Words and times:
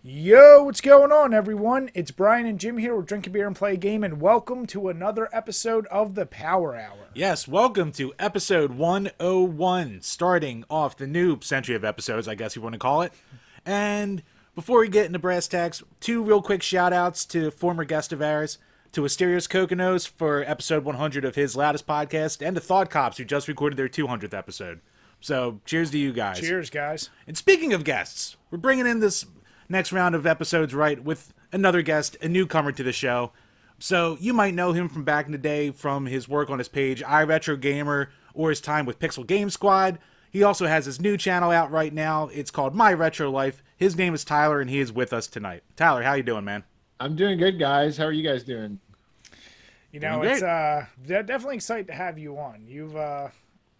Yo, 0.00 0.62
what's 0.62 0.80
going 0.80 1.10
on, 1.10 1.34
everyone? 1.34 1.90
It's 1.92 2.12
Brian 2.12 2.46
and 2.46 2.60
Jim 2.60 2.78
here. 2.78 2.94
We're 2.94 3.02
drinking 3.02 3.32
beer 3.32 3.48
and 3.48 3.56
play 3.56 3.72
a 3.72 3.76
game, 3.76 4.04
and 4.04 4.20
welcome 4.20 4.64
to 4.68 4.88
another 4.88 5.28
episode 5.32 5.86
of 5.86 6.14
the 6.14 6.24
Power 6.24 6.76
Hour. 6.76 7.08
Yes, 7.14 7.48
welcome 7.48 7.90
to 7.92 8.14
episode 8.16 8.74
101, 8.74 10.02
starting 10.02 10.64
off 10.70 10.96
the 10.96 11.08
new 11.08 11.40
century 11.40 11.74
of 11.74 11.84
episodes, 11.84 12.28
I 12.28 12.36
guess 12.36 12.54
you 12.54 12.62
want 12.62 12.74
to 12.74 12.78
call 12.78 13.02
it. 13.02 13.12
And 13.66 14.22
before 14.54 14.78
we 14.78 14.88
get 14.88 15.06
into 15.06 15.18
brass 15.18 15.48
tacks, 15.48 15.82
two 15.98 16.22
real 16.22 16.42
quick 16.42 16.62
shout 16.62 16.92
outs 16.92 17.24
to 17.26 17.50
former 17.50 17.82
guest 17.82 18.12
of 18.12 18.22
ours, 18.22 18.58
to 18.92 19.00
Asterios 19.00 19.48
Kokonos 19.48 20.08
for 20.08 20.44
episode 20.44 20.84
100 20.84 21.24
of 21.24 21.34
his 21.34 21.56
loudest 21.56 21.88
podcast, 21.88 22.40
and 22.46 22.54
to 22.54 22.60
Thought 22.62 22.88
Cops, 22.88 23.18
who 23.18 23.24
just 23.24 23.48
recorded 23.48 23.76
their 23.76 23.88
200th 23.88 24.32
episode. 24.32 24.80
So, 25.20 25.60
cheers 25.64 25.90
to 25.90 25.98
you 25.98 26.12
guys. 26.12 26.38
Cheers, 26.38 26.70
guys. 26.70 27.10
And 27.26 27.36
speaking 27.36 27.72
of 27.72 27.82
guests, 27.82 28.36
we're 28.52 28.58
bringing 28.58 28.86
in 28.86 29.00
this 29.00 29.26
next 29.68 29.92
round 29.92 30.14
of 30.14 30.26
episodes 30.26 30.74
right 30.74 31.02
with 31.02 31.32
another 31.52 31.82
guest, 31.82 32.16
a 32.22 32.28
newcomer 32.28 32.72
to 32.72 32.82
the 32.82 32.92
show. 32.92 33.32
So 33.78 34.16
you 34.20 34.32
might 34.32 34.54
know 34.54 34.72
him 34.72 34.88
from 34.88 35.04
back 35.04 35.26
in 35.26 35.32
the 35.32 35.38
day 35.38 35.70
from 35.70 36.06
his 36.06 36.28
work 36.28 36.50
on 36.50 36.58
his 36.58 36.68
page 36.68 37.02
iRetro 37.02 37.60
Gamer 37.60 38.10
or 38.34 38.50
his 38.50 38.60
time 38.60 38.86
with 38.86 38.98
Pixel 38.98 39.26
Game 39.26 39.50
Squad. 39.50 39.98
He 40.30 40.42
also 40.42 40.66
has 40.66 40.86
his 40.86 41.00
new 41.00 41.16
channel 41.16 41.50
out 41.50 41.70
right 41.70 41.92
now. 41.92 42.28
It's 42.28 42.50
called 42.50 42.74
My 42.74 42.92
Retro 42.92 43.30
Life. 43.30 43.62
His 43.76 43.96
name 43.96 44.14
is 44.14 44.24
Tyler 44.24 44.60
and 44.60 44.68
he 44.68 44.80
is 44.80 44.92
with 44.92 45.12
us 45.12 45.26
tonight. 45.26 45.62
Tyler, 45.76 46.02
how 46.02 46.14
you 46.14 46.22
doing, 46.22 46.44
man? 46.44 46.64
I'm 47.00 47.14
doing 47.14 47.38
good, 47.38 47.58
guys. 47.58 47.96
How 47.96 48.04
are 48.04 48.12
you 48.12 48.28
guys 48.28 48.42
doing? 48.42 48.80
You 49.92 50.00
know, 50.00 50.20
Doing 50.20 50.34
it's 50.34 50.42
uh 50.42 50.86
definitely 51.06 51.56
excited 51.56 51.86
to 51.86 51.94
have 51.94 52.18
you 52.18 52.36
on. 52.36 52.66
You've 52.66 52.96
uh 52.96 53.28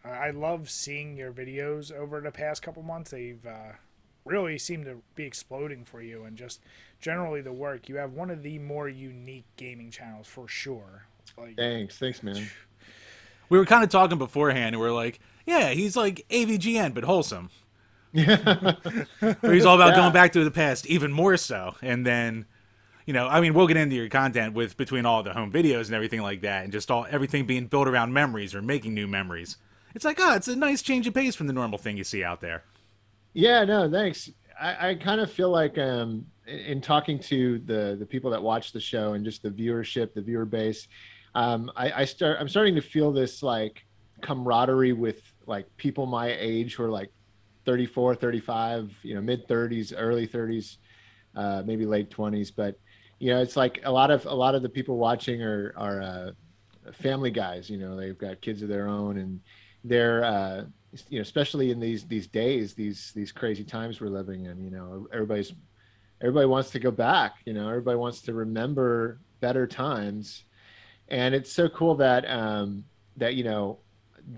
I 0.05 0.31
love 0.31 0.71
seeing 0.71 1.17
your 1.17 1.33
videos 1.33 1.93
over 1.93 2.21
the 2.21 2.31
past 2.31 2.63
couple 2.63 2.83
months. 2.83 3.11
They've 3.11 3.45
uh 3.45 3.73
really 4.29 4.59
seem 4.59 4.85
to 4.85 5.03
be 5.15 5.25
exploding 5.25 5.85
for 5.85 6.01
you 6.01 6.25
and 6.25 6.37
just 6.37 6.61
generally 7.01 7.41
the 7.41 7.53
work. 7.53 7.89
You 7.89 7.97
have 7.97 8.13
one 8.13 8.31
of 8.31 8.43
the 8.43 8.59
more 8.59 8.89
unique 8.89 9.47
gaming 9.57 9.91
channels 9.91 10.27
for 10.27 10.47
sure. 10.49 11.07
Like 11.37 11.57
Thanks, 11.57 11.99
thanks, 11.99 12.23
man. 12.23 12.49
We 13.49 13.59
were 13.59 13.67
kind 13.67 13.83
of 13.85 13.91
talking 13.91 14.19
beforehand 14.19 14.75
and 14.75 14.81
we 14.81 14.87
are 14.87 14.93
like, 14.93 15.21
yeah, 15.47 15.71
he's 15.71 15.97
like 15.97 16.27
AVGN, 16.31 16.95
but 16.95 17.05
wholesome. 17.05 17.51
Where 18.13 19.53
he's 19.55 19.65
all 19.65 19.75
about 19.75 19.91
Yeah. 19.91 19.97
going 19.97 20.13
back 20.13 20.33
to 20.33 20.45
the 20.45 20.51
past, 20.51 20.87
even 20.87 21.13
more 21.13 21.37
so. 21.37 21.77
And 21.83 22.07
then, 22.07 22.47
you 23.07 23.13
know, 23.13 23.27
I 23.29 23.41
mean, 23.41 23.55
we'll 23.55 23.67
get 23.67 23.77
into 23.77 23.97
your 23.97 24.09
content 24.09 24.55
with 24.55 24.77
between 24.77 25.07
all 25.07 25.23
the 25.23 25.33
home 25.33 25.51
videos 25.53 25.87
and 25.87 25.95
everything 25.95 26.21
like 26.23 26.43
that, 26.43 26.65
and 26.65 26.73
just 26.73 26.91
all 26.91 27.07
everything 27.11 27.47
being 27.47 27.67
built 27.67 27.89
around 27.89 28.13
memories 28.13 28.55
or 28.55 28.63
making 28.63 28.95
new 28.95 29.07
memories. 29.07 29.57
It's 29.95 30.05
like, 30.05 30.19
oh, 30.21 30.35
it's 30.35 30.49
a 30.49 30.57
nice 30.57 30.83
change 30.83 31.07
of 31.07 31.15
pace 31.15 31.35
from 31.35 31.47
the 31.47 31.53
normal 31.53 31.79
thing 31.79 31.97
you 31.97 32.05
see 32.05 32.23
out 32.23 32.41
there. 32.41 32.63
Yeah, 33.39 33.63
no, 33.63 33.89
thanks. 33.89 34.29
I, 34.61 34.89
I 34.91 34.95
kind 34.97 35.21
of 35.21 35.31
feel 35.31 35.51
like 35.51 35.79
um, 35.79 36.27
in, 36.49 36.59
in 36.59 36.81
talking 36.81 37.21
to 37.21 37.61
the 37.61 37.95
the 37.97 38.05
people 38.05 38.33
that 38.33 38.43
watch 38.43 38.73
the 38.73 38.81
show 38.81 39.13
and 39.13 39.25
just 39.25 39.45
the 39.45 39.51
viewership, 39.51 40.13
the 40.13 40.23
viewer 40.23 40.45
base, 40.45 40.89
um, 41.37 41.71
I, 41.77 42.03
I 42.03 42.05
start 42.05 42.39
I'm 42.41 42.49
starting 42.49 42.75
to 42.75 42.81
feel 42.81 43.13
this 43.13 43.41
like 43.41 43.87
camaraderie 44.23 44.93
with 44.93 45.23
like 45.47 45.69
people 45.77 46.05
my 46.05 46.35
age 46.37 46.75
who 46.75 46.83
are 46.83 46.91
like 46.91 47.13
34, 47.65 48.17
35, 48.17 48.93
you 49.05 49.15
know, 49.15 49.21
mid 49.21 49.47
30s, 49.47 49.95
early 49.97 50.27
30s, 50.27 50.79
uh, 51.37 51.63
maybe 51.65 51.87
late 51.87 52.11
20s, 52.11 52.51
but 52.51 52.77
you 53.21 53.31
know, 53.33 53.41
it's 53.41 53.57
like 53.57 53.79
a 53.85 53.93
lot 53.93 54.11
of 54.11 54.27
a 54.27 54.35
lot 54.35 54.57
of 54.57 54.63
the 54.63 54.69
people 54.69 54.97
watching 54.99 55.43
are 55.45 55.73
are 55.77 56.03
uh, 56.03 56.31
family 56.93 57.31
guys. 57.31 57.71
You 57.71 57.79
know, 57.79 57.95
they've 57.97 58.19
got 58.19 58.41
kids 58.41 58.63
of 58.63 58.69
their 58.69 58.89
own, 58.89 59.17
and 59.19 59.41
they're 59.85 60.25
uh, 60.25 60.65
you 61.09 61.19
know, 61.19 61.23
especially 61.23 61.71
in 61.71 61.81
these 61.81 62.07
these 62.07 62.27
days, 62.27 62.75
these 62.75 63.13
these 63.15 63.33
crazy 63.33 63.65
times 63.65 64.01
we're 64.01 64.09
living 64.09 64.47
in. 64.47 64.63
You 64.63 64.71
know, 64.71 65.07
everybody's 65.13 65.53
everybody 66.21 66.47
wants 66.47 66.71
to 66.71 66.79
go 66.79 66.91
back. 66.91 67.37
You 67.45 67.53
know, 67.53 67.69
everybody 67.69 67.97
wants 67.97 68.23
to 68.23 68.35
remember 68.35 69.21
better 69.41 69.67
times, 69.67 70.45
and 71.09 71.35
it's 71.35 71.53
so 71.53 71.69
cool 71.69 71.95
that 71.97 72.29
um, 72.31 72.85
that 73.17 73.35
you 73.35 73.45
know 73.45 73.79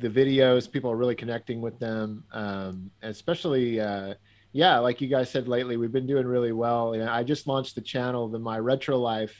the 0.00 0.08
videos 0.08 0.70
people 0.70 0.90
are 0.90 0.96
really 0.96 1.14
connecting 1.14 1.60
with 1.60 1.78
them, 1.78 2.24
um, 2.32 2.90
especially. 3.02 3.80
Uh, 3.80 4.14
yeah, 4.52 4.80
like 4.80 5.00
you 5.00 5.06
guys 5.06 5.30
said 5.30 5.46
lately, 5.46 5.76
we've 5.76 5.92
been 5.92 6.08
doing 6.08 6.26
really 6.26 6.50
well. 6.50 6.94
And 6.94 7.08
I 7.08 7.22
just 7.22 7.46
launched 7.46 7.76
the 7.76 7.80
channel, 7.80 8.26
the 8.26 8.40
My 8.40 8.58
Retro 8.58 8.98
Life 8.98 9.36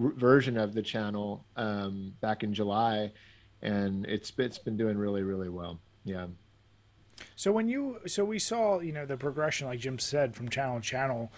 r- 0.00 0.14
version 0.16 0.56
of 0.56 0.72
the 0.72 0.80
channel 0.80 1.44
um, 1.56 2.14
back 2.22 2.42
in 2.42 2.54
July, 2.54 3.12
and 3.60 4.06
it's 4.06 4.32
it's 4.38 4.58
been 4.58 4.78
doing 4.78 4.96
really 4.96 5.22
really 5.22 5.50
well. 5.50 5.80
Yeah. 6.04 6.26
So 7.36 7.52
when 7.52 7.68
you 7.68 8.00
so 8.06 8.24
we 8.24 8.38
saw 8.38 8.80
you 8.80 8.92
know 8.92 9.06
the 9.06 9.16
progression 9.16 9.66
like 9.68 9.80
Jim 9.80 9.98
said 9.98 10.34
from 10.34 10.48
channel 10.48 10.80
to 10.80 10.82
channel. 10.86 11.30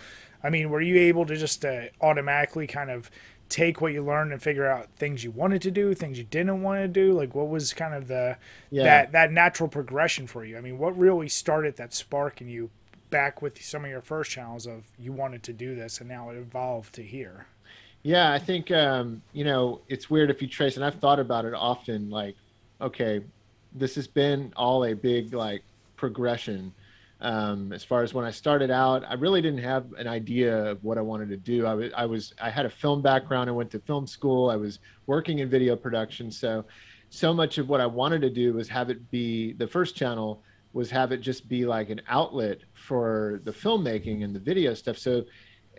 I 0.43 0.51
mean, 0.51 0.69
were 0.69 0.81
you 0.83 0.99
able 0.99 1.25
to 1.27 1.37
just 1.37 1.65
uh, 1.65 1.85
automatically 2.03 2.67
kind 2.67 2.91
of 2.91 3.11
take 3.49 3.81
what 3.81 3.93
you 3.93 4.03
learned 4.05 4.33
and 4.33 4.43
figure 4.43 4.67
out 4.67 4.89
things 4.97 5.25
you 5.25 5.31
wanted 5.31 5.63
to 5.63 5.71
do, 5.71 5.95
things 5.95 6.19
you 6.19 6.25
didn't 6.25 6.63
want 6.63 6.83
to 6.83 6.89
do? 6.89 7.13
Like 7.13 7.35
what 7.35 7.49
was 7.49 7.73
kind 7.73 7.95
of 7.95 8.09
the 8.09 8.37
Yeah. 8.71 8.85
that 8.85 9.13
that 9.13 9.33
natural 9.33 9.69
progression 9.69 10.27
for 10.27 10.45
you? 10.45 10.57
I 10.59 10.61
mean, 10.61 10.79
what 10.79 10.97
really 10.99 11.29
started 11.29 11.77
that 11.77 11.95
spark 11.95 12.41
in 12.41 12.49
you 12.49 12.71
back 13.11 13.41
with 13.43 13.63
some 13.63 13.85
of 13.85 13.91
your 13.91 14.01
first 14.03 14.31
channels 14.31 14.67
of 14.67 14.85
you 14.99 15.13
wanted 15.13 15.43
to 15.45 15.53
do 15.53 15.75
this 15.75 16.01
and 16.01 16.09
now 16.09 16.31
it 16.31 16.37
evolved 16.37 16.95
to 16.97 17.03
here? 17.03 17.47
Yeah, 18.03 18.31
I 18.33 18.39
think 18.39 18.71
um, 18.71 19.23
you 19.33 19.45
know 19.45 19.81
it's 19.89 20.11
weird 20.11 20.31
if 20.31 20.43
you 20.43 20.49
trace, 20.49 20.77
and 20.77 20.85
I've 20.85 20.97
thought 20.97 21.19
about 21.19 21.47
it 21.47 21.55
often. 21.55 22.11
Like, 22.11 22.37
okay, 22.81 23.23
this 23.75 23.95
has 23.97 24.07
been 24.07 24.53
all 24.57 24.85
a 24.85 24.95
big 24.95 25.35
like 25.35 25.63
progression. 25.97 26.73
Um, 27.21 27.73
as 27.73 27.83
far 27.83 28.03
as 28.03 28.13
when 28.13 28.25
I 28.25 28.31
started 28.31 28.71
out, 28.71 29.05
I 29.09 29.15
really 29.15 29.41
didn't 29.41 29.63
have 29.63 29.93
an 29.95 30.07
idea 30.07 30.71
of 30.71 30.85
what 30.85 30.99
I 30.99 31.01
wanted 31.01 31.29
to 31.31 31.37
do. 31.37 31.65
I 31.65 31.75
was, 31.75 31.93
I 31.97 32.07
was, 32.07 32.35
I 32.41 32.51
had 32.51 32.67
a 32.67 32.71
film 32.71 33.03
background. 33.03 33.49
I 33.49 33.53
went 33.53 33.71
to 33.71 33.79
film 33.81 34.07
school. 34.07 34.51
I 34.51 34.57
was 34.57 34.81
working 35.07 35.39
in 35.39 35.49
video 35.49 35.75
production. 35.75 36.31
So, 36.31 36.65
so 37.11 37.33
much 37.33 37.59
of 37.59 37.69
what 37.69 37.81
I 37.81 37.87
wanted 37.87 38.21
to 38.23 38.31
do 38.31 38.53
was 38.53 38.69
have 38.69 38.91
it 38.91 39.11
be 39.11 39.53
the 39.55 39.67
first 39.67 39.97
channel 39.97 40.43
was 40.75 40.91
have 40.91 41.13
it 41.13 41.19
just 41.19 41.49
be 41.49 41.65
like 41.65 41.89
an 41.89 42.03
outlet 42.09 42.59
for 42.75 43.41
the 43.45 43.53
filmmaking 43.53 44.25
and 44.25 44.35
the 44.35 44.41
video 44.41 44.75
stuff. 44.75 44.99
So 44.99 45.25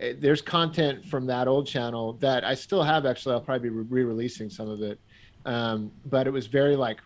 eh, 0.00 0.14
there's 0.18 0.40
content 0.40 1.04
from 1.04 1.26
that 1.26 1.46
old 1.46 1.66
channel 1.66 2.14
that 2.14 2.44
I 2.44 2.54
still 2.54 2.82
have. 2.82 3.04
Actually, 3.04 3.34
I'll 3.34 3.42
probably 3.42 3.68
be 3.68 3.76
re-releasing 3.76 4.48
some 4.48 4.68
of 4.68 4.80
it. 4.82 4.98
Um, 5.44 5.92
but 6.06 6.26
it 6.26 6.30
was 6.30 6.46
very 6.46 6.74
like, 6.74 6.98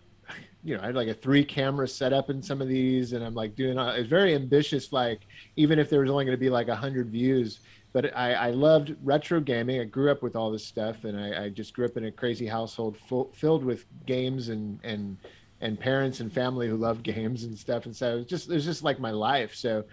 you 0.63 0.77
know, 0.77 0.83
I 0.83 0.87
had 0.87 0.95
like 0.95 1.09
a 1.09 1.15
three 1.15 1.45
camera 1.45 1.89
setup 1.89 2.31
in 2.31 2.43
some 2.43 2.61
of 2.61 2.69
these, 2.69 3.13
and 3.13 3.25
I'm 3.25 3.35
like 3.35 3.55
doing. 3.57 3.79
It's 3.79 4.09
very 4.09 4.35
ambitious. 4.35 4.93
Like 4.93 5.27
even 5.57 5.79
if 5.79 5.89
there 5.89 6.01
was 6.01 6.11
only 6.11 6.25
going 6.25 6.37
to 6.37 6.41
be 6.41 6.51
like 6.51 6.69
a 6.69 6.77
hundred 6.77 7.11
views, 7.11 7.61
but 7.93 8.17
I, 8.17 8.35
I 8.35 8.51
loved 8.51 8.95
retro 9.03 9.41
gaming. 9.41 9.81
I 9.81 9.85
grew 9.85 10.11
up 10.11 10.23
with 10.23 10.37
all 10.37 10.51
this 10.51 10.65
stuff, 10.65 11.05
and 11.05 11.19
I, 11.19 11.45
I 11.45 11.49
just 11.49 11.75
grew 11.75 11.87
up 11.87 11.97
in 11.97 12.05
a 12.05 12.13
crazy 12.13 12.47
household 12.47 12.97
full, 13.09 13.31
filled 13.35 13.65
with 13.65 13.87
games 14.07 14.49
and 14.49 14.79
and 14.85 15.17
and 15.61 15.79
parents 15.79 16.21
and 16.21 16.33
family 16.33 16.69
who 16.69 16.77
loved 16.77 17.03
games 17.15 17.45
and 17.45 17.57
stuff. 17.59 17.87
And 17.87 17.97
so 17.97 18.15
it 18.15 18.17
was 18.17 18.27
just 18.27 18.51
it 18.51 18.55
was 18.55 18.65
just 18.65 18.83
like 18.83 19.01
my 19.01 19.11
life. 19.11 19.55
So 19.55 19.85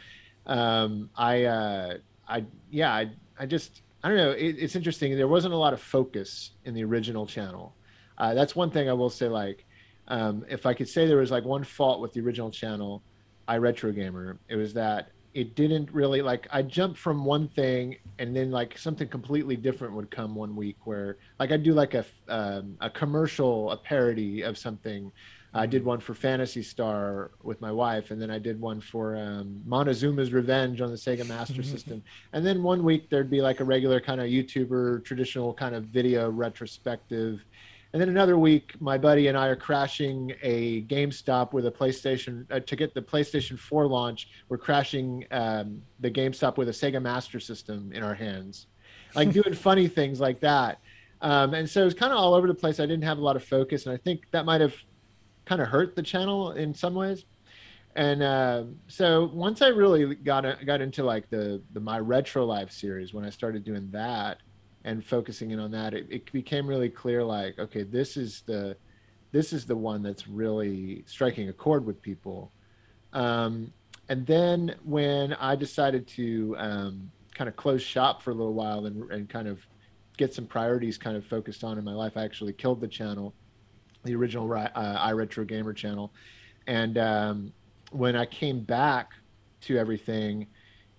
um, 0.46 1.10
I 1.16 1.46
uh, 1.46 1.98
I 2.28 2.46
yeah 2.70 2.94
I 2.94 3.10
I 3.40 3.46
just 3.46 3.82
I 4.04 4.10
don't 4.10 4.18
know. 4.18 4.32
It, 4.32 4.58
it's 4.60 4.76
interesting. 4.76 5.16
There 5.16 5.28
wasn't 5.28 5.54
a 5.54 5.58
lot 5.58 5.74
of 5.74 5.82
focus 5.82 6.52
in 6.66 6.74
the 6.74 6.84
original 6.84 7.26
channel. 7.26 7.74
Uh, 8.18 8.34
that's 8.34 8.56
one 8.56 8.72
thing 8.72 8.90
I 8.90 8.94
will 8.94 9.10
say. 9.10 9.28
Like 9.28 9.66
um, 10.08 10.46
if 10.50 10.66
I 10.66 10.74
could 10.74 10.88
say 10.88 11.06
there 11.06 11.18
was 11.18 11.32
like 11.32 11.44
one 11.44 11.64
fault 11.64 12.02
with 12.02 12.14
the 12.14 12.22
original 12.22 12.52
channel, 12.52 13.04
I 13.48 13.58
Retro 13.58 13.92
Gamer, 13.92 14.38
it 14.50 14.56
was 14.56 14.74
that 14.74 15.12
it 15.34 15.54
didn't 15.54 15.92
really 15.92 16.24
like 16.24 16.48
I 16.52 16.64
jumped 16.64 16.98
from 16.98 17.24
one 17.24 17.48
thing 17.48 17.98
and 18.18 18.36
then 18.36 18.50
like 18.50 18.76
something 18.76 19.08
completely 19.08 19.56
different 19.56 19.94
would 19.94 20.10
come 20.10 20.34
one 20.34 20.56
week 20.56 20.78
where 20.86 21.18
like 21.40 21.52
I'd 21.52 21.62
do 21.62 21.74
like 21.74 21.94
a 21.94 22.04
um, 22.28 22.76
a 22.82 22.90
commercial 22.90 23.70
a 23.72 23.78
parody 23.78 24.42
of 24.42 24.58
something. 24.58 25.12
I 25.54 25.66
did 25.66 25.84
one 25.84 26.00
for 26.00 26.14
Phantasy 26.14 26.62
Star 26.62 27.32
with 27.42 27.62
my 27.62 27.72
wife, 27.72 28.12
and 28.12 28.22
then 28.22 28.30
I 28.30 28.38
did 28.38 28.60
one 28.60 28.82
for 28.82 29.16
um, 29.16 29.62
Montezuma's 29.68 30.32
Revenge 30.32 30.82
on 30.82 30.92
the 30.92 30.98
Sega 30.98 31.28
Master 31.28 31.64
System. 31.74 32.04
And 32.34 32.46
then 32.46 32.62
one 32.62 32.84
week 32.84 33.10
there'd 33.10 33.30
be 33.30 33.42
like 33.42 33.60
a 33.60 33.64
regular 33.64 34.00
kind 34.00 34.22
of 34.22 34.28
YouTuber, 34.28 35.04
traditional 35.04 35.54
kind 35.54 35.74
of 35.74 35.86
video 35.86 36.30
retrospective. 36.30 37.44
And 37.94 38.02
then 38.02 38.10
another 38.10 38.38
week, 38.38 38.74
my 38.82 38.98
buddy 38.98 39.28
and 39.28 39.38
I 39.38 39.48
are 39.48 39.56
crashing 39.56 40.34
a 40.42 40.82
GameStop 40.84 41.54
with 41.54 41.68
a 41.68 41.72
PlayStation 41.72 42.46
uh, 42.52 42.60
to 42.60 42.76
get 42.76 42.94
the 42.94 43.02
PlayStation 43.02 43.58
4 43.58 43.88
launch. 43.88 44.30
We're 44.50 44.58
crashing 44.58 45.26
um, 45.32 45.82
the 46.02 46.12
GameStop 46.12 46.58
with 46.58 46.68
a 46.68 46.74
Sega 46.74 47.02
Master 47.02 47.40
System 47.40 47.92
in 47.94 48.04
our 48.04 48.14
hands, 48.14 48.68
like 49.16 49.32
doing 49.32 49.54
funny 49.54 49.88
things 49.88 50.20
like 50.20 50.42
that. 50.42 50.80
Um, 51.22 51.54
and 51.54 51.68
so 51.70 51.82
it 51.82 51.86
was 51.86 51.94
kind 51.94 52.12
of 52.12 52.20
all 52.20 52.34
over 52.34 52.48
the 52.48 52.54
place. 52.54 52.80
I 52.80 52.86
didn't 52.86 53.06
have 53.06 53.20
a 53.20 53.22
lot 53.22 53.36
of 53.36 53.44
focus, 53.44 53.86
and 53.86 53.94
I 53.94 53.98
think 53.98 54.30
that 54.32 54.46
might 54.46 54.62
have 54.62 54.76
kind 55.46 55.62
of 55.62 55.70
hurt 55.70 55.96
the 55.96 56.04
channel 56.04 56.52
in 56.52 56.74
some 56.74 56.94
ways. 56.94 57.26
And 57.96 58.22
uh, 58.22 58.64
so 58.88 59.32
once 59.34 59.64
I 59.64 59.70
really 59.70 60.14
got 60.14 60.44
got 60.66 60.82
into 60.82 61.04
like 61.04 61.30
the 61.32 61.64
the 61.74 61.80
my 61.80 61.98
retro 62.00 62.46
life 62.46 62.72
series, 62.72 63.14
when 63.14 63.26
I 63.26 63.32
started 63.32 63.64
doing 63.64 63.90
that 63.92 64.38
and 64.88 65.04
focusing 65.06 65.52
in 65.52 65.60
on 65.60 65.70
that, 65.72 65.94
it, 65.94 66.08
it 66.10 66.32
became 66.32 66.66
really 66.66 66.90
clear. 66.90 67.22
Like, 67.22 67.60
okay, 67.60 67.84
this 67.84 68.16
is 68.16 68.42
the 68.46 68.78
this 69.34 69.52
is 69.52 69.66
the 69.66 69.76
one 69.76 70.02
that's 70.02 70.28
really 70.28 71.04
striking 71.06 71.50
a 71.50 71.54
chord 71.54 71.86
with 71.86 72.02
people. 72.02 72.54
Um, 73.12 73.74
and 74.08 74.26
then 74.26 74.76
when 74.86 75.34
I 75.34 75.58
decided 75.58 76.08
to 76.08 76.56
um, 76.58 77.12
kind 77.36 77.50
of 77.50 77.58
close 77.58 77.82
shop 77.82 78.22
for 78.22 78.32
a 78.32 78.34
little 78.34 78.54
while 78.54 78.86
and, 78.86 79.12
and 79.12 79.28
kind 79.28 79.50
of 79.50 79.60
get 80.16 80.34
some 80.34 80.46
priorities 80.46 80.98
kind 80.98 81.18
of 81.18 81.26
focused 81.26 81.66
on 81.66 81.78
in 81.78 81.84
my 81.84 81.94
life. 81.94 82.14
I 82.16 82.24
actually 82.24 82.54
killed 82.54 82.80
the 82.80 82.88
channel, 82.88 83.34
the 84.06 84.16
original 84.16 84.50
uh, 84.54 85.26
Gamer 85.26 85.74
channel, 85.74 86.14
and 86.66 86.98
um, 86.98 87.54
when 87.92 88.16
I 88.16 88.26
came 88.26 88.62
back 88.62 89.12
to 89.62 89.78
everything, 89.78 90.48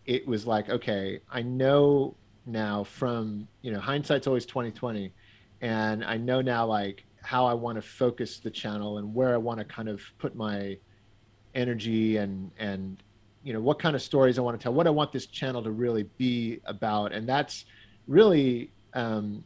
it 0.05 0.26
was 0.26 0.46
like, 0.46 0.69
okay, 0.69 1.20
I 1.31 1.43
know 1.43 2.14
now 2.49 2.85
from 2.85 3.47
you 3.62 3.73
know 3.73 3.81
hindsight's 3.81 4.27
always 4.27 4.47
2020, 4.47 5.12
and 5.61 6.05
I 6.05 6.17
know 6.17 6.41
now 6.41 6.67
like 6.67 7.05
how 7.23 7.47
I 7.47 7.55
want 7.55 7.77
to 7.77 7.83
focus 7.83 8.39
the 8.39 8.50
channel 8.50 8.99
and 8.99 9.15
where 9.15 9.35
I 9.35 9.37
want 9.37 9.59
to 9.59 9.65
kind 9.65 9.89
of 9.89 10.00
put 10.19 10.35
my 10.35 10.79
energy 11.55 12.17
and 12.17 12.50
and 12.59 13.03
you 13.43 13.53
know 13.53 13.61
what 13.61 13.79
kind 13.79 13.97
of 13.97 14.03
stories 14.03 14.39
I 14.39 14.43
want 14.43 14.59
to 14.59 14.62
tell, 14.62 14.73
what 14.73 14.87
I 14.87 14.91
want 14.91 15.12
this 15.12 15.27
channel 15.27 15.62
to 15.62 15.71
really 15.71 16.05
be 16.17 16.61
about, 16.65 17.12
and 17.12 17.29
that's 17.29 17.65
really 18.06 18.73
um, 18.95 19.45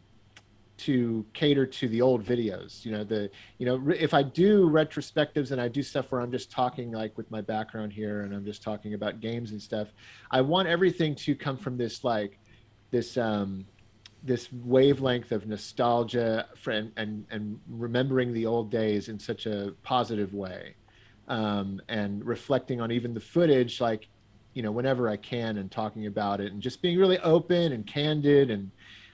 to 0.79 1.25
cater 1.33 1.67
to 1.67 1.89
the 1.89 2.01
old 2.03 2.25
videos. 2.25 2.85
You 2.85 2.93
know, 2.93 3.05
the 3.05 3.31
you 3.59 3.67
know 3.67 3.91
if 3.91 4.15
I 4.15 4.23
do 4.23 4.69
retrospectives 4.69 5.53
and 5.53 5.61
I 5.61 5.69
do 5.69 5.83
stuff 5.83 6.11
where 6.11 6.21
I'm 6.21 6.33
just 6.33 6.51
talking 6.51 6.91
like 6.91 7.17
with 7.17 7.31
my 7.31 7.41
background 7.41 7.93
here 7.93 8.23
and 8.23 8.35
I'm 8.35 8.45
just 8.45 8.63
talking 8.63 8.95
about 8.95 9.21
games 9.21 9.53
and 9.53 9.63
stuff, 9.63 9.89
I 10.31 10.41
want 10.41 10.69
everything 10.69 11.15
to 11.17 11.35
come 11.35 11.57
from 11.57 11.77
this 11.77 12.03
like 12.03 12.39
this 12.93 13.17
um, 13.17 13.67
this 14.23 14.53
wavelength 14.53 15.33
of 15.33 15.49
nostalgia 15.49 16.47
and, 16.67 16.93
and 16.97 17.27
and 17.31 17.59
remembering 17.69 18.33
the 18.33 18.47
old 18.47 18.71
days 18.71 19.09
in 19.09 19.19
such 19.19 19.47
a 19.47 19.75
positive 19.83 20.33
way, 20.33 20.77
um, 21.27 21.83
and 21.89 22.25
reflecting 22.25 22.81
on 22.81 22.93
even 22.93 23.13
the 23.13 23.21
footage 23.21 23.81
like 23.81 24.07
you 24.55 24.63
know 24.63 24.71
whenever 24.71 25.09
I 25.09 25.17
can 25.17 25.57
and 25.59 25.71
talking 25.71 26.07
about 26.07 26.41
it 26.41 26.53
and 26.53 26.63
just 26.63 26.81
being 26.83 26.99
really 26.99 27.19
open 27.19 27.73
and 27.73 27.85
candid 27.85 28.51
and 28.51 28.71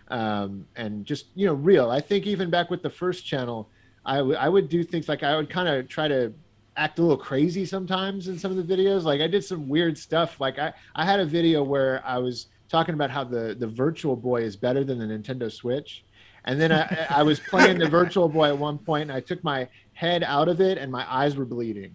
um, 0.08 0.66
and 0.76 1.06
just 1.06 1.26
you 1.34 1.46
know 1.46 1.54
real. 1.54 1.90
I 1.90 2.00
think 2.00 2.26
even 2.26 2.50
back 2.50 2.68
with 2.68 2.82
the 2.82 2.90
first 2.90 3.24
channel, 3.24 3.70
I, 4.04 4.18
w- 4.18 4.36
I 4.36 4.48
would 4.48 4.68
do 4.68 4.82
things 4.82 5.08
like 5.08 5.22
I 5.22 5.36
would 5.36 5.48
kind 5.48 5.68
of 5.68 5.88
try 5.88 6.08
to 6.08 6.32
act 6.76 6.98
a 6.98 7.02
little 7.02 7.16
crazy 7.16 7.66
sometimes 7.66 8.28
in 8.28 8.38
some 8.38 8.56
of 8.56 8.56
the 8.56 8.76
videos. 8.76 9.04
Like 9.04 9.20
I 9.20 9.26
did 9.26 9.44
some 9.44 9.68
weird 9.68 9.96
stuff. 9.96 10.40
Like 10.40 10.58
I 10.58 10.72
I 10.94 11.04
had 11.04 11.20
a 11.20 11.24
video 11.24 11.62
where 11.62 12.02
I 12.04 12.18
was 12.18 12.48
talking 12.68 12.94
about 12.94 13.10
how 13.10 13.24
the 13.24 13.56
the 13.58 13.66
Virtual 13.66 14.16
Boy 14.16 14.42
is 14.42 14.56
better 14.56 14.84
than 14.84 14.98
the 14.98 15.06
Nintendo 15.06 15.50
Switch. 15.50 16.04
And 16.44 16.60
then 16.60 16.72
I, 16.72 17.06
I 17.10 17.22
was 17.22 17.40
playing 17.40 17.78
the 17.78 17.88
Virtual 17.88 18.28
Boy 18.28 18.48
at 18.48 18.56
one 18.56 18.78
point, 18.78 19.02
and 19.02 19.12
I 19.12 19.20
took 19.20 19.42
my 19.44 19.68
head 19.92 20.22
out 20.22 20.48
of 20.48 20.60
it, 20.60 20.78
and 20.78 20.90
my 20.90 21.04
eyes 21.12 21.36
were 21.36 21.44
bleeding. 21.44 21.94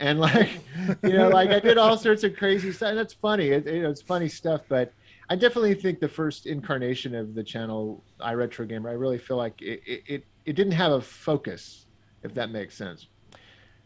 And 0.00 0.20
like, 0.20 0.60
you 1.02 1.12
know, 1.12 1.28
like 1.28 1.50
I 1.50 1.58
did 1.58 1.78
all 1.78 1.96
sorts 1.96 2.22
of 2.22 2.36
crazy 2.36 2.70
stuff. 2.72 2.94
That's 2.94 3.14
funny. 3.14 3.48
It, 3.48 3.66
it's 3.66 4.02
funny 4.02 4.28
stuff, 4.28 4.62
but 4.68 4.92
I 5.30 5.36
definitely 5.36 5.74
think 5.74 6.00
the 6.00 6.08
first 6.08 6.46
incarnation 6.46 7.14
of 7.14 7.34
the 7.34 7.42
channel, 7.42 8.04
iRetro 8.20 8.68
Gamer, 8.68 8.90
I 8.90 8.92
really 8.92 9.18
feel 9.18 9.36
like 9.36 9.60
it, 9.60 9.82
it, 9.86 10.24
it 10.44 10.52
didn't 10.54 10.72
have 10.72 10.92
a 10.92 11.00
focus, 11.00 11.86
if 12.22 12.32
that 12.34 12.50
makes 12.50 12.76
sense. 12.76 13.08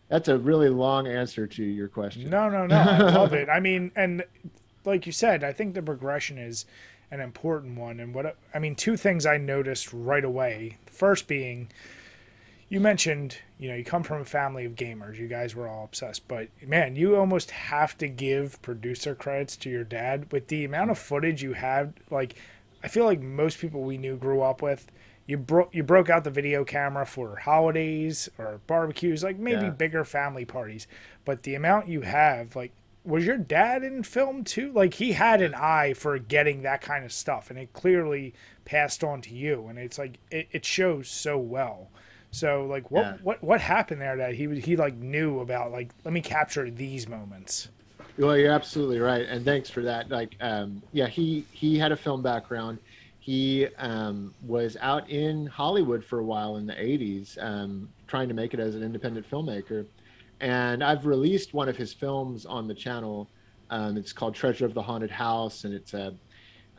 That's 0.09 0.29
a 0.29 0.37
really 0.37 0.69
long 0.69 1.07
answer 1.07 1.47
to 1.47 1.65
your 1.65 1.89
question. 1.89 2.29
No, 2.29 2.49
no, 2.51 2.67
no. 2.67 2.77
I 2.77 2.99
love 2.99 3.33
it. 3.33 3.49
I 3.49 3.61
mean, 3.61 3.91
and 3.97 4.23
like 4.85 5.07
you 5.07 5.13
said, 5.13 5.45
I 5.45 5.53
think 5.53 5.75
the 5.75 5.83
progression 5.83 6.39
is 6.39 6.67
an 7.11 7.21
important 7.21 7.79
one. 7.79 8.01
And 8.01 8.15
what 8.15 8.37
I 8.55 8.59
mean, 8.59 8.75
two 8.75 8.97
things 8.97 9.27
I 9.27 9.37
noticed 9.37 9.93
right 9.93 10.25
away. 10.25 10.79
The 10.87 10.93
first 10.93 11.29
being, 11.29 11.71
you 12.69 12.81
mentioned, 12.81 13.37
you 13.59 13.69
know, 13.69 13.77
you 13.77 13.85
come 13.85 14.03
from 14.03 14.23
a 14.23 14.25
family 14.25 14.65
of 14.65 14.75
gamers. 14.75 15.19
You 15.19 15.29
guys 15.29 15.55
were 15.55 15.69
all 15.69 15.85
obsessed, 15.85 16.27
but 16.27 16.49
man, 16.67 16.97
you 16.97 17.17
almost 17.17 17.51
have 17.51 17.99
to 17.99 18.09
give 18.09 18.61
producer 18.63 19.15
credits 19.15 19.57
to 19.59 19.71
your 19.71 19.85
dad 19.85 20.33
with 20.33 20.49
the 20.49 20.65
amount 20.65 20.91
of 20.91 20.99
footage 20.99 21.43
you 21.43 21.53
have. 21.53 21.93
Like, 22.11 22.35
I 22.83 22.89
feel 22.89 23.05
like 23.05 23.21
most 23.21 23.59
people 23.59 23.83
we 23.83 23.99
knew 23.99 24.17
grew 24.17 24.41
up 24.41 24.63
with. 24.63 24.91
You 25.27 25.37
broke 25.37 25.73
you 25.73 25.85
broke 25.85 26.11
out 26.11 26.25
the 26.25 26.31
video 26.31 26.65
camera 26.65 27.07
for 27.07 27.37
holidays 27.37 28.29
or 28.39 28.61
barbecues, 28.67 29.23
like 29.23 29.39
maybe 29.39 29.67
yeah. 29.67 29.71
bigger 29.71 30.05
family 30.05 30.45
parties. 30.45 30.87
But 31.25 31.45
the 31.45 31.55
amount 31.55 31.89
you 31.89 32.01
have, 32.01 32.57
like, 32.57 32.73
was 33.05 33.27
your 33.27 33.37
dad 33.37 33.83
in 33.83 34.03
film 34.03 34.45
too? 34.45 34.73
Like 34.73 34.95
he 34.95 35.13
had 35.13 35.43
an 35.43 35.55
eye 35.55 35.95
for 35.95 36.19
getting 36.19 36.63
that 36.63 36.81
kind 36.81 37.05
of 37.05 37.13
stuff, 37.13 37.51
and 37.51 37.59
it 37.59 37.73
clearly 37.73 38.35
passed 38.65 39.03
on 39.03 39.21
to 39.23 39.35
you. 39.35 39.67
And 39.69 39.79
it's 39.79 39.99
like 39.99 40.19
it, 40.31 40.49
it 40.53 40.65
shows 40.65 41.09
so 41.09 41.39
well. 41.39 41.91
So 42.31 42.65
like 42.67 42.91
what 42.91 43.05
yeah. 43.05 43.17
what 43.23 43.43
what 43.43 43.61
happened 43.61 44.01
there 44.01 44.17
that 44.17 44.35
he 44.35 44.61
he 44.61 44.77
like 44.77 44.95
knew 44.95 45.41
about 45.41 45.73
like 45.73 45.91
let 46.05 46.15
me 46.15 46.21
capture 46.21 46.71
these 46.71 47.09
moments. 47.09 47.69
Well, 48.19 48.37
you're 48.37 48.53
absolutely 48.53 48.99
right, 48.99 49.27
and 49.27 49.45
thanks 49.45 49.71
for 49.71 49.83
that. 49.83 50.11
Like, 50.11 50.37
um, 50.41 50.83
yeah, 50.93 51.07
he 51.07 51.47
he 51.53 51.79
had 51.79 51.93
a 51.93 51.97
film 51.97 52.23
background. 52.23 52.79
He 53.21 53.69
um, 53.79 54.35
was 54.47 54.77
out 54.81 55.09
in 55.09 55.47
Hollywood 55.47 56.05
for 56.05 56.19
a 56.19 56.25
while 56.25 56.57
in 56.57 56.67
the 56.67 56.75
'80s, 56.75 57.43
um, 57.43 57.89
trying 58.07 58.29
to 58.29 58.35
make 58.35 58.53
it 58.53 58.61
as 58.61 58.75
an 58.75 58.83
independent 58.83 59.31
filmmaker. 59.31 59.87
And 60.43 60.85
I've 60.85 61.07
released 61.07 61.55
one 61.55 61.69
of 61.69 61.77
his 61.77 61.93
films 61.95 62.45
on 62.45 62.69
the 62.69 62.75
channel. 62.75 63.31
Um, 63.71 63.97
it's 63.97 64.13
called 64.13 64.35
Treasure 64.35 64.67
of 64.67 64.75
the 64.75 64.83
Haunted 64.83 65.11
House, 65.11 65.65
and 65.65 65.73
it's 65.73 65.95
a 65.95 66.15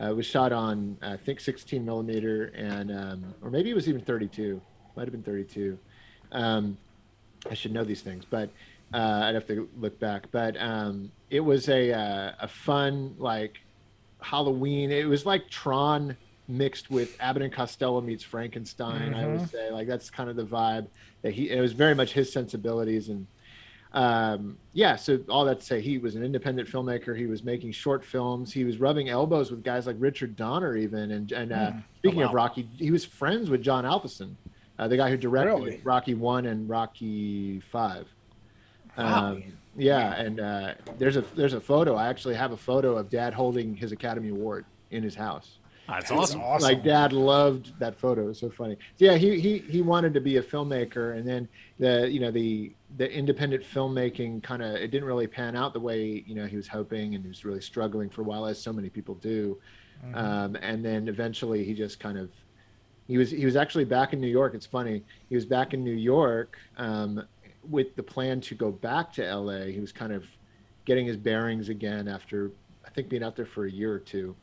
uh, 0.00 0.10
it 0.10 0.16
was 0.16 0.26
shot 0.26 0.52
on 0.52 0.96
I 1.02 1.16
think 1.16 1.40
16 1.40 1.84
millimeter 1.84 2.52
and 2.56 2.90
um, 2.90 3.34
or 3.42 3.50
maybe 3.50 3.70
it 3.70 3.74
was 3.74 3.88
even 3.88 4.00
32 4.00 4.60
might 4.96 5.04
have 5.04 5.12
been 5.12 5.22
32. 5.22 5.78
Um, 6.32 6.76
I 7.50 7.54
should 7.54 7.72
know 7.72 7.84
these 7.84 8.00
things, 8.00 8.24
but 8.28 8.50
uh, 8.92 9.22
I'd 9.24 9.34
have 9.34 9.46
to 9.48 9.68
look 9.78 9.98
back. 9.98 10.26
But 10.30 10.56
um, 10.60 11.10
it 11.30 11.40
was 11.40 11.68
a 11.68 11.92
uh, 11.92 12.32
a 12.40 12.48
fun 12.48 13.14
like 13.18 13.60
Halloween. 14.20 14.90
It 14.90 15.06
was 15.06 15.26
like 15.26 15.48
Tron 15.50 16.16
mixed 16.48 16.90
with 16.90 17.16
Abbott 17.20 17.42
and 17.42 17.52
Costello 17.52 18.00
meets 18.00 18.22
Frankenstein. 18.22 19.12
Mm-hmm. 19.12 19.14
I 19.14 19.26
would 19.26 19.40
mm-hmm. 19.40 19.46
say 19.46 19.70
like 19.70 19.88
that's 19.88 20.10
kind 20.10 20.30
of 20.30 20.36
the 20.36 20.44
vibe 20.44 20.86
that 21.22 21.32
he. 21.32 21.50
It 21.50 21.60
was 21.60 21.72
very 21.72 21.94
much 21.94 22.12
his 22.12 22.32
sensibilities 22.32 23.08
and. 23.08 23.26
Um, 23.94 24.58
yeah, 24.72 24.96
so 24.96 25.20
all 25.28 25.44
that 25.46 25.60
to 25.60 25.66
say, 25.66 25.80
he 25.80 25.98
was 25.98 26.16
an 26.16 26.22
independent 26.22 26.68
filmmaker. 26.68 27.16
He 27.16 27.26
was 27.26 27.42
making 27.42 27.72
short 27.72 28.04
films. 28.04 28.52
He 28.52 28.64
was 28.64 28.78
rubbing 28.78 29.08
elbows 29.08 29.50
with 29.50 29.62
guys 29.62 29.86
like 29.86 29.96
Richard 29.98 30.36
Donner, 30.36 30.76
even. 30.76 31.12
And, 31.12 31.32
and 31.32 31.52
uh, 31.52 31.56
mm. 31.56 31.82
speaking 31.98 32.18
oh, 32.18 32.24
wow. 32.24 32.28
of 32.28 32.34
Rocky, 32.34 32.68
he 32.76 32.90
was 32.90 33.04
friends 33.04 33.48
with 33.50 33.62
John 33.62 33.84
Avildsen 33.84 34.34
uh, 34.78 34.88
the 34.88 34.96
guy 34.96 35.10
who 35.10 35.16
directed 35.16 35.54
really? 35.54 35.80
Rocky 35.84 36.14
One 36.14 36.46
and 36.46 36.68
Rocky 36.68 37.60
Five. 37.60 38.08
Wow. 38.98 39.32
Um, 39.32 39.44
yeah, 39.76 40.14
and 40.14 40.40
uh, 40.40 40.74
there's 40.98 41.16
a 41.16 41.22
there's 41.34 41.54
a 41.54 41.60
photo. 41.60 41.94
I 41.94 42.08
actually 42.08 42.34
have 42.34 42.52
a 42.52 42.56
photo 42.56 42.96
of 42.96 43.10
Dad 43.10 43.34
holding 43.34 43.74
his 43.76 43.92
Academy 43.92 44.28
Award 44.28 44.64
in 44.90 45.02
his 45.02 45.14
house. 45.14 45.58
That's, 45.88 46.08
That's 46.08 46.34
awesome. 46.34 46.40
Like 46.62 46.82
Dad 46.82 47.12
loved 47.12 47.78
that 47.78 47.98
photo. 47.98 48.30
It's 48.30 48.40
so 48.40 48.50
funny. 48.50 48.76
So 48.98 49.04
yeah, 49.04 49.16
he 49.16 49.38
he 49.38 49.58
he 49.58 49.82
wanted 49.82 50.14
to 50.14 50.20
be 50.20 50.38
a 50.38 50.42
filmmaker, 50.42 51.16
and 51.16 51.28
then 51.28 51.46
the 51.78 52.10
you 52.10 52.20
know 52.20 52.30
the 52.30 52.72
the 52.96 53.10
independent 53.10 53.62
filmmaking 53.64 54.42
kind 54.42 54.62
of 54.62 54.76
it 54.76 54.90
didn't 54.90 55.04
really 55.04 55.26
pan 55.26 55.56
out 55.56 55.74
the 55.74 55.80
way 55.80 56.24
you 56.26 56.34
know 56.34 56.46
he 56.46 56.56
was 56.56 56.68
hoping, 56.68 57.14
and 57.14 57.22
he 57.22 57.28
was 57.28 57.44
really 57.44 57.60
struggling 57.60 58.08
for 58.08 58.22
a 58.22 58.24
while, 58.24 58.46
as 58.46 58.60
so 58.60 58.72
many 58.72 58.88
people 58.88 59.14
do. 59.16 59.58
Mm-hmm. 60.04 60.16
Um, 60.16 60.56
and 60.56 60.84
then 60.84 61.08
eventually 61.08 61.64
he 61.64 61.74
just 61.74 62.00
kind 62.00 62.18
of 62.18 62.30
he 63.06 63.18
was 63.18 63.30
he 63.30 63.44
was 63.44 63.56
actually 63.56 63.84
back 63.84 64.12
in 64.12 64.20
New 64.20 64.28
York. 64.28 64.54
It's 64.54 64.66
funny. 64.66 65.02
He 65.28 65.34
was 65.34 65.44
back 65.44 65.74
in 65.74 65.84
New 65.84 65.92
York 65.92 66.56
um, 66.78 67.22
with 67.68 67.94
the 67.96 68.02
plan 68.02 68.40
to 68.42 68.54
go 68.54 68.70
back 68.70 69.12
to 69.14 69.34
LA. 69.34 69.66
He 69.66 69.80
was 69.80 69.92
kind 69.92 70.12
of 70.12 70.24
getting 70.84 71.06
his 71.06 71.16
bearings 71.16 71.68
again 71.68 72.08
after 72.08 72.52
I 72.86 72.90
think 72.90 73.08
being 73.08 73.22
out 73.22 73.36
there 73.36 73.46
for 73.46 73.66
a 73.66 73.70
year 73.70 73.92
or 73.92 73.98
two, 73.98 74.34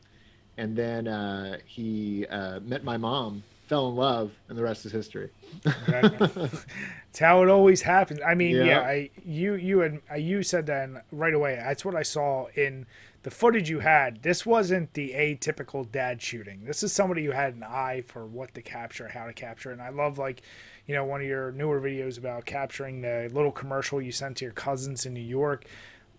and 0.58 0.76
then 0.76 1.08
uh, 1.08 1.58
he 1.66 2.26
uh, 2.28 2.60
met 2.62 2.84
my 2.84 2.98
mom, 2.98 3.44
fell 3.68 3.90
in 3.90 3.96
love, 3.96 4.32
and 4.50 4.58
the 4.58 4.64
rest 4.64 4.86
is 4.86 4.92
history. 4.92 5.30
it's 5.66 7.20
how 7.20 7.44
it 7.44 7.50
always 7.50 7.82
happens. 7.82 8.20
I 8.26 8.36
mean, 8.36 8.56
yeah, 8.56 8.64
yeah 8.64 8.80
I 8.82 9.10
you 9.26 9.56
you 9.56 9.82
and 9.82 10.02
you 10.18 10.44
said 10.44 10.66
that 10.68 10.90
right 11.12 11.34
away. 11.34 11.56
That's 11.56 11.86
what 11.86 11.96
I 11.96 12.04
saw 12.04 12.48
in 12.56 12.86
the 13.24 13.32
footage 13.32 13.70
you 13.70 13.80
had, 13.80 14.24
this 14.24 14.46
wasn't 14.46 14.94
the 14.94 15.12
atypical 15.12 15.90
dad 15.90 16.22
shooting. 16.22 16.66
This 16.66 16.82
is 16.82 16.92
somebody 16.92 17.24
who 17.24 17.32
had 17.32 17.54
an 17.54 17.64
eye 17.64 18.04
for 18.08 18.26
what 18.26 18.54
to 18.56 18.62
capture, 18.62 19.08
how 19.08 19.26
to 19.26 19.34
capture. 19.34 19.72
And 19.72 19.82
I 19.82 19.90
love 19.90 20.18
like, 20.18 20.42
you 20.88 20.96
know, 20.96 21.06
one 21.06 21.22
of 21.22 21.28
your 21.28 21.52
newer 21.52 21.80
videos 21.80 22.18
about 22.18 22.46
capturing 22.46 23.02
the 23.02 23.30
little 23.32 23.52
commercial 23.52 24.02
you 24.02 24.12
sent 24.12 24.38
to 24.38 24.46
your 24.46 24.54
cousins 24.54 25.06
in 25.06 25.14
New 25.14 25.20
York. 25.20 25.66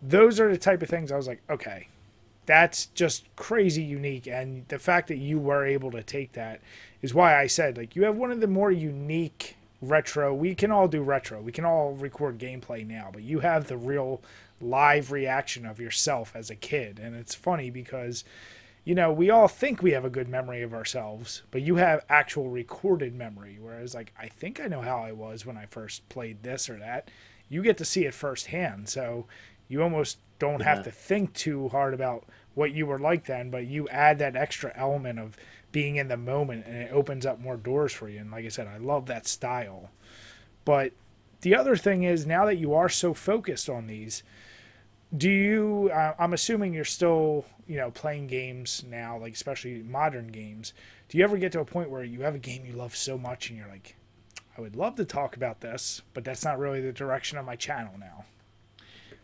Those 0.01 0.39
are 0.39 0.51
the 0.51 0.59
type 0.59 0.83
of 0.83 0.89
things 0.89 1.11
I 1.11 1.17
was 1.17 1.27
like, 1.27 1.43
okay, 1.51 1.89
that's 2.47 2.87
just 2.87 3.25
crazy 3.37 3.83
unique. 3.83 4.27
And 4.27 4.67
the 4.69 4.79
fact 4.79 5.09
that 5.09 5.19
you 5.19 5.39
were 5.39 5.65
able 5.65 5.91
to 5.93 6.03
take 6.03 6.33
that 6.33 6.61
is 7.01 7.15
why 7.15 7.39
I 7.39 7.47
said 7.47 7.77
like 7.77 7.97
you 7.97 8.05
have 8.05 8.17
one 8.17 8.31
of 8.31 8.41
the 8.41 8.47
more 8.47 8.71
unique 8.71 9.57
retro. 9.83 10.33
We 10.33 10.55
can 10.55 10.71
all 10.71 10.89
do 10.89 11.03
retro. 11.03 11.43
We 11.43 11.53
can 11.53 11.65
all 11.65 11.93
record 11.93 12.39
gameplay 12.39 12.87
now, 12.87 13.11
but 13.13 13.23
you 13.23 13.41
have 13.41 13.67
the 13.67 13.77
real 13.77 14.23
live 14.61 15.11
reaction 15.11 15.67
of 15.67 15.81
yourself 15.81 16.33
as 16.35 16.49
a 16.49 16.55
kid. 16.55 17.01
And 17.03 17.17
it's 17.17 17.35
funny 17.35 17.69
because, 17.69 18.25
you 18.85 18.95
know, 18.95 19.13
we 19.13 19.29
all 19.29 19.49
think 19.49 19.83
we 19.83 19.91
have 19.91 20.05
a 20.05 20.11
good 20.11 20.29
memory 20.29 20.63
of 20.63 20.73
ourselves, 20.73 21.43
but 21.51 21.63
you 21.63 21.77
have 21.77 22.05
actual 22.09 22.49
recorded 22.49 23.15
memory. 23.15 23.59
Whereas, 23.61 23.95
like, 23.95 24.13
I 24.19 24.29
think 24.29 24.61
I 24.61 24.69
know 24.69 24.83
how 24.83 24.99
I 24.99 25.13
was 25.13 25.45
when 25.45 25.57
I 25.57 25.67
first 25.67 26.09
played 26.09 26.45
this 26.45 26.71
or 26.71 26.79
that. 26.79 27.11
You 27.49 27.63
get 27.63 27.77
to 27.79 27.85
see 27.85 28.05
it 28.05 28.15
firsthand. 28.15 28.89
So 28.89 29.27
you 29.69 29.83
almost 29.83 30.19
don't 30.43 30.59
yeah. 30.59 30.75
have 30.75 30.85
to 30.85 30.91
think 30.91 31.33
too 31.35 31.69
hard 31.69 31.95
about 31.95 32.25
what 32.55 32.73
you 32.73 32.85
were 32.85 32.99
like 32.99 33.27
then, 33.27 33.49
but 33.49 33.65
you 33.65 33.89
add 33.89 34.19
that 34.19 34.35
extra 34.35 34.73
element 34.75 35.21
of 35.21 35.37
being 35.71 35.95
in 35.95 36.09
the 36.09 36.17
moment 36.17 36.67
and 36.67 36.77
it 36.77 36.93
opens 36.93 37.25
up 37.25 37.39
more 37.39 37.57
doors 37.57 37.93
for 37.93 38.09
you. 38.09 38.19
And 38.19 38.33
like 38.33 38.45
I 38.45 38.49
said, 38.49 38.67
I 38.67 38.79
love 38.79 39.07
that 39.07 39.29
style. 39.29 39.91
But 40.65 40.93
the 41.43 41.55
other 41.55 41.77
thing 41.77 42.03
is 42.03 42.27
now 42.27 42.45
that 42.47 42.57
you 42.57 42.75
are 42.75 42.89
so 42.89 43.15
focused 43.15 43.71
on 43.71 43.87
these, 43.87 44.25
do 45.15 45.29
you 45.29 45.91
uh, 45.93 46.15
i'm 46.19 46.33
assuming 46.33 46.73
you're 46.73 46.87
still 46.87 47.45
you 47.67 47.77
know 47.77 47.91
playing 47.91 48.27
games 48.27 48.83
now 48.89 49.19
like 49.19 49.35
especially 49.35 49.83
modern 49.83 50.29
games 50.29 50.73
do 51.11 51.19
you 51.19 51.25
ever 51.25 51.37
get 51.37 51.53
to 51.53 51.61
a 51.61 51.65
point 51.67 51.91
where 51.91 52.03
you 52.03 52.23
have 52.23 52.35
a 52.35 52.39
game 52.39 52.65
you 52.65 52.73
love 52.73 52.97
so 52.97 53.19
much 53.19 53.51
and 53.51 53.59
you're 53.59 53.69
like 53.69 53.95
i 54.57 54.61
would 54.63 54.75
love 54.75 54.95
to 54.95 55.05
talk 55.05 55.37
about 55.37 55.61
this 55.61 56.01
but 56.15 56.25
that's 56.25 56.47
not 56.47 56.59
really 56.59 56.81
the 56.81 56.93
direction 56.93 57.37
of 57.37 57.45
my 57.45 57.55
channel 57.57 57.93
now 57.99 58.25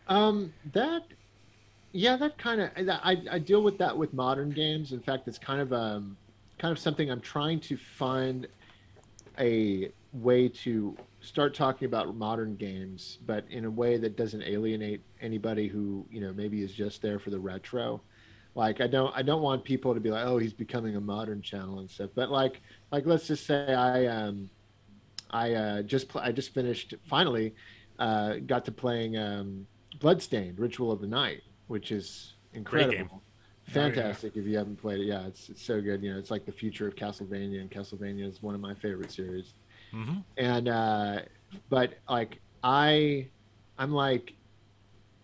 um 0.09 0.53
that 0.73 1.03
yeah 1.91 2.17
that 2.17 2.37
kind 2.37 2.61
of 2.61 2.71
I, 2.77 3.17
I 3.31 3.39
deal 3.39 3.63
with 3.63 3.77
that 3.77 3.97
with 3.97 4.13
modern 4.13 4.49
games 4.49 4.91
in 4.91 4.99
fact 4.99 5.27
it's 5.27 5.39
kind 5.39 5.61
of 5.61 5.71
um 5.73 6.17
kind 6.57 6.71
of 6.71 6.79
something 6.79 7.09
i'm 7.09 7.21
trying 7.21 7.59
to 7.61 7.77
find 7.77 8.47
a 9.39 9.91
way 10.13 10.49
to 10.49 10.97
start 11.21 11.53
talking 11.53 11.85
about 11.85 12.15
modern 12.15 12.55
games, 12.55 13.19
but 13.25 13.45
in 13.49 13.65
a 13.65 13.71
way 13.71 13.97
that 13.97 14.15
doesn't 14.15 14.43
alienate 14.43 15.01
anybody 15.21 15.67
who 15.67 16.05
you 16.09 16.21
know 16.21 16.33
maybe 16.33 16.63
is 16.63 16.73
just 16.73 17.01
there 17.01 17.19
for 17.19 17.29
the 17.29 17.39
retro. 17.39 18.01
Like 18.55 18.81
I 18.81 18.87
don't 18.87 19.15
I 19.15 19.21
don't 19.21 19.41
want 19.41 19.63
people 19.63 19.93
to 19.93 19.99
be 19.99 20.09
like, 20.09 20.25
oh, 20.25 20.37
he's 20.37 20.53
becoming 20.53 20.95
a 20.95 21.01
modern 21.01 21.41
channel 21.41 21.79
and 21.79 21.89
stuff. 21.89 22.09
But 22.15 22.31
like 22.31 22.61
like 22.91 23.05
let's 23.05 23.27
just 23.27 23.45
say 23.45 23.73
I 23.73 24.05
um 24.07 24.49
I 25.29 25.53
uh, 25.53 25.81
just 25.83 26.09
pl- 26.09 26.21
I 26.21 26.31
just 26.31 26.53
finished 26.53 26.95
finally 27.07 27.53
uh, 27.99 28.35
got 28.47 28.65
to 28.65 28.71
playing 28.71 29.17
um, 29.17 29.67
Bloodstained 29.99 30.59
Ritual 30.59 30.91
of 30.91 31.01
the 31.01 31.07
Night, 31.07 31.41
which 31.67 31.91
is 31.91 32.33
incredible. 32.53 33.21
Fantastic 33.63 34.33
oh, 34.35 34.39
yeah. 34.39 34.41
if 34.41 34.49
you 34.49 34.57
haven't 34.57 34.77
played 34.77 34.99
it. 35.01 35.05
Yeah, 35.05 35.27
it's 35.27 35.49
it's 35.49 35.63
so 35.63 35.81
good. 35.81 36.01
You 36.01 36.13
know, 36.13 36.19
it's 36.19 36.31
like 36.31 36.45
the 36.45 36.51
future 36.51 36.87
of 36.87 36.95
Castlevania, 36.95 37.61
and 37.61 37.69
Castlevania 37.69 38.27
is 38.27 38.41
one 38.41 38.55
of 38.55 38.61
my 38.61 38.73
favorite 38.73 39.11
series. 39.11 39.53
Mm-hmm. 39.93 40.19
And 40.37 40.67
uh, 40.67 41.19
but 41.69 41.95
like 42.09 42.39
I, 42.63 43.27
I'm 43.77 43.91
like, 43.91 44.33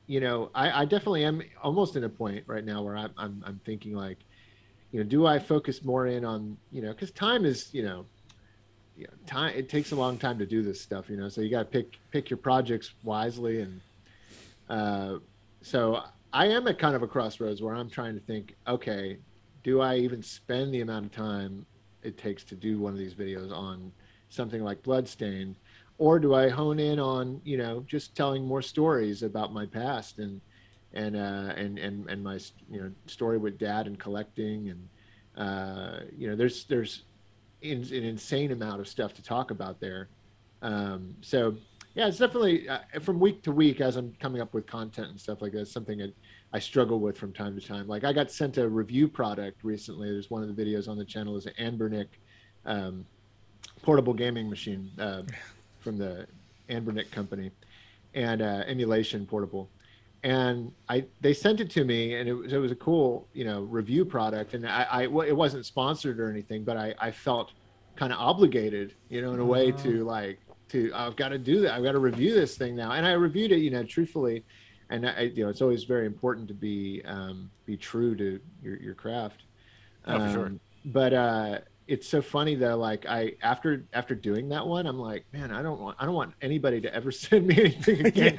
you 0.08 0.20
know, 0.20 0.52
I, 0.54 0.82
I 0.82 0.86
definitely 0.86 1.24
am 1.24 1.42
almost 1.64 1.96
in 1.96 2.04
a 2.04 2.10
point 2.10 2.44
right 2.46 2.64
now 2.64 2.84
where 2.84 2.96
I'm 2.96 3.12
I'm, 3.18 3.44
I'm 3.46 3.60
thinking 3.66 3.96
like, 3.96 4.20
you 4.92 5.00
know, 5.00 5.10
do 5.10 5.26
I 5.26 5.40
focus 5.40 5.84
more 5.84 6.08
in 6.08 6.24
on 6.24 6.58
you 6.72 6.82
know 6.82 6.90
because 6.90 7.12
time 7.12 7.46
is 7.46 7.74
you 7.74 7.84
know 7.84 8.06
you 8.96 9.06
know, 9.06 9.14
time 9.26 9.56
it 9.56 9.70
takes 9.70 9.92
a 9.92 9.96
long 9.96 10.18
time 10.18 10.38
to 10.40 10.46
do 10.46 10.62
this 10.62 10.80
stuff 10.80 11.10
you 11.10 11.18
know 11.18 11.28
so 11.28 11.42
you 11.42 11.50
got 11.50 11.60
to 11.60 11.66
pick 11.66 11.98
pick 12.12 12.30
your 12.30 12.38
projects 12.38 12.94
wisely 13.04 13.60
and 13.60 13.82
uh, 14.70 15.16
so 15.62 16.02
i 16.34 16.46
am 16.48 16.68
at 16.68 16.78
kind 16.80 16.96
of 16.96 17.04
a 17.04 17.08
crossroads 17.08 17.62
where 17.62 17.76
i'm 17.76 17.90
trying 17.90 18.14
to 18.14 18.22
think 18.22 18.56
okay 18.68 19.18
do 19.64 19.82
i 19.82 19.96
even 19.96 20.22
spend 20.22 20.74
the 20.74 20.82
amount 20.82 21.06
of 21.06 21.12
time 21.12 21.66
it 22.04 22.18
takes 22.18 22.44
to 22.44 22.56
do 22.56 22.80
one 22.80 22.94
of 22.94 23.00
these 23.00 23.16
videos 23.16 23.52
on 23.52 23.92
something 24.30 24.64
like 24.64 24.82
Bloodstained, 24.84 25.56
or 25.98 26.20
do 26.20 26.36
I 26.36 26.50
hone 26.50 26.80
in 26.80 27.00
on 27.00 27.42
you 27.44 27.58
know 27.58 27.84
just 27.88 28.16
telling 28.16 28.46
more 28.46 28.62
stories 28.62 29.24
about 29.24 29.54
my 29.54 29.66
past 29.66 30.20
and 30.20 30.40
and 30.94 31.16
uh, 31.16 31.54
and 31.56 31.80
and 31.80 32.10
and 32.10 32.24
my 32.24 32.40
you 32.70 32.82
know 32.82 32.92
story 33.08 33.38
with 33.38 33.58
dad 33.58 33.88
and 33.88 34.00
collecting 34.00 34.70
and 34.70 34.90
uh, 35.38 36.00
you 36.16 36.30
know 36.30 36.36
there's 36.36 36.66
there's 36.66 37.04
in, 37.62 37.82
an 37.82 38.04
insane 38.04 38.52
amount 38.52 38.80
of 38.80 38.88
stuff 38.88 39.14
to 39.16 39.24
talk 39.24 39.52
about 39.52 39.80
there. 39.80 40.10
Um, 40.62 41.16
so 41.22 41.56
yeah, 41.96 42.08
it's 42.08 42.18
definitely 42.18 42.68
uh, 42.68 42.80
from 43.02 43.20
week 43.20 43.42
to 43.44 43.54
week 43.54 43.80
as 43.80 43.96
I'm 43.96 44.14
coming 44.20 44.42
up 44.42 44.54
with 44.54 44.68
content 44.68 45.10
and 45.10 45.20
stuff 45.20 45.42
like 45.42 45.54
that. 45.54 45.68
Something 45.70 46.00
that 46.00 46.14
I 46.52 46.60
struggle 46.60 47.00
with 47.00 47.18
from 47.18 47.32
time 47.32 47.58
to 47.58 47.66
time. 47.66 47.88
Like 47.88 48.04
I 48.04 48.12
got 48.12 48.30
sent 48.30 48.58
a 48.58 48.68
review 48.68 49.08
product 49.08 49.64
recently. 49.64 50.12
There's 50.12 50.30
one 50.30 50.44
of 50.44 50.54
the 50.54 50.62
videos 50.62 50.90
on 50.90 50.98
the 50.98 51.06
channel 51.06 51.38
is 51.38 51.46
an 51.46 51.54
Anbernic 51.58 52.08
um, 52.66 53.06
portable 53.82 54.14
gaming 54.14 54.50
machine 54.50 54.92
uh, 55.00 55.24
from 55.80 55.98
the 55.98 56.28
Anbernic 56.70 57.12
company, 57.12 57.50
and 58.14 58.42
uh, 58.42 58.64
emulation 58.68 59.26
portable. 59.26 59.70
And 60.24 60.74
I 60.90 61.06
they 61.22 61.34
sent 61.34 61.62
it 61.62 61.70
to 61.72 61.86
me, 61.86 62.16
and 62.16 62.28
it 62.28 62.34
was 62.34 62.52
it 62.52 62.58
was 62.58 62.74
a 62.74 62.76
cool 62.76 63.26
you 63.34 63.46
know 63.46 63.62
review 63.62 64.04
product, 64.04 64.54
and 64.54 64.68
I, 64.68 64.84
I 64.84 65.02
it 65.04 65.36
wasn't 65.36 65.66
sponsored 65.66 66.20
or 66.20 66.30
anything, 66.30 66.66
but 66.66 66.76
I 66.76 66.94
I 67.00 67.12
felt 67.12 67.54
kind 67.96 68.12
of 68.12 68.20
obligated, 68.20 68.94
you 69.08 69.22
know, 69.22 69.34
in 69.34 69.40
a 69.40 69.46
way 69.46 69.72
to 69.72 70.02
uh-huh. 70.02 70.12
like 70.12 70.40
to 70.70 70.92
I've 70.94 71.16
got 71.16 71.30
to 71.30 71.38
do 71.38 71.62
that. 71.62 71.74
I've 71.74 71.84
got 71.84 71.94
to 71.94 72.00
review 72.00 72.34
this 72.34 72.58
thing 72.58 72.76
now, 72.76 72.92
and 72.92 73.06
I 73.06 73.14
reviewed 73.14 73.52
it, 73.52 73.60
you 73.60 73.72
know, 73.72 73.84
truthfully. 73.84 74.44
And 74.90 75.08
I, 75.10 75.32
you 75.34 75.44
know, 75.44 75.50
it's 75.50 75.62
always 75.62 75.84
very 75.84 76.06
important 76.06 76.48
to 76.48 76.54
be 76.54 77.02
um, 77.06 77.50
be 77.66 77.78
true 77.78 78.16
to 78.16 78.40
your 78.62 78.78
your 78.78 78.94
craft. 78.94 79.44
Oh, 80.06 80.20
um, 80.20 80.34
sure. 80.34 80.52
But 80.86 81.14
uh, 81.14 81.60
it's 81.88 82.08
so 82.08 82.22
funny 82.22 82.56
though 82.56 82.76
like 82.76 83.06
i 83.06 83.34
after 83.44 83.86
after 83.94 84.16
doing 84.16 84.50
that 84.50 84.66
one 84.66 84.88
i'm 84.88 84.98
like 84.98 85.24
man 85.32 85.52
i 85.52 85.62
don't 85.62 85.80
want 85.80 85.96
i 86.00 86.06
don't 86.06 86.16
want 86.16 86.34
anybody 86.42 86.82
to 86.82 86.94
ever 86.94 87.12
send 87.12 87.46
me 87.48 87.56
anything 87.60 88.06
again. 88.06 88.36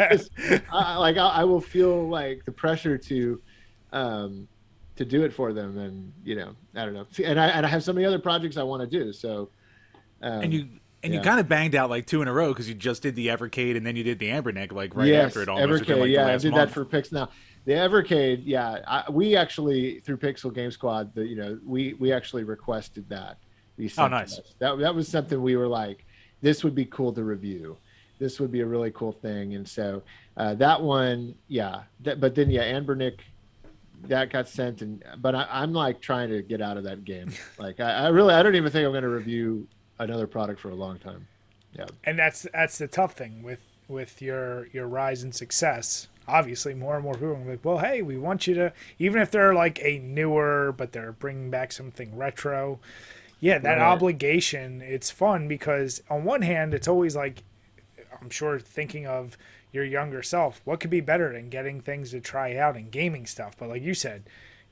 I, 0.70 0.96
like 0.96 1.16
I, 1.16 1.28
I, 1.28 1.44
will 1.44 1.60
feel 1.60 2.08
like 2.08 2.44
the 2.44 2.52
pressure 2.52 2.98
to 2.98 3.40
um 3.92 4.48
to 4.96 5.04
do 5.04 5.22
it 5.22 5.32
for 5.32 5.52
them 5.52 5.78
and 5.78 6.12
you 6.24 6.34
know 6.34 6.54
i 6.74 6.84
don't 6.84 6.94
know 6.94 7.06
and 7.24 7.38
i 7.38 7.48
and 7.48 7.64
i 7.64 7.68
have 7.68 7.84
so 7.84 7.92
many 7.92 8.04
other 8.04 8.18
projects 8.18 8.56
i 8.56 8.62
want 8.62 8.82
to 8.82 8.86
do 8.86 9.12
so 9.12 9.48
um, 10.22 10.40
and 10.40 10.52
you 10.52 10.68
and 11.06 11.14
yeah. 11.14 11.20
you 11.20 11.24
kind 11.24 11.40
of 11.40 11.48
banged 11.48 11.74
out 11.74 11.88
like 11.88 12.04
two 12.04 12.20
in 12.20 12.28
a 12.28 12.32
row 12.32 12.48
because 12.48 12.68
you 12.68 12.74
just 12.74 13.02
did 13.02 13.14
the 13.14 13.28
Evercade 13.28 13.76
and 13.76 13.86
then 13.86 13.96
you 13.96 14.02
did 14.02 14.18
the 14.18 14.26
Anbernic 14.26 14.72
like 14.72 14.94
right 14.94 15.06
yes, 15.06 15.28
after 15.28 15.42
it 15.42 15.48
almost. 15.48 15.84
Evercade, 15.84 16.00
like 16.00 16.10
yeah, 16.10 16.26
I 16.26 16.36
did 16.36 16.50
month. 16.50 16.68
that 16.68 16.74
for 16.74 16.84
Pix. 16.84 17.12
Now 17.12 17.28
the 17.64 17.72
Evercade, 17.72 18.42
yeah, 18.44 18.78
I, 18.86 19.10
we 19.10 19.36
actually 19.36 20.00
through 20.00 20.18
Pixel 20.18 20.52
Game 20.54 20.70
Squad, 20.70 21.14
the 21.14 21.26
you 21.26 21.36
know 21.36 21.58
we 21.64 21.94
we 21.94 22.12
actually 22.12 22.44
requested 22.44 23.08
that. 23.08 23.38
oh, 23.98 24.08
nice. 24.08 24.40
That 24.58 24.78
that 24.78 24.94
was 24.94 25.08
something 25.08 25.40
we 25.40 25.56
were 25.56 25.68
like, 25.68 26.04
this 26.42 26.64
would 26.64 26.74
be 26.74 26.84
cool 26.86 27.12
to 27.12 27.22
review. 27.24 27.76
This 28.18 28.40
would 28.40 28.50
be 28.50 28.60
a 28.60 28.66
really 28.66 28.90
cool 28.92 29.12
thing, 29.12 29.54
and 29.54 29.68
so 29.68 30.02
uh, 30.36 30.54
that 30.54 30.80
one, 30.80 31.34
yeah. 31.48 31.82
That, 32.00 32.20
but 32.20 32.34
then 32.34 32.50
yeah, 32.50 32.64
Anbernic, 32.64 33.18
that 34.04 34.30
got 34.30 34.48
sent, 34.48 34.82
and 34.82 35.04
but 35.18 35.34
I, 35.34 35.62
am 35.62 35.72
like 35.72 36.00
trying 36.00 36.30
to 36.30 36.42
get 36.42 36.60
out 36.60 36.76
of 36.76 36.84
that 36.84 37.04
game. 37.04 37.30
Like 37.58 37.80
I, 37.80 38.06
I 38.06 38.08
really, 38.08 38.34
I 38.34 38.42
don't 38.42 38.54
even 38.54 38.70
think 38.70 38.84
I'm 38.84 38.92
going 38.92 39.02
to 39.02 39.08
review 39.08 39.66
another 39.98 40.26
product 40.26 40.60
for 40.60 40.70
a 40.70 40.74
long 40.74 40.98
time. 40.98 41.26
Yeah. 41.72 41.86
And 42.04 42.18
that's 42.18 42.46
that's 42.52 42.78
the 42.78 42.88
tough 42.88 43.14
thing 43.14 43.42
with 43.42 43.60
with 43.88 44.20
your 44.22 44.68
your 44.68 44.86
rise 44.86 45.22
in 45.22 45.32
success 45.32 46.08
obviously 46.28 46.74
more 46.74 46.94
and 46.94 47.04
more 47.04 47.14
people 47.14 47.36
are 47.36 47.50
like, 47.50 47.64
well, 47.64 47.78
hey, 47.78 48.02
we 48.02 48.18
want 48.18 48.46
you 48.46 48.54
to, 48.54 48.72
even 48.98 49.20
if 49.20 49.30
they're 49.30 49.54
like 49.54 49.78
a 49.82 49.98
newer, 49.98 50.74
but 50.76 50.92
they're 50.92 51.12
bringing 51.12 51.50
back 51.50 51.72
something 51.72 52.16
retro. 52.16 52.78
Yeah, 53.40 53.58
that 53.58 53.78
right. 53.78 53.80
obligation, 53.80 54.82
it's 54.82 55.10
fun 55.10 55.46
because 55.46 56.02
on 56.08 56.24
one 56.24 56.42
hand, 56.42 56.74
it's 56.74 56.88
always 56.88 57.14
like, 57.14 57.42
I'm 58.20 58.30
sure 58.30 58.58
thinking 58.58 59.06
of 59.06 59.36
your 59.72 59.84
younger 59.84 60.22
self, 60.22 60.60
what 60.64 60.80
could 60.80 60.90
be 60.90 61.00
better 61.00 61.32
than 61.32 61.50
getting 61.50 61.80
things 61.80 62.10
to 62.10 62.20
try 62.20 62.56
out 62.56 62.76
and 62.76 62.90
gaming 62.90 63.26
stuff? 63.26 63.54
But 63.58 63.68
like 63.68 63.82
you 63.82 63.94
said, 63.94 64.24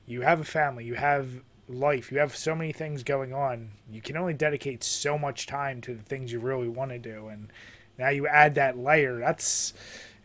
you 0.07 0.21
have 0.21 0.39
a 0.41 0.45
family, 0.45 0.83
you 0.83 0.95
have 0.95 1.41
life, 1.67 2.11
you 2.11 2.19
have 2.19 2.35
so 2.35 2.55
many 2.55 2.71
things 2.71 3.03
going 3.03 3.33
on. 3.33 3.71
You 3.91 4.01
can 4.01 4.17
only 4.17 4.33
dedicate 4.33 4.83
so 4.83 5.17
much 5.17 5.47
time 5.47 5.81
to 5.81 5.95
the 5.95 6.03
things 6.03 6.31
you 6.31 6.39
really 6.39 6.69
want 6.69 6.91
to 6.91 6.99
do. 6.99 7.27
And 7.27 7.51
now 7.97 8.09
you 8.09 8.27
add 8.27 8.55
that 8.55 8.77
layer. 8.77 9.19
That's, 9.19 9.73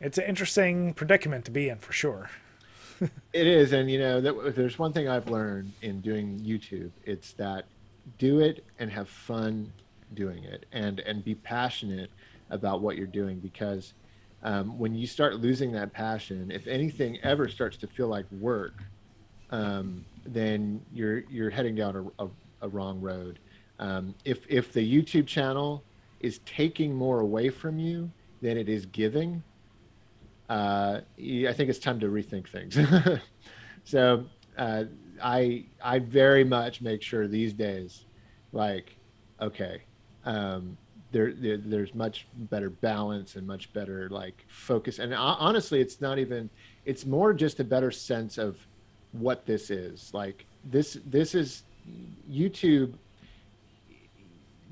it's 0.01 0.19
an 0.19 0.25
interesting 0.25 0.95
predicament 0.95 1.45
to 1.47 1.51
be 1.51 1.69
in 1.69 1.79
for 1.79 1.93
sure. 1.93 2.31
it 3.33 3.47
is, 3.47 3.73
and 3.73 3.91
you 3.91 3.99
know, 3.99 4.21
that, 4.21 4.55
there's 4.55 4.79
one 4.79 4.93
thing 4.93 5.09
I've 5.09 5.29
learned 5.29 5.73
in 5.83 6.01
doing 6.01 6.39
YouTube, 6.41 6.91
it's 7.05 7.33
that 7.35 7.65
do 8.19 8.41
it 8.41 8.65
and 8.79 8.91
have 8.91 9.09
fun 9.09 9.73
doing 10.15 10.45
it, 10.45 10.67
and 10.73 11.01
and 11.01 11.25
be 11.25 11.35
passionate 11.35 12.11
about 12.51 12.81
what 12.83 12.97
you're 12.97 13.07
doing 13.07 13.39
because 13.39 13.95
um, 14.43 14.79
when 14.79 14.95
you 14.95 15.07
start 15.07 15.37
losing 15.37 15.73
that 15.73 15.93
passion, 15.93 16.51
if 16.51 16.67
anything 16.67 17.19
ever 17.23 17.49
starts 17.49 17.77
to 17.79 17.87
feel 17.87 18.09
like 18.09 18.27
work, 18.33 18.83
um, 19.51 20.05
then 20.25 20.81
you're 20.93 21.21
you're 21.31 21.51
heading 21.51 21.75
down 21.75 22.13
a, 22.19 22.25
a, 22.25 22.29
a 22.63 22.69
wrong 22.69 23.01
road. 23.01 23.39
Um, 23.79 24.15
if 24.25 24.41
if 24.49 24.73
the 24.73 24.81
YouTube 24.81 25.27
channel 25.27 25.83
is 26.21 26.41
taking 26.45 26.95
more 26.95 27.21
away 27.21 27.49
from 27.49 27.79
you 27.79 28.11
than 28.43 28.57
it 28.57 28.69
is 28.69 28.87
giving, 28.87 29.43
uh, 30.49 31.01
I 31.19 31.53
think 31.53 31.71
it's 31.71 31.79
time 31.79 32.01
to 32.01 32.07
rethink 32.07 32.49
things. 32.49 32.79
so 33.85 34.25
uh, 34.59 34.85
I 35.23 35.67
I 35.83 35.99
very 36.01 36.45
much 36.45 36.81
make 36.81 37.03
sure 37.03 37.27
these 37.27 37.53
days, 37.53 38.05
like, 38.53 38.97
okay, 39.41 39.83
um, 40.25 40.77
there, 41.13 41.33
there, 41.33 41.57
there's 41.57 41.95
much 41.95 42.27
better 42.35 42.71
balance 42.71 43.37
and 43.37 43.47
much 43.47 43.73
better 43.73 44.09
like 44.11 44.45
focus. 44.49 44.99
And 44.99 45.15
honestly, 45.15 45.81
it's 45.81 46.01
not 46.01 46.19
even. 46.19 46.51
It's 46.85 47.07
more 47.07 47.33
just 47.33 47.61
a 47.61 47.65
better 47.65 47.91
sense 47.91 48.39
of 48.39 48.57
what 49.13 49.47
this 49.47 49.71
is. 49.71 50.13
Like 50.15 50.47
this 50.65 50.99
this 51.07 51.35
is 51.35 51.63
YouTube. 52.31 52.95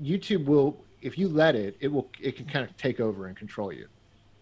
YouTube 0.01 0.45
will 0.45 0.77
if 1.01 1.17
you 1.17 1.27
let 1.27 1.55
it, 1.55 1.77
it 1.79 1.87
will 1.87 2.09
it 2.21 2.35
can 2.35 2.45
kind 2.45 2.65
of 2.67 2.75
take 2.77 2.99
over 2.99 3.27
and 3.27 3.35
control 3.35 3.71
you. 3.71 3.87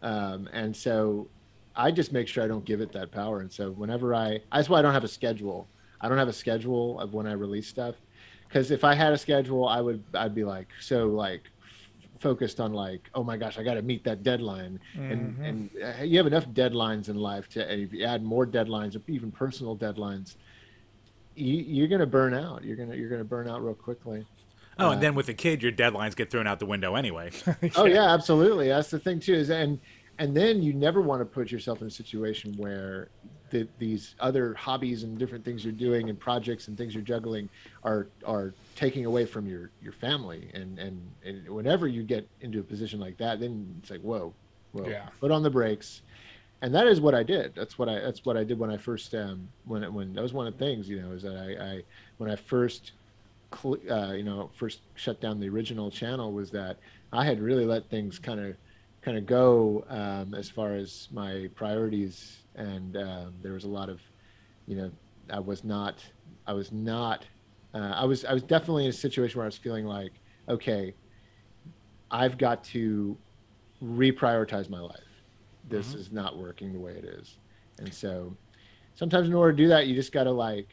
Um, 0.02 0.50
and 0.54 0.76
so 0.76 1.28
I 1.76 1.92
just 1.92 2.12
make 2.12 2.28
sure 2.28 2.44
I 2.44 2.48
don't 2.48 2.66
give 2.66 2.82
it 2.82 2.92
that 2.94 3.12
power. 3.12 3.42
And 3.42 3.52
so 3.52 3.72
whenever 3.72 4.16
I, 4.16 4.42
that's 4.52 4.70
why 4.70 4.80
I 4.80 4.82
don't 4.82 4.94
have 4.94 5.04
a 5.04 5.08
schedule. 5.08 5.68
I 6.02 6.10
don't 6.10 6.18
have 6.18 6.28
a 6.28 6.34
schedule 6.34 7.00
of 7.00 7.14
when 7.14 7.26
I 7.26 7.34
release 7.34 7.68
stuff, 7.68 7.96
because 8.48 8.70
if 8.70 8.84
I 8.84 8.94
had 8.94 9.14
a 9.14 9.18
schedule, 9.18 9.68
I 9.68 9.82
would 9.82 10.04
I'd 10.14 10.36
be 10.36 10.44
like 10.44 10.68
so 10.80 11.08
like 11.08 11.44
focused 12.20 12.60
on 12.60 12.74
like 12.74 13.10
oh 13.14 13.24
my 13.24 13.38
gosh 13.38 13.58
I 13.58 13.64
got 13.64 13.76
to 13.76 13.82
meet 13.82 14.04
that 14.06 14.24
deadline 14.24 14.80
Mhm. 14.96 15.12
and 15.12 15.46
and 15.46 15.70
uh, 16.00 16.04
you 16.04 16.18
have 16.18 16.28
enough 16.28 16.48
deadlines 16.50 17.10
in 17.10 17.16
life 17.18 17.48
to 17.50 17.74
if 17.82 17.94
you 17.94 18.06
add 18.06 18.24
more 18.24 18.46
deadlines 18.46 18.96
or 18.96 19.02
even 19.08 19.32
personal 19.32 19.76
deadlines 19.76 20.36
you, 21.36 21.54
you're 21.56 21.88
gonna 21.88 22.06
burn 22.06 22.34
out 22.34 22.64
you're 22.64 22.76
gonna 22.76 22.96
you're 22.96 23.10
gonna 23.10 23.24
burn 23.24 23.48
out 23.48 23.64
real 23.64 23.74
quickly 23.74 24.26
Oh, 24.80 24.90
Uh, 24.90 24.92
and 24.94 25.02
then 25.02 25.16
with 25.16 25.28
a 25.28 25.34
kid, 25.34 25.64
your 25.64 25.72
deadlines 25.72 26.16
get 26.16 26.30
thrown 26.30 26.46
out 26.46 26.60
the 26.60 26.68
window 26.68 26.94
anyway. 26.94 27.32
oh 27.78 27.86
yeah 27.86 28.14
absolutely 28.14 28.68
that's 28.68 28.92
the 28.92 29.00
thing 29.00 29.20
too 29.20 29.34
is 29.34 29.50
and 29.50 29.80
and 30.20 30.36
then 30.38 30.62
you 30.64 30.74
never 30.74 31.02
want 31.02 31.20
to 31.22 31.26
put 31.26 31.52
yourself 31.52 31.82
in 31.82 31.88
a 31.88 31.92
situation 31.92 32.54
where 32.58 33.10
the, 33.50 33.68
these 33.80 34.14
other 34.20 34.54
hobbies 34.56 35.04
and 35.04 35.18
different 35.18 35.46
things 35.46 35.64
you're 35.64 35.72
doing 35.74 36.10
and 36.10 36.20
projects 36.20 36.68
and 36.68 36.78
things 36.78 36.94
you're 36.94 37.04
juggling 37.04 37.48
are 37.84 38.08
are 38.26 38.54
taking 38.78 39.06
away 39.06 39.26
from 39.26 39.48
your 39.48 39.74
your 39.82 39.94
family 39.94 40.52
and 40.56 40.80
and, 40.80 41.12
and 41.26 41.50
whenever 41.50 41.88
you 41.88 42.04
get 42.04 42.30
into 42.42 42.62
a 42.62 42.64
position 42.64 43.00
like 43.02 43.18
that 43.20 43.42
then 43.42 43.76
it's 43.80 43.92
like 43.92 44.02
whoa 44.02 44.36
whoa 44.74 44.86
Yeah. 44.90 45.10
put 45.22 45.32
on 45.32 45.44
the 45.44 45.52
brakes 45.52 46.04
and 46.62 46.76
that 46.76 46.88
is 46.88 47.02
what 47.02 47.16
I 47.16 47.24
did. 47.24 47.54
That's 47.56 47.78
what 47.80 47.90
I 47.90 48.00
that's 48.00 48.26
what 48.26 48.38
I 48.38 48.44
did 48.44 48.60
when 48.60 48.72
I 48.72 48.78
first 48.78 49.14
um 49.16 49.50
when 49.66 49.84
it, 49.84 49.94
when 49.94 50.14
that 50.14 50.24
was 50.24 50.34
one 50.34 50.48
of 50.48 50.58
the 50.58 50.66
things 50.66 50.90
you 50.90 51.02
know 51.02 51.14
is 51.14 51.24
that 51.24 51.38
I, 51.38 51.66
I 51.76 51.84
when 52.18 52.32
I 52.32 52.38
first 52.38 52.94
cl- 53.56 53.78
uh, 53.90 54.14
you 54.14 54.24
know 54.24 54.52
first 54.56 54.82
shut 54.96 55.22
down 55.22 55.40
the 55.40 55.50
original 55.50 55.92
channel 55.92 56.34
was 56.34 56.52
that 56.52 56.80
I 57.12 57.26
had 57.26 57.42
really 57.42 57.66
let 57.66 57.90
things 57.90 58.20
kind 58.20 58.40
of 58.40 58.58
kind 59.04 59.18
of 59.18 59.26
go 59.28 59.86
um, 59.90 60.34
as 60.36 60.50
far 60.50 60.76
as 60.76 61.08
my 61.12 61.48
priorities 61.56 62.46
and 62.56 62.98
um, 62.98 63.36
there 63.42 63.54
was 63.54 63.66
a 63.66 63.70
lot 63.70 63.90
of 63.90 64.02
you 64.68 64.78
know 64.78 64.92
I 65.32 65.40
was 65.40 65.64
not 65.64 66.04
I 66.48 66.54
was 66.54 66.72
not 66.72 67.26
uh, 67.78 67.94
I 67.96 68.06
was 68.06 68.26
I 68.26 68.34
was 68.34 68.44
definitely 68.44 68.86
in 68.86 68.90
a 68.90 68.94
situation 68.94 69.38
where 69.38 69.46
I 69.46 69.48
was 69.48 69.58
feeling 69.58 69.86
like 69.86 70.14
okay 70.50 70.94
I've 72.10 72.38
got 72.38 72.64
to 72.66 73.18
reprioritize 73.84 74.70
my 74.70 74.80
life. 74.80 75.02
This 75.70 75.94
is 75.94 76.12
not 76.12 76.38
working 76.38 76.72
the 76.72 76.80
way 76.80 76.94
it 76.94 77.04
is. 77.04 77.38
And 77.80 77.94
so 77.94 78.36
sometimes 78.96 79.28
in 79.28 79.34
order 79.34 79.52
to 79.52 79.58
do 79.58 79.68
that 79.68 79.88
you 79.88 79.96
just 79.96 80.12
got 80.12 80.24
to 80.24 80.32
like 80.32 80.70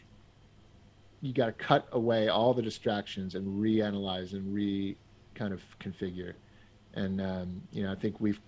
you 1.21 1.33
got 1.33 1.47
to 1.47 1.53
cut 1.53 1.89
away 1.93 2.29
all 2.29 2.55
the 2.55 2.63
distractions 2.63 3.35
and 3.35 3.47
reanalyze 3.61 4.33
and 4.33 4.55
re 4.55 4.97
kind 5.35 5.53
of 5.53 5.61
configure. 5.81 6.35
And 6.95 7.21
um, 7.21 7.61
you 7.73 7.83
know 7.83 7.91
i 7.93 7.97
think 7.97 8.21
we've 8.21 8.41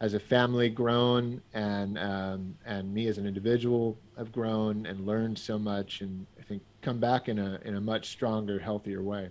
as 0.00 0.14
a 0.14 0.20
family 0.20 0.68
grown 0.68 1.40
and 1.54 1.98
um, 1.98 2.54
and 2.66 2.92
me 2.92 3.06
as 3.08 3.18
an 3.18 3.26
individual 3.26 3.98
have 4.16 4.30
grown 4.32 4.86
and 4.86 5.06
learned 5.06 5.38
so 5.38 5.58
much 5.58 6.00
and 6.00 6.26
i 6.38 6.42
think 6.42 6.62
come 6.82 6.98
back 6.98 7.28
in 7.28 7.38
a 7.38 7.58
in 7.64 7.76
a 7.76 7.80
much 7.80 8.08
stronger 8.08 8.58
healthier 8.58 9.02
way 9.02 9.28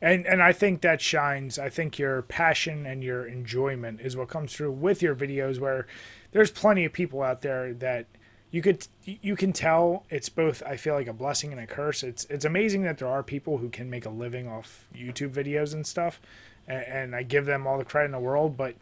and 0.00 0.26
and 0.26 0.42
I 0.42 0.52
think 0.52 0.82
that 0.82 1.00
shines. 1.00 1.58
I 1.58 1.68
think 1.68 1.98
your 1.98 2.22
passion 2.22 2.86
and 2.86 3.02
your 3.02 3.26
enjoyment 3.26 4.00
is 4.00 4.16
what 4.16 4.28
comes 4.28 4.54
through 4.54 4.72
with 4.72 5.02
your 5.02 5.14
videos. 5.14 5.58
Where 5.58 5.86
there's 6.30 6.50
plenty 6.50 6.84
of 6.84 6.92
people 6.92 7.22
out 7.22 7.42
there 7.42 7.74
that 7.74 8.06
you 8.50 8.62
could 8.62 8.86
you 9.04 9.34
can 9.34 9.52
tell 9.52 10.04
it's 10.08 10.28
both. 10.28 10.62
I 10.64 10.76
feel 10.76 10.94
like 10.94 11.08
a 11.08 11.12
blessing 11.12 11.52
and 11.52 11.60
a 11.60 11.66
curse. 11.66 12.04
It's 12.04 12.24
it's 12.26 12.44
amazing 12.44 12.82
that 12.82 12.98
there 12.98 13.08
are 13.08 13.24
people 13.24 13.58
who 13.58 13.70
can 13.70 13.90
make 13.90 14.06
a 14.06 14.10
living 14.10 14.46
off 14.46 14.86
YouTube 14.94 15.30
videos 15.30 15.74
and 15.74 15.84
stuff, 15.84 16.20
and, 16.68 16.82
and 16.82 17.16
I 17.16 17.24
give 17.24 17.46
them 17.46 17.66
all 17.66 17.78
the 17.78 17.84
credit 17.84 18.06
in 18.06 18.12
the 18.12 18.20
world. 18.20 18.56
But 18.56 18.76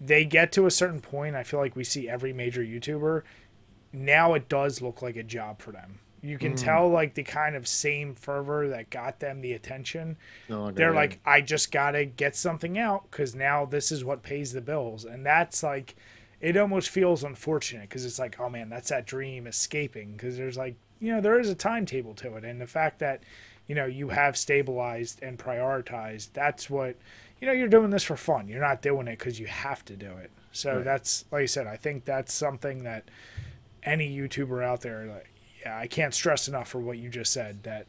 they 0.00 0.24
get 0.24 0.52
to 0.52 0.66
a 0.66 0.70
certain 0.70 1.00
point. 1.00 1.36
I 1.36 1.42
feel 1.42 1.60
like 1.60 1.76
we 1.76 1.84
see 1.84 2.08
every 2.08 2.32
major 2.32 2.62
YouTuber 2.62 3.22
now. 3.92 4.34
It 4.34 4.48
does 4.48 4.80
look 4.80 5.02
like 5.02 5.16
a 5.16 5.22
job 5.22 5.60
for 5.60 5.72
them. 5.72 6.00
You 6.20 6.36
can 6.36 6.56
tell 6.56 6.88
like 6.88 7.14
the 7.14 7.22
kind 7.22 7.54
of 7.54 7.68
same 7.68 8.14
fervor 8.14 8.68
that 8.68 8.90
got 8.90 9.20
them 9.20 9.40
the 9.40 9.52
attention 9.52 10.16
no 10.48 10.70
they're 10.72 10.92
like 10.92 11.20
i 11.24 11.40
just 11.40 11.70
gotta 11.70 12.04
get 12.04 12.34
something 12.34 12.76
out 12.76 13.08
because 13.08 13.36
now 13.36 13.64
this 13.64 13.92
is 13.92 14.04
what 14.04 14.24
pays 14.24 14.52
the 14.52 14.60
bills 14.60 15.04
and 15.04 15.24
that's 15.24 15.62
like 15.62 15.94
it 16.40 16.56
almost 16.56 16.88
feels 16.88 17.22
unfortunate 17.22 17.82
because 17.82 18.04
it's 18.04 18.18
like 18.18 18.38
oh 18.40 18.48
man 18.48 18.68
that's 18.68 18.88
that 18.88 19.06
dream 19.06 19.46
escaping 19.46 20.12
because 20.12 20.36
there's 20.36 20.56
like 20.56 20.74
you 20.98 21.12
know 21.12 21.20
there 21.20 21.38
is 21.38 21.50
a 21.50 21.54
timetable 21.54 22.14
to 22.14 22.34
it 22.34 22.44
and 22.44 22.60
the 22.60 22.66
fact 22.66 22.98
that 22.98 23.22
you 23.68 23.74
know 23.76 23.86
you 23.86 24.08
have 24.08 24.36
stabilized 24.36 25.22
and 25.22 25.38
prioritized 25.38 26.32
that's 26.32 26.68
what 26.68 26.96
you 27.40 27.46
know 27.46 27.52
you're 27.52 27.68
doing 27.68 27.90
this 27.90 28.02
for 28.02 28.16
fun 28.16 28.48
you're 28.48 28.60
not 28.60 28.82
doing 28.82 29.06
it 29.06 29.18
because 29.18 29.38
you 29.38 29.46
have 29.46 29.84
to 29.84 29.94
do 29.94 30.10
it 30.16 30.30
so 30.50 30.76
Right. 30.76 30.84
that's 30.84 31.24
like 31.30 31.42
i 31.42 31.46
said 31.46 31.66
i 31.68 31.76
think 31.76 32.04
that's 32.04 32.32
something 32.34 32.82
that 32.84 33.04
any 33.84 34.10
youtuber 34.14 34.64
out 34.64 34.80
there 34.80 35.06
like 35.06 35.30
yeah 35.64 35.78
i 35.78 35.86
can't 35.86 36.12
stress 36.14 36.48
enough 36.48 36.68
for 36.68 36.80
what 36.80 36.98
you 36.98 37.08
just 37.08 37.32
said 37.32 37.62
that 37.62 37.86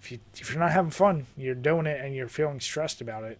if 0.00 0.10
you 0.12 0.18
if 0.34 0.50
you're 0.50 0.60
not 0.60 0.70
having 0.72 0.90
fun, 0.92 1.26
you're 1.36 1.54
doing 1.56 1.84
it 1.86 2.00
and 2.00 2.14
you're 2.14 2.28
feeling 2.28 2.60
stressed 2.60 3.00
about 3.00 3.24
it, 3.24 3.38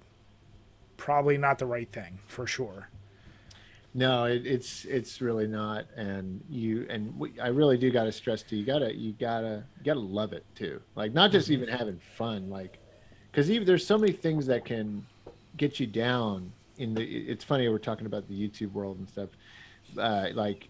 probably 0.97 1.39
not 1.39 1.59
the 1.61 1.67
right 1.67 1.89
thing 1.93 2.19
for 2.27 2.45
sure. 2.45 2.89
No, 3.97 4.27
it, 4.27 4.47
it's 4.47 4.85
it's 4.85 5.23
really 5.23 5.47
not, 5.47 5.87
and 5.97 6.45
you 6.51 6.87
and 6.91 7.19
we, 7.19 7.33
I 7.41 7.47
really 7.49 7.79
do 7.79 7.91
got 7.91 8.05
to 8.05 8.13
stress 8.13 8.43
too. 8.43 8.55
You 8.55 8.67
gotta 8.67 8.95
you 8.95 9.13
gotta 9.13 9.65
you 9.79 9.85
gotta 9.87 10.01
love 10.01 10.35
it 10.35 10.45
too. 10.55 10.83
Like 10.97 11.15
not 11.15 11.33
just 11.33 11.51
even 11.51 11.67
having 11.67 11.99
fun, 12.15 12.51
like 12.51 12.79
because 13.31 13.51
even 13.51 13.67
there's 13.67 13.87
so 13.87 13.97
many 13.97 14.13
things 14.13 14.45
that 14.49 14.67
can 14.67 15.07
get 15.57 15.81
you 15.81 15.87
down. 15.87 16.53
In 16.77 16.93
the 16.93 17.03
it's 17.03 17.43
funny 17.43 17.67
we're 17.71 17.79
talking 17.79 18.05
about 18.05 18.29
the 18.29 18.35
YouTube 18.35 18.71
world 18.73 18.99
and 18.99 19.09
stuff. 19.09 19.31
Uh, 19.97 20.29
like 20.35 20.69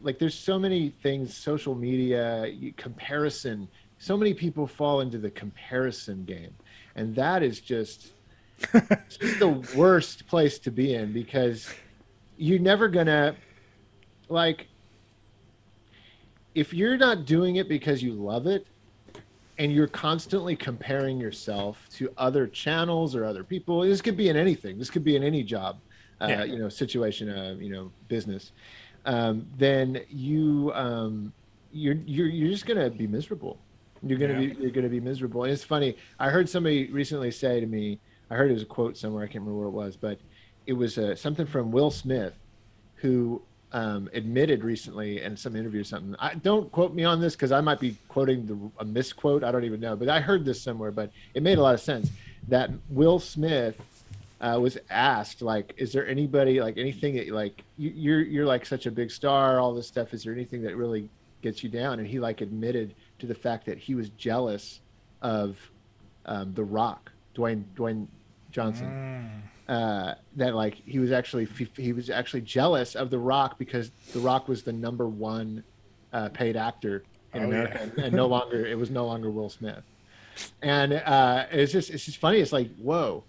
like 0.00 0.18
there's 0.18 0.34
so 0.34 0.58
many 0.58 0.88
things, 1.02 1.36
social 1.36 1.74
media 1.74 2.50
comparison. 2.78 3.68
So 3.98 4.16
many 4.16 4.32
people 4.32 4.66
fall 4.66 5.02
into 5.02 5.18
the 5.18 5.30
comparison 5.30 6.24
game, 6.24 6.54
and 6.96 7.14
that 7.16 7.42
is 7.42 7.60
just 7.60 8.12
just 8.72 9.38
the 9.40 9.62
worst 9.76 10.26
place 10.26 10.58
to 10.60 10.70
be 10.70 10.94
in 10.94 11.12
because 11.12 11.68
you're 12.42 12.58
never 12.58 12.88
gonna 12.88 13.36
like 14.28 14.66
if 16.56 16.74
you're 16.74 16.96
not 16.96 17.24
doing 17.24 17.56
it 17.56 17.68
because 17.68 18.02
you 18.02 18.14
love 18.14 18.46
it 18.46 18.66
and 19.58 19.72
you're 19.72 19.86
constantly 19.86 20.56
comparing 20.56 21.20
yourself 21.20 21.86
to 21.92 22.10
other 22.16 22.48
channels 22.48 23.14
or 23.14 23.24
other 23.24 23.44
people 23.44 23.82
this 23.82 24.02
could 24.02 24.16
be 24.16 24.28
in 24.28 24.36
anything 24.36 24.76
this 24.76 24.90
could 24.90 25.04
be 25.04 25.14
in 25.14 25.22
any 25.22 25.44
job 25.44 25.76
uh, 26.20 26.26
Yeah. 26.28 26.44
you 26.44 26.58
know 26.58 26.68
situation 26.68 27.28
uh, 27.30 27.54
you 27.60 27.70
know 27.70 27.92
business 28.08 28.50
um, 29.04 29.46
then 29.54 30.00
you 30.08 30.72
um, 30.74 31.32
you're, 31.70 31.94
you're 31.94 32.28
you're 32.28 32.50
just 32.50 32.66
gonna 32.66 32.90
be 32.90 33.06
miserable 33.06 33.64
you're 34.02 34.18
gonna 34.18 34.32
Yeah. 34.32 34.48
be 34.54 34.56
you're 34.60 34.70
gonna 34.72 34.88
be 34.88 35.00
miserable 35.00 35.44
and 35.44 35.52
it's 35.52 35.62
funny 35.64 35.96
i 36.18 36.28
heard 36.28 36.48
somebody 36.48 36.90
recently 36.90 37.30
say 37.30 37.60
to 37.60 37.66
me 37.66 38.00
i 38.30 38.34
heard 38.34 38.50
it 38.50 38.54
was 38.54 38.62
a 38.64 38.66
quote 38.66 38.96
somewhere 38.96 39.22
i 39.22 39.26
can't 39.26 39.44
remember 39.44 39.58
where 39.60 39.68
it 39.68 39.70
was 39.84 39.96
but 39.96 40.18
it 40.66 40.72
was 40.74 40.98
uh, 40.98 41.14
something 41.14 41.46
from 41.46 41.70
will 41.70 41.90
smith 41.90 42.34
who 42.96 43.42
um, 43.72 44.10
admitted 44.12 44.64
recently 44.64 45.22
in 45.22 45.36
some 45.36 45.56
interview 45.56 45.80
or 45.80 45.84
something. 45.84 46.14
I 46.18 46.34
don't 46.34 46.70
quote 46.70 46.94
me 46.94 47.04
on 47.04 47.20
this 47.20 47.34
because 47.34 47.52
I 47.52 47.60
might 47.60 47.80
be 47.80 47.96
quoting 48.08 48.46
the, 48.46 48.58
a 48.78 48.84
misquote. 48.84 49.42
I 49.42 49.50
don't 49.50 49.64
even 49.64 49.80
know, 49.80 49.96
but 49.96 50.08
I 50.08 50.20
heard 50.20 50.44
this 50.44 50.60
somewhere. 50.60 50.90
But 50.90 51.10
it 51.34 51.42
made 51.42 51.58
a 51.58 51.62
lot 51.62 51.74
of 51.74 51.80
sense 51.80 52.10
that 52.48 52.70
Will 52.90 53.18
Smith 53.18 53.80
uh, 54.40 54.58
was 54.60 54.76
asked, 54.90 55.40
like, 55.40 55.74
"Is 55.78 55.92
there 55.92 56.06
anybody 56.06 56.60
like 56.60 56.76
anything 56.76 57.16
that 57.16 57.30
like 57.30 57.64
you, 57.78 57.90
you're 57.94 58.20
you're 58.20 58.46
like 58.46 58.66
such 58.66 58.86
a 58.86 58.90
big 58.90 59.10
star, 59.10 59.58
all 59.58 59.72
this 59.72 59.88
stuff? 59.88 60.12
Is 60.12 60.22
there 60.24 60.34
anything 60.34 60.62
that 60.62 60.76
really 60.76 61.08
gets 61.40 61.62
you 61.62 61.70
down?" 61.70 61.98
And 61.98 62.06
he 62.06 62.20
like 62.20 62.40
admitted 62.42 62.94
to 63.20 63.26
the 63.26 63.34
fact 63.34 63.64
that 63.66 63.78
he 63.78 63.94
was 63.94 64.10
jealous 64.10 64.80
of 65.22 65.56
um, 66.26 66.52
The 66.54 66.64
Rock, 66.64 67.10
Dwayne 67.34 67.64
Dwayne 67.74 68.06
Johnson 68.50 69.42
uh, 69.68 70.14
that 70.36 70.54
like 70.54 70.74
he 70.84 70.98
was 70.98 71.12
actually 71.12 71.46
he 71.76 71.92
was 71.92 72.10
actually 72.10 72.40
jealous 72.42 72.94
of 72.94 73.10
The 73.10 73.18
Rock 73.18 73.58
because 73.58 73.90
The 74.12 74.20
Rock 74.20 74.48
was 74.48 74.62
the 74.62 74.72
number 74.72 75.08
one 75.08 75.62
uh, 76.12 76.28
paid 76.30 76.56
actor 76.56 77.04
in 77.34 77.42
Oh, 77.42 77.46
America, 77.46 77.74
yeah. 77.76 77.82
and, 77.82 77.98
and 77.98 78.14
no 78.16 78.26
longer 78.26 78.66
it 78.66 78.76
was 78.76 78.90
no 78.90 79.06
longer 79.06 79.30
Will 79.30 79.48
Smith. 79.48 79.82
And 80.62 80.92
uh, 80.94 81.46
it's 81.50 81.72
just 81.72 81.90
it's 81.90 82.04
just 82.04 82.18
funny. 82.18 82.38
It's 82.40 82.52
like 82.52 82.74
whoa, 82.76 83.24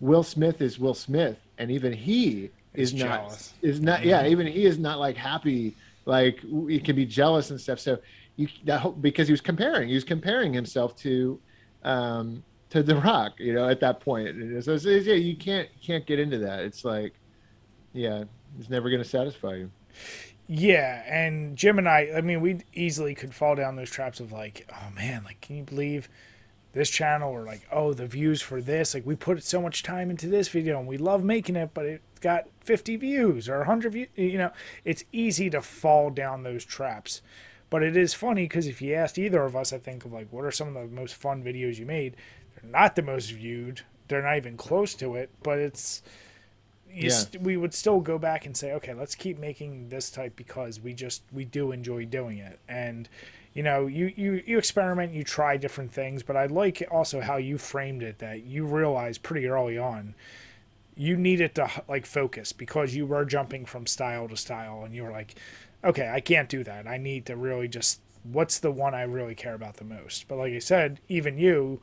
Will 0.00 0.22
Smith 0.22 0.60
is 0.60 0.78
Will 0.78 0.94
Smith, 0.94 1.38
and 1.58 1.70
even 1.70 1.92
he 1.92 2.50
is 2.74 2.92
Is 2.92 2.94
not 2.94 3.20
jealous. 3.22 3.54
is 3.62 3.80
not 3.80 4.04
yeah 4.04 4.26
even 4.26 4.46
he 4.46 4.66
is 4.66 4.78
not 4.78 4.98
like 4.98 5.16
happy 5.16 5.74
like 6.06 6.40
he 6.68 6.78
can 6.80 6.94
be 6.96 7.06
jealous 7.06 7.50
and 7.50 7.60
stuff. 7.60 7.78
So 7.80 7.98
you 8.36 8.48
that 8.64 8.80
whole- 8.80 8.92
because 8.92 9.28
he 9.28 9.32
was 9.32 9.40
comparing 9.40 9.88
he 9.88 9.94
was 9.94 10.04
comparing 10.04 10.52
himself 10.52 10.94
to 10.96 11.40
um, 11.84 12.42
to 12.74 12.82
The 12.82 12.96
Rock, 12.96 13.34
you 13.38 13.54
know, 13.54 13.68
at 13.68 13.80
that 13.80 14.00
point. 14.00 14.28
And 14.28 14.62
So 14.64 14.74
it's, 14.74 14.84
it's- 14.84 15.06
yeah, 15.06 15.14
you 15.14 15.36
can't 15.36 15.68
can't 15.82 16.04
get 16.04 16.18
into 16.18 16.38
that. 16.38 16.60
It's 16.60 16.84
like, 16.84 17.14
yeah, 17.92 18.24
it's 18.58 18.68
never 18.68 18.90
going 18.90 19.02
to 19.02 19.08
satisfy 19.08 19.54
you. 19.54 19.70
Yeah, 20.46 21.02
and 21.06 21.56
Jim 21.56 21.78
and 21.78 21.88
I, 21.88 22.10
I 22.16 22.20
mean, 22.20 22.40
we 22.40 22.58
easily 22.74 23.14
could 23.14 23.34
fall 23.34 23.54
down 23.54 23.76
those 23.76 23.90
traps 23.90 24.20
of 24.20 24.30
like, 24.32 24.68
oh 24.70 24.90
man, 24.94 25.24
like, 25.24 25.40
can 25.40 25.56
you 25.56 25.62
believe 25.62 26.08
this 26.72 26.90
channel 26.90 27.30
or 27.30 27.44
like 27.44 27.62
oh 27.70 27.94
the 27.94 28.04
views 28.06 28.42
for 28.42 28.60
this 28.60 28.94
like 28.94 29.06
we 29.06 29.14
put 29.14 29.40
so 29.44 29.62
much 29.62 29.84
time 29.84 30.10
into 30.10 30.26
this 30.26 30.48
video 30.48 30.76
and 30.76 30.88
we 30.88 30.98
love 30.98 31.22
making 31.22 31.54
it 31.54 31.70
but 31.72 31.86
it 31.86 32.02
got 32.20 32.46
50 32.64 32.96
views 32.96 33.48
or 33.48 33.58
100 33.58 33.92
views 33.92 34.08
you 34.16 34.36
know 34.36 34.50
it's 34.84 35.04
easy 35.12 35.48
to 35.48 35.62
fall 35.62 36.10
down 36.10 36.42
those 36.42 36.64
traps 36.64 37.22
but 37.70 37.84
it 37.84 37.96
is 37.96 38.12
funny 38.12 38.42
because 38.46 38.66
if 38.66 38.82
you 38.82 38.92
asked 38.92 39.18
either 39.18 39.44
of 39.44 39.54
us 39.54 39.72
i 39.72 39.78
think 39.78 40.04
of 40.04 40.12
like 40.12 40.26
what 40.32 40.44
are 40.44 40.50
some 40.50 40.66
of 40.66 40.74
the 40.74 40.92
most 40.92 41.14
fun 41.14 41.44
videos 41.44 41.78
you 41.78 41.86
made 41.86 42.16
not 42.70 42.96
the 42.96 43.02
most 43.02 43.30
viewed. 43.30 43.82
They're 44.08 44.22
not 44.22 44.36
even 44.36 44.56
close 44.56 44.94
to 44.96 45.14
it 45.14 45.30
but 45.42 45.58
it's 45.58 46.02
Yeah. 46.90 47.10
st- 47.10 47.42
we 47.42 47.56
would 47.56 47.74
still 47.74 48.00
go 48.00 48.18
back 48.18 48.46
and 48.46 48.56
say 48.56 48.72
okay 48.72 48.94
let's 48.94 49.14
keep 49.14 49.38
making 49.38 49.88
this 49.88 50.10
type 50.10 50.36
because 50.36 50.80
we 50.80 50.92
just 50.94 51.22
we 51.32 51.44
do 51.44 51.72
enjoy 51.72 52.04
doing 52.04 52.38
it. 52.38 52.58
And 52.68 53.08
you 53.52 53.62
know 53.62 53.86
you 53.86 54.12
you 54.16 54.42
you 54.46 54.58
experiment 54.58 55.12
you 55.12 55.22
try 55.24 55.56
different 55.56 55.92
things 55.92 56.24
but 56.24 56.36
i 56.36 56.44
like 56.46 56.82
also 56.90 57.20
how 57.20 57.36
you 57.36 57.56
framed 57.56 58.02
it 58.02 58.18
that 58.18 58.42
you 58.42 58.66
realized 58.66 59.22
pretty 59.22 59.46
early 59.46 59.78
on 59.78 60.12
you 60.96 61.16
needed 61.16 61.54
to 61.54 61.70
like 61.88 62.06
focus 62.06 62.52
because 62.52 62.94
you 62.96 63.06
were 63.06 63.24
jumping 63.24 63.64
from 63.64 63.86
style 63.86 64.28
to 64.28 64.36
style 64.36 64.82
and 64.84 64.94
you 64.94 65.02
were 65.04 65.10
like 65.12 65.36
okay 65.84 66.08
i 66.12 66.20
can't 66.20 66.48
do 66.48 66.64
that. 66.64 66.86
I 66.88 66.98
need 66.98 67.26
to 67.26 67.36
really 67.36 67.68
just 67.68 68.00
what's 68.24 68.58
the 68.58 68.72
one 68.72 68.94
i 68.94 69.02
really 69.02 69.34
care 69.36 69.54
about 69.54 69.76
the 69.76 69.84
most? 69.84 70.26
But 70.28 70.38
like 70.38 70.52
i 70.52 70.58
said 70.58 71.00
even 71.08 71.38
you 71.38 71.80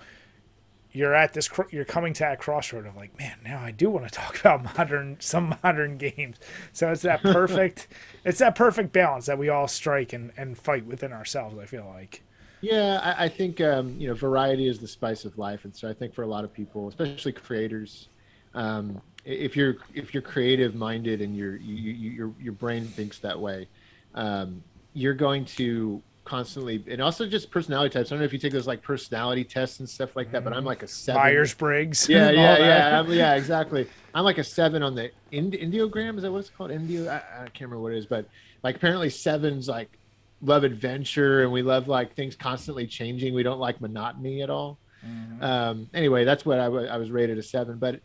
you're 0.91 1.13
at 1.13 1.33
this 1.33 1.47
cr- 1.47 1.69
you're 1.69 1.85
coming 1.85 2.13
to 2.13 2.19
that 2.19 2.39
crossroad 2.39 2.85
of 2.85 2.95
like 2.95 3.17
man 3.17 3.37
now 3.43 3.59
i 3.61 3.71
do 3.71 3.89
want 3.89 4.05
to 4.05 4.11
talk 4.11 4.39
about 4.41 4.63
modern 4.77 5.17
some 5.19 5.55
modern 5.63 5.97
games. 5.97 6.37
So 6.73 6.91
it's 6.91 7.01
that 7.03 7.21
perfect 7.23 7.87
it's 8.25 8.39
that 8.39 8.55
perfect 8.55 8.91
balance 8.91 9.25
that 9.27 9.37
we 9.37 9.49
all 9.49 9.67
strike 9.67 10.13
and, 10.13 10.31
and 10.37 10.57
fight 10.57 10.85
within 10.85 11.11
ourselves 11.13 11.57
i 11.57 11.65
feel 11.65 11.85
like. 11.93 12.23
Yeah, 12.61 12.99
I, 13.03 13.25
I 13.25 13.29
think 13.29 13.59
um, 13.59 13.95
you 13.97 14.07
know 14.07 14.13
variety 14.13 14.67
is 14.67 14.79
the 14.79 14.87
spice 14.87 15.25
of 15.25 15.37
life, 15.37 15.65
and 15.65 15.75
so 15.75 15.89
I 15.89 15.93
think 15.93 16.13
for 16.13 16.21
a 16.21 16.27
lot 16.27 16.43
of 16.43 16.53
people, 16.53 16.87
especially 16.87 17.31
creators, 17.31 18.07
um, 18.53 19.01
if 19.25 19.55
you're 19.57 19.77
if 19.95 20.13
you're 20.13 20.21
creative 20.21 20.75
minded 20.75 21.21
and 21.21 21.35
your 21.35 21.55
you, 21.57 21.73
you, 21.73 22.11
your 22.11 22.33
your 22.39 22.53
brain 22.53 22.85
thinks 22.85 23.17
that 23.19 23.39
way, 23.39 23.67
um, 24.13 24.63
you're 24.93 25.15
going 25.15 25.43
to 25.45 26.01
constantly 26.23 26.83
and 26.87 27.01
also 27.01 27.25
just 27.27 27.49
personality 27.51 27.89
types. 27.91 28.09
I 28.09 28.15
don't 28.15 28.19
know 28.19 28.25
if 28.25 28.33
you 28.33 28.39
take 28.39 28.51
those 28.51 28.67
like 28.67 28.81
personality 28.81 29.43
tests 29.43 29.79
and 29.79 29.89
stuff 29.89 30.15
like 30.15 30.31
that, 30.31 30.43
but 30.43 30.53
I'm 30.53 30.63
like 30.65 30.83
a 30.83 30.87
seven. 30.87 31.21
myers 31.21 31.53
briggs 31.53 32.07
Yeah, 32.07 32.29
yeah, 32.31 32.57
yeah, 32.59 32.97
I'm- 32.97 33.11
yeah, 33.11 33.33
exactly. 33.35 33.87
I'm 34.13 34.23
like 34.23 34.37
a 34.37 34.43
seven 34.43 34.83
on 34.83 34.93
the 34.95 35.11
Ind- 35.31 35.53
Indiogram. 35.53 36.15
Is 36.17 36.23
that 36.23 36.31
what 36.31 36.39
it's 36.39 36.49
called? 36.49 36.71
Indio? 36.71 37.07
I, 37.09 37.17
I 37.17 37.43
can't 37.45 37.61
remember 37.61 37.79
what 37.79 37.93
it 37.93 37.97
is, 37.97 38.05
but 38.05 38.25
like 38.63 38.75
apparently 38.75 39.09
sevens 39.09 39.67
like 39.67 39.97
love 40.43 40.63
adventure 40.63 41.43
and 41.43 41.51
we 41.51 41.61
love 41.61 41.87
like 41.87 42.15
things 42.15 42.35
constantly 42.35 42.85
changing. 42.87 43.33
We 43.33 43.43
don't 43.43 43.59
like 43.59 43.79
monotony 43.81 44.41
at 44.43 44.49
all. 44.49 44.77
Um, 45.41 45.89
anyway, 45.95 46.23
that's 46.25 46.45
what 46.45 46.59
I 46.59 46.67
was 46.69 47.09
rated 47.09 47.37
a 47.39 47.43
seven. 47.43 47.77
But 47.79 47.99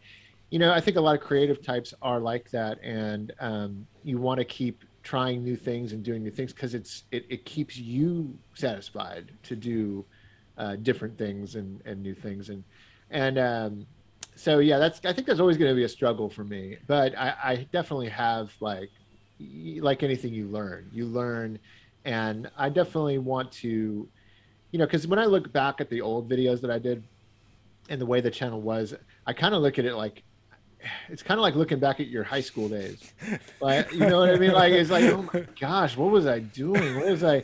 you 0.50 0.58
know, 0.58 0.72
I 0.72 0.80
think 0.80 0.96
a 0.96 1.00
lot 1.00 1.14
of 1.16 1.20
creative 1.20 1.60
types 1.62 1.92
are 2.00 2.20
like 2.20 2.50
that, 2.52 2.78
and 2.82 3.32
um, 3.40 3.86
you 4.04 4.18
want 4.18 4.38
to 4.38 4.44
keep 4.44 4.84
trying 5.06 5.44
new 5.44 5.54
things 5.54 5.92
and 5.92 6.02
doing 6.02 6.24
new 6.24 6.32
things 6.32 6.52
because 6.52 6.74
it's 6.74 7.04
it, 7.12 7.24
it 7.28 7.44
keeps 7.44 7.76
you 7.76 8.36
satisfied 8.54 9.30
to 9.44 9.54
do 9.54 10.04
uh, 10.58 10.74
different 10.74 11.16
things 11.16 11.54
and, 11.54 11.80
and 11.84 12.02
new 12.02 12.12
things. 12.12 12.48
And 12.48 12.64
and 13.12 13.38
um, 13.38 13.86
so 14.34 14.58
yeah 14.58 14.78
that's 14.78 15.00
i 15.04 15.12
think 15.12 15.26
that's 15.26 15.40
always 15.40 15.56
going 15.56 15.70
to 15.70 15.76
be 15.76 15.84
a 15.84 15.88
struggle 15.88 16.28
for 16.28 16.42
me. 16.42 16.76
But 16.88 17.16
I, 17.16 17.34
I 17.44 17.56
definitely 17.72 18.08
have 18.08 18.52
like 18.58 18.90
like 19.78 20.02
anything 20.02 20.34
you 20.34 20.48
learn 20.48 20.90
you 20.92 21.06
learn. 21.06 21.60
And 22.04 22.50
i 22.56 22.68
definitely 22.68 23.18
want 23.18 23.52
to 23.62 24.08
you 24.72 24.78
know 24.78 24.86
because 24.86 25.06
when 25.06 25.18
i 25.20 25.24
look 25.24 25.52
back 25.52 25.80
at 25.80 25.88
the 25.88 26.00
old 26.00 26.28
videos 26.28 26.60
that 26.60 26.70
i 26.70 26.78
did 26.78 27.02
and 27.88 28.00
the 28.00 28.06
way 28.06 28.20
the 28.20 28.30
channel 28.30 28.60
was 28.60 28.94
i 29.26 29.32
kind 29.32 29.54
of 29.54 29.62
look 29.62 29.78
at 29.78 29.84
it 29.84 29.96
like 29.96 30.22
it's 31.08 31.22
kind 31.22 31.38
of 31.38 31.42
like 31.42 31.54
looking 31.54 31.78
back 31.78 32.00
at 32.00 32.06
your 32.08 32.22
high 32.22 32.40
school 32.40 32.68
days 32.68 33.12
like 33.60 33.90
you 33.92 34.00
know 34.00 34.20
what 34.20 34.30
i 34.30 34.36
mean 34.36 34.52
like 34.52 34.72
it's 34.72 34.90
like 34.90 35.04
oh 35.04 35.28
my 35.32 35.44
gosh 35.60 35.96
what 35.96 36.10
was 36.10 36.26
i 36.26 36.38
doing 36.38 36.96
what 36.96 37.06
was 37.06 37.24
i 37.24 37.42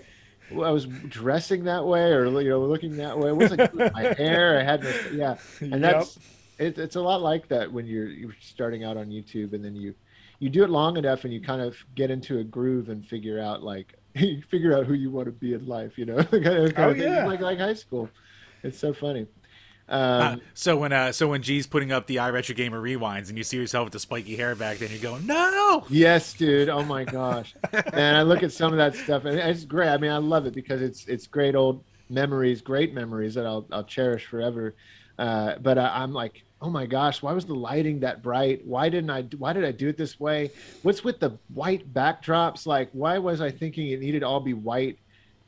I 0.51 0.71
was 0.71 0.85
dressing 0.85 1.64
that 1.64 1.87
way, 1.87 2.12
or 2.12 2.27
you 2.42 2.51
know, 2.51 2.61
looking 2.61 2.99
that 2.99 3.18
way. 3.18 3.33
What 3.33 3.51
was 3.51 3.53
I 3.59 3.66
doing 3.68 3.90
my 3.95 4.03
hair? 4.18 4.61
I 4.61 4.62
had, 4.62 4.83
no, 4.83 4.90
yeah, 5.14 5.37
and 5.61 5.71
Yep. 5.71 5.81
that's 5.81 6.18
it, 6.59 6.79
it's 6.79 6.97
a 6.97 7.01
lot 7.01 7.23
like 7.23 7.49
that 7.49 7.73
when 7.73 7.87
you're 7.87 8.09
you're 8.09 8.37
starting 8.38 8.85
out 8.85 8.99
on 8.99 9.07
YouTube, 9.07 9.55
and 9.55 9.64
then 9.64 9.75
you 9.75 9.95
you 10.40 10.51
do 10.51 10.62
it 10.62 10.68
long 10.68 10.99
enough, 10.99 11.25
and 11.25 11.33
you 11.33 11.40
kind 11.40 11.62
of 11.62 11.75
get 11.95 12.11
into 12.11 12.38
a 12.40 12.45
groove 12.45 12.90
and 12.90 13.07
figure 13.07 13.40
out 13.40 13.62
like 13.62 13.95
you 14.14 14.42
figure 14.51 14.77
out 14.77 14.85
who 14.85 14.92
you 14.92 15.11
want 15.11 15.25
to 15.25 15.33
be 15.33 15.55
in 15.55 15.64
life. 15.66 15.97
You 15.97 16.05
know, 16.05 16.23
kind 16.25 16.47
of, 16.47 16.75
kind 16.75 17.01
Oh, 17.01 17.03
yeah. 17.03 17.25
like 17.25 17.40
like 17.40 17.59
high 17.59 17.73
school. 17.73 18.11
It's 18.62 18.79
so 18.79 18.92
funny. 18.92 19.27
Uh, 19.88 20.31
Um, 20.33 20.40
so 20.55 20.77
when 20.77 20.92
uh, 20.92 21.12
so 21.12 21.29
when 21.29 21.42
G's 21.42 21.66
putting 21.66 21.92
up 21.92 22.07
the 22.07 22.16
iRetro 22.16 22.55
Gamer 22.57 22.81
rewinds 22.81 23.29
and 23.29 23.37
you 23.37 23.45
see 23.45 23.57
yourself 23.57 23.87
with 23.87 23.92
the 23.92 23.99
spiky 24.01 24.37
hair 24.37 24.55
back, 24.55 24.79
then 24.79 24.90
you're 24.90 25.01
going, 25.01 25.27
no. 25.27 25.85
Yes, 25.90 26.33
dude. 26.35 26.68
Oh 26.68 26.83
my 26.85 27.05
gosh. 27.05 27.55
and 27.73 28.16
I 28.16 28.23
look 28.23 28.42
at 28.42 28.53
some 28.53 28.73
of 28.73 28.79
that 28.79 28.95
stuff, 28.95 29.25
and 29.25 29.38
it's 29.38 29.64
great. 29.64 29.88
I 29.88 29.97
mean, 29.99 30.11
I 30.11 30.18
love 30.18 30.47
it 30.47 30.55
because 30.55 30.81
it's 30.83 31.07
it's 31.07 31.27
great 31.27 31.55
old 31.55 31.85
memories, 32.09 32.61
great 32.62 32.95
memories 32.95 33.35
that 33.35 33.47
I'll 33.47 33.66
I'll 33.73 33.85
cherish 33.85 34.27
forever. 34.27 34.75
Uh, 35.18 35.57
but 35.61 35.77
I, 35.79 36.03
I'm 36.03 36.12
like, 36.12 36.42
oh 36.61 36.71
my 36.71 36.87
gosh, 36.87 37.23
why 37.23 37.33
was 37.33 37.45
the 37.45 37.55
lighting 37.55 38.01
that 38.01 38.23
bright? 38.23 38.64
Why 38.66 38.88
didn't 38.88 39.11
I? 39.11 39.23
Why 39.37 39.53
did 39.53 39.64
I 39.64 39.73
do 39.73 39.88
it 39.88 39.97
this 39.99 40.18
way? 40.18 40.51
What's 40.83 41.05
with 41.05 41.21
the 41.21 41.38
white 41.53 41.92
backdrops? 41.92 42.66
Like, 42.66 42.88
why 42.92 43.18
was 43.18 43.40
I 43.40 43.51
thinking 43.51 43.88
it 43.88 44.01
needed 44.01 44.23
all 44.23 44.40
be 44.40 44.55
white? 44.55 44.99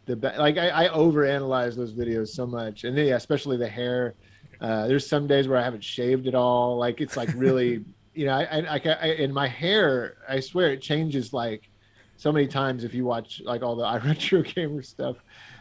The 0.07 0.17
like 0.39 0.59
I, 0.59 0.85
I 0.85 0.89
overanalyze 0.89 1.77
those 1.77 1.93
videos 1.93 2.29
so 2.29 2.47
much, 2.47 2.85
and 2.85 2.97
then, 2.97 3.07
yeah, 3.07 3.17
especially 3.17 3.57
the 3.57 3.69
hair. 3.69 4.15
Uh, 4.61 4.87
there's 4.87 5.07
some 5.07 5.27
days 5.27 5.49
where 5.49 5.59
I 5.59 5.63
haven't 5.63 5.85
shaved 5.85 6.27
at 6.27 6.35
all. 6.35 6.79
Like 6.79 7.01
it's 7.01 7.17
like 7.17 7.31
really, 7.35 7.85
you 8.15 8.27
know, 8.27 8.33
I, 8.33 8.61
I, 8.61 8.81
I, 8.85 9.07
and 9.19 9.33
my 9.33 9.49
hair, 9.49 10.17
I 10.29 10.41
swear 10.41 10.71
it 10.71 10.81
changes 10.81 11.33
like 11.33 11.69
so 12.17 12.33
many 12.33 12.47
times 12.47 12.85
if 12.85 12.95
you 12.95 13.05
watch 13.05 13.43
like 13.45 13.63
all 13.63 13.77
the 13.77 13.85
iRetro 13.99 14.55
gamer 14.55 14.83
stuff. 14.83 15.17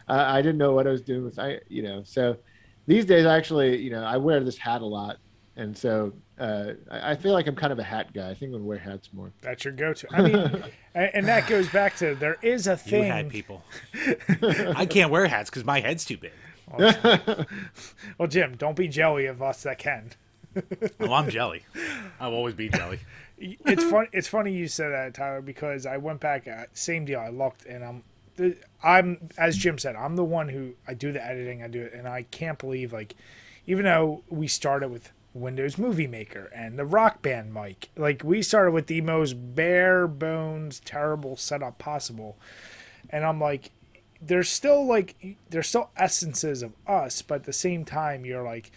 Uh, 0.08 0.24
I 0.26 0.42
didn't 0.42 0.58
know 0.58 0.72
what 0.72 0.86
I 0.86 0.90
was 0.90 1.02
doing 1.02 1.24
with 1.24 1.38
I, 1.38 1.60
you 1.68 1.82
know. 1.82 2.02
So 2.04 2.36
these 2.86 3.04
days, 3.04 3.26
actually, 3.26 3.78
you 3.78 3.90
know, 3.90 4.04
I 4.04 4.16
wear 4.18 4.40
this 4.40 4.58
hat 4.58 4.82
a 4.82 4.86
lot, 4.86 5.16
and 5.56 5.76
so 5.76 6.12
uh, 6.38 6.72
I, 6.90 7.12
I 7.12 7.16
feel 7.16 7.32
like 7.32 7.46
I'm 7.46 7.54
kind 7.56 7.72
of 7.72 7.78
a 7.78 7.84
hat 7.84 8.12
guy. 8.12 8.30
I 8.30 8.34
think 8.34 8.50
I'm 8.50 8.52
gonna 8.52 8.64
wear 8.64 8.78
hats 8.78 9.08
more. 9.12 9.32
that's 9.40 9.64
your 9.64 9.72
go-to 9.72 10.06
i 10.12 10.22
mean 10.22 10.34
and, 10.94 11.10
and 11.14 11.28
that 11.28 11.46
goes 11.48 11.68
back 11.68 11.96
to 11.98 12.14
there 12.14 12.36
is 12.42 12.66
a 12.66 12.76
thing. 12.76 12.94
You 12.94 13.02
thing 13.02 13.12
had 13.12 13.28
people. 13.30 13.64
I 14.76 14.86
can't 14.86 15.10
wear 15.10 15.26
hats 15.26 15.50
because 15.50 15.64
my 15.64 15.80
head's 15.80 16.04
too 16.04 16.16
big. 16.18 16.32
well 18.18 18.26
jim 18.28 18.56
don't 18.56 18.76
be 18.76 18.88
jelly 18.88 19.26
of 19.26 19.42
us 19.42 19.62
that 19.62 19.78
can 19.78 20.10
Well, 20.98 21.12
I'm 21.12 21.28
jelly. 21.30 21.64
I'll 22.20 22.32
always 22.32 22.54
be 22.54 22.68
jelly. 22.68 23.00
it's 23.38 23.84
fun. 23.84 24.06
It's 24.12 24.28
funny 24.28 24.52
you 24.52 24.68
said 24.68 24.90
that, 24.92 25.14
Tyler, 25.14 25.42
because 25.42 25.84
I 25.86 25.96
went 25.96 26.20
back. 26.20 26.46
Uh, 26.46 26.66
same 26.72 27.04
deal. 27.04 27.18
I 27.20 27.28
looked, 27.30 27.66
and 27.66 27.84
I'm, 27.84 28.54
I'm 28.82 29.28
as 29.36 29.56
Jim 29.56 29.78
said, 29.78 29.96
I'm 29.96 30.16
the 30.16 30.24
one 30.24 30.48
who 30.48 30.74
I 30.86 30.94
do 30.94 31.12
the 31.12 31.24
editing. 31.24 31.62
I 31.62 31.68
do 31.68 31.82
it, 31.82 31.92
and 31.92 32.06
I 32.06 32.22
can't 32.22 32.58
believe 32.58 32.92
like, 32.92 33.14
even 33.66 33.84
though 33.84 34.22
we 34.28 34.46
started 34.46 34.90
with 34.90 35.10
Windows 35.34 35.76
Movie 35.76 36.06
Maker 36.06 36.50
and 36.54 36.78
the 36.78 36.86
Rock 36.86 37.20
Band 37.20 37.52
mic, 37.52 37.90
like 37.96 38.22
we 38.24 38.40
started 38.40 38.70
with 38.70 38.86
the 38.86 39.00
most 39.00 39.34
bare 39.34 40.06
bones, 40.06 40.80
terrible 40.80 41.36
setup 41.36 41.78
possible, 41.78 42.38
and 43.10 43.24
I'm 43.24 43.40
like, 43.40 43.70
there's 44.22 44.48
still 44.48 44.86
like 44.86 45.36
there's 45.50 45.68
still 45.68 45.90
essences 45.96 46.62
of 46.62 46.72
us, 46.86 47.20
but 47.20 47.36
at 47.36 47.44
the 47.44 47.52
same 47.52 47.84
time, 47.84 48.24
you're 48.24 48.44
like 48.44 48.70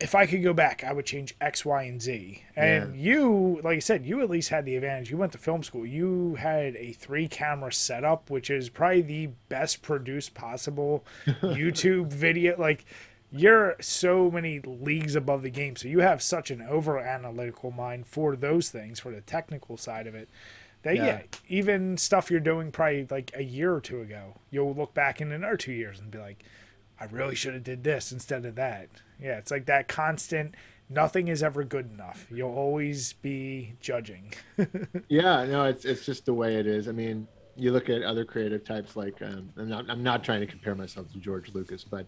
if 0.00 0.14
I 0.14 0.26
could 0.26 0.42
go 0.42 0.52
back, 0.52 0.84
I 0.84 0.92
would 0.92 1.06
change 1.06 1.34
X, 1.40 1.64
Y, 1.64 1.82
and 1.82 2.00
Z. 2.00 2.44
And 2.54 2.96
you, 2.96 3.60
like 3.64 3.76
I 3.76 3.80
said, 3.80 4.06
you 4.06 4.20
at 4.20 4.30
least 4.30 4.48
had 4.48 4.64
the 4.64 4.76
advantage. 4.76 5.10
You 5.10 5.16
went 5.16 5.32
to 5.32 5.38
film 5.38 5.62
school. 5.62 5.84
You 5.84 6.36
had 6.36 6.76
a 6.76 6.92
three 6.92 7.26
camera 7.26 7.72
setup, 7.72 8.30
which 8.30 8.48
is 8.48 8.68
probably 8.68 9.02
the 9.02 9.26
best 9.48 9.82
produced 9.82 10.34
possible 10.34 11.04
YouTube 11.26 12.12
video. 12.12 12.56
Like, 12.58 12.84
you're 13.30 13.76
so 13.80 14.30
many 14.30 14.60
leagues 14.60 15.14
above 15.14 15.42
the 15.42 15.50
game. 15.50 15.76
So 15.76 15.88
you 15.88 16.00
have 16.00 16.22
such 16.22 16.50
an 16.50 16.62
over 16.62 16.98
analytical 16.98 17.70
mind 17.70 18.06
for 18.06 18.36
those 18.36 18.70
things, 18.70 19.00
for 19.00 19.10
the 19.10 19.20
technical 19.20 19.76
side 19.76 20.06
of 20.06 20.14
it. 20.14 20.28
That, 20.82 20.96
yeah. 20.96 21.04
Yeah. 21.04 21.22
even 21.48 21.96
stuff 21.96 22.30
you're 22.30 22.40
doing 22.40 22.70
probably 22.70 23.06
like 23.10 23.32
a 23.34 23.42
year 23.42 23.74
or 23.74 23.80
two 23.80 24.00
ago, 24.00 24.34
you'll 24.50 24.74
look 24.74 24.94
back 24.94 25.20
in 25.20 25.32
another 25.32 25.56
two 25.56 25.72
years 25.72 25.98
and 25.98 26.10
be 26.10 26.18
like, 26.18 26.44
I 27.00 27.04
really 27.06 27.34
should 27.34 27.54
have 27.54 27.64
did 27.64 27.84
this 27.84 28.12
instead 28.12 28.44
of 28.44 28.54
that. 28.56 28.88
Yeah, 29.20 29.38
it's 29.38 29.50
like 29.50 29.66
that 29.66 29.88
constant. 29.88 30.54
Nothing 30.88 31.28
is 31.28 31.42
ever 31.42 31.64
good 31.64 31.90
enough. 31.92 32.26
You'll 32.30 32.54
always 32.54 33.12
be 33.14 33.74
judging. 33.80 34.32
yeah, 35.08 35.44
no, 35.44 35.64
it's 35.64 35.84
it's 35.84 36.06
just 36.06 36.24
the 36.24 36.32
way 36.32 36.56
it 36.56 36.66
is. 36.66 36.88
I 36.88 36.92
mean, 36.92 37.28
you 37.56 37.72
look 37.72 37.90
at 37.90 38.02
other 38.02 38.24
creative 38.24 38.64
types 38.64 38.96
like 38.96 39.20
um, 39.22 39.50
I'm 39.56 39.68
not 39.68 39.90
I'm 39.90 40.02
not 40.02 40.24
trying 40.24 40.40
to 40.40 40.46
compare 40.46 40.74
myself 40.74 41.12
to 41.12 41.18
George 41.18 41.52
Lucas, 41.54 41.84
but 41.84 42.06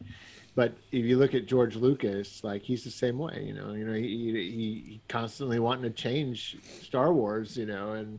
but 0.55 0.75
if 0.93 1.05
you 1.05 1.17
look 1.17 1.35
at 1.35 1.47
George 1.47 1.77
Lucas, 1.77 2.43
like 2.43 2.63
he's 2.63 2.85
the 2.85 2.91
same 2.91 3.19
way. 3.19 3.45
You 3.47 3.55
know, 3.55 3.73
you 3.73 3.85
know 3.85 3.95
he 3.95 4.33
he, 4.33 4.33
he 4.33 5.01
constantly 5.09 5.59
wanting 5.59 5.85
to 5.85 5.91
change 5.91 6.57
Star 6.83 7.13
Wars. 7.13 7.57
You 7.57 7.67
know, 7.67 7.93
and 7.93 8.19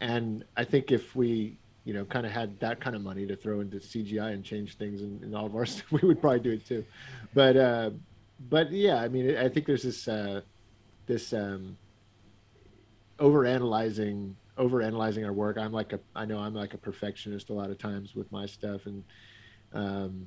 and 0.00 0.44
I 0.56 0.64
think 0.64 0.92
if 0.92 1.14
we 1.16 1.58
you 1.84 1.92
know, 1.92 2.04
kind 2.04 2.24
of 2.24 2.32
had 2.32 2.58
that 2.60 2.80
kind 2.80 2.94
of 2.94 3.02
money 3.02 3.26
to 3.26 3.34
throw 3.34 3.60
into 3.60 3.78
CGI 3.78 4.32
and 4.32 4.44
change 4.44 4.76
things 4.76 5.02
in, 5.02 5.20
in 5.22 5.34
all 5.34 5.46
of 5.46 5.56
our 5.56 5.66
stuff, 5.66 5.90
we 6.02 6.06
would 6.06 6.20
probably 6.20 6.40
do 6.40 6.52
it 6.52 6.66
too. 6.66 6.84
But 7.34 7.56
uh, 7.56 7.90
but 8.48 8.70
yeah, 8.70 8.96
I 8.96 9.08
mean, 9.08 9.36
I 9.36 9.48
think 9.48 9.66
there's 9.66 9.82
this 9.82 10.06
uh, 10.06 10.42
this 11.06 11.32
um, 11.32 11.76
over 13.18 13.44
analyzing 13.44 14.36
over 14.58 14.82
analyzing 14.82 15.24
our 15.24 15.32
work. 15.32 15.58
I'm 15.58 15.72
like 15.72 15.92
a 15.92 16.00
I 16.14 16.24
know 16.24 16.38
I'm 16.38 16.54
like 16.54 16.74
a 16.74 16.78
perfectionist 16.78 17.50
a 17.50 17.52
lot 17.52 17.70
of 17.70 17.78
times 17.78 18.14
with 18.14 18.30
my 18.30 18.46
stuff 18.46 18.86
and 18.86 19.02
um, 19.72 20.26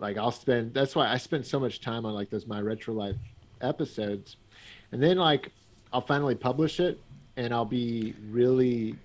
like 0.00 0.16
I'll 0.16 0.32
spend 0.32 0.74
that's 0.74 0.96
why 0.96 1.08
I 1.08 1.16
spend 1.16 1.46
so 1.46 1.60
much 1.60 1.80
time 1.80 2.04
on 2.06 2.14
like 2.14 2.30
those 2.30 2.46
my 2.46 2.60
retro 2.60 2.94
life 2.94 3.16
episodes 3.60 4.36
and 4.92 5.02
then 5.02 5.18
like 5.18 5.52
I'll 5.92 6.00
finally 6.00 6.34
publish 6.34 6.80
it 6.80 7.00
and 7.36 7.52
I'll 7.52 7.64
be 7.64 8.14
really 8.30 8.96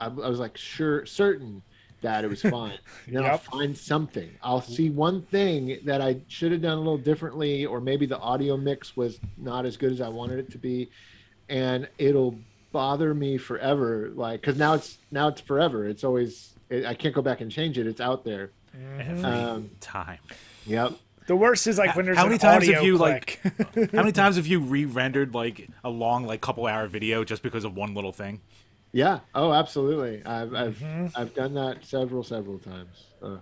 I, 0.00 0.06
I 0.06 0.08
was 0.08 0.38
like 0.38 0.56
sure 0.56 1.06
certain 1.06 1.62
that 2.04 2.22
it 2.22 2.28
was 2.28 2.42
fine. 2.56 2.78
And 3.06 3.16
then 3.16 3.24
I'll 3.24 3.38
find 3.38 3.76
something. 3.76 4.30
I'll 4.42 4.60
see 4.60 4.90
one 4.90 5.22
thing 5.22 5.78
that 5.84 6.00
I 6.00 6.20
should 6.28 6.52
have 6.52 6.62
done 6.62 6.78
a 6.78 6.80
little 6.80 6.98
differently, 6.98 7.66
or 7.66 7.80
maybe 7.80 8.06
the 8.06 8.18
audio 8.18 8.56
mix 8.56 8.96
was 8.96 9.18
not 9.36 9.66
as 9.66 9.76
good 9.76 9.90
as 9.90 10.00
I 10.00 10.08
wanted 10.08 10.38
it 10.38 10.52
to 10.52 10.58
be, 10.58 10.90
and 11.48 11.88
it'll 11.98 12.38
bother 12.70 13.14
me 13.14 13.38
forever. 13.38 14.12
Like, 14.14 14.42
because 14.42 14.56
now 14.56 14.74
it's 14.74 14.98
now 15.10 15.28
it's 15.28 15.40
forever. 15.40 15.88
It's 15.88 16.04
always 16.04 16.54
it, 16.70 16.84
I 16.86 16.94
can't 16.94 17.14
go 17.14 17.22
back 17.22 17.40
and 17.40 17.50
change 17.50 17.78
it. 17.78 17.86
It's 17.86 18.00
out 18.00 18.24
there. 18.24 18.50
Every 18.98 19.22
Um, 19.24 19.70
time. 19.80 20.18
Yep. 20.66 20.92
The 21.26 21.36
worst 21.36 21.66
is 21.66 21.78
like 21.78 21.96
when 21.96 22.04
there's 22.04 22.18
How 22.18 22.24
an 22.24 22.28
many 22.30 22.38
times 22.38 22.64
audio 22.64 22.74
have 22.74 22.84
you, 22.84 22.96
click. 22.98 23.40
like- 23.76 23.90
How 23.92 23.98
many 23.98 24.12
times 24.12 24.36
have 24.36 24.46
you 24.46 24.60
re-rendered 24.60 25.34
like 25.34 25.68
a 25.82 25.88
long, 25.90 26.26
like 26.26 26.40
couple 26.42 26.66
hour 26.66 26.86
video 26.86 27.24
just 27.24 27.42
because 27.42 27.64
of 27.64 27.74
one 27.74 27.94
little 27.94 28.12
thing? 28.12 28.40
Yeah. 28.92 29.20
Oh, 29.34 29.52
absolutely. 29.52 30.22
I've 30.24 30.54
I've 30.54 30.76
Mm-hmm. 30.78 31.06
I've 31.20 31.34
done 31.34 31.54
that 31.54 31.84
several 31.84 32.22
several 32.22 32.58
times. 32.58 33.04
Uh, 33.22 33.38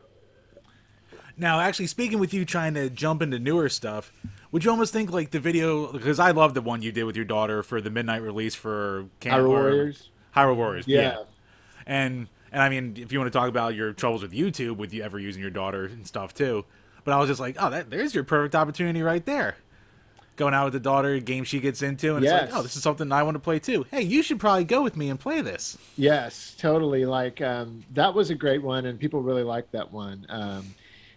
Now, 1.37 1.61
actually, 1.61 1.87
speaking 1.89 2.19
with 2.19 2.33
you 2.35 2.45
trying 2.45 2.75
to 2.75 2.89
jump 2.91 3.23
into 3.23 3.39
newer 3.39 3.69
stuff, 3.69 4.13
would 4.53 4.65
you 4.65 4.71
almost 4.71 4.93
think 4.93 5.11
like 5.11 5.31
the 5.31 5.41
video? 5.41 5.91
Because 5.93 6.19
I 6.21 6.31
love 6.31 6.55
the 6.55 6.61
one 6.63 6.83
you 6.83 6.93
did 6.93 7.05
with 7.05 7.17
your 7.17 7.25
daughter 7.25 7.63
for 7.63 7.81
the 7.81 7.91
midnight 7.91 8.23
release 8.23 8.55
for 8.55 9.07
Camp 9.21 9.43
Hyrule 9.43 9.49
Warriors. 9.49 10.11
Hyrule 10.37 10.57
Warriors. 10.57 10.87
Yeah. 10.87 11.01
Yeah. 11.01 11.17
And 11.87 12.29
and 12.53 12.63
I 12.63 12.69
mean, 12.69 12.97
if 12.99 13.13
you 13.13 13.19
want 13.19 13.33
to 13.33 13.37
talk 13.37 13.49
about 13.49 13.75
your 13.75 13.93
troubles 13.93 14.23
with 14.23 14.33
YouTube, 14.33 14.77
with 14.77 14.93
you 14.93 15.03
ever 15.03 15.19
using 15.19 15.43
your 15.43 15.51
daughter 15.51 15.87
and 15.87 16.07
stuff 16.07 16.35
too, 16.35 16.65
but 17.05 17.13
I 17.13 17.19
was 17.19 17.29
just 17.29 17.41
like, 17.41 17.57
oh, 17.59 17.71
that 17.71 17.91
there's 17.91 18.15
your 18.15 18.25
perfect 18.25 18.55
opportunity 18.55 19.03
right 19.03 19.25
there. 19.25 19.57
Going 20.37 20.55
out 20.55 20.65
with 20.65 20.73
the 20.73 20.81
daughter, 20.81 21.19
game 21.19 21.45
she 21.45 21.61
gets 21.61 21.83
into, 21.83 22.17
and 22.17 22.25
it's 22.25 22.33
like, 22.33 22.51
oh, 22.55 22.63
this 22.63 22.75
is 22.75 22.83
something 22.83 23.13
I 23.13 23.23
want 23.23 23.35
to 23.35 23.41
play 23.41 23.59
too. 23.59 23.85
Hey, 23.91 24.03
you 24.03 24.23
should 24.23 24.41
probably 24.41 24.65
go 24.65 24.83
with 24.83 24.97
me 24.97 25.11
and 25.11 25.21
play 25.21 25.43
this. 25.43 25.77
Yes, 25.97 26.55
totally. 26.59 27.05
Like 27.05 27.43
um, 27.43 27.85
that 27.93 28.15
was 28.15 28.31
a 28.31 28.35
great 28.35 28.63
one, 28.63 28.87
and 28.87 28.99
people 28.99 29.21
really 29.23 29.43
liked 29.43 29.73
that 29.73 29.93
one. 29.93 30.27
Um, 30.31 30.75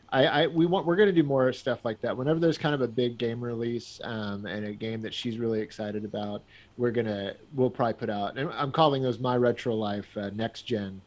I, 0.09 0.25
I 0.25 0.47
we 0.47 0.65
want 0.65 0.85
we're 0.85 0.95
going 0.95 1.07
to 1.07 1.13
do 1.13 1.23
more 1.23 1.51
stuff 1.53 1.83
like 1.83 1.99
that. 2.01 2.15
Whenever 2.15 2.39
there's 2.39 2.57
kind 2.57 2.75
of 2.75 2.81
a 2.81 2.87
big 2.87 3.17
game 3.17 3.43
release 3.43 3.99
um, 4.03 4.45
and 4.45 4.65
a 4.65 4.73
game 4.73 5.01
that 5.01 5.13
she's 5.13 5.37
really 5.37 5.61
excited 5.61 6.05
about, 6.05 6.43
we're 6.77 6.91
gonna 6.91 7.33
we'll 7.53 7.69
probably 7.69 7.93
put 7.93 8.09
out. 8.09 8.37
And 8.37 8.49
I'm 8.51 8.71
calling 8.71 9.01
those 9.01 9.19
my 9.19 9.35
retro 9.35 9.73
life 9.75 10.07
uh, 10.15 10.29
next 10.33 10.63
gen, 10.63 11.01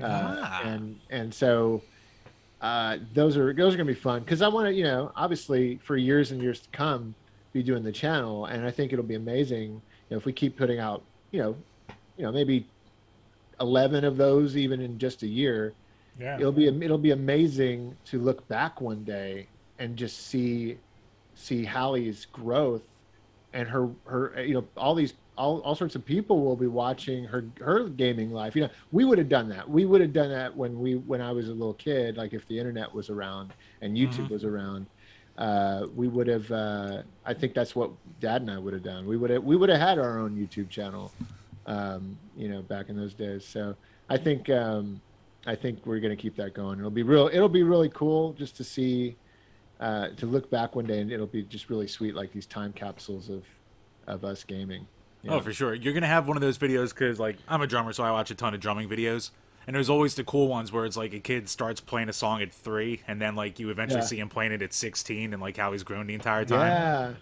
uh, 0.00 0.04
Ah. 0.06 0.62
and 0.64 0.98
and 1.10 1.32
so. 1.32 1.82
Uh, 2.60 2.98
those 3.12 3.36
are 3.36 3.52
those 3.52 3.74
are 3.74 3.76
gonna 3.76 3.88
be 3.88 3.92
fun 3.92 4.20
because 4.20 4.40
I 4.40 4.46
want 4.46 4.68
to, 4.68 4.72
you 4.72 4.84
know, 4.84 5.10
obviously 5.16 5.80
for 5.82 5.96
years 5.96 6.30
and 6.30 6.40
years 6.40 6.60
to 6.60 6.68
come, 6.70 7.12
be 7.52 7.60
doing 7.60 7.82
the 7.82 7.90
channel, 7.90 8.44
and 8.44 8.64
I 8.64 8.70
think 8.70 8.92
it'll 8.92 9.04
be 9.04 9.16
amazing 9.16 9.72
you 9.72 9.80
know, 10.10 10.16
if 10.16 10.26
we 10.26 10.32
keep 10.32 10.56
putting 10.56 10.78
out, 10.78 11.02
you 11.32 11.42
know, 11.42 11.56
you 12.16 12.24
know, 12.24 12.30
maybe 12.30 12.64
11 13.60 14.04
of 14.04 14.16
those 14.16 14.56
even 14.56 14.80
in 14.80 14.98
just 14.98 15.22
a 15.22 15.26
year 15.26 15.72
yeah. 16.18 16.36
it'll 16.36 16.52
be 16.52 16.66
it'll 16.66 16.98
be 16.98 17.12
amazing 17.12 17.96
to 18.04 18.18
look 18.18 18.46
back 18.48 18.80
one 18.80 19.02
day 19.04 19.46
and 19.78 19.96
just 19.96 20.26
see 20.26 20.76
see 21.34 21.64
Hallie's 21.64 22.26
growth 22.26 22.82
and 23.52 23.68
her 23.68 23.88
her 24.04 24.42
you 24.42 24.54
know 24.54 24.64
all 24.76 24.94
these 24.94 25.14
all, 25.36 25.60
all 25.60 25.74
sorts 25.74 25.94
of 25.94 26.04
people 26.04 26.44
will 26.44 26.56
be 26.56 26.66
watching 26.66 27.24
her 27.24 27.44
her 27.60 27.88
gaming 27.88 28.32
life. 28.32 28.54
You 28.54 28.62
know 28.62 28.70
we 28.90 29.04
would 29.04 29.18
have 29.18 29.28
done 29.28 29.48
that. 29.48 29.68
We 29.68 29.84
would 29.86 30.00
have 30.00 30.12
done 30.12 30.30
that 30.30 30.54
when 30.54 30.78
we 30.78 30.96
when 30.96 31.20
i 31.20 31.32
was 31.32 31.48
a 31.48 31.52
little 31.52 31.74
kid 31.74 32.16
like 32.16 32.32
if 32.32 32.46
the 32.48 32.58
internet 32.58 32.92
was 32.92 33.10
around 33.10 33.52
and 33.80 33.96
youtube 33.96 34.28
was 34.30 34.44
around 34.44 34.86
uh, 35.38 35.86
we 35.94 36.08
would 36.08 36.26
have 36.26 36.50
uh, 36.52 37.02
i 37.24 37.32
think 37.32 37.54
that's 37.54 37.74
what 37.74 37.90
dad 38.20 38.42
and 38.42 38.50
i 38.50 38.58
would 38.58 38.74
have 38.74 38.82
done. 38.82 39.06
We 39.06 39.16
would 39.16 39.30
have 39.30 39.42
we 39.42 39.56
would 39.56 39.70
have 39.70 39.80
had 39.80 39.98
our 39.98 40.18
own 40.18 40.36
youtube 40.36 40.68
channel 40.68 41.12
um, 41.66 42.18
you 42.36 42.48
know 42.48 42.62
back 42.62 42.88
in 42.88 42.96
those 42.96 43.14
days. 43.14 43.44
So 43.44 43.74
i 44.10 44.18
think 44.18 44.50
um, 44.50 45.00
i 45.46 45.54
think 45.54 45.84
we're 45.86 46.00
going 46.00 46.14
to 46.14 46.22
keep 46.22 46.36
that 46.36 46.54
going. 46.54 46.78
It'll 46.78 46.90
be 46.90 47.02
real 47.02 47.30
it'll 47.32 47.48
be 47.48 47.62
really 47.62 47.88
cool 47.88 48.34
just 48.34 48.56
to 48.58 48.64
see 48.64 49.16
uh, 49.80 50.10
to 50.10 50.26
look 50.26 50.48
back 50.50 50.76
one 50.76 50.86
day 50.86 51.00
and 51.00 51.10
it'll 51.10 51.26
be 51.26 51.42
just 51.42 51.68
really 51.68 51.88
sweet 51.88 52.14
like 52.14 52.32
these 52.32 52.46
time 52.46 52.72
capsules 52.72 53.30
of 53.30 53.44
of 54.06 54.24
us 54.24 54.44
gaming 54.44 54.86
Oh, 55.28 55.40
for 55.40 55.52
sure. 55.52 55.74
You're 55.74 55.92
gonna 55.94 56.06
have 56.06 56.26
one 56.26 56.36
of 56.36 56.40
those 56.40 56.58
videos 56.58 56.90
because, 56.90 57.20
like, 57.20 57.36
I'm 57.48 57.62
a 57.62 57.66
drummer, 57.66 57.92
so 57.92 58.02
I 58.04 58.10
watch 58.10 58.30
a 58.30 58.34
ton 58.34 58.54
of 58.54 58.60
drumming 58.60 58.88
videos. 58.88 59.30
And 59.66 59.76
there's 59.76 59.88
always 59.88 60.16
the 60.16 60.24
cool 60.24 60.48
ones 60.48 60.72
where 60.72 60.84
it's 60.84 60.96
like 60.96 61.14
a 61.14 61.20
kid 61.20 61.48
starts 61.48 61.80
playing 61.80 62.08
a 62.08 62.12
song 62.12 62.42
at 62.42 62.52
three, 62.52 63.02
and 63.06 63.20
then 63.20 63.36
like 63.36 63.60
you 63.60 63.70
eventually 63.70 64.00
Yeah. 64.00 64.06
see 64.06 64.18
him 64.18 64.28
playing 64.28 64.50
it 64.52 64.60
at 64.62 64.72
16, 64.72 65.32
and 65.32 65.40
like 65.40 65.56
how 65.56 65.70
he's 65.72 65.84
grown 65.84 66.06
the 66.08 66.14
entire 66.14 66.44
time. 66.44 66.66
yeah 66.66 67.12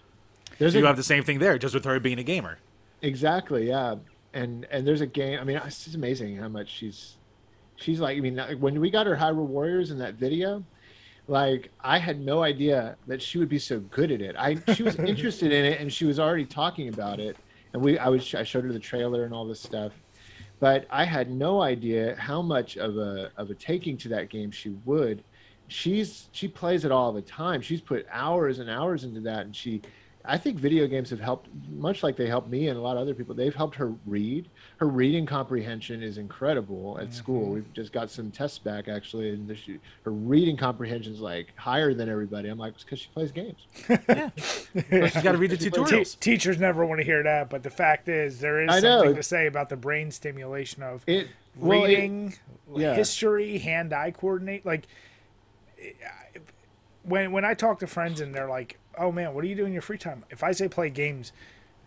there's 0.57 0.73
So 0.73 0.79
you 0.79 0.85
have 0.85 0.97
the 0.97 1.03
same 1.03 1.23
thing 1.23 1.37
there, 1.39 1.57
just 1.59 1.73
with 1.75 1.85
her 1.85 1.99
being 1.99 2.17
a 2.19 2.23
gamer. 2.23 2.57
exactly 3.03 3.67
yeah 3.67 3.95
and 4.33 4.65
and 4.71 4.87
there's 4.87 5.01
a 5.01 5.07
game 5.07 5.39
i 5.39 5.43
mean 5.43 5.57
it's 5.57 5.83
just 5.83 5.95
amazing 5.95 6.37
how 6.37 6.47
much 6.47 6.69
she's 6.69 7.17
she's 7.75 7.99
like 7.99 8.15
i 8.17 8.19
mean 8.21 8.37
when 8.59 8.79
we 8.79 8.89
got 8.89 9.05
her 9.07 9.15
hyrule 9.15 9.45
warriors 9.47 9.91
in 9.91 9.97
that 9.97 10.13
video 10.15 10.63
like 11.27 11.69
i 11.81 11.97
had 11.97 12.19
no 12.19 12.41
idea 12.43 12.95
that 13.07 13.21
she 13.21 13.37
would 13.39 13.49
be 13.49 13.59
so 13.59 13.79
good 13.79 14.11
at 14.11 14.21
it 14.21 14.35
i 14.37 14.55
she 14.73 14.83
was 14.83 14.95
interested 15.13 15.51
in 15.51 15.65
it 15.65 15.81
and 15.81 15.91
she 15.91 16.05
was 16.05 16.19
already 16.19 16.45
talking 16.45 16.87
about 16.89 17.19
it 17.19 17.35
and 17.73 17.81
we 17.81 17.97
i 17.99 18.07
was 18.07 18.33
i 18.35 18.43
showed 18.43 18.63
her 18.63 18.73
the 18.73 18.79
trailer 18.79 19.23
and 19.25 19.33
all 19.33 19.45
this 19.45 19.61
stuff 19.61 19.93
but 20.59 20.85
i 20.89 21.03
had 21.03 21.29
no 21.29 21.61
idea 21.61 22.15
how 22.17 22.41
much 22.41 22.77
of 22.77 22.97
a 22.97 23.31
of 23.37 23.49
a 23.49 23.55
taking 23.55 23.97
to 23.97 24.09
that 24.09 24.29
game 24.29 24.51
she 24.51 24.69
would 24.85 25.23
she's 25.67 26.27
she 26.31 26.47
plays 26.47 26.85
it 26.85 26.91
all 26.91 27.11
the 27.11 27.21
time 27.21 27.61
she's 27.61 27.81
put 27.81 28.05
hours 28.11 28.59
and 28.59 28.69
hours 28.69 29.03
into 29.03 29.19
that 29.21 29.45
and 29.45 29.55
she 29.55 29.81
I 30.25 30.37
think 30.37 30.57
video 30.59 30.87
games 30.87 31.09
have 31.09 31.19
helped, 31.19 31.49
much 31.69 32.03
like 32.03 32.15
they 32.15 32.27
helped 32.27 32.49
me 32.49 32.67
and 32.67 32.77
a 32.77 32.81
lot 32.81 32.95
of 32.95 33.01
other 33.01 33.13
people. 33.13 33.33
They've 33.33 33.55
helped 33.55 33.75
her 33.75 33.93
read. 34.05 34.49
Her 34.81 34.87
reading 34.87 35.27
comprehension 35.27 36.01
is 36.01 36.17
incredible 36.17 36.97
at 36.97 37.03
mm-hmm. 37.03 37.13
school. 37.13 37.51
We've 37.51 37.71
just 37.71 37.93
got 37.93 38.09
some 38.09 38.31
tests 38.31 38.57
back 38.57 38.87
actually, 38.87 39.29
and 39.29 39.47
the, 39.47 39.55
she, 39.55 39.77
her 40.01 40.11
reading 40.11 40.57
comprehension 40.57 41.13
is 41.13 41.19
like 41.19 41.55
higher 41.55 41.93
than 41.93 42.09
everybody. 42.09 42.49
I'm 42.49 42.57
like, 42.57 42.73
it's 42.73 42.83
because 42.83 42.97
she 42.97 43.09
plays 43.13 43.31
games. 43.31 43.67
Yeah, 44.89 45.07
she's 45.07 45.21
got 45.21 45.33
to 45.33 45.37
read 45.37 45.51
the 45.51 45.57
Te- 45.57 45.69
tutorials. 45.69 46.19
teachers 46.19 46.59
never 46.59 46.83
want 46.83 46.99
to 46.99 47.05
hear 47.05 47.21
that, 47.21 47.51
but 47.51 47.61
the 47.61 47.69
fact 47.69 48.09
is, 48.09 48.39
there 48.39 48.63
is 48.63 48.69
I 48.71 48.79
know. 48.79 49.01
something 49.01 49.15
to 49.17 49.21
say 49.21 49.45
about 49.45 49.69
the 49.69 49.75
brain 49.75 50.09
stimulation 50.09 50.81
of 50.81 51.03
It 51.05 51.27
well, 51.55 51.83
it- 51.83 51.87
reading, 51.89 52.33
yeah. 52.75 52.95
history, 52.95 53.59
hand-eye 53.59 54.11
coordinate. 54.11 54.65
Like 54.65 54.87
when 57.03 57.31
when 57.31 57.45
I 57.45 57.53
talk 57.53 57.79
to 57.81 57.87
friends 57.87 58.19
and 58.19 58.33
they're 58.33 58.49
like, 58.49 58.79
"Oh 58.97 59.11
man, 59.11 59.35
what 59.35 59.43
do 59.43 59.47
you 59.47 59.55
do 59.55 59.65
in 59.65 59.73
your 59.73 59.83
free 59.83 59.99
time?" 59.99 60.23
If 60.31 60.43
I 60.43 60.53
say 60.53 60.67
play 60.67 60.89
games, 60.89 61.33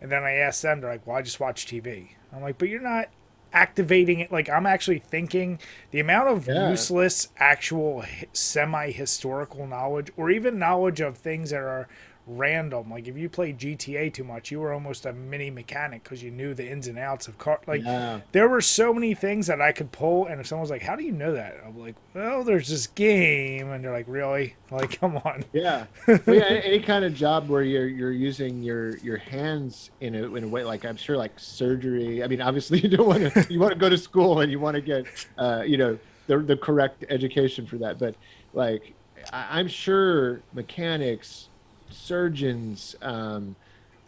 and 0.01 0.11
then 0.11 0.23
I 0.23 0.33
ask 0.33 0.61
them, 0.61 0.81
they're 0.81 0.89
like, 0.91 1.05
"Well, 1.07 1.17
I 1.17 1.21
just 1.21 1.39
watch 1.39 1.65
TV." 1.67 2.09
I'm 2.33 2.41
like, 2.41 2.57
"But 2.57 2.69
you're 2.69 2.81
not." 2.81 3.09
activating 3.53 4.19
it 4.19 4.29
like 4.33 4.49
i'm 4.49 4.65
actually 4.65 4.99
thinking 4.99 5.57
the 5.91 5.99
amount 6.01 6.27
of 6.27 6.45
Yeah. 6.45 6.69
useless 6.71 7.29
actual 7.37 8.03
semi 8.33 8.91
historical 8.91 9.65
knowledge 9.65 10.11
or 10.17 10.29
even 10.29 10.59
knowledge 10.59 10.99
of 10.99 11.17
things 11.17 11.51
that 11.51 11.61
are 11.61 11.87
random 12.27 12.89
like 12.89 13.07
if 13.07 13.15
you 13.15 13.29
played 13.29 13.57
gta 13.59 14.11
too 14.11 14.23
much 14.23 14.49
you 14.49 14.59
were 14.59 14.73
almost 14.73 15.05
a 15.05 15.13
mini 15.13 15.51
mechanic 15.51 16.03
because 16.03 16.23
you 16.23 16.31
knew 16.31 16.53
the 16.55 16.67
ins 16.67 16.87
and 16.87 16.97
outs 16.97 17.27
of 17.27 17.37
car 17.37 17.59
like 17.67 17.83
Yeah. 17.83 18.21
there 18.31 18.49
were 18.49 18.61
so 18.61 18.93
many 18.93 19.13
things 19.13 19.45
that 19.47 19.61
i 19.61 19.71
could 19.71 19.91
pull 19.91 20.25
and 20.25 20.41
if 20.41 20.47
someone's 20.47 20.71
like 20.71 20.81
how 20.81 20.95
do 20.95 21.03
you 21.03 21.11
know 21.11 21.33
that 21.33 21.57
i'm 21.65 21.77
like 21.79 21.95
well 22.15 22.43
there's 22.43 22.67
this 22.67 22.87
game 22.87 23.69
and 23.69 23.83
they're 23.83 23.91
like 23.91 24.07
really 24.07 24.55
like 24.71 24.99
come 24.99 25.17
on 25.17 25.45
Yeah, 25.53 25.85
well, 26.07 26.19
yeah. 26.27 26.43
Any, 26.45 26.79
kind 26.79 27.05
of 27.05 27.13
job 27.13 27.47
where 27.49 27.61
you're 27.61 27.87
you're 27.87 28.11
using 28.11 28.63
your 28.63 28.97
your 28.97 29.17
hands 29.17 29.91
in 30.01 30.15
a 30.15 30.33
in 30.35 30.43
a 30.43 30.47
way 30.47 30.63
like 30.63 30.85
I'm 30.85 30.97
sure 30.97 31.15
like 31.17 31.33
surgery. 31.37 32.23
I 32.23 32.27
mean, 32.27 32.41
obviously 32.41 32.79
you 32.83 32.89
don't 32.89 33.07
want 33.07 33.31
to 33.33 33.45
you 33.53 33.59
want 33.59 33.73
to 33.73 33.79
go 33.79 33.89
to 33.89 33.97
school 33.97 34.39
and 34.41 34.51
you 34.51 34.59
want 34.59 34.75
to 34.75 34.81
get 34.81 35.05
uh, 35.37 35.63
you 35.65 35.77
know 35.77 35.97
the 36.27 36.39
the 36.39 36.57
correct 36.57 37.05
education 37.09 37.65
for 37.67 37.77
that. 37.77 37.99
But 37.99 38.15
like 38.53 38.93
I, 39.31 39.59
I'm 39.59 39.67
sure 39.67 40.41
mechanics, 40.53 41.49
surgeons, 41.89 42.95
um, 43.01 43.55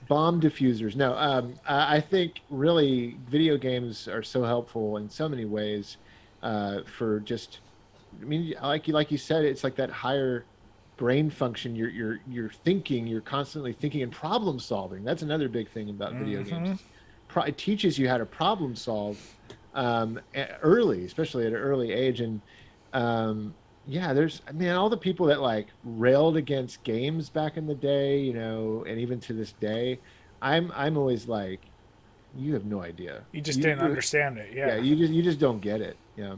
bomb 0.08 0.40
diffusers. 0.42 0.96
No, 0.96 1.14
um, 1.16 1.56
I, 1.68 2.00
think 2.00 2.42
really 2.50 3.18
video 3.30 3.58
games 3.58 4.08
are 4.08 4.24
so 4.24 4.44
helpful 4.44 4.98
in 4.98 5.10
so 5.10 5.28
many 5.28 5.46
ways 5.46 5.98
uh, 6.44 6.82
for 6.84 7.20
just 7.20 7.60
I 8.22 8.26
mean, 8.26 8.56
like 8.62 8.88
you 8.88 8.94
like 8.94 9.12
you 9.12 9.18
said, 9.18 9.46
it's 9.46 9.64
like 9.64 9.76
that 9.76 9.90
higher 9.90 10.46
brain 10.98 11.30
function. 11.30 11.76
You're 11.76 11.90
you're 11.90 12.20
you're 12.28 12.50
thinking. 12.50 13.08
You're 13.08 13.22
constantly 13.22 13.74
thinking 13.74 14.02
and 14.02 14.12
problem 14.12 14.60
solving. 14.60 15.04
That's 15.04 15.22
another 15.22 15.50
big 15.50 15.70
thing 15.70 15.90
about 15.90 16.14
video 16.14 16.44
games. 16.44 16.82
Pro- 17.28 17.44
it 17.44 17.58
teaches 17.58 18.00
you 18.00 18.08
how 18.08 18.18
to 18.18 18.26
problem 18.26 18.76
solve 18.76 19.20
um, 19.76 20.20
early, 20.62 21.06
especially 21.06 21.46
at 21.46 21.54
an 21.54 21.60
early 21.60 21.92
age. 21.92 22.22
And 22.22 22.42
um, 22.94 23.54
yeah, 23.88 24.14
there's 24.14 24.42
I 24.48 24.52
mean 24.52 24.70
all 24.70 24.90
the 24.90 24.98
people 24.98 25.28
that 25.28 25.42
like 25.42 25.68
railed 25.84 26.38
against 26.38 26.84
games 26.84 27.30
back 27.30 27.58
in 27.58 27.68
the 27.68 27.76
day, 27.76 28.20
you 28.20 28.34
know, 28.34 28.84
and 28.88 29.00
even 29.00 29.20
to 29.22 29.34
this 29.34 29.54
day, 29.54 30.00
I'm 30.42 30.72
I'm 30.76 30.98
always 30.98 31.28
like, 31.28 31.62
you 32.38 32.54
have 32.54 32.66
no 32.66 32.82
idea. 32.82 33.24
You 33.32 33.42
just 33.42 33.58
You- 33.60 33.64
didn't 33.64 33.80
you- 33.80 33.86
understand 33.86 34.38
it. 34.38 34.50
Yeah. 34.54 34.68
Yeah, 34.68 34.76
you 34.78 34.96
just 34.96 35.14
you 35.14 35.24
just 35.24 35.40
don't 35.40 35.62
get 35.62 35.82
it. 35.82 35.96
Yeah. 36.16 36.36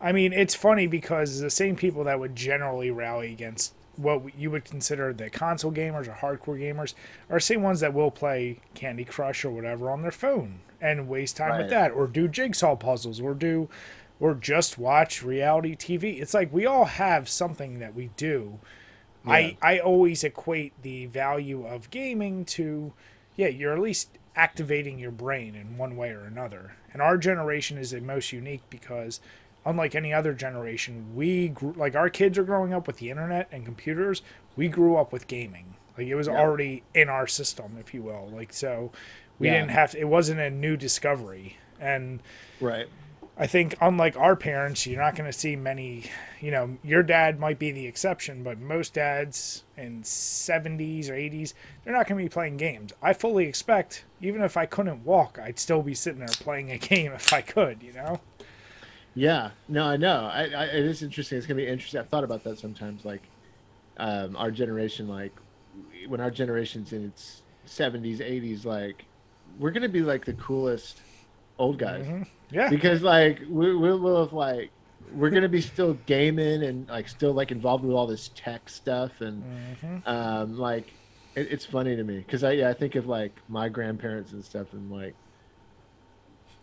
I 0.00 0.12
mean, 0.12 0.32
it's 0.34 0.54
funny 0.54 0.86
because 0.86 1.40
the 1.40 1.48
same 1.50 1.74
people 1.76 2.04
that 2.04 2.20
would 2.20 2.36
generally 2.36 2.90
rally 2.90 3.32
against 3.32 3.72
what 3.96 4.38
you 4.38 4.50
would 4.50 4.64
consider 4.66 5.10
the 5.14 5.30
console 5.30 5.72
gamers 5.72 6.06
or 6.06 6.12
hardcore 6.12 6.60
gamers 6.60 6.92
are 7.30 7.38
the 7.38 7.40
same 7.40 7.62
ones 7.62 7.80
that 7.80 7.94
will 7.94 8.10
play 8.10 8.60
Candy 8.74 9.06
Crush 9.06 9.42
or 9.42 9.50
whatever 9.50 9.90
on 9.90 10.02
their 10.02 10.10
phone 10.10 10.60
and 10.82 11.08
waste 11.08 11.38
time 11.38 11.56
with 11.56 11.70
that 11.70 11.92
or 11.92 12.06
do 12.06 12.28
jigsaw 12.28 12.76
puzzles 12.76 13.20
or 13.22 13.32
do 13.32 13.70
or 14.20 14.34
just 14.34 14.78
watch 14.78 15.22
reality 15.22 15.74
TV. 15.76 16.20
It's 16.20 16.34
like 16.34 16.52
we 16.52 16.66
all 16.66 16.84
have 16.86 17.28
something 17.28 17.78
that 17.78 17.94
we 17.94 18.10
do. 18.16 18.58
I 19.28 19.56
I 19.60 19.78
always 19.80 20.22
equate 20.22 20.72
the 20.82 21.06
value 21.06 21.66
of 21.66 21.90
gaming 21.90 22.44
to 22.46 22.92
yeah, 23.34 23.48
you're 23.48 23.72
at 23.72 23.80
least 23.80 24.10
activating 24.36 24.98
your 24.98 25.10
brain 25.10 25.54
in 25.54 25.76
one 25.78 25.96
way 25.96 26.10
or 26.10 26.20
another. 26.24 26.76
And 26.92 27.02
our 27.02 27.18
generation 27.18 27.76
is 27.76 27.90
the 27.90 28.00
most 28.00 28.32
unique 28.32 28.62
because 28.70 29.20
unlike 29.64 29.94
any 29.96 30.12
other 30.12 30.32
generation, 30.32 31.14
we 31.14 31.48
grew, 31.48 31.72
like 31.72 31.96
our 31.96 32.08
kids 32.08 32.38
are 32.38 32.44
growing 32.44 32.72
up 32.72 32.86
with 32.86 32.98
the 32.98 33.10
internet 33.10 33.48
and 33.50 33.64
computers. 33.64 34.22
We 34.54 34.68
grew 34.68 34.96
up 34.96 35.12
with 35.12 35.26
gaming. 35.26 35.74
Like 35.98 36.06
it 36.06 36.14
was 36.14 36.28
Yeah. 36.28 36.34
already 36.34 36.84
in 36.94 37.08
our 37.08 37.26
system, 37.26 37.76
if 37.80 37.92
you 37.92 38.02
will. 38.02 38.28
Like 38.32 38.52
so 38.52 38.92
we 39.40 39.48
Yeah. 39.48 39.54
didn't 39.54 39.70
have 39.72 39.90
to, 39.90 39.98
it 39.98 40.08
wasn't 40.08 40.38
a 40.40 40.50
new 40.50 40.76
discovery. 40.76 41.56
And 41.80 42.22
Right. 42.60 42.86
I 43.38 43.46
think, 43.46 43.74
unlike 43.82 44.16
our 44.16 44.34
parents, 44.34 44.86
you're 44.86 45.00
not 45.02 45.14
going 45.14 45.30
to 45.30 45.38
see 45.38 45.56
many. 45.56 46.04
You 46.40 46.50
know, 46.50 46.78
your 46.82 47.02
dad 47.02 47.38
might 47.38 47.58
be 47.58 47.70
the 47.70 47.86
exception, 47.86 48.42
but 48.42 48.58
most 48.58 48.94
dads 48.94 49.64
in 49.76 50.02
70s 50.02 51.10
or 51.10 51.12
80s, 51.12 51.52
they're 51.84 51.92
not 51.92 52.06
going 52.06 52.18
to 52.18 52.24
be 52.24 52.32
playing 52.32 52.56
games. 52.56 52.92
I 53.02 53.12
fully 53.12 53.44
expect, 53.46 54.04
even 54.22 54.40
if 54.40 54.56
I 54.56 54.64
couldn't 54.64 55.04
walk, 55.04 55.38
I'd 55.42 55.58
still 55.58 55.82
be 55.82 55.92
sitting 55.92 56.20
there 56.20 56.28
playing 56.28 56.70
a 56.70 56.78
game 56.92 57.12
if 57.12 57.32
I 57.32 57.42
could. 57.42 57.82
You 57.82 57.92
know? 57.92 58.20
Yeah, 59.14 59.50
no, 59.68 59.84
I 59.84 59.96
know. 59.96 60.30
I, 60.32 60.44
I, 60.44 60.64
it 60.64 60.84
is 60.84 61.02
interesting. 61.02 61.36
It's 61.38 61.46
gonna 61.46 61.56
be 61.56 61.66
interesting. 61.66 62.00
I've 62.00 62.08
thought 62.08 62.24
about 62.24 62.42
that 62.44 62.58
sometimes. 62.58 63.04
Like, 63.04 63.22
um, 63.98 64.36
our 64.36 64.50
generation, 64.50 65.08
like, 65.08 65.32
when 66.08 66.20
our 66.20 66.30
generation's 66.30 66.92
in 66.92 67.04
its 67.06 67.42
seventies, 67.64 68.20
eighties, 68.20 68.64
like, 68.66 69.04
we're 69.58 69.70
gonna 69.70 69.88
be 69.88 70.02
like 70.02 70.24
the 70.26 70.34
coolest 70.34 71.00
old 71.58 71.78
guys 71.78 72.06
Mhm. 72.06 72.26
Yeah. 72.50 72.68
because, 72.70 73.02
like, 73.02 73.40
we 73.48 73.74
we 73.74 73.90
will 73.90 74.28
like 74.32 74.70
we're 75.12 75.30
gonna 75.30 75.48
be 75.48 75.60
still 75.60 75.94
gaming 75.94 76.62
and 76.62 76.88
like 76.88 77.08
still 77.08 77.32
like 77.32 77.50
involved 77.52 77.84
with 77.84 77.94
all 77.94 78.06
this 78.06 78.30
tech 78.34 78.68
stuff 78.68 79.20
and 79.20 79.42
Mhm. 79.82 80.02
um, 80.06 80.56
like, 80.58 80.92
it, 81.34 81.48
it's 81.50 81.64
funny 81.64 81.94
to 81.96 82.02
me 82.04 82.18
because 82.18 82.42
I 82.44 82.52
yeah 82.52 82.70
I 82.70 82.74
think 82.74 82.94
of 82.94 83.06
like 83.06 83.40
my 83.48 83.68
grandparents 83.68 84.32
and 84.32 84.44
stuff 84.44 84.72
and 84.72 84.90
like. 84.90 85.16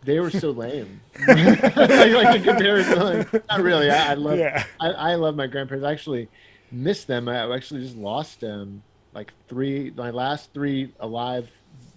They 0.04 0.20
were 0.20 0.30
so 0.30 0.50
lame. 0.50 1.00
like, 1.26 2.44
comparison, 2.44 2.98
like, 2.98 3.32
not 3.48 3.62
really. 3.62 3.90
I, 3.90 4.10
I 4.10 4.14
love 4.14 4.38
Yeah. 4.38 4.62
I, 4.78 4.88
I 4.88 5.14
love 5.14 5.34
my 5.34 5.46
grandparents. 5.46 5.86
I 5.86 5.92
actually 5.92 6.28
miss 6.70 7.06
them. 7.06 7.26
I 7.26 7.54
actually 7.54 7.80
just 7.82 7.96
lost 7.96 8.40
them. 8.40 8.82
Like 9.14 9.32
three, 9.48 9.90
my 9.96 10.10
last 10.10 10.52
three 10.52 10.92
alive 11.00 11.50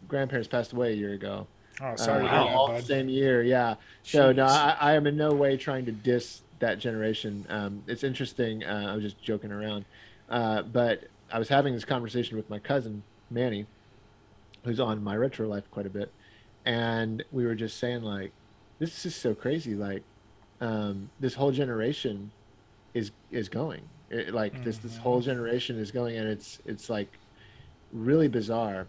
grandparents 0.08 0.47
passed 0.47 0.71
away 0.71 0.93
a 0.93 0.95
year 0.95 1.12
ago. 1.13 1.50
Oh, 1.82 1.96
sorry 1.96 2.26
Uh, 2.28 2.46
all 2.46 2.68
bud. 2.70 2.84
same 2.84 3.08
year, 3.10 3.44
yeah. 3.44 3.76
So 4.04 4.32
no, 4.32 4.46
I, 4.46 4.76
I 4.80 4.94
am 4.94 5.06
in 5.08 5.16
no 5.18 5.32
way 5.34 5.58
trying 5.58 5.86
to 5.86 5.92
diss 5.92 6.42
that 6.60 6.80
generation. 6.80 7.46
Um, 7.50 7.84
it's 7.88 8.04
interesting. 8.04 8.63
Uh, 8.63 8.88
I 8.90 8.96
was 8.96 9.04
just 9.04 9.22
joking 9.22 9.52
around, 9.52 9.86
uh, 10.30 10.63
but 10.63 11.04
I 11.32 11.38
was 11.40 11.50
having 11.50 11.74
this 11.74 11.86
conversation 11.86 12.36
with 12.38 12.50
my 12.50 12.58
cousin 12.60 13.04
Manny, 13.30 13.66
who's 14.63 14.80
on 14.80 15.04
my 15.04 15.16
retro 15.16 15.48
life 15.48 15.70
quite 15.70 15.86
a 15.86 15.90
bit, 15.90 16.12
and 16.66 17.24
we 17.32 17.46
were 17.46 17.56
just 17.56 17.78
saying 17.78 18.02
like, 18.02 18.32
this 18.80 19.06
is 19.06 19.16
so 19.16 19.36
crazy. 19.36 19.76
Like, 19.76 20.04
um, 20.62 21.10
this 21.20 21.34
whole 21.36 21.52
generation 21.52 22.32
is 22.94 23.12
is 23.32 23.50
going. 23.50 23.82
It, 24.10 24.34
like 24.34 24.63
this 24.63 24.78
this 24.78 24.98
whole 24.98 25.22
generation 25.22 25.78
is 25.78 25.92
going, 25.92 26.18
and 26.18 26.28
it's 26.28 26.60
it's 26.66 26.90
like 26.90 27.10
really 27.92 28.28
bizarre. 28.28 28.88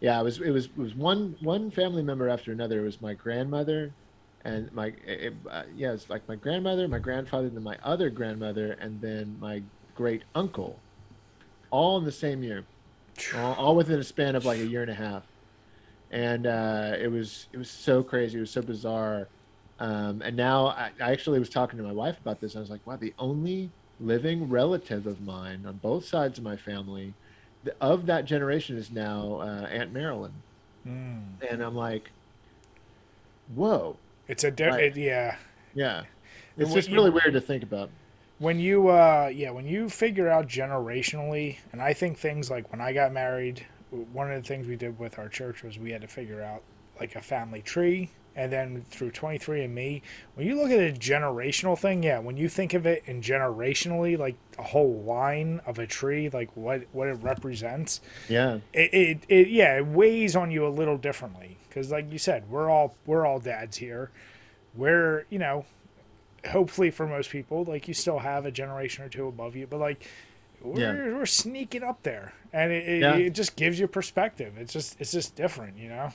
Yeah, 0.00 0.18
it 0.20 0.24
was 0.24 0.40
it 0.40 0.50
was 0.50 0.66
it 0.66 0.76
was 0.76 0.94
one 0.94 1.36
one 1.40 1.70
family 1.70 2.02
member 2.02 2.28
after 2.28 2.52
another. 2.52 2.80
It 2.80 2.84
was 2.84 3.02
my 3.02 3.14
grandmother, 3.14 3.96
and 4.44 4.72
my 4.72 4.86
it, 5.04 5.34
uh, 5.50 5.64
yeah, 5.72 5.92
it's 5.92 6.08
like 6.08 6.26
my 6.28 6.36
grandmother, 6.36 6.88
my 6.88 6.98
grandfather, 6.98 7.50
then 7.50 7.62
my 7.62 7.78
other 7.82 8.08
grandmother, 8.10 8.72
and 8.72 9.00
then 9.00 9.38
my 9.38 9.64
great 9.94 10.24
uncle, 10.34 10.84
all 11.70 11.98
in 11.98 12.04
the 12.04 12.12
same 12.12 12.42
year, 12.42 12.68
all, 13.32 13.54
all 13.54 13.76
within 13.76 14.00
a 14.00 14.04
span 14.04 14.36
of 14.36 14.44
like 14.44 14.60
a 14.60 14.66
year 14.66 14.82
and 14.82 14.90
a 14.90 14.94
half, 14.94 15.26
and 16.10 16.46
uh, 16.46 16.94
it 16.98 17.08
was 17.08 17.48
it 17.52 17.58
was 17.58 17.70
so 17.72 18.02
crazy. 18.02 18.38
It 18.38 18.42
was 18.42 18.52
so 18.52 18.62
bizarre. 18.62 19.30
Um, 19.78 20.22
and 20.22 20.36
now 20.36 20.66
I, 20.66 20.92
I 21.00 21.12
actually 21.12 21.38
was 21.38 21.50
talking 21.50 21.78
to 21.78 21.84
my 21.84 21.92
wife 21.92 22.20
about 22.20 22.40
this. 22.40 22.54
And 22.54 22.60
I 22.60 22.62
was 22.62 22.70
like, 22.70 22.86
wow, 22.86 22.96
the 22.98 23.14
only 23.18 23.74
living 23.98 24.48
relative 24.48 25.06
of 25.06 25.20
mine 25.22 25.64
on 25.66 25.78
both 25.78 26.06
sides 26.06 26.38
of 26.38 26.44
my 26.44 26.56
family 26.56 27.16
of 27.80 28.06
that 28.06 28.24
generation 28.24 28.76
is 28.76 28.90
now 28.90 29.40
uh, 29.40 29.66
Aunt 29.70 29.92
Marilyn. 29.92 30.32
Mm. 30.86 31.22
And 31.50 31.62
I'm 31.62 31.74
like, 31.74 32.10
whoa. 33.54 33.96
It's 34.28 34.44
a 34.44 34.50
di- 34.50 34.68
Right. 34.68 34.84
it, 34.84 34.96
yeah. 34.96 35.36
Yeah. 35.74 36.02
It's 36.56 36.72
just 36.72 36.88
you- 36.88 36.94
really 36.96 37.10
weird 37.10 37.32
to 37.34 37.40
think 37.40 37.62
about. 37.62 37.90
when 38.38 38.58
you 38.58 38.88
uh 38.88 39.30
yeah 39.34 39.50
when 39.50 39.66
you 39.66 39.88
figure 39.90 40.26
out 40.28 40.46
generationally 40.48 41.58
and 41.72 41.82
i 41.82 41.92
think 41.92 42.16
things 42.16 42.50
like 42.50 42.70
when 42.72 42.80
i 42.80 42.90
got 42.90 43.12
married 43.12 43.66
one 44.14 44.32
of 44.32 44.42
the 44.42 44.48
things 44.48 44.66
we 44.66 44.76
did 44.76 44.98
with 44.98 45.18
our 45.18 45.28
church 45.28 45.62
was 45.62 45.78
we 45.78 45.90
had 45.90 46.00
to 46.00 46.06
figure 46.08 46.42
out 46.42 46.62
like 46.98 47.16
a 47.16 47.20
family 47.20 47.60
tree 47.60 48.08
and 48.36 48.52
then 48.52 48.84
through 48.90 49.10
23andMe 49.10 50.02
when 50.34 50.46
you 50.46 50.54
look 50.54 50.70
at 50.70 50.78
a 50.78 50.92
generational 50.92 51.76
thing 51.78 52.02
yeah 52.02 52.18
when 52.18 52.36
you 52.36 52.48
think 52.48 52.74
of 52.74 52.86
it 52.86 53.02
in 53.06 53.20
generationally 53.20 54.16
like 54.18 54.36
a 54.58 54.62
whole 54.62 55.02
line 55.02 55.60
of 55.66 55.78
a 55.78 55.86
tree 55.86 56.28
like 56.30 56.48
what 56.56 56.82
what 56.92 57.08
it 57.08 57.14
represents 57.22 58.00
Yeah. 58.28 58.58
it, 58.72 58.94
it, 58.94 59.18
it 59.28 59.48
yeah 59.48 59.76
it 59.78 59.86
weighs 59.86 60.36
on 60.36 60.50
you 60.50 60.66
a 60.66 60.68
little 60.70 60.96
differently 60.96 61.56
because 61.68 61.90
like 61.90 62.10
you 62.12 62.18
said 62.18 62.48
we're 62.50 62.70
all 62.70 62.94
we're 63.06 63.26
all 63.26 63.40
dads 63.40 63.76
here 63.78 64.10
we're 64.74 65.26
you 65.30 65.38
know 65.38 65.64
hopefully 66.50 66.90
for 66.90 67.06
most 67.06 67.30
people 67.30 67.64
like 67.64 67.88
you 67.88 67.94
still 67.94 68.18
have 68.20 68.46
a 68.46 68.50
generation 68.50 69.04
or 69.04 69.08
two 69.08 69.26
above 69.26 69.56
you 69.56 69.66
but 69.66 69.78
like 69.80 70.08
we're, 70.62 70.80
Yeah. 70.80 71.14
we're 71.16 71.26
sneaking 71.26 71.82
up 71.82 72.02
there 72.02 72.32
and 72.52 72.70
it, 72.72 72.88
it, 72.88 73.00
Yeah. 73.00 73.16
it 73.16 73.30
just 73.30 73.56
gives 73.56 73.78
you 73.80 73.88
perspective 73.88 74.54
it's 74.56 74.72
just 74.72 75.00
it's 75.00 75.12
just 75.12 75.34
different 75.34 75.76
you 75.76 75.88
know 75.88 76.12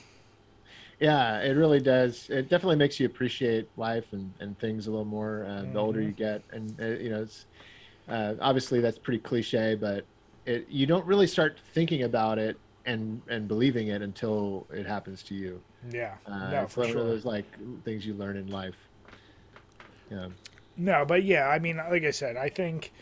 Yeah, 0.98 1.40
it 1.42 1.50
really 1.52 1.80
does. 1.80 2.26
It 2.30 2.48
definitely 2.48 2.76
makes 2.76 2.98
you 2.98 3.06
appreciate 3.06 3.68
life 3.76 4.12
and, 4.12 4.34
and 4.40 4.58
things 4.58 4.86
a 4.86 4.90
little 4.90 5.04
more 5.04 5.44
uh, 5.44 5.66
the 5.70 5.78
older 5.78 6.00
Mhm. 6.00 6.02
you 6.02 6.14
get. 6.14 6.42
And, 6.50 6.80
uh, 6.80 6.86
you 6.86 7.10
know, 7.10 7.22
it's 7.22 7.46
uh, 8.08 8.34
obviously 8.40 8.80
that's 8.80 8.98
pretty 8.98 9.20
cliche, 9.20 9.76
but 9.76 10.06
it, 10.46 10.66
you 10.68 10.86
don't 10.86 11.06
really 11.06 11.26
start 11.26 11.60
thinking 11.74 12.02
about 12.04 12.38
it 12.38 12.60
and, 12.86 13.22
and 13.28 13.48
believing 13.48 13.88
it 13.88 14.02
until 14.02 14.68
it 14.72 14.86
happens 14.86 15.24
to 15.24 15.34
you. 15.34 15.64
yeah 15.90 16.16
Uh, 16.26 16.60
no 16.60 16.66
it's 16.66 16.76
for 16.76 16.78
one 16.78 16.86
sure 16.86 17.04
of 17.04 17.06
those 17.06 17.24
like 17.24 17.56
things 17.84 18.06
you 18.06 18.14
learn 18.14 18.36
in 18.36 18.48
life. 18.48 18.76
Yeah. 20.10 20.28
No, 20.76 21.04
but 21.06 21.24
yeah, 21.24 21.48
I 21.48 21.58
mean, 21.58 21.78
like 21.78 22.04
I 22.04 22.10
said, 22.10 22.36
I 22.36 22.48
think 22.48 22.92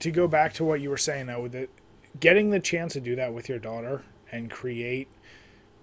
to 0.00 0.10
go 0.10 0.28
back 0.28 0.54
to 0.54 0.64
what 0.64 0.80
you 0.80 0.90
were 0.90 0.96
saying 0.98 1.26
though, 1.26 1.48
that 1.48 1.70
getting 2.20 2.50
the 2.50 2.60
chance 2.60 2.94
to 2.94 3.00
do 3.00 3.16
that 3.16 3.34
with 3.34 3.48
your 3.48 3.58
daughter 3.60 4.04
and 4.32 4.50
create 4.50 5.08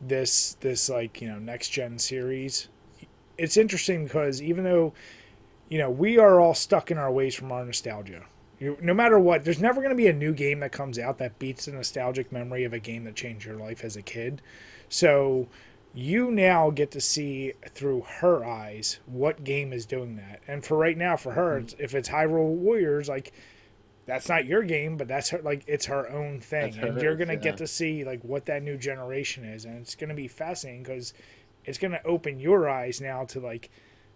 this 0.02 0.56
this 0.62 0.90
like 0.90 1.22
you 1.22 1.28
know 1.28 1.40
next 1.40 1.70
gen 1.70 2.00
series, 2.00 2.70
it's 3.38 3.58
interesting 3.58 4.06
because 4.06 4.42
even 4.42 4.64
though 4.64 4.94
you 5.70 5.78
know 5.78 5.90
we 5.90 6.18
are 6.18 6.40
all 6.40 6.54
stuck 6.54 6.92
in 6.92 6.98
our 6.98 7.12
ways 7.12 7.36
from 7.36 7.52
our 7.52 7.66
nostalgia. 7.66 8.24
You, 8.58 8.78
no 8.82 8.94
matter 8.94 9.20
what, 9.20 9.44
there's 9.44 9.60
never 9.60 9.82
going 9.82 9.90
to 9.90 9.98
be 9.98 10.08
a 10.08 10.14
new 10.14 10.34
game 10.34 10.62
that 10.62 10.72
comes 10.72 10.98
out 10.98 11.18
that 11.18 11.40
beats 11.40 11.66
the 11.66 11.74
nostalgic 11.74 12.32
memory 12.32 12.64
of 12.64 12.72
a 12.72 12.80
game 12.80 13.04
that 13.04 13.16
changed 13.16 13.46
your 13.46 13.58
life 13.58 13.84
as 13.84 13.98
a 13.98 14.02
kid. 14.02 14.42
So 14.88 15.50
you 15.94 16.32
now 16.32 16.70
get 16.70 16.92
to 16.92 17.02
see 17.02 17.54
through 17.70 18.02
her 18.20 18.46
eyes 18.46 19.00
what 19.06 19.44
game 19.44 19.74
is 19.74 19.86
doing 19.86 20.16
that. 20.18 20.42
And 20.48 20.64
for 20.64 20.78
right 20.78 20.98
now, 20.98 21.18
for 21.18 21.34
her, 21.34 21.56
mm-hmm. 21.56 21.64
it's, 21.64 21.76
if 21.80 21.96
it's 21.96 22.10
Hyrule 22.10 22.48
Warriors, 22.48 23.10
like 23.10 23.34
that's 24.06 24.30
not 24.30 24.46
your 24.46 24.64
game, 24.64 24.98
but 24.98 25.08
that's 25.08 25.30
her 25.30 25.40
like 25.42 25.64
it's 25.68 25.86
her 25.88 26.10
own 26.10 26.40
thing, 26.40 26.78
That's 26.78 26.78
and 26.80 27.00
you're 27.00 27.16
gonna 27.16 27.36
yeah. 27.36 27.38
get 27.38 27.58
to 27.58 27.68
see 27.68 28.04
like 28.04 28.24
what 28.24 28.46
that 28.46 28.64
new 28.64 28.78
generation 28.78 29.44
is, 29.46 29.66
and 29.66 29.78
it's 29.82 29.96
gonna 29.96 30.14
be 30.14 30.28
fascinating 30.28 30.84
because 30.84 31.14
it's 31.66 31.78
gonna 31.78 32.02
open 32.06 32.40
your 32.40 32.70
eyes 32.70 33.02
now 33.02 33.26
to 33.26 33.40
like 33.40 33.70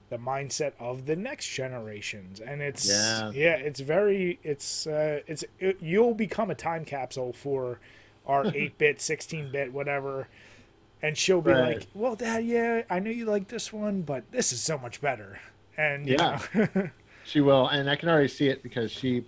the 0.10 0.18
mindset 0.18 0.74
of 0.80 1.06
the 1.06 1.16
next 1.16 1.48
generations 1.50 2.40
and 2.40 2.62
it's 2.64 3.24
Yeah. 3.26 3.32
yeah 3.32 3.56
it's 3.56 3.80
very 3.80 4.40
it's 4.44 4.88
uh 4.88 5.22
it's 5.28 5.44
it, 5.60 5.78
you'll 5.82 6.16
become 6.16 6.50
a 6.50 6.56
time 6.56 6.84
capsule 6.84 7.32
for 7.32 7.80
our 8.26 8.50
8-bit 8.56 9.00
16-bit 9.02 9.72
whatever 9.72 10.28
and 11.02 11.18
she'll 11.18 11.42
be 11.42 11.54
Right. 11.54 11.56
like, 11.56 11.88
"Well, 11.94 12.16
Dad, 12.16 12.46
yeah, 12.46 12.84
I 12.90 13.00
know 13.00 13.10
you 13.12 13.26
like 13.26 13.48
this 13.48 13.72
one, 13.72 14.02
but 14.02 14.32
this 14.32 14.52
is 14.52 14.62
so 14.62 14.78
much 14.78 15.02
better." 15.02 15.40
And 15.78 16.10
you 16.10 16.18
Yeah. 16.18 16.18
know, 16.18 16.40
She 17.24 17.42
will, 17.42 17.68
and 17.68 17.90
I 17.90 17.96
can 17.96 18.10
already 18.10 18.28
see 18.28 18.48
it 18.48 18.64
because 18.64 18.92
she 18.92 19.26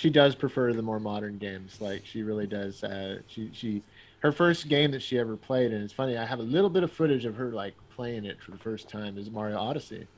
she 0.00 0.10
does 0.10 0.34
prefer 0.34 0.72
the 0.72 0.82
more 0.82 1.00
modern 1.00 1.38
games. 1.38 1.80
Like 1.80 2.06
she 2.06 2.22
really 2.22 2.46
does. 2.46 2.82
Uh, 2.82 3.20
she 3.26 3.52
she 3.52 3.84
her 4.22 4.32
first 4.32 4.68
game 4.68 4.92
that 4.92 5.02
she 5.02 5.18
ever 5.18 5.36
played, 5.36 5.72
and 5.72 5.82
it's 5.84 5.92
funny. 5.92 6.16
I 6.16 6.26
have 6.26 6.40
a 6.40 6.42
little 6.42 6.70
bit 6.70 6.82
of 6.84 6.92
footage 6.92 7.24
of 7.26 7.36
her 7.36 7.52
like 7.52 7.76
playing 7.94 8.24
it 8.24 8.42
for 8.42 8.52
the 8.52 8.58
first 8.58 8.88
time. 8.90 9.18
Is 9.18 9.30
Mario 9.30 9.58
Odyssey. 9.58 10.08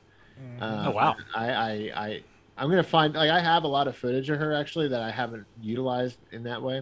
Uh, 0.59 0.87
Oh, 0.87 0.91
wow. 0.91 1.15
I 1.35 1.51
I 1.53 1.71
I 1.95 2.25
I'm 2.57 2.69
gonna 2.69 2.83
find 2.83 3.13
like 3.15 3.31
I 3.31 3.41
have 3.41 3.63
a 3.63 3.67
lot 3.67 3.87
of 3.87 3.97
footage 3.97 4.29
of 4.29 4.39
her 4.39 4.53
actually 4.53 4.89
that 4.89 5.01
I 5.01 5.11
haven't 5.11 5.47
utilized 5.59 6.19
in 6.31 6.43
that 6.43 6.61
way. 6.63 6.81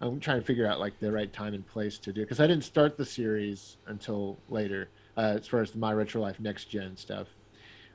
I'm 0.00 0.20
trying 0.20 0.40
to 0.40 0.46
figure 0.46 0.66
out 0.66 0.80
like 0.80 0.98
the 1.00 1.12
right 1.12 1.32
time 1.32 1.54
and 1.54 1.66
place 1.66 1.98
to 2.00 2.12
do 2.12 2.22
because 2.22 2.40
I 2.40 2.46
didn't 2.46 2.64
start 2.64 2.96
the 2.96 3.06
series 3.06 3.78
until 3.86 4.42
later 4.48 4.92
uh, 5.16 5.36
as 5.40 5.48
far 5.48 5.62
as 5.62 5.74
my 5.74 5.92
retro 5.92 6.22
life 6.22 6.40
next 6.40 6.66
gen 6.66 6.96
stuff. 6.96 7.28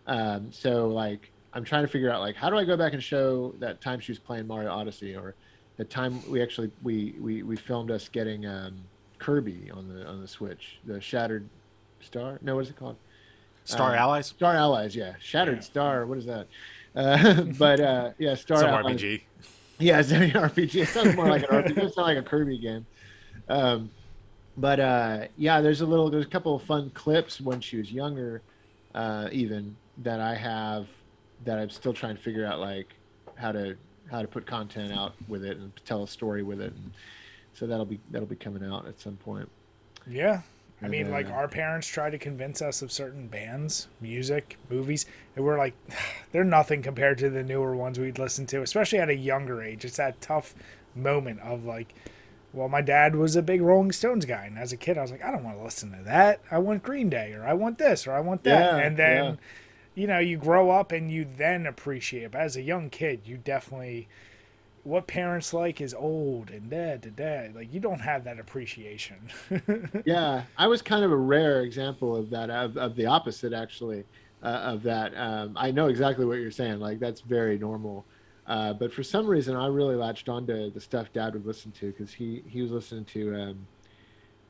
Um, 0.07 0.51
so 0.51 0.87
like 0.89 1.32
I'm 1.53 1.63
trying 1.63 1.83
to 1.83 1.87
figure 1.87 2.09
out 2.11 2.19
like 2.21 2.35
how 2.35 2.49
do 2.49 2.57
I 2.57 2.65
go 2.65 2.75
back 2.77 2.93
and 2.93 3.03
show 3.03 3.53
that 3.59 3.81
time 3.81 3.99
she 3.99 4.11
was 4.11 4.19
playing 4.19 4.47
Mario 4.47 4.71
Odyssey 4.71 5.15
or 5.15 5.35
the 5.77 5.85
time 5.85 6.21
we 6.29 6.41
actually 6.41 6.71
we 6.81 7.15
we, 7.19 7.43
we 7.43 7.55
filmed 7.55 7.91
us 7.91 8.07
getting 8.09 8.45
um, 8.45 8.75
Kirby 9.19 9.69
on 9.71 9.87
the 9.87 10.05
on 10.07 10.21
the 10.21 10.27
Switch 10.27 10.79
the 10.85 10.99
Shattered 10.99 11.47
Star 12.01 12.39
no 12.41 12.55
what 12.55 12.61
is 12.65 12.69
it 12.71 12.75
called 12.75 12.97
Star 13.65 13.91
Uh, 13.95 13.99
Allies. 13.99 14.27
Star 14.27 14.55
Allies 14.55 14.95
yeah 14.95 15.13
Shattered 15.19 15.55
Yeah. 15.57 15.61
Star 15.61 16.05
what 16.05 16.17
is 16.17 16.25
that 16.25 16.47
uh, 16.95 17.41
but 17.57 17.79
uh, 17.79 18.11
yeah 18.19 18.35
Star 18.35 18.57
Some 18.59 18.69
Allies 18.69 18.95
RPG. 19.01 19.21
yeah, 19.79 19.99
it's 19.99 20.11
an 20.11 20.29
RPG. 20.31 20.81
It 20.81 20.87
sounds 20.89 21.15
more 21.15 21.27
like 21.27 21.43
an 21.43 21.49
RPG. 21.63 21.71
It 21.77 21.93
sounds 21.93 21.97
like 21.97 22.17
a 22.17 22.23
Kirby 22.23 22.57
game. 22.59 22.85
Um, 23.49 23.89
but 24.55 24.79
uh, 24.79 25.27
yeah, 25.35 25.61
there's 25.61 25.81
a 25.81 25.85
little, 25.85 26.09
there's 26.11 26.25
a 26.25 26.29
couple 26.29 26.55
of 26.55 26.61
fun 26.63 26.91
clips 26.91 27.41
when 27.41 27.59
she 27.59 27.77
was 27.77 27.91
younger, 27.91 28.43
uh, 28.93 29.29
even 29.31 29.75
that 29.97 30.19
I 30.19 30.35
have 30.35 30.87
that 31.45 31.59
I'm 31.59 31.69
still 31.69 31.93
trying 31.93 32.15
to 32.15 32.21
figure 32.21 32.45
out 32.45 32.59
like 32.59 32.87
how 33.35 33.51
to 33.51 33.75
how 34.11 34.21
to 34.21 34.27
put 34.27 34.45
content 34.45 34.91
out 34.91 35.13
with 35.27 35.43
it 35.43 35.57
and 35.57 35.71
tell 35.85 36.03
a 36.03 36.07
story 36.07 36.43
with 36.43 36.61
it. 36.61 36.73
And 36.73 36.91
so 37.53 37.67
that'll 37.67 37.85
be 37.85 37.99
that'll 38.11 38.27
be 38.27 38.35
coming 38.35 38.63
out 38.63 38.87
at 38.87 38.99
some 38.99 39.17
point. 39.17 39.49
yeah. 40.07 40.41
I 40.81 40.87
And, 40.87 40.91
mean, 40.91 41.09
like 41.09 41.29
uh, 41.29 41.33
our 41.33 41.47
parents 41.47 41.87
try 41.87 42.09
to 42.09 42.17
convince 42.17 42.61
us 42.61 42.81
of 42.81 42.91
certain 42.91 43.27
bands, 43.27 43.87
music, 44.01 44.57
movies, 44.69 45.05
and 45.35 45.45
we're 45.45 45.57
like, 45.57 45.73
they're 46.31 46.43
nothing 46.43 46.81
compared 46.81 47.17
to 47.19 47.29
the 47.29 47.43
newer 47.43 47.75
ones 47.75 47.99
we'd 47.99 48.19
listen 48.19 48.45
to, 48.47 48.61
especially 48.61 48.99
at 48.99 49.09
a 49.09 49.15
younger 49.15 49.63
age. 49.63 49.85
It's 49.85 49.97
that 49.97 50.19
tough 50.19 50.53
moment 50.95 51.39
of 51.39 51.63
like, 51.63 51.93
well, 52.51 52.67
my 52.67 52.81
dad 52.81 53.15
was 53.15 53.35
a 53.35 53.41
big 53.41 53.61
Rolling 53.61 53.91
Stones 53.93 54.25
guy, 54.25 54.45
and 54.45 54.59
as 54.59 54.73
a 54.73 54.77
kid, 54.77 54.97
I 54.97 55.01
was 55.01 55.11
like, 55.11 55.23
I 55.23 55.31
don't 55.31 55.43
want 55.43 55.57
to 55.57 55.63
listen 55.63 55.91
to 55.97 56.03
that. 56.03 56.41
I 56.51 56.59
want 56.59 56.83
Green 56.83 57.09
Day, 57.09 57.31
or 57.33 57.45
I 57.45 57.53
want 57.53 57.77
this, 57.77 58.05
or 58.05 58.11
I 58.11 58.19
want 58.19 58.43
that, 58.43 58.73
Yeah, 58.73 58.77
and 58.77 58.97
then. 58.97 59.23
yeah. 59.25 59.35
You 59.95 60.07
know, 60.07 60.19
you 60.19 60.37
grow 60.37 60.71
up 60.71 60.91
and 60.91 61.11
you 61.11 61.27
then 61.37 61.65
appreciate. 61.65 62.23
it. 62.23 62.31
But 62.31 62.41
as 62.41 62.55
a 62.55 62.61
young 62.61 62.89
kid, 62.89 63.21
you 63.25 63.37
definitely, 63.37 64.07
what 64.83 65.07
parents 65.07 65.53
like 65.53 65.81
is 65.81 65.93
old 65.93 66.49
and 66.49 66.69
dead 66.69 67.03
to 67.03 67.11
dad. 67.11 67.55
Like 67.55 67.71
you 67.73 67.79
don't 67.79 68.01
have 68.01 68.23
that 68.23 68.39
appreciation. 68.39 69.17
yeah, 70.05 70.43
I 70.57 70.67
was 70.67 70.81
kind 70.81 71.05
of 71.05 71.11
a 71.11 71.17
rare 71.17 71.61
example 71.61 72.15
of 72.15 72.29
that, 72.31 72.49
of, 72.49 72.77
of 72.77 72.95
the 72.95 73.05
opposite 73.05 73.53
actually, 73.53 74.03
uh, 74.41 74.47
of 74.47 74.83
that. 74.83 75.13
Um, 75.15 75.53
I 75.55 75.71
know 75.71 75.87
exactly 75.87 76.25
what 76.25 76.39
you're 76.39 76.51
saying. 76.51 76.79
Like 76.79 76.99
that's 76.99 77.21
very 77.21 77.57
normal. 77.57 78.05
Uh, 78.45 78.73
but 78.73 78.91
for 78.91 79.03
some 79.03 79.25
reason, 79.27 79.55
I 79.55 79.67
really 79.67 79.95
latched 79.95 80.27
onto 80.27 80.69
the 80.69 80.81
stuff 80.81 81.13
Dad 81.13 81.33
would 81.33 81.45
listen 81.45 81.71
to 81.73 81.91
because 81.91 82.11
he 82.13 82.43
he 82.45 82.61
was 82.61 82.71
listening 82.71 83.05
to, 83.05 83.35
um, 83.35 83.67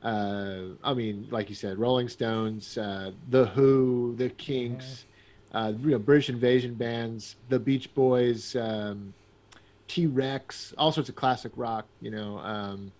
uh, 0.02 0.88
I 0.88 0.94
mean, 0.94 1.28
like 1.30 1.48
you 1.48 1.54
said, 1.54 1.78
Rolling 1.78 2.08
Stones, 2.08 2.76
uh, 2.76 3.12
The 3.30 3.46
Who, 3.46 4.14
The 4.16 4.30
Kinks, 4.30 5.06
uh, 5.54 5.72
you 5.82 5.92
know, 5.92 5.98
British 5.98 6.28
Invasion 6.28 6.74
bands, 6.74 7.36
The 7.48 7.58
Beach 7.58 7.94
Boys, 7.94 8.54
um, 8.56 9.14
T 9.88 10.06
Rex, 10.06 10.74
all 10.76 10.92
sorts 10.92 11.08
of 11.08 11.14
classic 11.14 11.52
rock. 11.56 11.86
You 12.02 12.10
know. 12.10 12.38
Um, 12.40 12.92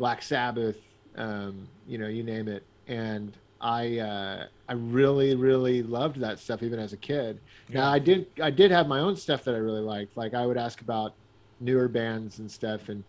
Black 0.00 0.22
Sabbath, 0.22 0.78
um, 1.16 1.68
you 1.86 1.98
know, 1.98 2.08
you 2.08 2.22
name 2.22 2.48
it. 2.48 2.64
And 2.88 3.36
I 3.60 3.98
uh, 3.98 4.46
I 4.66 4.72
really 4.72 5.36
really 5.36 5.82
loved 5.82 6.18
that 6.20 6.38
stuff 6.38 6.62
even 6.62 6.80
as 6.80 6.94
a 6.94 6.96
kid. 6.96 7.38
Now 7.68 7.92
I 7.92 7.98
did 7.98 8.26
I 8.42 8.50
did 8.50 8.70
have 8.70 8.88
my 8.88 9.00
own 9.00 9.14
stuff 9.14 9.44
that 9.44 9.54
I 9.54 9.58
really 9.58 9.82
liked. 9.82 10.16
Like 10.16 10.32
I 10.32 10.46
would 10.46 10.56
ask 10.56 10.80
about 10.80 11.12
newer 11.60 11.86
bands 11.86 12.38
and 12.38 12.50
stuff, 12.50 12.88
and 12.88 13.04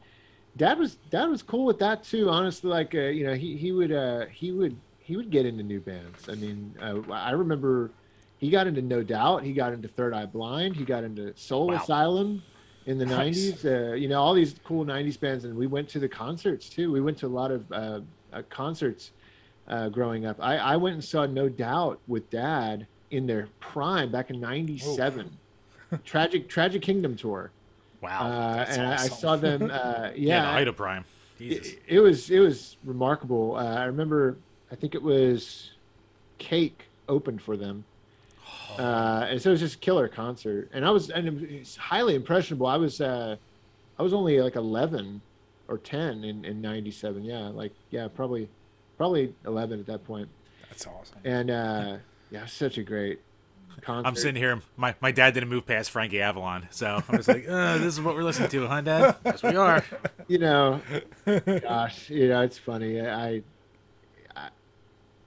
Dad 0.58 0.78
was 0.78 0.98
Dad 1.10 1.28
was 1.30 1.42
cool 1.42 1.64
with 1.64 1.80
that 1.80 2.04
too. 2.04 2.30
Honestly, 2.30 2.70
like 2.70 2.94
uh, 2.94 3.00
you 3.00 3.26
know 3.26 3.36
he 3.36 3.56
he 3.56 3.72
would 3.72 3.94
uh, 3.94 4.26
he 4.26 4.52
would 4.52 4.76
he 5.00 5.16
would 5.16 5.32
get 5.32 5.46
into 5.46 5.64
new 5.64 5.80
bands. 5.80 6.28
I 6.28 6.36
mean, 6.36 6.76
uh, 6.82 7.10
I 7.10 7.32
remember 7.32 7.90
he 8.42 8.50
got 8.50 8.66
into 8.68 8.82
No 8.82 9.04
Doubt. 9.04 9.44
He 9.44 9.54
got 9.54 9.72
into 9.72 9.88
Third 9.88 10.14
Eye 10.16 10.26
Blind. 10.26 10.76
He 10.76 10.84
got 10.84 11.04
into 11.04 11.32
Soul 11.38 11.68
Wow. 11.68 11.76
Asylum 11.76 12.42
in 12.88 12.98
the 12.98 13.06
Nice. 13.06 13.38
90s 13.38 13.92
uh, 13.92 13.94
you 13.94 14.08
know 14.10 14.20
all 14.20 14.34
these 14.34 14.56
cool 14.64 14.84
90s 14.84 15.20
bands 15.20 15.46
and 15.46 15.56
we 15.56 15.68
went 15.68 15.88
to 15.90 16.00
the 16.00 16.10
concerts 16.10 16.68
too 16.68 16.92
we 16.92 17.00
went 17.00 17.16
to 17.20 17.28
a 17.28 17.30
lot 17.42 17.52
of 17.52 17.72
uh, 17.72 18.00
uh, 18.34 18.42
concerts 18.50 19.12
uh, 19.68 19.88
growing 19.90 20.26
up 20.26 20.38
I, 20.40 20.58
I 20.58 20.76
went 20.78 20.96
and 20.96 21.04
saw 21.04 21.28
no 21.28 21.48
doubt 21.48 22.02
with 22.08 22.28
dad 22.32 22.88
in 23.12 23.28
their 23.28 23.48
prime 23.60 24.12
back 24.12 24.32
in 24.32 24.40
97 24.40 25.30
tragic 26.04 26.50
tragic 26.50 26.82
kingdom 26.82 27.16
tour 27.16 27.52
Wow. 28.02 28.22
uh, 28.24 28.66
and 28.68 28.82
I, 28.88 28.94
I 28.94 29.08
saw 29.10 29.36
them 29.36 29.70
uh, 29.72 30.10
yeah, 30.16 30.58
yeah, 30.60 30.68
of 30.68 30.76
prime. 30.76 31.06
Jesus. 31.38 31.74
it, 31.74 31.80
it 31.88 32.00
was 32.00 32.32
it 32.32 32.40
was 32.40 32.78
remarkable. 32.84 33.58
Uh, 33.58 33.76
I 33.76 33.84
remember, 33.86 34.38
I 34.72 34.76
think 34.76 34.96
it 34.96 35.04
was 35.04 35.70
Cake 36.40 36.86
opened 37.08 37.44
for 37.44 37.56
them, 37.58 37.86
uh, 38.80 39.28
and 39.30 39.42
so 39.42 39.50
it 39.50 39.54
was 39.54 39.60
just 39.60 39.76
a 39.76 39.80
killer 39.80 40.08
concert. 40.08 40.70
And 40.74 40.86
I 40.86 40.92
was 40.92 41.10
and 41.10 41.28
it 41.28 41.60
was 41.60 41.76
highly 41.76 42.16
impressionable. 42.16 42.68
I 42.68 42.78
was 42.78 43.02
uh, 43.02 43.36
I 44.00 44.04
was 44.04 44.14
only 44.14 44.40
like 44.42 44.56
eleven 44.56 45.22
or 45.68 45.78
ten 45.78 46.24
in 46.24 46.46
in 46.46 46.62
'97. 46.62 47.24
Yeah, 47.24 47.48
like 47.50 47.72
yeah, 47.90 48.08
probably 48.08 48.50
probably 48.98 49.34
eleven 49.46 49.80
at 49.80 49.86
that 49.88 50.06
point. 50.06 50.30
That's 50.70 50.88
awesome. 50.88 51.18
And 51.24 51.52
uh, 51.52 51.98
yeah, 52.32 52.46
such 52.46 52.78
a 52.78 52.84
great 52.84 53.20
concert. 53.82 54.08
I'm 54.08 54.16
sitting 54.16 54.36
here. 54.36 54.62
My, 54.78 54.96
my 55.02 55.12
dad 55.12 55.34
didn't 55.34 55.50
move 55.50 55.66
past 55.66 55.92
Frankie 55.92 56.22
Avalon, 56.22 56.68
so 56.72 57.02
I'm 57.08 57.18
just 57.18 57.28
like, 57.28 57.48
uh, 57.48 57.78
this 57.78 57.88
is 57.88 58.02
what 58.02 58.16
we're 58.16 58.24
listening 58.24 58.50
to, 58.50 58.68
huh, 58.68 58.82
Dad? 58.82 59.16
Yes, 59.26 59.44
we 59.44 59.56
are. 59.56 59.84
you 60.28 60.38
know, 60.40 60.82
gosh, 61.26 62.10
you 62.10 62.30
know, 62.30 62.42
it's 62.42 62.58
funny. 62.58 63.02
I, 63.02 63.42
I, 64.36 64.50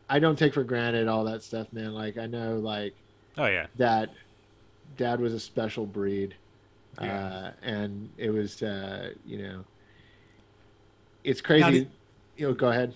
I 0.09 0.19
don't 0.19 0.39
take 0.39 0.55
for 0.55 0.65
granted 0.65 1.09
all 1.09 1.25
that 1.25 1.43
stuff, 1.43 1.73
man. 1.73 1.93
Like 1.93 2.19
I 2.19 2.27
know, 2.27 2.59
like 2.59 2.95
Oh 3.37 3.47
yeah. 3.47 3.67
that 3.77 4.11
dad 4.97 5.21
was 5.21 5.33
a 5.35 5.41
special 5.41 5.87
breed, 5.87 6.35
Yeah. 7.01 7.27
uh, 7.27 7.53
and 7.63 8.11
it 8.17 8.31
was, 8.31 8.63
uh, 8.63 9.11
you 9.27 9.39
know, 9.39 9.65
it's 11.25 11.41
crazy. 11.41 11.71
Did- 11.71 11.91
you 12.37 12.49
know, 12.49 12.55
go 12.55 12.69
ahead. 12.71 12.95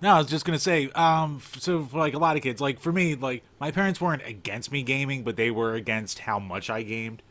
No, 0.00 0.14
I 0.14 0.18
was 0.18 0.28
just 0.28 0.44
gonna 0.44 0.58
say, 0.58 0.90
um, 0.90 1.40
so 1.58 1.84
for 1.84 1.98
like 1.98 2.14
a 2.14 2.18
lot 2.18 2.36
of 2.36 2.42
kids, 2.42 2.60
like 2.60 2.78
for 2.80 2.92
me, 2.92 3.14
like 3.16 3.42
my 3.60 3.70
parents 3.70 4.00
weren't 4.00 4.22
against 4.24 4.70
me 4.70 4.82
gaming, 4.82 5.24
but 5.24 5.36
they 5.36 5.50
were 5.50 5.74
against 5.74 6.20
how 6.20 6.38
much 6.38 6.70
I 6.70 6.82
gamed. 6.82 7.22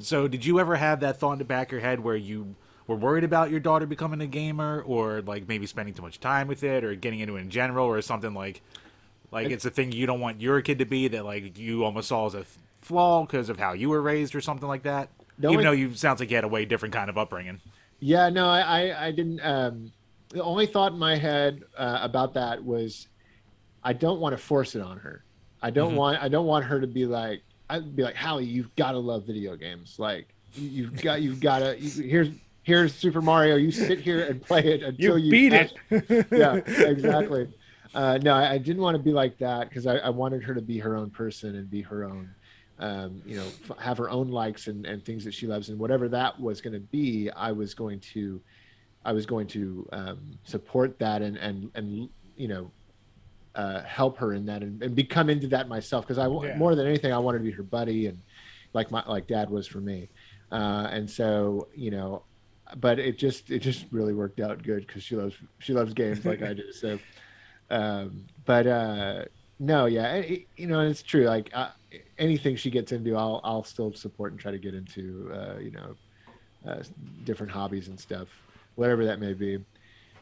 So, 0.00 0.28
did 0.28 0.44
you 0.44 0.60
ever 0.60 0.76
have 0.76 1.00
that 1.00 1.18
thought 1.18 1.32
in 1.32 1.38
the 1.38 1.44
back 1.46 1.68
of 1.68 1.72
your 1.72 1.80
head 1.80 2.00
where 2.00 2.16
you 2.16 2.54
were 2.86 2.96
worried 2.96 3.24
about 3.24 3.50
your 3.50 3.60
daughter 3.60 3.86
becoming 3.86 4.20
a 4.20 4.26
gamer, 4.26 4.82
or 4.82 5.22
like 5.22 5.48
maybe 5.48 5.66
spending 5.66 5.94
too 5.94 6.02
much 6.02 6.20
time 6.20 6.48
with 6.48 6.62
it, 6.62 6.84
or 6.84 6.94
getting 6.94 7.20
into 7.20 7.36
it 7.36 7.40
in 7.40 7.48
general, 7.50 7.86
or 7.86 8.02
something 8.02 8.34
like, 8.34 8.60
like 9.30 9.50
it's 9.50 9.64
a 9.64 9.70
thing 9.70 9.92
you 9.92 10.06
don't 10.06 10.20
want 10.20 10.40
your 10.40 10.60
kid 10.62 10.78
to 10.78 10.84
be 10.84 11.08
that 11.08 11.24
like 11.24 11.58
you 11.58 11.84
almost 11.84 12.08
saw 12.08 12.26
as 12.26 12.34
a 12.34 12.44
flaw 12.80 13.22
because 13.24 13.48
of 13.48 13.58
how 13.58 13.72
you 13.72 13.88
were 13.88 14.00
raised, 14.02 14.34
or 14.34 14.40
something 14.40 14.68
like 14.68 14.82
that? 14.84 15.08
Even 15.42 15.62
though 15.62 15.72
you 15.72 15.94
sounds 15.94 16.20
like 16.20 16.30
you 16.30 16.36
had 16.36 16.44
a 16.44 16.48
way 16.48 16.64
different 16.64 16.94
kind 16.94 17.10
of 17.10 17.18
upbringing. 17.18 17.60
Yeah, 18.00 18.28
no, 18.28 18.46
I, 18.46 19.06
I, 19.06 19.10
didn't. 19.10 19.40
Um, 19.40 19.90
the 20.28 20.42
only 20.42 20.66
thought 20.66 20.92
in 20.92 20.98
my 20.98 21.16
head 21.16 21.62
uh, 21.76 21.98
about 22.02 22.34
that 22.34 22.62
was, 22.62 23.08
I 23.82 23.94
don't 23.94 24.20
want 24.20 24.36
to 24.36 24.42
force 24.42 24.74
it 24.74 24.82
on 24.82 24.98
her. 24.98 25.24
I 25.62 25.70
don't 25.70 25.92
Mhm. 25.94 25.96
want. 25.96 26.22
I 26.22 26.28
don't 26.28 26.46
want 26.46 26.64
her 26.66 26.80
to 26.80 26.86
be 26.86 27.06
like. 27.06 27.42
I'd 27.70 27.96
be 27.96 28.02
like, 28.02 28.14
Hallie, 28.16 28.44
you've 28.44 28.74
got 28.76 28.92
to 28.92 28.98
love 28.98 29.24
video 29.26 29.56
games. 29.56 29.96
Like, 29.98 30.34
you- 30.52 30.68
you've 30.68 31.00
got, 31.00 31.22
you've 31.22 31.40
got 31.40 31.60
to. 31.60 31.80
You, 31.80 32.02
here's, 32.06 32.28
here's 32.62 32.94
Super 32.94 33.22
Mario. 33.22 33.56
You 33.56 33.70
sit 33.70 33.98
here 34.00 34.24
and 34.26 34.42
play 34.42 34.60
it 34.74 34.82
until 34.82 35.16
you, 35.16 35.30
beat 35.30 35.52
it. 35.54 35.72
yeah, 36.30 36.56
exactly. 36.56 37.48
Uh, 37.94 38.18
no, 38.22 38.34
I, 38.34 38.52
I 38.52 38.58
didn't 38.58 38.82
want 38.82 38.96
to 38.96 39.02
be 39.02 39.12
like 39.12 39.38
that 39.38 39.68
because 39.68 39.86
I, 39.86 39.98
I 39.98 40.10
wanted 40.10 40.42
her 40.42 40.54
to 40.54 40.60
be 40.60 40.78
her 40.78 40.96
own 40.96 41.10
person 41.10 41.54
and 41.54 41.70
be 41.70 41.82
her 41.82 42.04
own, 42.04 42.28
um, 42.78 43.22
you 43.24 43.36
know, 43.36 43.46
f- 43.70 43.78
have 43.78 43.98
her 43.98 44.10
own 44.10 44.28
likes 44.28 44.66
and, 44.66 44.84
and 44.84 45.04
things 45.04 45.24
that 45.24 45.34
she 45.34 45.46
loves 45.46 45.68
and 45.68 45.78
whatever 45.78 46.08
that 46.08 46.38
was 46.40 46.60
going 46.60 46.72
to 46.74 46.80
be. 46.80 47.30
I 47.30 47.52
was 47.52 47.74
going 47.74 48.00
to, 48.12 48.42
I 49.04 49.12
was 49.12 49.26
going 49.26 49.46
to 49.48 49.88
um, 49.92 50.38
support 50.44 50.98
that 50.98 51.22
and 51.22 51.36
and 51.36 51.70
and 51.74 52.08
you 52.36 52.48
know, 52.48 52.72
uh, 53.54 53.82
help 53.82 54.18
her 54.18 54.32
in 54.32 54.46
that 54.46 54.62
and, 54.62 54.82
and 54.82 54.96
become 54.96 55.30
into 55.30 55.46
that 55.48 55.68
myself 55.68 56.04
because 56.04 56.18
I 56.18 56.26
Yeah. 56.26 56.56
more 56.56 56.74
than 56.74 56.86
anything 56.86 57.12
I 57.12 57.18
wanted 57.18 57.38
to 57.38 57.44
be 57.44 57.52
her 57.52 57.62
buddy 57.62 58.06
and 58.06 58.18
like 58.72 58.90
my 58.90 59.04
like 59.06 59.28
dad 59.28 59.50
was 59.50 59.68
for 59.68 59.80
me, 59.80 60.10
uh, 60.50 60.88
and 60.90 61.08
so 61.08 61.68
you 61.76 61.92
know, 61.92 62.24
but 62.76 62.98
it 62.98 63.18
just 63.18 63.50
it 63.50 63.60
just 63.60 63.86
really 63.92 64.14
worked 64.14 64.40
out 64.40 64.62
good 64.64 64.84
because 64.86 65.04
she 65.04 65.14
loves 65.14 65.36
she 65.60 65.72
loves 65.74 65.94
games 65.94 66.24
like 66.26 66.42
I 66.42 66.54
do. 66.54 66.72
So 66.72 66.98
Um, 67.70 68.26
but 68.44 68.66
uh, 68.66 69.24
no, 69.58 69.86
yeah, 69.86 70.14
it, 70.16 70.46
you 70.56 70.66
know, 70.66 70.80
it's 70.80 71.02
true. 71.02 71.24
Like 71.24 71.50
uh, 71.54 71.70
anything 72.18 72.56
she 72.56 72.70
gets 72.70 72.92
into, 72.92 73.16
I'll 73.16 73.40
I'll 73.44 73.64
still 73.64 73.92
support 73.94 74.32
and 74.32 74.40
try 74.40 74.52
to 74.52 74.58
get 74.58 74.74
into. 74.74 75.30
Uh, 75.32 75.58
you 75.58 75.70
know, 75.70 75.94
uh, 76.66 76.82
different 77.24 77.52
hobbies 77.52 77.88
and 77.88 77.98
stuff, 77.98 78.28
whatever 78.76 79.04
that 79.04 79.20
may 79.20 79.32
be. 79.32 79.58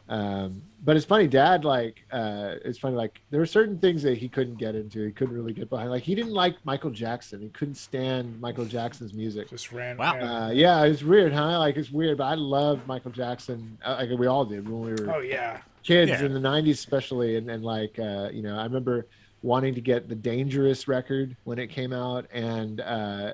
Um, 0.09 0.61
but 0.83 0.97
it's 0.97 1.05
funny, 1.05 1.27
Dad. 1.27 1.63
Like, 1.63 2.03
uh, 2.11 2.55
it's 2.65 2.77
funny. 2.77 2.95
Like, 2.95 3.21
there 3.29 3.39
were 3.39 3.45
certain 3.45 3.79
things 3.79 4.03
that 4.03 4.17
he 4.17 4.27
couldn't 4.27 4.55
get 4.55 4.75
into. 4.75 5.05
He 5.05 5.11
couldn't 5.11 5.33
really 5.33 5.53
get 5.53 5.69
behind. 5.69 5.89
Like, 5.89 6.03
he 6.03 6.13
didn't 6.13 6.33
like 6.33 6.57
Michael 6.65 6.89
Jackson. 6.89 7.39
He 7.39 7.49
couldn't 7.49 7.75
stand 7.75 8.39
Michael 8.41 8.65
Jackson's 8.65 9.13
music. 9.13 9.49
Just 9.49 9.71
ran. 9.71 9.97
Wow. 9.97 10.15
yeah. 10.15 10.45
Uh, 10.45 10.49
yeah, 10.49 10.83
it's 10.83 11.03
weird, 11.03 11.31
huh? 11.31 11.57
Like, 11.59 11.77
it's 11.77 11.89
weird. 11.89 12.17
But 12.17 12.25
I 12.25 12.35
loved 12.35 12.85
Michael 12.85 13.11
Jackson. 13.11 13.77
Uh, 13.83 13.95
like 13.99 14.19
we 14.19 14.27
all 14.27 14.43
did 14.45 14.67
when 14.67 14.81
we 14.81 14.91
were 14.91 15.15
oh 15.15 15.21
yeah. 15.21 15.61
Kids 15.83 16.09
Yeah. 16.09 16.23
in 16.25 16.33
the 16.33 16.39
90s 16.39 16.71
especially 16.71 17.35
and, 17.37 17.49
and 17.49 17.63
like 17.63 17.97
uh, 17.99 18.29
you 18.31 18.41
know 18.41 18.57
i 18.57 18.63
remember 18.63 19.07
wanting 19.41 19.75
to 19.75 19.81
get 19.81 20.07
the 20.07 20.15
dangerous 20.15 20.87
record 20.87 21.35
when 21.43 21.59
it 21.59 21.67
came 21.67 21.91
out 21.91 22.25
and 22.31 22.79
uh, 22.79 23.33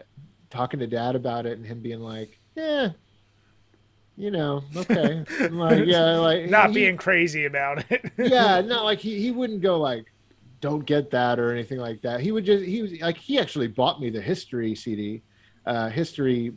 talking 0.50 0.80
to 0.80 0.88
dad 0.88 1.16
about 1.16 1.46
it 1.46 1.58
and 1.58 1.66
him 1.66 1.82
being 1.82 2.00
like 2.00 2.40
yeah 2.56 2.90
you 4.18 4.32
know 4.32 4.64
okay 4.76 5.24
like 5.52 5.86
yeah 5.86 6.18
like 6.18 6.50
Not 6.50 6.70
he- 6.70 6.76
being 6.76 6.98
crazy 6.98 7.46
about 7.46 7.86
it. 7.90 8.12
yeah 8.18 8.62
no 8.66 8.84
like 8.84 9.00
he, 9.00 9.22
he 9.22 9.32
wouldn't 9.32 9.62
go 9.62 9.80
like 9.80 10.06
don't 10.62 10.86
get 10.86 11.10
that 11.12 11.40
or 11.40 11.52
anything 11.54 11.78
like 11.78 12.02
that 12.02 12.20
he 12.20 12.32
would 12.32 12.44
just 12.46 12.66
he 12.66 12.82
was 12.82 12.92
like 13.00 13.18
he 13.18 13.40
actually 13.40 13.68
bought 13.68 14.02
me 14.02 14.10
the 14.10 14.20
history 14.22 14.76
cd 14.76 15.22
uh 15.66 15.90
history 15.90 16.52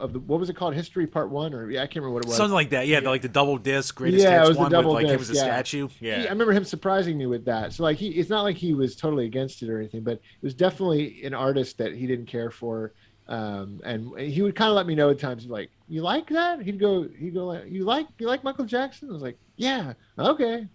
of 0.00 0.12
the 0.12 0.20
what 0.20 0.38
was 0.38 0.48
it 0.48 0.54
called 0.54 0.74
history 0.74 1.06
part 1.06 1.28
one 1.28 1.52
or 1.52 1.70
yeah 1.70 1.80
i 1.82 1.86
can't 1.86 1.96
remember 1.96 2.14
what 2.14 2.24
it 2.24 2.28
was 2.28 2.36
Something 2.36 2.54
like 2.54 2.70
that. 2.70 2.86
Yeah, 2.86 3.00
the, 3.00 3.08
like 3.10 3.22
the 3.22 3.28
double 3.28 3.58
disc 3.58 3.94
greatest 3.96 4.22
Yeah, 4.22 4.36
it 4.42 4.46
hits 4.46 4.48
was 4.50 4.58
the 4.58 4.68
double 4.68 4.94
with 4.94 5.02
like 5.02 5.12
him 5.12 5.18
disc, 5.18 5.30
as 5.30 5.36
a 5.36 5.40
yeah. 5.40 5.44
statue. 5.54 5.88
He- 5.88 6.06
Yeah. 6.08 6.20
I 6.20 6.30
remember 6.30 6.52
him 6.52 6.64
surprising 6.64 7.18
me 7.18 7.26
with 7.26 7.44
that. 7.46 7.72
So 7.72 7.82
like 7.82 7.96
he, 7.96 8.08
it's 8.10 8.30
not 8.30 8.42
like 8.42 8.56
he 8.56 8.74
was 8.74 8.94
totally 8.94 9.26
against 9.26 9.62
it 9.62 9.68
or 9.68 9.78
anything, 9.78 10.02
but 10.02 10.12
it 10.14 10.22
was 10.42 10.54
definitely 10.54 11.24
an 11.24 11.34
artist 11.34 11.78
that 11.78 11.94
he 11.94 12.06
didn't 12.06 12.26
care 12.26 12.50
for. 12.50 12.92
Um, 13.28 13.80
and 13.84 14.18
he 14.18 14.40
would 14.40 14.54
kind 14.54 14.70
of 14.70 14.76
let 14.76 14.86
me 14.86 14.94
know 14.94 15.10
at 15.10 15.18
times, 15.18 15.44
like, 15.46 15.70
"You 15.86 16.00
like 16.00 16.28
that?" 16.30 16.62
He'd 16.62 16.78
go, 16.80 17.06
he'd 17.18 17.34
go, 17.34 17.44
like, 17.48 17.64
"You 17.68 17.84
like, 17.84 18.06
you 18.18 18.26
like 18.26 18.42
Michael 18.42 18.64
Jackson?" 18.64 19.10
I 19.10 19.12
was 19.12 19.20
like, 19.20 19.36
"Yeah, 19.56 19.92
okay." 20.18 20.66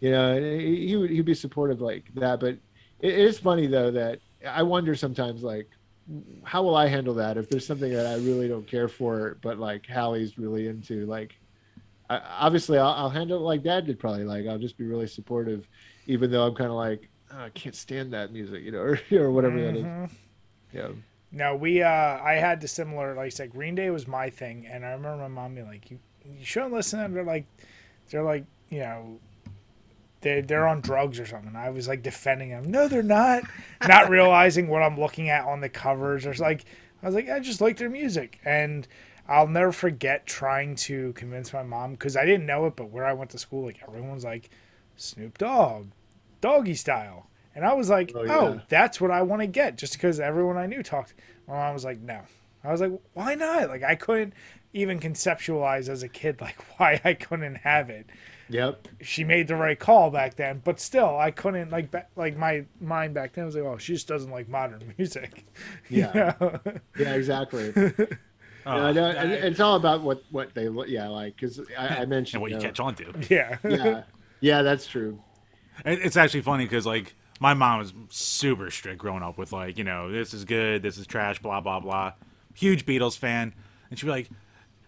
You 0.00 0.10
know, 0.10 0.40
he 0.40 0.88
he 0.88 0.96
would 0.96 1.10
he'd 1.10 1.26
be 1.26 1.34
supportive 1.34 1.82
like 1.82 2.04
that. 2.14 2.40
But 2.40 2.50
it, 2.54 2.60
it 3.00 3.18
is 3.18 3.38
funny 3.38 3.66
though 3.66 3.90
that 3.90 4.20
I 4.48 4.62
wonder 4.62 4.94
sometimes, 4.94 5.42
like, 5.42 5.68
how 6.44 6.62
will 6.62 6.76
I 6.76 6.86
handle 6.86 7.14
that 7.14 7.36
if 7.36 7.48
there's 7.48 7.66
something 7.66 7.92
that 7.92 8.06
I 8.06 8.14
really 8.14 8.48
don't 8.48 8.66
care 8.66 8.88
for, 8.88 9.38
but 9.42 9.58
like 9.58 9.86
Hallie's 9.86 10.38
really 10.38 10.68
into, 10.68 11.06
like 11.06 11.34
I, 12.08 12.20
obviously 12.38 12.78
I'll, 12.78 12.92
I'll 12.92 13.10
handle 13.10 13.38
it 13.38 13.42
like 13.42 13.62
dad 13.64 13.86
did 13.86 13.98
probably 13.98 14.24
like 14.24 14.46
i'll 14.46 14.58
just 14.60 14.78
be 14.78 14.84
really 14.84 15.08
supportive 15.08 15.68
even 16.06 16.30
though 16.30 16.46
i'm 16.46 16.54
kind 16.54 16.70
of 16.70 16.76
like 16.76 17.10
"Oh, 17.32 17.40
i 17.44 17.50
can't 17.50 17.74
stand 17.74 18.12
that 18.12 18.32
music 18.32 18.62
you 18.62 18.70
know 18.70 18.78
or, 18.78 19.00
or 19.12 19.32
whatever 19.32 19.60
that 19.60 19.74
is 19.76 19.84
Mhm. 19.84 20.10
yeah 20.72 20.88
No, 21.32 21.56
we 21.56 21.82
uh 21.82 21.88
I 22.22 22.34
had 22.34 22.60
the 22.60 22.68
similar 22.68 23.14
like 23.14 23.26
I 23.26 23.28
said, 23.30 23.50
Green 23.50 23.74
Day 23.74 23.90
was 23.90 24.06
my 24.06 24.30
thing 24.30 24.66
and 24.66 24.84
I 24.86 24.90
remember 24.92 25.22
my 25.22 25.28
mom 25.28 25.54
being 25.54 25.66
like, 25.66 25.90
You 25.90 25.98
you 26.24 26.44
shouldn't 26.44 26.72
listen 26.72 26.98
to 26.98 27.02
them. 27.04 27.12
They're 27.14 27.24
like 27.24 27.46
they're 28.10 28.22
like, 28.22 28.44
you 28.70 28.78
know, 28.80 29.18
they 30.26 30.40
they're 30.40 30.66
on 30.66 30.80
drugs 30.80 31.20
or 31.20 31.26
something. 31.26 31.54
I 31.54 31.70
was 31.70 31.86
like 31.88 32.02
defending 32.02 32.50
them. 32.50 32.70
No, 32.70 32.88
they're 32.88 33.02
not. 33.02 33.44
not 33.86 34.10
realizing 34.18 34.68
what 34.68 34.82
I'm 34.82 34.98
looking 34.98 35.28
at 35.30 35.44
on 35.44 35.60
the 35.60 35.68
covers. 35.68 36.26
or 36.26 36.34
like 36.34 36.64
I 37.02 37.06
was 37.06 37.14
like, 37.14 37.28
I 37.30 37.38
just 37.40 37.60
like 37.60 37.76
their 37.76 37.90
music. 37.90 38.40
And 38.44 38.86
I'll 39.28 39.46
never 39.48 39.72
forget 39.72 40.26
trying 40.26 40.74
to 40.76 41.12
convince 41.12 41.52
my 41.52 41.62
mom 41.62 41.92
because 41.92 42.16
I 42.16 42.24
didn't 42.24 42.46
know 42.46 42.66
it, 42.66 42.76
but 42.76 42.90
where 42.90 43.04
I 43.04 43.12
went 43.12 43.30
to 43.30 43.38
school, 43.38 43.64
like 43.64 43.80
everyone's 43.86 44.24
like 44.24 44.50
Snoop 44.96 45.38
Dogg, 45.38 45.86
doggy 46.40 46.74
style. 46.74 47.26
And 47.54 47.64
I 47.64 47.72
was 47.72 47.88
like, 47.88 48.12
Oh, 48.14 48.26
oh, 48.28 48.52
yeah. 48.54 48.60
that's 48.68 49.00
what 49.00 49.10
I 49.10 49.22
want 49.22 49.40
to 49.42 49.46
get 49.46 49.78
just 49.78 49.94
because 49.94 50.20
everyone 50.20 50.56
I 50.58 50.66
knew 50.66 50.82
talked. 50.82 51.14
My 51.48 51.54
mom 51.54 51.74
was 51.74 51.84
like, 51.84 52.00
no. 52.00 52.20
I 52.64 52.72
was 52.72 52.80
like, 52.80 52.92
why 53.14 53.34
not? 53.34 53.68
Like, 53.68 53.82
I 53.84 53.94
couldn't 53.94 54.34
even 54.74 54.98
conceptualize 54.98 55.88
as 55.88 56.02
a 56.02 56.08
kid, 56.08 56.40
like, 56.40 56.56
why 56.78 57.00
I 57.04 57.14
couldn't 57.14 57.54
have 57.56 57.88
it. 57.90 58.06
Yep 58.48 58.86
She 59.02 59.24
made 59.24 59.48
the 59.48 59.56
right 59.56 59.78
call 59.78 60.10
back 60.10 60.36
then, 60.36 60.60
but 60.64 60.78
still, 60.80 61.16
I 61.18 61.30
couldn't, 61.30 61.70
like, 61.70 61.90
ba- 61.90 62.06
like 62.16 62.36
my 62.36 62.64
mind 62.80 63.14
back 63.14 63.32
then 63.34 63.44
was 63.46 63.54
like, 63.56 63.64
oh, 63.64 63.78
she 63.78 63.94
just 63.94 64.08
doesn't 64.08 64.30
like 64.30 64.48
modern 64.48 64.94
music. 64.98 65.44
You 65.90 66.02
Yeah. 66.02 66.34
know? 66.40 66.60
yeah 66.98 67.14
exactly 67.14 67.72
Oh, 68.68 68.76
Yeah, 68.76 68.84
I 68.86 68.92
know, 68.92 69.12
that- 69.12 69.26
it's 69.44 69.60
all 69.60 69.76
about 69.76 70.02
what 70.02 70.22
what 70.30 70.54
they 70.54 70.68
look 70.68 70.88
yeah 70.88 71.08
like 71.08 71.36
because 71.36 71.60
I, 71.78 71.98
I 72.02 72.04
mentioned 72.06 72.34
and 72.34 72.42
what 72.42 72.50
you 72.50 72.56
know, 72.56 72.62
catch 72.62 72.80
on 72.80 72.94
to. 72.96 73.12
yeah. 73.30 73.58
yeah 73.68 74.02
yeah 74.40 74.62
that's 74.62 74.86
true 74.86 75.20
It- 75.84 76.00
It's 76.04 76.16
actually 76.16 76.40
funny 76.42 76.64
because 76.64 76.84
like 76.86 77.14
my 77.38 77.52
mom 77.54 77.78
was 77.80 77.92
super 78.08 78.70
strict 78.70 78.98
growing 78.98 79.22
up 79.22 79.36
with 79.38 79.52
like 79.52 79.76
you 79.78 79.84
know 79.84 80.10
this 80.10 80.32
is 80.34 80.44
good, 80.44 80.82
this 80.82 80.96
is 80.98 81.06
trash, 81.06 81.38
blah 81.40 81.60
blah 81.60 81.80
blah. 81.80 82.12
Huge 82.54 82.86
Beatles 82.86 83.18
fan, 83.18 83.52
and 83.90 83.98
she'd 83.98 84.06
be 84.06 84.10
like, 84.10 84.30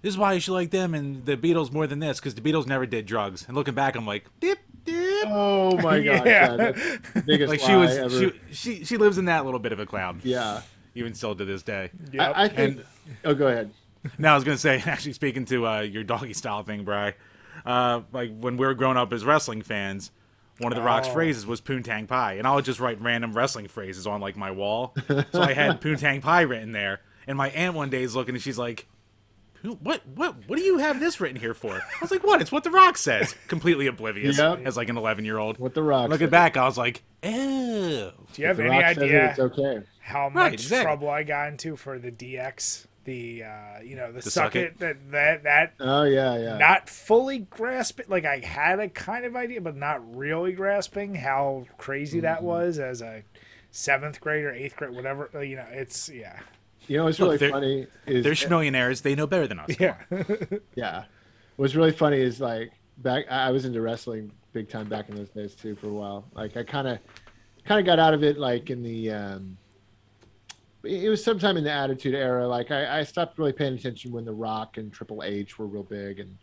"This 0.02 0.14
is 0.14 0.18
why 0.18 0.32
you 0.34 0.40
should 0.40 0.52
like 0.54 0.70
them 0.70 0.94
and 0.94 1.24
the 1.26 1.36
Beatles 1.36 1.72
more 1.72 1.86
than 1.86 1.98
this 1.98 2.18
because 2.20 2.34
the 2.34 2.40
Beatles 2.40 2.66
never 2.66 2.86
did 2.86 3.06
drugs." 3.06 3.44
And 3.46 3.56
looking 3.56 3.74
back, 3.74 3.96
I'm 3.96 4.06
like, 4.06 4.24
"Dip 4.40 4.58
dip." 4.84 5.24
oh 5.26 5.76
my 5.78 6.00
gosh 6.04 6.22
Yeah. 6.24 6.24
yeah. 6.24 6.56
that's 6.56 6.80
the 7.14 7.22
biggest 7.26 7.50
Like 7.50 7.60
she 7.60 7.74
was, 7.74 7.96
ever. 7.96 8.10
she, 8.18 8.32
she 8.52 8.84
she 8.84 8.96
lives 8.96 9.18
in 9.18 9.26
that 9.26 9.44
little 9.44 9.60
bit 9.60 9.72
of 9.72 9.80
a 9.80 9.86
cloud. 9.86 10.24
yeah 10.24 10.62
even 10.94 11.14
still 11.14 11.34
to 11.34 11.44
this 11.44 11.62
day. 11.62 11.90
Yep. 12.12 12.32
I, 12.36 12.44
I 12.44 12.48
think 12.48 12.76
And- 12.78 12.84
oh 13.24 13.34
go 13.34 13.46
ahead 13.48 13.70
Now 14.18 14.32
I 14.32 14.34
was 14.36 14.44
gonna 14.44 14.56
say, 14.58 14.82
actually 14.86 15.12
speaking 15.12 15.44
to 15.46 15.66
uh, 15.66 15.80
your 15.80 16.02
doggy 16.04 16.32
style 16.34 16.62
thing, 16.62 16.84
Bry, 16.84 17.14
uh, 17.66 18.00
like 18.12 18.30
when 18.38 18.56
we 18.56 18.66
were 18.66 18.74
growing 18.74 18.96
up 18.96 19.12
as 19.12 19.24
wrestling 19.24 19.62
fans, 19.62 20.10
one 20.58 20.72
of 20.72 20.76
the 20.76 20.82
Rock's 20.82 21.08
Oh. 21.08 21.12
phrases 21.12 21.46
was 21.46 21.60
"Poontang 21.60 22.06
Pie," 22.08 22.34
and 22.34 22.46
I 22.46 22.54
would 22.54 22.64
just 22.64 22.80
write 22.80 23.00
random 23.00 23.32
wrestling 23.32 23.68
phrases 23.68 24.06
on 24.06 24.20
like 24.20 24.36
my 24.36 24.50
wall. 24.50 24.94
so 25.08 25.40
I 25.42 25.52
had 25.52 25.80
"Poontang 25.82 26.22
Pie" 26.22 26.42
written 26.42 26.72
there, 26.72 27.00
and 27.26 27.36
my 27.36 27.50
aunt 27.50 27.74
one 27.74 27.90
day 27.90 28.02
is 28.02 28.16
looking 28.16 28.34
and 28.34 28.42
she's 28.42 28.58
like. 28.58 28.86
"Who- 29.62 29.74
What 29.82 30.06
what 30.14 30.34
what 30.46 30.56
do 30.58 30.62
you 30.64 30.78
have 30.78 31.00
this 31.00 31.20
written 31.20 31.40
here 31.40 31.54
for? 31.54 31.74
I 31.74 31.80
was 32.00 32.10
like, 32.10 32.24
what? 32.24 32.40
It's 32.40 32.52
what 32.52 32.64
the 32.64 32.70
Rock 32.70 32.96
says. 32.96 33.34
Completely 33.48 33.86
oblivious 33.86 34.38
Yep. 34.38 34.60
as 34.64 34.76
like 34.76 34.88
an 34.88 34.96
eleven 34.96 35.24
year 35.24 35.38
old. 35.38 35.58
what 35.58 35.74
the 35.74 35.82
rock 35.82 36.08
Looking 36.10 36.26
said. 36.26 36.30
back, 36.30 36.56
I 36.56 36.64
was 36.64 36.78
like, 36.78 37.02
oh. 37.24 38.12
Do 38.32 38.42
you 38.42 38.46
have 38.48 38.60
any 38.60 38.68
rock 38.70 38.82
it, 38.82 38.98
idea 38.98 39.30
it's 39.30 39.38
okay 39.38 39.80
how 40.00 40.28
much 40.30 40.42
Right, 40.42 40.52
exactly. 40.54 40.84
trouble 40.84 41.10
I 41.10 41.22
got 41.22 41.48
into 41.48 41.76
for 41.76 41.98
the 41.98 42.10
DX? 42.10 42.86
The, 43.04 43.44
uh, 43.44 43.80
you 43.82 43.96
know, 43.96 44.08
the, 44.12 44.20
The 44.20 44.30
suck, 44.30 44.44
suck 44.52 44.56
it, 44.56 44.64
it? 44.64 44.78
that, 44.80 45.10
that, 45.12 45.42
that 45.44 45.72
oh 45.80 46.02
yeah 46.02 46.36
yeah 46.38 46.58
not 46.58 46.90
fully 46.90 47.38
grasping. 47.38 48.04
Like 48.08 48.26
I 48.26 48.38
had 48.40 48.80
a 48.80 48.88
kind 48.90 49.24
of 49.24 49.34
idea, 49.34 49.62
but 49.62 49.76
not 49.76 50.14
really 50.14 50.52
grasping 50.52 51.14
how 51.14 51.64
crazy 51.78 52.20
that 52.20 52.38
Mm-hmm. 52.38 52.46
was 52.46 52.78
as 52.78 53.00
a 53.00 53.22
seventh 53.70 54.20
grade 54.20 54.44
or 54.44 54.52
eighth 54.52 54.76
grade, 54.76 54.90
whatever. 54.94 55.30
uh, 55.34 55.40
You 55.40 55.56
know, 55.56 55.66
it's 55.70 56.10
yeah, 56.10 56.38
you 56.88 56.96
know 56.96 57.04
what's 57.04 57.18
Look, 57.20 57.40
really 57.40 57.50
funny 57.50 57.86
is 58.06 58.24
They're 58.24 58.32
schmillionaires. 58.32 59.02
They 59.02 59.14
know 59.14 59.26
better 59.26 59.46
than 59.46 59.58
us. 59.60 59.70
yeah, 59.78 59.96
Yeah. 60.74 61.04
What's 61.56 61.74
really 61.74 61.92
funny 61.92 62.20
is 62.20 62.40
like 62.40 62.72
back 62.98 63.30
I 63.30 63.50
was 63.50 63.64
into 63.64 63.80
wrestling 63.80 64.32
big 64.52 64.68
time 64.68 64.88
back 64.88 65.08
in 65.08 65.16
those 65.16 65.28
days 65.30 65.54
too 65.54 65.74
for 65.76 65.88
a 65.88 65.92
while. 65.92 66.24
Like 66.34 66.56
I 66.56 66.62
kind 66.62 66.88
of 66.88 66.98
kind 67.64 67.78
of 67.80 67.86
got 67.86 67.98
out 67.98 68.14
of 68.14 68.22
it 68.22 68.38
like 68.38 68.70
in 68.70 68.82
the 68.82 69.10
um 69.10 69.56
it 70.84 71.04
it 71.04 71.08
was 71.08 71.22
sometime 71.22 71.56
in 71.56 71.64
the 71.64 71.72
attitude 71.72 72.14
era 72.14 72.46
like 72.46 72.70
I, 72.70 73.00
I 73.00 73.04
stopped 73.04 73.38
really 73.38 73.52
paying 73.52 73.74
attention 73.74 74.12
when 74.12 74.24
the 74.24 74.32
rock 74.32 74.78
and 74.78 74.92
triple 74.92 75.22
h 75.22 75.58
were 75.58 75.66
real 75.66 75.82
big 75.82 76.20
and 76.20 76.36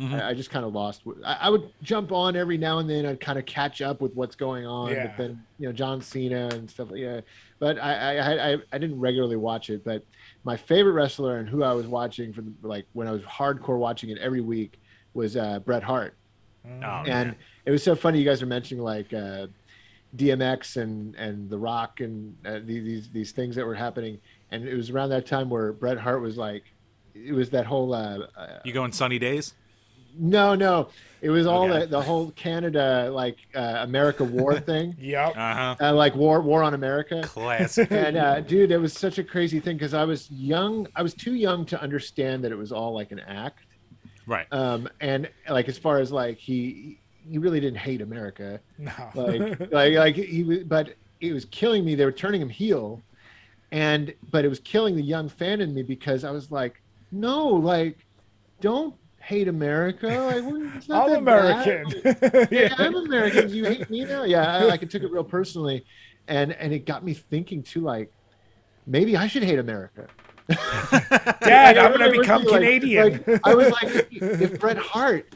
Mhm. 0.00 0.20
I, 0.20 0.30
I 0.30 0.34
just 0.34 0.50
kind 0.50 0.64
of 0.66 0.74
lost 0.74 1.02
I, 1.24 1.38
I 1.42 1.48
would 1.48 1.70
jump 1.82 2.12
on 2.12 2.36
every 2.36 2.58
now 2.58 2.80
and 2.80 2.90
then 2.90 3.06
i'd 3.06 3.18
kind 3.18 3.38
of 3.38 3.46
catch 3.46 3.80
up 3.80 4.02
with 4.02 4.14
what's 4.14 4.36
going 4.36 4.66
on 4.66 4.90
Yeah. 4.92 5.06
but 5.06 5.16
then 5.16 5.42
you 5.58 5.66
know 5.66 5.72
john 5.72 6.02
cena 6.02 6.48
and 6.52 6.68
stuff 6.70 6.90
like 6.90 7.00
yeah 7.00 7.20
but 7.58 7.78
I, 7.78 7.94
I 7.94 8.14
I 8.16 8.52
I 8.52 8.56
I 8.72 8.78
didn't 8.78 9.00
regularly 9.00 9.36
watch 9.36 9.70
it 9.70 9.82
but 9.84 10.02
my 10.44 10.54
favorite 10.54 10.92
wrestler 10.92 11.38
and 11.38 11.48
who 11.48 11.62
I 11.64 11.72
was 11.72 11.86
watching 11.86 12.32
for 12.34 12.42
the, 12.42 12.52
like 12.62 12.84
when 12.92 13.08
I 13.08 13.12
was 13.12 13.22
hardcore 13.22 13.78
watching 13.78 14.10
it 14.10 14.18
every 14.18 14.42
week 14.42 14.78
was 15.14 15.34
uh, 15.36 15.60
Bret 15.60 15.82
Hart, 15.82 16.14
Oh, 16.66 16.68
and 16.70 17.06
man. 17.30 17.36
it 17.64 17.70
was 17.70 17.82
so 17.82 17.96
funny. 17.96 18.18
You 18.18 18.24
guys 18.26 18.42
are 18.42 18.46
mentioning 18.46 18.84
like 18.84 19.12
uh, 19.14 19.46
DMX 20.16 20.76
and 20.80 21.14
and 21.16 21.48
The 21.50 21.58
Rock 21.58 22.00
and 22.00 22.36
uh, 22.46 22.60
these 22.64 22.84
these 22.84 23.08
these 23.10 23.32
things 23.32 23.56
that 23.56 23.66
were 23.66 23.74
happening, 23.74 24.18
and 24.50 24.66
it 24.68 24.74
was 24.74 24.90
around 24.90 25.08
that 25.10 25.26
time 25.26 25.48
where 25.50 25.72
Bret 25.72 25.98
Hart 25.98 26.20
was 26.22 26.36
like, 26.36 26.64
it 27.14 27.32
was 27.32 27.50
that 27.50 27.66
whole 27.66 27.92
uh, 27.94 28.26
uh, 28.36 28.58
You 28.64 28.72
going 28.72 28.92
sunny 28.92 29.18
days? 29.18 29.54
No 30.18 30.54
no, 30.54 30.90
it 31.20 31.30
was 31.30 31.46
all 31.46 31.68
Okay. 31.68 31.68
the, 31.68 31.86
the 31.86 32.02
whole 32.02 32.30
Canada 32.32 33.10
like 33.12 33.38
uh, 33.54 33.76
America 33.80 34.24
war 34.24 34.56
thing, 34.58 34.96
yep, 34.96 35.36
Uh 35.36 35.54
huh. 35.54 35.76
uh, 35.80 35.94
like 35.94 36.14
war 36.16 36.42
war 36.42 36.62
on 36.62 36.74
America. 36.74 37.32
Classic. 37.32 37.90
and 37.90 38.16
uh, 38.16 38.40
dude, 38.42 38.72
it 38.72 38.78
was 38.78 38.98
such 38.98 39.18
a 39.18 39.24
crazy 39.24 39.60
thing 39.60 39.76
because 39.76 39.94
I 39.94 40.04
was 40.04 40.30
young. 40.30 40.86
I 40.96 41.02
was 41.02 41.14
too 41.14 41.34
young 41.34 41.66
to 41.66 41.80
understand 41.82 42.44
that 42.44 42.52
it 42.52 42.56
was 42.58 42.72
all 42.72 42.94
like 42.94 43.12
an 43.12 43.20
act. 43.20 43.60
right. 44.26 44.48
Um, 44.50 44.88
and 45.00 45.30
like 45.48 45.68
as 45.68 45.78
far 45.78 45.98
as 45.98 46.12
like 46.12 46.38
he 46.38 47.02
he 47.14 47.38
really 47.38 47.60
didn't 47.60 47.78
hate 47.78 48.00
America. 48.00 48.60
no, 48.78 48.92
Like 49.14 49.48
like 49.70 49.94
like 49.94 50.16
he 50.16 50.44
was, 50.44 50.64
but 50.64 50.94
it 51.20 51.32
was 51.32 51.44
killing 51.46 51.84
me. 51.84 51.94
They 51.94 52.04
were 52.04 52.12
turning 52.12 52.40
him 52.42 52.48
heel, 52.48 53.04
and 53.72 54.14
but 54.30 54.44
it 54.44 54.48
was 54.48 54.60
killing 54.60 54.96
the 54.96 55.02
young 55.02 55.28
fan 55.28 55.60
in 55.60 55.74
me 55.74 55.82
because 55.82 56.24
I 56.24 56.30
was 56.32 56.50
like, 56.50 56.76
no, 57.12 57.48
like 57.48 57.98
don't 58.60 58.96
hate 59.26 59.48
America. 59.48 60.06
Like, 60.06 60.44
well, 60.44 60.70
it's 60.76 60.88
not 60.88 61.06
I'm 61.06 61.10
that 61.10 61.18
American. 61.18 62.02
bad. 62.20 62.48
yeah, 62.52 62.74
I'm 62.78 62.94
American. 62.94 63.50
You 63.50 63.64
hate 63.64 63.90
me 63.90 64.04
now? 64.04 64.22
Yeah, 64.22 64.56
I 64.56 64.62
like 64.62 64.82
it 64.82 64.90
took 64.90 65.02
it 65.02 65.10
real 65.10 65.24
personally, 65.24 65.84
and 66.28 66.52
and 66.52 66.72
it 66.72 66.86
got 66.86 67.04
me 67.04 67.12
thinking 67.12 67.62
too. 67.62 67.80
Like, 67.80 68.12
maybe 68.86 69.16
I 69.16 69.26
should 69.26 69.42
hate 69.42 69.58
America. 69.58 70.06
Dad, 70.48 71.76
I 71.76 71.84
I'm 71.84 71.92
gonna 71.92 72.12
become 72.12 72.44
like- 72.44 72.60
Canadian. 72.60 73.24
like, 73.26 73.40
I 73.44 73.54
was 73.54 73.70
like, 73.70 74.06
if 74.12 74.60
Bret 74.60 74.78
Hart, 74.78 75.34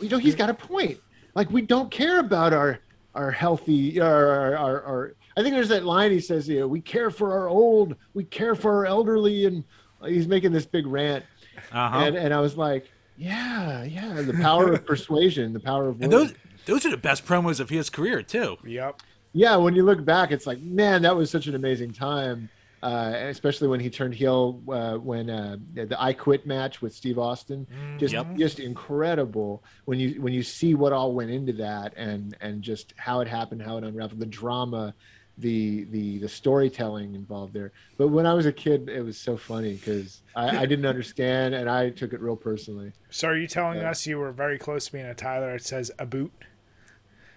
you 0.00 0.08
know, 0.08 0.18
he's 0.18 0.36
got 0.36 0.48
a 0.48 0.54
point. 0.54 0.98
Like, 1.34 1.50
we 1.50 1.62
don't 1.62 1.90
care 1.90 2.20
about 2.20 2.52
our 2.52 2.78
our 3.14 3.30
healthy, 3.30 4.00
our, 4.00 4.28
our, 4.28 4.56
our, 4.56 4.82
our 4.84 5.14
I 5.36 5.42
think 5.42 5.54
there's 5.54 5.68
that 5.68 5.84
line 5.84 6.12
he 6.12 6.20
says, 6.20 6.48
you 6.48 6.60
know, 6.60 6.68
we 6.68 6.80
care 6.80 7.10
for 7.10 7.32
our 7.32 7.48
old, 7.48 7.96
we 8.14 8.24
care 8.24 8.54
for 8.54 8.72
our 8.72 8.86
elderly, 8.86 9.46
and 9.46 9.64
he's 10.06 10.28
making 10.28 10.52
this 10.52 10.64
big 10.64 10.86
rant. 10.86 11.24
Uh-huh. 11.72 11.98
And 11.98 12.16
and 12.16 12.32
I 12.32 12.40
was 12.40 12.56
like, 12.56 12.90
yeah, 13.22 13.84
yeah, 13.84 14.20
the 14.22 14.34
power 14.34 14.72
of 14.72 14.84
persuasion, 14.86 15.52
the 15.52 15.60
power 15.60 15.88
of 15.88 16.00
And 16.02 16.12
those 16.12 16.34
those 16.66 16.84
are 16.86 16.90
the 16.90 16.96
best 16.96 17.24
promos 17.24 17.60
of 17.60 17.70
his 17.70 17.90
career 17.90 18.22
too. 18.22 18.56
yep. 18.64 19.00
yeah, 19.32 19.56
when 19.56 19.74
you 19.74 19.84
look 19.84 20.04
back, 20.04 20.30
it's 20.32 20.46
like, 20.46 20.60
man, 20.60 21.02
that 21.02 21.14
was 21.16 21.30
such 21.30 21.46
an 21.46 21.54
amazing 21.54 21.92
time. 21.92 22.48
Uh, 22.82 23.12
especially 23.28 23.68
when 23.68 23.78
he 23.78 23.88
turned 23.88 24.12
heel 24.12 24.60
uh, 24.68 24.96
when 24.96 25.30
uh, 25.30 25.56
the 25.74 25.96
I 26.02 26.12
Quit 26.12 26.46
match 26.46 26.82
with 26.82 26.92
Steve 26.92 27.16
Austin, 27.16 27.64
just 27.96 28.12
Yep. 28.12 28.34
just 28.36 28.58
incredible 28.58 29.62
when 29.84 30.00
you 30.00 30.20
when 30.20 30.32
you 30.32 30.42
see 30.42 30.74
what 30.74 30.92
all 30.92 31.12
went 31.14 31.30
into 31.30 31.52
that 31.52 31.94
and 31.96 32.36
and 32.40 32.60
just 32.60 32.92
how 32.96 33.20
it 33.20 33.28
happened, 33.28 33.62
how 33.62 33.76
it 33.78 33.84
unraveled, 33.84 34.18
the 34.18 34.26
drama, 34.26 34.94
the 35.38 35.84
the 35.84 36.18
the 36.18 36.28
storytelling 36.28 37.14
involved 37.14 37.54
there. 37.54 37.72
But 37.96 38.08
when 38.08 38.26
I 38.26 38.34
was 38.34 38.46
a 38.46 38.52
kid, 38.52 38.88
it 38.88 39.02
was 39.02 39.18
so 39.18 39.36
funny 39.36 39.74
because 39.74 40.22
I, 40.36 40.58
I 40.58 40.66
didn't 40.66 40.86
understand 40.86 41.54
and 41.54 41.68
I 41.70 41.90
took 41.90 42.12
it 42.12 42.20
real 42.20 42.36
personally. 42.36 42.92
So 43.10 43.28
are 43.28 43.36
you 43.36 43.46
telling 43.46 43.80
Yeah. 43.80 43.90
us 43.90 44.06
you 44.06 44.18
were 44.18 44.32
very 44.32 44.58
close 44.58 44.86
to 44.86 44.92
being 44.92 45.06
a 45.06 45.14
Tyler? 45.14 45.54
It 45.54 45.64
says 45.64 45.90
a 45.98 46.06
boot. 46.06 46.32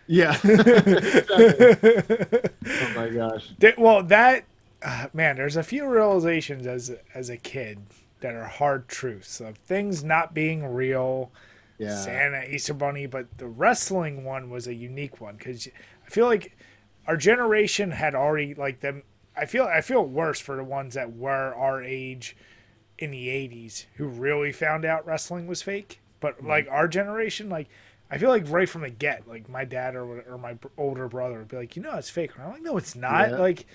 Yeah. 0.08 0.38
oh 0.46 0.50
my 2.96 3.10
gosh. 3.10 3.52
Well, 3.78 4.04
that 4.04 4.46
uh, 4.84 5.08
man, 5.14 5.38
there's 5.38 5.58
a 5.58 5.64
few 5.64 5.88
realizations 5.88 6.68
as 6.68 6.96
as 7.14 7.30
a 7.30 7.38
kid 7.38 7.80
that 8.20 8.36
are 8.36 8.46
hard 8.46 8.88
truths 8.88 9.40
of 9.40 9.58
things 9.58 10.04
not 10.04 10.34
being 10.34 10.66
real. 10.66 11.32
Yeah. 11.78 11.96
Santa, 11.98 12.44
Easter 12.50 12.74
Bunny, 12.74 13.06
but 13.06 13.38
the 13.38 13.48
wrestling 13.48 14.24
one 14.24 14.50
was 14.50 14.68
a 14.68 14.74
unique 14.74 15.20
one 15.20 15.36
because 15.36 15.68
I 16.06 16.10
feel 16.10 16.26
like 16.26 16.58
our 17.08 17.18
generation 17.18 17.92
had 17.92 18.16
already 18.16 18.54
like 18.56 18.80
them. 18.82 19.04
I 19.38 19.46
feel 19.46 19.64
I 19.66 19.82
feel 19.82 20.06
worse 20.06 20.40
for 20.40 20.56
the 20.56 20.64
ones 20.64 20.94
that 20.94 21.16
were 21.16 21.54
our 21.56 21.84
age 21.84 22.36
in 22.98 23.12
the 23.12 23.28
'80s 23.28 23.86
who 23.96 24.08
really 24.08 24.52
found 24.52 24.86
out 24.86 25.06
wrestling 25.06 25.48
was 25.48 25.62
fake. 25.62 26.02
But 26.20 26.38
Mm-hmm. 26.38 26.48
like 26.48 26.68
our 26.72 26.88
generation, 26.88 27.50
like 27.50 27.68
I 28.10 28.18
feel 28.18 28.30
like 28.30 28.50
right 28.50 28.70
from 28.70 28.82
the 28.82 28.90
get, 28.90 29.28
like 29.28 29.50
my 29.50 29.66
dad 29.66 29.96
or 29.96 30.22
or 30.22 30.38
my 30.38 30.58
older 30.78 31.08
brother 31.08 31.40
would 31.40 31.48
be 31.50 31.58
like, 31.58 31.76
you 31.76 31.82
know, 31.82 31.96
it's 31.96 32.10
fake. 32.10 32.32
And 32.36 32.44
I'm 32.46 32.52
like, 32.54 32.62
no, 32.62 32.78
it's 32.78 32.96
not. 32.96 33.30
Yeah. 33.32 33.38
Like, 33.38 33.66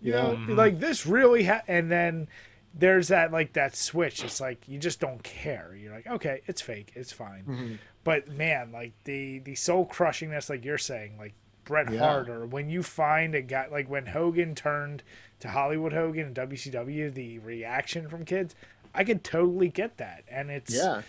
you 0.00 0.12
Yeah. 0.12 0.32
know, 0.46 0.54
like 0.54 0.78
this 0.78 1.06
really. 1.06 1.44
Ha-. 1.44 1.62
And 1.66 1.90
then 1.90 2.28
there's 2.74 3.08
that 3.08 3.32
like 3.32 3.54
that 3.54 3.74
switch. 3.74 4.22
It's 4.22 4.40
like 4.40 4.68
you 4.68 4.78
just 4.78 5.00
don't 5.00 5.22
care. 5.22 5.74
You're 5.74 5.94
like, 5.94 6.06
okay, 6.06 6.42
it's 6.46 6.60
fake. 6.60 6.92
It's 6.94 7.12
fine. 7.12 7.44
Mm-hmm. 7.48 7.74
But 8.04 8.28
man, 8.28 8.70
like 8.70 8.92
the 9.04 9.38
the 9.40 9.54
soul 9.54 9.86
crushingness, 9.86 10.50
like 10.50 10.64
you're 10.64 10.76
saying, 10.78 11.16
like 11.18 11.32
Bret 11.66 11.92
Yeah. 11.92 11.98
Hart, 11.98 12.30
or 12.30 12.46
when 12.46 12.70
you 12.70 12.82
find 12.82 13.34
a 13.34 13.42
guy 13.42 13.66
like 13.66 13.90
when 13.90 14.06
Hogan 14.06 14.54
turned 14.54 15.02
to 15.40 15.48
Hollywood 15.48 15.92
Hogan 15.92 16.26
and 16.28 16.34
WCW, 16.34 17.10
the 17.12 17.38
reaction 17.40 18.08
from 18.08 18.24
kids, 18.24 18.54
I 18.94 19.04
could 19.04 19.22
totally 19.22 19.68
get 19.68 19.98
that, 19.98 20.24
and 20.28 20.50
it's 20.50 20.74
Yeah. 20.74 21.02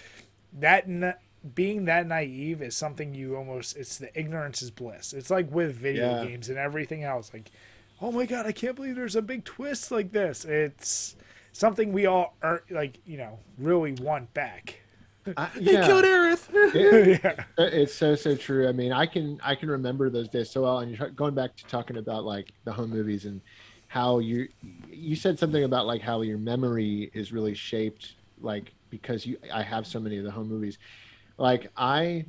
that 0.59 0.89
na- 0.89 1.13
being 1.55 1.85
that 1.85 2.05
naive 2.07 2.61
is 2.61 2.75
something 2.75 3.13
you 3.13 3.37
almost 3.37 3.77
it's 3.77 3.97
the 3.97 4.09
ignorance 4.19 4.61
is 4.61 4.71
bliss. 4.71 5.13
It's 5.13 5.29
like 5.29 5.49
with 5.49 5.73
video 5.75 6.17
Yeah. 6.21 6.25
games 6.25 6.49
and 6.49 6.57
everything 6.57 7.03
else, 7.03 7.31
like. 7.33 7.49
Oh 7.99 8.11
my 8.11 8.27
god! 8.27 8.45
I 8.45 8.51
can't 8.51 8.75
believe 8.75 8.95
there's 8.95 9.15
a 9.15 9.23
big 9.23 9.43
twist 9.43 9.89
like 9.89 10.11
this. 10.11 10.45
It's 10.45 11.15
something 11.51 11.91
we 11.91 12.05
all 12.05 12.35
are 12.43 12.61
like, 12.69 12.99
you 13.07 13.17
know, 13.17 13.39
really 13.57 13.93
want 13.93 14.35
back. 14.35 14.81
I, 15.35 15.45
He 15.59 15.73
yeah. 15.73 15.85
killed 15.85 16.05
Aerith. 16.05 16.47
yeah. 17.23 17.43
It's 17.57 17.93
so 17.93 18.15
so 18.15 18.35
true. 18.35 18.67
I 18.67 18.71
mean, 18.71 18.91
I 18.91 19.05
can 19.05 19.39
I 19.43 19.55
can 19.55 19.69
remember 19.69 20.09
those 20.09 20.29
days 20.29 20.49
so 20.49 20.61
well. 20.63 20.79
And 20.79 20.95
you're 20.97 21.09
going 21.09 21.33
back 21.35 21.55
to 21.57 21.65
talking 21.65 21.97
about 21.97 22.23
like 22.23 22.53
the 22.63 22.71
home 22.71 22.89
movies 22.91 23.25
and 23.25 23.41
how 23.87 24.19
you 24.19 24.47
you 24.89 25.15
said 25.15 25.39
something 25.39 25.63
about 25.63 25.85
like 25.87 26.01
how 26.01 26.21
your 26.21 26.37
memory 26.37 27.09
is 27.13 27.31
really 27.31 27.53
shaped 27.55 28.15
like 28.39 28.73
because 28.89 29.25
you 29.25 29.37
I 29.53 29.63
have 29.63 29.85
so 29.87 29.99
many 29.99 30.17
of 30.17 30.23
the 30.23 30.31
home 30.31 30.47
movies. 30.49 30.77
Like 31.37 31.71
I 31.75 32.25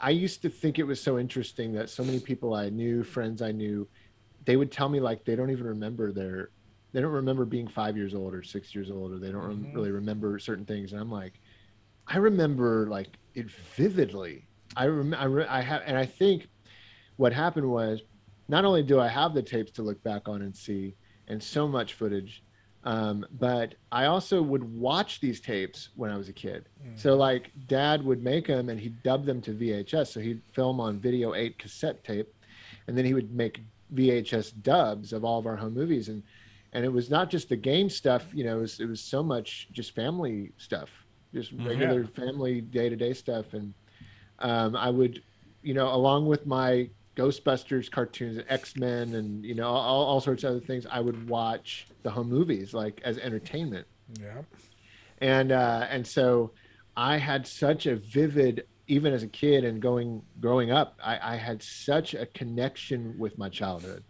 I 0.00 0.10
used 0.10 0.42
to 0.42 0.50
think 0.50 0.78
it 0.78 0.84
was 0.84 1.00
so 1.00 1.18
interesting 1.18 1.72
that 1.74 1.88
so 1.88 2.04
many 2.04 2.20
people 2.20 2.52
I 2.54 2.68
knew, 2.68 3.02
friends 3.04 3.40
I 3.40 3.52
knew, 3.52 3.88
they 4.44 4.56
would 4.56 4.70
tell 4.70 4.88
me 4.88 5.00
like 5.00 5.24
they 5.24 5.34
don't 5.36 5.50
even 5.50 5.66
remember 5.66 6.12
their 6.12 6.50
they 6.92 7.00
don't 7.00 7.12
remember 7.12 7.44
being 7.44 7.66
five 7.66 7.96
years 7.96 8.14
old 8.14 8.34
or 8.34 8.42
six 8.42 8.74
years 8.74 8.90
old 8.90 9.12
or 9.12 9.18
they 9.18 9.32
don't 9.32 9.42
rem- 9.42 9.64
Mhm. 9.64 9.74
really 9.74 9.90
remember 9.90 10.38
certain 10.38 10.64
things 10.64 10.92
and 10.92 11.00
i'm 11.00 11.10
like 11.10 11.32
i 12.08 12.18
remember 12.18 12.86
like 12.88 13.08
it 13.34 13.50
vividly. 13.76 14.46
I 14.76 14.84
remember 14.84 15.46
I, 15.48 15.58
I 15.58 15.60
have 15.62 15.82
and 15.86 15.96
i 15.96 16.06
think 16.06 16.48
what 17.16 17.32
happened 17.32 17.68
was 17.68 18.02
not 18.48 18.64
only 18.64 18.82
do 18.82 19.00
i 19.00 19.08
have 19.08 19.34
the 19.34 19.42
tapes 19.42 19.72
to 19.72 19.82
look 19.82 20.02
back 20.02 20.28
on 20.28 20.42
and 20.42 20.54
see 20.54 20.94
and 21.28 21.42
so 21.42 21.66
much 21.68 21.94
footage 21.94 22.42
um, 22.84 23.24
but 23.38 23.76
i 23.92 24.04
also 24.06 24.42
would 24.42 24.64
watch 24.64 25.20
these 25.20 25.40
tapes 25.40 25.90
when 25.96 26.10
i 26.10 26.16
was 26.16 26.28
a 26.28 26.32
kid. 26.32 26.68
So 26.96 27.16
like 27.16 27.50
dad 27.66 28.04
would 28.04 28.22
make 28.22 28.46
them 28.48 28.68
and 28.68 28.78
he'd 28.78 29.02
dub 29.02 29.24
them 29.24 29.40
to 29.42 29.52
vhs 29.52 30.08
so 30.08 30.20
he'd 30.20 30.42
film 30.52 30.80
on 30.80 30.98
video 30.98 31.34
8 31.34 31.58
cassette 31.58 32.04
tape 32.04 32.32
and 32.86 32.96
then 32.98 33.04
he 33.04 33.14
would 33.14 33.32
make 33.32 33.62
vhs 33.94 34.52
dubs 34.62 35.12
of 35.12 35.24
all 35.24 35.38
of 35.38 35.46
our 35.46 35.56
home 35.56 35.74
movies. 35.74 36.08
And 36.08 36.22
and 36.72 36.84
it 36.84 36.92
was 36.92 37.08
not 37.08 37.30
just 37.30 37.48
the 37.48 37.56
game 37.56 37.88
stuff 37.88 38.24
you 38.34 38.44
know 38.44 38.58
it 38.58 38.60
was, 38.60 38.80
it 38.80 38.86
was 38.86 39.00
so 39.00 39.22
much 39.22 39.68
just 39.72 39.94
family 39.94 40.50
stuff 40.58 40.90
just 41.34 41.52
Mhm. 41.52 41.66
regular 41.66 42.04
family 42.04 42.60
day-to-day 42.60 43.12
stuff 43.12 43.52
and 43.52 43.74
um, 44.38 44.76
i 44.76 44.88
would 44.90 45.22
you 45.62 45.74
know 45.74 45.92
along 45.94 46.26
with 46.26 46.46
my 46.46 46.88
ghostbusters 47.16 47.90
cartoons 47.90 48.40
x-men 48.48 49.14
and 49.14 49.44
you 49.44 49.54
know 49.54 49.68
all, 49.68 50.04
all 50.04 50.20
sorts 50.20 50.44
of 50.44 50.50
other 50.50 50.60
things 50.60 50.86
i 50.90 51.00
would 51.00 51.28
watch 51.28 51.86
the 52.02 52.10
home 52.10 52.28
movies 52.28 52.72
like 52.74 53.00
as 53.04 53.18
entertainment 53.18 53.86
Yeah. 54.20 54.42
and 55.18 55.52
uh, 55.52 55.86
and 55.90 56.06
so 56.06 56.52
I 56.96 57.16
had 57.16 57.46
such 57.46 57.86
a 57.86 57.96
vivid, 57.96 58.64
even 58.86 59.12
as 59.12 59.22
a 59.24 59.28
kid 59.28 59.64
and 59.64 59.82
going 59.82 60.22
growing 60.38 60.70
up, 60.70 60.94
I, 61.02 61.34
I 61.34 61.36
had 61.36 61.62
such 61.62 62.14
a 62.14 62.26
connection 62.26 63.18
with 63.18 63.36
my 63.38 63.48
childhood, 63.48 64.04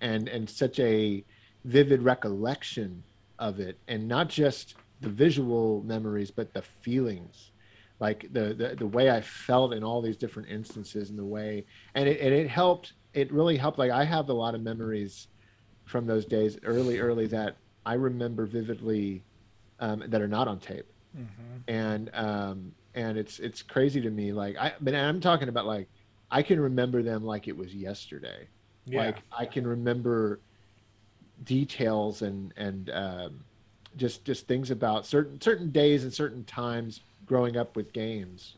and 0.00 0.28
and 0.28 0.48
such 0.48 0.78
a 0.80 1.24
vivid 1.64 2.02
recollection 2.02 3.04
of 3.38 3.60
it, 3.60 3.80
and 3.88 4.06
not 4.08 4.28
just 4.28 4.74
the 5.00 5.08
visual 5.08 5.82
memories, 5.82 6.30
but 6.30 6.52
the 6.54 6.62
feelings, 6.62 7.52
like 8.00 8.26
the 8.32 8.54
the, 8.54 8.76
the 8.76 8.86
way 8.86 9.10
I 9.10 9.20
felt 9.20 9.72
in 9.74 9.84
all 9.84 10.00
these 10.02 10.16
different 10.16 10.48
instances, 10.48 11.10
and 11.10 11.18
the 11.18 11.24
way, 11.24 11.66
and 11.94 12.08
it 12.08 12.20
and 12.20 12.34
it 12.34 12.48
helped. 12.48 12.94
It 13.14 13.32
really 13.32 13.56
helped. 13.56 13.78
Like 13.78 13.90
I 13.90 14.04
have 14.04 14.28
a 14.28 14.34
lot 14.34 14.54
of 14.54 14.60
memories 14.62 15.28
from 15.84 16.06
those 16.06 16.26
days, 16.26 16.58
early, 16.64 16.98
early 16.98 17.26
that 17.28 17.56
I 17.84 17.94
remember 17.94 18.46
vividly 18.46 19.24
um, 19.78 20.02
that 20.08 20.20
are 20.20 20.28
not 20.28 20.48
on 20.48 20.58
tape, 20.60 20.86
Mm-hmm. 21.16 21.58
and 21.68 22.10
um, 22.14 22.72
and 22.94 23.16
it's 23.16 23.38
it's 23.38 23.62
crazy 23.62 24.00
to 24.02 24.10
me. 24.10 24.32
Like 24.32 24.56
I, 24.58 24.74
but 24.80 24.94
I'm 24.94 25.20
talking 25.20 25.48
about 25.48 25.66
like 25.66 25.88
I 26.30 26.42
can 26.42 26.60
remember 26.60 27.02
them 27.02 27.24
like 27.24 27.48
it 27.48 27.56
was 27.56 27.74
yesterday. 27.74 28.48
Yeah. 28.84 29.00
Like 29.00 29.22
I 29.32 29.46
can 29.46 29.66
remember 29.66 30.42
details 31.42 32.22
and 32.22 32.52
and 32.56 32.90
um, 32.90 33.45
just 33.96 34.24
just 34.24 34.46
things 34.46 34.70
about 34.70 35.06
certain 35.06 35.40
certain 35.40 35.70
days 35.70 36.04
and 36.04 36.12
certain 36.12 36.44
times 36.44 37.00
growing 37.24 37.56
up 37.56 37.76
with 37.76 37.92
games. 37.92 38.56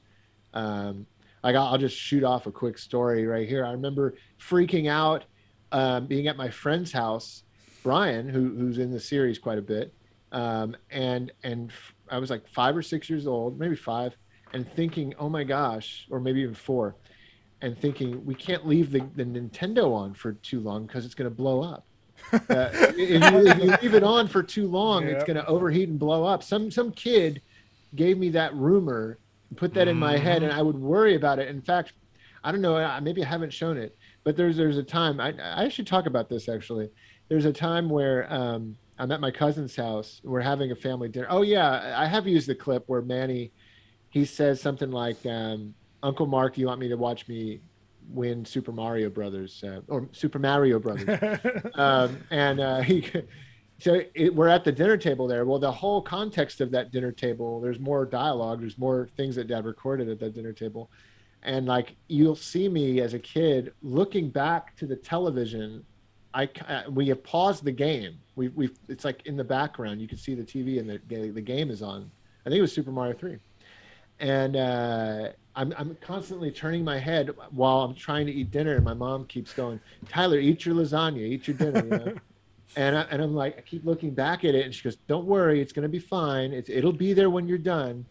Um, 0.54 1.06
like 1.42 1.56
I'll, 1.56 1.66
I'll 1.66 1.78
just 1.78 1.96
shoot 1.96 2.24
off 2.24 2.46
a 2.46 2.52
quick 2.52 2.78
story 2.78 3.26
right 3.26 3.48
here. 3.48 3.64
I 3.64 3.72
remember 3.72 4.14
freaking 4.40 4.88
out 4.88 5.24
um, 5.72 6.06
being 6.06 6.26
at 6.26 6.36
my 6.36 6.48
friend's 6.48 6.92
house, 6.92 7.42
Brian, 7.82 8.28
who, 8.28 8.54
who's 8.56 8.78
in 8.78 8.90
the 8.90 9.00
series 9.00 9.38
quite 9.38 9.58
a 9.58 9.62
bit, 9.62 9.92
um, 10.32 10.76
and 10.90 11.32
and 11.42 11.72
I 12.10 12.18
was 12.18 12.30
like 12.30 12.46
five 12.48 12.76
or 12.76 12.82
six 12.82 13.08
years 13.08 13.26
old, 13.26 13.58
maybe 13.58 13.76
five, 13.76 14.16
and 14.52 14.70
thinking, 14.74 15.14
oh 15.18 15.28
my 15.28 15.44
gosh, 15.44 16.06
or 16.10 16.20
maybe 16.20 16.40
even 16.40 16.54
four, 16.54 16.96
and 17.60 17.78
thinking 17.78 18.24
we 18.24 18.34
can't 18.34 18.66
leave 18.66 18.90
the, 18.90 19.00
the 19.14 19.24
Nintendo 19.24 19.92
on 19.94 20.14
for 20.14 20.32
too 20.32 20.60
long 20.60 20.86
because 20.86 21.04
it's 21.04 21.14
going 21.14 21.30
to 21.30 21.34
blow 21.34 21.62
up. 21.62 21.84
Uh, 22.50 22.68
if, 22.72 22.98
you, 22.98 23.06
if 23.46 23.58
you 23.58 23.64
leave 23.82 23.94
it 23.94 24.02
on 24.02 24.28
for 24.28 24.42
too 24.42 24.66
long, 24.66 25.04
it's 25.04 25.24
going 25.24 25.36
to 25.36 25.46
overheat 25.46 25.88
and 25.88 25.98
blow 25.98 26.24
up. 26.24 26.42
Some 26.42 26.70
some 26.70 26.92
kid 26.92 27.40
gave 27.94 28.18
me 28.18 28.28
that 28.30 28.54
rumor, 28.54 29.18
put 29.56 29.72
that 29.72 29.88
in 29.88 29.96
my 29.96 30.18
head, 30.18 30.42
and 30.42 30.52
I 30.52 30.60
would 30.60 30.76
worry 30.76 31.14
about 31.14 31.38
it. 31.38 31.48
In 31.48 31.62
fact, 31.62 31.94
I 32.44 32.52
don't 32.52 32.60
know, 32.60 33.00
maybe 33.00 33.24
I 33.24 33.28
haven't 33.28 33.52
shown 33.52 33.78
it, 33.78 33.96
but 34.24 34.36
there's 34.36 34.58
there's 34.58 34.76
a 34.76 34.82
time 34.82 35.20
I 35.20 35.32
I 35.40 35.68
should 35.68 35.86
talk 35.86 36.04
about 36.04 36.28
this 36.28 36.50
actually. 36.50 36.90
There's 37.28 37.46
a 37.46 37.52
time 37.52 37.88
where 37.88 38.30
um, 38.32 38.76
I'm 38.98 39.10
at 39.10 39.20
my 39.20 39.30
cousin's 39.30 39.74
house. 39.74 40.20
We're 40.24 40.40
having 40.40 40.70
a 40.70 40.76
family 40.76 41.08
dinner. 41.08 41.28
Oh 41.30 41.42
yeah, 41.42 41.94
I 41.96 42.06
have 42.06 42.26
used 42.26 42.48
the 42.48 42.54
clip 42.54 42.84
where 42.88 43.02
Manny 43.02 43.52
he 44.10 44.24
says 44.24 44.60
something 44.60 44.90
like, 44.90 45.24
um, 45.26 45.74
"Uncle 46.02 46.26
Mark, 46.26 46.58
you 46.58 46.66
want 46.66 46.80
me 46.80 46.88
to 46.88 46.96
watch 46.96 47.28
me 47.28 47.60
win 48.08 48.44
Super 48.44 48.72
Mario 48.72 49.10
Brothers 49.10 49.62
uh, 49.64 49.80
or 49.88 50.08
Super 50.12 50.38
Mario 50.38 50.78
Brothers?" 50.78 51.40
um, 51.74 52.18
and 52.30 52.60
uh, 52.60 52.80
he. 52.80 53.10
So 53.80 54.02
it, 54.14 54.34
we're 54.34 54.48
at 54.48 54.64
the 54.64 54.72
dinner 54.72 54.96
table 54.96 55.28
there. 55.28 55.44
Well, 55.44 55.60
the 55.60 55.70
whole 55.70 56.02
context 56.02 56.60
of 56.60 56.72
that 56.72 56.90
dinner 56.90 57.12
table, 57.12 57.60
there's 57.60 57.78
more 57.78 58.04
dialogue, 58.04 58.60
there's 58.60 58.76
more 58.76 59.08
things 59.16 59.36
that 59.36 59.46
Dad 59.46 59.64
recorded 59.64 60.08
at 60.08 60.18
that 60.18 60.34
dinner 60.34 60.52
table, 60.52 60.90
and 61.44 61.66
like 61.66 61.94
you'll 62.08 62.36
see 62.36 62.68
me 62.68 63.00
as 63.00 63.14
a 63.14 63.18
kid 63.18 63.72
looking 63.82 64.30
back 64.30 64.76
to 64.76 64.86
the 64.86 64.96
television. 64.96 65.84
I 66.34 66.48
uh, 66.68 66.82
we 66.90 67.08
have 67.08 67.22
paused 67.22 67.64
the 67.64 67.72
game. 67.72 68.18
We 68.34 68.48
we 68.48 68.70
it's 68.88 69.04
like 69.04 69.24
in 69.26 69.36
the 69.36 69.44
background. 69.44 70.00
You 70.00 70.08
can 70.08 70.18
see 70.18 70.34
the 70.34 70.42
TV 70.42 70.80
and 70.80 70.88
the 70.88 71.30
the 71.30 71.40
game 71.40 71.70
is 71.70 71.82
on. 71.82 72.10
I 72.44 72.50
think 72.50 72.58
it 72.58 72.62
was 72.62 72.72
Super 72.72 72.90
Mario 72.90 73.14
Three, 73.14 73.38
and 74.18 74.56
uh, 74.56 75.28
I'm 75.58 75.74
I'm 75.76 75.96
constantly 76.00 76.52
turning 76.52 76.84
my 76.84 76.98
head 76.98 77.30
while 77.50 77.80
I'm 77.80 77.94
trying 77.94 78.26
to 78.26 78.32
eat 78.32 78.52
dinner, 78.52 78.76
and 78.76 78.84
my 78.84 78.94
mom 78.94 79.26
keeps 79.26 79.52
going, 79.52 79.80
"Tyler, 80.08 80.38
eat 80.38 80.64
your 80.64 80.76
lasagna, 80.76 81.18
eat 81.18 81.48
your 81.48 81.56
dinner." 81.56 81.84
You 81.84 81.90
know? 81.90 82.14
and 82.76 82.96
I, 82.96 83.00
and 83.10 83.20
I'm 83.20 83.34
like, 83.34 83.58
I 83.58 83.62
keep 83.62 83.84
looking 83.84 84.12
back 84.12 84.44
at 84.44 84.54
it, 84.54 84.64
and 84.64 84.72
she 84.72 84.84
goes, 84.84 84.96
"Don't 85.08 85.26
worry, 85.26 85.60
it's 85.60 85.72
gonna 85.72 85.88
be 85.88 85.98
fine. 85.98 86.52
It's 86.52 86.70
it'll 86.70 86.92
be 86.92 87.12
there 87.12 87.28
when 87.28 87.48
you're 87.48 87.58
done." 87.58 88.06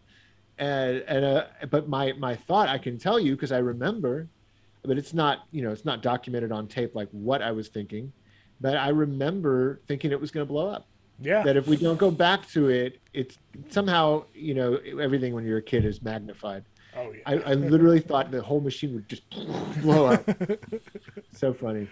And 0.58 1.02
and 1.08 1.24
uh, 1.24 1.44
but 1.70 1.88
my 1.88 2.12
my 2.18 2.36
thought, 2.36 2.68
I 2.68 2.76
can 2.76 2.98
tell 2.98 3.18
you 3.18 3.34
because 3.34 3.50
I 3.50 3.58
remember, 3.58 4.28
but 4.82 4.98
it's 4.98 5.14
not 5.14 5.46
you 5.50 5.62
know 5.62 5.70
it's 5.70 5.86
not 5.86 6.02
documented 6.02 6.52
on 6.52 6.68
tape 6.68 6.94
like 6.94 7.08
what 7.12 7.40
I 7.40 7.52
was 7.52 7.68
thinking, 7.68 8.12
but 8.60 8.76
I 8.76 8.90
remember 8.90 9.80
thinking 9.88 10.12
it 10.12 10.20
was 10.20 10.30
gonna 10.30 10.44
blow 10.44 10.68
up. 10.68 10.86
Yeah. 11.18 11.42
That 11.44 11.56
if 11.56 11.66
we 11.66 11.78
don't 11.78 11.98
go 11.98 12.10
back 12.10 12.46
to 12.50 12.68
it, 12.68 13.00
it's 13.14 13.38
somehow 13.70 14.24
you 14.34 14.52
know 14.52 14.78
everything 15.00 15.32
when 15.32 15.46
you're 15.46 15.58
a 15.58 15.62
kid 15.62 15.86
is 15.86 16.02
magnified. 16.02 16.64
Oh 16.98 17.12
yeah. 17.12 17.22
I, 17.26 17.34
I 17.34 17.54
literally 17.54 18.00
thought 18.00 18.30
the 18.30 18.42
whole 18.42 18.60
machine 18.60 18.94
would 18.94 19.08
just 19.08 19.22
blow 19.82 20.06
up. 20.06 20.28
so 21.32 21.52
funny. 21.52 21.88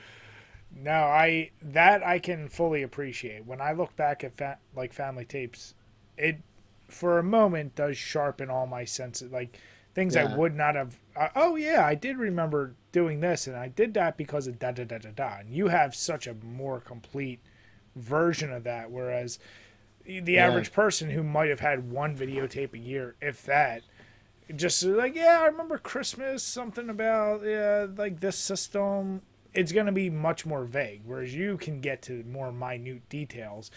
No, 0.74 0.92
I 1.04 1.50
that 1.62 2.06
I 2.06 2.18
can 2.18 2.48
fully 2.48 2.82
appreciate. 2.82 3.44
When 3.46 3.60
I 3.60 3.72
look 3.72 3.96
back 3.96 4.24
at 4.24 4.36
fa- 4.36 4.58
like 4.74 4.92
family 4.92 5.24
tapes, 5.24 5.74
it 6.16 6.42
for 6.88 7.18
a 7.18 7.22
moment 7.22 7.74
does 7.74 7.96
sharpen 7.96 8.50
all 8.50 8.66
my 8.66 8.84
senses, 8.84 9.32
like 9.32 9.58
things 9.94 10.14
Yeah. 10.14 10.22
I 10.22 10.24
would 10.24 10.54
not 10.54 10.74
have. 10.74 10.98
Uh, 11.16 11.28
oh 11.34 11.56
yeah, 11.56 11.84
I 11.86 11.94
did 11.94 12.18
remember 12.18 12.74
doing 12.92 13.20
this, 13.20 13.46
and 13.46 13.56
I 13.56 13.68
did 13.68 13.94
that 13.94 14.16
because 14.16 14.46
of 14.46 14.58
da 14.58 14.72
da 14.72 14.84
da 14.84 14.98
da 14.98 15.10
da. 15.14 15.38
And 15.40 15.50
you 15.50 15.68
have 15.68 15.94
such 15.94 16.26
a 16.26 16.34
more 16.34 16.80
complete 16.80 17.40
version 17.96 18.52
of 18.52 18.64
that, 18.64 18.90
whereas 18.90 19.38
the 20.04 20.38
Yeah. 20.38 20.46
average 20.46 20.72
person 20.72 21.10
who 21.10 21.22
might 21.22 21.50
have 21.50 21.60
had 21.60 21.90
one 21.90 22.16
videotape 22.16 22.74
a 22.74 22.78
year, 22.78 23.16
if 23.20 23.44
that, 23.46 23.82
just 24.54 24.82
like 24.84 25.14
yeah, 25.14 25.40
I 25.40 25.46
remember 25.46 25.78
Christmas, 25.78 26.42
something 26.42 26.88
about 26.88 27.42
yeah, 27.44 27.86
like 27.96 28.20
this 28.20 28.36
system. 28.36 29.22
It's 29.52 29.72
gonna 29.72 29.92
be 29.92 30.10
much 30.10 30.46
more 30.46 30.64
vague, 30.64 31.02
whereas 31.04 31.34
you 31.34 31.56
can 31.56 31.80
get 31.80 32.02
to 32.02 32.22
more 32.24 32.52
minute 32.52 33.08
details. 33.08 33.70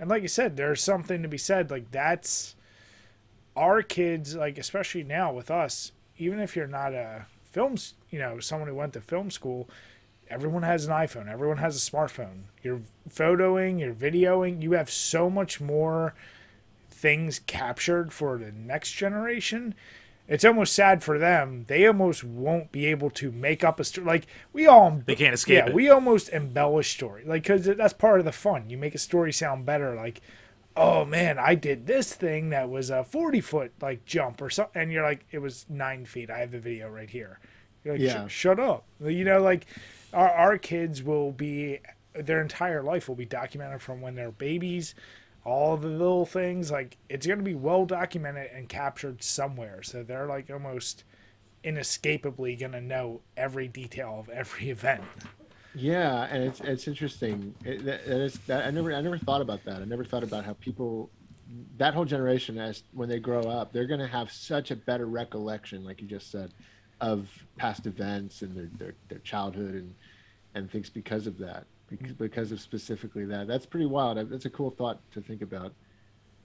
And 0.00 0.08
like 0.08 0.22
you 0.22 0.28
said, 0.28 0.56
there's 0.56 0.82
something 0.82 1.22
to 1.22 1.28
be 1.28 1.38
said. 1.38 1.70
Like 1.70 1.90
that's 1.90 2.54
our 3.56 3.82
kids, 3.82 4.34
like 4.34 4.58
especially 4.58 5.04
now 5.04 5.32
with 5.32 5.50
us. 5.50 5.92
Even 6.16 6.40
if 6.40 6.56
you're 6.56 6.66
not 6.66 6.94
a 6.94 7.26
films, 7.44 7.94
you 8.10 8.18
know, 8.18 8.40
someone 8.40 8.68
who 8.68 8.74
went 8.74 8.92
to 8.94 9.00
film 9.00 9.30
school, 9.30 9.68
everyone 10.30 10.62
has 10.62 10.86
an 10.86 10.92
iPhone. 10.92 11.28
Everyone 11.30 11.58
has 11.58 11.76
a 11.76 11.90
smartphone. 11.90 12.42
You're 12.62 12.82
photoing, 13.08 13.80
you're 13.80 13.94
videoing. 13.94 14.62
You 14.62 14.72
have 14.72 14.90
so 14.90 15.30
much 15.30 15.60
more 15.60 16.14
things 16.90 17.40
captured 17.40 18.12
for 18.12 18.38
the 18.38 18.52
next 18.52 18.92
generation. 18.92 19.74
It's 20.28 20.44
almost 20.44 20.74
sad 20.74 21.02
for 21.02 21.18
them. 21.18 21.64
They 21.68 21.86
almost 21.86 22.22
won't 22.22 22.70
be 22.70 22.84
able 22.86 23.08
to 23.12 23.32
make 23.32 23.64
up 23.64 23.80
a 23.80 23.84
story. 23.84 24.06
Like 24.06 24.26
we 24.52 24.66
all, 24.66 25.02
They 25.06 25.16
can't 25.16 25.32
escape 25.34 25.54
yeah, 25.64 25.66
it. 25.70 25.74
we 25.74 25.88
almost 25.88 26.28
embellish 26.28 26.92
story, 26.92 27.24
like 27.24 27.44
because 27.44 27.64
that's 27.64 27.94
part 27.94 28.18
of 28.20 28.26
the 28.26 28.32
fun. 28.32 28.68
You 28.68 28.76
make 28.76 28.94
a 28.94 28.98
story 28.98 29.32
sound 29.32 29.64
better. 29.64 29.94
Like, 29.94 30.20
oh 30.76 31.06
man, 31.06 31.38
I 31.38 31.54
did 31.54 31.86
this 31.86 32.12
thing 32.14 32.50
that 32.50 32.68
was 32.68 32.90
a 32.90 33.04
forty 33.04 33.40
foot 33.40 33.72
like 33.80 34.04
jump 34.04 34.42
or 34.42 34.50
something, 34.50 34.82
and 34.82 34.92
you're 34.92 35.02
like, 35.02 35.24
it 35.30 35.38
was 35.38 35.64
nine 35.70 36.04
feet. 36.04 36.30
I 36.30 36.38
have 36.40 36.50
the 36.50 36.58
video 36.60 36.90
right 36.90 37.08
here. 37.08 37.38
You're 37.82 37.94
like, 37.94 38.02
Yeah. 38.02 38.28
Shut 38.28 38.60
up. 38.60 38.84
You 39.02 39.24
know, 39.24 39.40
like 39.40 39.66
our 40.12 40.28
our 40.30 40.58
kids 40.58 41.02
will 41.02 41.32
be 41.32 41.78
their 42.14 42.42
entire 42.42 42.82
life 42.82 43.08
will 43.08 43.14
be 43.16 43.24
documented 43.24 43.80
from 43.80 44.02
when 44.02 44.14
they're 44.14 44.30
babies 44.32 44.94
all 45.48 45.76
the 45.76 45.88
little 45.88 46.26
things 46.26 46.70
like 46.70 46.96
it's 47.08 47.26
going 47.26 47.38
to 47.38 47.44
be 47.44 47.54
well 47.54 47.86
documented 47.86 48.50
and 48.52 48.68
captured 48.68 49.22
somewhere 49.22 49.82
so 49.82 50.02
they're 50.02 50.26
like 50.26 50.50
almost 50.50 51.04
inescapably 51.64 52.54
going 52.54 52.72
to 52.72 52.80
know 52.80 53.20
every 53.36 53.66
detail 53.66 54.18
of 54.20 54.28
every 54.28 54.70
event 54.78 55.02
Yeah, 55.74 56.26
and 56.30 56.42
it's 56.42 56.60
it's 56.60 56.88
interesting. 56.88 57.54
It, 57.64 57.84
that, 57.84 58.00
is 58.00 58.38
that 58.46 58.66
I 58.66 58.70
never 58.70 58.92
I 58.92 59.00
never 59.00 59.18
thought 59.18 59.42
about 59.42 59.64
that. 59.64 59.80
I 59.80 59.84
never 59.84 60.04
thought 60.04 60.24
about 60.24 60.44
how 60.44 60.54
people 60.54 61.10
that 61.76 61.94
whole 61.94 62.04
generation 62.04 62.58
as 62.58 62.82
when 62.92 63.08
they 63.08 63.18
grow 63.18 63.42
up, 63.42 63.72
they're 63.72 63.86
going 63.86 64.00
to 64.00 64.06
have 64.06 64.30
such 64.30 64.70
a 64.70 64.76
better 64.76 65.06
recollection, 65.06 65.84
like 65.84 66.00
you 66.02 66.08
just 66.08 66.30
said, 66.30 66.52
of 67.00 67.28
past 67.56 67.86
events 67.86 68.42
and 68.42 68.56
their 68.56 68.68
their, 68.78 68.94
their 69.08 69.18
childhood 69.20 69.74
and 69.74 69.94
and 70.54 70.70
things 70.70 70.90
because 70.90 71.26
of 71.26 71.38
that. 71.38 71.64
Because, 71.88 72.12
because 72.12 72.52
of 72.52 72.60
specifically 72.60 73.24
that. 73.26 73.46
That's 73.46 73.66
pretty 73.66 73.86
wild. 73.86 74.30
That's 74.30 74.44
a 74.44 74.50
cool 74.50 74.70
thought 74.70 75.00
to 75.12 75.20
think 75.20 75.42
about. 75.42 75.72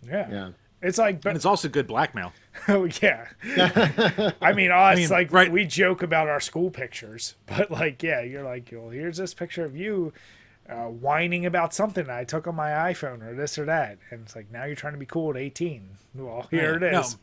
yeah, 0.08 0.30
Yeah. 0.32 0.50
it's 0.82 0.98
like 0.98 1.16
And 1.16 1.22
but 1.24 1.36
it's 1.36 1.46
also 1.46 1.68
good 1.70 1.88
blackmail. 1.88 2.32
oh 2.68 2.88
yeah 3.02 3.28
i 4.42 4.54
mean 4.54 4.72
us 4.72 4.98
mean, 4.98 5.10
like 5.10 5.32
right- 5.34 5.52
we 5.52 5.66
joke 5.66 6.02
about 6.04 6.30
our 6.30 6.40
school 6.40 6.70
pictures 6.70 7.36
but 7.46 7.70
like 7.72 8.02
yeah 8.04 8.22
you're 8.22 8.44
like 8.44 8.70
well 8.72 8.90
here's 8.90 9.18
this 9.18 9.34
picture 9.34 9.66
of 9.66 9.76
you 9.76 10.14
uh, 10.70 10.86
whining 10.86 11.46
about 11.46 11.74
something 11.74 12.10
I 12.10 12.24
took 12.24 12.48
on 12.48 12.56
my 12.56 12.70
iPhone 12.70 13.22
or 13.22 13.36
this 13.36 13.58
or 13.60 13.66
that, 13.66 13.98
and 14.10 14.22
it's 14.22 14.34
like 14.34 14.50
now 14.50 14.64
you're 14.64 14.78
trying 14.78 14.94
to 14.94 15.00
be 15.00 15.06
cool 15.06 15.32
at 15.32 15.36
18. 15.36 15.90
Well, 16.16 16.48
here 16.50 16.76
it 16.76 16.84
is. 16.84 16.92
No, 16.94 17.00
is. 17.02 17.18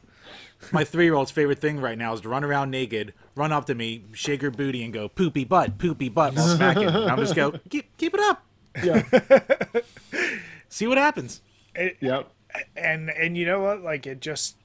My 0.72 0.84
three 0.84 1.04
year 1.04 1.14
old's 1.14 1.30
favorite 1.30 1.58
thing 1.58 1.80
right 1.80 1.96
now 1.98 2.12
is 2.12 2.20
to 2.22 2.28
run 2.28 2.44
around 2.44 2.70
naked, 2.70 3.14
run 3.34 3.52
up 3.52 3.66
to 3.66 3.74
me, 3.74 4.04
shake 4.12 4.42
her 4.42 4.50
booty, 4.50 4.82
and 4.84 4.92
go 4.92 5.08
poopy 5.08 5.44
butt, 5.44 5.78
poopy 5.78 6.08
butt 6.08 6.34
while 6.34 6.48
smacking. 6.56 6.88
I'm 6.88 7.18
just 7.18 7.34
go 7.34 7.52
keep 7.68 7.96
keep 7.96 8.14
it 8.14 8.20
up, 8.20 8.44
yeah. 8.82 9.02
see 10.68 10.86
what 10.86 10.98
happens. 10.98 11.40
It- 11.74 11.96
Yep. 12.00 12.30
and 12.76 13.10
and 13.10 13.36
you 13.36 13.46
know 13.46 13.60
what 13.60 13.80
like 13.82 14.08
it 14.08 14.20
just 14.20 14.56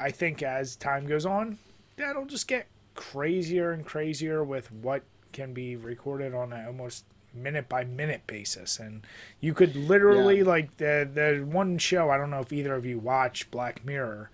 i 0.00 0.10
think 0.10 0.42
as 0.42 0.74
time 0.74 1.06
goes 1.06 1.26
on 1.26 1.58
that'll 1.98 2.24
just 2.24 2.48
get 2.48 2.66
crazier 2.94 3.72
and 3.72 3.84
crazier 3.84 4.42
with 4.42 4.72
what 4.72 5.02
can 5.32 5.52
be 5.52 5.76
recorded 5.76 6.34
on 6.34 6.50
an 6.54 6.64
almost 6.66 7.04
minute 7.34 7.68
by 7.68 7.84
minute 7.84 8.22
basis 8.26 8.78
and 8.78 9.02
you 9.38 9.52
could 9.52 9.76
literally 9.76 10.38
Yeah. 10.38 10.44
like 10.44 10.76
the 10.78 11.06
the 11.12 11.44
one 11.46 11.76
show 11.76 12.08
i 12.08 12.16
don't 12.16 12.30
know 12.30 12.40
if 12.40 12.54
either 12.54 12.74
of 12.74 12.86
you 12.86 12.98
watch 12.98 13.50
black 13.50 13.84
mirror 13.84 14.30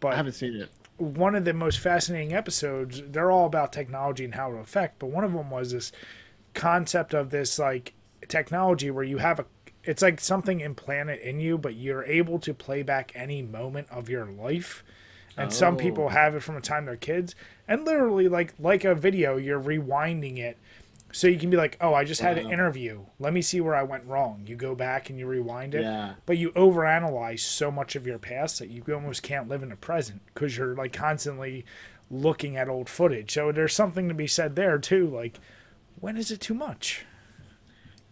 but 0.00 0.12
I 0.14 0.16
haven't 0.16 0.32
seen 0.32 0.56
it. 0.56 0.68
one 0.96 1.34
of 1.34 1.44
the 1.44 1.52
most 1.54 1.78
fascinating 1.78 2.32
episodes 2.34 3.02
they're 3.06 3.30
all 3.30 3.46
about 3.46 3.72
technology 3.72 4.24
and 4.24 4.34
how 4.34 4.52
it 4.52 4.58
affect 4.60 4.98
but 4.98 5.06
one 5.08 5.24
of 5.24 5.32
them 5.32 5.50
was 5.50 5.72
this 5.72 5.92
concept 6.54 7.14
of 7.14 7.30
this 7.30 7.58
like 7.58 7.92
technology 8.28 8.90
where 8.90 9.04
you 9.04 9.18
have 9.18 9.38
a 9.40 9.44
it's 9.84 10.02
like 10.02 10.20
something 10.20 10.60
implanted 10.60 11.18
in 11.20 11.40
you 11.40 11.56
but 11.56 11.74
you're 11.74 12.04
able 12.04 12.38
to 12.38 12.52
play 12.52 12.82
back 12.82 13.12
any 13.14 13.40
moment 13.42 13.88
of 13.90 14.08
your 14.10 14.26
life 14.26 14.84
and 15.36 15.52
some 15.52 15.74
Oh. 15.74 15.78
people 15.78 16.08
have 16.10 16.34
it 16.34 16.42
from 16.42 16.56
the 16.56 16.60
time 16.60 16.84
they're 16.84 16.96
kids 16.96 17.34
and 17.66 17.84
literally 17.86 18.28
like 18.28 18.52
like 18.58 18.84
a 18.84 18.94
video 18.94 19.36
you're 19.36 19.60
rewinding 19.62 20.36
it 20.38 20.58
so 21.12 21.26
you 21.26 21.38
can 21.38 21.50
be 21.50 21.56
like 21.56 21.76
oh 21.80 21.92
i 21.94 22.04
just 22.04 22.20
had 22.20 22.38
an 22.38 22.50
interview 22.50 23.00
let 23.18 23.32
me 23.32 23.42
see 23.42 23.60
where 23.60 23.74
i 23.74 23.82
went 23.82 24.04
wrong 24.06 24.42
you 24.46 24.54
go 24.56 24.74
back 24.74 25.10
and 25.10 25.18
you 25.18 25.26
rewind 25.26 25.74
it 25.74 25.82
Yeah. 25.82 26.14
but 26.26 26.38
you 26.38 26.50
overanalyze 26.52 27.40
so 27.40 27.70
much 27.70 27.96
of 27.96 28.06
your 28.06 28.18
past 28.18 28.58
that 28.60 28.68
you 28.70 28.82
almost 28.92 29.22
can't 29.22 29.48
live 29.48 29.62
in 29.62 29.70
the 29.70 29.76
present 29.76 30.22
because 30.32 30.56
you're 30.56 30.74
like 30.74 30.92
constantly 30.92 31.64
looking 32.12 32.56
at 32.56 32.68
old 32.68 32.88
footage. 32.88 33.32
So 33.32 33.52
there's 33.52 33.72
something 33.72 34.08
to 34.08 34.14
be 34.14 34.26
said 34.26 34.56
there 34.56 34.78
too. 34.78 35.06
Like, 35.06 35.38
when 36.00 36.16
is 36.16 36.32
it 36.32 36.40
too 36.40 36.54
much? 36.54 37.06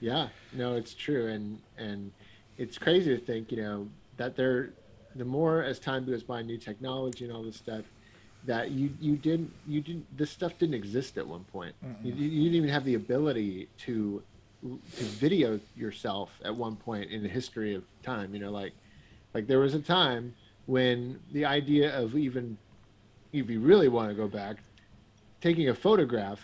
Yeah, 0.01 0.29
no, 0.53 0.75
it's 0.77 0.95
true, 0.95 1.27
and 1.27 1.59
and 1.77 2.13
it's 2.57 2.79
crazy 2.79 3.17
to 3.17 3.25
think, 3.25 3.51
you 3.51 3.61
know, 3.63 3.89
that 4.17 4.37
there, 4.37 4.71
the 5.17 5.25
more 5.25 5.65
as 5.65 5.81
time 5.81 6.05
goes 6.07 6.23
by, 6.23 6.43
new 6.43 6.59
technology 6.59 7.25
and 7.25 7.35
all 7.35 7.43
this 7.43 7.57
stuff, 7.57 7.83
that 8.49 8.71
you 8.71 8.91
you 8.99 9.15
didn't 9.17 9.53
you 9.67 9.81
didn't 9.83 10.07
this 10.17 10.31
stuff 10.31 10.53
didn't 10.59 10.75
exist 10.75 11.19
at 11.19 11.27
one 11.27 11.45
point. 11.45 11.75
You, 12.03 12.13
you 12.15 12.45
didn't 12.45 12.55
even 12.57 12.71
have 12.71 12.85
the 12.85 12.95
ability 12.95 13.69
to 13.85 14.23
to 14.63 15.05
video 15.05 15.61
yourself 15.77 16.31
at 16.45 16.55
one 16.57 16.75
point 16.75 17.11
in 17.11 17.23
the 17.23 17.29
history 17.29 17.75
of 17.75 17.85
time. 18.03 18.33
You 18.35 18.41
know, 18.41 18.51
like 18.51 18.73
like 19.35 19.47
there 19.47 19.59
was 19.61 19.75
a 19.75 19.81
time 19.81 20.35
when 20.65 21.21
the 21.33 21.45
idea 21.45 21.95
of 21.97 22.17
even 22.17 22.57
if 23.35 23.51
you 23.51 23.61
really 23.61 23.89
want 23.89 24.09
to 24.09 24.15
go 24.15 24.27
back, 24.27 24.57
taking 25.43 25.69
a 25.69 25.75
photograph 25.75 26.41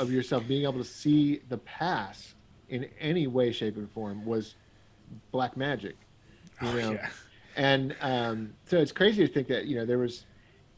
of 0.00 0.10
yourself 0.10 0.42
being 0.48 0.64
able 0.64 0.78
to 0.78 0.84
see 0.84 1.40
the 1.48 1.58
past 1.58 2.34
in 2.68 2.88
any 2.98 3.28
way 3.28 3.52
shape 3.52 3.76
and 3.76 3.88
form 3.92 4.24
was 4.26 4.56
black 5.30 5.56
magic 5.56 5.96
you 6.60 6.68
Oh, 6.68 6.72
know 6.80 6.92
yeah. 6.94 7.08
and 7.56 7.94
um, 8.00 8.52
so 8.66 8.76
it's 8.78 8.90
crazy 8.92 9.24
to 9.26 9.32
think 9.32 9.46
that 9.48 9.66
you 9.66 9.76
know 9.76 9.86
there 9.86 9.98
was 9.98 10.24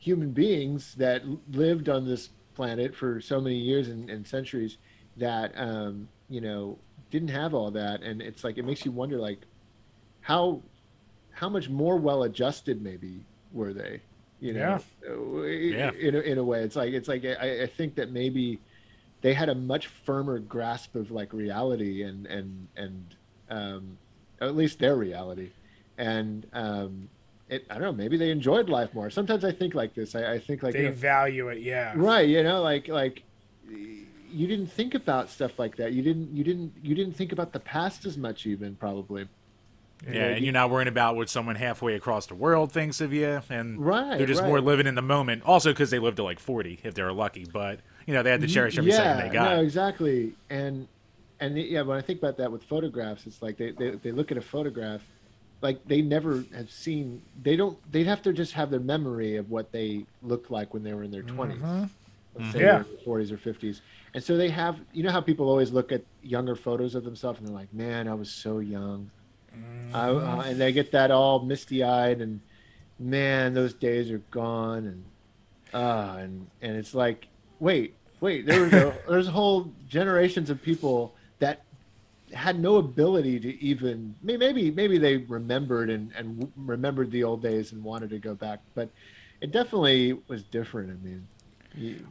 human 0.03 0.33
beings 0.33 0.95
that 0.97 1.23
lived 1.51 1.89
on 1.89 2.05
this 2.05 2.31
planet 2.55 2.95
for 2.95 3.21
so 3.21 3.41
many 3.41 3.57
years 3.57 3.89
and, 3.89 4.11
and 4.11 4.27
centuries 4.27 4.77
that 5.17 5.53
um, 5.57 6.09
you 6.29 6.41
know 6.41 6.79
didn't 7.11 7.29
have 7.29 7.55
all 7.55 7.71
that, 7.71 8.03
and 8.03 8.21
it's 8.21 8.45
like 8.45 8.59
it 8.59 8.65
makes 8.65 8.85
you 8.85 8.91
wonder 8.93 9.19
like 9.19 9.47
how 10.21 10.63
how 11.33 11.49
much 11.49 11.69
more 11.69 11.97
well 11.97 12.25
adjusted 12.25 12.83
maybe 12.83 13.25
were 13.53 13.73
they 13.73 14.03
you 14.41 14.53
know? 14.55 14.61
Uh, 15.09 15.43
Yeah. 15.43 15.91
in, 16.01 16.15
a, 16.17 16.21
in 16.21 16.39
a 16.39 16.45
way. 16.45 16.63
It's 16.63 16.75
like 16.77 16.93
it's 16.93 17.09
like 17.09 17.25
I, 17.25 17.63
I 17.63 17.67
think 17.67 17.95
that 17.95 18.11
maybe 18.11 18.59
they 19.23 19.35
had 19.35 19.49
a 19.49 19.55
much 19.55 19.87
firmer 19.87 20.41
grasp 20.41 20.97
of 20.97 21.11
like 21.13 21.33
reality 21.33 22.03
and 22.03 22.27
and 22.27 22.69
and 22.77 23.17
um, 23.49 23.99
at 24.41 24.57
least 24.57 24.81
their 24.81 24.97
reality. 24.97 25.51
And 25.97 26.47
um, 26.53 27.09
it, 27.53 27.67
I 27.71 27.75
don't 27.75 27.83
know 27.83 27.93
maybe 27.93 28.17
they 28.17 28.31
enjoyed 28.31 28.69
life 28.69 28.93
more 28.95 29.11
sometimes 29.11 29.45
I 29.45 29.53
think 29.53 29.75
like 29.75 29.95
this 29.95 30.15
I, 30.15 30.33
I 30.35 30.39
think 30.39 30.63
like 30.63 30.73
they 30.75 30.83
you 30.83 30.89
know, 30.89 30.95
value 30.95 31.49
it. 31.49 31.59
Yeah. 31.61 31.93
right 31.97 32.29
you 32.29 32.43
know 32.43 32.63
like 32.63 32.89
like 32.89 33.23
you 33.69 34.47
didn't 34.47 34.69
think 34.69 34.95
about 34.95 35.29
stuff 35.31 35.59
like 35.59 35.77
that 35.77 35.93
you 35.93 36.03
didn't 36.03 36.35
you 36.35 36.43
didn't 36.45 36.73
you 36.83 36.95
didn't 36.95 37.15
think 37.17 37.33
about 37.33 37.53
the 37.53 37.61
past 37.61 38.07
as 38.07 38.17
much 38.17 38.47
even 38.47 38.75
probably 38.77 39.29
Yeah, 40.11 40.29
and 40.29 40.45
you're 40.45 40.53
not 40.53 40.71
worrying 40.71 40.89
about 40.89 41.17
what 41.17 41.29
someone 41.29 41.55
halfway 41.55 41.95
across 41.95 42.27
the 42.27 42.35
world 42.35 42.73
thinks 42.73 43.01
of 43.01 43.13
you, 43.13 43.41
and 43.49 43.79
Right, 43.79 44.17
they're 44.19 44.27
just 44.27 44.41
right. 44.41 44.49
more 44.49 44.61
living 44.61 44.87
in 44.89 44.97
the 44.97 45.03
moment. 45.03 45.43
Also, 45.45 45.71
because 45.71 45.91
they 45.91 46.01
lived 46.01 46.17
to 46.17 46.25
like 46.25 46.41
40 46.41 46.81
if 46.83 46.95
they 46.95 47.03
were 47.03 47.13
lucky, 47.13 47.45
but 47.45 47.79
you 48.07 48.15
know 48.15 48.23
they 48.25 48.31
had 48.31 48.41
to 48.41 48.49
cherish 48.49 48.77
every 48.79 48.91
second 48.91 49.19
they 49.29 49.33
got. 49.33 49.57
No, 49.57 49.63
exactly. 49.63 50.33
And 50.51 50.89
and 51.39 51.57
yeah, 51.57 51.83
when 51.83 51.99
I 51.99 52.01
think 52.01 52.19
about 52.19 52.37
that 52.39 52.51
with 52.51 52.65
photographs, 52.65 53.27
it's 53.27 53.43
like 53.43 53.59
they, 53.59 53.71
they, 53.73 53.91
they 53.91 54.13
look 54.13 54.33
at 54.33 54.39
a 54.39 54.41
photograph, 54.43 55.03
like 55.63 55.85
they 55.87 56.03
never 56.03 56.45
have 56.55 56.71
seen. 56.71 57.23
They 57.41 57.57
don't. 57.57 57.79
They'd 57.91 58.07
have 58.07 58.23
to 58.23 58.33
just 58.33 58.53
have 58.55 58.71
their 58.71 58.81
memory 58.81 59.37
of 59.37 59.49
what 59.51 59.73
they 59.73 60.05
looked 60.21 60.51
like 60.51 60.75
when 60.75 60.83
they 60.83 60.93
were 60.93 61.05
in 61.05 61.11
their 61.11 61.23
20s 61.23 61.61
Mhm. 61.63 61.91
Let's 62.35 62.53
say 62.53 62.61
Yeah. 62.61 62.73
their 62.83 62.87
forties 63.05 63.31
or 63.31 63.37
fifties. 63.39 63.81
And 64.15 64.23
so 64.25 64.37
they 64.37 64.49
have. 64.51 64.81
You 64.93 65.03
know 65.05 65.11
how 65.13 65.21
people 65.21 65.49
always 65.49 65.71
look 65.73 65.93
at 65.93 66.03
younger 66.23 66.57
photos 66.57 66.95
of 66.95 67.05
themselves 67.05 67.39
and 67.39 67.49
they're 67.49 67.55
like, 67.55 67.73
"Man, 67.73 68.09
I 68.09 68.15
was 68.15 68.31
so 68.33 68.59
young," 68.59 69.11
I, 69.95 70.09
uh, 70.09 70.43
and 70.47 70.61
they 70.61 70.73
get 70.73 70.93
that 70.93 71.11
all 71.11 71.41
misty 71.45 71.83
eyed 71.85 72.21
and, 72.23 72.41
man, 72.99 73.53
those 73.55 73.75
days 73.75 74.11
are 74.11 74.23
gone 74.31 74.87
and, 74.87 75.05
uh, 75.75 76.17
and 76.21 76.47
and 76.63 76.77
it's 76.77 76.95
like, 76.95 77.29
wait, 77.61 77.95
wait, 78.21 78.47
there 78.47 78.61
was 78.63 78.73
a, 78.73 78.95
there's 79.09 79.29
whole 79.29 79.73
generations 79.87 80.49
of 80.51 80.63
people 80.63 81.15
had 82.33 82.59
no 82.59 82.77
ability 82.77 83.39
to 83.41 83.63
even 83.63 84.15
maybe 84.23 84.71
maybe 84.71 84.99
they 84.99 85.19
remembered 85.19 85.91
and 85.91 86.13
and 86.17 86.51
remembered 86.57 87.11
the 87.11 87.25
old 87.25 87.43
days 87.43 87.73
and 87.73 87.83
wanted 87.83 88.11
to 88.11 88.19
go 88.19 88.35
back, 88.35 88.61
but 88.75 88.89
it 89.41 89.53
definitely 89.53 90.19
was 90.29 90.43
different. 90.45 90.91
I 90.91 91.05
mean, 91.05 91.27
you, 91.75 92.07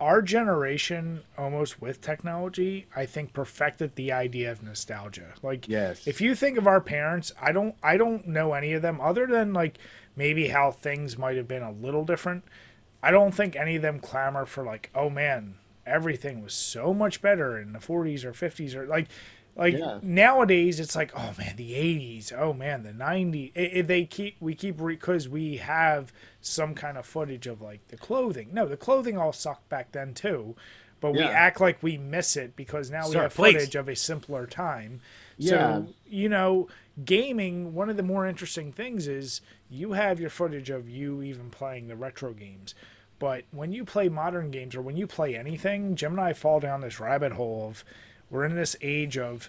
our 0.00 0.20
generation 0.20 1.22
almost 1.38 1.80
with 1.80 2.02
technology 2.02 2.86
i 2.94 3.06
think 3.06 3.32
perfected 3.32 3.94
the 3.94 4.12
idea 4.12 4.52
of 4.52 4.62
nostalgia 4.62 5.32
like 5.42 5.66
Yes. 5.68 6.06
if 6.06 6.20
you 6.20 6.34
think 6.34 6.58
of 6.58 6.66
our 6.66 6.82
parents 6.82 7.32
i 7.40 7.50
don't 7.50 7.74
i 7.82 7.96
don't 7.96 8.26
know 8.28 8.52
any 8.52 8.74
of 8.74 8.82
them 8.82 9.00
other 9.00 9.26
than 9.26 9.54
like 9.54 9.78
maybe 10.14 10.48
how 10.48 10.70
things 10.70 11.16
might 11.16 11.36
have 11.36 11.48
been 11.48 11.62
a 11.62 11.72
little 11.72 12.04
different 12.04 12.44
i 13.02 13.10
don't 13.10 13.32
think 13.34 13.56
any 13.56 13.76
of 13.76 13.82
them 13.82 13.98
clamor 13.98 14.44
for 14.44 14.64
like 14.64 14.90
oh 14.94 15.08
man 15.08 15.54
everything 15.86 16.42
was 16.42 16.52
so 16.52 16.92
much 16.92 17.22
better 17.22 17.58
in 17.58 17.72
the 17.72 17.78
40s 17.78 18.22
or 18.22 18.32
50s 18.32 18.74
or 18.74 18.86
like 18.86 19.08
like 19.56 19.74
Yeah. 19.78 19.98
nowadays 20.02 20.78
it's 20.78 20.94
like 20.94 21.10
oh 21.16 21.32
man 21.38 21.56
the 21.56 21.72
80s 21.72 22.32
oh 22.36 22.52
man 22.52 22.82
the 22.82 22.92
90s 22.92 23.52
it, 23.54 23.60
it- 23.78 23.86
they 23.86 24.04
keep 24.04 24.36
we 24.40 24.54
keep 24.54 24.76
because 24.76 25.28
we 25.28 25.56
have 25.56 26.12
some 26.40 26.74
kind 26.74 26.96
of 26.98 27.04
footage 27.06 27.46
of 27.46 27.60
like 27.60 27.86
the 27.88 27.96
clothing. 27.96 28.50
No 28.52 28.66
the 28.66 28.76
clothing 28.76 29.16
all 29.18 29.32
sucked 29.32 29.68
back 29.68 29.92
then 29.92 30.14
too. 30.14 30.54
But 31.00 31.12
we 31.12 31.22
act 31.22 31.60
like 31.60 31.82
we 31.82 31.98
miss 31.98 32.36
it 32.36 32.56
because 32.56 32.90
now 32.90 33.08
we 33.08 33.16
have 33.16 33.34
please. 33.34 33.52
footage 33.54 33.74
of 33.74 33.88
a 33.88 33.96
simpler 33.96 34.46
time. 34.46 35.00
Yeah. 35.38 35.50
so 35.50 35.86
you 36.08 36.28
know 36.28 36.68
gaming 37.04 37.74
one 37.74 37.90
of 37.90 37.96
the 37.96 38.02
more 38.02 38.26
interesting 38.26 38.72
things 38.72 39.06
is 39.06 39.40
you 39.68 39.92
have 39.92 40.18
your 40.20 40.30
footage 40.30 40.70
of 40.70 40.88
you 40.88 41.22
even 41.22 41.50
playing 41.50 41.88
the 41.88 41.96
retro 41.96 42.32
games. 42.32 42.74
But 43.18 43.44
when 43.50 43.72
you 43.72 43.84
play 43.84 44.08
modern 44.08 44.50
games 44.50 44.74
or 44.74 44.82
when 44.82 44.96
you 44.96 45.06
play 45.06 45.36
anything 45.36 45.96
Gemini 45.96 46.32
fall 46.32 46.60
down 46.60 46.80
this 46.80 47.00
rabbit 47.00 47.32
hole 47.32 47.66
of 47.68 47.84
we're 48.30 48.44
in 48.44 48.54
this 48.56 48.76
age 48.82 49.16
of 49.18 49.48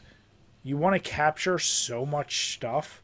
you 0.63 0.77
want 0.77 0.93
to 1.01 1.09
capture 1.09 1.57
so 1.59 2.05
much 2.05 2.53
stuff. 2.53 3.01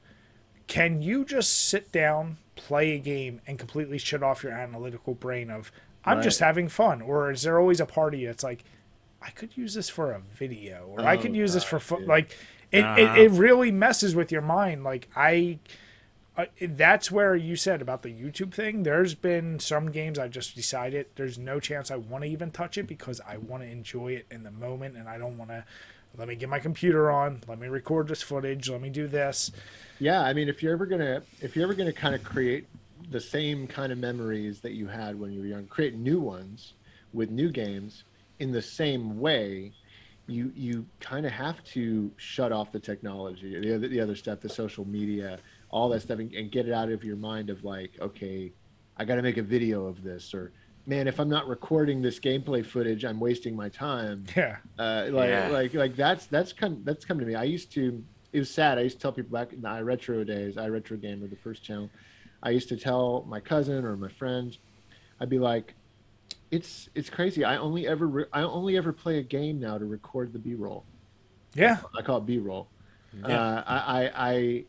Can 0.67 1.01
you 1.01 1.25
just 1.25 1.67
sit 1.69 1.91
down 1.91 2.37
play 2.55 2.93
a 2.95 2.99
game 2.99 3.41
and 3.47 3.57
completely 3.57 3.97
shut 3.97 4.21
off 4.21 4.43
your 4.43 4.51
analytical 4.51 5.15
brain 5.15 5.49
of 5.49 5.71
i'm 6.05 6.21
just 6.21 6.39
having 6.39 6.67
fun 6.67 7.01
or 7.01 7.31
is 7.31 7.41
there 7.41 7.59
always 7.59 7.79
a 7.79 7.85
party 7.85 8.27
that's 8.27 8.43
like 8.43 8.63
i 9.23 9.31
could 9.31 9.57
use 9.57 9.73
this 9.73 9.89
for 9.89 10.11
a 10.11 10.21
video 10.35 10.85
or 10.91 11.01
i 11.01 11.15
Oh, 11.15 11.17
could 11.17 11.35
use 11.35 11.55
this 11.55 11.63
for 11.63 11.77
God, 11.77 11.83
fun 11.83 12.05
like 12.05 12.37
it, 12.71 12.83
Uh-huh. 12.83 13.01
it, 13.01 13.17
it 13.23 13.31
really 13.31 13.71
messes 13.71 14.15
with 14.15 14.31
your 14.31 14.43
mind. 14.43 14.83
Like 14.83 15.09
i 15.15 15.57
uh, 16.37 16.45
that's 16.61 17.11
where 17.11 17.35
you 17.35 17.55
said 17.55 17.81
about 17.81 18.01
the 18.01 18.09
YouTube 18.09 18.53
thing. 18.53 18.83
There's 18.83 19.13
been 19.15 19.59
some 19.59 19.91
games 19.91 20.17
I 20.17 20.27
just 20.27 20.55
decided 20.55 21.07
there's 21.15 21.37
no 21.37 21.59
chance 21.59 21.91
I 21.91 21.95
want 21.97 22.23
to 22.23 22.29
even 22.29 22.49
touch 22.51 22.77
it 22.77 22.87
because 22.87 23.21
I 23.27 23.37
want 23.37 23.63
to 23.63 23.69
enjoy 23.69 24.13
it 24.13 24.25
in 24.31 24.43
the 24.43 24.51
moment 24.51 24.97
and 24.97 25.07
I 25.07 25.17
don't 25.17 25.37
want 25.37 25.51
to. 25.51 25.63
Let 26.15 26.27
me 26.27 26.35
get 26.35 26.47
my 26.49 26.59
computer 26.59 27.09
on. 27.09 27.41
Let 27.47 27.59
me 27.59 27.67
record 27.67 28.07
this 28.07 28.21
footage. 28.21 28.69
Let 28.69 28.81
me 28.81 28.89
do 28.89 29.07
this. 29.07 29.51
yeah 29.99 30.21
i 30.21 30.33
mean 30.33 30.49
if 30.49 30.61
you're 30.63 30.73
ever 30.73 30.85
gonna 30.85 31.21
if 31.41 31.55
you're 31.55 31.63
ever 31.63 31.73
gonna 31.73 31.93
kind 31.93 32.15
of 32.15 32.23
create 32.23 32.65
the 33.11 33.19
same 33.19 33.67
kind 33.67 33.91
of 33.91 33.97
memories 33.97 34.59
that 34.61 34.71
you 34.73 34.87
had 34.87 35.19
when 35.19 35.31
you 35.31 35.39
were 35.41 35.45
young 35.45 35.65
create 35.67 35.95
new 35.95 36.19
ones 36.19 36.73
with 37.13 37.29
new 37.29 37.49
games 37.51 38.03
in 38.39 38.51
the 38.51 38.61
same 38.61 39.19
way 39.19 39.71
you 40.27 40.51
you 40.55 40.85
kind 40.99 41.25
of 41.25 41.31
have 41.31 41.63
to 41.63 42.11
shut 42.17 42.51
off 42.51 42.71
the 42.71 42.79
technology 42.79 43.59
the 43.59 43.75
other 43.75 43.87
the 43.87 43.99
other 43.99 44.15
stuff 44.15 44.39
the 44.39 44.49
social 44.49 44.85
media 44.85 45.37
all 45.73 45.89
that 45.89 46.01
stuff 46.01 46.19
and, 46.19 46.31
and 46.33 46.51
get 46.51 46.67
it 46.67 46.71
out 46.71 46.89
of 46.91 47.03
your 47.03 47.15
mind 47.15 47.49
of 47.49 47.63
like 47.63 47.91
okay 47.99 48.53
i 48.95 49.03
got 49.03 49.15
to 49.15 49.23
make 49.23 49.37
a 49.37 49.41
video 49.41 49.87
of 49.87 50.03
this 50.03 50.31
or 50.33 50.51
man 50.85 51.07
if 51.07 51.19
i'm 51.19 51.27
not 51.27 51.47
recording 51.47 51.99
this 51.99 52.19
gameplay 52.19 52.63
footage 52.63 53.03
i'm 53.03 53.19
wasting 53.19 53.55
my 53.55 53.69
time 53.69 54.23
Yeah. 54.35 54.57
uh, 54.77 55.07
like 55.09 55.29
Yeah. 55.29 55.47
like 55.49 55.73
like 55.73 55.95
that's 55.95 56.27
that's 56.27 56.53
come 56.53 56.81
that's 56.83 57.03
come 57.05 57.17
to 57.19 57.25
me. 57.25 57.33
I 57.35 57.43
used 57.45 57.71
to. 57.73 58.03
It 58.33 58.39
was 58.39 58.49
sad. 58.51 58.77
I 58.77 58.81
used 58.81 58.97
to 58.97 59.01
tell 59.01 59.11
people 59.11 59.31
back 59.31 59.53
in 59.53 59.61
the 59.61 59.67
iRetro 59.67 60.25
days, 60.25 60.55
iRetro 60.55 60.99
Gamer, 61.01 61.27
the 61.27 61.35
first 61.35 61.63
channel. 61.63 61.89
I 62.41 62.49
used 62.49 62.67
to 62.69 62.77
tell 62.77 63.25
my 63.27 63.39
cousin 63.39 63.85
or 63.85 63.95
my 63.95 64.09
friends, 64.09 64.57
I'd 65.19 65.29
be 65.29 65.37
like, 65.39 65.75
"It's 66.51 66.89
it's 66.95 67.09
crazy. 67.11 67.43
I 67.43 67.57
only 67.57 67.87
ever 67.87 68.07
re- 68.07 68.25
I 68.33 68.41
only 68.41 68.75
ever 68.77 68.91
play 68.91 69.17
a 69.19 69.23
game 69.23 69.59
now 69.59 69.77
to 69.77 69.85
record 69.85 70.33
the 70.33 70.39
B-roll. 70.39 70.83
Yeah. 71.55 71.77
I 71.97 72.01
call 72.01 72.17
it 72.17 72.25
B-roll. 72.25 72.67
Yeah. 73.19 73.39
Uh, 73.39 73.63
I, 73.67 74.11
I 74.31 74.65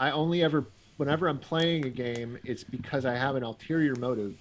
I 0.00 0.08
I 0.08 0.10
only 0.12 0.42
ever 0.42 0.64
whenever 0.96 1.28
I'm 1.28 1.38
playing 1.38 1.84
a 1.86 1.90
game, 1.90 2.38
it's 2.44 2.64
because 2.64 3.04
I 3.06 3.14
have 3.16 3.36
an 3.36 3.42
ulterior 3.42 3.94
motive 3.96 4.34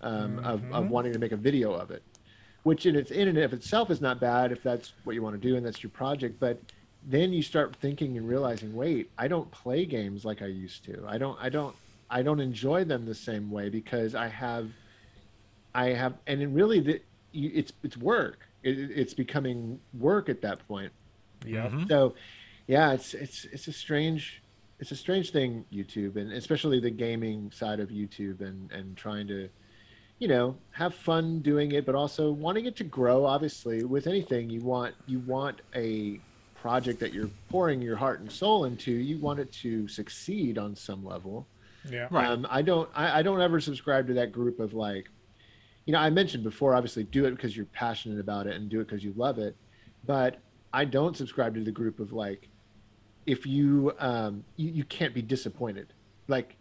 um, 0.00 0.38
of, 0.40 0.62
of 0.72 0.84
Mhm. 0.84 0.88
wanting 0.90 1.12
to 1.12 1.18
make 1.18 1.32
a 1.32 1.36
video 1.36 1.72
of 1.72 1.90
it, 1.90 2.02
which 2.62 2.86
in 2.86 2.94
its 2.94 3.10
in 3.10 3.26
and 3.28 3.38
of 3.38 3.52
itself 3.52 3.90
is 3.90 4.00
not 4.00 4.20
bad 4.20 4.52
if 4.52 4.62
that's 4.62 4.92
what 5.04 5.14
you 5.14 5.22
want 5.22 5.40
to 5.40 5.48
do 5.48 5.56
and 5.56 5.64
that's 5.66 5.82
your 5.82 5.90
project. 5.90 6.38
But 6.38 6.60
then 7.04 7.32
you 7.32 7.42
start 7.42 7.74
thinking 7.76 8.16
and 8.16 8.28
realizing, 8.28 8.74
wait, 8.74 9.10
I 9.18 9.26
don't 9.28 9.50
play 9.50 9.86
games 9.86 10.24
like 10.24 10.42
I 10.42 10.46
used 10.46 10.84
to. 10.84 11.04
I 11.06 11.18
don't 11.18 11.38
I 11.40 11.48
don't 11.48 11.74
I 12.10 12.22
don't 12.22 12.40
enjoy 12.40 12.84
them 12.84 13.04
the 13.06 13.14
same 13.14 13.50
way 13.50 13.68
because 13.70 14.14
I 14.14 14.28
have 14.28 14.68
I 15.74 15.86
have 15.90 16.14
and 16.26 16.42
it 16.42 16.48
really 16.48 16.80
the, 16.80 17.00
it's 17.32 17.72
it's 17.82 17.96
work. 17.96 18.48
It, 18.62 18.78
it's 18.90 19.14
becoming 19.14 19.80
work 19.98 20.28
at 20.28 20.40
that 20.42 20.66
point. 20.68 20.92
Yeah. 21.46 21.68
Mhm. 21.68 21.88
So, 21.88 22.14
yeah, 22.66 22.92
it's 22.92 23.14
it's 23.14 23.44
it's 23.46 23.68
a 23.68 23.72
strange 23.72 24.42
it's 24.78 24.90
a 24.92 24.96
strange 24.96 25.30
thing 25.30 25.64
YouTube 25.72 26.16
and 26.16 26.32
especially 26.32 26.80
the 26.80 26.90
gaming 26.90 27.50
side 27.50 27.80
of 27.80 27.88
YouTube 27.90 28.40
and 28.40 28.70
and 28.72 28.96
trying 28.96 29.26
to 29.28 29.48
you 30.18 30.28
know 30.28 30.56
have 30.70 30.94
fun 30.94 31.40
doing 31.40 31.72
it 31.72 31.84
but 31.86 31.94
also 31.94 32.30
wanting 32.30 32.66
it 32.66 32.76
to 32.76 32.84
grow 32.84 33.24
obviously 33.24 33.84
with 33.84 34.06
anything 34.06 34.50
you 34.50 34.60
want 34.60 34.94
you 35.06 35.20
want 35.20 35.60
a 35.74 36.20
project 36.54 36.98
that 36.98 37.12
you're 37.12 37.30
pouring 37.50 37.80
your 37.80 37.96
heart 37.96 38.20
and 38.20 38.30
soul 38.30 38.64
into 38.64 38.90
you 38.90 39.18
want 39.18 39.38
it 39.38 39.50
to 39.52 39.86
succeed 39.86 40.58
on 40.58 40.74
some 40.74 41.04
level 41.04 41.46
Yeah. 41.90 42.08
Right. 42.10 42.26
um, 42.26 42.46
I 42.50 42.62
don't. 42.62 42.88
I, 42.94 43.20
I 43.20 43.22
don't 43.22 43.40
ever 43.40 43.60
subscribe 43.60 44.06
to 44.08 44.14
that 44.14 44.32
group 44.32 44.60
of 44.60 44.74
like, 44.74 45.08
you 45.86 45.92
know, 45.92 45.98
I 45.98 46.10
mentioned 46.10 46.44
before. 46.44 46.74
Obviously, 46.74 47.04
do 47.04 47.24
it 47.24 47.30
because 47.30 47.56
you're 47.56 47.66
passionate 47.66 48.20
about 48.20 48.46
it 48.46 48.54
and 48.56 48.68
do 48.68 48.80
it 48.80 48.88
because 48.88 49.04
you 49.04 49.14
love 49.16 49.38
it. 49.38 49.56
But 50.06 50.38
I 50.72 50.84
don't 50.84 51.16
subscribe 51.16 51.54
to 51.54 51.64
the 51.64 51.72
group 51.72 52.00
of 52.00 52.12
like, 52.12 52.48
if 53.28 53.46
you 53.46 53.92
um, 53.98 54.44
you, 54.56 54.70
you 54.70 54.84
can't 54.84 55.14
be 55.14 55.22
disappointed. 55.22 55.92
Like, 56.28 56.56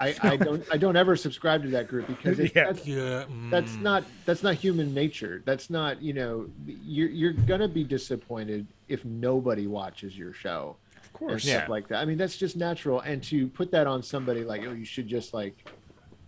I, 0.00 0.14
I 0.22 0.36
don't. 0.48 0.64
I 0.72 0.76
don't 0.76 0.96
ever 0.96 1.16
subscribe 1.16 1.62
to 1.64 1.68
that 1.70 1.88
group 1.88 2.06
because 2.06 2.38
it, 2.38 2.52
Yeah. 2.54 2.66
that's, 2.66 2.86
Yeah, 2.86 3.24
that's 3.50 3.72
mm. 3.72 3.82
not 3.82 4.04
that's 4.24 4.42
not 4.42 4.54
human 4.54 4.94
nature. 4.94 5.42
That's 5.44 5.70
not 5.70 6.00
you 6.00 6.12
know 6.12 6.46
you're 6.66 7.08
you're 7.10 7.32
gonna 7.32 7.68
be 7.68 7.84
disappointed 7.84 8.66
if 8.88 9.04
nobody 9.04 9.66
watches 9.66 10.16
your 10.16 10.32
show. 10.32 10.76
Of 11.02 11.12
course. 11.12 11.32
and 11.32 11.40
stuff 11.42 11.62
Yeah. 11.66 11.70
like 11.70 11.88
that. 11.88 11.98
I 11.98 12.04
mean, 12.06 12.18
that's 12.18 12.36
just 12.36 12.56
natural. 12.56 13.00
And 13.00 13.22
to 13.24 13.46
put 13.48 13.70
that 13.72 13.86
on 13.86 14.02
somebody 14.02 14.42
like, 14.44 14.62
oh, 14.66 14.72
you 14.72 14.84
should 14.84 15.06
just 15.06 15.32
like, 15.32 15.68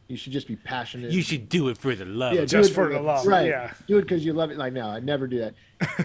you 0.07 0.17
should 0.17 0.33
just 0.33 0.47
be 0.47 0.55
passionate. 0.55 1.11
You 1.11 1.23
should 1.23 1.49
do 1.49 1.69
it 1.71 1.77
for 1.79 1.95
the 1.97 2.05
love. 2.05 2.35
yeah, 2.35 2.43
do 2.43 2.47
just 2.47 2.71
it 2.71 2.75
for 2.75 2.89
the 2.93 3.01
love, 3.01 3.27
right? 3.27 3.49
yeah. 3.49 3.73
do 3.89 3.99
it 3.99 4.03
because 4.03 4.25
you 4.25 4.33
love 4.33 4.53
it. 4.53 4.59
Like, 4.59 4.73
no, 4.73 4.87
I 4.89 5.01
never 5.01 5.27
do 5.27 5.39
that. 5.39 5.55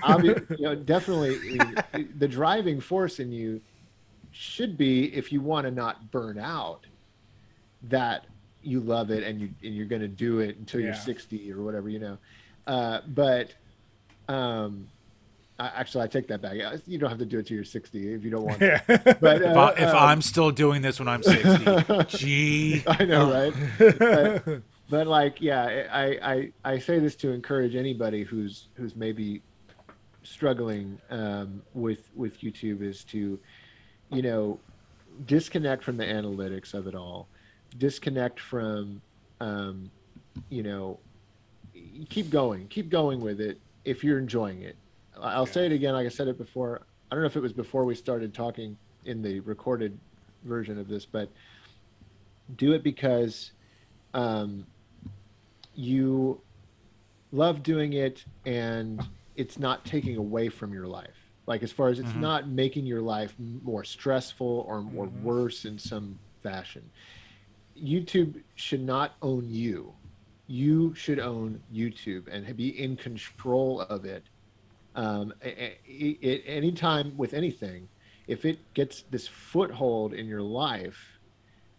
Obvi- 0.02 0.58
you 0.58 0.66
know, 0.66 0.74
definitely, 0.76 1.60
the 2.18 2.28
driving 2.28 2.80
force 2.82 3.20
in 3.20 3.32
you 3.32 3.62
should 4.32 4.78
be 4.78 5.14
if 5.16 5.32
you 5.32 5.42
want 5.42 5.66
to 5.66 5.72
not 5.72 6.12
burn 6.12 6.40
out, 6.40 6.86
that 7.84 8.26
you 8.64 8.80
love 8.80 9.10
it 9.10 9.24
and 9.24 9.42
you 9.42 9.50
and 9.64 9.76
you're 9.76 9.88
going 9.88 10.02
to 10.02 10.08
do 10.08 10.40
it 10.40 10.58
until 10.58 10.80
you're 10.80 10.94
60 10.94 11.52
or 11.52 11.62
whatever, 11.62 11.90
you 11.90 12.00
know. 12.00 12.18
Uh, 12.68 13.02
but 13.08 13.54
um, 14.28 14.88
I, 15.60 15.68
actually, 15.76 16.04
I 16.04 16.08
take 16.08 16.28
that 16.28 16.42
back. 16.42 16.56
You 16.88 16.98
don't 16.98 17.10
have 17.10 17.20
to 17.20 17.26
do 17.26 17.40
it 17.40 17.48
till 17.48 17.56
you're 17.56 17.64
60 17.64 18.14
if 18.14 18.24
you 18.24 18.32
don't 18.32 18.44
want. 18.44 18.60
to. 18.60 18.82
Yeah. 18.88 19.14
But 19.20 19.42
If, 19.42 19.56
uh, 19.56 19.60
I, 19.60 19.72
if 19.74 19.90
um, 19.90 19.96
I'm 19.96 20.22
still 20.22 20.52
doing 20.52 20.82
this 20.82 21.00
when 21.00 21.08
I'm 21.08 21.24
60, 21.24 22.04
gee. 22.18 22.84
I 22.88 23.06
know, 23.06 23.32
right? 23.32 23.54
but, 24.46 24.62
but 24.90 25.08
like, 25.08 25.42
yeah, 25.42 25.88
I, 25.92 26.06
I 26.34 26.52
I 26.74 26.80
say 26.80 27.00
this 27.00 27.16
to 27.18 27.32
encourage 27.32 27.76
anybody 27.76 28.24
who's 28.24 28.68
who's 28.74 28.96
maybe 28.96 29.42
struggling 30.24 31.00
um, 31.10 31.62
with 31.74 32.10
with 32.16 32.40
YouTube 32.42 32.82
is 32.82 33.04
to, 33.06 33.40
you 34.12 34.22
know, 34.22 34.60
disconnect 35.26 35.84
from 35.84 35.98
the 35.98 36.04
analytics 36.04 36.74
of 36.74 36.88
it 36.88 36.96
all, 36.96 37.28
disconnect 37.78 38.40
from, 38.40 39.02
um, 39.40 39.90
you 40.50 40.64
know, 40.64 41.00
keep 42.10 42.30
going, 42.30 42.68
keep 42.68 42.90
going 42.90 43.20
with 43.20 43.40
it 43.40 43.60
if 43.86 44.04
you're 44.04 44.20
enjoying 44.20 44.62
it. 44.62 44.76
I'll 45.20 45.46
say 45.46 45.66
it 45.66 45.72
again, 45.72 45.94
like 45.94 46.06
I 46.06 46.10
said 46.10 46.28
it 46.28 46.38
before. 46.38 46.82
I 47.10 47.16
don't 47.16 47.22
know 47.22 47.28
if 47.28 47.36
it 47.36 47.42
was 47.42 47.54
before 47.54 47.86
we 47.86 47.96
started 47.96 48.34
talking 48.34 48.78
in 49.06 49.22
the 49.22 49.40
recorded 49.42 49.98
version 50.44 50.80
of 50.80 50.88
this, 50.88 51.06
but 51.06 51.30
do 52.58 52.74
it 52.74 52.84
because 52.84 53.52
um, 54.14 54.66
you 55.76 56.42
love 57.32 57.64
doing 57.64 57.94
it 57.94 58.26
and 58.46 59.02
it's 59.36 59.58
not 59.58 59.86
taking 59.86 60.18
away 60.18 60.50
from 60.50 60.74
your 60.74 60.88
life. 60.88 61.21
Like 61.48 61.64
as 61.64 61.72
far 61.72 61.90
as 61.90 62.00
it's 62.00 62.14
not 62.16 62.48
making 62.48 62.86
your 62.86 63.02
life 63.02 63.36
more 63.64 63.84
stressful 63.84 64.66
or 64.68 64.82
more 64.82 65.08
worse 65.08 65.66
in 65.66 65.80
some 65.80 66.20
fashion. 66.44 66.90
YouTube 67.78 68.42
should 68.56 68.82
not 68.82 69.16
own 69.22 69.46
you. 69.50 69.94
You 70.48 70.94
should 70.94 71.20
own 71.20 71.62
YouTube 71.74 72.28
and 72.32 72.56
be 72.56 72.80
in 72.82 72.96
control 72.96 73.82
of 73.82 74.06
it. 74.06 74.24
Um, 74.96 75.34
with 77.18 77.34
anything, 77.34 77.88
if 78.28 78.46
it 78.46 78.60
gets 78.74 79.04
this 79.10 79.28
foothold 79.28 80.14
in 80.14 80.28
your 80.28 80.42
life, 80.42 81.20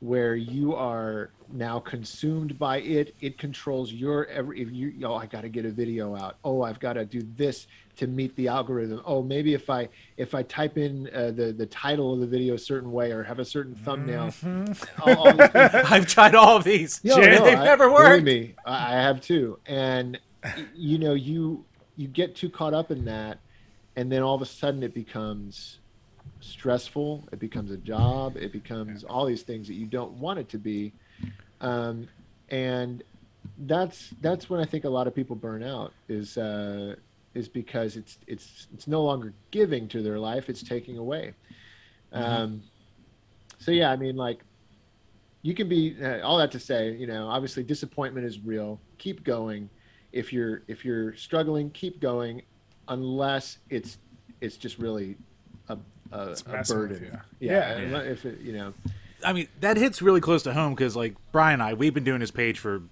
where 0.02 0.34
you 0.34 0.74
are 0.74 1.30
now 1.52 1.78
consumed 1.78 2.58
by 2.58 2.78
it. 2.80 3.14
It 3.20 3.38
controls 3.38 3.92
your 3.92 4.26
every 4.26 4.60
if 4.60 4.72
you 4.72 4.92
oh 5.04 5.14
i 5.14 5.26
got 5.26 5.42
to 5.42 5.48
get 5.48 5.64
a 5.64 5.70
video 5.70 6.16
out. 6.16 6.38
Oh 6.42 6.62
i've 6.62 6.80
got 6.80 6.94
to 6.94 7.04
do 7.04 7.22
this 7.36 7.68
to 7.98 8.08
meet 8.08 8.34
the 8.34 8.48
algorithm. 8.48 9.00
Oh 9.06 9.22
maybe 9.22 9.54
if 9.54 9.70
i 9.70 9.88
if 10.16 10.34
i 10.34 10.42
type 10.42 10.76
in 10.76 11.08
uh, 11.14 11.30
the 11.30 11.52
the 11.52 11.66
title 11.66 12.12
of 12.12 12.18
the 12.18 12.26
video 12.26 12.54
a 12.54 12.58
certain 12.58 12.90
way 12.90 13.12
or 13.12 13.22
have 13.22 13.38
a 13.38 13.44
certain 13.44 13.76
thumbnail 13.76 14.34
all, 15.06 15.28
all 15.28 15.34
I've 15.54 16.08
tried 16.08 16.34
all 16.34 16.56
of 16.56 16.64
these. 16.64 17.02
no, 17.04 17.14
no, 17.16 17.44
they've 17.44 17.58
I- 17.58 17.64
never 17.64 17.92
worked. 17.92 18.24
Me, 18.24 18.54
I 18.66 18.96
I 18.98 19.00
have 19.02 19.20
too, 19.20 19.60
and 19.66 20.18
you 20.74 20.98
know, 20.98 21.14
you 21.14 21.64
you 21.96 22.08
get 22.08 22.34
too 22.34 22.50
caught 22.50 22.74
up 22.74 22.90
in 22.90 23.04
that, 23.04 23.38
and 23.94 24.10
then 24.10 24.22
all 24.22 24.34
of 24.34 24.42
a 24.42 24.46
sudden 24.46 24.82
it 24.82 24.94
becomes 24.94 25.78
stressful. 26.42 27.28
It 27.32 27.38
becomes 27.38 27.70
a 27.70 27.76
job. 27.76 28.36
It 28.36 28.52
becomes 28.52 29.04
all 29.04 29.26
these 29.26 29.42
things 29.42 29.66
that 29.68 29.74
you 29.74 29.86
don't 29.86 30.12
want 30.12 30.38
it 30.38 30.48
to 30.50 30.58
be, 30.58 30.92
um, 31.60 32.08
and 32.50 33.02
that's 33.66 34.10
that's 34.20 34.50
when 34.50 34.60
I 34.60 34.64
think 34.64 34.84
a 34.84 34.88
lot 34.88 35.06
of 35.06 35.14
people 35.14 35.36
burn 35.36 35.62
out 35.62 35.92
is 36.08 36.36
uh, 36.36 36.96
is 37.34 37.48
because 37.48 37.96
it's 37.96 38.18
it's 38.26 38.66
it's 38.74 38.86
no 38.86 39.02
longer 39.02 39.32
giving 39.50 39.88
to 39.88 40.02
their 40.02 40.18
life; 40.18 40.48
it's 40.48 40.62
taking 40.62 40.98
away. 40.98 41.34
Um, 42.12 42.62
so 43.58 43.70
yeah, 43.70 43.90
I 43.90 43.96
mean, 43.96 44.16
like 44.16 44.40
you 45.42 45.54
can 45.54 45.68
be 45.68 45.96
uh, 46.02 46.20
all 46.20 46.38
that 46.38 46.50
to 46.52 46.58
say 46.60 46.92
you 46.92 47.06
know 47.06 47.28
obviously 47.28 47.62
disappointment 47.62 48.24
is 48.24 48.38
real 48.40 48.80
keep 48.98 49.22
going 49.24 49.68
if 50.12 50.32
you're 50.32 50.62
if 50.68 50.84
you're 50.84 51.14
struggling 51.16 51.68
keep 51.70 52.00
going 52.00 52.42
unless 52.88 53.58
it's 53.68 53.98
it's 54.40 54.56
just 54.56 54.78
really 54.78 55.16
a, 56.12 56.18
a, 56.18 56.30
It's 56.30 56.42
a 56.42 56.48
messing 56.50 56.78
with 56.78 56.88
burden 56.90 57.04
you. 57.40 57.48
yeah, 57.50 57.78
Yeah. 57.78 57.98
if 58.00 58.24
it 58.24 58.40
you 58.40 58.52
know 58.52 58.74
I 59.24 59.32
mean, 59.32 59.46
that 59.60 59.76
hits 59.76 60.02
really 60.02 60.20
close 60.20 60.42
to 60.42 60.52
home 60.52 60.74
because, 60.74 60.96
like, 60.96 61.14
Brian 61.30 61.54
and 61.54 61.62
I, 61.62 61.74
we've 61.74 61.94
been 61.94 62.02
doing 62.02 62.18
this 62.18 62.32
page 62.32 62.58
for, 62.58 62.82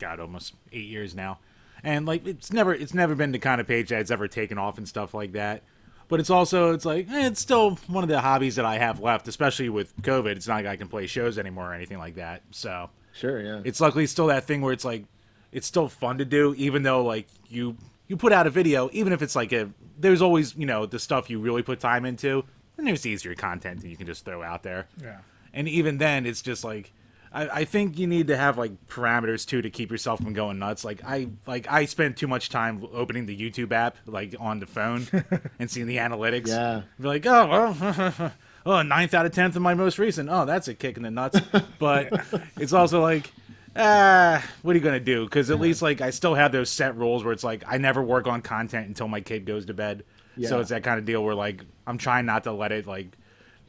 God, 0.00 0.18
almost 0.18 0.52
eight 0.72 0.88
years 0.88 1.14
now, 1.14 1.38
and 1.84 2.06
like, 2.06 2.26
it's 2.26 2.52
never, 2.52 2.74
it's 2.74 2.92
never 2.92 3.14
been 3.14 3.30
the 3.30 3.38
kind 3.38 3.60
of 3.60 3.68
page 3.68 3.90
that's 3.90 4.10
ever 4.10 4.26
taken 4.26 4.58
off 4.58 4.78
and 4.78 4.88
stuff 4.88 5.14
like 5.14 5.30
that. 5.32 5.62
But 6.08 6.18
it's 6.18 6.28
also, 6.28 6.74
it's 6.74 6.84
like, 6.84 7.08
eh, 7.08 7.28
it's 7.28 7.40
still 7.40 7.76
one 7.86 8.02
of 8.02 8.08
the 8.10 8.20
hobbies 8.20 8.56
that 8.56 8.64
I 8.64 8.78
have 8.78 8.98
left, 8.98 9.28
especially 9.28 9.68
with 9.68 9.96
COVID. 10.02 10.32
It's 10.34 10.48
not 10.48 10.56
like 10.56 10.66
I 10.66 10.74
can 10.74 10.88
play 10.88 11.06
shows 11.06 11.38
anymore 11.38 11.70
or 11.70 11.74
anything 11.74 11.98
like 11.98 12.16
that. 12.16 12.42
So 12.50 12.90
sure 13.12 13.40
yeah 13.40 13.60
it's 13.64 13.80
luckily 13.80 14.06
still 14.06 14.26
that 14.26 14.44
thing 14.44 14.62
where 14.62 14.72
it's 14.72 14.84
like, 14.84 15.04
it's 15.52 15.68
still 15.68 15.86
fun 15.88 16.18
to 16.18 16.24
do, 16.24 16.52
even 16.58 16.82
though 16.82 17.04
like 17.04 17.28
you 17.48 17.76
you 18.10 18.16
put 18.16 18.32
out 18.32 18.44
a 18.48 18.50
video, 18.50 18.90
even 18.92 19.12
if 19.12 19.22
it's 19.22 19.36
like 19.36 19.52
a, 19.52 19.70
there's 19.96 20.20
always 20.20 20.56
you 20.56 20.66
know 20.66 20.84
the 20.84 20.98
stuff 20.98 21.30
you 21.30 21.38
really 21.38 21.62
put 21.62 21.78
time 21.78 22.04
into, 22.04 22.44
and 22.76 22.84
there's 22.84 23.06
easier 23.06 23.36
content 23.36 23.82
that 23.82 23.88
you 23.88 23.96
can 23.96 24.06
just 24.06 24.24
throw 24.24 24.42
out 24.42 24.64
there. 24.64 24.88
Yeah. 25.00 25.18
and 25.54 25.68
even 25.68 25.98
then 25.98 26.26
it's 26.26 26.42
just 26.42 26.64
like 26.64 26.92
I, 27.32 27.48
I 27.60 27.64
think 27.64 27.98
you 28.00 28.08
need 28.08 28.26
to 28.26 28.36
have 28.36 28.58
like 28.58 28.72
parameters 28.88 29.46
too 29.46 29.62
to 29.62 29.70
keep 29.70 29.92
yourself 29.92 30.20
from 30.20 30.32
going 30.32 30.58
nuts. 30.58 30.84
Like 30.84 31.02
i 31.04 31.28
like 31.46 31.70
i 31.70 31.84
spend 31.84 32.16
too 32.16 32.26
much 32.26 32.48
time 32.48 32.84
opening 32.92 33.26
the 33.26 33.36
youtube 33.38 33.70
app 33.70 33.96
like 34.06 34.34
on 34.40 34.58
the 34.58 34.66
phone 34.66 35.06
and 35.60 35.70
seeing 35.70 35.86
the 35.86 35.98
analytics. 35.98 36.48
Yeah. 36.48 36.82
be 37.00 37.06
like 37.06 37.24
oh 37.26 37.46
well 37.46 38.32
oh 38.66 38.82
ninth 38.82 39.14
out 39.14 39.24
of 39.24 39.30
tenth 39.32 39.54
of 39.54 39.62
my 39.62 39.74
most 39.74 40.00
recent. 40.00 40.28
Oh 40.28 40.44
that's 40.46 40.66
a 40.66 40.74
kick 40.74 40.96
in 40.96 41.04
the 41.04 41.12
nuts. 41.12 41.38
But 41.78 42.10
it's 42.56 42.72
also 42.72 43.00
like 43.00 43.32
ah 43.76 44.44
what 44.62 44.72
are 44.74 44.78
you 44.78 44.84
gonna 44.84 44.98
do 44.98 45.24
because 45.24 45.50
at 45.50 45.60
least 45.60 45.80
like 45.80 46.00
i 46.00 46.10
still 46.10 46.34
have 46.34 46.50
those 46.50 46.68
set 46.68 46.96
rules 46.96 47.22
where 47.22 47.32
it's 47.32 47.44
like 47.44 47.62
i 47.68 47.78
never 47.78 48.02
work 48.02 48.26
on 48.26 48.42
content 48.42 48.88
until 48.88 49.06
my 49.06 49.20
kid 49.20 49.44
goes 49.44 49.66
to 49.66 49.74
bed 49.74 50.02
Yeah. 50.36 50.48
so 50.48 50.60
it's 50.60 50.70
that 50.70 50.82
kind 50.82 50.98
of 50.98 51.04
deal 51.04 51.22
where 51.22 51.34
like 51.36 51.62
i'm 51.86 51.96
trying 51.96 52.26
not 52.26 52.44
to 52.44 52.52
let 52.52 52.72
it 52.72 52.86
like 52.86 53.16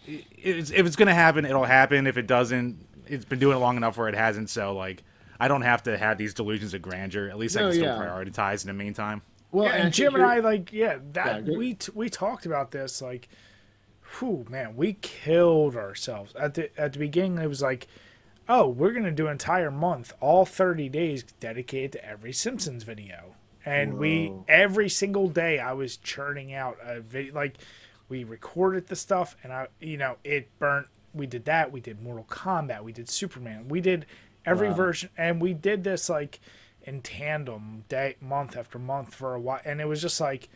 it's, 0.07 0.71
if 0.71 0.85
it's 0.87 0.95
gonna 0.95 1.13
happen, 1.13 1.45
it'll 1.45 1.63
happen. 1.63 2.07
If 2.07 2.17
it 2.17 2.25
doesn't, 2.25 2.83
it's 3.05 3.25
been 3.25 3.37
doing 3.37 3.57
it 3.57 3.59
long 3.59 3.77
enough 3.77 3.97
where 3.97 4.07
it 4.09 4.15
hasn't. 4.15 4.49
So 4.49 4.73
like, 4.75 5.03
I 5.39 5.47
don't 5.47 5.61
have 5.61 5.83
to 5.83 5.95
have 5.97 6.17
these 6.17 6.33
delusions 6.33 6.73
of 6.73 6.81
grandeur. 6.81 7.29
At 7.29 7.37
least 7.37 7.55
I 7.55 7.61
can 7.61 7.73
still 7.73 7.83
yeah. 7.83 7.97
prioritize 7.97 8.63
in 8.63 8.67
the 8.67 8.73
meantime. 8.83 9.21
well 9.51 9.65
yeah, 9.65 9.73
and 9.75 9.87
I 9.87 9.89
Jim 9.91 10.15
and 10.15 10.23
I 10.23 10.39
like 10.39 10.73
yeah 10.73 10.97
that 11.13 11.45
Yeah, 11.45 11.55
we 11.57 11.75
t- 11.75 11.91
we 11.93 12.09
talked 12.09 12.45
about 12.47 12.71
this 12.71 13.01
like, 13.01 13.29
whew 14.19 14.45
man 14.49 14.75
we 14.75 14.93
killed 14.93 15.75
ourselves 15.75 16.33
at 16.35 16.55
the 16.55 16.81
at 16.81 16.93
the 16.93 16.99
beginning 16.99 17.37
it 17.37 17.47
was 17.47 17.61
like, 17.61 17.87
oh 18.49 18.67
we're 18.67 18.91
gonna 18.91 19.11
do 19.11 19.27
an 19.27 19.33
entire 19.33 19.71
month 19.71 20.13
all 20.19 20.45
thirty 20.45 20.89
days 20.89 21.23
dedicated 21.39 21.91
to 21.93 22.05
every 22.05 22.33
Simpsons 22.33 22.83
video. 22.83 23.35
And 23.65 23.95
we 23.99 24.31
every 24.47 24.89
single 24.89 25.27
day 25.29 25.59
I 25.59 25.73
was 25.73 25.97
churning 25.97 26.53
out 26.53 26.77
a 26.83 26.99
video 26.99 27.33
like 27.35 27.57
we 28.09 28.23
recorded 28.23 28.87
the 28.87 28.95
stuff 28.95 29.35
and 29.43 29.53
I 29.53 29.67
you 29.79 29.97
know 29.97 30.17
it 30.23 30.47
burnt. 30.59 30.87
We 31.13 31.27
did 31.27 31.45
that 31.45 31.71
we 31.71 31.79
did 31.81 32.01
Mortal 32.01 32.25
Kombat 32.29 32.83
we 32.83 32.91
did 32.93 33.09
Superman 33.09 33.67
we 33.67 33.81
did 33.81 34.05
every 34.45 34.69
Wow. 34.69 34.73
version 34.75 35.09
and 35.17 35.39
we 35.41 35.53
did 35.53 35.83
this 35.83 36.09
like 36.09 36.39
in 36.83 37.01
tandem 37.01 37.83
day 37.89 38.15
month 38.19 38.57
after 38.57 38.79
month 38.79 39.13
for 39.13 39.35
a 39.35 39.39
while 39.39 39.61
and 39.63 39.79
it 39.79 39.87
was 39.87 40.01
just 40.01 40.19
like 40.19 40.49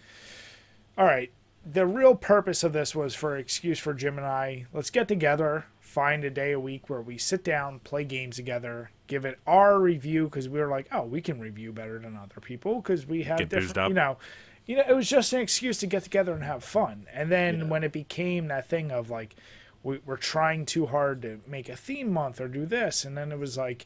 all 0.97 1.05
right 1.05 1.31
the 1.63 1.85
real 1.85 2.15
purpose 2.15 2.63
of 2.63 2.73
this 2.73 2.95
was 2.95 3.13
for 3.13 3.37
excuse 3.37 3.77
for 3.77 3.93
jim 3.93 4.17
and 4.17 4.25
i 4.25 4.65
let's 4.73 4.89
get 4.89 5.07
together 5.07 5.65
find 5.95 6.25
a 6.25 6.29
day 6.29 6.51
a 6.51 6.59
week 6.59 6.89
where 6.89 6.99
we 6.99 7.17
sit 7.17 7.41
down 7.41 7.79
play 7.79 8.03
games 8.03 8.35
together 8.35 8.91
give 9.07 9.23
it 9.23 9.39
our 9.47 9.79
review 9.79 10.25
because 10.25 10.49
we 10.49 10.59
were 10.59 10.67
like 10.67 10.85
oh 10.91 11.03
we 11.03 11.21
can 11.21 11.39
review 11.39 11.71
better 11.71 11.97
than 11.99 12.17
other 12.17 12.41
people 12.41 12.81
because 12.81 13.07
we 13.07 13.23
have 13.23 13.37
Get 13.37 13.47
different 13.47 13.87
you 13.87 13.93
know 13.93 14.17
you 14.65 14.75
know 14.75 14.83
it 14.85 14.93
was 14.93 15.09
just 15.09 15.31
an 15.31 15.39
excuse 15.39 15.77
to 15.77 15.87
get 15.87 16.03
together 16.03 16.33
and 16.33 16.43
have 16.43 16.65
fun 16.65 17.07
and 17.13 17.31
then 17.31 17.69
when 17.69 17.85
it 17.85 17.93
became 17.93 18.49
that 18.49 18.67
thing 18.67 18.91
of 18.91 19.09
like 19.09 19.37
we, 19.83 20.01
we're 20.05 20.17
trying 20.17 20.65
too 20.65 20.87
hard 20.87 21.21
to 21.21 21.39
make 21.47 21.69
a 21.69 21.77
theme 21.77 22.11
month 22.11 22.41
or 22.41 22.49
do 22.49 22.65
this 22.65 23.05
and 23.05 23.17
then 23.17 23.31
it 23.31 23.39
was 23.39 23.57
like 23.57 23.85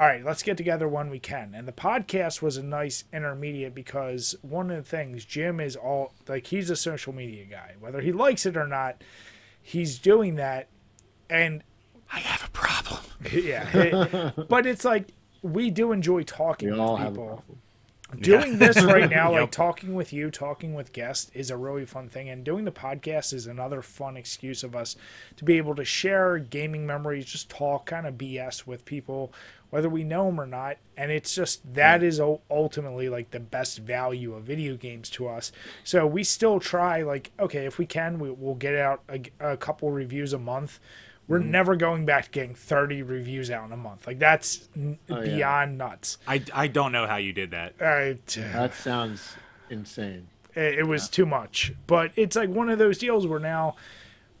all 0.00 0.06
right, 0.06 0.24
let's 0.24 0.44
get 0.44 0.56
together 0.56 0.86
when 0.86 1.10
we 1.10 1.18
can. 1.18 1.54
And 1.56 1.66
the 1.66 1.72
podcast 1.72 2.40
was 2.40 2.56
a 2.56 2.62
nice 2.62 3.02
intermediate 3.12 3.74
because 3.74 4.36
one 4.42 4.70
of 4.70 4.76
the 4.76 4.88
things 4.88 5.24
Jim 5.24 5.58
is 5.58 5.74
all 5.74 6.12
like 6.28 6.46
he's 6.46 6.70
a 6.70 6.76
social 6.76 7.12
media 7.12 7.44
guy, 7.46 7.74
whether 7.80 8.00
he 8.00 8.12
likes 8.12 8.46
it 8.46 8.56
or 8.56 8.68
not, 8.68 9.02
he's 9.60 9.98
doing 9.98 10.36
that. 10.36 10.68
And 11.30 11.62
I 12.12 12.20
have 12.20 12.44
a 12.48 12.50
problem. 12.52 13.00
yeah, 13.32 13.68
it- 13.76 14.48
but 14.48 14.66
it's 14.66 14.84
like 14.84 15.08
we 15.42 15.70
do 15.70 15.92
enjoy 15.92 16.22
talking 16.22 16.72
We 16.72 16.78
all 16.78 16.92
with 16.94 17.02
have 17.02 17.12
a 17.12 17.16
people. 17.16 17.26
problem. 17.26 17.58
doing 18.20 18.58
this 18.58 18.82
right 18.82 19.08
now, 19.10 19.32
like 19.38 19.50
talking 19.50 19.94
with 19.94 20.12
you, 20.12 20.30
talking 20.30 20.74
with 20.74 20.92
guests, 20.92 21.30
is 21.34 21.50
a 21.50 21.56
really 21.56 21.84
fun 21.84 22.08
thing. 22.08 22.28
And 22.30 22.42
doing 22.44 22.64
the 22.64 22.72
podcast 22.72 23.32
is 23.32 23.46
another 23.46 23.82
fun 23.82 24.16
excuse 24.16 24.64
of 24.64 24.74
us 24.74 24.96
to 25.36 25.44
be 25.44 25.58
able 25.58 25.74
to 25.76 25.84
share 25.84 26.38
gaming 26.38 26.86
memories, 26.86 27.26
just 27.26 27.48
talk 27.50 27.86
kind 27.86 28.06
of 28.06 28.14
BS 28.14 28.66
with 28.66 28.84
people, 28.84 29.32
whether 29.70 29.88
we 29.90 30.02
know 30.04 30.24
them 30.26 30.40
or 30.40 30.46
not. 30.46 30.78
And 30.96 31.12
it's 31.12 31.34
just 31.34 31.74
that 31.74 32.02
is 32.02 32.18
ul- 32.18 32.40
ultimately 32.50 33.08
like 33.10 33.30
the 33.30 33.40
best 33.40 33.78
value 33.80 34.34
of 34.34 34.42
video 34.44 34.76
games 34.76 35.10
to 35.10 35.28
us. 35.28 35.52
So 35.84 36.06
we 36.06 36.24
still 36.24 36.58
try, 36.58 37.02
like, 37.02 37.30
okay, 37.38 37.66
if 37.66 37.78
we 37.78 37.84
can, 37.86 38.18
we, 38.18 38.30
we'll 38.30 38.54
get 38.54 38.74
out 38.74 39.02
a, 39.08 39.20
a 39.52 39.56
couple 39.58 39.90
reviews 39.92 40.32
a 40.32 40.38
month. 40.38 40.80
We're 41.28 41.40
Mm-hmm. 41.40 41.50
never 41.50 41.76
going 41.76 42.06
back 42.06 42.24
to 42.24 42.30
getting 42.30 42.54
30 42.54 43.02
reviews 43.02 43.50
out 43.50 43.66
in 43.66 43.72
a 43.72 43.76
month. 43.76 44.06
Like, 44.06 44.18
that's 44.18 44.68
n- 44.74 44.98
Oh, 45.10 45.20
yeah. 45.20 45.36
beyond 45.36 45.78
nuts. 45.78 46.16
I, 46.26 46.42
I 46.54 46.66
don't 46.68 46.90
know 46.90 47.06
how 47.06 47.16
you 47.16 47.32
did 47.34 47.50
that. 47.50 47.74
Uh, 47.80 48.14
That 48.52 48.74
sounds 48.74 49.36
insane. 49.70 50.28
it, 50.54 50.78
it 50.80 50.86
was 50.86 51.08
too 51.08 51.26
much. 51.26 51.74
But 51.86 52.12
it's 52.16 52.34
like 52.34 52.48
one 52.48 52.70
of 52.70 52.78
those 52.78 52.96
deals 52.98 53.26
where 53.26 53.38
now 53.40 53.76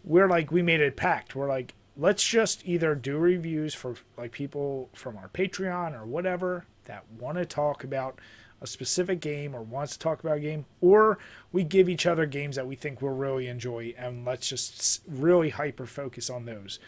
we're 0.02 0.28
like 0.28 0.50
we 0.50 0.62
made 0.62 0.80
a 0.80 0.90
pact. 0.90 1.34
We're 1.36 1.48
like 1.48 1.74
let's 1.96 2.22
just 2.24 2.64
either 2.66 2.94
do 2.94 3.18
reviews 3.18 3.74
for 3.74 3.96
like 4.16 4.30
people 4.32 4.88
from 4.94 5.16
our 5.18 5.28
Patreon 5.28 6.00
or 6.00 6.06
whatever 6.06 6.64
that 6.84 7.04
want 7.18 7.36
to 7.38 7.44
talk 7.44 7.84
about 7.84 8.18
a 8.60 8.66
specific 8.66 9.20
game 9.20 9.54
or 9.54 9.62
wants 9.62 9.92
to 9.92 9.98
talk 9.98 10.20
about 10.20 10.38
a 10.38 10.40
game, 10.40 10.64
or 10.80 11.18
we 11.52 11.64
give 11.64 11.88
each 11.88 12.06
other 12.06 12.26
games 12.26 12.56
that 12.56 12.66
we 12.66 12.74
think 12.74 13.00
we'll 13.00 13.12
really 13.12 13.46
enjoy, 13.46 13.94
and 13.96 14.24
let's 14.24 14.48
just 14.48 15.02
really 15.06 15.50
hyper 15.50 15.86
focus 15.86 16.28
on 16.30 16.44
those. 16.44 16.78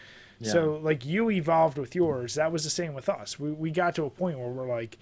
So 0.43 0.79
like 0.81 1.05
you 1.05 1.29
evolved 1.29 1.77
with 1.77 1.93
yours, 1.93 2.33
that 2.35 2.51
was 2.51 2.63
the 2.63 2.71
same 2.71 2.95
with 2.95 3.09
us. 3.09 3.39
We 3.39 3.51
we 3.51 3.69
got 3.69 3.93
to 3.95 4.05
a 4.05 4.09
point 4.09 4.39
where 4.39 4.49
we're 4.49 4.67
like, 4.67 4.97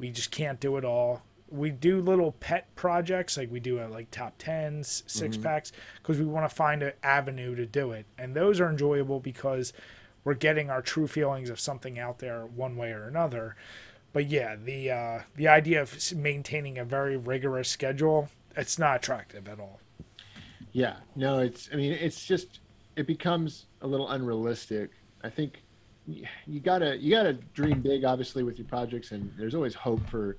we 0.00 0.10
just 0.10 0.32
can't 0.32 0.58
do 0.58 0.76
it 0.76 0.84
all. 0.84 1.22
We 1.48 1.70
do 1.70 2.00
little 2.00 2.32
pet 2.32 2.74
projects, 2.74 3.36
like 3.36 3.50
we 3.50 3.60
do 3.60 3.80
a, 3.80 3.86
like 3.86 4.10
top 4.10 4.34
tens, 4.38 5.02
6 5.06 5.36
mm-hmm. 5.36 5.44
packs, 5.44 5.72
because 5.96 6.18
we 6.18 6.24
want 6.24 6.48
to 6.48 6.54
find 6.54 6.82
an 6.82 6.92
avenue 7.02 7.54
to 7.56 7.66
do 7.66 7.92
it, 7.92 8.06
and 8.18 8.34
those 8.34 8.60
are 8.60 8.68
enjoyable 8.68 9.20
because 9.20 9.72
we're 10.22 10.34
getting 10.34 10.70
our 10.70 10.82
true 10.82 11.06
feelings 11.06 11.50
of 11.50 11.58
something 11.58 11.98
out 11.98 12.18
there 12.18 12.44
one 12.46 12.76
way 12.76 12.92
or 12.92 13.04
another. 13.04 13.56
But 14.12 14.28
yeah, 14.28 14.56
the 14.56 14.90
uh, 14.90 15.20
the 15.36 15.48
idea 15.48 15.82
of 15.82 16.12
maintaining 16.14 16.78
a 16.78 16.84
very 16.84 17.16
rigorous 17.16 17.68
schedule, 17.68 18.28
it's 18.56 18.78
not 18.78 18.96
attractive 18.96 19.48
at 19.48 19.60
all. 19.60 19.80
Yeah, 20.72 20.96
no, 21.14 21.38
it's. 21.38 21.68
I 21.72 21.76
mean, 21.76 21.92
it's 21.92 22.24
just 22.24 22.60
it 22.96 23.06
becomes 23.06 23.66
a 23.82 23.86
little 23.86 24.08
unrealistic. 24.08 24.90
I 25.22 25.30
think 25.30 25.62
you 26.06 26.60
gotta 26.60 26.96
you 26.96 27.10
gotta 27.10 27.34
dream 27.54 27.80
big, 27.80 28.04
obviously, 28.04 28.42
with 28.42 28.58
your 28.58 28.66
projects, 28.66 29.12
and 29.12 29.32
there's 29.38 29.54
always 29.54 29.74
hope 29.74 30.04
for 30.08 30.36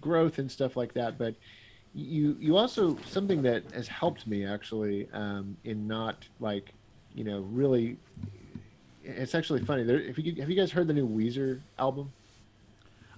growth 0.00 0.38
and 0.38 0.50
stuff 0.50 0.76
like 0.76 0.92
that. 0.94 1.16
But 1.18 1.34
you 1.94 2.36
you 2.38 2.56
also 2.56 2.98
something 3.06 3.40
that 3.42 3.62
has 3.72 3.88
helped 3.88 4.26
me 4.26 4.44
actually 4.44 5.08
um, 5.12 5.56
in 5.64 5.86
not 5.86 6.26
like 6.40 6.74
you 7.14 7.24
know 7.24 7.40
really. 7.40 7.96
It's 9.06 9.34
actually 9.34 9.62
funny. 9.62 9.82
There, 9.82 10.00
if 10.00 10.18
you 10.18 10.34
have 10.40 10.48
you 10.48 10.56
guys 10.56 10.70
heard 10.72 10.86
the 10.88 10.94
new 10.94 11.06
Weezer 11.06 11.60
album? 11.78 12.10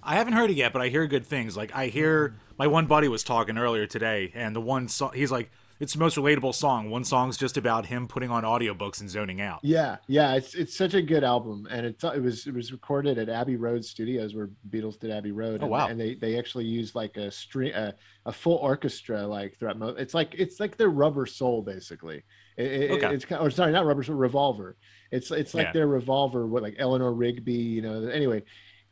I 0.07 0.15
haven't 0.15 0.33
heard 0.33 0.49
it 0.49 0.55
yet, 0.57 0.73
but 0.73 0.81
I 0.81 0.87
hear 0.89 1.05
good 1.07 1.25
things. 1.25 1.57
Like 1.57 1.75
I 1.75 1.87
hear 1.87 2.35
my 2.57 2.67
one 2.67 2.85
buddy 2.87 3.07
was 3.07 3.23
talking 3.23 3.57
earlier 3.57 3.85
today, 3.85 4.31
and 4.33 4.55
the 4.55 4.61
one 4.61 4.87
song 4.87 5.11
he's 5.13 5.31
like, 5.31 5.51
it's 5.79 5.93
the 5.93 5.99
most 5.99 6.17
relatable 6.17 6.55
song. 6.55 6.89
One 6.89 7.03
song's 7.03 7.37
just 7.37 7.55
about 7.57 7.85
him 7.85 8.07
putting 8.07 8.31
on 8.31 8.43
audiobooks 8.43 8.99
and 8.99 9.09
zoning 9.09 9.41
out. 9.41 9.59
Yeah, 9.63 9.97
yeah, 10.07 10.33
it's 10.33 10.55
it's 10.55 10.75
such 10.75 10.93
a 10.95 11.01
good 11.01 11.23
album, 11.23 11.67
and 11.69 11.85
it's 11.85 12.03
it 12.03 12.21
was 12.21 12.47
it 12.47 12.53
was 12.53 12.71
recorded 12.71 13.17
at 13.19 13.29
Abbey 13.29 13.57
Road 13.57 13.85
Studios 13.85 14.33
where 14.33 14.49
Beatles 14.69 14.97
did 14.99 15.11
Abbey 15.11 15.31
Road. 15.33 15.59
Oh, 15.61 15.65
and, 15.65 15.71
wow. 15.71 15.87
And 15.87 15.99
they 15.99 16.15
they 16.15 16.39
actually 16.39 16.65
used 16.65 16.95
like 16.95 17.17
a 17.17 17.29
string 17.29 17.73
a, 17.73 17.93
a 18.25 18.31
full 18.31 18.55
orchestra 18.57 19.27
like 19.27 19.57
throughout. 19.59 19.77
Mo- 19.77 19.89
it's 19.97 20.13
like 20.13 20.33
it's 20.35 20.59
like 20.59 20.77
their 20.77 20.89
Rubber 20.89 21.25
Soul 21.25 21.61
basically. 21.61 22.23
It, 22.57 22.71
it- 22.71 22.91
Okay. 22.91 23.13
It's 23.13 23.25
kind 23.25 23.41
or 23.41 23.51
sorry, 23.51 23.71
not 23.71 23.85
Rubber 23.85 24.03
Soul, 24.03 24.15
Revolver. 24.15 24.77
It's 25.11 25.29
it's 25.31 25.53
like 25.53 25.67
Yeah. 25.67 25.73
their 25.73 25.87
Revolver. 25.87 26.47
What 26.47 26.63
like 26.63 26.75
Eleanor 26.79 27.13
Rigby? 27.13 27.53
You 27.53 27.81
know. 27.83 28.07
Anyway, 28.07 28.41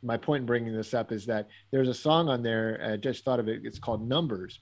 my 0.02 0.16
point 0.16 0.42
in 0.42 0.46
bringing 0.46 0.74
this 0.74 0.94
up 0.94 1.12
is 1.12 1.26
that 1.26 1.48
there's 1.70 1.88
a 1.88 1.94
song 1.94 2.28
on 2.28 2.42
there. 2.42 2.80
I 2.92 2.96
just 2.96 3.24
thought 3.24 3.40
of 3.40 3.48
it. 3.48 3.62
It's 3.64 3.78
called 3.78 4.06
Numbers, 4.06 4.60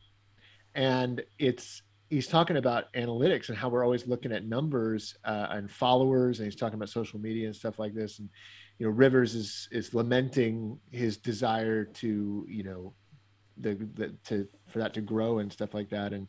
and 0.74 1.22
it's 1.38 1.82
he's 2.10 2.28
talking 2.28 2.56
about 2.56 2.92
analytics 2.94 3.48
and 3.48 3.58
how 3.58 3.68
we're 3.68 3.84
always 3.84 4.06
looking 4.06 4.32
at 4.32 4.44
numbers 4.44 5.16
uh, 5.24 5.48
and 5.50 5.70
followers 5.70 6.38
and 6.38 6.46
he's 6.46 6.56
talking 6.56 6.76
about 6.76 6.88
social 6.88 7.18
media 7.18 7.46
and 7.46 7.56
stuff 7.56 7.78
like 7.78 7.94
this 7.94 8.18
and 8.18 8.28
you 8.78 8.86
know 8.86 8.92
rivers 8.92 9.34
is 9.34 9.68
is 9.72 9.94
lamenting 9.94 10.78
his 10.90 11.16
desire 11.16 11.84
to 11.84 12.44
you 12.48 12.62
know 12.62 12.94
the, 13.58 13.74
the 13.94 14.14
to 14.24 14.46
for 14.68 14.78
that 14.78 14.94
to 14.94 15.00
grow 15.00 15.38
and 15.38 15.52
stuff 15.52 15.74
like 15.74 15.88
that 15.88 16.12
and 16.12 16.28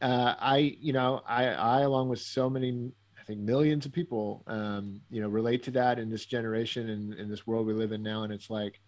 uh, 0.00 0.34
i 0.38 0.76
you 0.80 0.92
know 0.92 1.20
i 1.26 1.46
i 1.46 1.80
along 1.80 2.08
with 2.08 2.20
so 2.20 2.48
many 2.48 2.90
i 3.22 3.24
think 3.24 3.40
millions 3.40 3.86
of 3.86 3.92
people 3.92 4.42
um, 4.48 5.00
you 5.08 5.22
know 5.22 5.28
relate 5.28 5.62
to 5.62 5.70
that 5.70 5.98
in 5.98 6.10
this 6.10 6.26
generation 6.26 6.90
and 6.90 7.14
in 7.14 7.30
this 7.30 7.46
world 7.46 7.66
we 7.66 7.72
live 7.72 7.92
in 7.92 8.02
now. 8.02 8.24
And 8.24 8.32
it's 8.32 8.50
like 8.50 8.80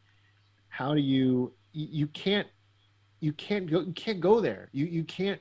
how 0.69 0.93
do 0.93 1.01
you 1.01 1.55
you, 1.73 2.09
can't 2.09 2.49
you 3.21 3.33
can't 3.33 3.71
go 3.71 3.81
you 3.81 3.93
can't 3.93 4.21
go 4.21 4.41
there. 4.41 4.69
You 4.73 4.87
you 4.87 5.05
can't 5.05 5.41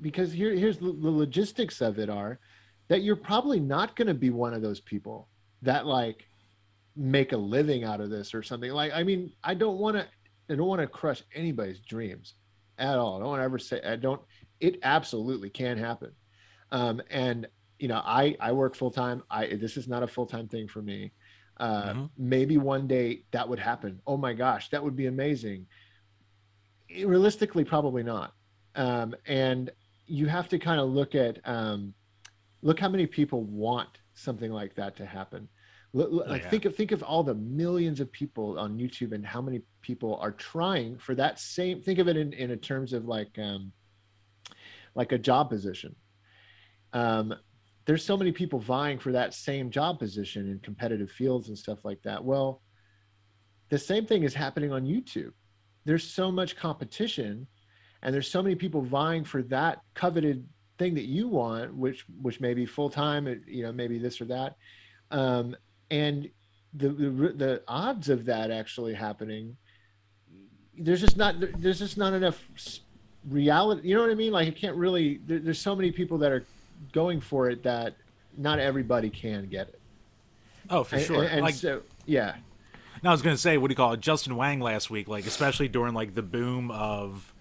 because 0.00 0.32
here 0.32 0.54
here's 0.54 0.78
the, 0.78 0.92
the 0.92 1.10
logistics 1.10 1.80
of 1.80 1.98
it 1.98 2.08
are 2.08 2.38
that 2.88 3.02
you're 3.02 3.16
probably 3.16 3.58
not 3.58 3.96
going 3.96 4.08
to 4.08 4.14
be 4.14 4.30
one 4.30 4.54
of 4.54 4.62
those 4.62 4.80
people 4.80 5.28
that 5.62 5.86
like 5.86 6.26
make 6.96 7.32
a 7.32 7.36
living 7.36 7.84
out 7.84 8.00
of 8.00 8.10
this 8.10 8.32
or 8.32 8.42
something. 8.44 8.70
Like 8.70 8.92
i 8.94 9.02
mean 9.02 9.32
i 9.42 9.54
don't 9.54 9.78
want 9.78 9.96
to 9.96 10.06
i 10.48 10.54
don't 10.54 10.68
want 10.68 10.80
to 10.80 10.86
crush 10.86 11.22
anybody's 11.34 11.80
dreams 11.80 12.34
at 12.78 12.96
all. 12.96 13.16
I 13.16 13.18
don't 13.18 13.28
want 13.28 13.40
to 13.40 13.44
ever 13.44 13.58
say 13.58 13.80
i 13.82 13.96
don't 13.96 14.22
it 14.60 14.78
absolutely 14.84 15.50
can 15.50 15.78
happen. 15.78 16.12
Um 16.70 17.02
and 17.10 17.48
you 17.80 17.88
know 17.88 18.00
i 18.04 18.36
i 18.40 18.52
work 18.52 18.74
full 18.76 18.90
time 18.90 19.22
i 19.30 19.46
this 19.64 19.76
is 19.76 19.88
not 19.88 20.02
a 20.02 20.06
full-time 20.06 20.46
thing 20.48 20.68
for 20.68 20.82
me. 20.82 21.12
Uh 21.56 21.92
Mhm. 21.94 22.10
maybe 22.16 22.56
one 22.58 22.86
day 22.86 23.08
that 23.32 23.46
would 23.48 23.58
happen. 23.58 24.00
Oh 24.06 24.16
my 24.16 24.32
gosh 24.34 24.64
that 24.70 24.82
would 24.84 24.96
be 24.96 25.06
amazing. 25.06 25.66
Realistically 27.04 27.64
probably 27.64 28.02
not. 28.02 28.34
Um 28.74 29.14
and 29.26 29.70
you 30.06 30.26
have 30.26 30.48
to 30.48 30.58
kind 30.58 30.80
of 30.80 30.88
look 30.90 31.14
at 31.14 31.38
um 31.44 31.94
look 32.62 32.78
how 32.80 32.88
many 32.88 33.06
people 33.06 33.44
want 33.44 33.88
something 34.14 34.50
like 34.60 34.74
that 34.74 34.96
to 34.96 35.06
happen. 35.06 35.48
Look- 35.92 36.10
look- 36.12 36.26
Oh, 36.26 36.30
like 36.30 36.42
yeah. 36.42 36.50
think 36.50 36.64
of 36.66 36.76
think 36.76 36.92
of 36.92 37.02
all 37.02 37.22
the 37.22 37.34
millions 37.34 38.00
of 38.00 38.10
people 38.12 38.58
on 38.58 38.78
youtube 38.78 39.12
and 39.12 39.24
how 39.26 39.40
many 39.42 39.60
people 39.82 40.16
are 40.16 40.32
trying 40.32 40.98
for 40.98 41.14
that 41.16 41.38
same 41.38 41.80
think 41.82 41.98
of 41.98 42.06
it 42.08 42.16
in 42.16 42.32
in 42.32 42.50
a 42.52 42.56
terms 42.56 42.92
of 42.92 43.06
like 43.06 43.38
um 43.38 43.72
like 44.94 45.12
a 45.12 45.18
job 45.18 45.48
position. 45.50 45.94
Um 46.92 47.34
there's 47.90 48.04
so 48.04 48.16
many 48.16 48.30
people 48.30 48.60
vying 48.60 49.00
for 49.00 49.10
that 49.10 49.34
same 49.34 49.68
job 49.68 49.98
position 49.98 50.48
in 50.48 50.60
competitive 50.60 51.10
fields 51.10 51.48
and 51.48 51.58
stuff 51.58 51.84
like 51.84 52.00
that. 52.02 52.24
Well 52.24 52.62
the 53.68 53.78
same 53.78 54.06
thing 54.06 54.22
is 54.22 54.32
happening 54.32 54.72
on 54.72 54.84
youtube. 54.84 55.32
There's 55.84 56.04
so 56.04 56.30
much 56.30 56.54
competition 56.54 57.48
and 58.04 58.14
there's 58.14 58.30
so 58.30 58.44
many 58.44 58.54
people 58.54 58.80
vying 58.80 59.24
for 59.24 59.42
that 59.42 59.80
coveted 59.94 60.46
thing 60.78 60.94
that 60.94 61.06
you 61.06 61.26
want 61.26 61.74
which 61.74 62.06
which 62.22 62.40
may 62.40 62.54
be 62.54 62.64
full 62.64 62.90
time 62.90 63.42
you 63.48 63.64
know 63.64 63.72
maybe 63.72 63.98
this 63.98 64.20
or 64.20 64.26
that. 64.26 64.54
Um 65.10 65.56
and 65.90 66.30
the, 66.74 66.90
the 66.90 67.10
the 67.10 67.62
odds 67.66 68.08
of 68.08 68.24
that 68.26 68.52
actually 68.52 68.94
happening 68.94 69.56
there's 70.78 71.00
just 71.00 71.16
not 71.16 71.34
there's 71.58 71.80
just 71.80 71.98
not 71.98 72.12
enough 72.12 72.40
reality 73.28 73.88
you 73.88 73.96
know 73.96 74.02
what 74.02 74.10
i 74.10 74.14
mean? 74.14 74.30
Like 74.30 74.46
it 74.46 74.54
can't 74.54 74.76
really 74.76 75.18
there, 75.26 75.40
there's 75.40 75.60
so 75.60 75.74
many 75.74 75.90
people 75.90 76.16
that 76.18 76.30
are 76.30 76.44
going 76.92 77.20
for 77.20 77.48
it 77.50 77.62
that 77.64 77.94
not 78.36 78.58
everybody 78.58 79.10
can 79.10 79.46
get 79.48 79.68
it 79.68 79.80
Oh, 80.68 80.84
for 80.84 80.96
And- 80.96 81.04
sure. 81.04 81.22
and, 81.22 81.32
and 81.32 81.40
like, 81.42 81.54
so 81.54 81.82
yeah 82.06 82.36
No, 83.02 83.10
I 83.10 83.12
was 83.12 83.22
gonna 83.22 83.36
say, 83.36 83.56
what 83.58 83.68
do 83.68 83.72
you 83.72 83.76
call 83.76 83.92
it? 83.94 84.00
Justin 84.00 84.36
Wang 84.36 84.60
last 84.60 84.90
week, 84.90 85.08
like 85.08 85.26
especially 85.26 85.68
during 85.68 85.94
like 85.94 86.14
the 86.14 86.22
boom 86.22 86.70
of 86.70 87.32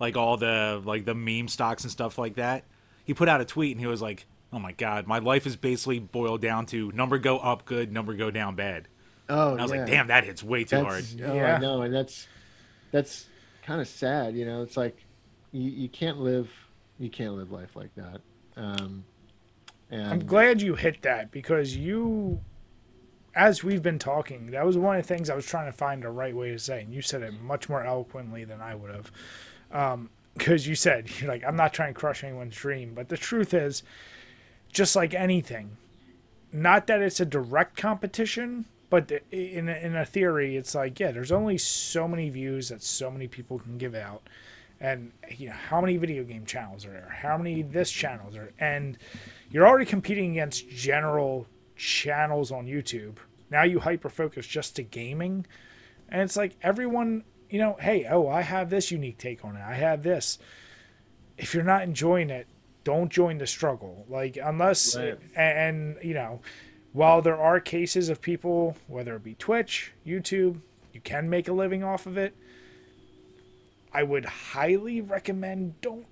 like 0.00 0.16
all 0.16 0.36
the 0.36 0.80
like 0.84 1.04
the 1.04 1.14
meme 1.14 1.48
stocks 1.48 1.84
and 1.84 1.90
stuff 1.90 2.18
like 2.18 2.34
that. 2.36 2.64
He 3.04 3.14
put 3.14 3.28
out 3.28 3.40
a 3.40 3.44
tweet 3.44 3.72
and 3.72 3.80
he 3.80 3.86
was 3.86 4.00
like, 4.02 4.26
"Oh 4.52 4.58
my 4.58 4.72
god, 4.72 5.06
my 5.06 5.18
life 5.18 5.46
is 5.46 5.56
basically 5.56 5.98
boiled 5.98 6.40
down 6.40 6.66
to 6.66 6.90
number 6.92 7.18
go 7.18 7.38
up 7.38 7.64
good, 7.66 7.92
number 7.92 8.14
go 8.14 8.30
down 8.30 8.54
bad." 8.56 8.88
oh 9.28 9.52
And 9.52 9.60
I 9.60 9.62
was 9.62 9.72
yeah. 9.72 9.78
like, 9.80 9.86
"Damn, 9.90 10.06
that 10.08 10.24
hits 10.24 10.42
way 10.42 10.64
too 10.64 10.82
hard." 10.82 11.04
That's, 11.04 11.16
oh, 11.22 11.34
Yeah. 11.34 11.56
I 11.56 11.58
know, 11.60 11.82
and 11.82 11.94
that's 11.94 12.26
that's 12.90 13.26
kind 13.62 13.80
of 13.80 13.86
sad. 13.88 14.34
You 14.34 14.46
know, 14.46 14.62
it's 14.62 14.76
like 14.76 14.96
you, 15.52 15.70
you 15.70 15.88
can't 15.88 16.18
live 16.18 16.50
you 16.98 17.10
can't 17.10 17.34
live 17.34 17.52
life 17.52 17.76
like 17.76 17.94
that. 17.96 18.20
Um, 18.56 19.04
and 19.90 20.02
I'm 20.02 20.26
glad 20.26 20.62
you 20.62 20.74
hit 20.74 21.02
that 21.02 21.30
because 21.30 21.76
you, 21.76 22.40
as 23.34 23.62
we've 23.62 23.82
been 23.82 23.98
talking, 23.98 24.50
that 24.50 24.64
was 24.64 24.76
one 24.76 24.96
of 24.96 25.02
the 25.02 25.08
things 25.08 25.30
I 25.30 25.34
was 25.34 25.46
trying 25.46 25.66
to 25.66 25.76
find 25.76 26.02
the 26.02 26.10
right 26.10 26.34
way 26.34 26.50
to 26.50 26.58
say, 26.58 26.82
and 26.82 26.92
you 26.92 27.02
said 27.02 27.22
it 27.22 27.40
much 27.40 27.68
more 27.68 27.84
eloquently 27.84 28.44
than 28.44 28.60
I 28.60 28.74
would 28.74 28.90
have. 28.90 30.08
Because 30.34 30.66
you 30.66 30.74
said 30.74 31.10
you're 31.20 31.28
like, 31.28 31.44
I'm 31.44 31.56
not 31.56 31.72
trying 31.72 31.94
to 31.94 32.00
crush 32.00 32.24
anyone's 32.24 32.56
dream, 32.56 32.94
but 32.94 33.08
the 33.08 33.16
truth 33.16 33.54
is, 33.54 33.82
just 34.72 34.96
like 34.96 35.14
anything, 35.14 35.76
not 36.52 36.86
that 36.88 37.00
it's 37.00 37.20
a 37.20 37.24
direct 37.24 37.76
competition, 37.76 38.64
but 38.90 39.10
in 39.30 39.68
in 39.68 39.96
a 39.96 40.04
theory, 40.04 40.56
it's 40.56 40.74
like 40.74 41.00
yeah, 41.00 41.10
there's 41.10 41.32
only 41.32 41.58
so 41.58 42.06
many 42.06 42.30
views 42.30 42.68
that 42.68 42.82
so 42.82 43.10
many 43.10 43.26
people 43.26 43.58
can 43.58 43.76
give 43.78 43.94
out, 43.94 44.28
and 44.84 45.12
you 45.34 45.48
know 45.48 45.54
how 45.54 45.80
many 45.80 45.96
video 45.96 46.24
game 46.24 46.44
channels 46.44 46.84
are 46.84 46.90
there, 46.90 47.08
how 47.22 47.38
many 47.38 47.62
this 47.62 47.90
channels 47.90 48.36
are, 48.36 48.52
and 48.58 48.98
you're 49.50 49.66
already 49.66 49.86
competing 49.86 50.32
against 50.32 50.68
general 50.68 51.46
channels 51.74 52.52
on 52.52 52.66
YouTube. 52.66 53.16
Now 53.50 53.62
you 53.62 53.80
hyper 53.80 54.10
focus 54.10 54.46
just 54.46 54.76
to 54.76 54.82
gaming, 54.82 55.46
and 56.10 56.20
it's 56.20 56.36
like 56.36 56.56
everyone, 56.62 57.24
you 57.48 57.58
know, 57.58 57.78
hey, 57.80 58.06
oh, 58.10 58.28
I 58.28 58.42
have 58.42 58.68
this 58.68 58.90
unique 58.90 59.16
take 59.16 59.42
on 59.42 59.56
it. 59.56 59.62
I 59.62 59.74
have 59.74 60.02
this. 60.02 60.38
If 61.38 61.54
you're 61.54 61.64
not 61.64 61.82
enjoying 61.82 62.28
it, 62.28 62.46
don't 62.84 63.10
join 63.10 63.38
the 63.38 63.46
struggle. 63.46 64.04
Like 64.10 64.36
unless 64.42 64.94
Right. 64.94 65.18
and, 65.34 65.96
you 66.02 66.12
know, 66.12 66.42
while 66.92 67.22
there 67.22 67.40
are 67.40 67.58
cases 67.58 68.10
of 68.10 68.20
people, 68.20 68.76
whether 68.86 69.16
it 69.16 69.24
be 69.24 69.34
Twitch, 69.34 69.92
YouTube, 70.06 70.60
you 70.92 71.00
can 71.00 71.30
make 71.30 71.48
a 71.48 71.54
living 71.54 71.82
off 71.82 72.06
of 72.06 72.18
it. 72.18 72.36
I 73.94 74.02
would 74.02 74.24
highly 74.24 75.00
recommend 75.00 75.80
don't 75.80 76.06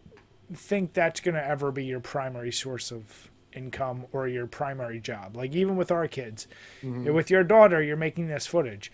think 0.55 0.93
that's 0.93 1.21
going 1.21 1.35
to 1.35 1.45
ever 1.45 1.73
be 1.73 1.85
your 1.85 2.01
primary 2.01 2.53
source 2.53 2.93
of 2.93 3.31
income 3.53 4.07
or 4.13 4.29
your 4.29 4.47
primary 4.47 5.01
job. 5.01 5.37
Like 5.37 5.55
even 5.55 5.77
with 5.77 5.91
our 5.91 6.07
kids, 6.09 6.47
with 6.83 7.31
your 7.31 7.45
daughter, 7.45 7.83
you're 7.83 7.97
making 7.97 8.29
this 8.29 8.47
footage. 8.47 8.93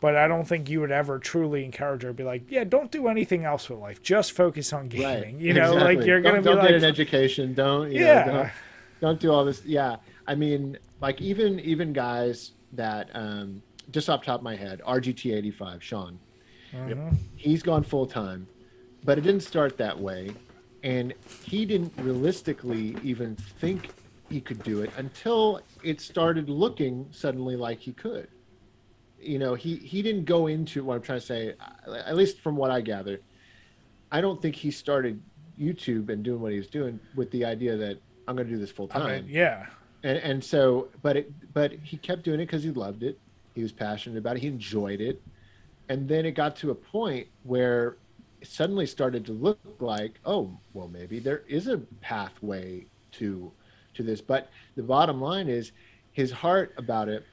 But 0.00 0.16
I 0.16 0.28
don't 0.28 0.44
think 0.46 0.70
you 0.70 0.80
would 0.80 0.92
ever 0.92 1.18
truly 1.18 1.64
encourage 1.64 2.02
her. 2.04 2.12
Be 2.12 2.22
like, 2.22 2.48
yeah, 2.48 2.62
don't 2.62 2.92
do 2.92 3.08
anything 3.08 3.44
else 3.44 3.68
with 3.68 3.80
life. 3.80 4.00
Just 4.00 4.30
focus 4.32 4.72
on 4.72 4.88
gaming. 4.88 5.34
Right. 5.34 5.42
You 5.42 5.54
know, 5.54 5.74
like 5.74 6.04
you're 6.04 6.20
gonna 6.20 6.36
don't, 6.36 6.44
be 6.44 6.48
don't 6.50 6.58
like, 6.58 6.68
get 6.68 6.76
an 6.76 6.84
education. 6.84 7.52
Don't 7.52 7.90
you 7.90 8.04
Yeah. 8.04 8.24
Know, 8.24 8.32
don't, 8.32 8.50
don't 9.00 9.20
do 9.20 9.32
all 9.32 9.44
this. 9.44 9.64
Yeah, 9.64 9.96
I 10.26 10.36
mean, 10.36 10.78
like 11.00 11.20
even 11.20 11.58
even 11.60 11.92
guys 11.92 12.52
that 12.74 13.10
um, 13.12 13.60
just 13.90 14.08
off 14.08 14.20
the 14.20 14.26
top 14.26 14.40
of 14.40 14.44
my 14.44 14.54
head, 14.54 14.80
RGT 14.86 15.34
eighty 15.34 15.50
five, 15.50 15.82
Sean. 15.82 16.20
Mhm. 16.72 17.16
He's 17.36 17.62
gone 17.62 17.82
full 17.82 18.06
time, 18.06 18.46
but 19.04 19.18
it 19.18 19.22
didn't 19.22 19.42
start 19.42 19.76
that 19.78 19.98
way, 19.98 20.30
and 20.82 21.14
he 21.42 21.64
didn't 21.64 21.92
realistically 21.98 22.96
even 23.02 23.36
think 23.36 23.90
he 24.28 24.40
could 24.40 24.62
do 24.62 24.82
it 24.82 24.90
until 24.98 25.60
it 25.82 26.00
started 26.00 26.48
looking 26.50 27.06
suddenly 27.10 27.56
like 27.56 27.78
he 27.80 27.92
could. 27.92 28.28
You 29.20 29.38
know, 29.38 29.54
he 29.54 29.76
he 29.76 30.02
didn't 30.02 30.24
go 30.26 30.46
into 30.46 30.84
what 30.84 30.96
I'm 30.96 31.02
trying 31.02 31.20
to 31.20 31.26
say. 31.26 31.54
At 32.06 32.16
least 32.16 32.40
from 32.40 32.56
what 32.56 32.70
I 32.70 32.80
gathered, 32.80 33.22
I 34.12 34.20
don't 34.20 34.40
think 34.40 34.54
he 34.54 34.70
started 34.70 35.20
YouTube 35.58 36.08
and 36.08 36.22
doing 36.22 36.40
what 36.40 36.52
he 36.52 36.58
was 36.58 36.68
doing 36.68 37.00
with 37.16 37.30
the 37.32 37.44
idea 37.44 37.76
that 37.76 37.98
I'm 38.28 38.36
going 38.36 38.46
to 38.46 38.52
do 38.52 38.60
this 38.60 38.70
full 38.70 38.88
I 38.92 38.98
time. 38.98 39.24
mean, 39.24 39.34
yeah, 39.34 39.66
and, 40.04 40.18
and 40.18 40.44
so, 40.44 40.88
but 41.02 41.16
it, 41.16 41.52
but 41.54 41.72
he 41.82 41.96
kept 41.96 42.22
doing 42.22 42.38
it 42.40 42.46
because 42.46 42.62
he 42.62 42.70
loved 42.70 43.02
it. 43.02 43.18
He 43.54 43.62
was 43.62 43.72
passionate 43.72 44.18
about 44.18 44.36
it. 44.36 44.42
He 44.42 44.48
enjoyed 44.48 45.00
it, 45.00 45.20
and 45.88 46.08
then 46.08 46.26
it 46.26 46.32
got 46.32 46.56
to 46.56 46.70
a 46.70 46.74
point 46.74 47.26
where 47.44 47.96
it 48.40 48.46
suddenly 48.48 48.86
started 48.86 49.24
to 49.26 49.32
look 49.32 49.58
like, 49.80 50.20
oh, 50.24 50.56
well, 50.74 50.88
maybe 50.88 51.18
there 51.18 51.42
is 51.48 51.66
a 51.68 51.78
pathway 52.00 52.86
to 53.12 53.50
to 53.94 54.02
this. 54.02 54.20
But 54.20 54.50
the 54.76 54.82
bottom 54.82 55.20
line 55.20 55.48
is, 55.48 55.72
his 56.12 56.30
heart 56.30 56.74
about 56.76 57.08
it 57.08 57.24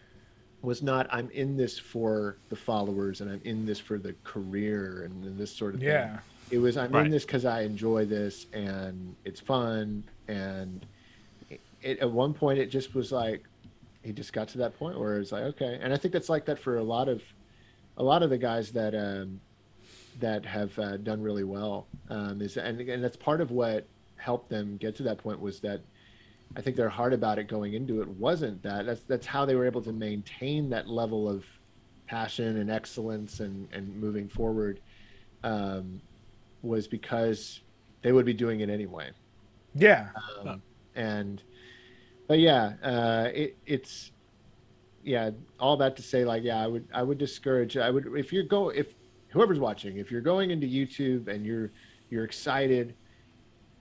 was 0.61 0.82
not 0.82 1.07
I'm 1.11 1.30
in 1.32 1.56
this 1.57 1.77
for 1.77 2.38
the 2.49 2.56
followers 2.56 3.22
and 3.22 3.30
I'm 3.30 3.41
in 3.44 3.65
this 3.65 3.80
for 3.80 3.99
the 3.99 4.15
career 4.23 5.03
and, 5.03 5.38
this 5.38 5.52
sort 5.56 5.76
of 5.76 5.80
thing. 5.80 5.90
yeah. 5.90 6.19
It 6.49 6.57
was 6.60 6.77
I'm 6.77 6.91
Right. 6.91 7.06
in 7.06 7.11
this 7.11 7.26
because 7.26 7.45
I 7.45 7.61
enjoy 7.61 8.06
this 8.06 8.48
and 8.53 9.15
it's 9.26 9.40
fun 9.40 10.03
and 10.27 10.86
it, 11.84 11.99
at 11.99 12.10
one 12.11 12.34
point 12.34 12.57
it 12.57 12.68
just 12.72 12.95
was 12.95 13.11
like 13.11 13.44
he 14.03 14.11
just 14.11 14.34
got 14.34 14.48
to 14.49 14.57
that 14.60 14.77
point 14.80 14.99
where 14.99 15.19
it's 15.19 15.32
like 15.32 15.44
okay 15.44 15.80
and 15.82 15.94
I 15.94 15.98
think 15.98 16.11
that's 16.11 16.30
like 16.30 16.45
that 16.45 16.57
for 16.60 16.77
a 16.77 16.84
lot 16.84 17.10
of 17.10 17.22
a 17.97 18.03
lot 18.03 18.23
of 18.23 18.30
the 18.30 18.38
guys 18.38 18.72
that 18.72 18.93
um, 18.95 19.39
that 20.19 20.45
have 20.45 20.77
uh, 20.80 20.97
done 20.97 21.22
really 21.22 21.43
well 21.43 21.88
um, 22.09 22.41
is 22.41 22.57
and 22.57 22.80
and 22.81 23.03
that's 23.03 23.17
part 23.17 23.41
of 23.41 23.51
what 23.51 23.88
helped 24.17 24.49
them 24.49 24.77
get 24.77 24.95
to 24.95 25.03
that 25.03 25.17
point 25.17 25.39
was 25.39 25.59
that 25.59 25.81
I 26.55 26.61
think 26.61 26.76
their 26.76 26.89
heart 26.89 27.13
about 27.13 27.38
it 27.39 27.47
going 27.47 27.73
into 27.73 28.01
it 28.01 28.07
wasn't 28.07 28.61
that. 28.63 28.85
That's 28.85 29.01
that's 29.01 29.26
how 29.26 29.45
they 29.45 29.55
were 29.55 29.65
able 29.65 29.81
to 29.84 29.91
maintain 29.91 30.69
that 30.69 30.88
level 30.88 31.30
of 31.30 31.45
passion 32.07 32.57
and 32.57 32.69
excellence 32.69 33.39
and 33.39 33.67
and 33.72 33.95
moving 33.95 34.27
forward 34.27 34.80
um, 35.43 36.01
was 36.61 36.88
because 36.88 37.61
they 38.01 38.11
would 38.11 38.26
be 38.26 38.34
doing 38.34 38.61
it 38.61 38.69
anyway. 38.69 39.09
Yeah. 39.73 40.09
um, 40.45 40.61
and 40.95 41.43
but 42.27 42.39
yeah 42.39 42.73
uh 42.81 43.30
it, 43.34 43.57
it's 43.65 44.11
yeah 45.06 45.30
all 45.60 45.77
that 45.77 45.95
to 45.95 46.02
say 46.02 46.26
like 46.26 46.44
yeah 46.44 46.61
i 46.61 46.68
would 46.68 46.86
i 46.94 47.02
would 47.02 47.18
discourage 47.18 47.77
i 47.77 47.90
would 47.90 48.07
if 48.18 48.34
you're 48.34 48.44
go 48.44 48.69
if 48.69 48.95
whoever's 49.30 49.60
watching 49.60 49.98
if 49.98 50.11
you're 50.11 50.22
going 50.22 50.52
into 50.52 50.68
youtube 50.68 51.27
and 51.27 51.45
you're 51.45 51.72
you're 52.10 52.23
excited 52.23 52.94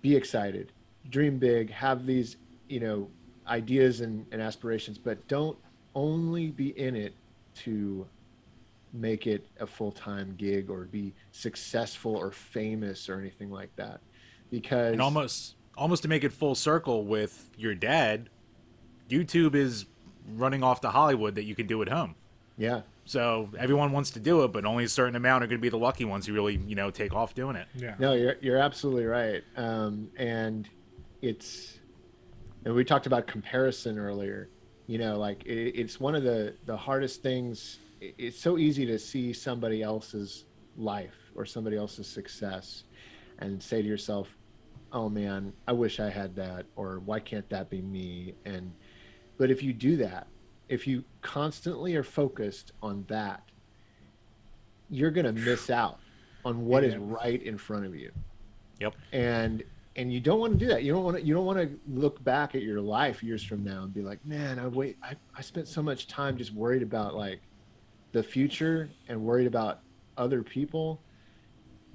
be 0.02 0.14
excited 0.14 0.72
dream 1.10 1.38
big 1.38 1.70
have 1.70 2.06
these 2.06 2.36
you 2.68 2.78
know 2.78 3.08
ideas 3.48 4.00
and, 4.00 4.26
and 4.32 4.40
aspirations 4.40 4.98
but 4.98 5.26
don't 5.26 5.56
only 5.94 6.48
be 6.48 6.78
in 6.78 6.94
it 6.94 7.14
to 7.54 8.06
make 8.94 9.26
it 9.26 9.46
a 9.58 9.66
full-time 9.66 10.34
gig 10.38 10.70
or 10.70 10.84
be 10.84 11.12
successful 11.32 12.14
or 12.14 12.30
famous 12.30 13.08
or 13.08 13.18
anything 13.18 13.50
like 13.50 13.74
that. 13.76 14.00
Because 14.50 14.92
and 14.92 15.02
almost 15.02 15.56
almost 15.76 16.02
to 16.02 16.08
make 16.08 16.22
it 16.22 16.32
full 16.32 16.54
circle 16.54 17.04
with 17.04 17.50
your 17.56 17.74
dad 17.74 18.28
youtube 19.10 19.56
is 19.56 19.86
running 20.32 20.62
off 20.62 20.80
to 20.80 20.90
hollywood 20.90 21.34
that 21.34 21.44
you 21.44 21.54
can 21.54 21.66
do 21.66 21.80
at 21.82 21.88
home 21.88 22.14
yeah 22.56 22.80
so 23.04 23.50
everyone 23.58 23.92
wants 23.92 24.10
to 24.10 24.20
do 24.20 24.44
it 24.44 24.52
but 24.52 24.64
only 24.64 24.84
a 24.84 24.88
certain 24.88 25.16
amount 25.16 25.44
are 25.44 25.46
going 25.46 25.58
to 25.58 25.62
be 25.62 25.68
the 25.68 25.76
lucky 25.78 26.04
ones 26.04 26.26
who 26.26 26.32
really 26.32 26.56
you 26.66 26.74
know 26.74 26.90
take 26.90 27.12
off 27.12 27.34
doing 27.34 27.56
it 27.56 27.66
Yeah. 27.74 27.94
No, 27.98 28.14
you're 28.14 28.36
you're 28.40 28.58
absolutely 28.58 29.04
right. 29.06 29.42
Um, 29.56 30.08
and 30.16 30.68
it's 31.20 31.80
and 32.64 32.74
we 32.74 32.84
talked 32.84 33.06
about 33.06 33.26
comparison 33.26 33.98
earlier. 33.98 34.48
You 34.86 34.98
know, 34.98 35.18
like 35.18 35.44
it, 35.44 35.78
it's 35.78 36.00
one 36.00 36.14
of 36.14 36.22
the 36.22 36.54
the 36.66 36.76
hardest 36.76 37.22
things. 37.22 37.78
It's 38.00 38.38
so 38.38 38.58
easy 38.58 38.86
to 38.86 38.98
see 38.98 39.32
somebody 39.32 39.82
else's 39.82 40.44
life 40.76 41.14
or 41.34 41.44
somebody 41.44 41.76
else's 41.76 42.06
success, 42.06 42.84
and 43.38 43.62
say 43.62 43.82
to 43.82 43.88
yourself, 43.88 44.28
"Oh 44.92 45.08
man, 45.08 45.52
I 45.66 45.72
wish 45.72 46.00
I 46.00 46.10
had 46.10 46.34
that," 46.36 46.66
or 46.76 47.00
"Why 47.00 47.20
can't 47.20 47.48
that 47.50 47.68
be 47.70 47.82
me?" 47.82 48.34
And 48.44 48.72
but 49.38 49.50
if 49.50 49.62
you 49.62 49.72
do 49.72 49.96
that, 49.98 50.26
if 50.68 50.86
you 50.86 51.04
constantly 51.22 51.94
are 51.96 52.02
focused 52.02 52.72
on 52.82 53.04
that, 53.08 53.42
you're 54.90 55.10
gonna 55.10 55.32
miss 55.32 55.70
out 55.70 55.98
on 56.44 56.64
what 56.66 56.84
is 56.84 56.94
Yeah. 56.94 57.00
right 57.02 57.42
in 57.42 57.56
front 57.58 57.86
of 57.86 57.94
you. 57.94 58.12
Yep. 58.80 58.94
And 59.12 59.62
and 59.96 60.12
you 60.12 60.18
don't 60.20 60.40
want 60.40 60.52
to 60.52 60.58
do 60.58 60.66
that. 60.66 60.82
You 60.82 60.92
don't 60.92 61.04
want 61.04 61.16
to 61.18 61.22
you 61.22 61.32
don't 61.34 61.46
want 61.46 61.58
to 61.58 61.78
look 61.88 62.22
back 62.24 62.54
at 62.54 62.62
your 62.62 62.80
life 62.80 63.22
years 63.22 63.42
from 63.44 63.62
now 63.62 63.84
and 63.84 63.94
be 63.94 64.02
like 64.02 64.24
man 64.26 64.58
i 64.58 64.66
wait 64.66 64.96
I, 65.02 65.14
I 65.36 65.40
spent 65.40 65.68
so 65.68 65.82
much 65.82 66.08
time 66.08 66.36
just 66.36 66.52
worried 66.52 66.82
about 66.82 67.14
like 67.14 67.40
the 68.12 68.22
future 68.22 68.90
and 69.08 69.20
worried 69.22 69.46
about 69.46 69.80
other 70.16 70.42
people 70.42 71.00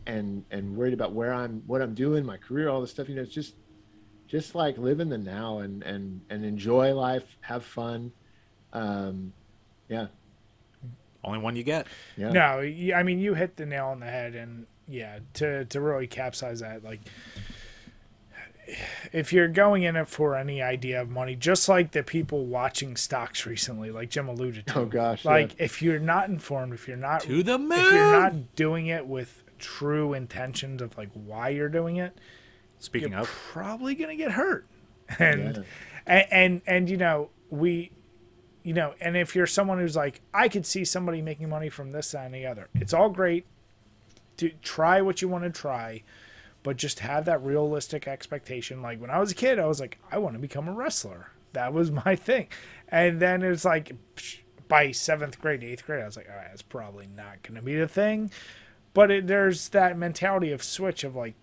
and 0.06 0.45
and 0.52 0.76
worried 0.78 0.94
about 0.94 1.11
where 1.14 1.34
i'm 1.34 1.61
what 1.68 1.82
i'm 1.82 1.94
doing 1.94 2.26
my 2.26 2.38
career 2.38 2.70
all 2.70 2.80
this 2.82 2.91
stuff. 2.91 3.10
You 3.10 3.16
know 3.16 3.22
it's 3.22 3.34
just 3.34 3.56
just 4.30 4.56
like 4.56 4.77
live 4.77 5.01
in 5.01 5.10
the 5.10 5.18
now 5.18 5.60
and 5.60 5.84
and 5.84 6.22
and 6.30 6.45
enjoy 6.45 6.93
life 6.93 7.26
have 7.41 7.65
fun. 7.65 8.14
Um 8.72 9.34
yeah. 9.89 10.07
Only 11.23 11.39
one 11.39 11.56
you 11.57 11.64
get. 11.64 11.88
Yeah. 12.15 12.31
No, 12.31 12.95
I 12.95 13.03
mean 13.03 13.19
you 13.19 13.34
hit 13.34 13.57
the 13.57 13.65
nail 13.65 13.88
on 13.88 13.99
the 13.99 14.06
head, 14.06 14.35
and 14.35 14.68
yeah, 14.88 15.19
to 15.34 15.65
to 15.65 15.81
really 15.81 16.07
capsize 16.07 16.61
that, 16.61 16.84
like 16.84 17.01
if 19.11 19.34
you're 19.34 19.47
going 19.47 19.84
in 19.84 19.95
it 19.95 20.07
for 20.07 20.35
any 20.35 20.61
idea 20.61 21.01
of 21.01 21.10
money, 21.10 21.35
just 21.35 21.68
like 21.68 21.91
the 21.91 22.03
people 22.03 22.45
watching 22.45 22.95
stocks 22.95 23.45
recently, 23.45 23.91
like 23.91 24.10
Jim 24.10 24.30
alluded 24.30 24.68
to. 24.68 24.80
oh 24.80 24.85
gosh 24.85 25.26
yeah. 25.26 25.31
like 25.31 25.56
if 25.57 25.81
you're 25.81 25.99
not 25.99 26.30
informed, 26.30 26.73
if 26.73 26.88
you're 26.88 26.95
not 26.95 27.22
to 27.22 27.43
the 27.43 27.57
moon 27.57 27.72
if 27.72 27.93
you're 27.93 28.11
not 28.11 28.56
doing 28.56 28.88
it 28.88 29.06
with 29.06 29.43
true 29.57 30.14
intentions 30.14 30.81
of 30.81 30.97
like 30.97 31.10
why 31.14 31.49
you're 31.49 31.68
doing 31.68 31.97
it, 31.97 32.18
speaking 32.80 33.14
of 33.14 33.27
probably 33.51 33.95
gonna 33.95 34.15
get 34.15 34.31
hurt. 34.31 34.65
And, 35.18 35.56
Yeah. 35.57 35.64
and 36.06 36.27
and 36.31 36.61
and 36.68 36.89
you 36.89 36.97
know 36.97 37.30
we, 37.49 37.91
you 38.64 38.73
know, 38.73 38.93
and 39.01 39.18
if 39.18 39.35
you're 39.35 39.47
someone 39.47 39.80
who's 39.80 39.95
like, 39.95 40.22
I 40.34 40.47
could 40.49 40.65
see 40.65 40.85
somebody 40.85 41.22
making 41.22 41.49
money 41.49 41.69
from 41.69 41.91
this 41.91 42.11
that, 42.11 42.26
and 42.26 42.34
the 42.34 42.45
other. 42.45 42.68
It's 42.76 42.93
all 42.93 43.10
great. 43.10 43.45
To 44.38 44.49
try 44.61 45.01
what 45.01 45.22
you 45.22 45.27
want 45.27 45.43
to 45.45 45.49
try, 45.49 46.03
but 46.64 46.77
just 46.77 46.99
have 46.99 47.26
that 47.26 47.43
realistic 47.43 48.07
expectation. 48.07 48.81
Like 48.81 49.01
when 49.01 49.10
I 49.10 49.19
was 49.19 49.31
a 49.31 49.35
kid, 49.35 49.60
I 49.60 49.65
was 49.65 49.80
like, 49.81 49.97
I 50.11 50.18
want 50.19 50.35
to 50.35 50.39
become 50.39 50.68
a 50.68 50.72
wrestler. 50.72 51.31
That 51.53 51.73
was 51.73 51.91
my 52.06 52.15
thing. 52.15 52.47
And 52.88 53.19
then 53.19 53.41
it's 53.43 53.65
like 53.65 53.91
psh, 54.15 54.39
by 54.68 54.91
seventh 54.91 55.41
grade, 55.41 55.64
eighth 55.64 55.85
grade, 55.85 56.01
I 56.01 56.06
was 56.06 56.15
like, 56.15 56.30
all 56.30 56.35
right, 56.38 56.47
that's 56.49 56.61
probably 56.61 57.07
not 57.07 57.41
going 57.43 57.56
to 57.56 57.61
be 57.61 57.76
the 57.76 57.88
thing. 57.88 58.30
But 58.93 59.10
it, 59.11 59.27
there's 59.27 59.69
that 59.69 59.97
mentality 59.97 60.51
of 60.51 60.61
switch 60.64 61.03
of 61.03 61.15
like, 61.15 61.34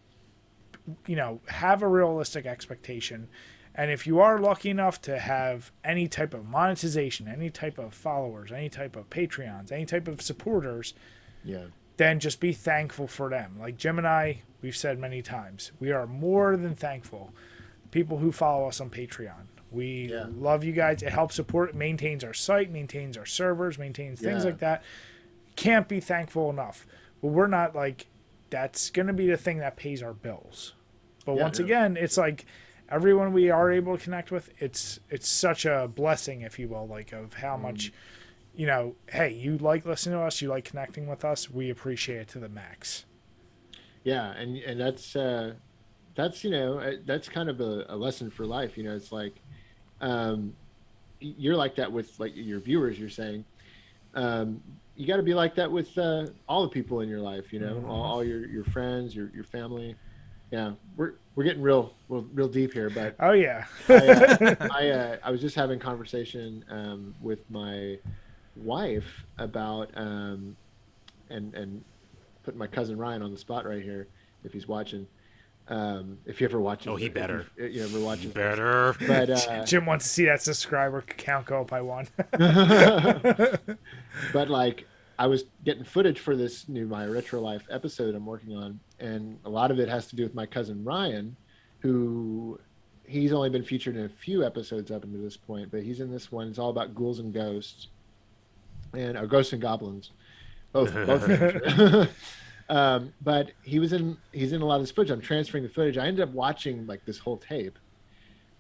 you 1.07 1.17
know, 1.17 1.41
have 1.49 1.83
a 1.83 1.89
realistic 1.89 2.47
expectation 2.47 3.29
And 3.79 3.91
if 3.91 4.07
you 4.07 4.21
are 4.21 4.39
lucky 4.39 4.71
enough 4.71 5.03
to 5.03 5.19
have 5.19 5.71
any 5.85 6.09
type 6.09 6.33
of 6.33 6.47
monetization, 6.47 7.29
any 7.29 7.51
type 7.51 7.77
of 7.77 7.93
followers, 7.93 8.51
any 8.51 8.71
type 8.71 8.97
of 8.97 9.11
Patreons, 9.11 9.71
any 9.71 9.85
type 9.85 10.09
of 10.09 10.23
supporters, 10.23 10.95
Yeah. 11.45 11.65
then 11.99 12.19
just 12.19 12.41
be 12.41 12.55
thankful 12.55 13.07
for 13.07 13.29
them. 13.29 13.59
Like 13.61 13.77
Jim 13.77 13.99
and 13.99 14.07
I, 14.09 14.41
we've 14.63 14.75
said 14.75 14.99
many 14.99 15.21
times, 15.21 15.73
we 15.79 15.93
are 15.93 16.07
more 16.07 16.57
than 16.57 16.75
thankful. 16.75 17.35
People 17.91 18.17
who 18.17 18.33
follow 18.33 18.67
us 18.67 18.81
on 18.81 18.89
Patreon. 18.89 19.49
We 19.71 20.09
Yeah. 20.11 20.25
love 20.31 20.65
you 20.65 20.73
guys. 20.73 21.03
It 21.03 21.11
helps 21.13 21.35
support, 21.35 21.75
maintains 21.75 22.25
our 22.25 22.33
site, 22.33 22.71
maintains 22.71 23.19
our 23.19 23.27
servers, 23.27 23.79
maintains 23.79 24.23
things 24.23 24.45
Yeah. 24.45 24.51
like 24.53 24.59
that. 24.61 24.83
Can't 25.55 25.87
be 25.87 26.01
thankful 26.01 26.49
enough. 26.49 26.87
But 27.21 27.29
we're 27.29 27.47
not 27.47 27.75
like 27.75 28.07
that's 28.49 28.89
going 28.89 29.09
to 29.09 29.13
be 29.13 29.27
the 29.27 29.37
thing 29.37 29.59
that 29.59 29.77
pays 29.77 30.03
our 30.03 30.15
bills. 30.15 30.73
But 31.27 31.35
Yeah, 31.35 31.43
once 31.43 31.59
no. 31.59 31.65
again, 31.67 31.97
it's 31.99 32.17
like 32.17 32.47
everyone 32.89 33.35
we 33.35 33.51
are 33.51 33.71
able 33.71 33.99
to 33.99 34.03
connect 34.03 34.31
with, 34.31 34.51
it's 34.59 35.01
it's 35.11 35.29
such 35.29 35.67
a 35.67 35.89
blessing, 35.95 36.41
if 36.41 36.59
you 36.59 36.69
will, 36.69 36.87
like 36.87 37.13
of 37.13 37.35
Mm. 37.35 37.35
how 37.35 37.57
much 37.59 37.93
you 38.55 38.67
know, 38.67 38.95
hey, 39.11 39.35
you 39.35 39.59
like 39.59 39.85
listening 39.85 40.19
to 40.19 40.25
us, 40.25 40.41
you 40.41 40.49
like 40.49 40.65
connecting 40.65 41.07
with 41.07 41.23
us, 41.27 41.51
we 41.51 41.69
appreciate 41.69 42.21
it 42.21 42.29
to 42.29 42.39
the 42.39 42.49
max. 42.49 43.05
Yeah, 44.05 44.31
and 44.33 44.57
and 44.59 44.81
that's 44.81 45.17
uh, 45.17 45.55
that's 46.15 46.45
you 46.45 46.51
know 46.51 46.79
uh, 46.79 46.93
that's 47.05 47.29
kind 47.29 47.49
of 47.51 47.61
a, 47.61 47.85
a 47.89 47.97
lesson 47.97 48.31
for 48.31 48.47
life. 48.47 48.79
You 48.79 48.85
know, 48.85 48.95
it's 48.95 49.13
like 49.13 49.43
um, 50.01 50.55
you're 51.21 51.57
like 51.57 51.77
that 51.77 51.91
with 51.91 52.19
like 52.21 52.33
your 52.35 52.61
viewers. 52.61 52.99
You're 52.99 53.09
saying 53.11 53.45
um, 54.15 54.63
you 54.95 55.07
got 55.07 55.17
to 55.17 55.23
be 55.23 55.35
like 55.35 55.55
that 55.57 55.71
with 55.71 55.97
uh, 55.99 56.27
all 56.49 56.63
the 56.63 56.69
people 56.69 57.01
in 57.01 57.09
your 57.09 57.21
life. 57.21 57.53
You 57.53 57.61
know, 57.61 57.83
all, 57.87 58.03
all 58.03 58.25
your 58.25 58.47
your 58.47 58.65
friends, 58.65 59.15
your 59.15 59.31
your 59.35 59.45
family. 59.45 59.97
Yeah, 60.51 60.73
we're 60.97 61.15
we're 61.35 61.45
getting 61.45 61.63
real 61.63 61.93
real, 62.09 62.27
real 62.33 62.49
deep 62.49 62.73
here, 62.73 62.89
but 62.91 63.17
Oh 63.21 63.33
yeah. 63.33 63.67
I, 63.89 63.95
uh, 63.95 64.57
I, 64.73 64.89
uh, 64.91 65.17
I 65.25 65.31
was 65.31 65.41
just 65.41 65.57
having 65.57 65.79
conversation 65.79 66.65
um, 66.71 67.15
with 67.21 67.41
my 67.51 67.99
wife 68.57 69.25
about 69.39 69.91
um, 69.97 70.57
and 71.31 71.55
and 71.55 71.85
putting 72.45 72.59
my 72.59 72.67
cousin 72.69 72.97
Ryan 72.97 73.23
on 73.23 73.33
the 73.33 73.39
spot 73.39 73.67
right 73.67 73.83
here 73.83 74.07
if 74.45 74.53
he's 74.53 74.69
watching. 74.69 75.07
Um, 75.69 76.19
if 76.27 76.41
you 76.41 76.47
ever 76.47 76.61
watching, 76.61 76.93
Oh, 76.93 76.97
he 76.97 77.07
if 77.07 77.15
better. 77.15 77.45
You, 77.57 77.67
you 77.67 77.83
ever 77.85 77.99
watching? 77.99 78.31
Better. 78.31 78.95
But 79.05 79.31
uh, 79.49 79.65
Jim 79.65 79.85
wants 79.85 80.05
to 80.05 80.11
see 80.13 80.25
that 80.27 80.41
subscriber 80.41 81.03
count 81.03 81.47
go 81.47 81.63
up 81.63 81.69
by 81.71 81.81
one. 81.83 82.07
but 84.33 84.49
like 84.49 84.87
I 85.19 85.27
was 85.27 85.45
getting 85.65 85.85
footage 85.85 86.21
for 86.21 86.37
this 86.37 86.69
new 86.69 86.87
My 86.87 87.07
Retro 87.07 87.41
Life 87.41 87.67
episode 87.71 88.15
I'm 88.15 88.27
working 88.27 88.57
on, 88.57 88.79
and 88.99 89.39
a 89.45 89.51
lot 89.51 89.71
of 89.71 89.79
it 89.79 89.89
has 89.89 90.09
to 90.09 90.17
do 90.17 90.23
with 90.23 90.35
my 90.35 90.47
cousin 90.47 90.85
Ryan, 90.85 91.37
who 91.81 92.59
he's 93.05 93.33
only 93.33 93.49
been 93.49 93.63
featured 93.63 93.97
in 93.97 94.05
a 94.05 94.09
few 94.09 94.45
episodes 94.45 94.91
up 94.91 95.05
until 95.05 95.23
this 95.23 95.37
point, 95.37 95.71
but 95.71 95.83
he's 95.83 96.01
in 96.01 96.11
this 96.11 96.31
one. 96.31 96.49
It's 96.49 96.59
all 96.59 96.71
about 96.71 96.95
ghouls 96.95 97.19
and 97.19 97.33
ghosts, 97.33 97.89
and 98.93 99.17
or 99.17 99.27
ghosts 99.27 99.53
and 99.53 99.63
goblins, 99.63 100.11
both 100.73 100.93
both. 101.07 102.11
um, 102.69 103.13
but 103.23 103.53
he 103.63 103.79
was 103.79 103.93
in 103.95 104.19
he's 104.33 104.53
in 104.53 104.61
a 104.61 104.67
lot 104.67 104.77
of 104.77 104.83
this 104.83 104.91
footage. 104.91 105.11
I'm 105.11 105.21
transferring 105.21 105.63
the 105.63 105.71
footage. 105.71 105.97
I 105.97 106.07
ended 106.07 106.29
up 106.29 106.35
watching 106.35 106.87
like 106.87 107.05
this 107.07 107.19
whole 107.19 107.39
tape 107.39 107.79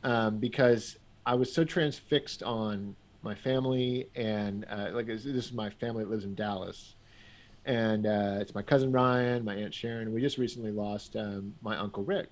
um, 0.05 0.39
because 0.39 0.97
I 1.27 1.35
was 1.35 1.53
so 1.53 1.65
transfixed 1.65 2.43
on 2.43 2.97
my 3.27 3.35
family 3.35 4.09
and 4.15 4.65
uh, 4.71 4.91
like 4.93 5.07
this, 5.07 5.27
is 5.27 5.53
my 5.53 5.69
family 5.69 6.05
that 6.05 6.11
lives 6.11 6.25
in 6.25 6.35
Dallas, 6.35 6.95
and 7.65 8.07
uh, 8.07 8.39
it's 8.41 8.55
my 8.55 8.63
cousin 8.63 8.93
Ryan, 8.93 9.45
my 9.45 9.55
aunt 9.55 9.75
Sharon. 9.75 10.13
We 10.15 10.21
just 10.21 10.39
recently 10.39 10.71
lost 10.71 11.17
um, 11.17 11.55
my 11.61 11.77
uncle 11.77 12.05
Rick, 12.05 12.29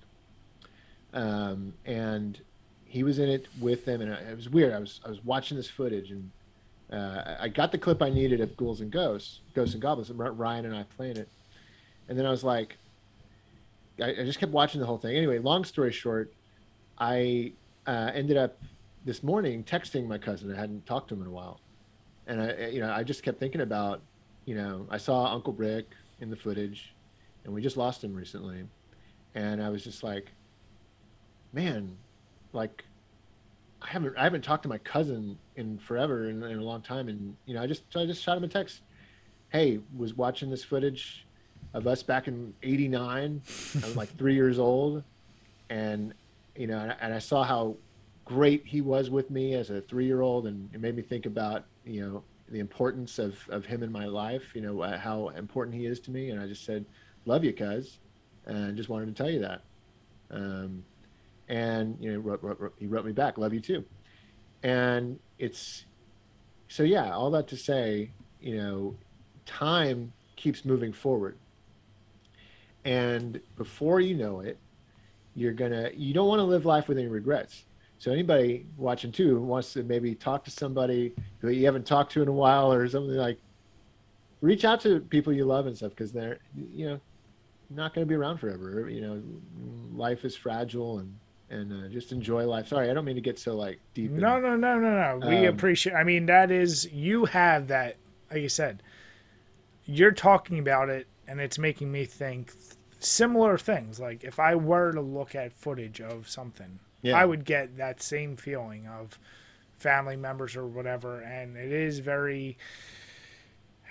um, 1.13 1.73
and 1.85 2.39
he 2.85 3.03
was 3.03 3.19
in 3.19 3.29
it 3.29 3.47
with 3.59 3.85
them, 3.85 4.01
and 4.01 4.11
it 4.11 4.35
was 4.35 4.49
weird. 4.49 4.73
I 4.73 4.79
was 4.79 5.01
I 5.05 5.09
was 5.09 5.23
watching 5.23 5.57
this 5.57 5.69
footage 5.69 6.11
and. 6.11 6.31
Uh, 6.93 7.37
I 7.39 7.47
got 7.47 7.71
the 7.71 7.79
clip 7.79 8.03
I 8.03 8.11
needed 8.11 8.41
of 8.41 8.55
Ghouls 8.55 8.79
and 8.79 8.91
Ghosts, 8.91 9.39
Ghosts 9.55 9.73
and 9.73 9.81
Goblins, 9.81 10.11
and 10.11 10.19
Ryan 10.19 10.65
and 10.65 10.75
I 10.75 10.83
playing 10.95 11.17
it, 11.17 11.27
and 12.07 12.17
then 12.17 12.27
I 12.27 12.29
was 12.29 12.43
like, 12.43 12.77
I, 13.99 14.11
I 14.11 14.23
just 14.23 14.39
kept 14.39 14.51
watching 14.51 14.79
the 14.79 14.85
whole 14.85 14.99
thing. 14.99 15.17
Anyway, 15.17 15.39
long 15.39 15.63
story 15.63 15.91
short, 15.91 16.31
I 16.99 17.53
uh, 17.87 18.11
ended 18.13 18.37
up 18.37 18.59
this 19.05 19.21
morning 19.21 19.63
texting 19.63 20.07
my 20.07 20.17
cousin. 20.17 20.53
I 20.53 20.59
hadn't 20.59 20.85
talked 20.85 21.09
to 21.09 21.15
him 21.15 21.21
in 21.21 21.27
a 21.27 21.31
while, 21.31 21.59
and 22.27 22.41
I, 22.41 22.67
you 22.67 22.81
know, 22.81 22.91
I 22.91 23.03
just 23.03 23.23
kept 23.23 23.39
thinking 23.39 23.61
about, 23.61 24.01
you 24.45 24.55
know, 24.55 24.87
I 24.89 24.97
saw 24.97 25.31
Uncle 25.33 25.53
Rick 25.53 25.85
in 26.19 26.29
the 26.29 26.35
footage, 26.35 26.93
and 27.43 27.53
we 27.53 27.61
just 27.61 27.77
lost 27.77 28.03
him 28.03 28.13
recently, 28.13 28.65
and 29.35 29.61
I 29.61 29.69
was 29.69 29.83
just 29.83 30.03
like, 30.03 30.31
man, 31.53 31.95
like, 32.51 32.83
I 33.81 33.87
haven't 33.87 34.17
I 34.17 34.23
haven't 34.23 34.43
talked 34.43 34.63
to 34.63 34.69
my 34.69 34.79
cousin 34.79 35.37
in 35.55 35.77
forever 35.77 36.29
in, 36.29 36.41
in 36.41 36.57
a 36.57 36.63
long 36.63 36.81
time, 36.81 37.07
and 37.07 37.35
you 37.45 37.53
know, 37.53 37.61
I 37.61 37.67
just 37.67 37.83
I 37.95 38.05
just 38.05 38.23
shot 38.23 38.37
him 38.37 38.43
a 38.43 38.47
text. 38.47 38.81
Hey, 39.49 39.79
was 39.95 40.15
watching 40.15 40.49
this 40.49 40.63
footage 40.63 41.25
of 41.75 41.85
us 41.85 42.01
back 42.01 42.27
in 42.27 42.53
'89. 42.63 43.41
I 43.45 43.85
was 43.85 43.95
like 43.95 44.09
three 44.17 44.33
years 44.33 44.57
old, 44.57 45.03
and 45.69 46.15
you 46.55 46.65
know, 46.65 46.79
and 46.79 46.95
and 46.99 47.13
I 47.13 47.19
saw 47.19 47.43
how 47.43 47.75
great 48.25 48.65
he 48.65 48.81
was 48.81 49.09
with 49.09 49.29
me 49.29 49.53
as 49.53 49.69
a 49.69 49.81
three-year-old, 49.81 50.47
and 50.47 50.69
it 50.73 50.81
made 50.81 50.95
me 50.95 51.03
think 51.03 51.25
about 51.25 51.65
you 51.85 52.01
know 52.01 52.23
the 52.49 52.59
importance 52.59 53.19
of 53.19 53.37
of 53.49 53.65
him 53.65 53.83
in 53.83 53.91
my 53.91 54.05
life. 54.05 54.55
You 54.55 54.61
know 54.61 54.81
uh, 54.81 54.97
how 54.97 55.29
important 55.29 55.75
he 55.75 55.85
is 55.85 55.99
to 56.01 56.11
me, 56.11 56.31
and 56.31 56.41
I 56.41 56.47
just 56.47 56.65
said, 56.65 56.85
"Love 57.25 57.43
you, 57.43 57.53
cuz," 57.53 57.99
and 58.45 58.75
just 58.75 58.89
wanted 58.89 59.07
to 59.07 59.13
tell 59.13 59.31
you 59.31 59.39
that. 59.39 59.61
Um, 60.31 60.83
and 61.47 61.97
you 61.99 62.11
know, 62.11 62.19
wrote, 62.19 62.41
wrote, 62.41 62.59
wrote, 62.59 62.73
he 62.77 62.87
wrote 62.87 63.05
me 63.05 63.11
back, 63.11 63.37
"Love 63.37 63.53
you 63.53 63.59
too," 63.59 63.85
and 64.63 65.19
it's 65.37 65.85
so 66.67 66.83
yeah. 66.83 67.13
All 67.13 67.29
that 67.31 67.47
to 67.49 67.57
say, 67.57 68.11
you 68.41 68.57
know, 68.57 68.95
time 69.45 70.11
keeps 70.35 70.65
moving 70.65 70.91
forward, 70.91 71.37
and 72.83 73.39
before 73.55 73.99
you 73.99 74.15
know 74.15 74.39
it, 74.39 74.57
you're 75.35 75.53
gonna 75.53 75.91
you 75.95 76.13
don't 76.13 76.27
want 76.27 76.39
to 76.39 76.43
live 76.43 76.65
life 76.65 76.87
with 76.87 76.97
any 76.97 77.07
regrets. 77.07 77.65
So 77.97 78.11
anybody 78.11 78.65
watching 78.77 79.11
too 79.11 79.39
wants 79.41 79.73
to 79.73 79.83
maybe 79.83 80.13
talk 80.15 80.43
to 80.45 80.51
somebody 80.51 81.13
who 81.39 81.49
you 81.49 81.65
haven't 81.65 81.85
talked 81.87 82.11
to 82.13 82.21
in 82.21 82.27
a 82.27 82.31
while 82.33 82.71
or 82.71 82.87
something 82.87 83.15
like, 83.15 83.39
reach 84.41 84.65
out 84.65 84.81
to 84.81 84.99
people 84.99 85.31
you 85.33 85.45
love 85.45 85.65
and 85.65 85.75
stuff 85.75 85.91
because 85.91 86.11
they're 86.11 86.39
you 86.71 86.87
know 86.87 86.99
not 87.71 87.95
going 87.95 88.05
to 88.05 88.09
be 88.09 88.13
around 88.15 88.37
forever. 88.37 88.89
You 88.89 89.01
know, 89.01 89.23
life 89.95 90.23
is 90.25 90.35
fragile 90.35 90.99
and 90.99 91.15
and 91.49 91.85
uh, 91.85 91.87
just 91.89 92.11
enjoy 92.11 92.45
life. 92.45 92.67
Sorry, 92.67 92.89
I 92.89 92.93
don't 92.93 93.05
mean 93.05 93.15
to 93.15 93.21
get 93.21 93.39
so 93.39 93.55
like 93.55 93.79
deep. 93.93 94.11
in- 94.11 94.17
No, 94.19 94.39
no, 94.39 94.55
no, 94.55 94.77
no, 94.79 95.17
no. 95.19 95.27
We 95.27 95.47
Um, 95.47 95.53
appreciate. 95.53 95.93
I 95.93 96.03
mean, 96.03 96.25
that 96.25 96.51
is 96.51 96.91
you 96.91 97.25
have 97.25 97.67
that. 97.69 97.95
Like 98.29 98.41
you 98.41 98.49
said, 98.49 98.81
you're 99.85 100.11
talking 100.11 100.59
about 100.59 100.89
it, 100.89 101.07
and 101.27 101.39
it's 101.39 101.57
making 101.59 101.91
me 101.91 102.05
think 102.05 102.51
similar 102.99 103.57
things. 103.57 103.99
Like 103.99 104.23
if 104.23 104.39
I 104.39 104.55
were 104.55 104.91
to 104.91 105.01
look 105.01 105.33
at 105.35 105.53
footage 105.53 106.01
of 106.01 106.27
something, 106.27 106.79
Yeah. 107.05 107.17
I 107.17 107.25
would 107.25 107.45
get 107.45 107.77
that 107.77 108.01
same 108.01 108.35
feeling 108.35 108.87
of 108.87 109.19
family 109.77 110.15
members 110.15 110.55
or 110.55 110.65
whatever, 110.65 111.21
and 111.21 111.57
it 111.57 111.71
is 111.71 111.99
very. 111.99 112.57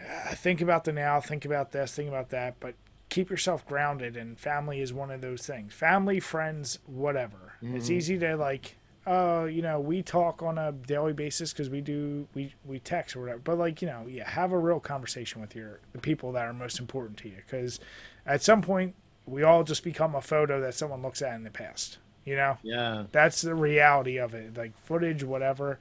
Uh, 0.01 0.35
think 0.35 0.61
about 0.61 0.85
the 0.85 0.93
now. 0.93 1.21
Think 1.21 1.45
about 1.45 1.73
this. 1.73 1.93
Think 1.93 2.09
about 2.09 2.31
that. 2.31 2.59
But 2.61 2.75
keep 3.09 3.31
yourself 3.31 3.67
grounded, 3.67 4.17
and 4.17 4.39
family 4.39 4.81
is 4.81 4.93
one 4.93 5.11
of 5.11 5.21
those 5.21 5.47
things. 5.47 5.73
Family, 5.73 6.21
friends, 6.21 6.79
whatever. 6.87 7.55
It's 7.63 7.89
easy 7.89 8.19
to 8.19 8.37
like 8.37 8.77
uh, 9.07 9.47
you 9.51 9.61
know, 9.61 9.79
we 9.81 10.03
talk 10.03 10.43
on 10.43 10.57
a 10.57 10.73
daily 10.73 11.13
basis 11.13 11.53
because 11.53 11.69
we 11.69 11.81
do 11.81 12.27
we 12.35 12.55
we 12.65 12.79
text 12.79 13.15
or 13.17 13.21
whatever. 13.21 13.41
But 13.41 13.59
like, 13.59 13.83
you 13.83 13.89
know, 13.89 14.07
yeah, 14.09 14.29
have 14.29 14.53
a 14.53 14.59
real 14.59 14.81
conversation 14.81 15.41
with 15.41 15.55
your 15.55 15.81
the 15.93 15.99
people 15.99 16.33
that 16.33 16.47
are 16.47 16.53
most 16.53 16.81
important 16.81 17.19
to 17.19 17.29
you 17.29 17.37
because 17.37 17.81
at 18.27 18.43
some 18.43 18.63
point 18.63 18.95
we 19.27 19.43
all 19.43 19.63
just 19.63 19.85
become 19.85 20.15
a 20.15 20.23
photo 20.23 20.61
that 20.61 20.75
someone 20.75 21.03
looks 21.03 21.21
at 21.21 21.35
in 21.35 21.45
the 21.45 21.51
past. 21.51 21.99
You 22.25 22.37
know, 22.37 22.59
Yeah, 22.63 23.05
that's 23.13 23.43
the 23.43 23.55
reality 23.55 24.19
of 24.19 24.35
it. 24.35 24.57
Like 24.57 24.77
footage, 24.79 25.23
whatever, 25.23 25.79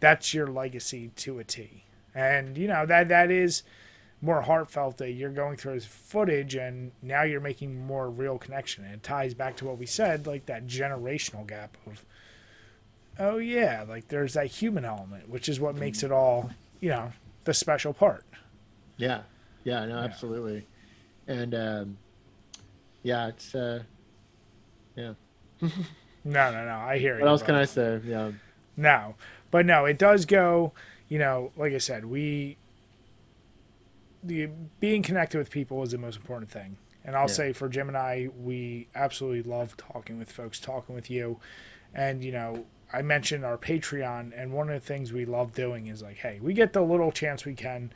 that's 0.00 0.34
your 0.34 0.48
legacy 0.48 1.10
to 1.16 1.38
a 1.38 1.44
T. 1.44 1.84
And 2.14 2.56
you 2.58 2.68
know 2.68 2.86
that 2.86 3.08
that 3.08 3.30
is 3.30 3.62
more 4.20 4.42
heartfelt 4.42 4.96
that 4.98 5.12
you're 5.12 5.30
going 5.30 5.56
through 5.56 5.74
his 5.74 5.84
footage 5.84 6.54
and 6.54 6.92
now 7.02 7.22
you're 7.22 7.40
making 7.40 7.86
more 7.86 8.08
real 8.08 8.38
connection. 8.38 8.84
And 8.84 8.94
it 8.94 9.02
ties 9.02 9.34
back 9.34 9.56
to 9.56 9.66
what 9.66 9.78
we 9.78 9.86
said, 9.86 10.26
like 10.26 10.46
that 10.46 10.66
generational 10.66 11.46
gap 11.46 11.76
of 11.86 12.04
oh 13.18 13.38
yeah, 13.38 13.84
like 13.88 14.08
there's 14.08 14.34
that 14.34 14.46
human 14.46 14.84
element, 14.84 15.28
which 15.28 15.48
is 15.48 15.60
what 15.60 15.76
makes 15.76 16.02
it 16.02 16.10
all, 16.10 16.50
you 16.80 16.88
know, 16.90 17.12
the 17.44 17.54
special 17.54 17.92
part. 17.92 18.24
yeah, 18.96 19.22
yeah. 19.64 19.84
No, 19.84 19.98
absolutely. 19.98 20.66
And 21.26 21.54
um, 21.54 21.98
yeah, 23.02 23.28
it's 23.28 23.54
uh, 23.54 23.82
yeah. 24.96 25.14
No, 26.26 26.50
no, 26.50 26.64
no. 26.64 26.76
I 26.76 26.96
hear 26.98 27.16
you. 27.16 27.20
What 27.20 27.28
else 27.28 27.42
can. 27.42 27.54
I 27.54 27.66
say? 27.66 28.00
Yeah, 28.04 28.30
No, 28.78 29.14
but 29.50 29.66
no, 29.66 29.84
it 29.84 29.98
does 29.98 30.24
go. 30.24 30.72
You 31.08 31.18
know, 31.18 31.52
like 31.56 31.74
I 31.74 31.78
said, 31.78 32.06
we 32.06 32.56
the 34.22 34.48
being 34.80 35.02
connected 35.02 35.38
with 35.38 35.50
people 35.50 35.82
is 35.82 35.90
the 35.90 35.98
most 35.98 36.16
important 36.16 36.50
thing. 36.50 36.76
And 37.04 37.14
I'll 37.14 37.24
Yeah. 37.24 37.34
say 37.34 37.52
for 37.52 37.68
Jim 37.68 37.88
and 37.88 37.96
I, 37.96 38.30
we 38.42 38.88
absolutely 38.94 39.42
love 39.42 39.76
talking 39.76 40.18
with 40.18 40.32
folks, 40.32 40.58
talking 40.58 40.94
with 40.94 41.10
you, 41.10 41.38
And 41.96 42.24
you 42.24 42.32
know, 42.32 42.64
I 42.92 43.02
mentioned 43.02 43.44
our 43.44 43.56
Patreon, 43.56 44.32
and 44.36 44.52
one 44.52 44.68
of 44.68 44.74
the 44.74 44.84
things 44.84 45.12
we 45.12 45.24
love 45.24 45.52
doing 45.54 45.86
is 45.86 46.02
like, 46.02 46.16
hey, 46.16 46.40
we 46.40 46.54
get 46.54 46.72
the 46.72 46.82
little 46.82 47.12
chance 47.12 47.44
we 47.44 47.54
can, 47.54 47.92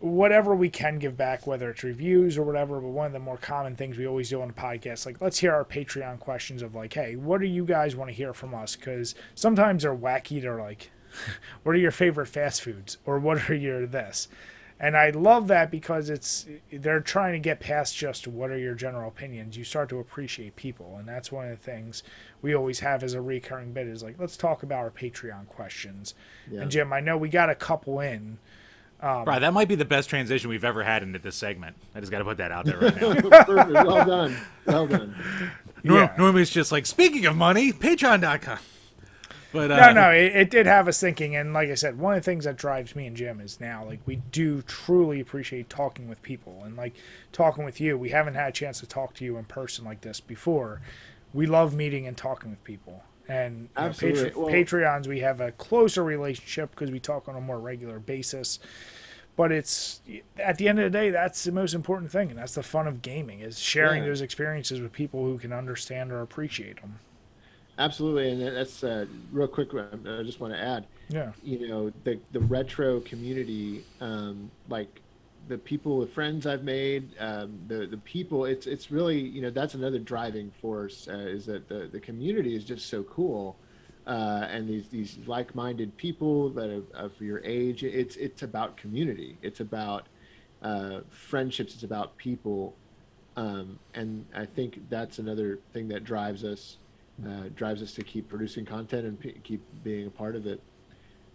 whatever 0.00 0.54
we 0.54 0.70
can 0.70 0.98
give 0.98 1.16
back, 1.16 1.46
whether 1.46 1.70
it's 1.70 1.82
reviews 1.82 2.38
or 2.38 2.42
whatever. 2.42 2.80
But 2.80 2.88
one 2.88 3.06
of 3.06 3.12
the 3.12 3.18
more 3.18 3.36
common 3.36 3.76
things 3.76 3.98
we 3.98 4.06
always 4.06 4.30
do 4.30 4.40
on 4.40 4.48
the 4.48 4.54
podcast, 4.54 5.06
like, 5.06 5.20
let's 5.20 5.38
hear 5.38 5.52
our 5.52 5.64
Patreon 5.64 6.20
questions 6.20 6.62
of 6.62 6.74
like, 6.74 6.94
hey, 6.94 7.16
what 7.16 7.40
do 7.40 7.46
you 7.46 7.64
guys 7.64 7.96
want 7.96 8.10
to 8.10 8.14
hear 8.14 8.32
from 8.32 8.54
us? 8.54 8.76
Because 8.76 9.14
sometimes 9.34 9.82
they're 9.82 9.94
wacky. 9.94 10.40
They're 10.40 10.60
like, 10.60 10.90
what 11.62 11.74
are 11.74 11.78
your 11.78 11.90
favorite 11.90 12.26
fast 12.26 12.62
foods, 12.62 12.98
or 13.04 13.18
what 13.18 13.50
are 13.50 13.54
your 13.54 13.86
this? 13.86 14.28
And 14.80 14.96
I 14.96 15.10
love 15.10 15.48
that 15.48 15.72
because 15.72 16.08
it's 16.08 16.46
they're 16.70 17.00
trying 17.00 17.32
to 17.32 17.40
get 17.40 17.58
past 17.58 17.96
just 17.96 18.28
what 18.28 18.50
are 18.50 18.58
your 18.58 18.74
general 18.74 19.08
opinions. 19.08 19.56
You 19.56 19.64
start 19.64 19.88
to 19.88 19.98
appreciate 19.98 20.54
people, 20.54 20.96
and 20.96 21.08
that's 21.08 21.32
one 21.32 21.48
of 21.48 21.50
the 21.50 21.64
things 21.64 22.04
we 22.42 22.54
always 22.54 22.78
have 22.80 23.02
as 23.02 23.14
a 23.14 23.20
recurring 23.20 23.72
bit 23.72 23.88
is 23.88 24.04
like 24.04 24.20
let's 24.20 24.36
talk 24.36 24.62
about 24.62 24.78
our 24.78 24.90
Patreon 24.90 25.48
questions. 25.48 26.14
Yeah. 26.48 26.60
And 26.60 26.70
Jim, 26.70 26.92
I 26.92 27.00
know 27.00 27.16
we 27.16 27.28
got 27.28 27.50
a 27.50 27.56
couple 27.56 27.98
in. 27.98 28.38
Right, 29.02 29.38
that 29.38 29.52
might 29.52 29.68
be 29.68 29.74
the 29.76 29.84
best 29.84 30.10
transition 30.10 30.50
we've 30.50 30.64
ever 30.64 30.82
had 30.82 31.02
into 31.02 31.18
this 31.18 31.36
segment. 31.36 31.76
I 31.94 32.00
just 32.00 32.10
got 32.10 32.18
to 32.18 32.24
put 32.24 32.38
that 32.38 32.50
out 32.52 32.64
there 32.64 32.78
right 32.78 33.00
now. 33.00 33.14
Well 33.84 34.04
done. 34.06 34.36
Well 34.66 34.86
done. 34.86 35.14
Nor- 35.84 35.98
Yeah. 36.00 36.14
Normally 36.18 36.42
it's 36.42 36.50
just 36.50 36.72
like, 36.72 36.84
speaking 36.86 37.24
of 37.26 37.36
money, 37.36 37.72
patreon.com. 37.72 38.58
But 39.50 39.70
uh, 39.70 39.76
No, 39.76 39.92
no, 39.92 40.10
it, 40.10 40.36
it 40.36 40.50
did 40.50 40.66
have 40.66 40.88
us 40.88 41.00
thinking, 41.00 41.34
and 41.36 41.54
like 41.54 41.70
I 41.70 41.74
said, 41.74 41.98
one 41.98 42.14
of 42.14 42.20
the 42.20 42.24
things 42.30 42.44
that 42.44 42.56
drives 42.56 42.94
me 42.94 43.06
and 43.06 43.16
Jim 43.16 43.40
is 43.40 43.60
now 43.60 43.82
like 43.84 44.00
we 44.04 44.16
do 44.16 44.60
truly 44.62 45.20
appreciate 45.20 45.70
talking 45.70 46.06
with 46.06 46.20
people, 46.20 46.60
and 46.64 46.76
like 46.76 46.94
talking 47.32 47.64
with 47.64 47.80
you. 47.80 47.96
We 47.96 48.10
haven't 48.10 48.34
had 48.34 48.48
a 48.50 48.52
chance 48.52 48.80
to 48.80 48.86
talk 48.86 49.14
to 49.14 49.24
you 49.24 49.38
in 49.38 49.44
person 49.46 49.86
like 49.86 50.02
this 50.02 50.20
before. 50.20 50.82
We 51.32 51.46
love 51.46 51.74
meeting 51.74 52.06
and 52.06 52.14
talking 52.14 52.50
with 52.50 52.62
people, 52.62 53.02
and 53.28 53.68
you 53.76 53.84
know, 53.84 53.92
Patre- 53.92 54.32
Well- 54.36 54.48
Patreons 54.48 55.06
we 55.06 55.20
have 55.20 55.40
a 55.40 55.52
closer 55.52 56.02
relationship 56.02 56.70
because 56.70 56.90
we 56.90 56.98
talk 57.00 57.28
on 57.28 57.36
a 57.36 57.40
more 57.40 57.58
regular 57.58 57.98
basis. 57.98 58.58
But 59.36 59.52
it's 59.52 60.00
at 60.38 60.58
the 60.58 60.66
end 60.68 60.80
of 60.80 60.90
the 60.90 60.98
day, 60.98 61.10
that's 61.10 61.44
the 61.44 61.52
most 61.52 61.72
important 61.72 62.10
thing, 62.10 62.30
and 62.30 62.38
that's 62.38 62.54
the 62.56 62.62
fun 62.64 62.88
of 62.88 63.02
gaming 63.02 63.38
is 63.40 63.58
sharing 63.60 64.02
Yeah. 64.02 64.08
those 64.08 64.20
experiences 64.20 64.80
with 64.80 64.92
people 64.92 65.24
who 65.24 65.38
can 65.38 65.52
understand 65.52 66.10
or 66.10 66.22
appreciate 66.22 66.80
them. 66.80 66.98
Absolutely, 67.78 68.30
and 68.32 68.56
that's 68.56 68.82
uh, 68.82 69.06
real 69.30 69.46
quick. 69.46 69.72
uh, 69.72 69.84
I 70.04 70.24
just 70.24 70.40
want 70.40 70.52
to 70.54 70.58
add. 70.60 70.86
Yeah. 71.10 71.32
you 71.42 71.68
know 71.68 71.90
the 72.04 72.18
the 72.32 72.40
retro 72.40 73.00
community 73.00 73.82
um 74.02 74.50
like 74.68 75.00
the 75.48 75.58
people 75.58 76.00
the 76.00 76.06
friends 76.06 76.46
i've 76.46 76.64
made 76.64 77.14
um 77.20 77.60
the 77.66 77.86
the 77.86 77.98
people 77.98 78.44
it's 78.44 78.66
it's 78.66 78.90
really 78.90 79.20
you 79.20 79.42
know 79.42 79.50
that's 79.50 79.74
another 79.74 79.98
driving 79.98 80.50
force 80.52 81.08
uh, 81.10 81.16
is 81.18 81.46
that 81.46 81.68
the 81.68 81.88
the 81.92 82.00
community 82.00 82.54
is 82.56 82.64
just 82.64 82.88
so 82.88 83.02
cool 83.04 83.60
uh 84.06 84.46
and 84.50 84.68
these 84.68 84.88
these 84.90 85.18
like-minded 85.26 85.96
people 85.96 86.50
that 86.54 86.70
are 86.70 86.84
of 86.94 87.20
your 87.20 87.42
age 87.44 87.82
it's 87.84 88.16
it's 88.16 88.42
about 88.42 88.76
community. 88.76 89.38
It's 89.42 89.60
about 89.60 90.08
uh 90.62 91.00
friendships. 91.10 91.74
It's 91.74 91.84
about 91.84 92.16
people. 92.18 92.78
Um 93.36 93.80
and 93.94 94.26
i 94.34 94.46
think 94.46 94.80
that's 94.88 95.18
another 95.18 95.60
thing 95.72 95.88
that 95.88 96.04
drives 96.04 96.44
us 96.44 96.78
uh, 97.26 97.48
drives 97.54 97.82
us 97.82 97.94
to 97.94 98.04
keep 98.04 98.28
producing 98.28 98.64
content 98.64 99.06
and 99.06 99.18
p- 99.18 99.40
keep 99.44 99.66
being 99.82 100.06
a 100.06 100.10
part 100.10 100.36
of 100.36 100.46
it. 100.46 100.62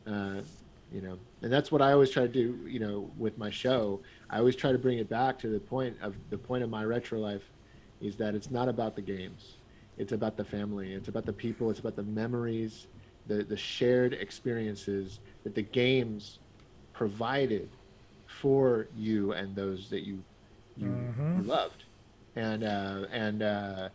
Uh, 0.07 0.41
you 0.93 1.01
know 1.01 1.19
and 1.41 1.51
that's 1.53 1.71
what 1.71 1.81
i 1.81 1.91
always 1.93 2.11
try 2.11 2.23
to 2.23 2.29
do 2.29 2.65
you 2.67 2.79
know 2.79 3.13
with 3.17 3.37
my 3.37 3.49
show 3.49 4.01
i 4.31 4.39
always 4.39 4.55
try 4.55 4.71
to 4.71 4.79
bring 4.79 4.99
it 4.99 5.09
back 5.09 5.39
to 5.39 5.49
the 5.49 5.59
point 5.59 5.97
of 6.01 6.15
the 6.29 6.37
point 6.39 6.63
of 6.63 6.69
my 6.71 6.85
retro 6.85 7.19
life 7.19 7.51
is 8.01 8.17
that 8.17 8.35
it's 8.35 8.51
not 8.51 8.69
about 8.69 8.95
the 8.95 9.01
games 9.01 9.61
it's 9.97 10.13
about 10.13 10.37
the 10.37 10.45
family 10.45 10.93
it's 10.93 11.09
about 11.09 11.25
the 11.25 11.33
people 11.33 11.71
it's 11.71 11.79
about 11.81 11.97
the 11.97 12.03
memories 12.03 12.87
the 13.25 13.43
the 13.43 13.57
shared 13.57 14.13
experiences 14.13 15.21
that 15.43 15.55
the 15.55 15.63
games 15.63 16.39
provided 16.93 17.77
for 18.27 18.89
you 18.93 19.33
and 19.33 19.55
those 19.55 19.89
that 19.89 20.03
you 20.05 20.23
you, 20.75 20.89
Mhm. 20.89 21.37
you 21.37 21.43
loved 21.43 21.85
and 22.35 22.63
uh 22.63 23.05
and 23.11 23.43
uh 23.43 23.89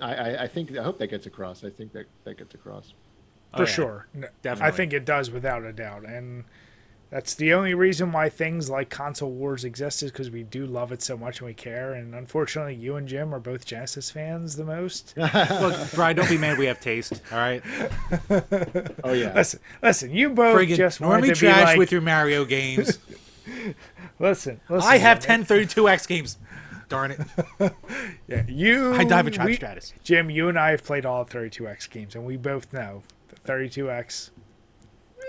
I, 0.00 0.14
I, 0.14 0.42
I 0.44 0.48
think 0.48 0.76
I 0.76 0.82
hope 0.82 0.98
that 0.98 1.08
gets 1.10 1.26
across. 1.26 1.64
I 1.64 1.70
think 1.70 1.92
that 1.92 2.06
that 2.24 2.38
gets 2.38 2.54
across. 2.54 2.94
For 3.52 3.62
Oh, 3.62 3.64
yeah. 3.64 3.64
sure. 3.66 4.06
Definitely. 4.42 4.68
I 4.68 4.70
think 4.76 4.92
it 4.92 5.04
does 5.04 5.30
without 5.30 5.64
a 5.64 5.72
doubt, 5.72 6.04
and 6.04 6.44
that's 7.10 7.34
the 7.34 7.52
only 7.52 7.74
reason 7.74 8.12
why 8.12 8.28
things 8.28 8.70
like 8.70 8.88
console 8.88 9.32
wars 9.32 9.64
exist 9.64 10.00
is 10.04 10.12
because 10.12 10.30
we 10.30 10.44
do 10.44 10.64
love 10.64 10.92
it 10.92 11.02
so 11.02 11.16
much 11.16 11.40
and 11.40 11.46
we 11.48 11.54
care. 11.54 11.92
And 11.92 12.14
unfortunately, 12.14 12.76
you 12.76 12.94
and 12.94 13.08
Jim 13.08 13.34
are 13.34 13.40
both 13.40 13.64
Genesis 13.66 14.12
fans 14.12 14.54
the 14.54 14.64
most. 14.64 15.14
Look, 15.16 15.92
Brian, 15.94 16.14
don't 16.14 16.28
be 16.28 16.38
mad 16.38 16.56
we 16.56 16.66
have 16.66 16.78
taste, 16.80 17.20
all 17.32 17.38
right? 17.38 17.62
Oh 19.02 19.12
yeah. 19.12 19.32
listen, 19.34 19.58
listen, 19.82 20.10
you 20.14 20.30
both 20.30 20.56
Friggin' 20.56 20.76
just 20.76 21.00
wanted 21.00 21.12
normally 21.12 21.28
to 21.34 21.40
be 21.40 21.46
trash 21.46 21.64
like, 21.64 21.78
with 21.78 21.90
your 21.90 22.00
Mario 22.00 22.44
games. 22.44 22.98
listen, 24.20 24.60
listen. 24.68 24.88
I 24.90 24.98
have 24.98 25.18
Jim, 25.20 25.44
10 25.44 25.66
32X 25.66 26.06
games. 26.06 26.38
Darn 26.88 27.12
it. 27.12 27.72
Yeah, 28.28 28.44
you. 28.48 28.94
I 28.94 29.04
dive 29.04 29.26
a 29.26 29.30
Tribe 29.30 29.46
we- 29.48 29.54
Stratus. 29.54 29.92
Jim, 30.04 30.28
you 30.30 30.48
and 30.48 30.58
I 30.58 30.70
have 30.72 30.82
played 30.84 31.06
all 31.06 31.24
32x 31.24 31.88
games, 31.90 32.14
and 32.14 32.24
we 32.24 32.36
both 32.36 32.72
know 32.72 33.02
that 33.19 33.19
32x 33.50 34.30
eh, 35.18 35.24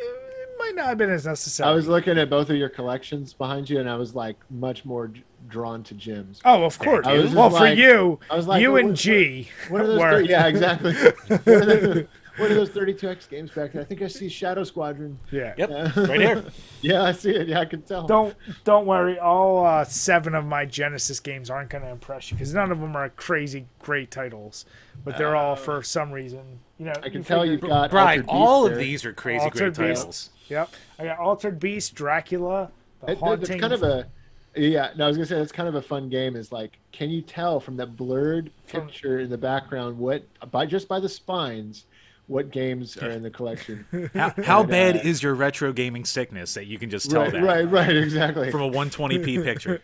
might 0.59 0.75
not 0.75 0.85
have 0.85 0.97
been 0.97 1.09
as 1.09 1.25
necessary. 1.25 1.67
I 1.69 1.73
was 1.73 1.87
looking 1.87 2.17
at 2.19 2.29
both 2.29 2.49
of 2.49 2.55
your 2.55 2.69
collections 2.69 3.33
behind 3.33 3.69
you, 3.69 3.79
and 3.79 3.89
I 3.89 3.95
was 3.95 4.13
like 4.15 4.37
much 4.51 4.85
more 4.85 5.11
drawn 5.47 5.83
to 5.83 5.95
Jim's. 5.95 6.39
Oh, 6.45 6.63
of 6.63 6.77
course. 6.77 7.05
I 7.07 7.13
was 7.13 7.23
just 7.25 7.35
Well, 7.35 7.49
for 7.49 7.67
you, 7.67 8.19
I 8.29 8.35
was 8.35 8.47
like, 8.47 8.61
you 8.61 8.75
and 8.77 8.89
what- 8.89 8.97
G 8.97 9.49
What 9.69 9.81
are 9.81 9.87
those? 9.87 9.99
were. 9.99 10.11
thir- 10.11 10.21
yeah, 10.21 10.47
exactly. 10.47 10.93
what, 12.37 12.49
are 12.51 12.53
those, 12.55 12.69
what 12.73 12.83
are 12.83 12.85
those 12.85 12.95
32x 13.01 13.29
games 13.29 13.51
back 13.51 13.71
there? 13.73 13.81
I 13.81 13.85
think 13.85 14.01
I 14.01 14.07
see 14.07 14.29
Shadow 14.29 14.63
Squadron. 14.63 15.19
Yeah. 15.31 15.53
Yep, 15.57 15.69
Yeah. 15.69 15.99
right 16.05 16.21
here. 16.21 16.43
Yeah, 16.81 17.03
I 17.03 17.11
see 17.11 17.31
it. 17.31 17.47
Yeah, 17.47 17.59
I 17.59 17.65
can 17.65 17.81
tell. 17.83 18.07
Don't 18.07 18.35
don't 18.63 18.85
worry. 18.87 19.19
All 19.19 19.63
uh, 19.65 19.83
seven 19.83 20.33
of 20.33 20.45
my 20.45 20.65
Genesis 20.65 21.19
games 21.19 21.49
aren't 21.49 21.69
going 21.69 21.83
to 21.83 21.89
impress 21.91 22.31
you 22.31 22.37
because 22.37 22.53
none 22.53 22.71
of 22.71 22.79
them 22.79 22.95
are 22.95 23.09
crazy 23.09 23.65
great 23.79 24.09
titles, 24.09 24.65
but 25.05 25.17
they're 25.17 25.35
all 25.35 25.55
for 25.55 25.83
some 25.83 26.11
reason. 26.11 26.59
You 26.79 26.85
know, 26.87 26.91
Uh, 26.93 27.01
I 27.03 27.09
can 27.09 27.19
you 27.19 27.23
tell 27.23 27.45
you've 27.45 27.61
got 27.61 27.91
Brian, 27.91 28.25
all 28.27 28.63
Beast 28.63 28.73
of 28.73 28.79
these 28.79 29.05
are 29.05 29.13
crazy 29.13 29.43
Altered 29.43 29.75
great 29.75 29.89
Beast. 29.89 30.01
titles. 30.01 30.29
Yep, 30.49 30.69
I 30.99 31.03
got 31.05 31.19
Altered 31.19 31.59
Beast, 31.59 31.93
Dracula, 31.93 32.71
the 33.01 33.07
It- 33.07 33.11
it- 33.13 33.17
haunting. 33.19 33.51
It's 33.51 33.61
kind 33.61 33.73
of 33.73 33.83
a 33.83 34.07
yeah. 34.55 34.89
No, 34.97 35.05
I 35.05 35.07
was 35.07 35.17
gonna 35.17 35.27
say 35.27 35.35
that's 35.35 35.51
kind 35.51 35.69
of 35.69 35.75
a 35.75 35.81
fun 35.83 36.09
game. 36.09 36.35
Is 36.35 36.51
like, 36.51 36.79
can 36.91 37.11
you 37.11 37.21
tell 37.21 37.59
from 37.59 37.77
that 37.77 37.95
blurred 37.95 38.49
picture 38.67 39.19
in 39.19 39.29
the 39.29 39.37
background 39.37 39.97
what 39.99 40.23
by 40.49 40.65
just 40.65 40.87
by 40.87 40.99
the 40.99 41.07
spines 41.09 41.85
what 42.31 42.49
games 42.49 42.95
are 42.97 43.09
in 43.09 43.21
the 43.21 43.29
collection? 43.29 43.85
How, 44.13 44.33
how 44.43 44.61
And, 44.61 44.69
bad 44.69 44.95
uh, 44.95 45.01
is 45.03 45.21
your 45.21 45.35
retro 45.35 45.73
gaming 45.73 46.05
sickness 46.05 46.53
that 46.53 46.65
you 46.65 46.79
can 46.79 46.89
just 46.89 47.11
tell 47.11 47.23
right, 47.23 47.31
that 47.33 47.43
right, 47.43 47.69
right, 47.69 47.95
exactly. 47.95 48.49
from 48.49 48.61
a 48.61 48.69
120p 48.71 49.43
picture? 49.43 49.81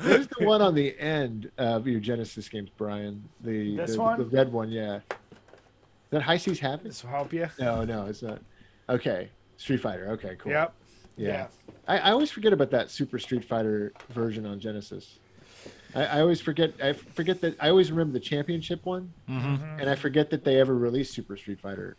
There's 0.00 0.26
the 0.26 0.44
one 0.44 0.60
on 0.60 0.74
the 0.74 0.98
end 0.98 1.50
of 1.56 1.86
your 1.86 2.00
Genesis 2.00 2.48
games, 2.48 2.68
Brian? 2.76 3.26
The 3.42 3.76
This 3.76 3.92
the, 3.92 4.00
one? 4.00 4.18
the 4.18 4.24
red 4.24 4.52
one, 4.52 4.70
yeah. 4.70 4.96
Is 4.96 5.02
that 6.10 6.22
High 6.22 6.36
Seas 6.36 6.58
Havoc? 6.58 6.82
this 6.82 7.04
will 7.04 7.10
help 7.10 7.32
you. 7.32 7.48
No, 7.60 7.84
no, 7.84 8.06
it's 8.06 8.22
not. 8.22 8.40
Okay, 8.88 9.28
Street 9.56 9.80
Fighter. 9.80 10.08
Okay, 10.10 10.36
cool. 10.38 10.50
Yep. 10.50 10.74
Yeah. 11.16 11.28
Yeah. 11.28 11.46
I, 11.86 11.98
I 11.98 12.10
always 12.10 12.30
forget 12.30 12.52
about 12.52 12.70
that 12.72 12.90
Super 12.90 13.20
Street 13.20 13.44
Fighter 13.44 13.92
version 14.10 14.46
on 14.46 14.58
Genesis. 14.58 15.20
I, 15.94 16.04
I 16.04 16.20
always 16.20 16.40
forget. 16.40 16.72
I 16.82 16.92
forget 16.92 17.40
that. 17.40 17.56
I 17.60 17.70
always 17.70 17.90
remember 17.90 18.12
the 18.12 18.20
championship 18.24 18.84
one, 18.84 19.12
Mm-hmm. 19.28 19.80
and 19.80 19.88
I 19.90 19.94
forget 19.94 20.30
that 20.30 20.44
they 20.44 20.60
ever 20.60 20.74
released 20.74 21.14
Super 21.14 21.36
Street 21.36 21.60
Fighter. 21.60 21.96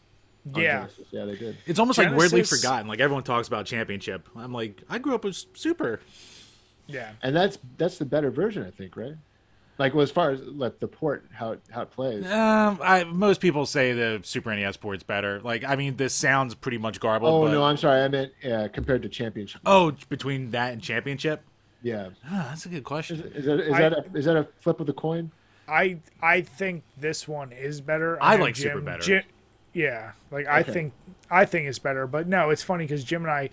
Yeah. 0.55 0.79
Genesis. 0.81 1.07
Yeah, 1.11 1.25
they 1.25 1.35
did. 1.35 1.57
It's 1.65 1.79
almost 1.79 1.97
like 1.97 2.15
weirdly 2.15 2.43
forgotten. 2.43 2.87
Like 2.87 2.99
everyone 2.99 3.23
talks 3.23 3.47
about 3.47 3.65
Championship. 3.65 4.27
I'm 4.35 4.53
like, 4.53 4.81
I 4.89 4.97
grew 4.99 5.13
up 5.15 5.23
with 5.23 5.35
Super. 5.53 5.99
Yeah. 6.87 7.11
And 7.21 7.35
that's 7.35 7.59
that's 7.77 7.97
the 7.97 8.05
better 8.05 8.31
version, 8.31 8.63
I 8.65 8.71
think, 8.71 8.95
right? 8.95 9.15
Like, 9.77 9.93
well, 9.93 10.03
as 10.03 10.11
far 10.11 10.31
as 10.31 10.41
like 10.41 10.79
the 10.79 10.87
port, 10.87 11.25
how 11.31 11.51
it, 11.53 11.61
how 11.71 11.83
it 11.83 11.91
plays. 11.91 12.25
Um, 12.25 12.79
I 12.81 13.05
most 13.05 13.39
people 13.41 13.65
say 13.65 13.93
the 13.93 14.19
Super 14.23 14.53
NES 14.55 14.77
port's 14.77 15.03
better. 15.03 15.39
Like, 15.41 15.63
I 15.63 15.75
mean, 15.75 15.95
this 15.97 16.13
sounds 16.13 16.53
pretty 16.55 16.77
much 16.77 16.99
garbled. 16.99 17.33
Oh 17.33 17.45
but, 17.45 17.53
no, 17.53 17.63
I'm 17.63 17.77
sorry. 17.77 18.01
I 18.01 18.07
meant 18.07 18.31
uh, 18.49 18.67
compared 18.73 19.03
to 19.03 19.09
championship. 19.09 19.61
Oh, 19.65 19.91
between 20.09 20.51
that 20.51 20.73
and 20.73 20.81
Championship. 20.81 21.41
Yeah. 21.81 22.09
Ah, 22.25 22.47
that's 22.49 22.65
a 22.65 22.69
good 22.69 22.83
question. 22.83 23.19
is 23.35 23.45
that 23.45 23.59
is 23.59 23.73
I- 23.73 23.81
that 23.81 23.93
a, 23.93 24.17
is 24.17 24.25
that 24.25 24.35
a 24.37 24.47
flip 24.61 24.79
of 24.79 24.87
the 24.87 24.93
coin? 24.93 25.31
I 25.67 25.99
I 26.21 26.41
think 26.41 26.83
this 26.97 27.27
one 27.27 27.51
is 27.51 27.79
better. 27.79 28.17
I 28.21 28.37
know 28.37 28.43
like 28.43 28.55
Super 28.55 28.81
better. 28.81 29.01
Jim- 29.01 29.23
yeah, 29.73 30.11
like 30.31 30.47
I 30.47 30.63
think 30.63 30.93
I 31.29 31.45
think 31.45 31.67
it's 31.67 31.79
better. 31.79 32.07
But 32.07 32.27
no, 32.27 32.49
it's 32.49 32.63
funny 32.63 32.85
because 32.85 33.03
Jim 33.03 33.21
and 33.23 33.31
I, 33.31 33.49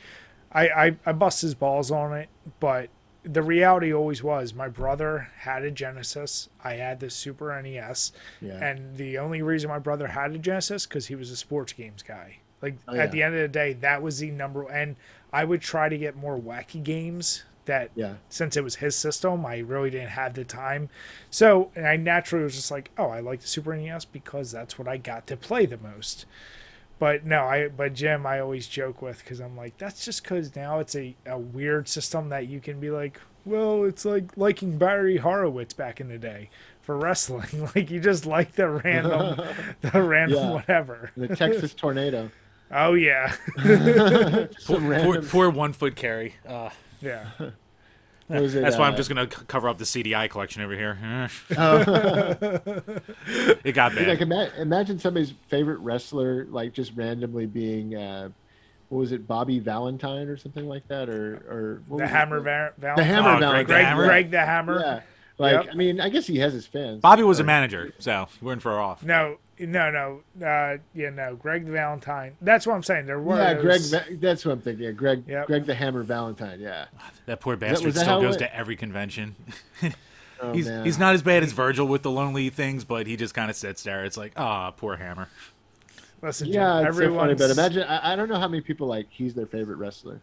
I, 0.50 0.68
I 0.86 0.96
I 1.06 1.12
bust 1.12 1.42
his 1.42 1.54
balls 1.54 1.90
on 1.90 2.14
it. 2.14 2.28
But 2.58 2.88
the 3.22 3.42
reality 3.42 3.92
always 3.92 4.22
was 4.22 4.54
my 4.54 4.68
brother 4.68 5.28
had 5.40 5.62
a 5.62 5.70
Genesis. 5.70 6.48
I 6.64 6.74
had 6.74 7.00
the 7.00 7.10
Super 7.10 7.60
NES, 7.60 8.12
Yeah. 8.40 8.64
and 8.64 8.96
the 8.96 9.18
only 9.18 9.42
reason 9.42 9.68
my 9.68 9.78
brother 9.80 10.06
had 10.06 10.30
a 10.32 10.38
Genesis 10.38 10.86
because 10.86 11.08
he 11.08 11.14
was 11.16 11.30
a 11.30 11.36
sports 11.36 11.74
games 11.74 12.02
guy. 12.02 12.38
Like 12.62 12.76
Oh, 12.88 12.96
at 12.96 13.12
the 13.12 13.22
end 13.22 13.34
of 13.34 13.40
the 13.42 13.48
day, 13.48 13.74
that 13.74 14.00
was 14.00 14.18
the 14.20 14.30
number. 14.30 14.66
And 14.70 14.96
I 15.34 15.44
would 15.44 15.60
try 15.60 15.90
to 15.90 15.98
get 15.98 16.16
more 16.16 16.38
wacky 16.38 16.82
games 16.82 17.44
that 17.66 17.90
Yeah. 17.94 18.14
since 18.28 18.56
it 18.56 18.64
was 18.64 18.76
his 18.76 18.96
system, 18.96 19.44
I 19.46 19.58
really 19.58 19.90
didn't 19.90 20.10
have 20.10 20.34
the 20.34 20.44
time. 20.44 20.88
So, 21.30 21.70
and 21.76 21.86
I 21.86 21.96
naturally 21.96 22.44
was 22.44 22.54
just 22.56 22.70
like, 22.70 22.90
oh, 22.98 23.08
I 23.08 23.20
like 23.20 23.40
the 23.40 23.46
Super 23.48 23.76
NES 23.76 24.04
because 24.04 24.50
that's 24.50 24.78
what 24.78 24.88
I 24.88 24.96
got 24.96 25.26
to 25.28 25.36
play 25.36 25.66
the 25.66 25.78
most. 25.78 26.24
But 26.98 27.26
no, 27.26 27.42
I 27.44 27.68
but 27.68 27.92
Jim, 27.92 28.24
I 28.24 28.40
always 28.40 28.66
joke 28.66 29.02
with 29.02 29.18
because 29.18 29.38
I'm 29.40 29.56
like, 29.56 29.76
that's 29.76 30.04
just 30.04 30.22
because 30.22 30.56
now 30.56 30.78
it's 30.78 30.96
a, 30.96 31.14
a 31.26 31.38
weird 31.38 31.88
system 31.88 32.30
that 32.30 32.48
you 32.48 32.58
can 32.58 32.80
be 32.80 32.90
like, 32.90 33.20
well, 33.44 33.84
it's 33.84 34.04
like 34.06 34.34
liking 34.36 34.78
Barry 34.78 35.18
Horowitz 35.18 35.74
back 35.74 36.00
in 36.00 36.08
the 36.08 36.16
day 36.18 36.48
for 36.80 36.96
wrestling. 36.96 37.68
like 37.76 37.90
you 37.90 38.00
just 38.00 38.24
like 38.24 38.52
the 38.52 38.68
random, 38.70 39.38
the 39.82 40.02
random 40.02 40.38
Yeah. 40.38 40.50
whatever. 40.52 41.10
The 41.16 41.28
Texas 41.36 41.74
tornado. 41.76 42.30
Oh 42.72 42.94
yeah, 42.94 43.32
Poor, 44.66 44.80
poor, 44.80 45.22
poor 45.22 45.50
one 45.50 45.72
foot 45.72 45.94
carry. 45.96 46.34
Uh, 46.48 46.70
yeah. 47.00 47.26
what 48.28 48.42
was 48.42 48.54
it, 48.54 48.62
that's 48.62 48.76
why 48.76 48.86
I'm 48.86 48.94
uh, 48.94 48.96
just 48.96 49.08
gonna 49.08 49.28
c- 49.30 49.42
cover 49.46 49.68
up 49.68 49.78
the 49.78 49.84
CDI 49.84 50.28
collection 50.30 50.62
over 50.62 50.74
here. 50.74 50.98
Oh. 51.56 51.78
it 53.64 53.72
got 53.72 53.94
bad. 53.94 54.08
like 54.08 54.20
ima- 54.20 54.50
imagine 54.58 54.98
somebody's 54.98 55.32
favorite 55.48 55.78
wrestler 55.80 56.44
like 56.46 56.72
just 56.72 56.92
randomly 56.96 57.46
being 57.46 57.94
uh 57.94 58.28
what 58.88 58.98
was 58.98 59.12
it 59.12 59.26
bobby 59.26 59.58
valentine 59.58 60.28
or 60.28 60.36
something 60.36 60.66
like 60.68 60.86
that 60.88 61.08
or 61.08 61.36
or 61.48 61.82
what 61.88 61.98
The 61.98 62.02
was 62.04 62.10
it? 62.10 62.14
Hammer 62.14 62.40
Va- 62.40 62.72
the 62.78 63.04
hammer 63.04 63.28
Oh, 63.30 63.38
Greg 63.38 63.66
valentine 63.66 63.66
the 63.66 63.84
Hammer? 63.84 64.04
Greg 64.06 64.30
the 64.30 64.40
Hammer. 64.40 64.80
yeah 64.80 65.00
like 65.38 65.52
Yep. 65.64 65.68
i 65.72 65.74
mean 65.76 66.00
i 66.00 66.08
guess 66.08 66.26
he 66.26 66.38
has 66.38 66.52
his 66.52 66.66
fans 66.66 67.00
Bobby 67.00 67.22
was 67.22 67.40
a 67.40 67.44
manager, 67.44 67.92
so 67.98 68.26
we're 68.40 68.52
in 68.54 68.60
for 68.60 68.72
a 68.72 68.82
off. 68.82 69.02
No, 69.02 69.36
no, 69.58 69.90
no. 69.90 70.46
Uh, 70.46 70.76
yeah, 70.94 71.08
no. 71.08 71.34
Greg 71.34 71.64
the 71.64 71.72
Valentine. 71.72 72.36
That's 72.42 72.66
what 72.66 72.74
I'm 72.74 72.82
saying. 72.82 73.06
There 73.06 73.18
were 73.20 73.36
yeah 73.38 73.54
greg 73.54 73.80
those- 73.80 73.90
Va- 73.90 74.04
that's 74.20 74.44
what 74.44 74.52
i'm 74.52 74.60
thinking 74.60 74.84
yeah 74.84 74.90
greg 74.92 75.24
Yep. 75.26 75.46
greg 75.46 75.64
the 75.66 75.74
hammer 75.74 76.02
valentine 76.02 76.60
yeah 76.60 76.86
That 77.26 77.40
poor 77.40 77.56
bastard 77.56 77.94
that 77.94 78.00
still 78.00 78.20
goes 78.20 78.36
it- 78.36 78.40
to 78.40 78.54
every 78.56 78.76
convention. 78.76 79.34
oh 80.42 80.52
he's 80.52 80.66
man 80.66 80.84
he's 80.84 80.98
not 80.98 81.14
as 81.14 81.22
bad 81.22 81.42
as 81.42 81.52
Virgil 81.52 81.86
with 81.86 82.02
the 82.02 82.10
lonely 82.10 82.50
things, 82.50 82.84
but 82.84 83.06
he 83.06 83.16
just 83.16 83.34
kind 83.34 83.48
of 83.50 83.56
sits 83.56 83.82
there. 83.82 84.04
It's 84.04 84.16
like, 84.18 84.32
ah, 84.36 84.70
poor 84.72 84.96
Hammer. 84.96 85.28
Listen, 86.22 86.48
yeah 86.48 86.78
Jim, 86.80 86.88
it's 86.88 86.98
so 86.98 87.14
funny 87.14 87.34
but 87.34 87.50
imagine 87.50 87.82
I, 87.84 88.12
I 88.12 88.16
don't 88.16 88.28
know 88.28 88.38
how 88.38 88.48
many 88.48 88.62
people 88.62 88.86
like 88.86 89.06
he's 89.10 89.34
their 89.34 89.46
favorite 89.46 89.76
wrestler 89.76 90.20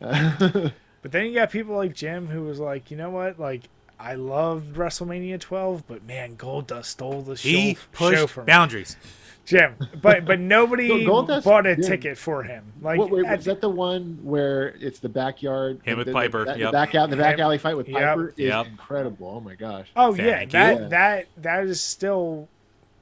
Uh, 0.00 0.68
But 1.02 1.10
then 1.10 1.26
you 1.26 1.34
got 1.34 1.50
people 1.50 1.74
like 1.74 1.94
Jim 1.94 2.28
who 2.28 2.42
was 2.42 2.60
like, 2.60 2.92
you 2.92 2.96
know 2.96 3.10
what? 3.10 3.36
Like, 3.40 3.62
I 4.02 4.14
loved 4.14 4.74
WrestleMania 4.76 5.38
12, 5.38 5.86
but 5.86 6.04
man, 6.04 6.36
Goldust 6.36 6.86
stole 6.86 7.22
the 7.22 7.36
show, 7.36 7.48
He 7.48 7.74
show 7.74 7.80
pushed 7.92 8.32
from 8.32 8.44
me. 8.44 8.50
boundaries. 8.50 8.96
Jim. 9.44 9.76
But 10.00 10.24
but 10.24 10.40
nobody 10.56 10.88
Go- 10.88 11.22
Goldust 11.24 11.44
bought 11.44 11.66
a 11.66 11.76
did. 11.76 11.84
ticket 11.84 12.18
for 12.18 12.42
him. 12.42 12.64
Like, 12.80 12.98
what, 12.98 13.10
wait, 13.10 13.26
at 13.26 13.38
was 13.38 13.46
that 13.46 13.60
the 13.60 13.68
one 13.68 14.18
where 14.22 14.68
it's 14.80 14.98
the 14.98 15.08
backyard? 15.08 15.80
Him 15.84 15.98
with 15.98 16.08
the- 16.08 16.12
Piper, 16.12 16.44
The, 16.44 16.52
the 16.54 16.58
yep. 16.60 16.72
back 16.72 16.94
out, 16.94 17.10
the 17.10 17.16
back 17.16 17.38
alley 17.38 17.58
fight 17.58 17.76
with 17.76 17.88
yep. 17.88 18.00
Piper 18.00 18.28
is 18.30 18.38
Yep. 18.38 18.66
incredible. 18.66 19.28
Oh 19.36 19.40
my 19.40 19.54
gosh! 19.54 19.88
Oh 19.96 20.14
yeah, 20.14 20.38
Thank 20.38 20.50
that 20.52 20.80
you. 20.80 20.88
that 20.88 21.26
that 21.38 21.64
is 21.64 21.80
still 21.80 22.48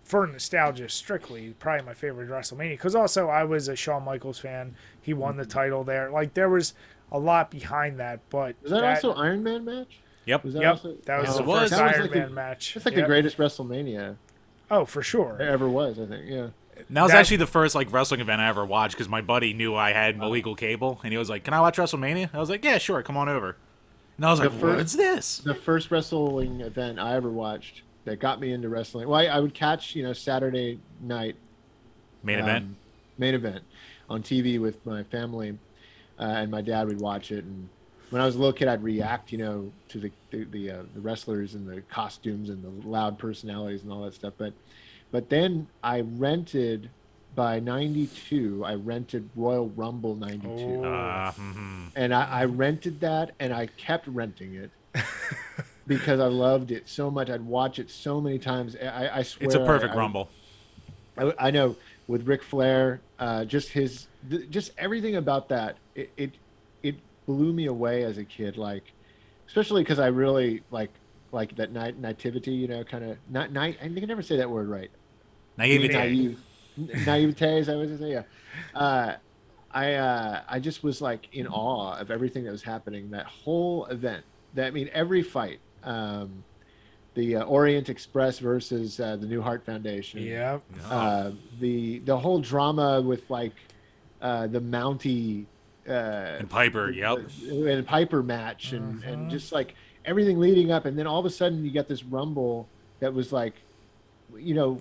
for 0.04 0.26
nostalgia 0.26 0.88
strictly 0.88 1.54
probably 1.60 1.86
my 1.86 1.94
favorite 1.94 2.28
WrestleMania 2.28 2.72
because 2.72 2.96
also 2.96 3.28
I 3.28 3.44
was 3.44 3.68
a 3.68 3.76
Shawn 3.76 4.04
Michaels 4.04 4.38
fan. 4.38 4.74
He 5.00 5.14
won 5.14 5.36
the 5.36 5.44
mm-hmm. 5.44 5.50
title 5.50 5.84
there. 5.84 6.10
Like 6.10 6.34
there 6.34 6.48
was 6.48 6.74
a 7.12 7.18
lot 7.18 7.50
behind 7.50 7.98
that, 8.00 8.20
but 8.28 8.56
Was 8.62 8.72
that, 8.72 8.82
also 8.84 9.12
Iron 9.14 9.42
Man 9.42 9.64
match? 9.64 10.00
Yep. 10.30 10.44
Was 10.44 10.54
that 10.54 10.62
Yep, 10.62 10.70
also? 10.70 10.96
that 11.04 11.18
was 11.18 11.26
Yes, 11.28 11.36
the 11.36 11.42
it 11.42 11.46
was. 11.46 11.60
first 11.60 11.72
was 11.72 11.80
Iron 11.80 12.00
like 12.02 12.10
Man 12.14 12.28
the- 12.28 12.34
match. 12.34 12.76
It's 12.76 12.84
like 12.86 12.94
Yep. 12.94 13.02
the 13.04 13.06
greatest 13.06 13.36
WrestleMania 13.38 14.16
Oh, 14.70 14.84
for 14.84 15.02
sure. 15.02 15.36
there 15.38 15.50
ever 15.50 15.68
was. 15.68 15.98
I 15.98 16.06
think. 16.06 16.24
Yeah. 16.28 16.46
That 16.88 17.02
was 17.02 17.12
That- 17.12 17.18
actually 17.18 17.36
the 17.38 17.46
first 17.46 17.74
like 17.74 17.92
wrestling 17.92 18.20
event 18.20 18.40
I 18.40 18.48
ever 18.48 18.64
watched 18.64 18.94
because 18.94 19.08
my 19.08 19.20
buddy 19.20 19.52
knew 19.52 19.74
I 19.74 19.92
had 19.92 20.16
illegal 20.16 20.54
cable, 20.54 20.98
and 21.04 21.12
he 21.12 21.18
was 21.18 21.28
like, 21.28 21.44
"Can 21.44 21.52
I 21.52 21.60
watch 21.60 21.76
WrestleMania?" 21.76 22.30
I 22.32 22.38
was 22.38 22.48
like, 22.48 22.64
"Yeah, 22.64 22.78
sure, 22.78 23.02
come 23.02 23.16
on 23.16 23.28
over." 23.28 23.56
And 24.16 24.24
I 24.26 24.30
was 24.30 24.40
The 24.40 24.48
like, 24.48 24.58
first- 24.60 24.76
"What's 24.78 24.92
this?" 24.96 25.38
The 25.38 25.54
first 25.54 25.90
wrestling 25.90 26.60
event 26.62 26.98
I 26.98 27.16
ever 27.16 27.28
watched 27.30 27.82
that 28.06 28.18
got 28.18 28.40
me 28.40 28.52
into 28.52 28.68
wrestling. 28.68 29.08
Well, 29.08 29.20
I, 29.20 29.24
I 29.26 29.40
would 29.40 29.52
catch 29.54 29.94
you 29.94 30.02
know 30.02 30.12
Saturday 30.14 30.78
night 31.02 31.36
Main 32.22 32.36
um, 32.40 32.42
event. 32.48 32.76
main 33.18 33.34
event 33.34 33.62
on 34.08 34.22
TV 34.22 34.58
with 34.60 34.84
my 34.86 35.02
family, 35.04 35.58
uh, 36.18 36.22
and 36.22 36.50
my 36.50 36.60
dad 36.62 36.86
would 36.88 37.00
watch 37.00 37.30
it. 37.30 37.44
And 37.44 37.68
when 38.10 38.20
I 38.20 38.26
was 38.26 38.34
a 38.34 38.38
little 38.38 38.52
kid, 38.52 38.68
I'd 38.68 38.82
react, 38.82 39.32
you 39.32 39.38
know, 39.38 39.72
to 39.88 39.98
the 39.98 40.10
the 40.30 40.44
the, 40.44 40.70
uh, 40.70 40.82
the 40.94 41.00
wrestlers 41.00 41.54
and 41.54 41.66
the 41.68 41.80
costumes 41.82 42.48
and 42.50 42.62
the 42.62 42.88
loud 42.88 43.18
personalities 43.18 43.82
and 43.82 43.92
all 43.92 44.02
that 44.04 44.14
stuff. 44.14 44.34
But 44.36 44.52
but 45.10 45.28
then 45.30 45.66
I 45.82 46.00
rented 46.02 46.90
by 47.34 47.60
'92. 47.60 48.64
I 48.64 48.74
rented 48.74 49.28
Royal 49.36 49.68
Rumble 49.70 50.16
'92. 50.16 50.48
Oh. 50.48 50.84
Uh, 50.84 51.32
mhm. 51.32 51.90
and 51.96 52.12
I, 52.14 52.24
I 52.24 52.44
rented 52.46 53.00
that 53.00 53.32
and 53.38 53.52
I 53.52 53.66
kept 53.66 54.06
renting 54.08 54.54
it 54.54 54.70
because 55.86 56.20
I 56.20 56.26
loved 56.26 56.70
it 56.72 56.88
so 56.88 57.10
much. 57.10 57.30
I'd 57.30 57.44
watch 57.44 57.78
it 57.78 57.90
so 57.90 58.20
many 58.20 58.38
times. 58.38 58.76
I, 58.76 59.18
I 59.18 59.22
swear 59.22 59.46
It's 59.46 59.54
a 59.54 59.60
perfect 59.64 59.92
I, 59.92 59.96
I- 59.96 59.98
rumble. 59.98 60.28
I, 61.16 61.32
I 61.38 61.50
know 61.50 61.76
with 62.06 62.26
Ric 62.26 62.42
Flair, 62.42 63.00
uh, 63.18 63.44
just 63.44 63.68
his, 63.70 64.06
th- 64.30 64.48
just 64.50 64.72
everything 64.78 65.16
about 65.16 65.48
that. 65.50 65.76
It, 65.94 66.10
it, 66.16 66.22
it 66.24 66.32
blew 67.26 67.52
me 67.52 67.66
away 67.66 68.04
as 68.04 68.18
a 68.18 68.24
kid. 68.24 68.56
Like, 68.56 68.92
especially 69.46 69.82
because 69.82 69.98
I 69.98 70.08
really 70.08 70.62
like, 70.70 70.90
like 71.32 71.54
that 71.56 71.72
night 71.72 71.98
nativity. 71.98 72.52
You 72.52 72.68
know, 72.68 72.84
kind 72.84 73.04
of 73.04 73.16
not 73.28 73.52
night. 73.52 73.78
I 73.82 73.88
can 73.88 74.06
never 74.06 74.22
say 74.22 74.36
that 74.36 74.50
word 74.50 74.68
right. 74.68 74.90
Naivete. 75.56 75.92
Naive, 75.94 76.38
naivete, 77.06 77.58
is 77.58 77.66
that 77.66 77.76
what 77.76 77.88
I 77.88 77.96
say? 77.96 78.12
Yeah. 78.12 78.22
Uh, 78.74 79.16
I 79.72 79.94
uh, 79.94 80.42
I 80.48 80.58
just 80.58 80.82
was 80.82 81.00
like 81.00 81.28
in 81.32 81.46
awe 81.46 81.98
of 81.98 82.10
everything 82.10 82.44
that 82.44 82.50
was 82.50 82.62
happening. 82.62 83.10
That 83.10 83.26
whole 83.26 83.86
event. 83.86 84.24
That 84.54 84.66
I 84.66 84.70
mean, 84.70 84.90
every 84.92 85.22
fight. 85.22 85.60
Um, 85.84 86.44
the 87.14 87.36
uh, 87.36 87.44
Orient 87.44 87.88
Express 87.88 88.38
versus 88.38 89.00
uh, 89.00 89.16
the 89.16 89.26
New 89.26 89.42
Heart 89.42 89.64
Foundation. 89.66 90.22
Yep. 90.22 90.62
Oh, 90.84 90.96
Uh, 90.96 91.32
the 91.58 91.98
the 92.00 92.16
whole 92.16 92.40
drama 92.40 93.00
with 93.00 93.28
like 93.30 93.54
uh, 94.22 94.46
the 94.46 94.60
Mountie 94.60 95.46
uh, 95.90 96.36
and 96.38 96.48
Piper. 96.48 96.90
Yep. 96.90 97.18
and 97.50 97.86
Piper 97.86 98.22
match 98.22 98.72
and, 98.72 99.02
and 99.04 99.30
just 99.30 99.52
like 99.52 99.74
everything 100.04 100.38
leading 100.38 100.70
up, 100.70 100.84
and 100.86 100.98
then 100.98 101.06
all 101.06 101.18
of 101.20 101.26
a 101.26 101.30
sudden 101.30 101.64
you 101.64 101.70
got 101.70 101.88
this 101.88 102.04
Rumble 102.04 102.68
that 103.00 103.12
was 103.12 103.32
like, 103.32 103.54
you 104.36 104.54
know, 104.54 104.80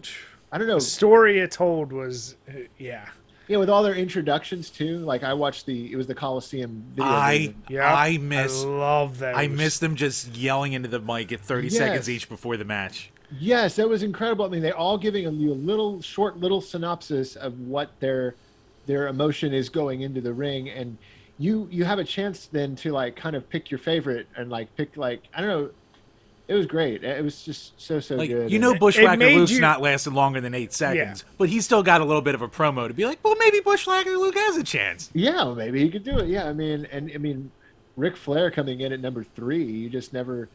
I 0.51 0.57
don't 0.57 0.67
know, 0.67 0.75
The 0.75 0.81
story 0.81 1.39
it 1.39 1.51
told 1.51 1.91
was, 1.91 2.35
uh, 2.49 2.53
yeah. 2.77 3.07
yeah, 3.47 3.57
with 3.57 3.69
all 3.69 3.83
their 3.83 3.95
introductions 3.95 4.69
too. 4.69 4.97
Like 4.99 5.23
I 5.23 5.33
watched 5.33 5.65
the 5.65 5.91
it 5.91 5.95
was 5.95 6.07
the 6.07 6.15
Coliseum 6.15 6.83
video. 6.95 7.05
I 7.11 7.37
version. 7.37 7.63
Yeah. 7.69 7.93
I 7.93 8.17
miss 8.17 8.63
I 8.63 8.67
love 8.67 9.19
that. 9.19 9.35
I 9.37 9.47
miss 9.47 9.79
them 9.79 9.95
just 9.95 10.35
yelling 10.35 10.73
into 10.73 10.87
the 10.89 10.99
mic 10.99 11.31
at 11.31 11.41
30 11.41 11.67
Yes. 11.67 11.77
seconds 11.77 12.09
each 12.09 12.29
before 12.29 12.57
the 12.57 12.65
match. 12.65 13.11
Yes, 13.39 13.75
that 13.75 13.87
was 13.87 14.01
incredible. 14.01 14.43
I 14.45 14.47
mean, 14.47 14.61
they're 14.63 14.75
all 14.75 14.97
giving 14.97 15.23
you 15.39 15.51
a 15.51 15.53
little 15.53 16.01
short 16.01 16.37
little 16.37 16.61
synopsis 16.61 17.35
of 17.35 17.59
what 17.59 17.91
their 17.99 18.35
their 18.89 19.07
emotion 19.07 19.53
is 19.53 19.69
going 19.69 20.01
into 20.01 20.19
the 20.19 20.33
ring, 20.33 20.67
and 20.69 20.97
you 21.37 21.67
you 21.71 21.85
have 21.85 21.99
a 21.99 22.03
chance 22.03 22.47
then 22.51 22.75
to 22.77 22.91
like 22.91 23.15
kind 23.15 23.35
of 23.35 23.47
pick 23.47 23.69
your 23.69 23.77
favorite 23.77 24.27
and 24.35 24.49
like 24.49 24.75
pick 24.75 24.97
like 24.97 25.21
I 25.33 25.41
don't 25.41 25.49
know. 25.49 25.69
It 26.47 26.55
was 26.55 26.65
great. 26.65 27.03
It 27.03 27.23
was 27.23 27.43
just 27.43 27.79
so 27.79 27.99
so 27.99 28.15
Like 28.15 28.31
good. 28.31 28.51
you 28.51 28.57
know, 28.57 28.73
Bushwhacker 28.73 29.29
Luke's 29.29 29.51
you- 29.51 29.61
not 29.61 29.79
lasted 29.81 30.13
longer 30.13 30.41
than 30.41 30.55
eight 30.55 30.73
seconds, 30.73 31.23
but 31.37 31.47
he's 31.47 31.63
still 31.63 31.83
got 31.83 32.01
a 32.01 32.03
little 32.03 32.23
bit 32.23 32.33
of 32.33 32.41
a 32.41 32.47
promo 32.47 32.87
to 32.87 32.93
be 32.95 33.05
like, 33.05 33.19
well, 33.23 33.35
maybe 33.37 33.59
Bushwhacker 33.59 34.17
Luke 34.17 34.33
has 34.35 34.57
a 34.57 34.63
chance. 34.63 35.11
yeah, 35.13 35.53
maybe 35.53 35.79
he 35.83 35.91
could 35.91 36.03
do 36.03 36.17
it. 36.17 36.27
Yeah, 36.27 36.45
I 36.49 36.53
mean, 36.53 36.87
and 36.91 37.11
I 37.13 37.19
mean, 37.19 37.51
Ric 37.97 38.17
Flair 38.17 38.49
coming 38.49 38.81
in 38.81 38.91
at 38.91 38.99
number 38.99 39.23
three, 39.35 39.63
you 39.63 39.89
just 39.91 40.11
never. 40.11 40.49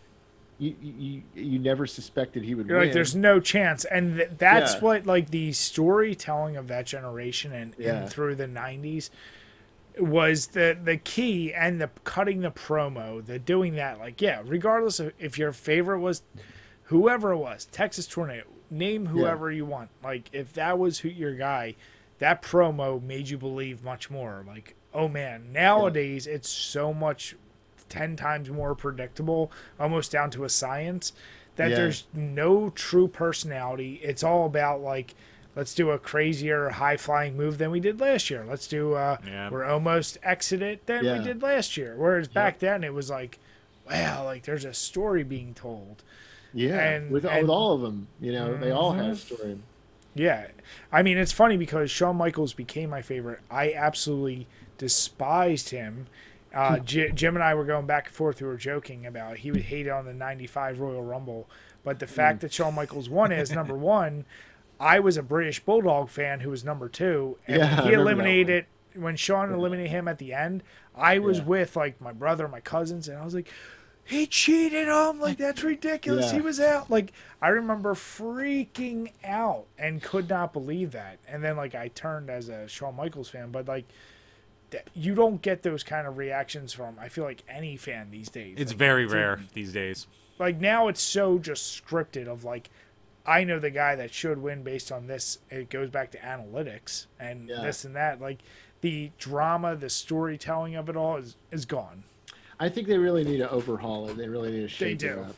You, 0.58 0.74
you 0.80 1.22
you 1.34 1.58
never 1.58 1.84
suspected 1.86 2.44
he 2.44 2.54
would 2.54 2.68
You're 2.68 2.78
win. 2.78 2.88
like, 2.88 2.94
there's 2.94 3.16
no 3.16 3.40
chance, 3.40 3.84
and 3.84 4.16
th- 4.16 4.30
that's 4.38 4.74
Yeah. 4.74 4.80
what 4.80 5.06
like 5.06 5.30
the 5.30 5.52
storytelling 5.52 6.56
of 6.56 6.68
that 6.68 6.86
generation 6.86 7.52
and, 7.52 7.74
Yeah. 7.76 8.02
and 8.02 8.10
through 8.10 8.36
the 8.36 8.46
'90s 8.46 9.10
was 9.98 10.48
the 10.48 10.76
the 10.82 10.96
key, 10.96 11.52
and 11.52 11.80
the 11.80 11.90
cutting 12.04 12.40
the 12.40 12.50
promo, 12.50 13.24
the 13.24 13.38
doing 13.38 13.74
that. 13.76 13.98
Like, 13.98 14.20
yeah, 14.20 14.42
regardless 14.44 15.00
of 15.00 15.12
if 15.18 15.38
your 15.38 15.52
favorite 15.52 16.00
was 16.00 16.22
whoever 16.84 17.32
it 17.32 17.38
was, 17.38 17.66
Texas 17.66 18.06
Tornado, 18.06 18.44
name 18.70 19.06
whoever 19.06 19.50
you 19.50 19.64
want. 19.64 19.90
Like, 20.02 20.28
if 20.32 20.52
that 20.54 20.78
was 20.78 21.00
who 21.00 21.08
your 21.08 21.34
guy, 21.34 21.74
that 22.18 22.42
promo 22.42 23.02
made 23.02 23.28
you 23.28 23.38
believe 23.38 23.82
much 23.82 24.10
more. 24.10 24.44
Like, 24.46 24.74
oh 24.92 25.08
man, 25.08 25.52
nowadays 25.52 26.26
it's 26.26 26.48
so 26.48 26.92
much 26.94 27.34
10 27.94 28.16
times 28.16 28.50
more 28.50 28.74
predictable, 28.74 29.52
almost 29.78 30.10
down 30.10 30.30
to 30.30 30.44
a 30.44 30.48
science, 30.48 31.12
that 31.56 31.70
Yeah. 31.70 31.76
there's 31.76 32.06
no 32.12 32.70
true 32.70 33.06
personality. 33.06 34.00
It's 34.02 34.24
all 34.24 34.46
about 34.46 34.80
like, 34.80 35.14
let's 35.54 35.72
do 35.74 35.90
a 35.90 35.98
crazier 36.00 36.70
high 36.70 36.96
flying 36.96 37.36
move 37.36 37.58
than 37.58 37.70
we 37.70 37.78
did 37.78 38.00
last 38.00 38.28
year. 38.30 38.44
Let's 38.48 38.66
do, 38.66 38.94
uh, 38.94 39.18
Yeah. 39.24 39.50
we're 39.50 39.64
almost 39.64 40.18
exited 40.24 40.80
than 40.86 41.04
Yeah. 41.04 41.18
we 41.18 41.24
did 41.24 41.42
last 41.42 41.76
year. 41.76 41.94
Whereas 41.96 42.26
back 42.26 42.58
then 42.58 42.82
it 42.82 42.92
was 42.92 43.08
like, 43.08 43.38
wow, 43.88 44.24
like 44.24 44.42
there's 44.42 44.64
a 44.64 44.74
story 44.74 45.22
being 45.22 45.54
told. 45.54 46.02
yeah, 46.56 46.78
and- 46.78 47.10
with, 47.10 47.24
and- 47.24 47.42
with 47.42 47.50
all 47.50 47.74
of 47.74 47.80
them, 47.80 48.06
you 48.20 48.30
know, 48.30 48.56
they 48.56 48.70
all 48.70 48.92
have 48.92 49.06
a 49.06 49.10
Mhm. 49.10 49.16
story. 49.16 49.58
Yeah. 50.14 50.46
I 50.92 51.02
mean, 51.02 51.18
it's 51.18 51.32
funny 51.32 51.56
because 51.56 51.90
Shawn 51.90 52.14
Michaels 52.14 52.52
became 52.52 52.90
my 52.90 53.02
favorite. 53.02 53.40
I 53.50 53.72
absolutely 53.72 54.46
despised 54.78 55.70
him. 55.70 56.06
Uh, 56.54 56.78
J- 56.78 57.10
Jim 57.12 57.34
and 57.36 57.42
I 57.42 57.54
were 57.54 57.64
going 57.64 57.86
back 57.86 58.06
and 58.06 58.14
forth. 58.14 58.40
We 58.40 58.46
were 58.46 58.56
joking 58.56 59.06
about 59.06 59.38
he 59.38 59.50
would 59.50 59.62
hate 59.62 59.88
on 59.88 60.04
the 60.06 60.14
'95 60.14 60.78
Royal 60.80 61.02
Rumble, 61.02 61.48
but 61.82 61.98
the 61.98 62.06
fact 62.06 62.40
that 62.42 62.52
Shawn 62.52 62.74
Michaels 62.74 63.08
won 63.08 63.32
as 63.32 63.50
number 63.50 63.74
one, 63.76 64.24
I 64.78 65.00
was 65.00 65.16
a 65.16 65.22
British 65.22 65.60
Bulldog 65.60 66.08
fan 66.10 66.40
who 66.40 66.50
was 66.50 66.64
number 66.64 66.88
two, 66.88 67.38
and 67.46 67.58
Yeah, 67.58 67.82
he 67.82 67.92
eliminated 67.92 68.66
when 68.94 69.16
Shawn 69.16 69.52
eliminated 69.52 69.90
him 69.90 70.06
at 70.06 70.18
the 70.18 70.32
end. 70.32 70.62
I 70.94 71.18
was 71.18 71.38
Yeah. 71.38 71.44
with 71.44 71.76
like 71.76 72.00
my 72.00 72.12
brother, 72.12 72.46
my 72.46 72.60
cousins, 72.60 73.08
and 73.08 73.18
I 73.18 73.24
was 73.24 73.34
like, 73.34 73.48
he 74.04 74.26
cheated 74.26 74.88
on 74.88 75.16
him. 75.16 75.20
Like 75.20 75.38
that's 75.38 75.64
ridiculous. 75.64 76.26
Yeah. 76.26 76.34
He 76.34 76.40
was 76.40 76.60
out. 76.60 76.90
Like 76.90 77.12
I 77.42 77.48
remember 77.48 77.94
freaking 77.94 79.12
out 79.24 79.66
and 79.78 80.02
could 80.02 80.28
not 80.28 80.52
believe 80.52 80.92
that. 80.92 81.18
And 81.26 81.42
then 81.42 81.56
like 81.56 81.74
I 81.74 81.88
turned 81.88 82.30
as 82.30 82.48
a 82.48 82.68
Shawn 82.68 82.94
Michaels 82.96 83.28
fan, 83.30 83.50
but 83.50 83.66
like 83.66 83.86
th- 84.74 84.86
you 84.94 85.14
don't 85.14 85.40
get 85.42 85.62
those 85.62 85.82
kind 85.82 86.06
of 86.06 86.16
reactions 86.18 86.72
from 86.72 86.96
I 86.98 87.08
feel 87.08 87.24
like 87.24 87.42
any 87.48 87.76
fan 87.76 88.10
these 88.10 88.28
days. 88.28 88.56
It's 88.58 88.72
Like, 88.72 88.78
very 88.78 89.06
to- 89.08 89.14
rare 89.14 89.40
these 89.52 89.72
days. 89.72 90.06
Like 90.38 90.60
now 90.60 90.88
it's 90.88 91.02
so 91.02 91.38
just 91.38 91.84
scripted 91.84 92.26
of 92.26 92.44
like 92.44 92.70
I 93.26 93.44
know 93.44 93.58
the 93.58 93.70
guy 93.70 93.94
that 93.96 94.12
should 94.12 94.38
win 94.42 94.62
based 94.62 94.92
on 94.92 95.06
this. 95.06 95.38
It 95.48 95.70
goes 95.70 95.88
back 95.90 96.10
to 96.10 96.18
analytics 96.18 97.06
and 97.18 97.48
Yeah. 97.48 97.62
this 97.62 97.84
and 97.84 97.96
that. 97.96 98.20
Like 98.20 98.40
the 98.82 99.10
drama, 99.18 99.76
the 99.76 99.88
storytelling 99.88 100.74
of 100.74 100.88
it 100.88 100.96
all 100.96 101.16
is 101.16 101.36
is 101.50 101.64
gone. 101.64 102.04
I 102.60 102.68
think 102.68 102.86
they 102.88 102.98
really 102.98 103.24
need 103.24 103.38
to 103.38 103.50
overhaul 103.50 104.08
it. 104.10 104.16
They 104.16 104.28
really 104.28 104.50
need 104.52 104.60
to 104.62 104.68
shake 104.68 104.98
do. 104.98 105.08
it 105.08 105.18
up. 105.18 105.36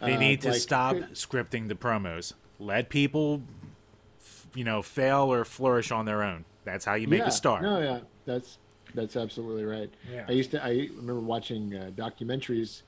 They 0.00 0.14
Uh, 0.14 0.18
need 0.18 0.40
to 0.42 0.50
like, 0.50 0.60
stop 0.60 0.96
it- 0.96 1.12
scripting 1.12 1.68
the 1.68 1.74
promos. 1.74 2.32
Let 2.58 2.88
people, 2.88 3.42
you 4.54 4.64
know, 4.64 4.80
fail 4.82 5.32
or 5.32 5.44
flourish 5.44 5.90
on 5.90 6.04
their 6.06 6.22
own. 6.22 6.44
That's 6.64 6.84
how 6.84 6.94
you 6.94 7.08
make 7.08 7.20
yeah, 7.20 7.26
a 7.28 7.30
star. 7.32 7.60
No, 7.60 7.80
yeah, 7.80 8.00
that's 8.24 8.58
that's 8.94 9.16
absolutely 9.16 9.64
right. 9.64 9.92
Yeah. 10.12 10.24
I 10.28 10.32
used 10.32 10.50
to. 10.52 10.62
I 10.64 10.88
remember 10.96 11.20
watching 11.20 11.74
uh, 11.74 11.90
documentaries, 11.94 12.82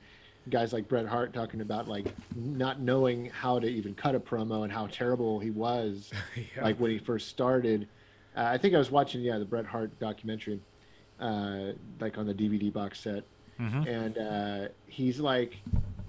guys 0.51 0.73
like 0.73 0.89
Bret 0.89 1.07
Hart 1.07 1.33
talking 1.33 1.61
about 1.61 1.89
like 1.89 2.07
not 2.35 2.81
knowing 2.81 3.27
how 3.27 3.59
to 3.59 3.67
even 3.67 3.95
cut 3.95 4.15
a 4.15 4.21
promo 4.21 4.63
and 4.65 4.73
how 4.73 4.87
terrible 4.87 5.39
he 5.41 5.51
was, 5.51 6.11
Yeah. 6.37 6.63
like 6.63 6.79
when 6.81 6.91
he 6.91 6.99
first 6.99 7.29
started. 7.29 7.89
Uh, 8.37 8.45
I 8.45 8.59
think 8.59 8.75
I 8.75 8.79
was 8.79 8.91
watching 8.91 9.21
yeah 9.23 9.39
the 9.39 9.45
Bret 9.45 9.67
Hart 9.67 9.99
documentary, 9.99 10.61
uh, 11.21 11.73
like 12.01 12.19
on 12.19 12.27
the 12.27 12.35
DVD 12.35 12.73
box 12.73 13.01
set, 13.01 13.25
Mhm. 13.59 13.87
and 13.89 14.19
uh, 14.19 14.69
he's 14.87 15.19
like, 15.21 15.57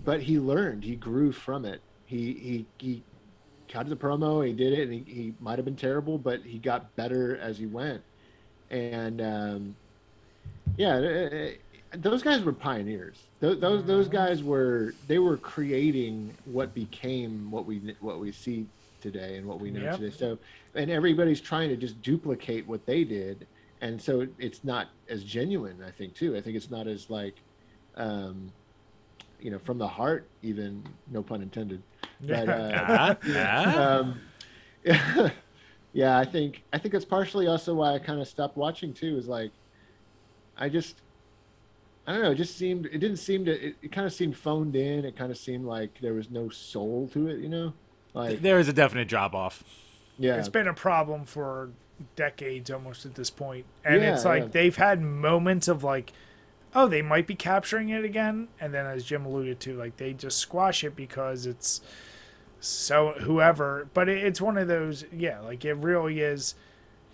but 0.04 0.22
he 0.22 0.38
learned, 0.38 0.84
he 0.84 0.96
grew 0.96 1.32
from 1.32 1.66
it. 1.66 1.82
He 2.06 2.34
he 2.34 2.66
he 2.78 3.04
cut 3.70 3.88
the 3.90 3.96
promo, 3.96 4.46
he 4.46 4.54
did 4.54 4.74
it, 4.74 4.84
and 4.90 4.94
he, 4.94 5.14
he 5.14 5.34
might 5.40 5.58
have 5.58 5.66
been 5.66 5.76
terrible, 5.76 6.18
but 6.18 6.42
he 6.42 6.58
got 6.58 6.96
better 6.96 7.38
as 7.38 7.58
he 7.58 7.66
went. 7.66 8.02
And 8.70 9.22
um, 9.22 9.76
yeah, 10.78 10.96
uh, 10.98 11.36
uh, 11.36 11.50
those 11.98 12.24
guys 12.24 12.44
were 12.44 12.54
pioneers. 12.54 13.30
Those, 13.42 13.60
those 13.60 13.86
those 13.86 14.10
guys 14.10 14.44
were 14.44 14.98
they 15.06 15.20
were 15.20 15.38
creating 15.38 16.38
what 16.46 16.76
became 16.76 17.52
what 17.52 17.66
we 17.66 17.96
what 18.02 18.20
we 18.20 18.32
see 18.32 18.70
today 19.02 19.38
and 19.38 19.48
what 19.48 19.62
we 19.62 19.72
know 19.72 19.84
Yep. 19.84 19.96
today. 19.98 20.12
So, 20.12 20.40
and 20.76 20.92
everybody's 20.92 21.42
trying 21.42 21.70
to 21.70 21.78
just 21.78 22.02
duplicate 22.02 22.68
what 22.68 22.86
they 22.86 23.04
did, 23.06 23.48
and 23.82 24.02
so 24.02 24.28
it's 24.40 24.64
not 24.64 24.90
as 25.10 25.24
genuine. 25.24 25.84
I 25.84 25.92
think 25.92 26.16
too. 26.16 26.38
I 26.38 26.42
think 26.42 26.58
it's 26.58 26.72
not 26.72 26.88
as 26.88 27.10
like, 27.10 27.38
um, 27.96 28.54
you 29.40 29.52
know, 29.52 29.60
from 29.60 29.80
the 29.80 29.88
heart. 29.88 30.32
Even 30.44 30.84
no 31.08 31.24
pun 31.24 31.42
intended. 31.42 31.84
But, 32.28 32.50
uh, 32.50 33.16
Ah, 33.26 33.66
ah. 33.66 33.98
um, 34.04 34.22
yeah, 35.94 36.18
I 36.18 36.26
think 36.26 36.64
I 36.74 36.78
think 36.80 36.94
that's 36.94 37.06
partially 37.06 37.48
also 37.48 37.76
why 37.76 37.94
I 37.94 38.00
kind 38.00 38.22
of 38.22 38.28
stopped 38.28 38.58
watching 38.58 38.94
too. 38.94 39.18
Is 39.18 39.28
like, 39.28 39.54
I 40.58 40.70
just, 40.70 41.02
I 42.06 42.14
don't 42.14 42.24
know. 42.24 42.32
It 42.32 42.36
just 42.36 42.58
seemed 42.58 42.86
it 42.88 43.00
didn't 43.00 43.18
seem 43.18 43.46
to. 43.46 43.52
It, 43.52 43.76
it 43.82 43.92
kind 43.92 44.08
of 44.08 44.14
seemed 44.14 44.38
phoned 44.38 44.76
in. 44.76 45.06
It 45.06 45.16
kind 45.16 45.32
of 45.32 45.38
seemed 45.38 45.66
like 45.66 46.00
there 46.02 46.14
was 46.14 46.30
no 46.30 46.50
soul 46.50 47.10
to 47.14 47.28
it. 47.28 47.40
You 47.40 47.50
know, 47.50 47.74
like 48.14 48.42
there 48.42 48.60
is 48.60 48.68
a 48.68 48.74
definite 48.74 49.08
drop 49.08 49.34
off. 49.36 49.64
yeah, 50.18 50.38
It's 50.38 50.50
been 50.50 50.68
a 50.68 50.74
problem 50.74 51.26
for 51.26 51.70
decades 52.16 52.72
almost 52.72 53.06
at 53.06 53.16
this. 53.16 53.32
And 53.40 53.66
Yeah, 53.86 54.14
it's 54.14 54.26
like 54.26 54.44
yeah. 54.44 54.50
they've 54.52 54.76
had 54.76 55.02
moments 55.02 55.68
of 55.68 55.84
like, 55.84 56.14
oh, 56.74 56.88
they 56.88 57.02
might 57.02 57.28
be 57.28 57.36
capturing 57.36 57.90
it 57.90 58.04
again. 58.04 58.48
And 58.60 58.74
then, 58.74 58.86
as 58.86 59.04
Jim 59.04 59.26
alluded 59.26 59.60
to, 59.62 59.76
like 59.76 59.98
they 59.98 60.14
just 60.14 60.38
squash 60.38 60.84
it 60.84 60.96
because 60.96 61.46
it's 61.46 61.82
so 62.60 63.14
whoever. 63.20 63.88
But 63.94 64.10
it, 64.10 64.24
it's 64.24 64.42
one 64.42 64.58
of 64.58 64.68
those, 64.68 65.06
yeah, 65.12 65.40
like 65.40 65.66
it 65.66 65.74
really 65.76 66.22
is. 66.22 66.56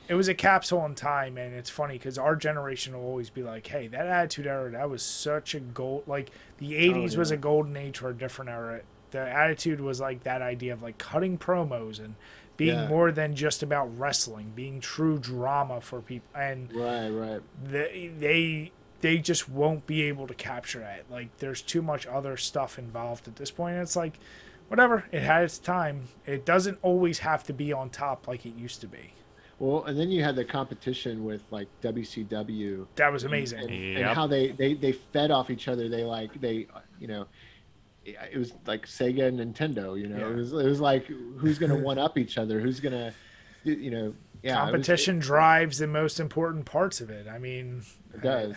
It 0.07 0.15
was 0.15 0.27
a 0.27 0.33
capsule 0.33 0.85
in 0.85 0.95
time, 0.95 1.37
and 1.37 1.53
it's 1.53 1.69
funny 1.69 1.93
because 1.93 2.17
our 2.17 2.35
generation 2.35 2.93
will 2.93 3.05
always 3.05 3.29
be 3.29 3.41
like, 3.41 3.65
"Hey, 3.67 3.87
that 3.87 4.05
Attitude 4.05 4.47
Era, 4.47 4.71
that 4.71 4.89
was 4.89 5.01
such 5.03 5.55
a 5.55 5.59
gold. 5.59 6.03
Like 6.07 6.31
the 6.57 6.73
'80s 6.73 7.15
was 7.17 7.29
yeah. 7.31 7.35
a 7.35 7.39
golden 7.39 7.77
age 7.77 7.99
for 7.99 8.09
a 8.09 8.13
different 8.13 8.49
era. 8.51 8.81
The 9.11 9.19
Attitude 9.19 9.79
was 9.79 10.01
like 10.01 10.23
that 10.23 10.41
idea 10.41 10.73
of 10.73 10.81
like 10.83 10.97
cutting 10.97 11.37
promos 11.37 11.99
and 11.99 12.15
being 12.57 12.75
Yeah. 12.75 12.87
more 12.87 13.11
than 13.11 13.35
just 13.35 13.63
about 13.63 13.97
wrestling, 13.97 14.51
being 14.55 14.79
true 14.79 15.17
drama 15.19 15.81
for 15.81 16.01
people, 16.01 16.27
and 16.35 16.73
right, 16.73 17.09
right. 17.09 17.41
they 17.63 18.11
they 18.17 18.71
they 19.01 19.17
just 19.19 19.49
won't 19.49 19.85
be 19.87 20.03
able 20.03 20.27
to 20.27 20.33
capture 20.33 20.79
that. 20.79 21.03
Like 21.09 21.37
there's 21.37 21.61
too 21.61 21.81
much 21.81 22.05
other 22.07 22.37
stuff 22.37 22.77
involved 22.77 23.27
at 23.27 23.37
this 23.37 23.51
point. 23.51 23.77
It's 23.77 23.95
like 23.95 24.19
whatever, 24.67 25.05
it 25.11 25.21
had 25.21 25.43
its 25.43 25.59
time. 25.59 26.05
It 26.25 26.45
doesn't 26.45 26.79
always 26.81 27.19
have 27.19 27.43
to 27.45 27.53
be 27.53 27.71
on 27.71 27.89
top 27.89 28.27
like 28.27 28.45
it 28.45 28.55
used 28.55 28.81
to 28.81 28.87
be. 28.87 29.13
Well, 29.59 29.83
and 29.85 29.97
then 29.97 30.09
you 30.11 30.23
had 30.23 30.35
the 30.35 30.43
competition 30.45 31.23
with 31.23 31.43
like 31.51 31.67
WCW. 31.81 32.87
That 32.95 33.11
was 33.11 33.23
amazing. 33.23 33.59
and, 33.59 33.97
and 33.99 34.05
how 34.05 34.27
they, 34.27 34.51
they 34.51 34.73
they 34.73 34.91
fed 34.91 35.31
off 35.31 35.49
each 35.49 35.67
other. 35.67 35.87
They 35.89 36.03
like 36.03 36.39
they 36.41 36.67
you 36.99 37.07
know, 37.07 37.27
it 38.05 38.15
it 38.33 38.37
was 38.37 38.53
like 38.65 38.85
Sega 38.85 39.27
and 39.27 39.39
Nintendo. 39.39 39.99
You 39.99 40.07
know, 40.07 40.17
Yeah. 40.17 40.29
it 40.31 40.35
was 40.35 40.53
it 40.53 40.65
was 40.65 40.81
like 40.81 41.05
who's 41.05 41.59
gonna 41.59 41.75
one 41.77 41.97
up 41.99 42.17
each 42.17 42.37
other? 42.37 42.59
Who's 42.59 42.79
gonna, 42.79 43.13
you 43.63 43.91
know, 43.91 44.13
yeah, 44.41 44.53
it 44.59 44.61
was- 44.63 44.71
Competition 44.71 45.19
drives 45.19 45.77
the 45.77 45.87
most 45.87 46.19
important 46.19 46.65
parts 46.65 46.99
of 46.99 47.09
it. 47.09 47.27
I 47.27 47.37
mean, 47.37 47.83
It, 48.13 48.21
does. 48.21 48.55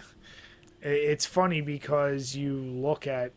i- 0.84 0.88
it's 0.88 1.26
funny 1.26 1.60
because 1.60 2.34
you 2.34 2.54
look 2.56 3.06
at 3.06 3.32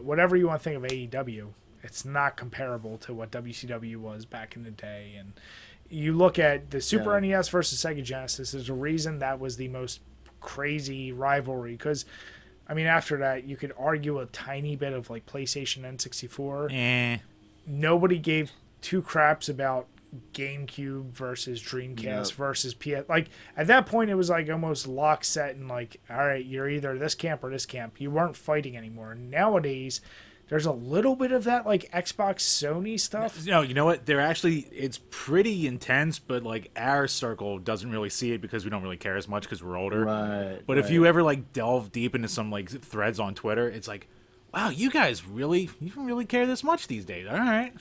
whatever 0.00 0.36
you 0.36 0.46
want 0.48 0.62
to 0.62 0.64
think 0.70 0.76
of 0.76 0.90
AEW, 0.90 1.52
it's 1.82 2.04
not 2.04 2.36
comparable 2.36 2.96
to 2.98 3.12
what 3.12 3.30
WCW 3.30 3.96
was 3.96 4.24
back 4.24 4.56
in 4.56 4.62
the 4.64 4.70
day. 4.70 5.14
And 5.18 5.32
you 5.94 6.12
look 6.12 6.38
at 6.38 6.70
the 6.70 6.80
Super 6.80 7.12
Yeah. 7.18 7.36
NES 7.36 7.48
versus 7.48 7.82
Sega 7.82 8.02
Genesis, 8.02 8.52
there's 8.52 8.68
a 8.68 8.74
reason 8.74 9.20
that 9.20 9.38
was 9.40 9.56
the 9.56 9.68
most 9.68 10.00
crazy 10.40 11.12
rivalry. 11.12 11.72
Because, 11.72 12.04
I 12.68 12.74
mean, 12.74 12.86
after 12.86 13.16
that, 13.18 13.44
you 13.44 13.56
could 13.56 13.72
argue 13.78 14.18
a 14.18 14.26
tiny 14.26 14.76
bit 14.76 14.92
of 14.92 15.08
like 15.10 15.26
PlayStation 15.26 15.82
N64 15.84 16.70
Eh. 16.72 17.18
nobody 17.66 18.18
gave 18.18 18.50
two 18.80 19.00
craps 19.02 19.48
about 19.48 19.86
GameCube 20.32 21.10
versus 21.10 21.60
Dreamcast 21.62 22.02
Yep. 22.02 22.26
versus 22.36 22.74
PS. 22.74 23.08
Like 23.08 23.28
at 23.56 23.66
that 23.68 23.86
point, 23.86 24.10
it 24.10 24.14
was 24.14 24.30
like 24.30 24.48
almost 24.50 24.86
lock 24.86 25.24
set 25.24 25.56
and 25.56 25.68
like, 25.68 26.00
all 26.10 26.18
right, 26.26 26.44
you're 26.44 26.68
either 26.68 26.96
this 26.98 27.14
camp 27.14 27.42
or 27.42 27.50
this 27.50 27.66
camp. 27.66 28.00
You 28.00 28.10
weren't 28.10 28.36
fighting 28.36 28.76
anymore. 28.76 29.14
Nowadays, 29.14 30.00
there's 30.48 30.66
a 30.66 30.72
little 30.72 31.16
bit 31.16 31.32
of 31.32 31.44
that 31.44 31.64
like 31.66 31.90
Xbox 31.92 32.36
Sony 32.40 32.98
stuff. 33.00 33.46
No, 33.46 33.62
you 33.62 33.74
know 33.74 33.84
what? 33.84 34.04
They're 34.06 34.20
actually 34.20 34.66
it's 34.72 35.00
pretty 35.10 35.66
intense, 35.66 36.18
but 36.18 36.42
like 36.42 36.70
our 36.76 37.08
circle 37.08 37.58
doesn't 37.58 37.90
really 37.90 38.10
see 38.10 38.32
it 38.32 38.40
because 38.40 38.64
we 38.64 38.70
don't 38.70 38.82
really 38.82 38.96
care 38.98 39.16
as 39.16 39.26
much 39.28 39.44
because 39.44 39.62
we're 39.62 39.78
older. 39.78 40.04
Right. 40.04 40.60
But 40.66 40.78
if 40.78 40.90
you 40.90 41.06
ever 41.06 41.22
like 41.22 41.52
delve 41.52 41.92
deep 41.92 42.14
into 42.14 42.28
some 42.28 42.50
like 42.50 42.68
threads 42.70 43.18
on 43.18 43.34
Twitter, 43.34 43.68
it's 43.68 43.88
like, 43.88 44.06
wow, 44.52 44.68
you 44.68 44.90
guys 44.90 45.26
really 45.26 45.70
you 45.80 45.90
don't 45.90 46.06
really 46.06 46.26
care 46.26 46.46
this 46.46 46.62
much 46.62 46.86
these 46.88 47.04
days. 47.04 47.26
All 47.28 47.36
right. 47.38 47.72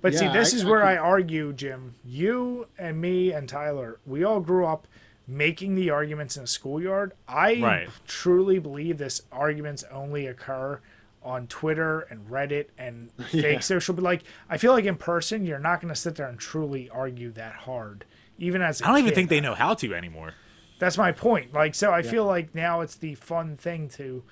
But 0.00 0.14
see, 0.14 0.28
this 0.28 0.54
I- 0.54 0.56
is 0.58 0.64
I 0.64 0.68
where 0.68 0.80
could- 0.80 0.86
I 0.86 0.96
argue, 0.98 1.52
Jim. 1.52 1.94
You 2.04 2.68
and 2.78 3.00
me 3.00 3.32
and 3.32 3.48
Tyler, 3.48 3.98
we 4.06 4.22
all 4.22 4.38
grew 4.40 4.64
up 4.64 4.86
making 5.26 5.74
the 5.74 5.90
arguments 5.90 6.36
in 6.36 6.44
a 6.44 6.46
schoolyard. 6.46 7.12
I 7.26 7.60
Right. 7.60 7.88
truly 8.06 8.60
believe 8.60 8.96
this 8.98 9.22
arguments 9.32 9.84
only 9.90 10.26
occur 10.26 10.80
on 11.22 11.46
Twitter 11.46 12.00
and 12.10 12.28
Reddit 12.28 12.66
and 12.78 13.10
fake 13.30 13.44
Yeah. 13.44 13.58
social. 13.60 13.94
But 13.94 14.04
like, 14.04 14.22
I 14.48 14.56
feel 14.58 14.72
like 14.72 14.84
in 14.84 14.96
person, 14.96 15.44
you're 15.44 15.58
not 15.58 15.80
going 15.80 15.92
to 15.92 15.98
sit 16.00 16.14
there 16.16 16.26
and 16.28 16.38
truly 16.38 16.88
argue 16.90 17.30
that 17.32 17.54
hard. 17.54 18.04
Even 18.38 18.62
as 18.62 18.80
I 18.82 18.86
I 18.86 18.88
don't 18.90 19.00
even 19.00 19.14
think 19.14 19.30
they 19.30 19.40
know 19.40 19.54
how 19.54 19.74
to 19.74 19.94
anymore. 19.94 20.34
that's 20.78 20.96
my 20.96 21.10
point. 21.12 21.52
Like, 21.52 21.74
so 21.74 21.92
I 21.92 22.02
feel 22.02 22.24
like 22.24 22.54
now 22.54 22.80
it's 22.82 22.94
the 22.94 23.14
fun 23.16 23.56
thing 23.56 23.88
to, 23.90 24.22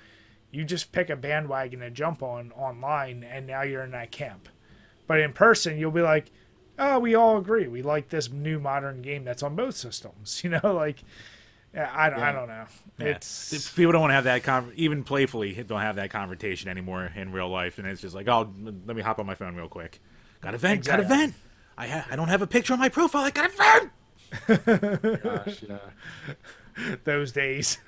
you 0.49 0.63
just 0.63 0.93
pick 0.93 1.09
a 1.09 1.15
bandwagon 1.17 1.81
to 1.81 1.89
jump 1.91 2.23
on 2.23 2.51
online, 2.53 3.23
and 3.23 3.45
now 3.45 3.63
you're 3.63 3.83
in 3.83 3.91
that 3.91 4.11
camp. 4.11 4.47
But 5.07 5.19
in 5.19 5.33
person, 5.33 5.77
you'll 5.77 5.91
be 5.91 6.01
like, 6.01 6.31
oh, 6.79 6.99
we 6.99 7.15
all 7.15 7.37
agree. 7.37 7.67
We 7.67 7.81
like 7.81 8.07
this 8.09 8.31
new 8.31 8.59
modern 8.59 9.01
game 9.01 9.25
that's 9.25 9.43
on 9.43 9.55
both 9.57 9.75
systems. 9.75 10.41
You 10.43 10.51
know, 10.51 10.73
like, 10.73 11.03
yeah, 11.73 11.91
I, 11.93 12.09
don't 12.09 12.19
I 12.19 12.31
don't 12.31 12.47
know. 12.47 12.65
Yeah. 12.99 13.05
It's 13.07 13.71
people 13.71 13.91
don't 13.91 14.01
want 14.01 14.11
to 14.11 14.15
have 14.15 14.23
that 14.25 14.43
con- 14.43 14.71
even 14.75 15.03
playfully 15.03 15.53
don't 15.67 15.81
have 15.81 15.97
that 15.97 16.09
conversation 16.09 16.69
anymore 16.69 17.11
in 17.15 17.31
real 17.31 17.49
life, 17.49 17.77
and 17.77 17.87
it's 17.87 18.01
just 18.01 18.15
like, 18.15 18.27
oh, 18.27 18.51
let 18.85 18.95
me 18.95 19.01
hop 19.01 19.19
on 19.19 19.25
my 19.25 19.35
phone 19.35 19.55
real 19.55 19.67
quick. 19.67 19.99
Got 20.41 20.55
a 20.55 20.57
vent, 20.57 20.85
got 20.85 20.99
a 20.99 21.03
vent. 21.03 21.33
I 21.77 21.87
ha- 21.87 22.07
I 22.09 22.15
don't 22.15 22.29
have 22.29 22.41
a 22.41 22.47
picture 22.47 22.73
on 22.73 22.79
my 22.79 22.89
profile. 22.89 23.23
I 23.23 23.31
got 23.31 23.51
a 23.51 23.53
vent. 24.47 25.23
Gosh, 25.23 25.63
yeah. 25.67 26.95
Those 27.03 27.31
days. 27.31 27.77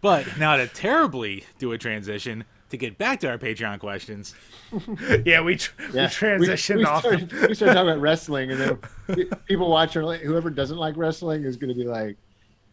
But 0.00 0.38
now 0.38 0.56
to 0.56 0.66
terribly 0.66 1.44
do 1.58 1.72
a 1.72 1.78
transition 1.78 2.44
to 2.70 2.76
get 2.76 2.98
back 2.98 3.20
to 3.20 3.28
our 3.28 3.38
Patreon 3.38 3.78
questions. 3.80 4.34
yeah, 5.24 5.40
we, 5.42 5.56
tr- 5.56 5.72
we 5.78 5.98
transitioned 5.98 6.76
we, 6.76 6.76
we 6.76 6.84
off. 6.84 7.00
Started, 7.02 7.32
we 7.32 7.54
started 7.54 7.74
talking 7.74 7.90
about 7.90 8.00
wrestling, 8.00 8.50
and 8.50 8.60
then 8.60 9.30
people 9.46 9.68
watching, 9.70 10.02
like, 10.02 10.20
whoever 10.20 10.50
doesn't 10.50 10.78
like 10.78 10.96
wrestling 10.96 11.44
is 11.44 11.56
going 11.56 11.68
to 11.68 11.74
be 11.74 11.84
like, 11.84 12.16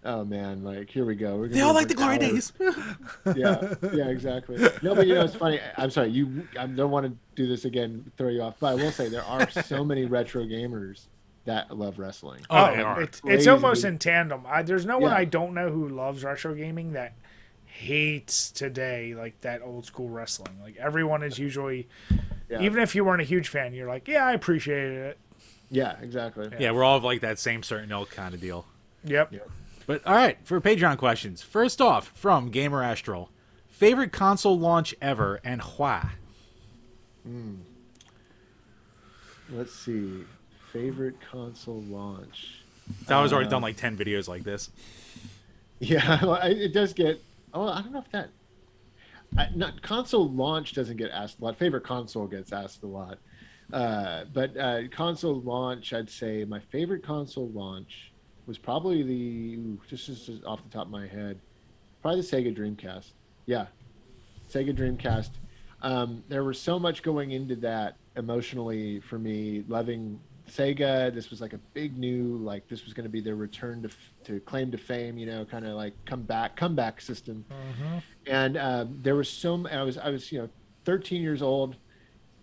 "Oh 0.03 0.24
man, 0.24 0.64
like 0.64 0.90
here 0.90 1.06
we 1.06 1.15
go." 1.15 1.36
We're 1.36 1.48
gonna 1.48 1.56
They 1.56 1.61
all 1.61 1.74
like 1.74 1.88
the 1.88 1.95
glory 1.95 2.15
hours." 2.19 2.52
days. 2.52 2.53
Yeah, 3.36 3.74
yeah, 3.94 4.07
exactly. 4.07 4.57
No, 4.82 4.95
but 4.95 5.06
you 5.07 5.15
know, 5.15 5.24
it's 5.26 5.36
funny. 5.36 5.60
I'm 5.78 5.90
sorry, 5.90 6.10
you. 6.10 6.48
I 6.57 6.65
don't 6.68 6.91
want 6.91 7.06
to 7.07 7.18
do 7.36 7.48
this 7.48 7.65
again, 7.65 8.10
throw 8.18 8.30
you 8.30 8.41
off, 8.41 8.56
but 8.60 8.68
I 8.68 8.76
will 8.76 8.91
say 8.91 9.10
there 9.10 9.24
are 9.24 9.49
so 9.49 9.84
many 9.84 10.06
retro 10.06 10.44
gamers 10.45 11.07
that 11.45 11.76
love 11.78 11.98
wrestling. 11.99 12.41
Oh, 12.49 12.57
Oh, 12.57 12.99
it's, 12.99 13.22
it's 13.26 13.48
almost 13.48 13.84
in 13.86 13.98
tandem. 13.99 14.44
I, 14.45 14.61
there's 14.64 14.86
no 14.86 14.98
one 14.98 15.14
I 15.14 15.24
don't 15.26 15.53
know 15.53 15.69
who 15.69 15.88
loves 15.88 16.24
retro 16.24 16.53
gaming 16.53 16.94
that 16.94 17.14
hates 17.78 18.52
today 18.52 19.14
like 19.14 19.40
that 19.41 19.62
old 19.62 19.86
school 19.86 20.10
wrestling. 20.10 20.58
Like 20.62 20.76
everyone 20.78 21.22
is 21.24 21.38
usually, 21.38 21.88
Yeah, 22.49 22.62
even 22.62 22.82
if 22.82 22.95
you 22.95 23.06
weren't 23.06 23.22
a 23.22 23.26
huge 23.26 23.49
fan, 23.49 23.74
you're 23.74 23.88
like, 23.88 24.08
yeah, 24.08 24.26
I 24.26 24.34
appreciated 24.34 24.98
it. 24.98 25.18
yeah, 25.70 25.95
exactly. 26.02 26.49
Yeah, 26.60 26.72
we're 26.72 26.84
all 26.84 26.98
of 26.98 27.04
like 27.04 27.22
that 27.22 27.38
same 27.40 27.62
certain 27.64 27.91
ilk 27.91 28.10
kind 28.12 28.34
of 28.34 28.41
deal. 28.41 28.66
Yep. 29.04 29.32
Yeah. 29.34 29.40
But 29.86 30.06
all 30.06 30.16
right, 30.16 30.38
for 30.44 30.60
Patreon 30.60 30.98
questions. 30.98 31.41
First 31.44 31.80
off, 31.80 32.08
from 32.16 32.49
Gamer 32.49 32.82
Astral, 32.84 33.30
favorite 33.70 34.12
console 34.12 34.58
launch 34.58 34.95
ever 35.02 35.40
and 35.44 35.62
why? 35.62 36.12
Let's 39.49 39.74
see. 39.74 40.24
Favorite 40.74 41.16
console 41.32 41.82
launch. 41.90 42.62
I 43.08 43.22
was 43.22 43.32
already 43.34 43.48
Uh, 43.48 43.52
done 43.52 43.62
like 43.62 43.78
ten 43.78 43.98
videos 43.98 44.28
like 44.28 44.44
this. 44.44 44.70
Yeah, 45.80 46.26
well, 46.26 46.40
I- 46.41 46.48
it 46.48 46.74
does 46.74 46.91
get. 46.91 47.22
Oh, 47.58 47.70
I 47.70 47.82
don't 47.82 47.92
know 47.92 48.00
if 48.06 48.12
that. 48.12 48.30
I, 49.36 49.50
not 49.56 49.82
console 49.82 50.30
launch 50.30 50.74
doesn't 50.74 50.98
get 50.98 51.10
asked 51.10 51.40
a 51.42 51.46
lot. 51.46 51.58
Favorite 51.58 51.84
console 51.84 52.28
gets 52.28 52.54
asked 52.54 52.84
a 52.84 52.88
lot, 52.88 53.18
uh, 53.74 54.26
but 54.32 54.56
uh, 54.56 54.82
console 54.92 55.42
launch, 55.42 55.92
I'd 55.92 56.10
say 56.10 56.46
my 56.46 56.60
favorite 56.60 57.04
console 57.04 57.50
launch 57.50 58.14
was 58.46 58.60
probably 58.60 59.02
the 59.02 59.78
just, 59.90 60.06
just 60.06 60.28
just 60.28 60.46
off 60.46 60.64
the 60.64 60.70
top 60.70 60.86
of 60.86 60.92
my 60.92 61.08
head, 61.08 61.40
probably 62.04 62.22
the 62.22 62.28
Sega 62.28 62.56
Dreamcast. 62.56 63.14
Yeah, 63.48 63.66
Sega 64.50 64.78
Dreamcast. 64.78 65.32
Um, 65.82 66.24
there 66.30 66.44
was 66.44 66.62
so 66.62 66.78
much 66.78 67.02
going 67.02 67.32
into 67.32 67.56
that 67.58 67.98
emotionally 68.16 69.00
for 69.00 69.18
me, 69.18 69.64
loving 69.68 70.20
Sega. 70.48 71.14
This 71.14 71.30
was 71.30 71.41
like 71.41 71.53
a 71.53 71.57
big 71.74 71.98
new, 71.98 72.38
like 72.38 72.68
this 72.68 72.86
was 72.86 72.94
going 72.94 73.03
to 73.06 73.10
be 73.10 73.22
their 73.22 73.36
return 73.36 73.82
to 73.84 73.90
to 74.26 74.40
claim 74.41 74.72
to 74.72 74.78
fame. 74.78 75.18
You 75.18 75.26
know, 75.28 75.45
kind 75.45 75.65
of 75.65 75.76
like 75.76 75.94
come 76.06 76.22
back, 76.24 76.56
comeback 76.56 77.02
system. 77.02 77.45
And 78.26 78.57
um, 78.57 78.99
there 79.02 79.15
was 79.15 79.30
so 79.30 79.65
I 79.72 79.84
was 79.84 79.98
I 79.98 80.10
was 80.10 80.32
you 80.32 80.40
know 80.40 80.49
13 80.86 81.22
years 81.22 81.41
old. 81.41 81.76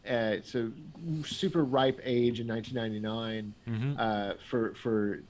Uh, 0.08 0.36
so 0.42 0.70
super 1.24 1.64
ripe 1.64 1.98
age 2.04 2.38
in 2.38 2.46
1999 2.46 3.54
Mhm. 3.66 3.96
uh, 3.98 4.34
for 4.50 4.74
for 4.74 5.22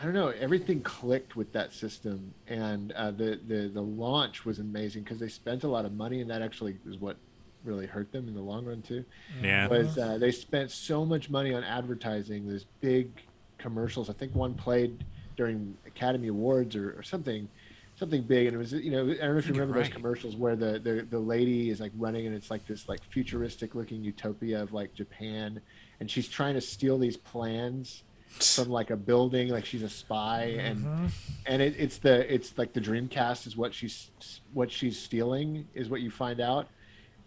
I 0.00 0.04
don't 0.04 0.14
know 0.14 0.30
everything 0.30 0.80
clicked 0.82 1.36
with 1.36 1.52
that 1.52 1.72
system 1.72 2.34
and 2.48 2.90
uh, 2.92 3.12
the 3.12 3.38
the 3.46 3.70
the 3.72 3.80
launch 3.80 4.44
was 4.44 4.58
amazing 4.58 5.04
because 5.04 5.20
they 5.20 5.28
spent 5.28 5.62
a 5.62 5.68
lot 5.68 5.84
of 5.84 5.92
money 5.92 6.20
and 6.20 6.28
that 6.30 6.42
actually 6.42 6.76
is 6.84 6.96
what 6.98 7.16
really 7.64 7.86
hurt 7.86 8.12
them 8.12 8.28
in 8.28 8.34
the 8.34 8.40
long 8.40 8.64
run 8.64 8.82
too. 8.82 9.04
Yeah. 9.42 9.68
was 9.68 9.98
uh, 9.98 10.18
they 10.18 10.32
spent 10.32 10.70
so 10.70 11.04
much 11.04 11.30
money 11.30 11.54
on 11.54 11.64
advertising 11.64 12.48
those 12.48 12.66
big 12.80 13.10
commercials. 13.58 14.10
I 14.10 14.12
think 14.12 14.34
one 14.34 14.54
played 14.54 15.04
during 15.36 15.76
Academy 15.86 16.28
Awards 16.28 16.76
or, 16.76 16.98
or 16.98 17.02
something 17.02 17.48
something 17.96 18.22
big. 18.22 18.46
And 18.46 18.54
it 18.54 18.58
was 18.58 18.72
you 18.72 18.90
know 18.90 19.02
I 19.02 19.14
don't 19.14 19.32
know 19.32 19.38
if 19.38 19.46
you 19.46 19.52
remember 19.52 19.74
those 19.74 19.92
commercials 19.92 20.36
where 20.36 20.56
the, 20.56 20.78
the 20.78 21.06
the 21.08 21.18
lady 21.18 21.70
is 21.70 21.80
like 21.80 21.92
running 21.96 22.26
and 22.26 22.34
it's 22.34 22.50
like 22.50 22.66
this 22.66 22.88
like 22.88 23.00
futuristic 23.10 23.74
looking 23.74 24.02
utopia 24.02 24.62
of 24.62 24.72
like 24.72 24.94
Japan. 24.94 25.60
And 26.00 26.10
she's 26.10 26.28
trying 26.28 26.54
to 26.54 26.60
steal 26.60 26.98
these 26.98 27.16
plans 27.16 28.02
from 28.40 28.70
like 28.70 28.90
a 28.90 28.96
building 28.96 29.48
like 29.48 29.64
she's 29.64 29.82
a 29.82 29.88
spy. 29.88 30.56
And 30.58 31.10
and 31.46 31.62
it, 31.62 31.74
it's 31.78 31.98
the 31.98 32.32
it's 32.32 32.56
like 32.58 32.72
the 32.72 32.80
dreamcast 32.80 33.46
is 33.46 33.56
what 33.56 33.74
she's 33.74 34.10
what 34.52 34.70
she's 34.70 34.98
stealing 34.98 35.68
is 35.74 35.88
what 35.88 36.00
you 36.00 36.10
find 36.10 36.40
out 36.40 36.68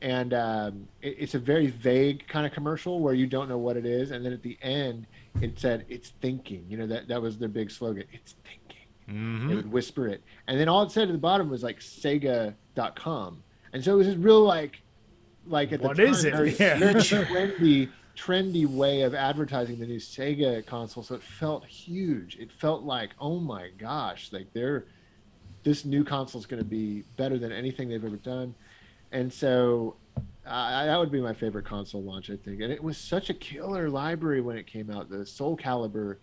and 0.01 0.34
um, 0.34 0.88
it, 1.01 1.15
it's 1.19 1.35
a 1.35 1.39
very 1.39 1.67
vague 1.67 2.27
kind 2.27 2.45
of 2.45 2.51
commercial 2.51 2.99
where 2.99 3.13
you 3.13 3.27
don't 3.27 3.47
know 3.49 3.57
what 3.57 3.77
it 3.77 3.85
is. 3.85 4.11
And 4.11 4.26
then 4.26 4.34
at 4.34 4.41
the 4.43 4.57
end 4.61 5.07
it 5.41 5.59
said 5.59 5.85
it's 5.89 6.09
thinking. 6.22 6.65
You 6.69 6.77
know 6.77 6.88
that 6.88 7.07
that 7.07 7.22
was 7.22 7.38
their 7.38 7.49
big 7.49 7.72
slogan 7.72 8.03
it's 8.13 8.35
thinking. 8.43 8.61
Mhm. 9.09 9.51
it 9.51 9.55
would 9.55 9.72
whisper 9.72 10.07
it. 10.07 10.23
And 10.47 10.59
then 10.59 10.67
all 10.67 10.84
it 10.84 10.91
said 10.91 11.07
at 11.09 11.11
the 11.11 11.17
bottom 11.17 11.49
was 11.49 11.61
like 11.63 11.80
sega.com 11.80 13.43
and 13.73 13.84
so 13.84 13.93
it 13.93 13.97
was 13.97 14.07
this 14.07 14.15
real 14.15 14.41
like 14.43 14.81
like 15.47 15.72
at 15.72 15.81
the 15.81 15.88
What 15.88 15.97
time, 15.97 16.07
is 16.07 16.23
it? 16.26 16.34
very, 16.34 16.55
Yeah. 16.55 16.77
very 16.80 16.93
trendy 17.01 17.89
trendy 18.17 18.65
way 18.65 19.01
of 19.01 19.13
advertising 19.13 19.77
the 19.77 19.85
new 19.85 19.97
sega 19.99 20.65
console. 20.65 21.03
So 21.03 21.15
it 21.15 21.22
felt 21.23 21.65
huge. 21.65 22.38
It 22.39 22.51
felt 22.51 22.84
like 22.84 23.11
oh 23.19 23.39
my 23.39 23.69
gosh 23.77 24.31
like 24.31 24.47
they're 24.53 24.85
this 25.63 25.84
new 25.84 26.03
console 26.03 26.39
is 26.39 26.45
going 26.45 26.61
to 26.61 26.67
be 26.69 27.03
better 27.17 27.38
than 27.39 27.51
anything 27.51 27.89
they've 27.89 28.05
ever 28.05 28.17
done 28.17 28.53
and 29.15 29.31
so 29.33 29.95
uh, 30.45 30.85
that 30.85 30.99
would 30.99 31.11
be 31.11 31.21
my 31.21 31.33
favorite 31.33 31.65
console 31.65 32.03
launch 32.03 32.29
i 32.29 32.35
think 32.35 32.61
and 32.61 32.71
it 32.71 32.83
was 32.83 32.97
such 32.97 33.29
a 33.29 33.33
killer 33.33 33.89
library 33.89 34.41
when 34.41 34.57
it 34.57 34.67
came 34.67 34.91
out 34.91 35.09
the 35.09 35.25
soul 35.25 35.55
calibur 35.57 36.17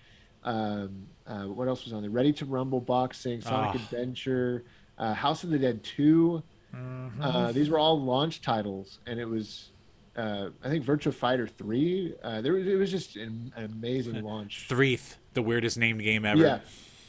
um, 0.44 1.06
uh, 1.26 1.44
what 1.44 1.68
else 1.68 1.84
was 1.84 1.92
on 1.92 2.02
there 2.02 2.10
ready 2.10 2.32
to 2.32 2.44
rumble 2.44 2.80
boxing 2.80 3.40
sonic 3.40 3.70
Ah. 3.74 3.82
adventure 3.82 4.64
uh, 4.98 5.14
house 5.14 5.42
of 5.44 5.50
the 5.50 5.58
dead 5.58 5.82
2 5.82 6.42
Mm-hmm. 6.74 7.20
uh, 7.22 7.52
these 7.52 7.68
were 7.68 7.78
all 7.78 8.00
launch 8.00 8.40
titles 8.40 8.98
and 9.06 9.20
it 9.20 9.26
was 9.26 9.72
uh, 10.16 10.48
i 10.64 10.68
think 10.70 10.84
virtua 10.86 11.12
fighter 11.12 11.46
3 11.46 12.14
uh, 12.22 12.40
there 12.40 12.54
was, 12.54 12.66
it 12.66 12.76
was 12.76 12.90
just 12.90 13.16
an, 13.16 13.52
an 13.56 13.64
amazing 13.66 14.22
launch 14.30 14.66
Threeth, 14.70 15.18
the 15.34 15.42
weirdest 15.42 15.76
named 15.76 16.00
game 16.02 16.24
ever. 16.24 16.40
yeah 16.40 16.58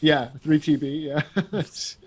yeah 0.02 0.30
3tb 0.46 0.84
yeah 1.10 1.62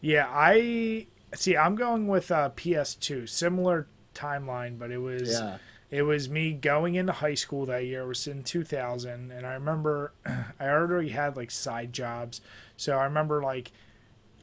Yeah, 0.00 0.28
I 0.30 1.08
see. 1.36 1.56
I'm 1.56 1.74
going 1.74 2.08
with 2.08 2.30
uh, 2.30 2.50
PS2. 2.56 3.28
Similar 3.28 3.88
timeline, 4.14 4.78
but 4.78 4.90
it 4.90 4.98
was 4.98 5.32
yeah 5.32 5.58
it 5.90 6.02
was 6.02 6.28
me 6.28 6.52
going 6.52 6.96
into 6.96 7.12
high 7.12 7.34
school 7.34 7.64
that 7.66 7.86
year. 7.86 8.02
It 8.02 8.08
was 8.08 8.26
in 8.26 8.42
2000, 8.42 9.30
and 9.30 9.46
I 9.46 9.54
remember 9.54 10.12
I 10.60 10.68
already 10.68 11.08
had 11.10 11.36
like 11.36 11.50
side 11.50 11.92
jobs, 11.92 12.40
so 12.76 12.96
I 12.96 13.04
remember 13.04 13.42
like 13.42 13.72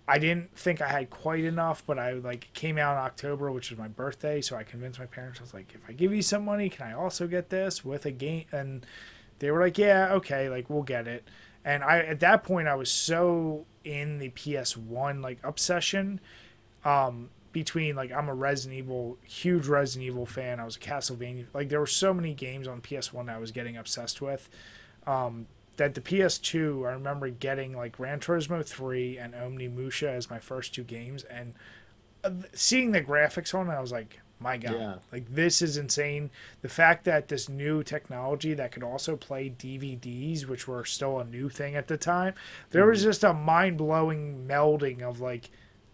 I 0.07 0.17
didn't 0.17 0.57
think 0.57 0.81
I 0.81 0.87
had 0.87 1.09
quite 1.09 1.43
enough, 1.43 1.83
but 1.85 1.99
I 1.99 2.13
like 2.13 2.51
came 2.53 2.77
out 2.77 2.93
in 2.93 3.03
October, 3.03 3.51
which 3.51 3.69
was 3.69 3.77
my 3.77 3.87
birthday, 3.87 4.41
so 4.41 4.55
I 4.55 4.63
convinced 4.63 4.99
my 4.99 5.05
parents. 5.05 5.39
I 5.39 5.43
was 5.43 5.53
like, 5.53 5.73
if 5.73 5.81
I 5.87 5.93
give 5.93 6.13
you 6.13 6.21
some 6.21 6.45
money, 6.45 6.69
can 6.69 6.87
I 6.87 6.93
also 6.93 7.27
get 7.27 7.49
this 7.49 7.85
with 7.85 8.05
a 8.05 8.11
game? 8.11 8.45
And 8.51 8.85
they 9.37 9.51
were 9.51 9.61
like, 9.61 9.77
yeah, 9.77 10.13
okay, 10.13 10.49
like 10.49 10.69
we'll 10.69 10.83
get 10.83 11.07
it. 11.07 11.27
And 11.63 11.83
I 11.83 11.99
at 11.99 12.19
that 12.21 12.43
point 12.43 12.67
I 12.67 12.75
was 12.75 12.91
so 12.91 13.65
in 13.83 14.17
the 14.17 14.29
PS1 14.31 15.21
like 15.21 15.37
obsession 15.43 16.19
um 16.85 17.29
between 17.51 17.95
like 17.95 18.11
I'm 18.11 18.27
a 18.29 18.33
Resident 18.33 18.77
Evil 18.79 19.17
huge 19.23 19.67
Resident 19.67 20.05
Evil 20.07 20.25
fan. 20.25 20.59
I 20.59 20.65
was 20.65 20.75
a 20.75 20.79
Castlevania 20.79 21.45
like 21.53 21.69
there 21.69 21.79
were 21.79 21.87
so 21.87 22.13
many 22.13 22.33
games 22.33 22.67
on 22.67 22.81
PS1 22.81 23.25
that 23.27 23.35
I 23.35 23.39
was 23.39 23.51
getting 23.51 23.75
obsessed 23.77 24.21
with. 24.21 24.47
Um 25.07 25.47
that 25.77 25.93
the 25.95 26.01
PS2 26.01 26.87
I 26.87 26.93
remember 26.93 27.29
getting 27.29 27.75
like 27.75 27.93
Gran 27.97 28.19
Turismo 28.19 28.65
3 28.65 29.17
and 29.17 29.35
Omni 29.35 29.67
Onimusha 29.67 30.07
as 30.07 30.29
my 30.29 30.39
first 30.39 30.73
two 30.73 30.83
games 30.83 31.23
and 31.25 31.53
uh, 32.23 32.31
seeing 32.53 32.91
the 32.91 33.01
graphics 33.01 33.53
on 33.53 33.67
it 33.69 33.73
I 33.73 33.81
was 33.81 33.91
like 33.91 34.19
my 34.39 34.57
god 34.57 34.73
Yeah. 34.73 34.95
like 35.13 35.33
this 35.33 35.61
is 35.61 35.77
insane 35.77 36.29
the 36.61 36.67
fact 36.69 37.05
that 37.05 37.29
this 37.29 37.47
new 37.47 37.83
technology 37.83 38.53
that 38.53 38.71
could 38.73 38.83
also 38.83 39.15
play 39.15 39.49
dvds 39.49 40.45
which 40.45 40.67
were 40.67 40.83
still 40.83 41.19
a 41.19 41.23
new 41.25 41.47
thing 41.47 41.75
at 41.77 41.87
the 41.87 41.95
time 41.97 42.33
there 42.71 42.85
was 42.85 43.01
just 43.01 43.23
a 43.23 43.33
mind-blowing 43.33 44.45
melding 44.45 45.01
of 45.01 45.21
like 45.21 45.49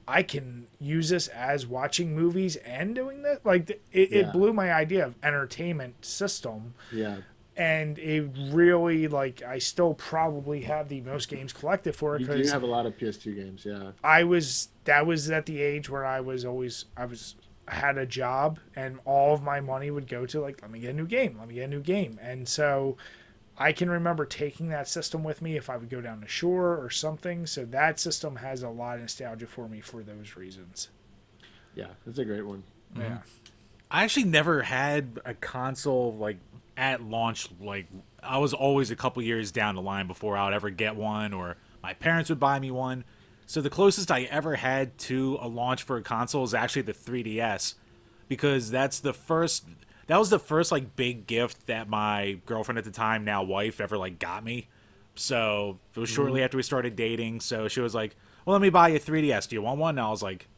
i 0.08 0.24
can 0.24 0.68
use 0.80 1.10
this 1.10 1.28
as 1.30 1.66
watching 1.68 2.16
movies 2.16 2.56
and 2.58 2.96
doing 2.96 3.22
this 3.24 3.40
like 3.44 3.70
it, 3.70 3.82
it 3.92 4.12
Yeah. 4.12 4.32
blew 4.32 4.54
my 4.54 4.72
idea 4.74 5.06
of 5.06 5.16
entertainment 5.24 6.04
system 6.06 6.74
yeah 6.92 7.18
and 7.58 8.00
it 8.00 8.30
really 8.52 9.08
like 9.08 9.42
i 9.44 9.58
still 9.60 9.94
probably 9.94 10.62
have 10.62 10.88
the 10.90 11.02
most 11.02 11.28
games 11.30 11.52
collected 11.54 11.96
for 11.96 12.16
it 12.16 12.20
because 12.20 12.38
you 12.38 12.44
do 12.46 12.50
have 12.52 12.64
a 12.64 12.68
lot 12.68 12.86
of 12.86 12.98
ps2 12.98 13.36
games 13.36 13.66
yeah 13.66 13.92
I 14.04 14.24
was 14.24 14.70
that 14.86 15.06
was 15.06 15.30
at 15.30 15.46
the 15.46 15.62
age 15.62 15.90
where 15.90 16.06
I 16.06 16.22
was 16.22 16.46
always 16.46 16.86
I 16.98 17.06
was 17.06 17.36
I 17.68 17.76
had 17.76 17.98
a 17.98 18.06
job 18.06 18.60
and 18.76 19.00
all 19.06 19.34
of 19.34 19.44
my 19.44 19.60
money 19.62 19.92
would 19.92 20.08
go 20.08 20.26
to 20.26 20.42
like 20.42 20.62
let 20.62 20.72
me 20.72 20.80
get 20.80 20.90
a 20.90 20.94
new 20.94 21.06
game, 21.06 21.38
let 21.38 21.48
me 21.48 21.56
get 21.56 21.66
a 21.66 21.68
new 21.68 21.82
game. 21.82 22.18
And 22.22 22.48
so 22.50 22.98
I 23.62 23.74
can 23.74 23.90
remember 23.90 24.26
taking 24.26 24.70
that 24.70 24.88
system 24.88 25.24
with 25.24 25.42
me 25.42 25.56
if 25.56 25.70
I 25.70 25.78
would 25.78 25.90
go 25.90 26.02
down 26.02 26.22
the 26.22 26.28
shore 26.28 26.84
or 26.84 26.90
something. 26.90 27.46
So 27.46 27.64
that 27.66 28.00
system 28.00 28.38
has 28.38 28.64
a 28.64 28.70
lot 28.70 28.96
of 28.96 29.02
nostalgia 29.02 29.46
for 29.48 29.68
me 29.68 29.82
for 29.82 30.02
those 30.04 30.36
reasons. 30.36 30.90
yeah 31.76 31.88
that's 32.06 32.18
a 32.18 32.26
great 32.26 32.46
one 32.46 32.64
Yeah. 32.96 33.04
Mm-hmm. 33.04 33.16
I 33.92 34.04
actually 34.04 34.26
never 34.26 34.62
had 34.62 35.20
a 35.26 35.34
console 35.34 36.16
like 36.16 36.38
at 36.78 37.02
launch. 37.04 37.50
Like 37.60 37.88
I 38.24 38.38
was 38.38 38.54
always 38.54 38.90
a 38.90 38.96
couple 38.96 39.22
years 39.22 39.52
down 39.52 39.76
the 39.76 39.82
line 39.82 40.08
before 40.08 40.38
I 40.38 40.46
would 40.46 40.54
ever 40.54 40.70
get 40.70 40.96
one, 40.96 41.34
or 41.34 41.58
my 41.84 41.94
parents 41.94 42.30
would 42.30 42.40
buy 42.40 42.58
me 42.60 42.72
one. 42.72 43.04
So 43.46 43.60
the 43.60 43.70
closest 43.70 44.10
I 44.10 44.24
ever 44.24 44.56
had 44.56 44.98
to 45.00 45.38
a 45.42 45.48
launch 45.48 45.84
for 45.84 45.98
a 45.98 46.02
console 46.02 46.46
is 46.46 46.54
actually 46.54 46.84
the 46.84 46.94
3DS, 46.94 47.76
because 48.30 48.72
that's 48.72 49.02
the 49.02 49.14
first. 49.14 49.66
That 50.12 50.20
was 50.20 50.30
the 50.30 50.40
first 50.40 50.74
like 50.74 50.98
big 50.98 51.26
gift 51.26 51.68
that 51.68 51.88
my 51.88 52.38
girlfriend 52.46 52.78
at 52.78 52.84
the 52.84 52.92
time, 52.92 53.24
now 53.24 53.44
wife, 53.44 53.80
ever 53.80 53.98
like 53.98 54.20
got 54.20 54.44
me. 54.44 54.68
So 55.16 55.80
it 55.96 56.00
was 56.02 56.10
shortly 56.10 56.40
mm-hmm. 56.40 56.44
after 56.44 56.58
we 56.58 56.64
started 56.64 56.98
dating. 56.98 57.40
So 57.40 57.70
she 57.70 57.80
was 57.80 57.96
like, 57.96 58.18
"Well, 58.44 58.52
let 58.52 58.62
me 58.62 58.70
buy 58.70 58.90
you 58.90 58.98
a 58.98 59.00
3DS. 59.00 59.48
Do 59.48 59.56
you 59.56 59.62
want 59.62 59.80
one?" 59.80 59.98
And 59.98 60.06
I 60.06 60.10
was 60.10 60.22
like, 60.22 60.50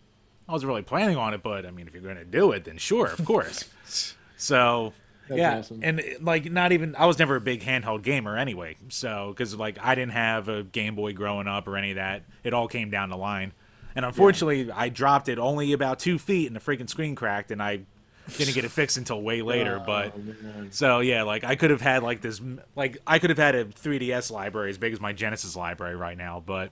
"I 0.50 0.54
wasn't 0.54 0.70
really 0.70 0.82
planning 0.82 1.18
on 1.18 1.36
it, 1.36 1.44
but 1.44 1.68
I 1.68 1.70
mean, 1.70 1.86
if 1.86 1.94
you're 1.94 2.02
going 2.02 2.16
to 2.16 2.26
do 2.26 2.52
it, 2.52 2.64
then 2.64 2.80
sure, 2.80 3.06
of 3.06 3.24
course." 3.26 3.70
so 4.38 4.94
That's 5.30 5.38
yeah, 5.38 5.58
awesome. 5.60 5.82
and 5.84 6.02
like 6.22 6.52
not 6.52 6.72
even 6.72 6.96
I 6.96 7.06
was 7.06 7.20
never 7.20 7.36
a 7.36 7.42
big 7.42 7.62
handheld 7.62 8.02
gamer 8.02 8.36
anyway. 8.36 8.76
So 8.90 9.36
because 9.38 9.54
like 9.54 9.78
I 9.80 9.94
didn't 9.94 10.14
have 10.14 10.50
a 10.50 10.64
Game 10.64 10.96
Boy 10.96 11.14
growing 11.14 11.48
up 11.48 11.68
or 11.68 11.78
any 11.78 11.92
of 11.92 11.98
that, 11.98 12.24
it 12.44 12.56
all 12.56 12.68
came 12.68 12.90
down 12.90 13.12
the 13.12 13.18
line. 13.18 13.54
And 13.96 14.04
unfortunately, 14.04 14.72
I 14.72 14.90
dropped 14.90 15.30
it 15.30 15.38
only 15.38 15.74
about 15.74 16.00
two 16.00 16.18
feet, 16.18 16.48
and 16.48 16.56
the 16.56 16.60
freaking 16.60 16.90
screen 16.90 17.14
cracked, 17.14 17.52
and 17.52 17.62
I 17.62 17.82
didn't 18.38 18.54
get 18.54 18.64
it 18.66 18.72
fixed 18.72 18.98
until 18.98 19.22
way 19.22 19.42
later. 19.42 19.80
Oh, 19.82 19.86
but 19.86 20.14
Oh, 20.16 20.20
man. 20.20 20.72
so 20.72 21.00
yeah, 21.00 21.24
like 21.24 21.44
I 21.44 21.56
could 21.56 21.72
have 21.72 21.82
had 21.82 22.04
like 22.04 22.22
this, 22.22 22.42
like 22.76 22.98
I 23.06 23.20
could 23.20 23.30
have 23.30 23.40
had 23.40 23.56
a 23.56 23.66
3DS 23.66 24.32
library 24.32 24.70
as 24.70 24.78
big 24.78 24.94
as 24.94 25.02
my 25.02 25.14
Genesis 25.14 25.56
library 25.56 25.96
right 25.96 26.18
now, 26.18 26.42
but 26.46 26.72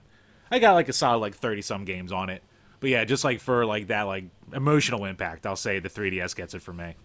I 0.50 0.60
got 0.60 0.74
like 0.74 0.90
a 0.90 0.94
solid 0.94 1.20
like 1.20 1.36
30 1.36 1.62
some 1.62 1.86
games 1.86 2.12
on 2.12 2.30
it. 2.30 2.42
But 2.80 2.90
yeah, 2.90 3.04
just 3.06 3.24
like 3.24 3.40
for 3.42 3.66
like 3.66 3.88
that 3.88 4.04
like 4.04 4.26
emotional 4.54 5.06
impact, 5.06 5.46
I'll 5.46 5.56
say 5.56 5.80
the 5.80 5.90
3DS 5.90 6.36
gets 6.36 6.54
it 6.54 6.62
for 6.62 6.74
me. 6.74 6.96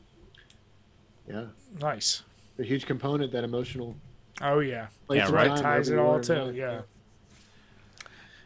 yeah, 1.29 1.47
Nice. 1.81 2.23
a 2.59 2.63
huge 2.63 2.87
component 2.87 3.33
that 3.33 3.45
emotional. 3.45 3.97
Oh 4.41 4.61
yeah. 4.61 4.87
place 5.07 5.19
Yeah, 5.19 5.31
right. 5.31 5.57
Ties 5.57 5.89
it 5.89 5.99
all 5.99 6.21
too. 6.21 6.33
in 6.51 6.55
Yeah. 6.55 6.83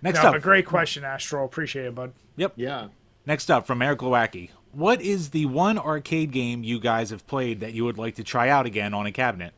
Next 0.02 0.22
No, 0.22 0.30
up, 0.30 0.34
a 0.34 0.40
great 0.40 0.64
question, 0.66 1.04
Astro. 1.04 1.44
Appreciate 1.44 1.84
it, 1.86 1.94
bud. 1.94 2.12
yep. 2.36 2.52
Yeah. 2.56 2.88
Next 3.26 3.50
up 3.50 3.66
from 3.66 3.82
Eric 3.82 3.98
Glowacki. 3.98 4.48
What 4.72 5.00
is 5.02 5.30
the 5.30 5.46
one 5.46 5.78
arcade 5.78 6.30
game 6.30 6.62
you 6.62 6.78
guys 6.78 7.10
have 7.10 7.26
played 7.26 7.60
that 7.60 7.72
you 7.74 7.84
would 7.84 7.98
like 7.98 8.14
to 8.16 8.24
try 8.24 8.48
out 8.48 8.66
again 8.66 8.94
on 8.94 9.06
a 9.06 9.12
cabinet? 9.12 9.52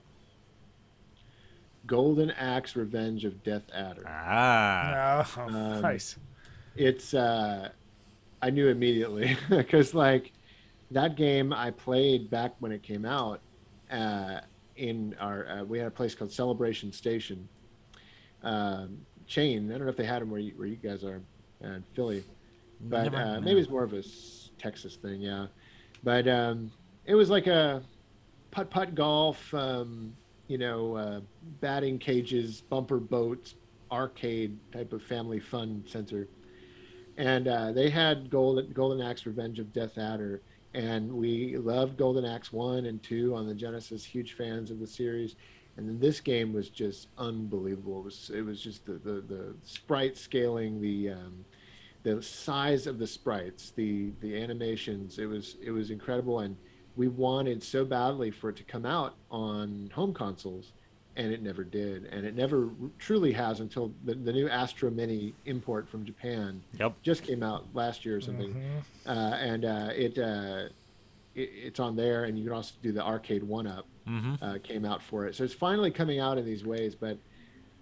Golden 1.86 2.30
Axe 2.30 2.76
Revenge 2.76 3.24
of 3.24 3.42
Death 3.42 3.64
Adder. 3.74 4.04
Ah, 4.06 5.30
Oh, 5.36 5.42
Um, 5.42 5.82
nice. 5.82 6.16
It's 6.76 7.12
uh 7.12 7.68
I 8.40 8.50
knew 8.50 8.68
immediately 8.68 9.36
because 9.50 9.92
like 9.92 10.32
that 10.90 11.16
game 11.16 11.52
I 11.52 11.70
played 11.70 12.30
back 12.30 12.54
when 12.60 12.72
it 12.72 12.82
came 12.82 13.04
out 13.04 13.40
uh 13.90 14.40
in 14.76 15.14
our 15.20 15.46
uh, 15.48 15.64
we 15.64 15.78
had 15.78 15.88
a 15.88 15.90
place 15.90 16.14
called 16.14 16.32
Celebration 16.32 16.92
Station 16.92 17.46
um 18.42 18.98
chain. 19.26 19.68
I 19.70 19.74
don't 19.76 19.84
know 19.84 19.90
if 19.90 19.96
they 19.96 20.04
had 20.06 20.22
them 20.22 20.30
where 20.30 20.40
you, 20.40 20.52
where 20.56 20.66
you 20.68 20.76
guys 20.76 21.04
are 21.04 21.20
uh, 21.64 21.68
in 21.68 21.84
Philly. 21.94 22.24
But 22.80 23.12
Never- 23.12 23.16
uh, 23.16 23.40
maybe 23.40 23.60
it's 23.60 23.70
more 23.70 23.84
of 23.84 23.92
a 23.92 23.98
s- 23.98 24.41
Texas 24.62 24.96
thing, 24.96 25.20
yeah. 25.20 25.46
But 26.02 26.28
um 26.28 26.70
it 27.04 27.14
was 27.14 27.30
like 27.30 27.46
a 27.46 27.82
putt 28.50 28.70
putt 28.70 28.94
golf 28.94 29.52
um 29.54 30.14
you 30.52 30.58
know, 30.58 30.96
uh, 30.96 31.20
batting 31.62 31.98
cages, 31.98 32.60
bumper 32.60 32.98
boats, 32.98 33.54
arcade 33.90 34.58
type 34.70 34.92
of 34.92 35.02
family 35.02 35.40
fun 35.40 35.82
center. 35.86 36.28
And 37.16 37.48
uh, 37.48 37.72
they 37.72 37.88
had 37.88 38.28
Golden 38.28 38.70
Golden 38.72 39.00
Axe 39.00 39.24
Revenge 39.24 39.58
of 39.58 39.72
Death 39.72 39.96
Adder, 39.96 40.42
and 40.74 41.10
we 41.10 41.56
loved 41.56 41.96
Golden 41.96 42.26
Axe 42.26 42.52
one 42.52 42.84
and 42.84 43.02
two 43.02 43.34
on 43.34 43.46
the 43.46 43.54
Genesis. 43.54 44.04
Huge 44.04 44.34
fans 44.34 44.70
of 44.70 44.78
the 44.78 44.86
series, 44.86 45.36
and 45.78 45.88
then 45.88 45.98
this 45.98 46.20
game 46.20 46.52
was 46.52 46.68
just 46.68 47.08
unbelievable. 47.16 48.00
It 48.00 48.04
was 48.04 48.30
it 48.34 48.42
was 48.42 48.60
just 48.60 48.84
the 48.84 48.94
the, 48.94 49.22
the 49.22 49.54
sprite 49.62 50.18
scaling, 50.18 50.82
the 50.82 51.10
um, 51.10 51.46
the 52.02 52.22
size 52.22 52.86
of 52.86 52.98
the 52.98 53.06
sprites, 53.06 53.72
the 53.76 54.12
the 54.20 54.40
animations. 54.40 55.18
It 55.18 55.26
was 55.26 55.56
it 55.62 55.70
was 55.70 55.90
incredible, 55.90 56.40
and 56.40 56.56
we 56.96 57.08
wanted 57.08 57.62
so 57.62 57.84
badly 57.84 58.30
for 58.30 58.50
it 58.50 58.56
to 58.56 58.64
come 58.64 58.84
out 58.84 59.14
on 59.30 59.90
home 59.94 60.12
consoles 60.12 60.72
and 61.16 61.30
it 61.30 61.42
never 61.42 61.62
did 61.62 62.04
and 62.06 62.24
it 62.24 62.34
never 62.34 62.70
truly 62.98 63.32
has 63.32 63.60
until 63.60 63.92
the, 64.04 64.14
the 64.14 64.32
new 64.32 64.48
astro 64.48 64.90
mini 64.90 65.34
import 65.44 65.86
from 65.86 66.04
japan 66.06 66.62
yep. 66.78 66.94
just 67.02 67.22
came 67.22 67.42
out 67.42 67.66
last 67.74 68.04
year 68.06 68.16
or 68.16 68.20
something 68.20 68.54
Mhm. 68.54 68.82
uh, 69.06 69.34
and 69.36 69.64
uh, 69.66 69.88
it, 69.94 70.18
uh, 70.18 70.68
it 71.34 71.40
it's 71.66 71.80
on 71.80 71.96
there 71.96 72.24
and 72.24 72.38
you 72.38 72.44
can 72.44 72.52
also 72.54 72.74
do 72.82 72.92
the 72.92 73.02
arcade 73.04 73.42
one 73.42 73.66
up 73.66 73.86
hmm 74.06 74.34
uh, 74.40 74.56
came 74.62 74.84
out 74.86 75.02
for 75.02 75.26
it 75.26 75.34
so 75.34 75.44
it's 75.44 75.52
finally 75.54 75.90
coming 75.90 76.18
out 76.18 76.38
in 76.38 76.44
these 76.46 76.64
ways 76.64 76.94
but 76.94 77.18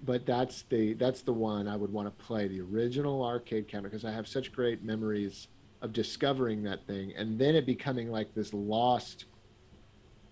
but 0.02 0.24
that's 0.26 0.62
the 0.70 0.94
that's 0.94 1.22
the 1.22 1.32
one 1.32 1.68
i 1.68 1.76
would 1.76 1.92
want 1.92 2.06
to 2.06 2.24
play 2.24 2.48
the 2.48 2.60
original 2.60 3.24
arcade 3.24 3.68
cabinet 3.68 3.90
because 3.90 4.04
i 4.04 4.10
have 4.12 4.26
such 4.28 4.52
great 4.52 4.82
memories 4.82 5.48
of 5.82 5.92
discovering 5.92 6.62
that 6.62 6.86
thing 6.86 7.12
and 7.16 7.38
then 7.38 7.54
it 7.54 7.66
becoming 7.66 8.10
like 8.10 8.34
this 8.34 8.52
lost 8.54 9.26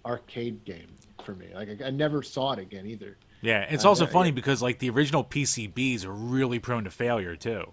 arcade 0.06 0.64
game 0.64 0.96
for 1.22 1.34
me 1.34 1.48
like 1.54 1.68
i, 1.82 1.86
I 1.86 1.90
never 1.90 2.22
saw 2.22 2.52
it 2.52 2.58
again 2.58 2.86
either 2.86 3.18
Yeah, 3.40 3.66
it's 3.68 3.84
Uh, 3.84 3.88
also 3.88 4.06
yeah, 4.06 4.06
funny 4.06 4.30
yeah. 4.30 4.34
because 4.34 4.62
like 4.62 4.78
the 4.78 4.90
original 4.90 5.22
PCBs 5.24 6.04
are 6.04 6.12
really 6.12 6.58
prone 6.58 6.84
to 6.84 6.90
failure 6.90 7.36
too. 7.36 7.72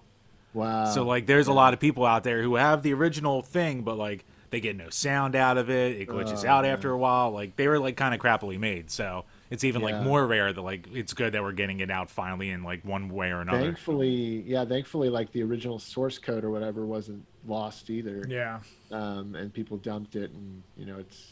wow 0.54 0.86
so 0.86 1.04
like, 1.04 1.26
there's 1.28 1.48
a 1.48 1.54
lot 1.54 1.74
of 1.74 1.80
people 1.80 2.06
out 2.06 2.24
there 2.24 2.42
who 2.44 2.56
have 2.56 2.82
the 2.84 2.94
original 2.94 3.42
thing, 3.42 3.82
but 3.84 3.98
like 3.98 4.26
they 4.52 4.60
get 4.60 4.76
no 4.76 4.90
sound 4.90 5.36
out 5.36 5.58
of 5.58 5.70
it. 5.70 6.00
It 6.00 6.08
glitches 6.10 6.46
Oh, 6.46 6.50
out 6.50 6.66
man. 6.66 6.74
after 6.74 6.92
a 6.92 6.98
while. 6.98 7.32
Like 7.32 7.56
they 7.56 7.68
were 7.68 7.80
like 7.80 7.98
kind 7.98 8.14
of 8.14 8.22
crappily 8.22 8.60
made. 8.60 8.92
So 8.92 9.26
it's 9.50 9.64
even 9.64 9.82
like 9.82 10.02
more 10.02 10.26
rare 10.26 10.52
that 10.52 10.62
like 10.62 10.88
it's 10.94 11.14
good 11.14 11.34
that 11.34 11.44
we're 11.44 11.52
getting 11.52 11.80
it 11.80 11.92
out 11.92 12.10
finally 12.10 12.50
in 12.50 12.64
like 12.64 12.84
one 12.84 13.10
way 13.10 13.30
or 13.32 13.42
another. 13.42 13.60
thankfully 13.62 14.42
yeah 14.48 14.66
thankfully 14.66 15.10
like 15.10 15.32
the 15.32 15.44
original 15.44 15.78
source 15.80 16.18
code 16.18 16.44
or 16.44 16.50
whatever 16.50 16.86
wasn't 16.86 17.24
lost 17.46 17.90
either 17.90 18.26
Yeah. 18.28 18.60
um, 18.92 19.36
and 19.36 19.54
people 19.54 19.78
dumped 19.78 20.16
it, 20.16 20.32
and 20.32 20.64
you 20.78 20.86
know 20.86 20.98
it's. 20.98 21.32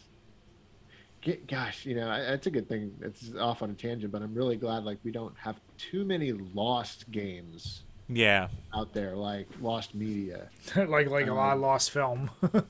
G- 1.22 1.40
Gosh, 1.48 1.86
you 1.86 1.96
know 1.96 2.10
I- 2.10 2.20
that's 2.22 2.48
a 2.48 2.52
good 2.52 2.68
thing. 2.68 2.94
It's 3.02 3.34
off 3.40 3.62
on 3.64 3.70
a 3.70 3.74
tangent, 3.74 4.12
but 4.12 4.22
I'm 4.22 4.34
really 4.34 4.58
glad 4.58 4.84
like 4.84 4.98
we 5.04 5.12
don't 5.12 5.36
have 5.38 5.60
too 5.78 6.04
many 6.04 6.34
lost 6.34 7.10
games 7.12 7.84
Yeah, 8.10 8.50
out 8.76 8.92
there, 8.94 9.16
like 9.16 9.48
lost 9.62 9.96
media. 9.96 10.50
like 10.76 11.08
like 11.10 11.28
a 11.28 11.34
lot 11.34 11.54
of 11.54 11.58
Um, 11.58 11.62
lost 11.62 11.92
film. 11.92 12.30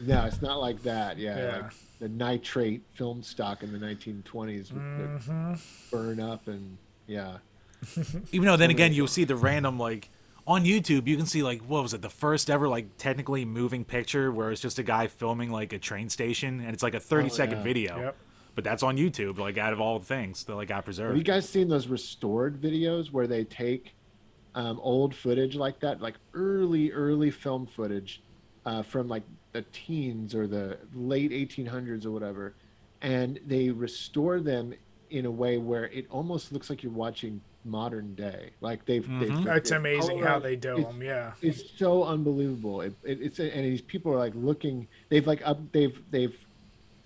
No, 0.00 0.24
it's 0.26 0.40
not 0.40 0.60
like 0.60 0.80
that. 0.84 1.18
Yeah, 1.18 1.36
Yeah. 1.38 1.56
like 1.62 1.72
the 2.00 2.08
nitrate 2.08 2.84
film 2.94 3.22
stock 3.22 3.62
in 3.62 3.72
the 3.72 3.78
1920s 3.78 4.72
would, 4.72 4.84
would 4.96 5.12
hmm 5.26 5.54
burn 5.92 6.20
up, 6.20 6.48
and 6.48 6.78
yeah, 7.06 7.38
even 8.32 8.46
though 8.46 8.56
then 8.56 8.70
again 8.70 8.92
you'll 8.92 9.06
see 9.06 9.24
the 9.24 9.36
random 9.36 9.78
like 9.78 10.10
on 10.46 10.64
YouTube 10.64 11.06
you 11.06 11.16
can 11.16 11.26
see 11.26 11.42
like 11.42 11.60
what 11.62 11.82
was 11.82 11.94
it 11.94 12.02
the 12.02 12.10
first 12.10 12.50
ever 12.50 12.68
like 12.68 12.96
technically 12.96 13.44
moving 13.44 13.84
picture 13.84 14.32
where 14.32 14.50
it's 14.50 14.60
just 14.60 14.78
a 14.78 14.82
guy 14.82 15.06
filming 15.06 15.50
like 15.50 15.72
a 15.72 15.78
train 15.78 16.08
station 16.08 16.60
and 16.60 16.70
it's 16.74 16.82
like 16.82 16.94
a 16.94 17.00
30 17.00 17.28
Oh, 17.28 17.30
second 17.30 17.58
yeah. 17.58 17.62
video. 17.62 17.94
Yep. 17.94 18.16
But 18.54 18.64
that's 18.64 18.82
on 18.82 18.96
YouTube 18.96 19.38
like 19.38 19.56
out 19.58 19.72
of 19.72 19.80
all 19.80 19.98
the 19.98 20.04
things 20.04 20.44
that 20.44 20.54
like 20.56 20.68
got 20.68 20.84
Have 21.06 21.16
you 21.16 21.22
guys 21.22 21.48
seen 21.48 21.68
those 21.68 21.88
restored 21.88 22.60
videos 22.60 23.10
where 23.12 23.26
they 23.26 23.44
take 23.44 23.94
um, 24.54 24.80
old 24.80 25.14
footage 25.14 25.56
like 25.56 25.80
that, 25.80 26.00
like 26.00 26.16
early, 26.34 26.92
early 26.92 27.30
film 27.30 27.66
footage 27.66 28.22
uh, 28.66 28.82
from 28.82 29.08
like 29.08 29.24
the 29.52 29.62
teens 29.72 30.34
or 30.34 30.46
the 30.46 30.78
late 30.94 31.30
1800s 31.30 32.04
or 32.04 32.10
whatever, 32.10 32.54
and 33.02 33.38
they 33.46 33.70
restore 33.70 34.40
them 34.40 34.74
in 35.10 35.24
a 35.26 35.30
way 35.30 35.56
where 35.58 35.84
it 35.86 36.06
almost 36.10 36.52
looks 36.52 36.68
like 36.68 36.82
you're 36.82 36.92
watching 36.92 37.40
modern 37.64 38.14
day. 38.14 38.50
Like 38.60 38.84
they've, 38.84 39.02
they've 39.20 39.30
Mhm. 39.30 39.44
That's 39.44 39.70
they've 39.70 39.78
amazing 39.78 40.18
how 40.20 40.38
they 40.38 40.54
do 40.56 40.72
it's- 40.78 40.86
them. 40.86 41.02
Yeah. 41.02 41.32
it's 41.42 41.70
so 41.78 42.04
unbelievable. 42.04 42.82
It, 42.82 42.94
it, 43.04 43.20
it's 43.22 43.38
and 43.40 43.64
these 43.64 43.80
people 43.82 44.12
are 44.12 44.18
like 44.18 44.34
looking. 44.34 44.86
They've 45.08 45.26
like 45.26 45.40
up. 45.46 45.60
They've 45.72 45.98
they've 46.10 46.36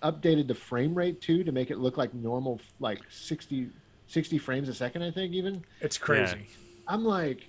updated 0.02 0.48
the 0.48 0.54
frame 0.54 0.94
rate 0.94 1.20
too 1.20 1.44
to 1.44 1.52
make 1.52 1.70
it 1.70 1.78
look 1.78 1.96
like 1.96 2.12
normal, 2.12 2.60
like 2.80 2.98
60, 3.08 3.68
60 4.08 4.38
frames 4.38 4.68
a 4.68 4.74
second. 4.74 5.02
I 5.02 5.12
think 5.12 5.32
even. 5.32 5.64
It's 5.80 5.96
crazy. 5.96 6.48
I'm 6.88 7.04
like, 7.04 7.46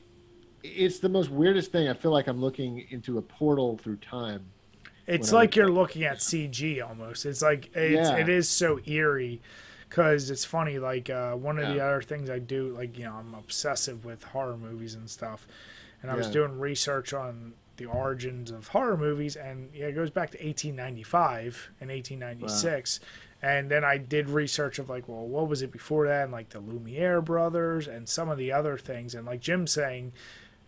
it's 0.64 1.00
the 1.00 1.10
most 1.10 1.30
weirdest 1.32 1.72
thing. 1.72 1.90
I 1.90 1.94
feel 1.96 2.12
like 2.12 2.28
I'm 2.28 2.40
looking 2.40 2.86
into 2.92 3.18
a 3.18 3.22
portal 3.24 3.78
through 3.80 3.98
time. 3.98 4.46
It's 5.08 5.32
like 5.34 5.56
you're 5.56 5.68
looking 5.72 6.04
at 6.04 6.18
CG 6.18 6.82
almost. 6.88 7.26
It's 7.26 7.42
like 7.42 7.70
it's, 7.76 8.10
Yeah. 8.10 8.18
it 8.18 8.30
is 8.30 8.48
so 8.50 8.80
eerie 8.86 9.42
because 9.90 10.30
it's 10.30 10.46
funny. 10.46 10.80
Like 10.80 11.10
uh, 11.10 11.34
one 11.34 11.60
of 11.60 11.68
the 11.74 11.84
other 11.84 12.02
things 12.02 12.30
I 12.30 12.40
do, 12.40 12.70
like 12.70 12.98
you 12.98 13.06
know, 13.06 13.14
I'm 13.14 13.34
obsessive 13.34 14.06
with 14.06 14.24
horror 14.24 14.58
movies 14.58 14.96
and 14.96 15.10
stuff, 15.10 15.46
and 16.02 16.10
I 16.10 16.16
was 16.16 16.28
Yeah. 16.28 16.34
doing 16.34 16.60
research 16.60 17.14
on 17.14 17.54
the 17.78 17.86
origins 17.86 18.52
of 18.52 18.68
horror 18.70 18.96
movies, 18.98 19.36
and 19.36 19.70
yeah, 19.74 19.88
it 19.88 19.94
goes 19.94 20.12
back 20.12 20.30
to 20.32 20.38
1895 20.38 21.72
and 21.82 21.90
1896. 21.90 23.00
And 23.42 23.70
then 23.70 23.84
I 23.84 23.98
did 23.98 24.30
research 24.30 24.80
of 24.80 24.90
like, 24.90 25.10
well, 25.10 25.28
what 25.28 25.50
was 25.50 25.62
it 25.62 25.72
before 25.72 26.08
that? 26.08 26.24
And 26.24 26.32
like 26.32 26.50
the 26.50 26.60
Lumiere 26.62 27.20
brothers 27.22 27.88
and 27.90 28.08
some 28.08 28.30
of 28.30 28.38
the 28.38 28.54
other 28.54 28.78
things. 28.78 29.14
And 29.16 29.26
like 29.26 29.42
Jim 29.42 29.68
saying, 29.68 30.14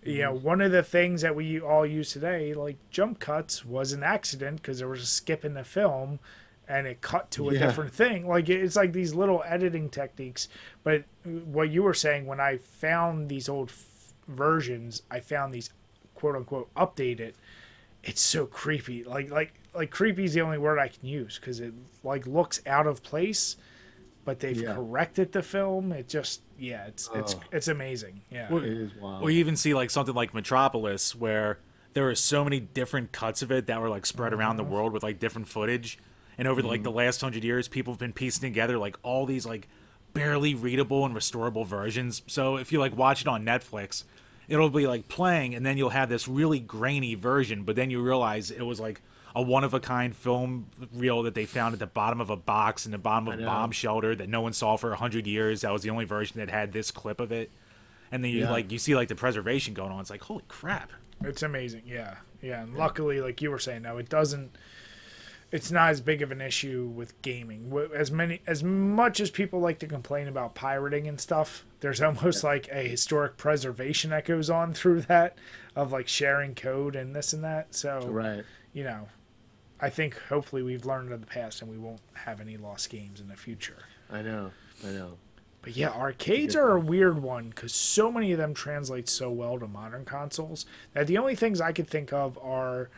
you 0.05 0.21
know, 0.21 0.33
mm-hmm. 0.33 0.45
one 0.45 0.61
of 0.61 0.71
the 0.71 0.83
things 0.83 1.21
that 1.21 1.35
we 1.35 1.59
all 1.59 1.85
use 1.85 2.11
today, 2.13 2.53
like 2.53 2.77
jump 2.91 3.19
cuts, 3.19 3.65
was 3.65 3.91
an 3.91 4.03
accident 4.03 4.61
because 4.61 4.79
there 4.79 4.87
was 4.87 5.01
a 5.01 5.05
skip 5.07 5.43
in 5.43 5.53
the 5.55 5.63
film, 5.63 6.19
and 6.67 6.87
it 6.87 7.01
cut 7.01 7.31
to 7.31 7.49
a 7.49 7.53
Yeah. 7.53 7.59
different 7.67 7.93
thing. 7.93 8.27
Like 8.27 8.47
it's 8.49 8.75
like 8.75 8.93
these 8.93 9.13
little 9.13 9.43
editing 9.45 9.89
techniques. 9.89 10.47
But 10.83 11.03
uh, 11.25 11.29
what 11.29 11.69
you 11.69 11.83
were 11.83 11.93
saying 11.93 12.25
when 12.25 12.39
I 12.39 12.57
found 12.57 13.29
these 13.29 13.49
old 13.49 13.69
f- 13.69 14.13
versions, 14.27 15.01
I 15.11 15.19
found 15.19 15.53
these 15.53 15.69
quote 16.13 16.35
unquote 16.35 16.73
updated. 16.75 17.33
It's 18.03 18.21
so 18.21 18.45
creepy. 18.45 19.03
Like 19.03 19.29
like 19.31 19.53
like 19.73 19.91
creepy 19.91 20.25
is 20.25 20.33
the 20.33 20.41
only 20.41 20.57
word 20.57 20.79
I 20.79 20.87
can 20.87 21.05
use 21.05 21.37
because 21.39 21.59
it 21.59 21.73
like 22.03 22.25
looks 22.27 22.61
out 22.65 22.87
of 22.87 23.03
place, 23.03 23.57
but 24.25 24.39
they've 24.39 24.59
Yeah. 24.59 24.73
corrected 24.73 25.31
the 25.31 25.41
film. 25.41 25.91
It 25.91 26.09
just 26.09 26.41
yeah, 26.57 26.87
it's 26.87 27.09
it's 27.13 27.35
Oh. 27.35 27.41
it's 27.51 27.67
amazing. 27.67 28.21
Yeah. 28.29 28.53
It 28.53 28.63
is 28.63 28.95
wild. 28.95 29.23
Or 29.23 29.29
you 29.29 29.39
even 29.39 29.55
see 29.55 29.73
like 29.73 29.89
something 29.89 30.15
like 30.15 30.33
Metropolis 30.33 31.15
where 31.15 31.59
there 31.93 32.03
were 32.03 32.15
so 32.15 32.43
many 32.43 32.59
different 32.59 33.11
cuts 33.11 33.41
of 33.41 33.51
it 33.51 33.67
that 33.67 33.79
were 33.79 33.89
like 33.89 34.05
spread 34.05 34.33
around 34.33 34.57
the 34.57 34.63
mm-hmm. 34.63 34.73
world 34.73 34.93
with 34.93 35.03
like 35.03 35.19
different 35.19 35.47
footage. 35.47 35.97
And 36.37 36.47
over 36.47 36.61
the, 36.61 36.67
like 36.67 36.83
the 36.83 36.89
mm-hmm. 36.89 36.97
last 36.97 37.21
hundred 37.21 37.45
years, 37.45 37.69
people 37.69 37.93
have 37.93 37.99
been 37.99 38.11
piecing 38.11 38.41
together 38.41 38.77
like 38.77 38.97
all 39.03 39.25
these 39.25 39.45
like 39.45 39.69
barely 40.13 40.55
readable 40.55 41.05
and 41.05 41.15
restorable 41.15 41.65
versions. 41.65 42.23
So 42.27 42.57
if 42.57 42.71
you 42.71 42.79
like 42.79 42.97
watch 42.97 43.21
it 43.21 43.27
on 43.27 43.45
Netflix, 43.45 44.03
it'll 44.47 44.69
be 44.69 44.87
like 44.87 45.07
playing, 45.07 45.55
and 45.55 45.65
then 45.65 45.77
you'll 45.77 45.89
have 45.91 46.09
this 46.09 46.27
really 46.27 46.59
grainy 46.59 47.15
version. 47.15 47.63
But 47.63 47.75
then 47.75 47.89
you 47.89 48.01
realize 48.01 48.51
it 48.51 48.63
was 48.63 48.79
like 48.79 49.01
a 49.35 49.41
one 49.41 49.63
of 49.65 49.73
a 49.73 49.79
kind 49.79 50.15
film 50.15 50.67
reel 50.93 51.23
that 51.23 51.35
they 51.35 51.45
found 51.45 51.73
at 51.73 51.79
the 51.79 51.85
bottom 51.85 52.21
of 52.21 52.29
a 52.29 52.37
box 52.37 52.85
in 52.85 52.91
the 52.93 52.97
bottom 52.97 53.27
of 53.27 53.39
a 53.39 53.43
bomb 53.43 53.71
shelter 53.71 54.15
that 54.15 54.29
no 54.29 54.39
one 54.41 54.53
saw 54.53 54.77
for 54.77 54.93
a 54.93 54.95
hundred 54.95 55.27
years. 55.27 55.61
That 55.61 55.73
was 55.73 55.81
the 55.81 55.89
only 55.89 56.05
version 56.05 56.39
that 56.39 56.49
had 56.49 56.71
this 56.71 56.89
clip 56.89 57.19
of 57.19 57.31
it. 57.31 57.51
And 58.11 58.23
then 58.23 58.31
you 58.31 58.41
Yeah. 58.41 58.51
like 58.51 58.71
you 58.71 58.79
see 58.79 58.95
like 58.95 59.09
the 59.09 59.15
preservation 59.15 59.73
going 59.73 59.91
on. 59.91 59.99
It's 59.99 60.09
like 60.09 60.23
holy 60.23 60.43
crap. 60.47 60.91
It's 61.23 61.43
amazing, 61.43 61.83
yeah, 61.85 62.15
yeah. 62.41 62.63
And 62.63 62.75
luckily, 62.75 63.21
like 63.21 63.41
you 63.41 63.49
were 63.51 63.59
saying, 63.59 63.83
no, 63.83 63.97
it 63.97 64.09
doesn't. 64.09 64.55
It's 65.51 65.71
not 65.71 65.89
as 65.89 66.01
big 66.01 66.21
of 66.21 66.31
an 66.31 66.41
issue 66.41 66.91
with 66.93 67.21
gaming. 67.21 67.71
As 67.95 68.11
many, 68.11 68.41
as 68.47 68.63
much 68.63 69.19
as 69.19 69.29
people 69.29 69.59
like 69.59 69.79
to 69.79 69.87
complain 69.87 70.27
about 70.27 70.55
pirating 70.55 71.07
and 71.07 71.19
stuff, 71.19 71.63
there's 71.79 72.01
almost 72.01 72.43
like 72.43 72.67
a 72.71 72.87
historic 72.87 73.37
preservation 73.37 74.09
that 74.09 74.25
goes 74.25 74.49
on 74.49 74.73
through 74.73 75.01
that, 75.03 75.37
of 75.75 75.91
like 75.91 76.07
sharing 76.07 76.55
code 76.55 76.95
and 76.95 77.15
this 77.15 77.31
and 77.31 77.43
that. 77.43 77.73
So, 77.75 78.05
right. 78.07 78.43
you 78.73 78.83
know, 78.83 79.07
I 79.79 79.89
think 79.89 80.17
hopefully 80.29 80.63
we've 80.63 80.85
learned 80.85 81.11
in 81.11 81.19
the 81.19 81.27
past 81.27 81.61
and 81.61 81.69
we 81.69 81.77
won't 81.77 82.01
have 82.13 82.39
any 82.39 82.57
lost 82.57 82.89
games 82.89 83.19
in 83.19 83.27
the 83.27 83.35
future. 83.35 83.83
I 84.09 84.21
know. 84.21 84.51
I 84.85 84.91
know. 84.91 85.17
But 85.61 85.75
yeah, 85.75 85.89
arcades 85.89 86.55
are 86.55 86.71
a 86.75 86.79
weird 86.79 87.21
one 87.21 87.49
because 87.49 87.73
so 87.73 88.11
many 88.11 88.31
of 88.31 88.37
them 88.37 88.53
translate 88.53 89.09
so 89.09 89.31
well 89.31 89.57
to 89.59 89.67
modern 89.67 90.05
consoles 90.05 90.65
that 90.93 91.07
the 91.07 91.17
only 91.17 91.35
things 91.35 91.59
I 91.59 91.71
could 91.71 91.87
think 91.89 92.13
of 92.13 92.37
are. 92.37 92.89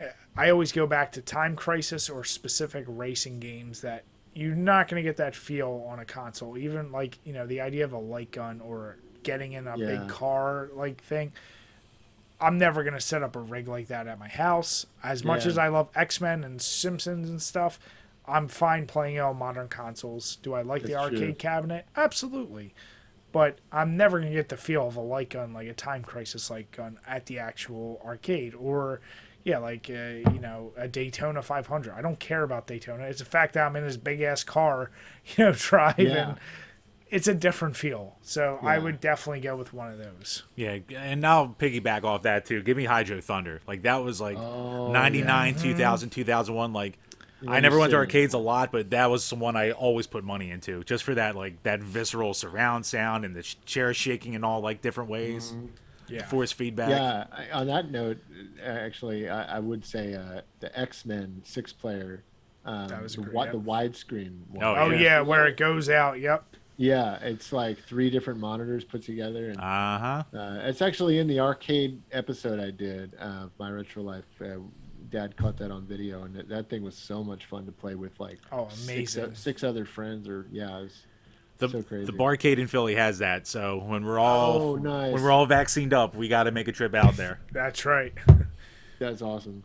uh, 0.00 0.06
I 0.36 0.50
always 0.50 0.72
go 0.72 0.86
back 0.86 1.12
to 1.12 1.20
Time 1.20 1.54
Crisis 1.54 2.08
or 2.10 2.24
specific 2.24 2.84
racing 2.88 3.38
games 3.38 3.82
that 3.82 4.04
you're 4.32 4.56
not 4.56 4.88
going 4.88 5.00
to 5.00 5.08
get 5.08 5.18
that 5.18 5.36
feel 5.36 5.86
on 5.88 6.00
a 6.00 6.04
console. 6.04 6.58
Even 6.58 6.90
like, 6.90 7.18
you 7.22 7.32
know, 7.32 7.46
the 7.46 7.60
idea 7.60 7.84
of 7.84 7.92
a 7.92 7.98
light 7.98 8.32
gun 8.32 8.60
or 8.60 8.96
getting 9.22 9.52
in 9.52 9.68
a 9.68 9.76
Yeah. 9.78 9.86
big 9.86 10.08
car 10.08 10.70
like 10.74 11.00
thing. 11.04 11.32
I'm 12.44 12.58
never 12.58 12.82
going 12.82 12.94
to 12.94 13.00
set 13.00 13.22
up 13.22 13.36
a 13.36 13.40
rig 13.40 13.68
like 13.68 13.88
that 13.88 14.06
at 14.06 14.18
my 14.18 14.28
house. 14.28 14.86
As 15.02 15.24
much 15.24 15.44
Yeah. 15.44 15.50
as 15.52 15.58
I 15.58 15.68
love 15.68 15.88
X 15.94 16.20
Men 16.20 16.44
and 16.44 16.60
Simpsons 16.60 17.28
and 17.30 17.40
stuff, 17.40 17.78
I'm 18.26 18.48
fine 18.48 18.86
playing 18.86 19.16
it 19.16 19.20
on 19.20 19.36
modern 19.36 19.68
consoles. 19.68 20.36
Do 20.36 20.54
I 20.54 20.62
like 20.62 20.82
the 20.82 20.94
arcade 20.96 21.18
true. 21.18 21.34
cabinet? 21.34 21.86
Absolutely. 21.96 22.74
But 23.32 23.58
I'm 23.72 23.96
never 23.96 24.18
going 24.20 24.30
to 24.30 24.36
get 24.36 24.48
the 24.48 24.56
feel 24.56 24.86
of 24.86 24.96
a 24.96 25.00
light 25.00 25.30
gun, 25.30 25.52
like 25.52 25.66
a 25.68 25.74
Time 25.74 26.02
Crisis 26.04 26.50
light 26.50 26.70
gun, 26.70 26.98
at 27.06 27.26
the 27.26 27.38
actual 27.40 28.00
arcade. 28.04 28.54
Or, 28.54 29.00
yeah, 29.42 29.58
like, 29.58 29.90
uh, 29.90 30.30
you 30.32 30.38
know, 30.40 30.72
a 30.76 30.86
Daytona 30.86 31.42
500. 31.42 31.92
I 31.94 32.00
don't 32.00 32.20
care 32.20 32.44
about 32.44 32.66
Daytona. 32.68 33.04
It's 33.04 33.18
the 33.18 33.24
fact 33.24 33.54
that 33.54 33.66
I'm 33.66 33.74
in 33.76 33.84
this 33.84 33.96
big 33.96 34.20
ass 34.20 34.44
car, 34.44 34.90
you 35.36 35.46
know, 35.46 35.52
driving. 35.52 36.06
Yeah. 36.10 36.34
It's 37.14 37.28
a 37.28 37.34
different 37.34 37.76
feel. 37.76 38.16
So 38.22 38.58
I 38.62 38.78
would 38.78 39.00
definitely 39.00 39.40
go 39.40 39.56
with 39.56 39.72
one 39.72 39.90
of 39.92 39.98
those. 39.98 40.42
Yeah, 40.56 40.78
and 40.96 41.20
now 41.20 41.54
piggyback 41.58 42.02
off 42.04 42.22
that 42.22 42.44
too. 42.46 42.60
Give 42.62 42.76
me 42.76 42.84
Hydro 42.84 43.20
Thunder. 43.20 43.60
Like 43.66 43.82
that 43.82 44.02
was 44.02 44.20
like 44.20 44.36
Oh, 44.36 44.90
99, 44.92 45.54
2000, 45.54 46.10
2001 46.10 46.72
like 46.72 46.98
I 47.46 47.54
Yeah, 47.54 47.60
never 47.60 47.78
went 47.78 47.90
to 47.90 47.96
arcades 47.98 48.34
a 48.34 48.38
lot, 48.38 48.72
but 48.72 48.90
that 48.90 49.10
was 49.10 49.28
the 49.28 49.36
one 49.36 49.54
I 49.54 49.70
always 49.72 50.06
put 50.06 50.24
money 50.24 50.50
into 50.50 50.82
just 50.84 51.04
for 51.04 51.14
that 51.14 51.36
like 51.36 51.62
that 51.62 51.80
visceral 51.82 52.34
surround 52.34 52.84
sound 52.86 53.24
and 53.24 53.36
the 53.36 53.42
sh- 53.42 53.56
chair 53.66 53.92
shaking 53.94 54.32
in 54.34 54.42
all 54.44 54.60
like 54.60 54.80
different 54.82 55.10
ways. 55.10 55.54
Yeah. 56.08 56.26
Force 56.26 56.52
feedback. 56.52 56.90
Yeah. 56.90 57.24
I, 57.32 57.50
on 57.50 57.66
that 57.68 57.90
note, 57.90 58.18
uh, 58.62 58.66
actually, 58.68 59.28
I, 59.28 59.56
I 59.56 59.58
would 59.58 59.84
say 59.86 60.14
uh, 60.14 60.40
the 60.60 60.78
X 60.78 61.06
Men 61.06 61.42
six 61.44 61.72
player. 61.72 62.22
Um, 62.66 62.88
That 62.88 63.02
was 63.02 63.14
the, 63.16 63.22
great, 63.22 63.32
wi- 63.34 63.44
yep. 63.44 63.52
the 63.52 63.60
widescreen 63.60 64.38
one. 64.50 64.64
Oh, 64.64 64.74
Oh, 64.74 64.90
yeah. 64.90 64.98
yeah, 64.98 65.20
where 65.20 65.46
it 65.46 65.56
goes 65.58 65.88
out. 65.90 66.18
Yep. 66.20 66.53
Yeah, 66.76 67.18
it's 67.22 67.52
like 67.52 67.78
three 67.84 68.10
different 68.10 68.40
monitors 68.40 68.82
put 68.84 69.02
together, 69.04 69.48
and 69.50 69.58
Uh-huh. 69.60 70.24
uh, 70.36 70.60
it's 70.64 70.82
actually 70.82 71.18
in 71.18 71.28
the 71.28 71.38
arcade 71.40 72.02
episode 72.10 72.58
I 72.58 72.70
did 72.72 73.14
of 73.14 73.50
my 73.58 73.70
retro 73.70 74.02
life. 74.02 74.24
Uh, 74.40 74.56
Dad 75.10 75.36
caught 75.36 75.56
that 75.58 75.70
on 75.70 75.86
video, 75.86 76.24
and 76.24 76.34
that, 76.34 76.48
that 76.48 76.68
thing 76.68 76.82
was 76.82 76.96
so 76.96 77.22
much 77.22 77.44
fun 77.44 77.64
to 77.66 77.72
play 77.72 77.94
with, 77.94 78.18
like 78.18 78.38
Oh, 78.50 78.66
six, 78.70 79.14
amazing. 79.16 79.34
six 79.36 79.62
other 79.62 79.84
friends, 79.84 80.28
or 80.28 80.46
yeah, 80.50 80.78
it 80.78 80.82
was, 80.82 81.02
The, 81.58 81.68
So 81.68 81.82
crazy. 81.84 82.06
the 82.06 82.12
barcade 82.18 82.58
in 82.58 82.66
Philly 82.66 82.96
has 82.96 83.18
that. 83.18 83.46
So 83.46 83.78
when 83.78 84.04
we're 84.04 84.18
all 84.18 84.60
Oh, 84.60 84.74
nice. 84.74 85.12
when 85.12 85.22
we're 85.22 85.30
all 85.30 85.46
vaccinated 85.46 85.92
up, 85.94 86.16
we 86.16 86.26
got 86.26 86.44
to 86.44 86.50
make 86.50 86.66
a 86.66 86.72
trip 86.72 86.94
out 86.96 87.16
there. 87.16 87.38
That's 87.52 87.84
right. 87.84 88.12
that's 88.98 89.22
awesome. 89.22 89.62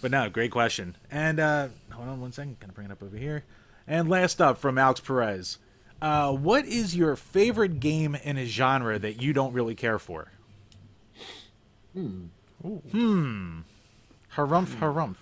But 0.00 0.12
no, 0.12 0.28
great 0.30 0.52
question. 0.52 0.96
And 1.10 1.40
uh, 1.40 1.68
hold 1.90 2.08
on 2.08 2.20
one 2.20 2.30
second, 2.30 2.60
gonna 2.60 2.72
bring 2.74 2.86
it 2.86 2.92
up 2.92 3.02
over 3.02 3.16
here. 3.16 3.42
And 3.88 4.08
last 4.08 4.40
up 4.40 4.58
from 4.58 4.78
Alex 4.78 5.00
Perez, 5.00 5.58
uh, 6.02 6.32
what 6.32 6.64
is 6.66 6.94
your 6.96 7.16
favorite 7.16 7.80
game 7.80 8.14
in 8.14 8.36
a 8.36 8.44
genre 8.44 8.98
that 8.98 9.20
you 9.22 9.32
don't 9.32 9.52
really 9.52 9.74
care 9.74 9.98
for? 9.98 10.28
Hmm. 11.92 12.26
Hmm. 12.62 13.60
Harumph 14.34 14.76
harumph. 14.78 15.16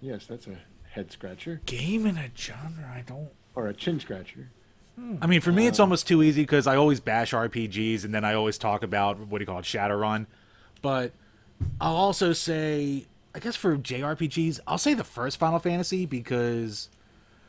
Yes, 0.00 0.26
that's 0.26 0.46
a 0.46 0.56
head 0.90 1.12
scratcher 1.12 1.60
Game 1.66 2.04
in 2.06 2.16
a 2.18 2.30
genre 2.36 2.90
I 2.92 3.02
don't. 3.02 3.30
or 3.54 3.68
a 3.68 3.74
chin 3.74 4.00
scratcher. 4.00 4.50
I 5.22 5.26
mean, 5.26 5.40
for 5.40 5.50
me, 5.50 5.66
it's 5.66 5.80
almost 5.80 6.06
too 6.06 6.22
easy 6.22 6.42
because 6.42 6.66
I 6.66 6.76
always 6.76 7.00
bash 7.00 7.32
RPGs 7.32 8.04
and 8.04 8.12
then 8.14 8.22
I 8.22 8.34
always 8.34 8.58
talk 8.58 8.82
about 8.82 9.18
what 9.18 9.38
do 9.38 9.42
you 9.42 9.46
call 9.46 9.58
it, 9.60 9.64
Shadowrun. 9.64 10.26
But 10.82 11.12
I'll 11.80 11.96
also 11.96 12.34
say, 12.34 13.06
I 13.34 13.38
guess 13.38 13.56
for 13.56 13.78
JRPGs, 13.78 14.60
I'll 14.66 14.76
say 14.76 14.92
the 14.92 15.04
first 15.04 15.38
Final 15.38 15.58
Fantasy 15.58 16.04
because, 16.04 16.90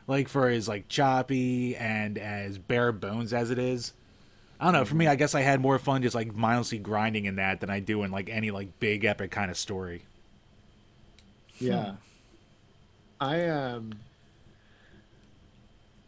like, 0.06 0.28
for 0.28 0.48
as 0.48 0.68
like 0.68 0.88
choppy 0.88 1.76
and 1.76 2.18
as 2.18 2.58
bare 2.58 2.92
bones 2.92 3.32
as 3.32 3.50
it 3.50 3.58
is, 3.58 3.92
I 4.62 4.66
don't 4.66 4.74
know. 4.74 4.84
For 4.84 4.94
me, 4.94 5.08
I 5.08 5.16
guess 5.16 5.34
I 5.34 5.40
had 5.40 5.60
more 5.60 5.78
fun 5.78 6.02
just 6.02 6.14
like 6.14 6.34
mindlessly 6.34 6.78
grinding 6.78 7.24
in 7.24 7.36
that 7.36 7.60
than 7.60 7.68
I 7.68 7.80
do 7.80 8.04
in 8.04 8.12
like 8.12 8.30
any 8.30 8.52
like 8.52 8.78
big 8.78 9.04
epic 9.04 9.32
kind 9.32 9.50
of 9.50 9.58
story. 9.58 10.02
Yeah. 11.58 11.94
I 13.20 13.48
um 13.48 13.92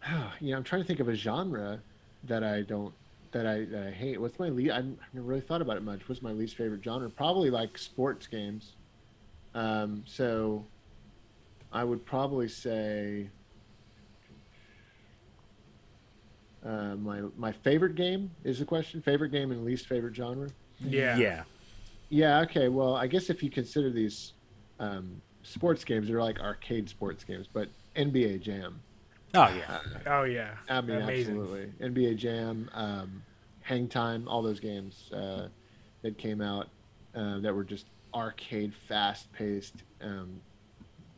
you 0.40 0.52
know, 0.52 0.56
I'm 0.56 0.64
trying 0.64 0.82
to 0.82 0.86
think 0.86 1.00
of 1.00 1.08
a 1.08 1.14
genre 1.14 1.80
that 2.24 2.44
I 2.44 2.62
don't 2.62 2.94
that 3.32 3.46
I 3.46 3.64
that 3.64 3.88
I 3.88 3.90
hate. 3.90 4.20
What's 4.20 4.38
my 4.38 4.48
least? 4.48 4.72
I've 4.72 4.86
never 5.12 5.26
really 5.26 5.40
thought 5.40 5.60
about 5.60 5.76
it 5.76 5.82
much. 5.82 6.08
What's 6.08 6.22
my 6.22 6.32
least 6.32 6.56
favorite 6.56 6.82
genre? 6.84 7.10
Probably 7.10 7.50
like 7.50 7.76
sports 7.76 8.26
games. 8.26 8.72
Um, 9.54 10.04
so 10.06 10.64
I 11.72 11.84
would 11.84 12.04
probably 12.06 12.48
say 12.48 13.28
uh, 16.65 16.97
my 16.97 17.20
my 17.36 17.53
favorite 17.53 17.95
game 17.95 18.31
is 18.45 18.59
the 18.59 18.65
question. 18.65 19.03
Favorite 19.03 19.31
game 19.31 19.51
and 19.53 19.65
least 19.65 19.86
favorite 19.86 20.15
genre. 20.15 20.49
Yeah. 20.81 21.16
Yeah. 21.16 21.45
Yeah. 22.09 22.41
Okay. 22.41 22.69
Well, 22.69 22.97
I 22.97 23.07
guess 23.07 23.31
if 23.31 23.43
you 23.43 23.51
consider 23.51 23.91
these 23.91 24.32
um, 24.81 25.20
sports 25.43 25.85
games, 25.85 26.09
they're 26.09 26.23
like 26.23 26.41
arcade 26.41 26.89
sports 26.89 27.24
games, 27.24 27.49
but 27.53 27.69
NBA 27.97 28.41
Jam. 28.41 28.81
Oh 29.35 29.49
yeah. 29.49 29.81
Oh 30.07 30.23
yeah. 30.24 30.55
I 30.69 30.81
mean, 30.81 30.97
Amazing. 31.03 31.41
absolutely. 31.41 31.73
NBA 31.89 32.16
Jam, 32.16 32.70
um, 32.73 33.23
Hang 33.61 33.89
Time, 33.89 34.28
all 34.28 34.43
those 34.43 34.61
games 34.61 35.11
uh, 35.12 35.49
that 36.03 36.16
came 36.19 36.41
out 36.41 36.69
uh, 37.15 37.41
that 37.41 37.55
were 37.55 37.65
just 37.65 37.86
arcade, 38.15 38.73
fast 38.89 39.31
paced. 39.32 39.82
Um, 40.01 40.41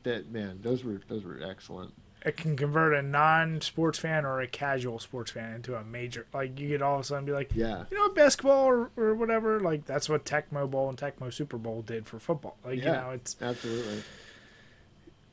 that 0.02 0.30
man, 0.30 0.58
those 0.62 0.82
were 0.84 1.00
those 1.08 1.24
were 1.24 1.40
excellent. 1.42 1.92
It 2.26 2.36
can 2.36 2.56
convert 2.56 2.92
a 2.92 3.02
non-sports 3.02 4.00
fan 4.00 4.26
or 4.26 4.40
a 4.40 4.48
casual 4.48 4.98
sports 4.98 5.30
fan 5.30 5.54
into 5.54 5.76
a 5.76 5.84
major. 5.84 6.26
Like 6.34 6.58
you 6.58 6.68
could 6.70 6.82
all 6.82 6.96
of 6.96 7.00
a 7.02 7.04
sudden 7.04 7.24
be 7.24 7.30
like, 7.32 7.50
Yeah. 7.54 7.84
you 7.90 7.96
know, 7.96 8.08
basketball 8.10 8.64
or, 8.66 8.90
or 8.96 9.14
whatever. 9.14 9.60
Like 9.60 9.86
that's 9.86 10.08
what 10.08 10.24
Tecmo 10.24 10.68
Bowl 10.68 10.88
and 10.88 10.98
Tecmo 10.98 11.32
Super 11.32 11.56
Bowl 11.56 11.82
did 11.82 12.06
for 12.06 12.18
football. 12.18 12.56
Like 12.64 12.78
you 12.78 12.82
Yeah. 12.82 13.00
know, 13.00 13.10
it's. 13.10 13.36
Absolutely. 13.40 14.02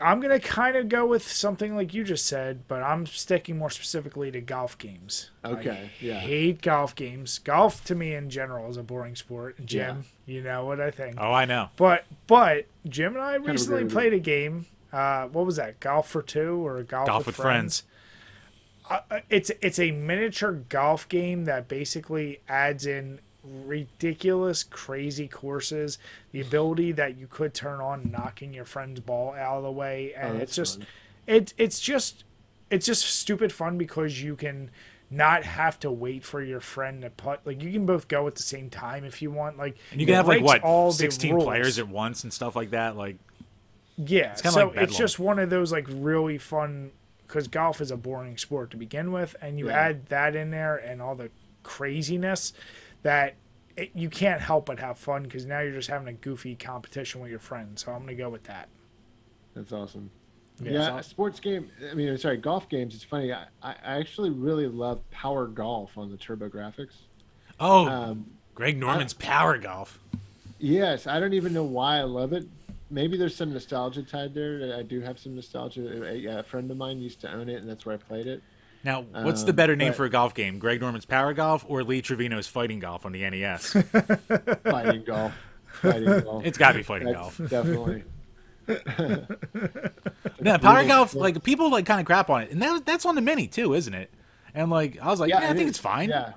I'm 0.02 0.20
gonna 0.20 0.40
kind 0.40 0.76
of 0.76 0.90
go 0.90 1.06
with 1.06 1.26
something 1.26 1.76
like 1.78 1.94
you 1.94 2.04
just 2.04 2.26
said, 2.26 2.68
but 2.68 2.84
I'm 2.84 3.06
sticking 3.06 3.58
more 3.58 3.70
specifically 3.70 4.32
to 4.32 4.42
golf 4.42 4.78
games. 4.78 5.30
Okay, 5.46 5.90
I 6.02 6.06
yeah. 6.06 6.20
hate 6.20 6.62
golf 6.62 6.94
games. 6.94 7.40
Golf 7.40 7.84
to 7.86 7.96
me 7.96 8.14
in 8.14 8.30
general 8.30 8.70
is 8.70 8.76
a 8.76 8.84
boring 8.84 9.16
sport. 9.16 9.66
Jim, 9.66 10.04
you 10.26 10.42
know 10.42 10.66
what 10.66 10.82
I 10.82 10.92
think. 10.92 11.16
Oh, 11.18 11.32
I 11.32 11.46
know. 11.46 11.70
But 11.78 12.04
but 12.28 12.66
Jim 12.88 13.14
and 13.16 13.24
I 13.24 13.36
recently 13.36 13.78
agree 13.78 13.84
with 13.86 13.94
played 13.94 14.14
a 14.14 14.20
game. 14.20 14.66
Uh, 14.94 15.28
what 15.28 15.46
was 15.46 15.56
that? 15.56 15.80
Golf 15.80 16.08
for 16.08 16.22
two 16.22 16.66
or 16.66 16.82
golf, 16.84 17.08
Golf 17.08 17.26
with 17.26 17.36
friends. 17.36 17.84
Uh, 18.90 19.00
it's 19.30 19.50
it's 19.62 19.80
a 19.80 19.92
miniature 19.92 20.52
golf 20.70 21.10
game 21.10 21.46
that 21.46 21.68
basically 21.68 22.40
adds 22.48 22.86
in 22.86 23.20
ridiculous, 23.44 24.64
crazy 24.64 25.28
courses. 25.28 25.98
The 26.32 26.42
ability 26.42 26.92
that 26.94 27.18
you 27.18 27.28
could 27.28 27.54
turn 27.54 27.82
on 27.82 28.12
knocking 28.12 28.54
your 28.54 28.66
friend's 28.66 29.00
ball 29.00 29.34
out 29.34 29.58
of 29.58 29.64
the 29.64 29.72
way, 29.72 30.14
and 30.16 30.38
Oh, 30.38 30.42
it's 30.42 30.56
just 30.56 30.80
fun. 30.80 30.88
it 31.28 31.54
it's 31.58 31.80
just 31.80 32.24
it's 32.70 32.86
just 32.86 33.04
stupid 33.06 33.52
fun 33.52 33.78
because 33.78 34.22
you 34.22 34.36
can 34.36 34.70
not 35.10 35.44
have 35.44 35.80
to 35.80 35.92
wait 35.92 36.24
for 36.24 36.42
your 36.42 36.60
friend 36.60 37.04
to 37.04 37.10
put 37.10 37.46
Like 37.46 37.62
you 37.62 37.72
can 37.72 37.86
both 37.86 38.08
go 38.08 38.26
at 38.28 38.36
the 38.36 38.42
same 38.44 38.70
time 38.70 39.04
if 39.06 39.22
you 39.22 39.32
want. 39.32 39.58
Like 39.58 39.78
And 39.92 40.00
you 40.02 40.08
can 40.08 40.16
have 40.16 40.28
like 40.28 40.44
what 40.44 40.62
all 40.64 40.92
16 40.92 41.40
players 41.40 41.78
at 41.80 41.88
once 41.88 42.24
and 42.24 42.34
stuff 42.34 42.56
like 42.56 42.72
that. 42.72 42.96
Like 42.98 43.18
Yeah, 43.98 44.34
kinda 44.36 44.52
so 44.52 44.68
like 44.70 44.78
it's 44.78 44.98
just 44.98 45.20
one 45.20 45.38
of 45.40 45.50
those 45.50 45.72
like 45.72 45.86
really 45.90 46.38
fun 46.38 46.92
because 47.28 47.48
golf 47.48 47.80
is 47.82 47.92
a 47.92 47.98
boring 47.98 48.38
sport 48.38 48.72
to 48.72 48.78
begin 48.78 49.12
with, 49.12 49.36
and 49.42 49.58
you 49.60 49.68
Yeah. 49.68 49.78
add 49.80 50.06
that 50.08 50.36
in 50.36 50.52
there 50.52 50.78
and 50.78 51.02
all 51.02 51.16
the 51.16 51.30
craziness 51.64 52.54
that 53.04 53.36
it, 53.76 53.92
you 53.96 54.10
can't 54.10 54.40
help 54.42 54.68
but 54.68 54.80
have 54.80 54.98
fun 54.98 55.24
because 55.24 55.46
now 55.46 55.60
you're 55.60 55.72
just 55.74 55.90
having 55.90 56.08
a 56.08 56.14
goofy 56.14 56.56
competition 56.56 57.22
with 57.22 57.30
your 57.32 57.40
friends. 57.40 57.84
So 57.84 57.92
I'm 57.92 58.00
gonna 58.02 58.14
go 58.16 58.30
with 58.30 58.44
that. 58.44 58.68
That's 59.56 59.72
awesome. 59.72 60.10
Yeah, 60.62 60.72
Yeah, 60.72 60.88
so- 60.88 60.98
a 60.98 61.04
sports 61.04 61.40
game. 61.40 61.70
I 61.90 61.94
mean, 61.96 62.16
sorry, 62.18 62.38
golf 62.38 62.70
games. 62.70 62.94
It's 62.96 63.04
funny. 63.04 63.34
I, 63.34 63.46
I 63.64 63.72
I 63.84 64.00
actually 64.00 64.30
really 64.30 64.68
love 64.68 65.00
Power 65.12 65.48
Golf 65.48 65.98
on 65.98 66.12
the 66.12 66.18
TurboGrafx. 66.18 66.88
oh, 67.60 67.88
Um, 67.88 68.26
Greg 68.56 68.78
Norman's 68.78 69.14
Power 69.14 69.58
Golf. 69.58 70.00
yes, 70.60 71.08
I 71.08 71.20
don't 71.20 71.34
even 71.34 71.54
know 71.54 71.64
why 71.64 71.98
I 71.98 72.04
love 72.04 72.34
it. 72.34 72.46
Maybe 72.94 73.18
there's 73.18 73.36
some 73.36 73.52
nostalgia 73.52 74.04
tied 74.04 74.34
there. 74.34 74.76
I 74.78 74.84
do 74.84 75.02
have 75.02 75.18
some 75.20 75.36
nostalgia. 75.36 76.04
A, 76.06 76.40
a 76.40 76.44
friend 76.44 76.70
of 76.70 76.78
mine 76.78 77.00
used 77.00 77.20
to 77.22 77.32
own 77.32 77.50
it, 77.50 77.56
and 77.62 77.68
that's 77.70 77.86
where 77.86 77.96
I 77.96 77.98
played 77.98 78.28
it. 78.28 78.42
Now, 78.84 79.02
what's 79.02 79.44
the 79.44 79.50
Um, 79.52 79.56
better 79.56 79.76
name 79.76 79.90
but- 79.90 79.96
for 79.98 80.06
a 80.06 80.10
golf 80.10 80.34
game? 80.34 80.60
Greg 80.60 80.80
Norman's 80.82 81.06
Power 81.06 81.34
Golf 81.34 81.66
or 81.68 81.84
Lee 81.84 82.02
Trevino's 82.02 82.48
Fighting 82.48 82.80
Golf 82.80 83.06
on 83.06 83.12
the 83.14 83.22
NES? 83.30 83.72
Fighting 84.64 85.04
golf. 85.06 85.34
Fighting 85.82 86.20
golf. 86.24 86.46
it's 86.46 86.58
got 86.58 86.74
to 86.74 86.78
be 86.80 86.84
Fighting 86.84 87.08
That's 87.08 87.38
Golf. 87.38 87.50
definitely. 87.50 88.04
Yeah, 90.42 90.58
Power 90.58 90.74
brutal 90.76 90.88
Golf, 90.88 91.16
like 91.16 91.44
people 91.44 91.70
like 91.72 91.86
kind 91.86 92.00
of 92.00 92.06
crap 92.06 92.30
on 92.30 92.44
it, 92.44 92.52
and 92.52 92.62
that, 92.62 92.86
that's 92.86 93.06
on 93.06 93.16
the 93.16 93.22
Mini 93.22 93.48
too, 93.48 93.74
isn't 93.74 93.94
it? 93.94 94.10
And 94.54 94.70
like 94.70 95.00
I 95.02 95.08
was 95.08 95.20
like, 95.20 95.30
yeah, 95.30 95.40
I 95.40 95.48
think 95.54 95.62
is. 95.64 95.70
it's 95.72 95.80
fine. 95.80 96.10
Yeah. 96.10 96.34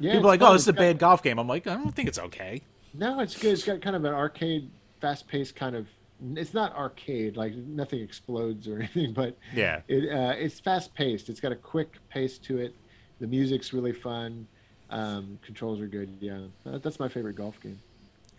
Yeah, 0.00 0.12
People 0.12 0.26
are 0.28 0.32
like, 0.32 0.40
it's 0.40 0.44
oh, 0.44 0.46
fun. 0.48 0.54
this 0.54 0.62
is 0.62 0.68
a 0.68 0.70
It's 0.70 0.78
bad 0.78 0.98
golf 1.00 1.22
game. 1.24 1.38
I'm 1.38 1.48
like, 1.48 1.66
I 1.66 1.74
don't 1.74 1.92
think 1.92 2.08
it's 2.08 2.18
okay. 2.20 2.62
No, 2.94 3.18
it's 3.20 3.36
good. 3.36 3.52
It's 3.52 3.64
got 3.64 3.80
kind 3.82 3.96
of 3.96 4.04
an 4.04 4.14
arcade, 4.14 4.70
fast-paced 5.00 5.54
kind 5.56 5.76
of. 5.76 5.86
It's 6.34 6.52
not 6.52 6.74
arcade, 6.74 7.36
like 7.36 7.54
nothing 7.54 8.00
explodes 8.00 8.66
or 8.66 8.76
anything, 8.80 9.12
but 9.12 9.36
Yeah. 9.54 9.82
it 9.88 10.10
uh, 10.12 10.34
it's 10.36 10.58
fast-paced. 10.60 11.28
It's 11.28 11.40
got 11.40 11.52
a 11.52 11.56
quick 11.56 11.98
pace 12.08 12.38
to 12.38 12.58
it. 12.58 12.74
The 13.20 13.26
music's 13.26 13.72
really 13.72 13.92
fun. 13.92 14.46
Um, 14.90 15.38
controls 15.42 15.80
are 15.80 15.86
good. 15.86 16.16
Yeah, 16.20 16.46
that's 16.64 16.98
my 16.98 17.08
favorite 17.08 17.36
golf 17.36 17.60
game. 17.60 17.80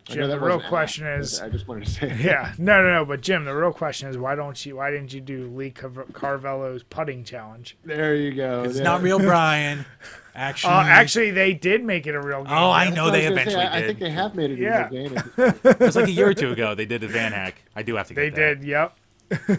I 0.09 0.13
Jim, 0.13 0.29
the 0.29 0.39
real 0.39 0.59
question 0.59 1.05
asked, 1.05 1.33
is- 1.33 1.41
I 1.41 1.49
just 1.49 1.67
wanted 1.67 1.85
to 1.85 1.91
say. 1.91 2.17
Yeah, 2.23 2.53
no, 2.57 2.81
no, 2.81 2.91
no. 2.93 3.05
But 3.05 3.21
Jim, 3.21 3.45
the 3.45 3.55
real 3.55 3.71
question 3.71 4.09
is 4.09 4.17
why 4.17 4.35
don't 4.35 4.65
you? 4.65 4.77
Why 4.77 4.91
didn't 4.91 5.13
you 5.13 5.21
do 5.21 5.47
Lee 5.49 5.71
Car- 5.71 6.05
Carvallo's 6.13 6.83
putting 6.83 7.23
challenge? 7.23 7.77
There 7.85 8.15
you 8.15 8.33
go. 8.33 8.63
It's 8.63 8.75
There. 8.75 8.83
not 8.83 9.01
real, 9.01 9.19
Brian. 9.19 9.85
Actually, 10.35 10.73
Uh, 10.73 10.83
actually, 10.83 11.31
they 11.31 11.53
did 11.53 11.83
make 11.83 12.07
it 12.07 12.15
a 12.15 12.21
real 12.21 12.43
game. 12.43 12.53
Oh, 12.53 12.71
I 12.71 12.89
know 12.89 13.05
what 13.05 13.11
they 13.11 13.29
was 13.29 13.37
gonna 13.37 13.51
say. 13.51 13.57
eventually 13.57 13.65
I, 13.65 13.77
I 13.79 13.81
think 13.87 13.99
they 13.99 14.09
have 14.09 14.35
made 14.35 14.51
it 14.51 14.59
Yeah. 14.59 14.87
a 14.87 14.89
real 14.91 15.09
game. 15.09 15.17
at 15.17 15.65
it 15.65 15.79
was 15.79 15.95
like 15.95 16.07
a 16.07 16.11
year 16.11 16.29
or 16.29 16.33
two 16.33 16.51
ago. 16.51 16.75
They 16.75 16.85
did 16.85 17.01
the 17.01 17.07
Van 17.07 17.31
Hack. 17.33 17.61
I 17.75 17.83
do 17.83 17.95
have 17.95 18.07
to 18.07 18.13
They 18.13 18.29
that. 18.29 18.35
did. 18.61 18.63
Yep. 18.63 18.97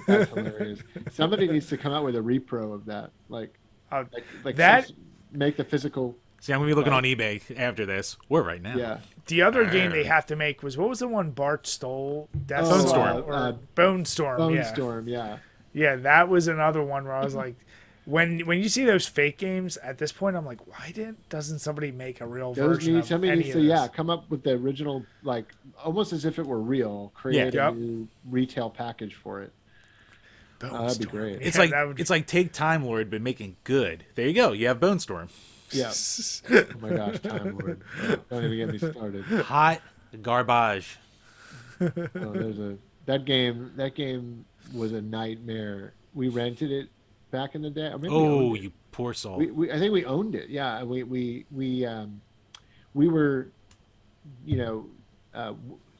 That's 0.06 0.30
hilarious. 0.34 0.80
Somebody 1.12 1.46
needs 1.48 1.66
to 1.68 1.76
come 1.76 1.92
out 1.92 2.04
with 2.04 2.16
a 2.16 2.20
repro 2.20 2.72
of 2.74 2.86
that, 2.86 3.10
like, 3.28 3.54
Uh, 3.92 4.04
like, 4.12 4.24
like 4.44 4.56
That- 4.56 4.90
make 5.32 5.56
the 5.56 5.64
physical. 5.64 6.16
See, 6.40 6.52
I'm 6.54 6.60
gonna 6.60 6.70
be 6.70 6.74
looking 6.74 6.94
on 6.94 7.02
eBay 7.02 7.42
after 7.58 7.84
this. 7.84 8.16
We're 8.30 8.42
right 8.42 8.62
now. 8.62 8.74
Yeah. 8.74 8.98
The 9.26 9.42
other 9.42 9.64
game 9.64 9.90
they 9.92 10.04
have 10.04 10.26
to 10.26 10.36
make 10.36 10.62
was 10.62 10.76
what 10.76 10.88
was 10.88 10.98
the 11.00 11.08
one 11.08 11.30
Bart 11.30 11.66
stole? 11.66 12.28
Death 12.46 12.64
Oh, 12.66 12.70
Bone 12.78 12.86
Storm. 12.88 13.08
uh, 13.16 13.20
or 13.20 13.32
uh, 13.34 13.52
Bone 13.74 14.04
Storm. 14.04 14.36
Bone 14.38 14.54
yeah, 14.54 14.62
Storm. 14.72 15.08
Yeah. 15.08 15.38
yeah, 15.72 15.96
that 15.96 16.28
was 16.28 16.48
another 16.48 16.82
one 16.82 17.04
where 17.04 17.14
I 17.14 17.22
was 17.24 17.34
like, 17.34 17.54
when 18.06 18.40
when 18.40 18.58
you 18.62 18.68
see 18.68 18.84
those 18.84 19.06
fake 19.06 19.38
games 19.38 19.76
at 19.76 19.98
this 19.98 20.10
point, 20.10 20.34
I'm 20.36 20.44
like, 20.46 20.66
why 20.66 20.90
didn't 20.92 21.28
doesn't 21.28 21.60
somebody 21.60 21.92
make 21.92 22.20
a 22.20 22.26
real 22.26 22.54
Those 22.54 22.76
version 22.78 22.94
need 22.94 22.98
of 23.00 23.06
somebody 23.06 23.30
any 23.30 23.40
needs 23.42 23.50
of 23.50 23.54
to 23.54 23.58
this? 23.60 23.68
yeah 23.68 23.88
come 23.88 24.10
up 24.10 24.28
with 24.30 24.42
the 24.42 24.52
original 24.52 25.04
like 25.22 25.46
almost 25.84 26.12
as 26.12 26.24
if 26.24 26.38
it 26.38 26.46
were 26.46 26.60
real. 26.60 27.12
Create 27.14 27.54
Yeah. 27.54 27.68
a 27.68 27.70
Yep. 27.70 27.74
new 27.76 28.08
retail 28.28 28.70
package 28.70 29.14
for 29.14 29.42
it. 29.42 29.52
Bone 30.58 30.70
Oh, 30.74 30.82
that'd 30.88 30.98
be 30.98 31.04
great. 31.04 31.40
It's 31.40 31.56
Yeah, 31.56 31.62
like 31.62 31.70
that 31.70 31.86
would- 31.88 32.00
it's 32.00 32.10
like 32.10 32.26
take 32.26 32.52
Time 32.52 32.84
Lord 32.84 33.10
but 33.10 33.20
making 33.22 33.56
good. 33.64 34.04
There 34.14 34.26
you 34.26 34.34
go. 34.34 34.52
You 34.52 34.66
have 34.68 34.80
Bone 34.80 34.98
Storm. 34.98 35.28
Yeah. 35.72 35.92
Oh 36.50 36.64
my 36.80 36.90
gosh, 36.90 37.18
Time 37.20 37.56
Lord. 37.58 37.82
Don't 38.30 38.44
even 38.44 38.56
get 38.56 38.68
me 38.72 38.78
started. 38.78 39.24
Hot 39.24 39.80
garbage. 40.22 40.96
Oh, 41.80 41.88
there's 42.32 42.58
a 42.58 42.76
that 43.06 43.24
game. 43.24 43.72
That 43.76 43.94
game 43.94 44.44
was 44.74 44.92
a 44.92 45.00
nightmare. 45.00 45.94
We 46.14 46.28
rented 46.28 46.70
it 46.72 46.88
back 47.30 47.54
in 47.54 47.62
the 47.62 47.70
day. 47.70 47.86
I 47.88 47.96
Oh, 48.08 48.54
you 48.54 48.72
poor 48.92 49.14
soul. 49.14 49.36
we, 49.38 49.50
we 49.50 49.72
I 49.72 49.78
think 49.78 49.92
we 49.92 50.04
owned 50.04 50.34
it. 50.34 50.48
Yeah, 50.50 50.82
we 50.82 51.02
we 51.04 51.46
we 51.50 51.86
um, 51.86 52.20
we 52.94 53.08
were, 53.08 53.48
you 54.44 54.56
know, 54.58 54.86
uh, 55.34 55.54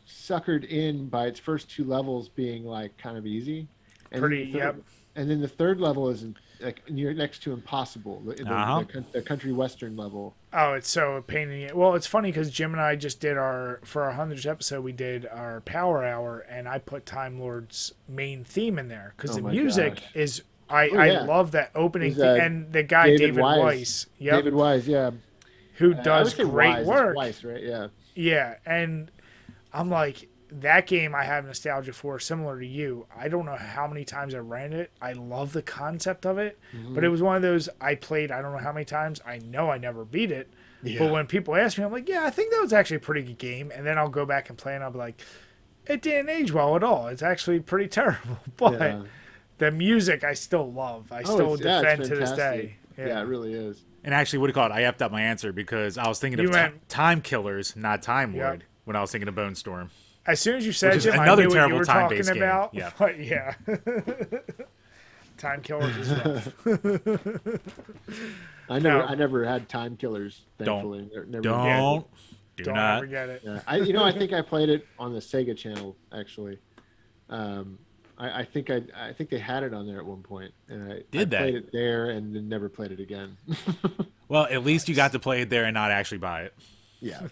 suckered 0.09 0.65
in 0.69 1.09
by 1.09 1.27
its 1.27 1.39
first 1.41 1.71
two 1.71 1.85
levels 1.85 2.29
being 2.29 2.65
like 2.65 2.97
kind 2.99 3.17
of 3.17 3.27
easy. 3.27 3.69
And 4.13 4.21
Pretty- 4.21 4.53
third- 4.53 4.59
yep. 4.59 4.77
And 5.17 5.31
then 5.31 5.41
the 5.41 5.49
third 5.49 5.81
level 5.81 6.09
is 6.09 6.25
like 6.63 6.89
near 6.91 7.13
next 7.15 7.43
to 7.45 7.53
impossible. 7.53 8.21
The, 8.27 8.35
the- 8.45 8.53
Uh-huh. 8.53 8.85
the, 8.93 9.05
the 9.13 9.23
country 9.23 9.53
western 9.53 9.97
level. 9.97 10.35
Oh, 10.53 10.73
it's 10.75 10.91
so 10.91 11.15
a 11.17 11.23
pain 11.23 11.49
in 11.51 11.69
the 11.69 11.75
Well, 11.75 11.95
it's 11.95 12.07
funny 12.07 12.31
because 12.31 12.51
Jim 12.51 12.73
and 12.73 12.81
I 12.81 12.97
just 12.97 13.21
did 13.21 13.37
our 13.37 13.81
for 13.85 14.03
our 14.05 14.13
hundredth 14.13 14.47
episode. 14.47 14.83
We 14.83 14.93
did 14.93 15.27
our 15.27 15.61
Power 15.63 16.05
Hour, 16.05 16.41
and 16.49 16.69
I 16.69 16.79
put 16.79 17.07
Time 17.07 17.39
Lord's 17.41 17.93
main 18.09 18.45
theme 18.45 18.79
in 18.79 18.89
there 18.89 19.15
because 19.17 19.33
Oh 19.37 19.41
the 19.41 19.49
music 19.49 19.95
gosh. 19.97 20.05
is. 20.15 20.43
I, 20.69 20.89
Oh, 20.91 20.97
I 20.99 21.23
love 21.25 21.51
that 21.53 21.73
opening 21.75 22.13
It 22.13 22.17
was, 22.17 22.23
theme, 22.23 22.41
uh, 22.41 22.45
and 22.45 22.73
the 22.73 22.85
guy 22.85 23.07
David 23.07 23.19
David, 23.19 23.41
Wise. 23.43 23.59
Weiss, 23.61 24.07
yep, 24.21 24.35
David 24.37 24.55
Wise, 24.55 24.87
yeah, 24.87 25.11
who 25.75 25.95
Uh, 25.95 26.03
does 26.03 26.39
would 26.39 26.49
great 26.49 26.69
Wise, 26.77 26.87
work. 26.87 27.17
Weiss, 27.17 27.43
right? 27.43 27.61
Yeah. 27.63 27.87
Yeah, 28.15 28.55
and 28.65 29.11
I'm 29.73 29.91
like 29.91 30.29
that 30.53 30.87
game 30.87 31.15
I 31.15 31.25
have 31.25 31.45
nostalgia 31.45 31.93
for, 31.93 32.19
similar 32.19 32.59
to 32.61 32.67
you. 32.67 33.07
I 33.17 33.29
don't 33.29 33.47
know 33.47 33.57
how 33.57 33.87
many 33.87 34.05
times 34.05 34.35
I 34.35 34.39
ran 34.39 34.73
it. 34.73 34.91
I 35.01 35.13
love 35.13 35.53
the 35.53 35.63
concept 35.63 36.27
of 36.27 36.39
it, 36.39 36.59
Mm-hmm. 36.77 36.95
but 36.95 37.05
it 37.05 37.09
was 37.09 37.23
one 37.23 37.37
of 37.37 37.43
those 37.43 37.69
I 37.81 37.95
played. 37.95 38.31
I 38.33 38.43
don't 38.43 38.53
know 38.53 38.59
how 38.59 38.73
many 38.73 38.85
times. 38.85 39.21
I 39.27 39.39
know 39.39 39.71
I 39.71 39.79
never 39.79 40.05
beat 40.05 40.31
it, 40.31 40.51
Yeah. 40.83 40.99
but 40.99 41.13
when 41.13 41.27
people 41.27 41.55
ask 41.57 41.79
me, 41.79 41.85
I'm 41.85 41.93
like, 41.93 42.09
yeah, 42.09 42.25
I 42.25 42.31
think 42.31 42.53
that 42.53 42.61
was 42.61 42.73
actually 42.73 42.97
a 42.99 43.01
pretty 43.01 43.23
good 43.23 43.39
game. 43.39 43.71
And 43.75 43.87
then 43.87 43.97
I'll 43.99 44.09
go 44.09 44.27
back 44.27 44.49
and 44.49 44.59
play, 44.59 44.75
and 44.75 44.83
I'll 44.83 44.91
be 44.91 44.99
like, 44.99 45.21
it 45.87 46.03
didn't 46.03 46.29
age 46.31 46.53
well 46.53 46.77
at 46.77 46.83
all. 46.85 47.07
It's 47.09 47.23
actually 47.23 47.61
pretty 47.61 47.89
terrible, 48.01 48.39
but 48.57 48.81
Yeah. 48.81 49.03
the 49.59 49.71
music 49.71 50.25
I 50.25 50.35
still 50.35 50.71
love. 50.73 51.11
I 51.13 51.21
Oh, 51.23 51.35
still 51.35 51.55
it's- 51.55 51.65
yeah, 51.65 51.81
defend 51.81 52.05
to 52.11 52.17
this 52.17 52.31
fantastic. 52.31 52.67
day. 52.97 53.07
Yeah. 53.07 53.21
it 53.21 53.25
really 53.25 53.55
is. 53.55 53.83
And 54.05 54.13
actually, 54.15 54.41
what 54.41 54.47
do 54.47 54.51
you 54.51 54.55
call 54.55 54.67
it? 54.67 54.73
I 54.73 54.83
effed 54.83 55.01
up 55.03 55.13
my 55.13 55.23
answer 55.23 55.53
because 55.53 55.97
I 55.99 56.09
was 56.09 56.19
thinking 56.19 56.39
You 56.41 56.47
of 56.49 56.53
ti- 56.55 56.59
went- 56.61 56.89
Time 56.89 57.21
Killers, 57.23 57.77
not 57.77 58.03
Time 58.03 58.35
Yep. 58.35 58.45
Lord, 58.45 58.65
when 58.85 58.97
I 58.97 59.01
was 59.01 59.11
thinking 59.13 59.29
of 59.29 59.35
Bone 59.35 59.55
Storm. 59.55 59.91
As 60.33 60.41
soon 60.41 60.57
as 60.57 60.67
you 60.67 60.73
said 60.73 60.95
Which 60.95 61.05
Jim, 61.05 61.15
another 61.15 61.43
I 61.43 61.47
knew 61.47 61.51
terrible 61.55 61.79
what 61.79 61.87
you 61.87 61.93
were 61.95 62.01
time-based 62.01 62.29
talking 62.29 62.41
game. 62.41 62.49
about. 62.51 62.75
Yeah. 62.75 62.91
But 62.99 63.19
yeah. 63.25 63.55
Time 65.39 65.63
killers 65.63 65.97
is 65.97 66.11
rough. 66.11 66.49
I 68.69 68.79
never, 68.79 68.99
No. 68.99 69.03
I 69.07 69.15
never 69.15 69.45
had 69.45 69.69
time 69.69 69.97
killers. 69.97 70.43
Don't. 70.59 71.09
Never- 71.09 71.25
never 71.27 71.43
Don't, 71.43 72.07
do 72.57 72.65
Don't 72.65 72.75
not. 72.75 72.99
ever 72.99 73.07
get 73.07 73.29
it. 73.31 73.43
Yeah, 73.45 73.61
I, 73.67 73.77
you 73.79 73.93
know, 73.95 74.05
I 74.05 74.13
think 74.13 74.33
I 74.35 74.43
played 74.43 74.69
it 74.69 74.87
on 74.99 75.15
the 75.15 75.19
Sega 75.21 75.57
channel 75.57 75.97
actually. 76.13 76.59
Um, 77.31 77.79
I, 78.19 78.41
I 78.41 78.45
think 78.45 78.69
I, 78.71 78.83
I 78.95 79.13
think 79.15 79.31
they 79.31 79.39
had 79.39 79.63
it 79.63 79.73
on 79.73 79.87
there 79.87 79.97
at 79.99 80.05
one 80.05 80.23
point, 80.23 80.53
and 80.69 80.93
I, 80.93 81.03
Did 81.11 81.21
I 81.23 81.25
they? 81.25 81.39
played 81.39 81.55
it 81.55 81.73
there 81.73 82.11
and 82.11 82.37
then 82.37 82.47
never 82.49 82.69
played 82.69 82.93
it 82.93 83.01
again. 83.01 83.39
Well, 84.29 84.45
at 84.45 84.63
least 84.63 84.89
you 84.91 84.95
got 84.95 85.13
to 85.13 85.19
play 85.19 85.41
it 85.41 85.49
there 85.49 85.65
and 85.65 85.73
not 85.73 85.91
actually 85.91 86.19
buy 86.19 86.43
it. 86.43 86.55
yeah, 87.01 87.29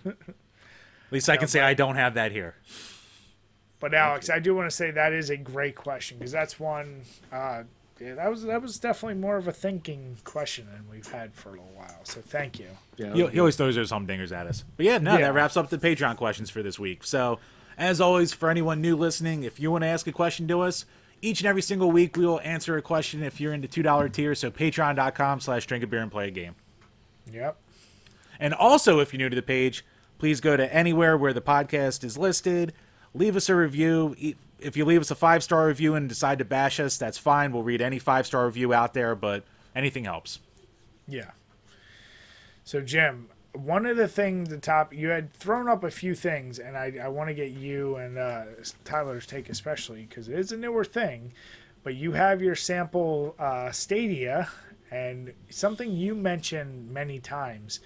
At 1.09 1.13
least 1.13 1.29
I 1.29 1.37
can 1.37 1.49
say 1.49 1.61
I 1.61 1.75
don't 1.75 1.97
have 1.97 2.15
that 2.15 2.33
here. 2.33 2.55
But 3.81 3.95
Alex, 3.95 4.29
I 4.29 4.39
do 4.41 4.55
want 4.55 4.69
to 4.71 4.75
say 4.77 4.91
that 4.91 5.13
is 5.13 5.31
a 5.31 5.37
great 5.37 5.75
question 5.77 6.19
because 6.19 6.33
that's 6.33 6.59
one. 6.59 7.03
Uh, 7.33 7.63
yeah, 8.01 8.15
that 8.15 8.31
was 8.31 8.43
that 8.45 8.61
was 8.61 8.79
definitely 8.79 9.15
more 9.21 9.37
of 9.37 9.49
a 9.49 9.53
thinking 9.53 10.19
question 10.25 10.67
than 10.73 10.85
we've 10.91 11.11
had 11.11 11.33
for 11.35 11.51
a 11.51 11.53
little 11.53 11.73
while. 11.75 12.01
So 12.05 12.21
thank 12.21 12.59
you. 12.59 12.67
yeah. 12.97 13.13
He, 13.15 13.27
he 13.29 13.39
always 13.41 13.57
throws 13.57 13.75
those 13.77 13.91
humdingers 13.91 14.33
at 14.33 14.47
us. 14.47 14.65
But 14.77 14.87
yeah, 14.87 14.99
no, 14.99 15.13
Yeah. 15.13 15.27
that 15.27 15.35
wraps 15.35 15.57
up 15.57 15.71
the 15.71 15.79
Patreon 15.79 16.17
questions 16.17 16.51
for 16.51 16.63
this 16.63 16.79
week. 16.79 17.05
So, 17.05 17.39
as 17.77 18.01
always, 18.01 18.33
for 18.33 18.51
anyone 18.51 18.81
new 18.81 18.97
listening, 18.97 19.43
if 19.45 19.59
you 19.61 19.71
want 19.71 19.83
to 19.83 19.89
ask 19.89 20.07
a 20.07 20.13
question 20.13 20.47
to 20.49 20.61
us, 20.61 20.85
each 21.23 21.41
and 21.41 21.49
every 21.49 21.63
single 21.63 21.91
week 21.91 22.17
we 22.17 22.27
will 22.27 22.41
answer 22.43 22.77
a 22.77 22.83
question 22.83 23.23
if 23.23 23.41
you're 23.41 23.53
in 23.53 23.61
the 23.61 23.69
$2 23.69 24.13
tier. 24.13 24.35
So, 24.35 24.51
patreon.com 24.51 25.41
slash 25.41 25.67
drink 25.67 25.83
a 25.85 25.87
beer 25.87 26.01
and 26.01 26.11
play 26.11 26.29
a 26.29 26.31
game. 26.33 26.55
Yep. 27.33 27.57
And 28.41 28.55
also, 28.55 29.01
if 29.01 29.13
you're 29.13 29.19
new 29.19 29.29
to 29.29 29.37
the 29.37 29.43
page, 29.43 29.85
please 30.19 30.41
go 30.41 30.57
to 30.57 30.75
anywhere 30.75 31.17
where 31.17 31.33
the 31.33 31.41
podcast 31.41 32.05
is 32.05 32.19
listed, 32.19 32.73
leave 33.15 33.37
us 33.37 33.49
a 33.49 33.55
review. 33.55 34.15
If 34.59 34.77
you 34.77 34.85
leave 34.85 35.01
us 35.01 35.11
a 35.11 35.15
five 35.15 35.43
star 35.43 35.67
review 35.67 35.95
and 35.95 36.09
decide 36.09 36.39
to 36.39 36.45
bash 36.45 36.81
us, 36.81 36.97
that's 36.97 37.19
fine. 37.19 37.53
We'll 37.53 37.63
read 37.63 37.81
any 37.81 37.99
five 37.99 38.27
star 38.27 38.47
review 38.47 38.73
out 38.73 38.95
there, 38.95 39.15
but 39.15 39.45
anything 39.75 40.05
helps. 40.05 40.41
Yeah. 41.07 41.31
So 42.65 42.81
Jim, 42.81 43.29
one 43.53 43.87
of 43.87 43.97
the 43.97 44.09
things 44.09 44.49
the 44.51 44.59
top 44.59 44.93
you 44.93 45.09
had 45.09 45.33
thrown 45.33 45.69
up 45.69 45.85
a 45.85 45.91
few 45.91 46.15
things, 46.15 46.59
and 46.59 46.77
I, 46.77 46.99
I 47.03 47.09
want 47.09 47.29
to 47.29 47.35
get 47.35 47.53
you 47.53 47.97
and 47.97 48.19
uh, 48.19 48.45
Tyler's 48.85 49.27
take 49.27 49.49
especially 49.49 50.07
because 50.09 50.29
it 50.29 50.39
is 50.39 50.53
a 50.53 50.57
newer 50.57 50.85
thing. 50.85 51.33
But 51.83 51.95
you 51.95 52.13
have 52.13 52.43
your 52.43 52.55
sample 52.55 53.35
uh, 53.39 53.71
Stadia, 53.71 54.49
and 54.91 55.33
something 55.49 55.93
you 55.93 56.15
mentioned 56.15 56.91
many 56.91 57.19
times. 57.19 57.81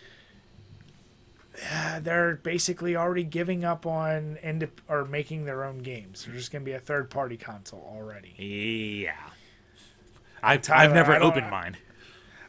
Uh, 1.70 2.00
they're 2.00 2.36
basically 2.36 2.96
already 2.96 3.24
giving 3.24 3.64
up 3.64 3.84
on 3.86 4.38
ind- 4.42 4.70
or 4.88 5.04
making 5.04 5.44
their 5.44 5.64
own 5.64 5.78
games. 5.78 6.24
There's 6.24 6.38
just 6.38 6.52
going 6.52 6.64
to 6.64 6.70
be 6.70 6.72
a 6.72 6.80
third 6.80 7.10
party 7.10 7.36
console 7.36 7.86
already. 7.94 8.34
Yeah. 8.38 9.12
I've, 10.42 10.62
Tyler, 10.62 10.88
I've 10.88 10.94
never 10.94 11.14
opened 11.16 11.50
mine. 11.50 11.76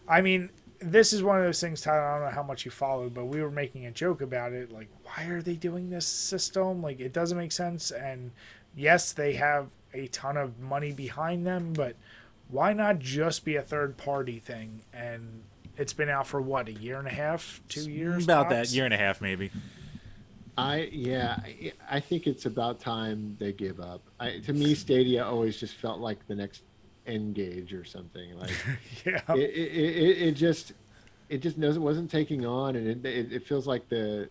I 0.08 0.22
mean, 0.22 0.50
this 0.80 1.14
is 1.14 1.22
one 1.22 1.38
of 1.38 1.44
those 1.44 1.60
things, 1.60 1.82
Tyler. 1.82 2.02
I 2.02 2.18
don't 2.18 2.28
know 2.30 2.36
how 2.36 2.44
much 2.44 2.66
you 2.66 2.72
followed, 2.72 3.14
but 3.14 3.26
we 3.26 3.42
were 3.42 3.52
making 3.52 3.86
a 3.86 3.92
joke 3.92 4.22
about 4.22 4.54
it. 4.54 4.72
Like, 4.72 4.90
why 5.04 5.26
are 5.26 5.42
they 5.42 5.56
doing 5.56 5.90
this 5.90 6.08
system? 6.08 6.82
Like, 6.82 7.00
it 7.00 7.14
doesn't 7.14 7.38
make 7.38 7.52
sense. 7.52 7.92
And 7.92 8.32
yes, 8.76 9.12
they 9.12 9.34
have 9.34 9.68
a 9.94 10.08
ton 10.08 10.38
of 10.38 10.60
money 10.60 10.92
behind 10.92 11.46
them, 11.46 11.74
but 11.74 11.96
why 12.50 12.74
not 12.74 13.00
just 13.00 13.46
be 13.46 13.56
a 13.56 13.62
third 13.62 13.98
party 13.98 14.40
thing? 14.40 14.82
And 14.94 15.44
it's 15.78 15.94
been 15.94 16.10
out 16.10 16.28
for 16.28 16.41
what 16.41 16.68
a 16.68 16.74
year 16.74 17.00
and 17.00 17.08
a 17.08 17.12
half, 17.14 17.62
two 17.68 17.90
years, 17.90 18.24
About 18.26 18.50
tops? 18.50 18.70
that 18.72 18.76
year 18.76 18.86
and 18.86 18.94
a 18.94 18.98
half, 18.98 19.22
maybe. 19.22 19.52
I 20.58 20.90
yeah, 20.91 21.40
I- 21.44 21.74
I 21.90 22.00
think 22.00 22.28
it's 22.28 22.45
about 22.45 22.80
time 22.80 23.36
they 23.40 23.54
give 23.54 23.80
up. 23.80 24.02
I, 24.20 24.38
to 24.40 24.54
me, 24.54 24.76
Stadia 24.76 25.26
always 25.26 25.58
just 25.60 25.74
felt 25.76 26.00
like 26.00 26.26
the 26.28 26.36
next 26.36 26.62
N-Gage 27.08 27.74
or 27.74 27.84
something. 27.86 28.38
Like 28.38 28.52
Yeah, 29.06 29.22
it, 29.30 29.40
it, 29.40 29.72
it, 29.74 30.18
it 30.28 30.32
just 30.34 30.74
it 31.30 31.40
just 31.41 31.58
knows 31.58 31.76
it 31.76 31.80
wasn't 31.82 32.12
taking 32.12 32.45
on, 32.45 32.76
and 32.76 32.88
it, 32.88 33.06
it, 33.06 33.34
it 33.34 33.48
feels 33.48 33.66
like 33.66 33.90
the 33.90 34.30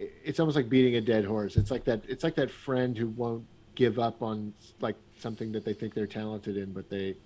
it's 0.00 0.40
almost 0.40 0.56
like 0.56 0.68
beating 0.68 0.96
a 0.96 1.00
dead 1.00 1.24
horse. 1.24 1.56
It's 1.56 1.70
like 1.70 1.84
that. 1.84 2.02
It's 2.08 2.24
like 2.24 2.34
that 2.34 2.50
friend 2.50 2.96
who 2.98 3.08
won't 3.10 3.44
give 3.76 4.00
up 4.00 4.22
on 4.22 4.52
like 4.80 4.96
something 5.20 5.52
that 5.52 5.64
they 5.64 5.74
think 5.74 5.94
they're 5.94 6.06
talented 6.08 6.56
in, 6.56 6.72
but 6.72 6.90
they 6.90 7.16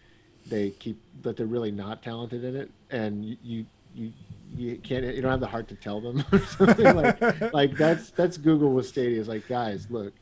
they 0.47 0.71
keep 0.71 1.01
but 1.23 1.37
they're 1.37 1.47
really 1.47 1.71
not 1.71 2.03
talented 2.03 2.45
in 2.45 2.57
it, 2.57 2.71
and 2.91 3.37
you 3.43 3.67
you 3.95 4.13
you, 4.57 4.77
can't 4.79 5.05
you 5.05 5.23
don't 5.23 5.31
have 5.31 5.41
the 5.41 5.47
heart 5.47 5.69
to 5.69 5.75
tell 5.75 6.01
them 6.01 6.25
or 6.33 6.39
something 6.41 6.95
like 6.95 7.53
like 7.53 7.77
that's 7.77 8.11
that's 8.11 8.37
Google 8.37 8.73
with 8.73 8.87
Stadia. 8.87 9.19
It's 9.19 9.29
like 9.29 9.49
guys, 9.49 9.87
look, 9.91 10.13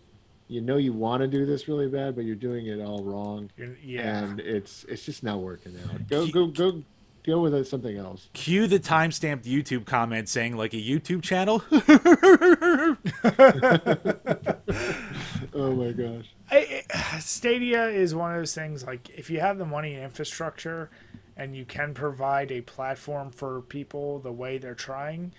you 0.48 0.60
know 0.60 0.76
you 0.76 0.92
want 0.92 1.22
to 1.22 1.26
do 1.26 1.46
this 1.46 1.68
really 1.68 1.88
bad, 1.88 2.14
but 2.14 2.24
you're 2.24 2.36
doing 2.36 2.66
it 2.66 2.80
all 2.80 3.02
wrong 3.02 3.50
yeah. 3.82 4.22
and 4.22 4.40
it's 4.40 4.84
it's 4.84 5.04
just 5.04 5.22
not 5.22 5.40
working 5.40 5.76
out. 5.84 6.08
Go 6.08 6.26
go 6.28 6.46
go 6.46 6.82
go 7.24 7.40
with 7.40 7.54
it, 7.54 7.66
something 7.66 7.96
else. 7.96 8.28
Cue 8.32 8.66
the 8.66 8.80
timestamped 8.80 9.44
YouTube 9.44 9.86
comment 9.86 10.28
saying, 10.28 10.56
like, 10.56 10.74
a 10.74 10.76
YouTube 10.76 11.22
channel? 11.22 11.62
Oh 15.54 15.72
my 15.72 15.92
gosh. 15.92 16.26
I, 16.50 16.82
Stadia 17.20 17.86
is 17.88 18.14
one 18.14 18.32
of 18.32 18.38
those 18.38 18.54
things 18.54 18.84
like 18.86 19.10
if 19.10 19.30
you 19.30 19.40
have 19.40 19.58
the 19.58 19.66
money 19.66 19.94
and 19.94 20.04
infrastructure 20.04 20.90
and 21.36 21.56
you 21.56 21.64
can 21.64 21.94
provide 21.94 22.50
a 22.52 22.60
platform 22.62 23.30
for 23.30 23.60
people 23.62 24.18
the 24.18 24.32
way 24.32 24.58
they're 24.58 24.74
trying, 24.74 25.32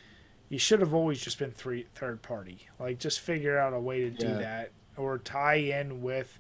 you 0.50 0.58
should 0.60 0.80
have 0.80 0.94
always 0.94 1.22
just 1.22 1.40
been 1.40 1.52
three 1.52 1.86
third 1.96 2.22
party. 2.22 2.68
Like 2.80 3.00
just 3.00 3.20
figure 3.20 3.58
out 3.58 3.74
a 3.74 3.80
way 3.80 4.02
to 4.02 4.10
do 4.10 4.28
Yeah. 4.28 4.34
that 4.40 4.72
or 4.98 5.18
tie 5.18 5.56
in 5.56 6.02
with 6.02 6.40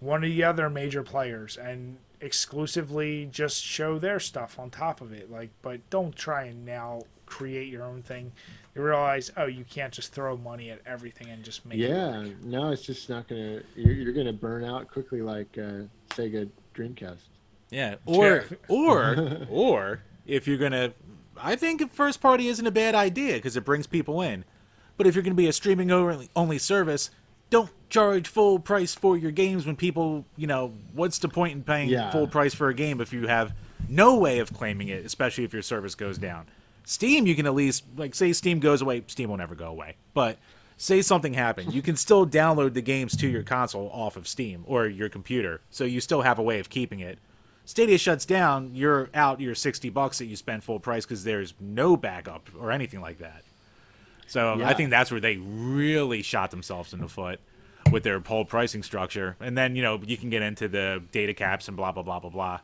one 0.00 0.24
of 0.24 0.30
the 0.30 0.44
other 0.44 0.68
major 0.70 1.02
players 1.02 1.56
and 1.56 1.98
exclusively 2.20 3.28
just 3.30 3.62
show 3.62 3.98
their 3.98 4.18
stuff 4.18 4.58
on 4.58 4.70
top 4.70 5.00
of 5.00 5.12
it. 5.12 5.30
Like 5.30 5.50
but 5.62 5.88
don't 5.90 6.16
try 6.16 6.44
and 6.44 6.64
now 6.64 7.02
create 7.28 7.68
your 7.68 7.82
own 7.84 8.02
thing. 8.02 8.32
You 8.74 8.82
realize, 8.82 9.30
oh, 9.36 9.46
you 9.46 9.64
can't 9.64 9.92
just 9.92 10.12
throw 10.12 10.36
money 10.36 10.70
at 10.70 10.80
everything 10.86 11.28
and 11.28 11.44
just 11.44 11.66
make 11.66 11.78
it 11.78 11.88
Yeah, 11.90 12.18
work. 12.22 12.42
no, 12.44 12.70
it's 12.70 12.82
just 12.82 13.08
not 13.10 13.28
gonna. 13.28 13.60
You're, 13.76 13.92
you're 13.94 14.12
gonna 14.12 14.32
burn 14.32 14.64
out 14.64 14.88
quickly, 14.88 15.20
like 15.22 15.48
uh, 15.58 15.82
Sega 16.10 16.48
Dreamcast. 16.74 17.18
Yeah, 17.70 17.96
or 18.06 18.44
Yeah. 18.50 18.56
or 18.68 19.46
or 19.50 20.00
if 20.26 20.46
you're 20.48 20.58
gonna, 20.58 20.92
I 21.40 21.56
think 21.56 21.92
first 21.92 22.20
party 22.20 22.48
isn't 22.48 22.66
a 22.66 22.70
bad 22.70 22.94
idea 22.94 23.34
because 23.34 23.56
it 23.56 23.64
brings 23.64 23.86
people 23.86 24.20
in. 24.22 24.44
But 24.96 25.06
if 25.06 25.14
you're 25.14 25.22
gonna 25.24 25.34
be 25.34 25.48
a 25.48 25.52
streaming 25.52 25.90
only 25.90 26.28
only 26.34 26.58
service, 26.58 27.10
don't 27.50 27.70
charge 27.90 28.28
full 28.28 28.58
price 28.58 28.94
for 28.94 29.16
your 29.16 29.30
games 29.32 29.66
when 29.66 29.74
people, 29.76 30.24
you 30.36 30.46
know, 30.46 30.72
what's 30.92 31.18
the 31.18 31.28
point 31.28 31.54
in 31.54 31.62
paying 31.62 31.88
Yeah. 31.88 32.10
full 32.10 32.26
price 32.28 32.54
for 32.54 32.68
a 32.68 32.74
game 32.74 33.00
if 33.00 33.12
you 33.12 33.26
have 33.26 33.52
no 33.88 34.16
way 34.18 34.38
of 34.38 34.52
claiming 34.52 34.88
it, 34.88 35.04
especially 35.06 35.44
if 35.44 35.52
your 35.52 35.62
service 35.62 35.94
goes 35.94 36.18
down. 36.18 36.46
Steam, 36.88 37.26
you 37.26 37.36
can 37.36 37.44
at 37.44 37.54
least 37.54 37.84
like 37.98 38.14
say 38.14 38.32
Steam 38.32 38.60
goes 38.60 38.80
away. 38.80 39.04
Steam 39.08 39.28
will 39.28 39.36
never 39.36 39.54
go 39.54 39.66
away, 39.66 39.96
but 40.14 40.38
say 40.78 41.02
something 41.02 41.34
happened, 41.34 41.74
you 41.74 41.82
can 41.82 41.96
still 41.96 42.26
download 42.26 42.72
the 42.72 42.80
games 42.80 43.14
to 43.14 43.28
your 43.28 43.42
console 43.42 43.90
off 43.92 44.16
of 44.16 44.26
Steam 44.26 44.64
or 44.66 44.86
your 44.86 45.10
computer, 45.10 45.60
so 45.68 45.84
you 45.84 46.00
still 46.00 46.22
have 46.22 46.38
a 46.38 46.42
way 46.42 46.58
of 46.58 46.70
keeping 46.70 47.00
it. 47.00 47.18
Stadia 47.66 47.98
shuts 47.98 48.24
down, 48.24 48.70
you're 48.72 49.10
out 49.12 49.38
your 49.38 49.54
60 49.54 49.90
bucks 49.90 50.16
that 50.16 50.24
you 50.24 50.36
spent 50.36 50.64
full 50.64 50.80
price 50.80 51.04
because 51.04 51.24
there's 51.24 51.52
no 51.60 51.94
backup 51.94 52.48
or 52.58 52.72
anything 52.72 53.02
like 53.02 53.18
that. 53.18 53.42
So 54.26 54.62
I 54.64 54.72
think 54.72 54.88
that's 54.88 55.10
where 55.10 55.20
they 55.20 55.36
really 55.36 56.22
shot 56.22 56.50
themselves 56.50 56.94
in 56.94 57.00
the 57.00 57.08
foot 57.08 57.38
with 57.90 58.02
their 58.02 58.20
whole 58.20 58.46
pricing 58.46 58.82
structure. 58.82 59.36
And 59.40 59.58
then, 59.58 59.76
you 59.76 59.82
know, 59.82 60.00
you 60.02 60.16
can 60.16 60.30
get 60.30 60.40
into 60.40 60.68
the 60.68 61.02
data 61.12 61.34
caps 61.34 61.68
and 61.68 61.76
blah, 61.76 61.92
blah, 61.92 62.02
blah, 62.02 62.20
blah, 62.20 62.30
blah. 62.30 62.60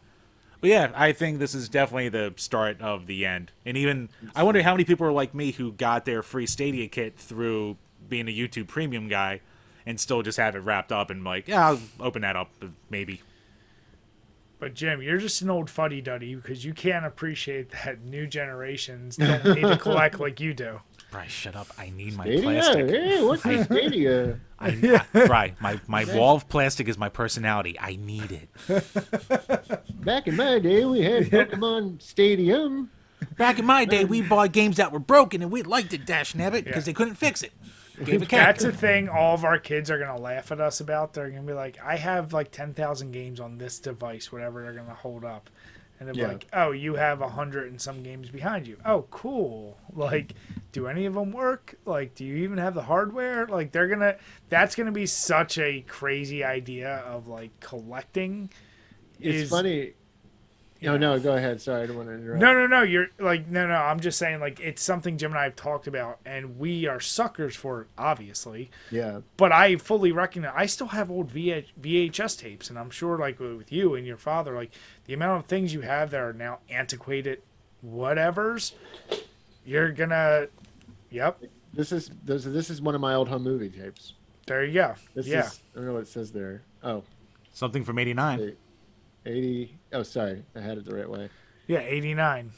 But 0.65 0.71
yeah, 0.71 0.93
I 0.95 1.13
think 1.13 1.41
this 1.41 1.55
is 1.55 1.69
definitely 1.69 2.09
the 2.09 2.33
start 2.39 2.81
of 2.81 3.07
the 3.07 3.27
end. 3.27 3.53
And 3.67 3.77
even, 3.77 4.09
I 4.35 4.45
wonder 4.45 4.63
how 4.63 4.73
many 4.73 4.85
people 4.85 5.07
are 5.07 5.13
like 5.13 5.35
me 5.35 5.53
who 5.53 5.73
got 5.73 6.07
their 6.07 6.23
free 6.23 6.47
Stadia 6.47 6.89
kit 6.89 7.19
through 7.19 7.77
being 8.09 8.29
a 8.29 8.33
YouTube 8.35 8.67
premium 8.67 9.07
guy 9.07 9.43
and 9.85 10.01
still 10.01 10.23
just 10.23 10.39
have 10.39 10.57
it 10.57 10.61
wrapped 10.61 10.91
up 10.91 11.11
and 11.11 11.23
like, 11.23 11.49
yeah, 11.49 11.69
I'll 11.69 11.81
open 12.01 12.23
that 12.23 12.35
up, 12.35 12.51
maybe. 12.89 13.21
But 14.59 14.73
Jim, 14.73 15.03
you're 15.03 15.19
just 15.19 15.43
an 15.43 15.51
old 15.51 15.69
fuddy 15.69 16.01
duddy 16.01 16.35
because 16.35 16.65
you 16.65 16.73
can't 16.73 17.05
appreciate 17.05 17.71
that 17.85 18.01
new 18.01 18.27
generations 18.27 19.19
don't 19.19 19.45
need 19.45 19.67
to 19.67 19.77
collect 19.77 20.19
like 20.19 20.41
you 20.41 20.55
do. 20.55 20.81
Bryce, 21.15 21.31
shut 21.31 21.55
up. 21.55 21.69
I 21.79 21.91
need 21.91 22.17
my 22.17 22.25
Stadia? 22.25 22.43
plastic. 22.43 22.89
Hey, 22.91 23.23
what's 23.25 23.43
this 23.45 23.67
Stadia? 23.67 24.41
I, 24.59 24.69
I, 25.15 25.27
Bri, 25.27 25.55
my, 25.61 25.81
my 25.87 26.05
wall 26.17 26.35
of 26.35 26.49
plastic 26.49 26.89
is 26.89 26.99
my 26.99 27.09
personality. 27.09 27.79
I 27.79 27.95
need 27.95 28.33
it. 28.33 28.49
Back 30.05 30.27
in 30.27 30.35
my 30.35 30.59
day, 30.59 30.85
we 30.85 31.03
had 31.03 31.25
Pokemon 31.31 32.03
Stadium. 32.03 32.91
Back 33.39 33.61
in 33.61 33.65
my 33.65 33.85
day, 33.85 34.05
we 34.05 34.23
uh, 34.23 34.29
bought 34.29 34.51
games 34.51 34.77
that 34.79 34.91
were 34.91 34.99
broken 34.99 35.41
and 35.41 35.53
we 35.53 35.63
liked 35.63 35.93
it, 35.93 36.05
Dash 36.05 36.35
Nabbit, 36.35 36.65
because 36.65 36.79
Yeah. 36.79 36.81
they 36.87 36.93
couldn't 36.93 37.15
fix 37.15 37.43
it. 37.45 37.53
Gave 38.05 38.23
a 38.23 38.27
cat. 38.27 38.59
That's 38.59 38.65
a 38.65 38.73
thing 38.73 39.09
all 39.09 39.35
of 39.35 39.45
our 39.45 39.59
kids 39.61 39.89
are 39.93 39.99
gonna 40.01 40.21
laugh 40.21 40.51
at 40.51 40.61
us 40.61 40.81
about. 40.81 41.13
They're 41.15 41.31
gonna 41.31 41.43
be 41.43 41.53
like, 41.53 41.79
"I 41.81 41.95
have 41.95 42.33
like 42.33 42.51
ten 42.51 42.75
thousand 42.75 43.13
games 43.13 43.39
on 43.39 43.57
this 43.59 43.79
device, 43.79 44.33
whatever 44.33 44.63
they're 44.65 44.73
gonna 44.73 44.95
hold 44.95 45.25
up," 45.25 45.49
and 46.01 46.09
they're 46.09 46.15
Yeah. 46.17 46.29
like, 46.29 46.47
"Oh, 46.53 46.73
you 46.73 46.95
have 46.97 47.21
a 47.21 47.29
hundred 47.29 47.71
and 47.71 47.81
some 47.81 48.03
games 48.03 48.31
behind 48.31 48.67
you. 48.67 48.77
Oh, 48.85 49.07
cool. 49.11 49.79
Like, 49.93 50.35
do 50.73 50.87
any 50.89 51.07
of 51.07 51.15
them 51.15 51.31
work? 51.33 51.77
Like, 51.85 52.15
do 52.15 52.25
you 52.25 52.37
even 52.39 52.59
have 52.59 52.75
the 52.75 52.83
hardware? 52.83 53.47
Like, 53.47 53.71
they're 53.73 53.87
gonna. 53.89 54.17
That's 54.49 54.75
gonna 54.75 54.91
be 54.93 55.07
such 55.07 55.57
a 55.59 55.83
crazy 55.83 56.43
idea 56.43 56.97
of 57.07 57.29
like 57.29 57.59
collecting. 57.61 58.51
It's 59.21 59.45
is- 59.45 59.51
funny. 59.51 59.95
No, 60.85 60.93
Yeah. 60.93 60.99
no, 60.99 61.19
go 61.19 61.37
ahead. 61.37 61.61
Sorry, 61.61 61.83
I 61.83 61.87
don't 61.87 61.97
want 61.97 62.09
to 62.09 62.15
interrupt. 62.15 62.41
No, 62.41 62.53
no, 62.53 62.67
no. 62.67 62.83
You're 62.83 63.09
like, 63.19 63.49
no, 63.49 63.67
no. 63.67 63.75
I'm 63.75 64.01
just 64.01 64.19
saying, 64.19 64.41
like, 64.41 64.61
it's 64.61 64.83
something 64.83 65.17
Jim 65.19 65.33
and 65.33 65.39
I 65.39 65.45
have 65.45 65.57
talked 65.57 65.87
about, 65.87 66.19
and 66.25 66.59
we 66.59 66.87
are 66.87 67.01
suckers 67.01 67.57
for 67.57 67.83
it, 67.83 67.87
obviously. 67.97 68.71
Yeah, 68.91 69.21
But 69.37 69.53
I 69.53 69.77
fully 69.77 70.13
recognize 70.13 70.53
I 70.55 70.67
still 70.67 70.89
have 70.89 71.11
old 71.11 71.33
VH, 71.33 71.67
VHS 71.81 72.39
tapes, 72.39 72.71
and 72.71 72.79
I'm 72.79 72.91
sure, 72.91 73.19
like 73.19 73.41
with 73.41 73.73
you 73.73 73.95
and 73.95 74.07
your 74.07 74.17
father, 74.19 74.55
like 74.55 74.73
the 75.07 75.15
amount 75.15 75.41
of 75.45 75.47
things 75.49 75.73
you 75.73 75.81
have 75.83 76.11
that 76.11 76.21
are 76.21 76.33
now 76.33 76.59
antiquated, 76.71 77.43
whatever's, 77.81 78.75
you're 79.65 79.93
gonna, 79.93 80.49
yep. 81.11 81.41
this 81.73 81.93
is 81.93 82.11
this, 82.25 82.45
this 82.45 82.71
is 82.71 82.81
one 82.83 82.95
of 82.95 83.01
my 83.01 83.15
old 83.15 83.29
home 83.29 83.43
movie 83.43 83.71
tapes. 83.71 84.15
There 84.47 84.65
you 84.65 84.75
go. 84.75 84.95
This 85.15 85.27
yeah, 85.27 85.47
is 85.47 85.61
I 85.75 85.79
don't 85.79 85.87
know 85.87 85.95
what 85.95 86.03
it 86.03 86.09
says 86.09 86.31
there. 86.33 86.63
Oh, 86.83 87.03
Something 87.55 87.85
from 87.85 87.99
89. 88.01 88.57
Hey. 89.25 89.31
80. 89.33 89.79
Oh, 89.95 90.03
sorry, 90.03 90.43
I 90.55 90.61
had 90.61 90.79
it 90.79 90.85
the 90.85 90.95
right 90.95 91.09
way. 91.09 91.29
yeah. 91.67 91.81
'89, 91.81 92.51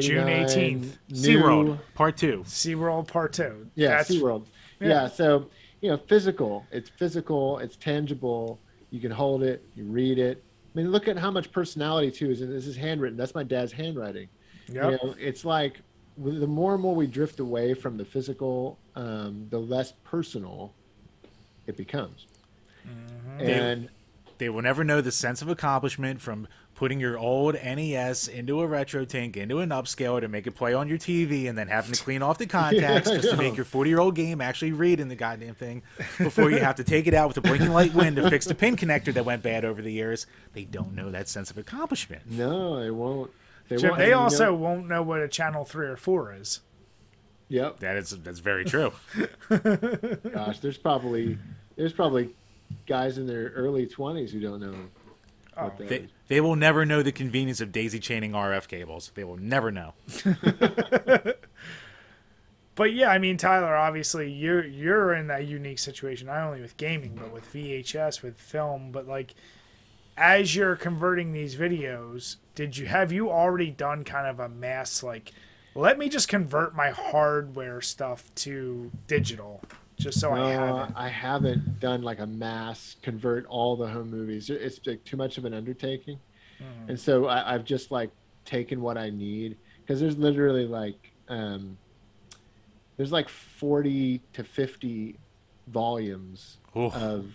June 0.00 0.28
89, 0.28 0.80
18th. 0.80 0.98
SeaWorld, 1.12 1.78
Part 1.94 2.16
2. 2.16 2.42
SeaWorld 2.46 3.06
Part 3.08 3.32
Two. 3.32 3.68
Yeah, 3.74 3.88
That's, 3.98 4.10
SeaWorld. 4.10 4.46
yeah. 4.80 4.88
Yeah. 4.88 5.08
so 5.08 5.48
you 5.80 5.90
know, 5.90 5.98
physical. 5.98 6.64
It's 6.72 6.88
physical. 6.88 7.58
It's 7.58 7.76
tangible. 7.76 8.58
You 8.90 9.00
can 9.00 9.10
hold 9.10 9.42
it. 9.42 9.62
You 9.74 9.84
read 9.84 10.18
it. 10.18 10.42
I 10.74 10.78
mean, 10.78 10.90
look 10.90 11.06
at 11.06 11.16
how 11.18 11.30
much 11.30 11.52
personality 11.52 12.10
too 12.10 12.30
is. 12.30 12.40
in 12.40 12.50
This 12.50 12.66
is 12.66 12.76
handwritten. 12.76 13.16
That's 13.18 13.34
my 13.34 13.42
dad's 13.42 13.72
handwriting. 13.72 14.28
Yep. 14.68 14.74
You 14.84 14.90
know, 15.08 15.14
it's 15.18 15.44
like 15.44 15.80
the 16.18 16.46
more 16.46 16.72
and 16.74 16.82
more 16.82 16.94
we 16.94 17.06
drift 17.06 17.40
away 17.40 17.74
from 17.74 17.96
the 17.98 18.04
physical, 18.04 18.78
um, 18.94 19.46
the 19.50 19.58
less 19.58 19.92
personal 20.04 20.72
it 21.66 21.76
becomes. 21.76 22.26
And 23.38 23.88
They 24.38 24.48
will 24.48 24.62
never 24.62 24.84
know 24.84 25.00
the 25.00 25.12
sense 25.12 25.40
of 25.42 25.48
accomplishment 25.48 26.20
from 26.20 26.46
putting 26.74 27.00
your 27.00 27.16
old 27.18 27.54
NES 27.54 28.28
into 28.28 28.60
a 28.60 28.68
RetroTINK, 28.68 29.34
into 29.36 29.60
an 29.60 29.70
upscaler 29.70 30.20
to 30.20 30.28
make 30.28 30.46
it 30.46 30.50
play 30.50 30.74
on 30.74 30.88
your 30.88 30.98
TV, 30.98 31.48
and 31.48 31.56
then 31.56 31.68
having 31.68 31.92
to 31.92 32.02
clean 32.02 32.20
off 32.22 32.36
the 32.36 32.46
contacts 32.46 33.08
I 33.08 33.14
just 33.16 33.30
to 33.30 33.36
make 33.38 33.56
your 33.56 33.64
40 33.64 33.88
year 33.88 33.98
old 33.98 34.14
game 34.14 34.42
actually 34.42 34.72
read 34.72 35.00
in 35.00 35.08
the 35.08 35.16
goddamn 35.16 35.54
thing 35.54 35.82
before 36.18 36.50
you 36.50 36.58
have 36.58 36.76
to 36.76 36.84
take 36.84 37.06
it 37.06 37.14
out 37.14 37.28
with 37.28 37.38
a 37.38 37.40
blinking 37.40 37.72
light 37.72 37.94
wind 37.94 38.16
to 38.16 38.28
fix 38.28 38.44
the 38.44 38.54
pin 38.54 38.76
connector 38.76 39.12
that 39.14 39.24
went 39.24 39.42
bad 39.42 39.64
over 39.64 39.80
the 39.80 39.92
years. 39.92 40.26
They 40.52 40.64
don't 40.64 40.94
know 40.94 41.10
that 41.10 41.28
sense 41.28 41.50
of 41.50 41.56
accomplishment. 41.56 42.30
no, 42.30 42.80
they 42.82 42.90
won't. 42.90 43.30
They 43.68 43.76
Jim, 43.78 43.90
won't. 43.90 43.98
they 43.98 44.04
and 44.04 44.10
you 44.10 44.14
know- 44.16 44.20
also 44.22 44.54
won't 44.54 44.86
know 44.86 45.02
what 45.02 45.20
a 45.22 45.28
channel 45.28 45.64
three 45.64 45.86
or 45.86 45.96
four 45.96 46.34
is. 46.34 46.60
Yep. 47.48 47.78
That 47.80 47.96
is 47.96 48.10
that's 48.22 48.40
very 48.40 48.64
true. 48.64 48.92
Gosh, 49.48 50.58
there's 50.60 50.78
probably 50.78 51.38
there's 51.76 51.92
probably 51.92 52.34
guys 52.86 53.18
in 53.18 53.26
their 53.26 53.48
early 53.50 53.86
20s 53.86 54.30
who 54.30 54.40
don't 54.40 54.60
know 54.60 54.74
what 55.54 55.76
oh. 55.80 55.86
they 55.86 56.08
they 56.28 56.40
will 56.40 56.56
never 56.56 56.84
know 56.84 57.02
the 57.02 57.12
convenience 57.12 57.60
of 57.60 57.72
daisy 57.72 57.98
chaining 57.98 58.32
RF 58.32 58.68
cables. 58.68 59.12
They 59.14 59.24
will 59.24 59.36
never 59.36 59.70
know. 59.70 59.94
But 62.76 62.92
yeah, 62.92 63.08
I 63.08 63.18
mean, 63.18 63.38
Tyler, 63.38 63.74
obviously 63.74 64.30
you're 64.30 64.64
you're 64.64 65.14
in 65.14 65.26
that 65.28 65.46
unique 65.46 65.78
situation, 65.78 66.26
not 66.28 66.42
only 66.42 66.60
with 66.60 66.76
gaming, 66.76 67.16
but 67.16 67.32
with 67.32 67.50
VHS, 67.52 68.22
with 68.22 68.38
film. 68.38 68.92
But 68.92 69.08
like, 69.08 69.34
as 70.16 70.54
you're 70.54 70.76
converting 70.76 71.32
these 71.32 71.56
videos, 71.56 72.36
did 72.54 72.76
you 72.76 72.86
have 72.86 73.10
you 73.10 73.30
already 73.30 73.70
done 73.70 74.04
kind 74.04 74.26
of 74.26 74.40
a 74.40 74.50
mass 74.50 75.02
like, 75.02 75.32
let 75.74 75.98
me 75.98 76.10
just 76.10 76.28
convert 76.28 76.76
my 76.76 76.90
hardware 76.90 77.80
stuff 77.80 78.30
to 78.36 78.92
digital, 79.06 79.62
just 79.96 80.20
so 80.20 80.32
I 80.32 80.50
have 80.52 80.90
it. 80.90 80.94
I 80.96 81.08
haven't 81.08 81.80
done 81.80 82.02
like 82.02 82.18
a 82.20 82.26
mass 82.26 82.96
convert 83.02 83.46
all 83.46 83.76
the 83.76 83.86
home 83.88 84.10
movies. 84.10 84.50
It's 84.50 84.80
like 84.86 85.02
too 85.04 85.16
much 85.16 85.38
of 85.38 85.44
an 85.44 85.54
undertaking, 85.54 86.18
Mm. 86.60 86.88
and 86.88 86.98
so 87.00 87.26
I, 87.26 87.54
I've 87.54 87.64
just 87.64 87.90
like 87.90 88.10
taken 88.46 88.80
what 88.80 88.96
I 88.96 89.10
need 89.10 89.58
because 89.82 90.00
there's 90.00 90.16
literally 90.16 90.64
like 90.66 91.12
um, 91.28 91.76
there's 92.96 93.12
like 93.12 93.28
40 93.28 94.22
to 94.32 94.42
50 94.44 95.16
volumes 95.68 96.56
Oof. 96.76 96.94
of 96.94 97.26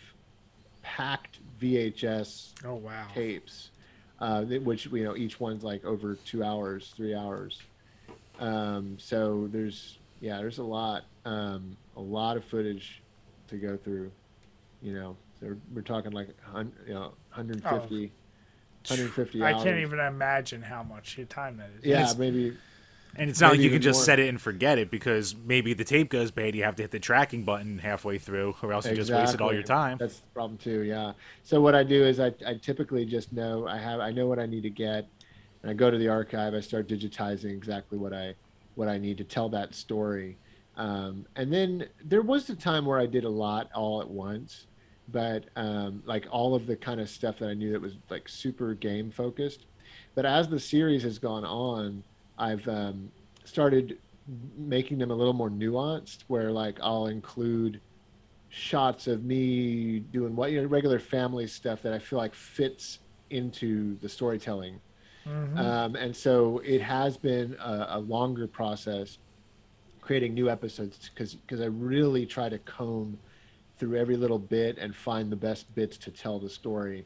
packed 0.82 1.38
VHS 1.62 2.54
Oh 2.66 2.76
wow. 2.76 3.06
tapes, 3.14 3.70
uh, 4.20 4.42
which 4.44 4.88
you 4.88 5.04
know 5.04 5.16
each 5.16 5.40
one's 5.40 5.64
like 5.64 5.86
over 5.86 6.16
two 6.26 6.44
hours, 6.44 6.94
three 6.98 7.14
hours. 7.14 7.62
Um, 8.40 8.98
so 9.00 9.48
there's 9.52 10.00
yeah, 10.20 10.38
there's 10.38 10.58
a 10.58 10.64
lot, 10.64 11.04
um, 11.26 11.76
a 11.96 12.02
lot 12.02 12.38
of 12.38 12.46
footage 12.46 13.02
to 13.48 13.58
go 13.58 13.78
through. 13.78 14.12
You 14.82 14.94
know, 14.94 15.18
so 15.40 15.48
we're, 15.48 15.58
we're 15.76 15.82
talking 15.82 16.12
like 16.12 16.30
you 16.88 16.94
know 16.94 17.14
150, 17.34 18.12
150 18.88 19.42
Oh. 19.42 19.46
I 19.46 19.54
hours. 19.54 19.64
can't 19.64 19.80
even 19.80 20.00
imagine 20.00 20.62
how 20.62 20.84
much 20.84 21.20
time 21.30 21.58
that 21.58 21.70
is. 21.80 21.86
Yeah, 21.86 21.96
It's- 22.02 22.18
maybe. 22.18 22.58
And 23.18 23.30
it's 23.30 23.42
not 23.42 23.52
like 23.52 23.60
you 23.60 23.70
can 23.70 23.82
just 23.82 23.98
more. 23.98 24.06
set 24.06 24.20
it 24.20 24.30
and 24.30 24.40
forget 24.40 24.78
it 24.78 24.90
because 24.90 25.36
maybe 25.36 25.74
the 25.74 25.84
tape 25.84 26.10
goes 26.10 26.32
bad. 26.32 26.56
You 26.56 26.64
have 26.64 26.78
to 26.78 26.84
hit 26.84 26.92
the 26.92 27.00
tracking 27.00 27.44
button 27.44 27.78
halfway 27.78 28.18
through, 28.18 28.56
or 28.64 28.72
else 28.72 28.86
you 28.86 28.96
just 28.96 29.12
wasted 29.12 29.42
all 29.42 29.52
your 29.52 29.64
time. 29.64 29.98
That's 29.98 30.20
the 30.20 30.28
problem 30.34 30.58
too. 30.58 30.84
Yeah. 30.84 31.12
So 31.44 31.60
what 31.60 31.76
I 31.76 31.84
do 31.84 32.06
is 32.06 32.22
I, 32.22 32.28
I 32.48 32.54
typically 32.54 33.04
just 33.06 33.34
know 33.34 33.68
I 33.68 33.78
have 33.80 34.00
I 34.00 34.12
know 34.12 34.28
what 34.28 34.40
I 34.40 34.46
need 34.46 34.64
to 34.64 34.70
get, 34.70 35.10
and 35.62 35.70
I 35.70 35.74
go 35.74 35.92
to 35.92 35.98
the 35.98 36.08
archive. 36.08 36.54
I 36.54 36.62
start 36.62 36.88
digitizing 36.88 37.52
exactly 37.52 37.98
what 37.98 38.14
I 38.14 38.34
what 38.76 38.88
I 38.88 38.98
need 38.98 39.18
to 39.18 39.26
tell 39.26 39.50
that 39.50 39.76
story. 39.76 40.38
Um, 40.82 41.28
and 41.36 41.54
then 41.54 41.86
there 42.04 42.24
was 42.24 42.50
a 42.50 42.56
time 42.56 42.88
where 42.88 43.00
I 43.00 43.06
did 43.06 43.24
a 43.24 43.30
lot 43.30 43.70
all 43.76 44.02
at 44.02 44.10
once, 44.10 44.66
but 45.10 45.46
um, 45.56 46.02
like 46.08 46.26
all 46.32 46.56
of 46.56 46.66
the 46.66 46.76
kind 46.76 47.00
of 47.00 47.08
stuff 47.08 47.38
that 47.38 47.50
I 47.50 47.54
knew 47.54 47.72
that 47.72 47.80
was 47.80 47.98
like 48.10 48.28
super 48.28 48.74
game 48.74 49.12
focused. 49.12 49.68
But 50.16 50.26
as 50.26 50.50
the 50.50 50.60
series 50.60 51.04
has 51.04 51.20
gone 51.20 51.46
on, 51.46 52.04
I've 52.40 52.68
um, 52.68 53.12
started 53.44 54.00
making 54.58 54.98
them 54.98 55.12
a 55.12 55.14
little 55.14 55.34
more 55.34 55.52
nuanced, 55.52 56.24
where 56.30 56.52
like 56.52 56.80
I'll 56.82 57.08
include 57.08 57.80
shots 58.50 59.06
of 59.06 59.24
me 59.24 60.00
doing 60.00 60.36
what 60.36 60.52
you 60.52 60.62
know 60.62 60.68
regular 60.68 60.98
family 60.98 61.46
stuff 61.46 61.84
that 61.84 61.94
I 61.94 62.00
feel 62.00 62.18
like 62.18 62.34
fits 62.34 63.00
into 63.30 64.00
the 64.00 64.10
storytelling. 64.10 64.82
Mhm. 65.28 65.60
Um, 65.60 65.96
and 65.96 66.16
so 66.16 66.60
it 66.66 66.82
has 66.82 67.18
been 67.18 67.56
a, 67.60 67.86
a 67.92 68.00
longer 68.00 68.48
process 68.48 69.20
creating 70.02 70.34
new 70.34 70.50
episodes 70.50 71.10
because 71.14 71.36
because 71.36 71.62
I 71.62 71.66
really 71.66 72.26
try 72.26 72.50
to 72.50 72.58
comb 72.60 73.18
through 73.78 73.98
every 73.98 74.18
little 74.18 74.40
bit 74.40 74.78
and 74.78 74.96
find 74.96 75.32
the 75.32 75.36
best 75.36 75.74
bits 75.74 75.98
to 75.98 76.12
tell 76.12 76.40
the 76.40 76.50
story 76.50 77.06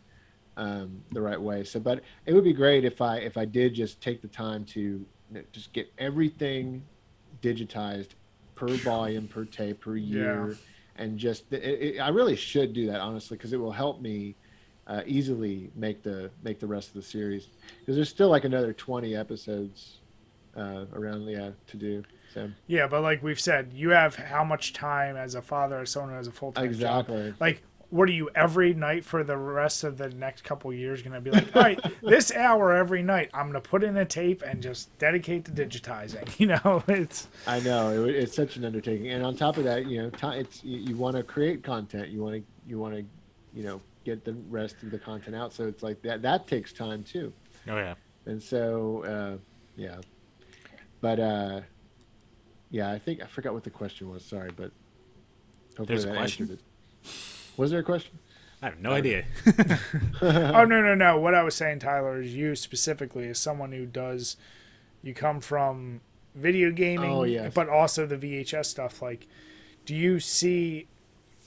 um, 0.57 1.01
the 1.11 1.21
right 1.21 1.39
way. 1.39 1.63
So, 1.63 1.79
but 1.79 2.01
it 2.25 2.33
would 2.33 2.43
be 2.43 2.53
great 2.53 2.85
if 2.85 3.01
I 3.01 3.17
if 3.17 3.37
I 3.37 3.45
did 3.45 3.73
just 3.73 4.01
take 4.01 4.21
the 4.21 4.27
time 4.27 4.65
to 4.65 4.79
you 4.79 5.05
know, 5.29 5.41
just 5.51 5.73
get 5.73 5.91
everything 5.97 6.83
digitized 7.41 8.09
per 8.55 8.67
volume, 8.77 9.27
per 9.27 9.45
tape, 9.45 9.81
per 9.81 9.95
year, 9.95 10.57
and 10.95 11.17
just 11.17 11.51
it, 11.51 11.63
it, 11.63 11.99
I 11.99 12.09
really 12.09 12.35
should 12.35 12.73
do 12.73 12.87
that 12.87 13.01
honestly 13.01 13.37
because 13.37 13.53
it 13.53 13.57
will 13.59 13.71
help 13.71 14.01
me 14.01 14.35
uh, 14.87 15.01
easily 15.05 15.71
make 15.75 16.03
the 16.03 16.29
make 16.43 16.59
the 16.59 16.67
rest 16.67 16.89
of 16.89 16.93
the 16.95 17.01
series 17.01 17.47
because 17.79 17.95
there's 17.95 18.09
still 18.09 18.29
like 18.29 18.45
another 18.45 18.73
20 18.73 19.15
episodes 19.15 20.01
uh, 20.55 20.85
around 20.93 21.25
yeah 21.27 21.51
to 21.67 21.77
do. 21.77 22.03
So 22.35 22.51
Yeah, 22.67 22.85
but 22.87 23.01
like 23.01 23.23
we've 23.23 23.39
said, 23.39 23.71
you 23.73 23.89
have 23.89 24.15
how 24.15 24.43
much 24.43 24.73
time 24.73 25.17
as 25.17 25.33
a 25.33 25.41
father 25.41 25.79
or 25.79 25.85
someone 25.87 26.11
who 26.11 26.17
has 26.17 26.27
a 26.27 26.31
full 26.31 26.51
time 26.51 26.65
job. 26.65 26.73
exactly. 27.09 27.33
Like, 27.39 27.63
what 27.91 28.09
are 28.09 28.13
you 28.13 28.29
every 28.35 28.73
night 28.73 29.05
for 29.05 29.23
the 29.23 29.37
rest 29.37 29.83
of 29.83 29.97
the 29.97 30.09
next 30.09 30.43
couple 30.43 30.73
years 30.73 31.01
going 31.01 31.13
to 31.13 31.21
be 31.21 31.31
like? 31.31 31.55
All 31.55 31.61
right, 31.61 31.79
this 32.01 32.31
hour 32.33 32.73
every 32.73 33.01
night, 33.03 33.29
I'm 33.33 33.43
going 33.51 33.53
to 33.53 33.61
put 33.61 33.83
in 33.83 33.95
a 33.95 34.03
tape 34.05 34.41
and 34.41 34.61
just 34.61 34.95
dedicate 34.97 35.45
to 35.45 35.51
digitizing. 35.51 36.27
You 36.39 36.47
know, 36.47 36.83
it's 36.87 37.27
I 37.47 37.59
know 37.61 38.03
it, 38.05 38.15
it's 38.15 38.35
such 38.35 38.57
an 38.57 38.65
undertaking, 38.65 39.09
and 39.11 39.23
on 39.25 39.35
top 39.37 39.57
of 39.57 39.63
that, 39.63 39.85
you 39.85 40.01
know, 40.01 40.09
ti 40.09 40.27
it's 40.39 40.63
you, 40.63 40.77
you 40.79 40.95
want 40.97 41.15
to 41.15 41.23
create 41.23 41.63
content, 41.63 42.09
you 42.09 42.21
want 42.21 42.35
to 42.35 42.43
you 42.67 42.77
want 42.79 42.95
to, 42.95 43.05
you 43.53 43.63
know, 43.63 43.79
get 44.03 44.25
the 44.25 44.33
rest 44.49 44.83
of 44.83 44.91
the 44.91 44.99
content 44.99 45.35
out. 45.35 45.53
So 45.53 45.65
it's 45.67 45.81
like 45.83 46.01
that 46.01 46.21
that 46.23 46.47
takes 46.47 46.73
time 46.73 47.03
too, 47.03 47.31
Oh 47.69 47.77
yeah. 47.77 47.93
and 48.25 48.41
so 48.43 49.03
uh, 49.05 49.37
yeah, 49.77 49.97
but 51.01 51.19
uh, 51.19 51.61
yeah, 52.75 52.91
I 52.91 52.99
think 52.99 53.23
I 53.23 53.25
forgot 53.27 53.53
what 53.53 53.63
the 53.63 53.69
question 53.69 54.09
was. 54.09 54.25
Sorry, 54.25 54.51
but 54.53 54.71
hopefully 55.77 55.85
There's 55.87 56.03
a 56.03 56.07
that 56.07 56.17
question? 56.17 56.43
answered 56.43 56.59
it. 56.59 57.11
Was 57.55 57.71
there 57.71 57.79
a 57.79 57.83
question? 57.83 58.19
I 58.61 58.65
have 58.65 58.79
no 58.81 58.91
idea. 58.91 59.23
oh 60.21 60.65
no 60.65 60.81
no 60.81 60.93
no. 60.93 61.17
What 61.19 61.33
I 61.33 61.43
was 61.43 61.55
saying, 61.55 61.79
Tyler, 61.79 62.21
is 62.21 62.35
you 62.35 62.53
specifically 62.55 63.29
as 63.29 63.39
someone 63.39 63.71
who 63.71 63.85
does, 63.85 64.35
you 65.03 65.13
come 65.13 65.39
from 65.39 66.01
video 66.35 66.69
gaming, 66.71 67.11
Oh, 67.11 67.23
yes. 67.23 67.53
but 67.53 67.69
also 67.69 68.05
the 68.05 68.17
VHS 68.17 68.65
stuff. 68.65 69.01
Like, 69.01 69.25
do 69.85 69.95
you 69.95 70.19
see? 70.19 70.87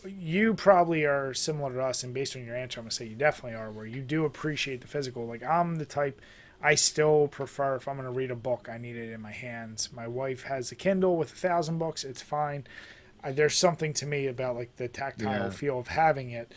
You 0.07 0.55
probably 0.55 1.05
are 1.05 1.35
similar 1.35 1.75
to 1.75 1.83
us, 1.83 2.05
and 2.05 2.15
based 2.15 2.37
on 2.37 2.45
your 2.47 2.57
answer, 2.57 2.81
I'm 2.81 2.85
gonna 2.85 2.93
say 2.93 3.05
you 3.07 3.17
definitely 3.17 3.59
are. 3.59 3.71
Where 3.71 3.85
you 3.85 4.01
do 4.01 4.25
appreciate 4.25 4.81
the 4.81 4.87
physical. 4.87 5.27
Like 5.27 5.43
I'm 5.43 5.77
the 5.77 5.85
type. 5.85 6.23
I 6.61 6.75
still 6.75 7.29
prefer 7.29 7.77
if 7.77 7.87
I'm 7.87 7.97
going 7.97 8.07
to 8.07 8.13
read 8.13 8.31
a 8.31 8.37
book, 8.37 8.69
I 8.71 8.79
need 8.79 8.97
it 8.97 9.13
in 9.13 9.21
my 9.21 9.31
hands. 9.31 9.91
My 9.93 10.09
wife 10.09 10.43
has 10.45 10.73
a 10.73 10.75
Kindle 10.75 11.17
with 11.17 11.33
a 11.33 11.37
thousand 11.37 11.79
books. 11.79 12.03
It's 12.05 12.23
fine. 12.23 12.67
I, 13.23 13.31
there's 13.33 13.57
something 13.57 13.93
to 13.95 14.07
me 14.07 14.27
about 14.27 14.57
like 14.57 14.77
the 14.77 14.89
tactile 14.89 15.31
Yeah. 15.31 15.51
feel 15.51 15.79
of 15.79 15.89
having 15.89 16.31
it. 16.31 16.53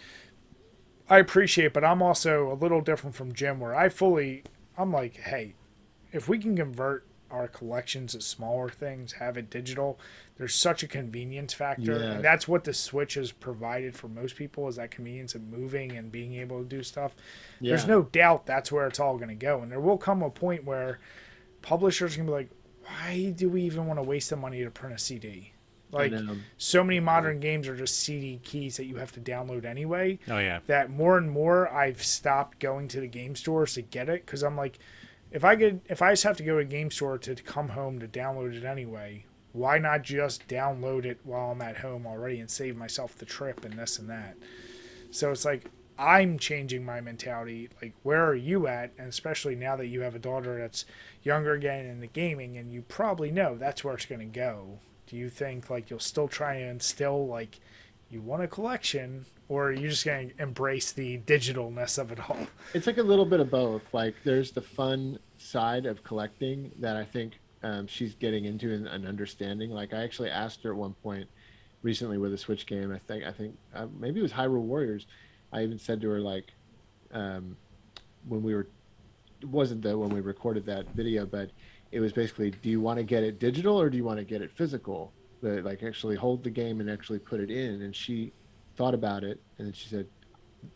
I 1.09 1.19
appreciate, 1.19 1.73
but 1.73 1.83
I'm 1.83 2.01
also 2.01 2.51
a 2.51 2.55
little 2.55 2.81
different 2.81 3.15
from 3.15 3.33
Jim, 3.33 3.59
where 3.59 3.75
I 3.75 3.89
fully, 3.89 4.43
I'm 4.77 4.91
like, 4.93 5.17
hey, 5.17 5.55
if 6.11 6.27
we 6.29 6.39
can 6.39 6.55
convert 6.55 7.05
our 7.31 7.47
collections 7.47 8.13
of 8.13 8.23
smaller 8.23 8.69
things, 8.69 9.13
have 9.13 9.37
it 9.37 9.49
digital, 9.49 9.99
there's 10.37 10.53
such 10.55 10.83
a 10.83 10.87
convenience 10.87 11.53
factor, 11.53 11.93
Yeah. 11.99 12.11
and 12.13 12.23
that's 12.23 12.47
what 12.47 12.63
the 12.63 12.73
Switch 12.73 13.13
has 13.15 13.31
provided 13.31 13.95
for 13.95 14.07
most 14.07 14.35
people 14.35 14.67
is 14.67 14.75
that 14.75 14.91
convenience 14.91 15.33
of 15.35 15.43
moving 15.43 15.91
and 15.93 16.11
being 16.11 16.35
able 16.35 16.59
to 16.59 16.65
do 16.67 16.83
stuff. 16.83 17.15
There's 17.61 17.87
no 17.87 18.03
doubt 18.03 18.45
that's 18.45 18.71
where 18.71 18.87
it's 18.87 18.99
all 18.99 19.17
going 19.17 19.29
to 19.29 19.35
go, 19.35 19.61
and 19.61 19.71
there 19.71 19.79
will 19.79 19.97
come 19.97 20.21
a 20.21 20.29
point 20.29 20.63
where 20.65 20.99
publishers 21.61 22.15
can 22.15 22.25
be 22.25 22.31
like, 22.31 22.49
why 22.85 23.33
do 23.35 23.49
we 23.49 23.61
even 23.63 23.85
want 23.85 23.99
to 23.99 24.03
waste 24.03 24.29
the 24.29 24.35
money 24.35 24.63
to 24.63 24.71
print 24.71 24.95
a 24.95 24.99
CD? 24.99 25.53
Like 25.93 26.13
so 26.57 26.85
many 26.85 27.01
modern 27.01 27.41
games 27.41 27.67
are 27.67 27.75
just 27.75 27.99
CD 27.99 28.39
keys 28.43 28.77
that 28.77 28.85
you 28.85 28.95
have 28.95 29.11
to 29.11 29.19
download 29.19 29.65
anyway 29.65 30.19
Oh 30.29 30.37
yeah. 30.37 30.59
that 30.67 30.89
more 30.89 31.17
and 31.17 31.29
more 31.29 31.67
I've 31.69 32.01
stopped 32.01 32.59
going 32.59 32.87
to 32.89 33.01
the 33.01 33.07
game 33.07 33.35
stores 33.35 33.73
to 33.73 33.81
get 33.81 34.07
it 34.07 34.25
because 34.25 34.41
I'm 34.41 34.55
like, 34.55 34.79
if 35.31 35.43
I 35.43 35.55
could, 35.55 35.81
if 35.87 36.01
I 36.01 36.11
just 36.11 36.23
have 36.23 36.37
to 36.37 36.43
go 36.43 36.53
to 36.53 36.59
a 36.59 36.65
game 36.65 36.91
store 36.91 37.17
to 37.19 37.35
come 37.35 37.69
home 37.69 37.99
to 37.99 38.07
download 38.07 38.55
it 38.55 38.65
anyway, 38.65 39.25
why 39.53 39.77
not 39.77 40.03
just 40.03 40.47
download 40.47 41.05
it 41.05 41.19
while 41.23 41.51
I'm 41.51 41.61
at 41.61 41.77
home 41.77 42.05
already 42.05 42.39
and 42.39 42.49
save 42.49 42.77
myself 42.77 43.17
the 43.17 43.25
trip 43.25 43.65
and 43.65 43.73
this 43.73 43.97
and 43.99 44.09
that? 44.09 44.35
So 45.09 45.31
it's 45.31 45.45
like 45.45 45.69
I'm 45.97 46.39
changing 46.39 46.83
my 46.83 46.99
mentality. 46.99 47.69
Like, 47.81 47.93
where 48.03 48.25
are 48.25 48.35
you 48.35 48.67
at? 48.67 48.91
And 48.97 49.07
especially 49.07 49.55
now 49.55 49.75
that 49.75 49.87
you 49.87 50.01
have 50.01 50.15
a 50.15 50.19
daughter 50.19 50.57
that's 50.57 50.85
younger 51.21 51.53
again 51.53 51.85
in 51.85 51.99
the 51.99 52.07
gaming, 52.07 52.57
and 52.57 52.71
you 52.71 52.81
probably 52.81 53.29
know 53.29 53.55
that's 53.55 53.83
where 53.83 53.93
it's 53.93 54.05
going 54.05 54.19
to 54.19 54.25
go. 54.25 54.79
Do 55.07 55.15
you 55.15 55.29
think 55.29 55.69
like 55.69 55.89
you'll 55.89 55.99
still 55.99 56.27
try 56.27 56.55
and 56.55 56.71
instill 56.71 57.27
like 57.27 57.59
you 58.09 58.21
want 58.21 58.43
a 58.43 58.47
collection, 58.47 59.25
or 59.51 59.65
are 59.65 59.73
you 59.73 59.89
just 59.89 60.05
gonna 60.05 60.29
embrace 60.39 60.93
the 60.93 61.17
digitalness 61.19 61.97
of 61.97 62.09
it 62.09 62.29
all? 62.29 62.47
It's 62.73 62.87
like 62.87 62.97
a 62.97 63.03
little 63.03 63.25
bit 63.25 63.41
of 63.41 63.51
both. 63.51 63.81
Like 63.91 64.15
there's 64.23 64.51
the 64.51 64.61
fun 64.61 65.19
side 65.37 65.85
of 65.85 66.05
collecting 66.05 66.71
that 66.79 66.95
I 66.95 67.03
think 67.03 67.33
um, 67.61 67.85
she's 67.85 68.15
getting 68.15 68.45
into 68.45 68.73
and, 68.73 68.87
and 68.87 69.05
understanding. 69.05 69.69
Like 69.69 69.93
I 69.93 70.03
actually 70.03 70.29
asked 70.29 70.63
her 70.63 70.71
at 70.71 70.77
one 70.77 70.93
point 71.03 71.27
recently 71.81 72.17
with 72.17 72.33
a 72.33 72.37
Switch 72.37 72.65
game. 72.65 72.93
I 72.93 72.99
think 72.99 73.25
I 73.25 73.33
think 73.33 73.57
uh, 73.75 73.87
maybe 73.99 74.21
it 74.21 74.23
was 74.23 74.31
Hyrule 74.31 74.61
Warriors. 74.61 75.05
I 75.51 75.63
even 75.63 75.77
said 75.77 75.99
to 75.99 76.09
her 76.11 76.21
like 76.21 76.53
um, 77.11 77.57
when 78.29 78.41
we 78.41 78.55
were 78.55 78.67
it 79.41 79.49
wasn't 79.49 79.81
the 79.81 79.97
when 79.97 80.11
we 80.11 80.21
recorded 80.21 80.65
that 80.67 80.85
video, 80.95 81.25
but 81.25 81.49
it 81.91 81.99
was 81.99 82.13
basically, 82.13 82.51
do 82.51 82.69
you 82.69 82.79
want 82.79 82.99
to 82.99 83.03
get 83.03 83.21
it 83.21 83.37
digital 83.37 83.81
or 83.81 83.89
do 83.89 83.97
you 83.97 84.05
want 84.05 84.17
to 84.17 84.23
get 84.23 84.41
it 84.41 84.49
physical? 84.49 85.11
The, 85.41 85.61
like 85.61 85.83
actually 85.83 86.15
hold 86.15 86.41
the 86.41 86.49
game 86.49 86.79
and 86.79 86.89
actually 86.89 87.19
put 87.19 87.41
it 87.41 87.51
in. 87.51 87.81
And 87.81 87.93
she 87.93 88.31
thought 88.77 88.93
about 88.93 89.23
it 89.23 89.39
and 89.57 89.67
then 89.67 89.73
she 89.73 89.89
said, 89.89 90.07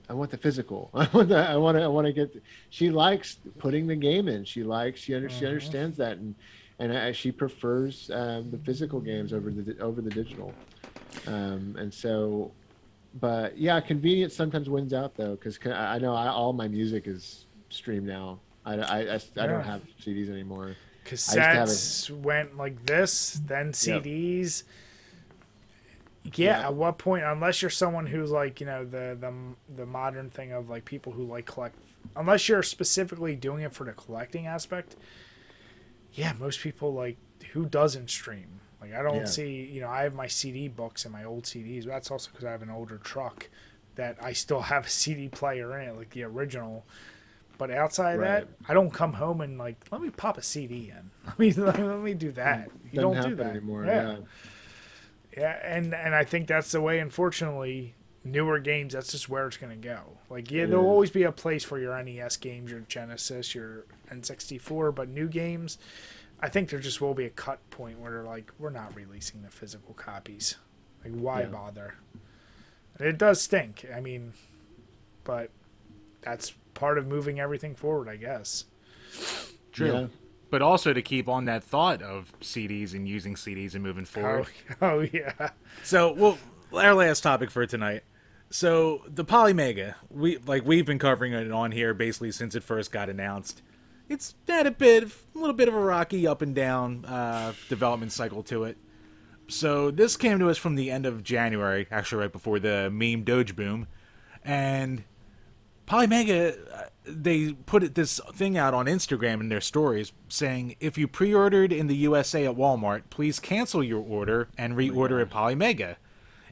I 0.10 0.14
want 0.14 0.32
the 0.32 0.38
physical. 0.38 0.90
I 0.96 1.08
want 1.14 1.30
that. 1.30 1.50
I 1.50 1.58
want 1.58 1.78
to. 1.78 1.84
I 1.84 1.88
want 1.88 2.08
to 2.08 2.14
get. 2.14 2.34
The, 2.34 2.42
she 2.70 2.90
likes 2.90 3.38
putting 3.60 3.86
the 3.88 3.96
game 3.96 4.28
in. 4.28 4.44
She 4.46 4.64
likes. 4.64 5.00
She, 5.00 5.14
under, 5.14 5.30
she 5.30 5.46
Mhm. 5.46 5.50
understands 5.50 5.98
that, 5.98 6.18
and 6.18 6.36
and 6.80 6.92
uh, 6.92 7.14
she 7.14 7.32
prefers 7.32 8.10
um, 8.12 8.50
the 8.52 8.58
physical 8.60 9.00
games 9.00 9.32
over 9.34 9.52
the 9.52 9.78
over 9.80 10.02
the 10.02 10.10
digital. 10.12 10.58
Um, 11.28 11.76
and 11.78 11.94
so, 11.94 12.56
but 13.14 13.58
yeah, 13.58 13.80
convenience 13.80 14.36
sometimes 14.36 14.70
wins 14.70 14.94
out 14.94 15.16
though, 15.16 15.36
because 15.36 15.60
I 15.66 15.96
I 15.96 15.98
know 16.00 16.14
I, 16.16 16.28
all 16.28 16.54
my 16.54 16.68
music 16.68 17.04
is 17.08 17.46
streamed 17.70 18.08
now. 18.08 18.42
I, 18.66 18.76
I, 18.76 19.00
I, 19.00 19.16
I 19.16 19.20
Yeah. 19.36 19.48
don't 19.48 19.64
have 19.64 19.82
CDs 20.04 20.30
anymore. 20.30 20.76
Cassettes 21.06 22.10
went 22.10 22.58
like 22.58 22.84
this, 22.86 23.40
then 23.48 23.72
CDs. 23.72 24.64
Yeah, 26.34 26.60
Yeah. 26.60 26.68
at 26.68 26.74
what 26.74 26.98
point? 26.98 27.24
Unless 27.24 27.62
you're 27.62 27.70
someone 27.72 28.08
who's 28.08 28.32
like 28.32 28.60
you 28.60 28.66
know 28.66 28.84
the 28.84 29.18
the 29.20 29.34
the 29.76 29.86
modern 29.86 30.30
thing 30.30 30.52
of 30.52 30.70
like 30.70 30.86
people 30.86 31.12
who 31.14 31.24
like 31.26 31.46
collect. 31.46 31.76
Unless 32.16 32.48
you're 32.50 32.64
specifically 32.64 33.36
doing 33.36 33.64
it 33.64 33.74
for 33.74 33.84
the 33.84 33.94
collecting 33.94 34.48
aspect. 34.48 34.96
Yeah, 36.14 36.34
most 36.40 36.60
people 36.62 36.94
like 36.94 37.18
who 37.52 37.66
doesn't 37.66 38.10
stream. 38.10 38.60
Like 38.82 38.94
I 38.94 39.02
don't 39.02 39.18
Yeah. 39.18 39.26
see 39.26 39.64
you 39.72 39.82
know 39.82 39.90
I 39.90 40.04
have 40.04 40.14
my 40.14 40.28
CD 40.28 40.68
books 40.68 41.06
and 41.06 41.14
my 41.14 41.24
old 41.24 41.44
CDs. 41.44 41.86
That's 41.86 42.10
also 42.12 42.30
because 42.32 42.46
I 42.46 42.52
have 42.52 42.62
an 42.62 42.70
older 42.70 42.98
truck 42.98 43.50
that 43.96 44.18
I 44.22 44.34
still 44.34 44.62
have 44.74 44.86
a 44.88 44.90
CD 44.90 45.30
player 45.30 45.78
in 45.80 45.90
it, 45.90 45.96
like 45.96 46.10
the 46.12 46.24
original. 46.24 46.86
But 47.58 47.72
outside 47.72 48.16
of 48.16 48.22
that, 48.22 48.48
I 48.68 48.74
don't 48.74 48.92
come 48.92 49.14
home 49.14 49.40
and 49.42 49.58
like 49.58 49.78
let 49.92 50.02
me 50.02 50.10
pop 50.10 50.38
a 50.38 50.42
CD 50.44 50.92
in. 50.92 51.12
Let 51.26 51.40
me 51.40 51.52
let 51.54 52.00
me 52.00 52.14
do 52.14 52.32
that. 52.34 52.70
You 52.92 53.02
Doesn't 53.02 53.22
don't 53.22 53.30
do 53.30 53.36
that 53.36 53.48
anymore. 53.52 53.86
Yeah. 53.86 54.12
Yeah. 54.12 54.18
Yeah, 55.38 55.60
and 55.64 55.94
and 55.94 56.16
I 56.16 56.24
think 56.24 56.48
that's 56.48 56.72
the 56.72 56.82
way. 56.82 57.00
Unfortunately, 57.00 57.94
newer 58.24 58.60
games. 58.60 58.94
That's 58.94 59.12
just 59.12 59.28
where 59.30 59.48
it's 59.48 59.58
gonna 59.58 59.76
go. 59.76 60.00
Like, 60.30 60.50
yeah, 60.50 60.64
It 60.64 60.68
there'll 60.68 60.88
always 60.88 61.12
be 61.12 61.24
a 61.24 61.32
place 61.32 61.64
for 61.64 61.78
your 61.80 62.02
NES 62.02 62.38
games, 62.38 62.72
your 62.72 62.80
Genesis, 62.82 63.54
your 63.54 63.86
N64, 64.12 64.96
but 64.96 65.10
new 65.10 65.28
games, 65.28 65.78
I 66.40 66.50
think 66.50 66.70
there 66.70 66.80
just 66.80 67.02
will 67.02 67.14
be 67.14 67.26
a 67.26 67.30
cut 67.30 67.60
point 67.70 68.00
where 68.00 68.12
they're 68.12 68.24
like, 68.24 68.52
we're 68.60 68.70
not 68.70 68.96
releasing 68.96 69.42
the 69.42 69.50
physical 69.50 69.94
copies. 69.94 70.56
Like, 71.04 71.14
why 71.14 71.42
Yeah. 71.42 71.48
bother? 71.48 71.96
And 72.98 73.08
it 73.08 73.18
does 73.18 73.42
stink. 73.42 73.86
I 73.94 74.00
mean, 74.00 74.34
but 75.24 75.52
that's 76.22 76.54
part 76.74 76.98
of 76.98 77.06
moving 77.08 77.40
everything 77.40 77.76
forward, 77.76 78.08
I 78.10 78.16
guess. 78.16 78.66
True. 79.72 79.92
Yeah. 79.92 80.08
But 80.50 80.62
also 80.62 80.94
to 80.94 81.02
keep 81.02 81.28
on 81.28 81.46
that 81.46 81.64
thought 81.64 82.02
of 82.02 82.34
CDs 82.40 82.94
and 82.94 83.08
using 83.08 83.36
CDs 83.36 83.74
and 83.74 83.84
moving 83.84 84.06
forward. 84.06 84.48
Oh, 84.82 84.90
oh 85.00 85.00
yeah. 85.12 85.50
So, 85.84 86.14
well, 86.14 86.38
our 86.74 86.94
last 86.94 87.22
topic 87.22 87.50
for 87.50 87.66
tonight. 87.66 88.04
So, 88.50 89.02
the 89.08 89.26
Polymega, 89.26 89.96
we 90.10 90.38
like 90.38 90.66
we've 90.66 90.86
been 90.86 91.00
covering 91.00 91.34
it 91.34 91.52
on 91.52 91.72
here 91.72 91.94
basically 91.94 92.32
since 92.32 92.56
it 92.56 92.64
first 92.64 92.92
got 92.92 93.10
announced. 93.10 93.62
It's 94.08 94.36
had 94.48 94.68
a 94.68 94.72
bit, 94.72 95.04
a 95.04 95.38
little 95.38 95.56
bit 95.56 95.68
of 95.68 95.74
a 95.74 95.80
rocky 95.80 96.28
up 96.28 96.44
and 96.44 96.54
down 96.54 97.06
uh, 97.06 97.54
development 97.70 98.12
cycle 98.12 98.44
to 98.44 98.66
it. 98.66 98.78
So, 99.48 99.92
this 99.92 100.16
came 100.16 100.40
to 100.40 100.50
us 100.50 100.58
from 100.58 100.76
the 100.76 100.92
end 100.92 101.06
of 101.06 101.24
January, 101.24 101.88
actually 101.92 102.22
right 102.22 102.32
before 102.32 102.60
the 102.60 102.90
meme 102.92 103.24
Doge 103.24 103.56
boom, 103.56 103.88
and 104.44 105.04
Polymega, 105.88 106.58
uh, 106.74 106.84
they 107.08 107.54
put 107.54 107.84
it, 107.84 107.96
this 107.96 108.20
thing 108.34 108.58
out 108.58 108.74
on 108.74 108.86
Instagram 108.86 109.40
in 109.40 109.50
their 109.50 109.62
stories 109.62 110.12
saying 110.28 110.76
if 110.80 110.98
you 110.98 111.08
pre-ordered 111.08 111.72
in 111.72 111.88
the 111.88 111.96
USA 111.98 112.46
at 112.46 112.56
Walmart, 112.56 113.04
please 113.10 113.40
cancel 113.40 113.84
your 113.84 114.02
order 114.02 114.48
and 114.58 114.76
reorder 114.76 115.22
at 115.22 115.30
Polymega, 115.30 115.96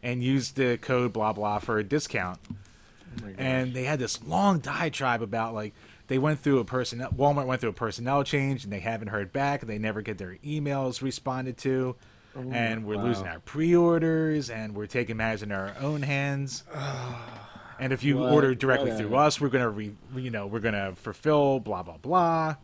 and 0.01 0.23
use 0.23 0.51
the 0.51 0.77
code 0.77 1.13
blah 1.13 1.33
blah 1.33 1.59
for 1.59 1.77
a 1.77 1.83
discount. 1.83 2.39
Oh. 2.49 3.27
And 3.37 3.73
they 3.73 3.83
had 3.83 3.99
this 3.99 4.23
long 4.23 4.59
diatribe 4.59 5.21
about 5.21 5.53
like 5.53 5.73
they 6.07 6.17
went 6.17 6.39
through 6.39 6.59
a 6.59 6.65
person 6.65 6.99
Walmart 6.99 7.45
went 7.45 7.61
through 7.61 7.71
a 7.71 7.73
personnel 7.73 8.23
change 8.23 8.63
and 8.63 8.73
they 8.73 8.79
haven't 8.79 9.07
heard 9.07 9.31
back. 9.31 9.61
They 9.61 9.77
never 9.77 10.01
get 10.01 10.17
their 10.17 10.37
emails 10.45 11.01
responded 11.01 11.57
to. 11.59 11.95
and 12.35 12.85
we're 12.85 12.97
wow. 12.97 13.03
losing 13.03 13.27
our 13.27 13.39
pre-orders 13.39 14.49
and 14.49 14.75
we're 14.75 14.87
taking 14.87 15.17
matters 15.17 15.43
in 15.43 15.51
our 15.51 15.75
own 15.79 16.01
hands. 16.01 16.63
and 17.79 17.93
if 17.93 18.03
you 18.03 18.17
What- 18.17 18.31
order 18.31 18.55
directly 18.55 18.91
what 18.91 18.99
through 18.99 19.15
us, 19.15 19.41
we're 19.41 19.49
gonna 19.49 19.69
re, 19.69 19.93
you 20.15 20.29
know 20.29 20.47
we're 20.47 20.59
gonna 20.59 20.93
fulfill 20.95 21.59
blah 21.59 21.83
blah 21.83 21.97
blah. 21.97 22.55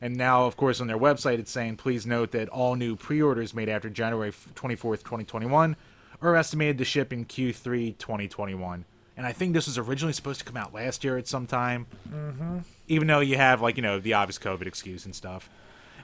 And 0.00 0.16
now, 0.16 0.46
of 0.46 0.56
course, 0.56 0.80
on 0.80 0.88
their 0.88 0.98
website, 0.98 1.38
it's 1.38 1.52
saying 1.52 1.76
please 1.76 2.04
note 2.06 2.32
that 2.32 2.48
all 2.48 2.74
new 2.74 2.96
pre-orders 2.96 3.54
made 3.54 3.68
after 3.68 3.88
January 3.88 4.32
twenty 4.54 4.74
fourth, 4.74 5.04
twenty 5.04 5.24
twenty 5.24 5.46
one, 5.46 5.76
are 6.20 6.34
estimated 6.36 6.78
to 6.78 6.84
ship 6.84 7.12
in 7.12 7.24
Q3 7.24 7.96
2021. 7.98 8.84
And 9.16 9.26
I 9.26 9.32
think 9.32 9.52
this 9.52 9.66
was 9.66 9.76
originally 9.78 10.12
supposed 10.14 10.40
to 10.40 10.44
come 10.46 10.56
out 10.56 10.72
last 10.74 11.04
year 11.04 11.18
at 11.18 11.28
some 11.28 11.46
time. 11.46 11.86
Mm-hmm. 12.12 12.58
Even 12.88 13.06
though 13.08 13.20
you 13.20 13.36
have 13.36 13.60
like 13.60 13.76
you 13.76 13.82
know 13.82 14.00
the 14.00 14.14
obvious 14.14 14.38
COVID 14.38 14.66
excuse 14.66 15.04
and 15.04 15.14
stuff. 15.14 15.48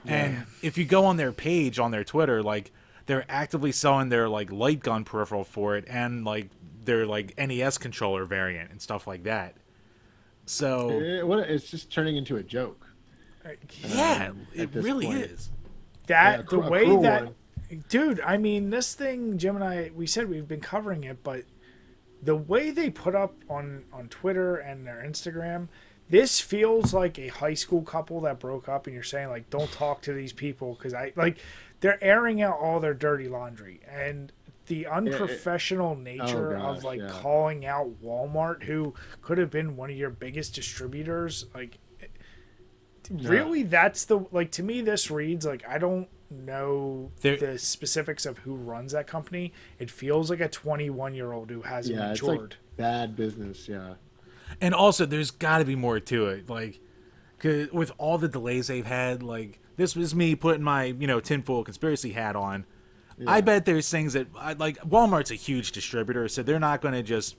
And 0.05 0.45
if 0.61 0.77
you 0.77 0.85
go 0.85 1.05
on 1.05 1.17
their 1.17 1.33
page 1.33 1.77
on 1.77 1.91
their 1.91 2.05
Twitter, 2.05 2.41
like 2.41 2.71
they're 3.05 3.25
actively 3.27 3.71
selling 3.73 4.07
their 4.09 4.29
like 4.29 4.49
light 4.51 4.79
gun 4.81 5.03
peripheral 5.03 5.43
for 5.43 5.75
it 5.75 5.83
and 5.89 6.23
like 6.23 6.49
their 6.89 7.05
like 7.05 7.37
NES 7.37 7.77
controller 7.77 8.25
variant 8.25 8.71
and 8.71 8.81
stuff 8.81 9.05
like 9.07 9.23
that. 9.23 9.55
So 10.45 10.89
It- 10.99 11.27
what, 11.27 11.39
it's 11.49 11.69
just 11.69 11.91
turning 11.91 12.17
into 12.17 12.35
a 12.37 12.43
joke. 12.43 12.87
yeah, 13.83 14.29
um, 14.31 14.47
it 14.53 14.69
really 14.73 15.05
point. 15.05 15.19
is. 15.19 15.49
that 16.07 16.39
Yeah, 16.39 16.45
the 16.49 16.59
way 16.59 16.85
that 17.03 17.25
one. 17.25 17.35
dude 17.87 18.19
i 18.21 18.35
mean 18.35 18.69
this 18.71 18.93
thing 18.95 19.37
jim 19.37 19.55
and 19.55 19.63
i 19.63 19.91
we 19.95 20.05
said 20.07 20.27
we've 20.27 20.47
been 20.47 20.59
covering 20.59 21.03
it 21.03 21.23
but 21.23 21.43
the 22.21 22.35
way 22.35 22.71
they 22.71 22.89
put 22.89 23.13
up 23.15 23.35
on 23.49 23.83
on 23.93 24.07
twitter 24.09 24.55
and 24.55 24.85
their 24.87 25.03
instagram 25.07 25.67
this 26.09 26.39
feels 26.39 26.93
like 26.95 27.17
a 27.19 27.27
high 27.27 27.53
school 27.53 27.81
couple 27.83 28.19
that 28.21 28.39
broke 28.39 28.67
up 28.67 28.87
and 28.87 28.93
you're 28.95 29.03
saying 29.03 29.29
like 29.29 29.49
don't 29.51 29.71
talk 29.71 30.01
to 30.01 30.13
these 30.13 30.33
people 30.33 30.73
because 30.73 30.93
i 30.95 31.13
like 31.15 31.37
they're 31.79 32.03
airing 32.03 32.41
out 32.41 32.57
all 32.59 32.79
their 32.79 32.95
dirty 32.95 33.27
laundry 33.29 33.79
and 33.87 34.31
the 34.69 34.87
unprofessional 34.87 35.91
oh, 35.91 36.01
nature 36.01 36.53
of 36.55 36.61
Oh, 36.61 36.73
gosh, 36.75 36.83
like 36.83 36.99
yeah. 37.01 37.07
calling 37.09 37.65
out 37.65 38.01
walmart 38.01 38.63
who 38.63 38.93
could 39.21 39.37
have 39.37 39.51
been 39.51 39.75
one 39.75 39.89
of 39.91 39.97
your 39.97 40.09
biggest 40.09 40.55
distributors 40.55 41.45
like 41.53 41.77
really 43.11 43.63
that's 43.63 44.05
the 44.05 44.19
like 44.31 44.51
to 44.51 44.63
me 44.63 44.81
this 44.81 45.09
reads 45.09 45.45
like 45.45 45.67
i 45.67 45.77
don't 45.79 46.07
know 46.29 47.11
There- 47.21 47.37
the 47.37 47.57
specifics 47.57 48.25
of 48.27 48.37
who 48.39 48.55
runs 48.55 48.91
that 48.91 49.07
company 49.07 49.51
it 49.79 49.89
feels 49.89 50.29
like 50.29 50.39
a 50.41 50.47
21 50.47 51.15
year 51.15 51.31
old 51.33 51.49
who 51.49 51.63
hasn't 51.63 51.97
Yeah, 51.97 52.11
it's 52.11 52.21
matured 52.21 52.39
like 52.51 52.77
bad 52.77 53.15
business. 53.15 53.67
Yeah. 53.67 53.95
And 54.61 54.73
also, 54.73 55.05
there's 55.05 55.31
got 55.31 55.57
to 55.59 55.65
be 55.65 55.75
more 55.75 55.99
to 55.99 56.27
it. 56.27 56.49
Like, 56.49 56.79
'cause 57.39 57.67
with 57.73 57.91
all 57.97 58.17
the 58.17 58.27
delays 58.29 58.67
they've 58.67 58.85
had, 58.85 59.21
like 59.21 59.59
this 59.75 59.95
was 59.97 60.15
me 60.15 60.33
putting 60.33 60.63
my 60.63 60.85
you 60.85 61.05
know 61.07 61.19
tinfoil 61.19 61.63
conspiracy 61.65 62.11
hat 62.13 62.35
on. 62.37 62.65
I 63.27 63.41
bet 63.41 63.65
there's 63.65 63.89
things 63.89 64.13
that 64.13 64.27
like 64.57 64.77
Walmart's 64.81 65.31
a 65.31 65.35
huge 65.35 65.71
distributor, 65.71 66.27
so 66.27 66.43
they're 66.43 66.59
not 66.59 66.81
going 66.81 66.93
to 66.93 67.03
just 67.03 67.35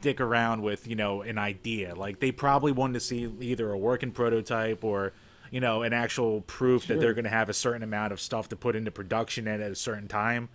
dick 0.00 0.20
around 0.20 0.62
with 0.62 0.86
you 0.86 0.96
know 0.96 1.22
an 1.22 1.38
idea. 1.38 1.94
Like 1.94 2.20
they 2.20 2.32
probably 2.32 2.72
wanted 2.72 2.94
to 2.94 3.00
see 3.00 3.30
either 3.40 3.70
a 3.70 3.78
working 3.78 4.10
prototype 4.12 4.84
or 4.84 5.12
you 5.50 5.60
know 5.60 5.82
an 5.82 5.92
actual 5.92 6.42
proof 6.42 6.86
that 6.88 7.00
they're 7.00 7.14
going 7.14 7.24
to 7.24 7.30
have 7.30 7.48
a 7.48 7.54
certain 7.54 7.82
amount 7.82 8.12
of 8.12 8.20
stuff 8.20 8.48
to 8.50 8.56
put 8.56 8.76
into 8.76 8.90
production 8.90 9.46
at, 9.48 9.60
at 9.60 9.70
a 9.70 9.76
certain 9.76 10.08
time. 10.08 10.48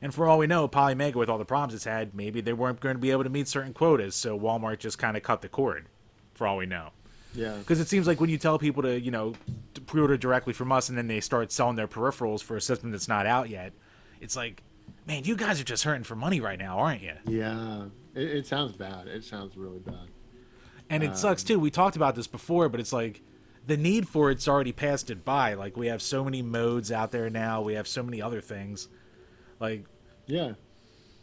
And 0.00 0.14
for 0.14 0.28
all 0.28 0.38
we 0.38 0.46
know, 0.46 0.68
Polymega, 0.68 1.16
with 1.16 1.28
all 1.28 1.38
the 1.38 1.44
problems 1.44 1.74
it's 1.74 1.84
had, 1.84 2.14
maybe 2.14 2.40
they 2.40 2.52
weren't 2.52 2.78
going 2.78 2.94
to 2.94 3.00
be 3.00 3.10
able 3.10 3.24
to 3.24 3.30
meet 3.30 3.48
certain 3.48 3.72
quotas, 3.72 4.14
so 4.14 4.38
Walmart 4.38 4.78
just 4.78 4.96
kind 4.98 5.16
of 5.16 5.24
cut 5.24 5.42
the 5.42 5.48
cord. 5.48 5.86
For 6.34 6.46
all 6.46 6.56
we 6.56 6.66
know, 6.66 6.90
Yeah. 7.34 7.56
because 7.58 7.80
it 7.80 7.88
seems 7.88 8.06
like 8.06 8.20
when 8.20 8.30
you 8.30 8.38
tell 8.38 8.60
people 8.60 8.84
to, 8.84 9.00
you 9.00 9.10
know, 9.10 9.34
pre-order 9.86 10.16
directly 10.16 10.52
from 10.52 10.70
us, 10.70 10.88
and 10.88 10.96
then 10.96 11.08
they 11.08 11.18
start 11.18 11.50
selling 11.50 11.74
their 11.74 11.88
peripherals 11.88 12.44
for 12.44 12.56
a 12.56 12.60
system 12.60 12.92
that's 12.92 13.08
not 13.08 13.26
out 13.26 13.48
yet, 13.48 13.72
it's 14.20 14.36
like, 14.36 14.62
man, 15.06 15.24
you 15.24 15.36
guys 15.36 15.60
are 15.60 15.64
just 15.64 15.84
hurting 15.84 16.04
for 16.04 16.16
money 16.16 16.40
right 16.40 16.58
now, 16.58 16.78
aren't 16.78 17.02
you? 17.02 17.14
Yeah. 17.26 17.84
It, 18.14 18.28
it 18.30 18.46
sounds 18.46 18.76
bad. 18.76 19.06
It 19.06 19.24
sounds 19.24 19.56
really 19.56 19.78
bad. 19.78 20.08
And 20.90 21.02
it 21.04 21.16
sucks 21.16 21.42
too. 21.44 21.58
We 21.58 21.70
talked 21.70 21.96
about 21.96 22.14
this 22.14 22.26
before, 22.26 22.68
but 22.70 22.80
it's 22.80 22.92
like 22.92 23.20
the 23.66 23.76
need 23.76 24.08
for 24.08 24.30
it's 24.30 24.48
already 24.48 24.72
passed 24.72 25.10
it 25.10 25.24
by. 25.24 25.52
Like 25.54 25.76
we 25.76 25.88
have 25.88 26.00
so 26.00 26.24
many 26.24 26.40
modes 26.40 26.90
out 26.90 27.10
there 27.12 27.28
now. 27.28 27.60
We 27.60 27.74
have 27.74 27.86
so 27.86 28.02
many 28.02 28.22
other 28.22 28.40
things. 28.40 28.88
Like 29.60 29.84
Yeah. 30.26 30.52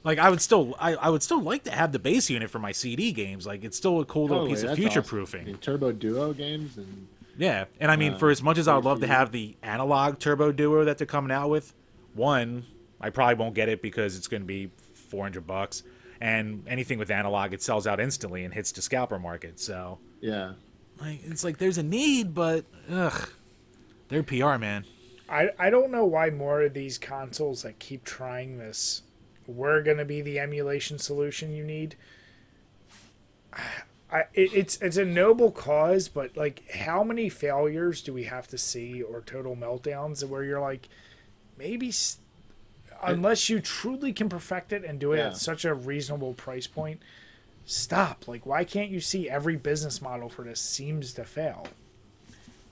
like 0.03 0.19
I 0.19 0.29
would 0.29 0.41
still 0.41 0.75
I, 0.79 0.93
I 0.95 1.09
would 1.09 1.23
still 1.23 1.41
like 1.41 1.63
to 1.63 1.71
have 1.71 1.91
the 1.91 1.97
base 1.99 2.29
unit 2.29 2.51
for 2.51 2.59
my 2.59 2.71
CD 2.71 3.11
games. 3.11 3.47
Like 3.47 3.63
it's 3.63 3.75
still 3.75 3.99
a 4.01 4.05
cool 4.05 4.27
little 4.27 4.47
piece 4.47 4.61
of 4.61 4.75
future 4.75 4.99
awesome. 4.99 5.09
proofing. 5.09 5.45
Mean, 5.45 5.57
Turbo 5.57 5.91
Duo 5.91 6.31
games 6.33 6.77
and 6.77 7.07
Yeah, 7.35 7.65
and 7.79 7.89
I 7.91 7.95
mean, 7.95 8.13
Uh, 8.13 8.17
for 8.19 8.29
as 8.29 8.43
much 8.43 8.59
as 8.59 8.67
I 8.67 8.75
would 8.75 8.85
love 8.85 8.99
to 9.01 9.07
have 9.07 9.31
the 9.31 9.57
Analogue 9.63 10.19
turbo 10.19 10.51
duo 10.51 10.85
that 10.85 10.99
they're 10.99 11.07
coming 11.07 11.31
out 11.31 11.49
with, 11.49 11.73
one, 12.13 12.65
I 12.99 13.09
probably 13.09 13.35
won't 13.35 13.55
get 13.55 13.69
it 13.69 13.81
because 13.81 14.17
it's 14.17 14.27
going 14.27 14.41
to 14.41 14.47
be 14.47 14.71
four 14.93 15.23
hundred 15.23 15.47
bucks, 15.47 15.83
and 16.21 16.63
anything 16.67 16.97
with 16.97 17.11
analog 17.11 17.53
it 17.53 17.61
sells 17.61 17.87
out 17.87 17.99
instantly 17.99 18.43
and 18.43 18.53
hits 18.53 18.71
the 18.71 18.81
scalper 18.81 19.19
market. 19.19 19.59
So, 19.59 19.99
yeah. 20.21 20.53
like, 20.99 21.21
it's 21.23 21.43
like 21.43 21.57
there's 21.57 21.77
a 21.77 21.83
need, 21.83 22.33
but 22.33 22.65
ugh, 22.89 23.29
they're 24.09 24.23
PR 24.23 24.57
man. 24.57 24.85
I, 25.27 25.49
I 25.57 25.69
don't 25.69 25.91
know 25.91 26.05
why 26.05 26.29
more 26.29 26.61
of 26.61 26.73
these 26.73 26.97
consoles 26.97 27.63
that 27.63 27.79
keep 27.79 28.03
trying 28.03 28.59
this 28.59 29.01
we're 29.47 29.81
going 29.81 29.97
to 29.97 30.05
be 30.05 30.21
the 30.21 30.39
emulation 30.39 30.97
solution 30.97 31.53
you 31.53 31.63
need. 31.63 31.95
I, 34.11 34.21
it, 34.33 34.53
it's 34.53 34.77
it's 34.81 34.97
a 34.97 35.05
noble 35.05 35.51
cause, 35.51 36.07
but 36.07 36.35
like, 36.35 36.69
how 36.71 37.03
many 37.03 37.29
failures 37.29 38.01
do 38.01 38.13
we 38.13 38.23
have 38.23 38.47
to 38.49 38.57
see 38.57 39.01
or 39.01 39.21
total 39.21 39.55
meltdowns 39.55 40.23
where 40.27 40.43
you're 40.43 40.61
like, 40.61 40.89
maybe, 41.57 41.89
s- 41.89 42.17
unless 43.05 43.49
you 43.49 43.59
truly 43.59 44.13
can 44.13 44.29
perfect 44.29 44.73
it 44.73 44.83
and 44.83 44.99
do 44.99 45.13
it 45.13 45.17
Yeah. 45.17 45.27
at 45.27 45.37
such 45.37 45.65
a 45.65 45.73
reasonable 45.73 46.33
price 46.33 46.67
point, 46.67 47.01
stop. 47.65 48.27
Like, 48.27 48.45
why 48.45 48.63
can't 48.63 48.89
you 48.89 48.99
see 48.99 49.29
every 49.29 49.55
business 49.55 50.01
model 50.01 50.29
for 50.29 50.43
this 50.43 50.59
seems 50.59 51.13
to 51.13 51.23
fail? 51.25 51.67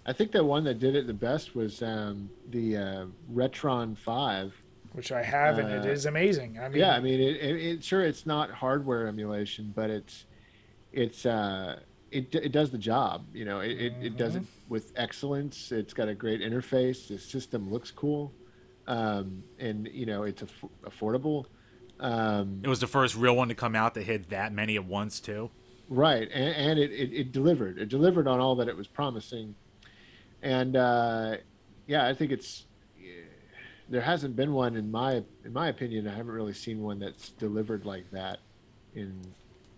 I 0.06 0.14
think 0.14 0.32
the 0.32 0.44
one 0.44 0.64
that 0.66 0.80
did 0.80 0.96
it 0.96 1.08
the 1.08 1.14
best 1.14 1.56
was 1.56 1.82
um, 1.82 2.30
the 2.50 2.78
uh, 2.78 3.06
Retron 3.34 3.98
Five. 3.98 4.54
Which 4.92 5.12
I 5.12 5.24
have, 5.24 5.58
and 5.58 5.70
it 5.70 5.88
Uh, 5.88 5.92
is 5.92 6.06
amazing. 6.06 6.60
I 6.60 6.70
mean, 6.70 6.80
yeah, 6.80 6.94
I 6.96 7.00
mean, 7.00 7.20
it, 7.20 7.38
it, 7.38 7.56
it 7.56 7.84
sure 7.84 8.04
it's 8.04 8.26
not 8.26 8.52
hardware 8.52 9.08
emulation, 9.08 9.72
but 9.76 9.90
it's 9.90 10.26
it's 10.92 11.26
uh, 11.26 11.80
it 12.12 12.36
it 12.36 12.52
does 12.52 12.70
the 12.70 12.78
job. 12.78 13.26
You 13.34 13.46
know, 13.46 13.62
it, 13.62 13.72
it, 13.72 13.94
it 14.02 14.18
does 14.18 14.36
it 14.36 14.44
with 14.70 14.92
excellence. 14.96 15.72
It's 15.72 15.94
got 15.94 16.10
a 16.10 16.14
great 16.14 16.42
interface. 16.42 17.08
The 17.08 17.18
system 17.18 17.72
looks 17.72 17.90
cool, 17.90 18.32
um, 18.88 19.44
and 19.60 19.88
you 19.92 20.06
know, 20.06 20.24
it's 20.24 20.42
aff- 20.42 20.66
affordable. 20.84 21.46
Um, 22.00 22.62
It 22.64 22.68
was 22.68 22.80
the 22.80 22.88
first 22.88 23.16
real 23.16 23.36
one 23.36 23.50
to 23.50 23.56
come 23.56 23.76
out 23.76 23.94
that 23.94 24.04
hit 24.04 24.30
that 24.30 24.52
many 24.54 24.76
at 24.76 24.86
once 24.86 25.20
too. 25.20 25.52
Right, 25.90 26.30
and, 26.34 26.56
and 26.56 26.80
it, 26.80 26.92
it, 26.92 27.14
it 27.14 27.32
delivered. 27.32 27.78
It 27.78 27.90
delivered 27.90 28.28
on 28.28 28.40
all 28.40 28.56
that 28.56 28.68
it 28.68 28.76
was 28.76 28.88
promising, 28.88 29.56
and 30.42 30.76
uh, 30.76 31.38
yeah, 31.88 32.08
I 32.08 32.14
think 32.14 32.32
it's 32.32 32.66
there 33.90 34.02
hasn't 34.02 34.36
been 34.36 34.54
one 34.54 34.76
in 34.76 34.90
my 34.90 35.24
in 35.46 35.54
my 35.54 35.68
opinion. 35.68 36.08
I 36.08 36.16
haven't 36.16 36.32
really 36.32 36.54
seen 36.54 36.82
one 36.82 37.00
that's 37.00 37.30
delivered 37.32 37.86
like 37.86 38.10
that. 38.12 38.40
In 38.96 39.20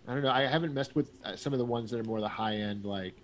I 0.06 0.14
don't 0.14 0.22
know. 0.22 0.30
I 0.30 0.46
haven't 0.46 0.72
messed 0.72 0.94
with 0.94 1.10
uh, 1.24 1.36
some 1.36 1.52
of 1.52 1.58
the 1.58 1.64
ones 1.64 1.90
that 1.90 2.00
are 2.00 2.04
more 2.04 2.20
the 2.20 2.28
high 2.28 2.56
end, 2.56 2.84
like 2.84 3.14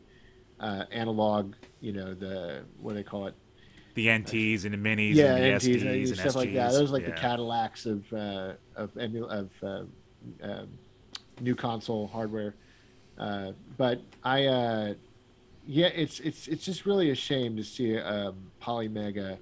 uh, 0.60 0.84
Analogue. 0.90 1.54
You 1.80 1.92
know 1.92 2.14
the 2.14 2.62
what 2.80 2.92
do 2.92 2.96
they 2.96 3.02
call 3.04 3.26
it? 3.26 3.34
The 3.94 4.06
NTs 4.06 4.64
and 4.64 4.72
the 4.72 4.78
minis 4.78 5.14
yeah, 5.14 5.34
and 5.36 5.44
the 5.62 5.68
NTs 5.68 5.76
SDs 5.76 5.80
and, 5.82 5.90
and 5.90 6.08
stuff 6.08 6.26
SGs. 6.28 6.34
like 6.34 6.54
that. 6.54 6.72
Those 6.72 6.90
are 6.90 6.92
like 6.94 7.04
the. 7.04 7.12
Cadillacs 7.12 7.86
of 7.86 8.10
uh, 8.12 8.52
of 8.76 8.96
emu- 8.96 9.26
of 9.26 9.50
uh, 9.62 9.82
um 10.42 10.68
new 11.40 11.54
console 11.54 12.06
hardware. 12.06 12.54
Uh, 13.18 13.52
but 13.76 14.00
I, 14.24 14.46
uh, 14.46 14.94
yeah, 15.66 15.88
it's 15.88 16.20
it's 16.20 16.48
it's 16.48 16.64
just 16.64 16.86
really 16.86 17.10
a 17.10 17.14
shame 17.14 17.56
to 17.56 17.62
see 17.64 17.98
um, 17.98 18.36
Polymega 18.62 19.38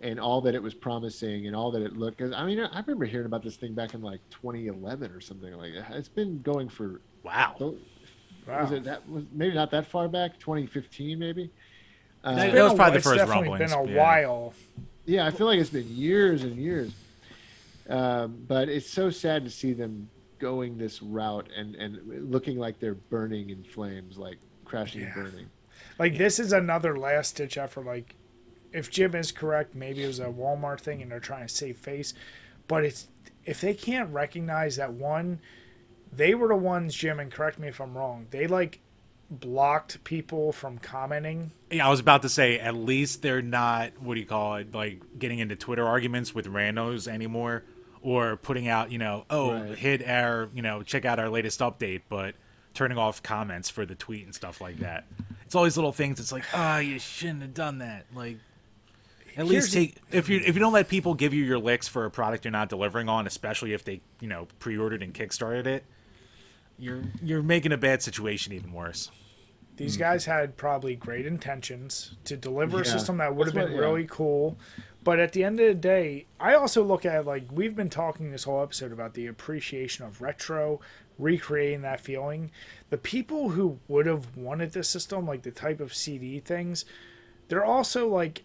and 0.00 0.18
all 0.18 0.40
that 0.42 0.54
it 0.54 0.62
was 0.62 0.74
promising 0.74 1.46
and 1.46 1.54
all 1.56 1.70
that 1.70 1.80
it 1.80 1.96
looked. 1.96 2.18
'cause, 2.18 2.32
I 2.32 2.44
mean, 2.44 2.58
I 2.60 2.80
remember 2.80 3.04
hearing 3.06 3.26
about 3.26 3.42
this 3.42 3.56
thing 3.56 3.72
back 3.74 3.94
in 3.94 4.02
like 4.02 4.20
2011 4.30 5.10
or 5.12 5.20
something 5.20 5.52
like 5.54 5.72
that. 5.74 5.92
It's 5.92 6.08
been 6.08 6.42
going 6.42 6.68
for 6.68 7.00
Wow. 7.22 7.54
was 7.58 7.74
Wow. 8.46 8.70
it 8.74 8.84
that 8.84 9.08
was 9.08 9.24
maybe 9.32 9.54
not 9.54 9.70
that 9.70 9.86
far 9.86 10.08
back 10.08 10.38
2015 10.40 11.18
maybe. 11.18 11.48
Uh, 12.24 12.34
That- 12.34 12.46
It's 12.46 12.54
been 12.54 12.62
was 12.64 12.72
a 12.72 12.76
probably 12.76 12.90
wh- 12.90 12.92
the 12.92 12.96
it's 12.98 13.06
first 13.06 13.18
definitely 13.18 13.48
rumblings, 13.50 13.72
been 13.72 13.80
a 13.80 13.90
yeah. 13.92 14.02
while. 14.02 14.54
Yeah, 15.06 15.26
I 15.26 15.30
feel 15.30 15.46
like 15.46 15.58
it's 15.60 15.70
been 15.70 15.88
years 15.94 16.42
and 16.42 16.56
years. 16.56 16.92
Um, 17.88 18.42
but 18.48 18.68
it's 18.70 18.88
so 18.88 19.10
sad 19.10 19.44
to 19.44 19.50
see 19.50 19.74
them 19.74 20.08
going 20.38 20.78
this 20.78 21.02
route 21.02 21.48
and, 21.56 21.74
and 21.76 22.30
looking 22.32 22.58
like 22.58 22.80
they're 22.80 22.94
burning 22.94 23.50
in 23.50 23.62
flames, 23.62 24.16
like 24.16 24.38
crashing 24.64 25.02
Yeah. 25.02 25.12
and 25.14 25.14
burning. 25.14 25.46
Like 25.98 26.16
this 26.16 26.38
is 26.38 26.52
another 26.52 26.96
last 26.98 27.36
ditch 27.36 27.58
effort. 27.58 27.84
Like, 27.84 28.14
if 28.72 28.90
Jim 28.90 29.14
is 29.14 29.30
correct, 29.30 29.74
maybe 29.74 30.02
it 30.02 30.06
was 30.06 30.18
a 30.20 30.24
Walmart 30.26 30.80
thing 30.80 31.02
and 31.02 31.10
they're 31.10 31.20
trying 31.20 31.46
to 31.46 31.52
save 31.54 31.76
face. 31.76 32.14
But 32.66 32.84
it's 32.84 33.08
if 33.44 33.60
they 33.60 33.74
can't 33.74 34.10
recognize 34.12 34.76
that 34.76 34.92
one, 34.94 35.40
they 36.10 36.34
were 36.34 36.48
the 36.48 36.56
ones, 36.56 36.94
Jim, 36.94 37.20
and 37.20 37.30
correct 37.30 37.58
me 37.58 37.68
if 37.68 37.80
I'm 37.80 37.96
wrong. 37.96 38.26
They 38.30 38.46
like 38.46 38.80
blocked 39.40 40.02
people 40.04 40.52
from 40.52 40.78
commenting. 40.78 41.50
Yeah, 41.70 41.86
I 41.86 41.90
was 41.90 42.00
about 42.00 42.22
to 42.22 42.28
say 42.28 42.58
at 42.58 42.74
least 42.74 43.22
they're 43.22 43.42
not 43.42 43.92
what 44.00 44.14
do 44.14 44.20
you 44.20 44.26
call 44.26 44.56
it, 44.56 44.74
like 44.74 45.00
getting 45.18 45.38
into 45.40 45.56
Twitter 45.56 45.86
arguments 45.86 46.34
with 46.34 46.46
randos 46.46 47.06
anymore, 47.08 47.64
or 48.02 48.36
putting 48.36 48.68
out, 48.68 48.90
you 48.92 48.98
know, 48.98 49.24
oh, 49.30 49.52
Right. 49.52 49.78
hit 49.78 50.06
our, 50.06 50.48
you 50.54 50.62
know, 50.62 50.82
check 50.82 51.04
out 51.04 51.18
our 51.18 51.28
latest 51.28 51.60
update, 51.60 52.02
but 52.08 52.34
turning 52.74 52.98
off 52.98 53.22
comments 53.22 53.70
for 53.70 53.86
the 53.86 53.94
tweet 53.94 54.24
and 54.24 54.34
stuff 54.34 54.60
like 54.60 54.78
that. 54.78 55.04
It's 55.46 55.54
all 55.54 55.64
these 55.64 55.76
little 55.76 55.92
things. 55.92 56.18
It's 56.20 56.32
like, 56.32 56.44
ah, 56.52 56.78
you 56.78 56.98
shouldn't 56.98 57.42
have 57.42 57.54
done 57.54 57.78
that. 57.78 58.06
Like, 58.14 58.38
at 59.36 59.46
Here's 59.46 59.50
least 59.50 59.72
the- 59.72 59.86
take 59.86 59.96
if 60.12 60.28
you 60.28 60.40
if 60.44 60.54
you 60.54 60.60
don't 60.60 60.72
let 60.72 60.88
people 60.88 61.14
give 61.14 61.34
you 61.34 61.44
your 61.44 61.58
licks 61.58 61.88
for 61.88 62.04
a 62.04 62.10
product 62.10 62.44
you're 62.44 62.52
not 62.52 62.68
delivering 62.68 63.08
on, 63.08 63.26
especially 63.26 63.72
if 63.72 63.84
they, 63.84 64.00
you 64.20 64.28
know, 64.28 64.46
pre-ordered 64.60 65.02
and 65.02 65.12
kickstarted 65.12 65.66
it, 65.66 65.84
you're 66.78 67.02
you're 67.22 67.42
making 67.42 67.72
a 67.72 67.76
bad 67.76 68.02
situation 68.02 68.52
even 68.52 68.72
worse. 68.72 69.10
These 69.76 69.96
hmm. 69.96 70.00
guys 70.00 70.24
had 70.24 70.56
probably 70.56 70.96
great 70.96 71.26
intentions 71.26 72.14
to 72.24 72.36
deliver 72.36 72.82
a 72.82 72.84
system 72.84 73.18
that 73.18 73.34
would 73.34 73.46
have 73.46 73.54
been 73.54 73.64
what- 73.64 73.72
yeah. 73.72 73.78
really 73.78 74.06
cool. 74.08 74.56
But 75.02 75.20
at 75.20 75.32
the 75.32 75.44
end 75.44 75.60
of 75.60 75.66
the 75.66 75.74
day, 75.74 76.26
I 76.40 76.54
also 76.54 76.82
look 76.82 77.04
at 77.04 77.26
like 77.26 77.44
we've 77.52 77.76
been 77.76 77.90
talking 77.90 78.30
this 78.30 78.44
whole 78.44 78.62
episode 78.62 78.90
about 78.90 79.12
the 79.12 79.26
appreciation 79.26 80.06
of 80.06 80.22
retro, 80.22 80.80
recreating 81.18 81.82
that 81.82 82.00
feeling. 82.00 82.50
The 82.88 82.96
people 82.96 83.50
who 83.50 83.80
would 83.86 84.06
have 84.06 84.34
wanted 84.34 84.72
this 84.72 84.88
system, 84.88 85.26
like 85.26 85.42
the 85.42 85.50
type 85.50 85.80
of 85.80 85.94
CD 85.94 86.40
things, 86.40 86.86
they're 87.48 87.64
also 87.64 88.08
like 88.08 88.44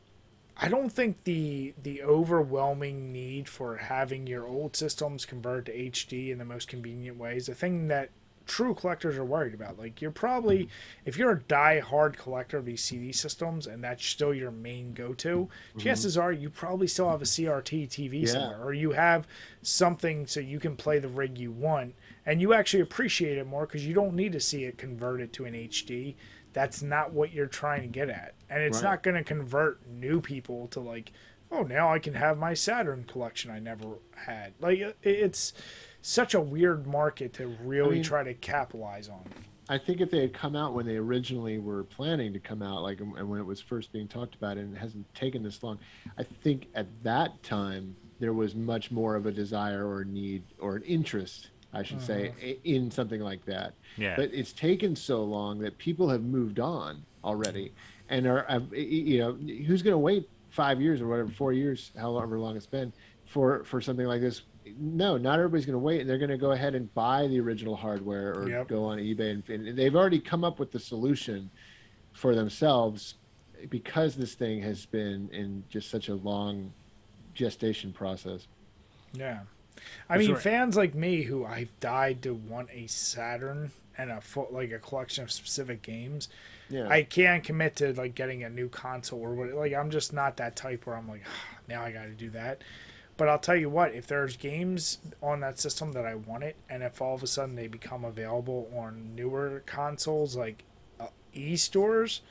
I 0.62 0.68
don't 0.68 0.90
think 0.90 1.24
the 1.24 1.74
the 1.82 2.04
overwhelming 2.04 3.14
need 3.14 3.48
for 3.48 3.78
having 3.78 4.28
your 4.28 4.46
old 4.46 4.76
systems 4.76 5.26
convert 5.26 5.66
to 5.68 5.74
HD 5.74 6.30
in 6.30 6.38
the 6.38 6.46
most 6.46 6.68
convenient 6.68 7.18
ways. 7.18 7.46
the 7.46 7.56
thing 7.56 7.88
that 7.88 8.10
true 8.50 8.74
collectors 8.74 9.16
are 9.16 9.24
worried 9.24 9.54
about. 9.54 9.78
Like 9.78 10.02
you're 10.02 10.12
probably 10.12 10.64
hmm. 10.64 10.70
if 11.06 11.18
you're 11.18 11.32
a 11.32 11.40
die-hard 11.40 12.18
collector 12.18 12.58
of 12.58 12.66
these 12.66 12.84
CD 12.84 13.14
systems 13.14 13.68
and 13.68 13.84
that's 13.84 14.06
still 14.06 14.34
your 14.34 14.52
main 14.52 14.94
go-to, 14.94 15.48
mm-hmm. 15.48 15.80
chances 15.80 16.18
are 16.18 16.32
you 16.32 16.50
probably 16.50 16.88
still 16.88 17.10
have 17.10 17.22
a 17.22 17.26
CRT 17.26 17.88
TV 17.88 18.22
Yeah. 18.22 18.34
somewhere 18.34 18.62
or 18.62 18.74
you 18.74 18.92
have 18.92 19.28
something 19.62 20.26
so 20.26 20.40
you 20.40 20.60
can 20.60 20.76
play 20.76 20.98
the 20.98 21.08
rig 21.08 21.38
you 21.38 21.52
want 21.52 21.94
and 22.26 22.42
you 22.42 22.54
actually 22.54 22.82
appreciate 22.82 23.38
it 23.38 23.46
more 23.46 23.66
because 23.68 23.86
you 23.86 23.94
don't 23.94 24.16
need 24.16 24.32
to 24.34 24.40
see 24.40 24.64
it 24.64 24.78
converted 24.78 25.32
to 25.34 25.46
an 25.46 25.54
HD. 25.54 26.16
That's 26.52 26.82
not 26.82 27.14
what 27.14 27.32
you're 27.32 27.46
trying 27.46 27.84
to 27.84 27.88
get 27.88 28.10
at. 28.10 28.34
And 28.50 28.64
it's 28.64 28.78
Right. 28.82 28.90
not 28.90 29.04
going 29.04 29.16
to 29.16 29.24
convert 29.24 29.88
new 29.88 30.20
people 30.20 30.68
to 30.70 30.80
like, 30.80 31.12
oh, 31.52 31.62
now 31.62 31.94
I 31.94 32.00
can 32.00 32.16
have 32.16 32.38
my 32.40 32.56
Saturn 32.56 33.04
collection 33.04 33.52
I 33.52 33.60
never 33.60 34.00
had. 34.26 34.54
Like 34.60 34.82
uh, 34.82 34.92
it's 35.04 35.54
such 36.02 36.34
a 36.34 36.40
weird 36.40 36.88
market 36.88 37.34
to 37.34 37.48
really 37.64 37.96
mean- 37.96 38.04
try 38.04 38.24
to 38.24 38.34
capitalize 38.34 39.10
on. 39.10 39.24
I 39.72 39.78
think 39.78 40.02
if 40.02 40.10
they 40.10 40.22
had 40.22 40.34
come 40.34 40.56
out 40.56 40.74
when 40.74 40.88
they 40.88 40.98
originally 40.98 41.60
were 41.60 41.84
planning 41.84 42.34
to 42.34 42.40
come 42.40 42.64
out, 42.64 42.82
like 42.82 43.00
and 43.02 43.30
when 43.30 43.40
it 43.40 43.46
was 43.46 43.62
first 43.62 43.92
being 43.94 44.08
talked 44.08 44.34
about, 44.34 44.58
and 44.58 44.76
it 44.76 44.80
hasn't 44.80 45.14
taken 45.14 45.44
this 45.44 45.62
long, 45.62 45.78
I 46.18 46.24
think 46.24 46.68
at 46.74 46.88
that 47.04 47.42
time 47.44 47.96
there 48.20 48.34
was 48.34 48.56
much 48.56 48.90
more 48.90 49.16
of 49.16 49.28
a 49.28 49.32
desire 49.32 49.88
or 49.88 50.04
need 50.04 50.44
or 50.60 50.76
an 50.76 50.82
interest, 50.84 51.52
I 51.72 51.84
should 51.84 52.02
say, 52.02 52.34
mm-hmm. 52.42 52.60
in 52.64 52.90
something 52.90 53.22
like 53.22 53.46
that. 53.46 53.76
Yeah. 53.96 54.16
But 54.16 54.34
it's 54.34 54.54
taken 54.54 54.96
so 54.96 55.24
long 55.24 55.60
that 55.60 55.78
people 55.78 56.10
have 56.10 56.24
moved 56.24 56.60
on 56.60 57.06
already, 57.24 57.72
and 58.10 58.26
are 58.26 58.46
you 58.74 59.20
know 59.20 59.34
who's 59.34 59.84
going 59.84 59.94
to 59.94 60.00
wait 60.00 60.28
five 60.50 60.82
years 60.82 61.00
or 61.00 61.08
whatever, 61.08 61.30
four 61.30 61.54
years, 61.54 61.92
however 61.96 62.40
long 62.40 62.58
it's 62.58 62.66
been, 62.66 62.92
for 63.28 63.64
for 63.66 63.82
something 63.82 64.08
like 64.08 64.22
this. 64.22 64.42
No, 64.78 65.18
not 65.18 65.40
everybody's 65.40 65.66
going 65.66 65.74
to 65.74 65.80
wait, 65.80 66.02
and 66.02 66.10
they're 66.10 66.18
going 66.18 66.30
to 66.30 66.38
go 66.38 66.52
ahead 66.52 66.76
and 66.76 66.94
buy 66.94 67.28
the 67.28 67.40
original 67.40 67.76
hardware 67.76 68.34
or 68.36 68.50
Yep. 68.50 68.68
go 68.68 68.86
on 68.86 68.98
eBay, 68.98 69.32
and, 69.32 69.68
and 69.68 69.78
they've 69.78 69.96
already 69.96 70.20
come 70.20 70.44
up 70.44 70.60
with 70.60 70.72
the 70.72 70.80
solution 70.80 71.50
for 72.14 72.36
themselves 72.36 73.16
because 73.70 74.16
this 74.16 74.34
thing 74.36 74.62
has 74.62 74.86
been 74.86 75.30
in 75.32 75.64
just 75.70 75.90
such 75.90 76.10
a 76.10 76.16
long 76.16 76.72
gestation 77.34 77.92
process. 77.94 78.48
Yeah. 79.14 79.40
I 80.10 80.18
That's 80.18 80.28
mean, 80.28 80.34
right. 80.36 80.44
fans 80.44 80.76
like 80.78 80.94
me 80.96 81.22
who 81.24 81.46
I've 81.46 81.78
died 81.80 82.22
to 82.24 82.34
want 82.34 82.70
a 82.74 82.88
Saturn 82.88 83.72
and 83.98 84.12
a 84.12 84.22
full, 84.22 84.48
like 84.52 84.72
a 84.72 84.80
collection 84.80 85.24
of 85.24 85.32
specific 85.32 85.82
games. 85.82 86.30
Yeah, 86.70 86.88
I 86.88 87.04
can't 87.04 87.44
commit 87.44 87.78
to 87.78 87.94
like 87.94 88.14
getting 88.14 88.44
a 88.44 88.50
new 88.50 88.70
console 88.70 89.20
or 89.22 89.34
what. 89.34 89.50
Like 89.54 89.74
I'm 89.74 89.90
just 89.90 90.14
not 90.14 90.38
that 90.38 90.56
type 90.56 90.86
where 90.86 90.96
I'm 90.96 91.08
like, 91.08 91.24
ah, 91.26 91.58
now 91.68 91.82
I 91.82 91.92
got 91.92 92.04
to 92.04 92.12
do 92.12 92.30
that. 92.32 92.62
But 93.20 93.28
I'll 93.28 93.38
tell 93.38 93.58
you 93.58 93.70
what, 93.70 93.94
if 93.94 94.08
there's 94.08 94.38
games 94.38 95.00
on 95.22 95.42
that 95.42 95.60
system 95.60 95.92
that 95.92 96.06
I 96.06 96.16
want 96.16 96.46
it, 96.46 96.56
and 96.70 96.82
if 96.82 97.02
all 97.02 97.16
of 97.16 97.22
a 97.22 97.28
sudden 97.28 97.58
they 97.58 97.68
become 97.68 98.06
available 98.06 98.72
on 98.74 99.14
newer 99.14 99.62
consoles 99.66 100.38
like 100.38 100.64
uh, 101.02 101.08
e 101.34 101.58
stores, 101.58 102.22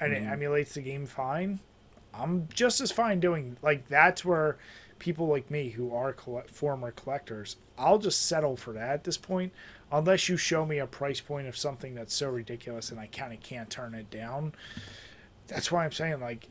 and 0.00 0.14
it 0.14 0.22
emulates 0.22 0.72
the 0.72 0.80
game 0.80 1.04
fine, 1.04 1.60
I'm 2.14 2.48
just 2.54 2.80
as 2.80 2.90
fine 2.90 3.20
doing 3.20 3.58
like 3.60 3.86
that's 3.88 4.24
where 4.24 4.56
people 4.98 5.26
like 5.26 5.50
me 5.50 5.68
who 5.68 5.94
are 5.94 6.14
colle- 6.14 6.44
former 6.50 6.90
collectors, 6.90 7.56
I'll 7.76 7.98
just 7.98 8.24
settle 8.24 8.56
for 8.56 8.72
that 8.72 8.90
at 8.90 9.04
this 9.04 9.18
point, 9.18 9.52
unless 9.92 10.30
you 10.30 10.38
show 10.38 10.64
me 10.64 10.78
a 10.78 10.86
price 10.86 11.20
point 11.20 11.48
of 11.48 11.56
something 11.56 11.94
that's 11.94 12.14
so 12.14 12.30
ridiculous 12.30 12.90
and 12.90 12.98
I 12.98 13.08
kind 13.08 13.34
of 13.34 13.40
can't 13.40 13.68
turn 13.68 13.94
it 13.94 14.10
down. 14.10 14.54
That's 15.48 15.70
why 15.70 15.84
I'm 15.84 15.92
saying 15.92 16.20
like 16.20 16.48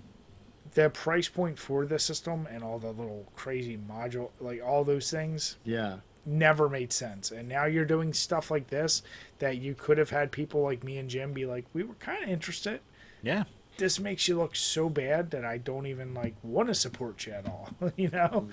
the 0.76 0.90
price 0.90 1.28
point 1.30 1.58
for 1.58 1.86
the 1.86 2.00
system 2.00 2.48
and 2.52 2.64
all 2.64 2.80
the 2.80 2.92
little 2.92 3.26
crazy 3.36 3.78
module 3.78 4.30
like 4.40 4.62
all 4.64 4.84
those 4.84 5.10
things 5.10 5.58
Yeah. 5.64 5.98
never 6.26 6.70
made 6.70 6.94
sense. 6.94 7.32
And 7.32 7.48
now 7.50 7.66
you're 7.66 7.86
doing 7.86 8.14
stuff 8.14 8.52
like 8.52 8.68
this 8.68 9.02
that 9.40 9.58
you 9.58 9.74
could 9.74 9.98
have 9.98 10.10
had 10.12 10.32
people 10.32 10.62
like 10.62 10.84
me 10.84 10.98
and 10.98 11.10
Jim 11.10 11.34
be 11.34 11.46
like, 11.46 11.66
we 11.74 11.84
were 11.84 11.96
kind 11.96 12.24
of 12.24 12.30
interested. 12.30 12.82
Yeah. 13.24 13.46
This 13.78 14.00
makes 14.00 14.28
you 14.28 14.38
look 14.38 14.56
so 14.56 14.90
bad 14.90 15.32
that 15.32 15.46
I 15.46 15.58
don't 15.58 15.86
even 15.88 16.14
like 16.14 16.36
want 16.44 16.68
to 16.68 16.76
support 16.76 17.26
you 17.26 17.34
at 17.34 17.46
all. 17.48 17.70
you 17.96 18.10
know, 18.10 18.50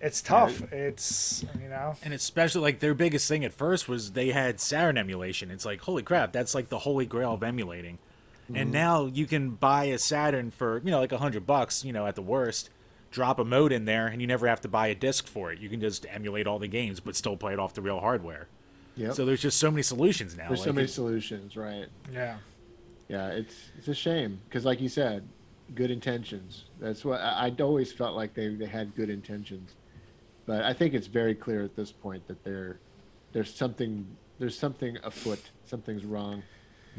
it's 0.00 0.22
tough. 0.22 0.72
It's 0.72 1.44
you 1.62 1.68
know, 1.68 1.94
And 2.02 2.14
especially 2.14 2.62
like 2.62 2.80
their 2.80 2.94
biggest 2.94 3.28
thing 3.28 3.44
at 3.44 3.52
first 3.52 3.88
was 3.88 4.12
they 4.12 4.30
had 4.30 4.58
Saturn 4.58 4.96
emulation. 4.96 5.50
It's 5.50 5.64
like, 5.66 5.82
holy 5.82 6.02
crap, 6.02 6.32
that's 6.32 6.54
like 6.54 6.68
the 6.70 6.78
holy 6.80 7.04
grail 7.06 7.34
of 7.34 7.42
emulating. 7.42 7.98
And 8.48 8.56
mm-hmm. 8.56 8.70
now 8.70 9.06
you 9.06 9.26
can 9.26 9.50
buy 9.50 9.84
a 9.84 9.98
Saturn 9.98 10.50
for, 10.50 10.78
you 10.78 10.90
know, 10.90 11.00
like 11.00 11.12
a 11.12 11.18
hundred 11.18 11.46
bucks, 11.46 11.84
you 11.84 11.92
know, 11.92 12.06
at 12.06 12.14
the 12.14 12.22
worst, 12.22 12.70
drop 13.10 13.38
a 13.38 13.44
mode 13.44 13.72
in 13.72 13.84
there, 13.84 14.06
and 14.06 14.20
you 14.20 14.26
never 14.26 14.46
have 14.46 14.60
to 14.62 14.68
buy 14.68 14.88
a 14.88 14.94
disc 14.94 15.26
for 15.26 15.52
it. 15.52 15.58
You 15.58 15.68
can 15.68 15.80
just 15.80 16.06
emulate 16.10 16.46
all 16.46 16.58
the 16.58 16.68
games, 16.68 17.00
but 17.00 17.14
still 17.14 17.36
play 17.36 17.52
it 17.52 17.58
off 17.58 17.74
the 17.74 17.82
real 17.82 18.00
hardware. 18.00 18.48
Yep. 18.96 19.14
So 19.14 19.24
there's 19.24 19.42
just 19.42 19.58
so 19.58 19.70
many 19.70 19.82
solutions 19.82 20.36
now. 20.36 20.48
There's 20.48 20.64
so 20.64 20.72
many 20.72 20.84
it's- 20.84 20.94
solutions, 20.94 21.56
right? 21.56 21.86
yeah. 22.12 22.38
Yeah, 23.08 23.28
it's 23.28 23.70
it's 23.78 23.88
a 23.88 23.94
shame 23.94 24.38
because, 24.46 24.66
like 24.66 24.82
you 24.82 24.88
said, 24.90 25.26
good 25.74 25.90
intentions. 25.90 26.64
That's 26.78 27.04
what 27.04 27.20
I, 27.20 27.46
I'd 27.46 27.60
always 27.60 27.90
felt 27.90 28.14
like 28.14 28.34
they, 28.34 28.54
they 28.54 28.66
had 28.66 28.94
good 28.94 29.08
intentions, 29.08 29.74
but 30.44 30.62
I 30.62 30.74
think 30.74 30.92
it's 30.92 31.06
very 31.06 31.34
clear 31.34 31.62
at 31.62 31.74
this 31.74 31.90
point 31.90 32.26
that 32.28 32.44
there 32.44 32.78
there's 33.32 33.52
something 33.54 34.06
there's 34.38 34.58
something 34.58 34.98
afoot. 35.02 35.40
Something's 35.64 36.04
wrong. 36.04 36.42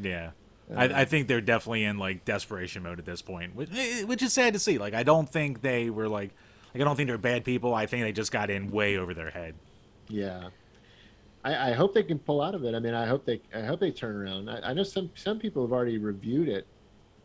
Yeah. 0.02 0.32
Uh, 0.70 0.74
I, 0.80 1.02
I 1.02 1.06
think 1.06 1.28
they're 1.28 1.42
definitely 1.42 1.84
in 1.84 1.98
like 1.98 2.26
desperation 2.26 2.84
mode 2.84 3.00
at 3.00 3.06
this 3.06 3.22
point, 3.22 3.56
which, 3.56 3.70
eh, 3.76 4.04
which 4.04 4.22
is 4.22 4.34
sad 4.34 4.54
to 4.54 4.60
see. 4.60 4.78
Like, 4.78 4.94
I 4.94 5.04
don't 5.04 5.28
think 5.30 5.62
they 5.62 5.90
were 5.90 6.08
like, 6.08 6.32
like 6.74 6.82
I 6.82 6.84
don't 6.86 6.96
think 6.96 7.08
they're 7.08 7.18
bad 7.18 7.44
people. 7.44 7.74
I 7.74 7.86
think 7.86 8.04
they 8.04 8.12
just 8.12 8.32
got 8.32 8.50
in 8.50 8.70
way 8.72 8.98
over 8.98 9.14
their 9.14 9.30
head. 9.32 9.56
Yeah. 10.08 10.50
I, 11.44 11.70
I 11.70 11.74
hope 11.74 11.94
they 11.94 12.04
can 12.04 12.20
pull 12.20 12.42
out 12.42 12.54
of 12.54 12.64
it. 12.66 12.76
I 12.76 12.80
mean, 12.80 12.94
I 12.94 13.06
hope 13.06 13.26
they 13.26 13.42
I 13.56 13.62
hope 13.62 13.80
they 13.80 13.92
turn 13.92 14.16
around. 14.16 14.50
I, 14.50 14.70
I 14.70 14.74
know 14.74 14.84
some 14.84 15.10
some 15.16 15.40
people 15.40 15.64
have 15.64 15.72
already 15.72 15.98
reviewed 15.98 16.50
it. 16.50 16.68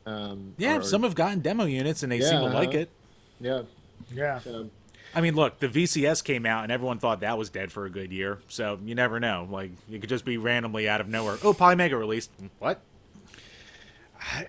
Um, 0.06 0.54
Yeah, 0.56 0.78
or- 0.78 0.82
some 0.82 1.02
have 1.02 1.14
gotten 1.14 1.40
demo 1.40 1.64
units 1.64 2.02
and 2.02 2.12
they 2.12 2.20
seem 2.20 2.38
to 2.40 2.44
Yeah, 2.46 2.52
like 2.52 2.74
it. 2.74 2.90
yeah. 3.40 3.62
Yeah. 4.12 4.38
So 4.40 4.70
I 5.14 5.20
mean, 5.20 5.34
look, 5.34 5.58
the 5.60 5.68
VCS 5.68 6.22
came 6.24 6.44
out 6.46 6.62
and 6.64 6.72
everyone 6.72 6.98
thought 6.98 7.20
that 7.20 7.38
was 7.38 7.48
dead 7.50 7.70
for 7.72 7.84
a 7.86 7.90
good 7.90 8.12
year. 8.12 8.38
So 8.48 8.78
you 8.84 8.94
never 8.94 9.20
know. 9.20 9.46
Like, 9.50 9.70
it 9.90 10.00
could 10.00 10.08
just 10.08 10.24
be 10.24 10.38
randomly 10.38 10.88
out 10.88 11.00
of 11.00 11.08
nowhere. 11.08 11.36
Oh, 11.44 11.54
Polymega 11.54 11.96
released. 11.98 12.30
What? 12.58 12.80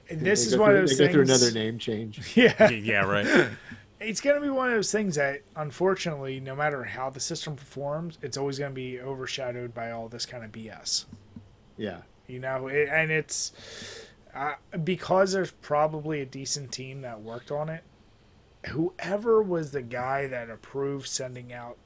And 0.09 0.21
this 0.21 0.41
they 0.43 0.47
is 0.47 0.55
go 0.55 0.61
one 0.61 0.69
through, 0.71 0.75
of 0.83 0.87
those 0.89 0.97
they 0.97 1.05
things. 1.07 1.15
go 1.15 1.23
through 1.25 1.35
another 1.35 1.51
name 1.51 1.77
change. 1.79 2.21
Yeah. 2.35 2.69
yeah, 2.69 3.01
right. 3.05 3.49
it's 3.99 4.21
going 4.21 4.35
to 4.35 4.41
be 4.41 4.49
one 4.49 4.69
of 4.69 4.75
those 4.75 4.91
things 4.91 5.15
that 5.15 5.41
unfortunately 5.55 6.39
no 6.39 6.55
matter 6.55 6.83
how 6.83 7.09
the 7.09 7.19
system 7.19 7.55
performs 7.55 8.17
it's 8.21 8.37
always 8.37 8.59
going 8.59 8.71
to 8.71 8.75
be 8.75 8.99
overshadowed 8.99 9.73
by 9.73 9.89
all 9.91 10.09
this 10.09 10.25
kind 10.25 10.43
of 10.43 10.51
bs 10.51 11.05
Yeah. 11.77 12.01
you 12.27 12.39
know 12.39 12.67
it, 12.67 12.89
and 12.91 13.09
it's 13.09 13.53
uh, 14.35 14.55
because 14.83 15.31
there's 15.31 15.51
probably 15.51 16.19
a 16.19 16.25
decent 16.25 16.73
team 16.73 17.01
that 17.01 17.21
worked 17.21 17.51
on 17.51 17.69
it 17.69 17.83
whoever 18.67 19.41
was 19.41 19.71
the 19.71 19.81
guy 19.81 20.27
that 20.27 20.49
approved 20.49 21.07
sending 21.07 21.53
out 21.53 21.77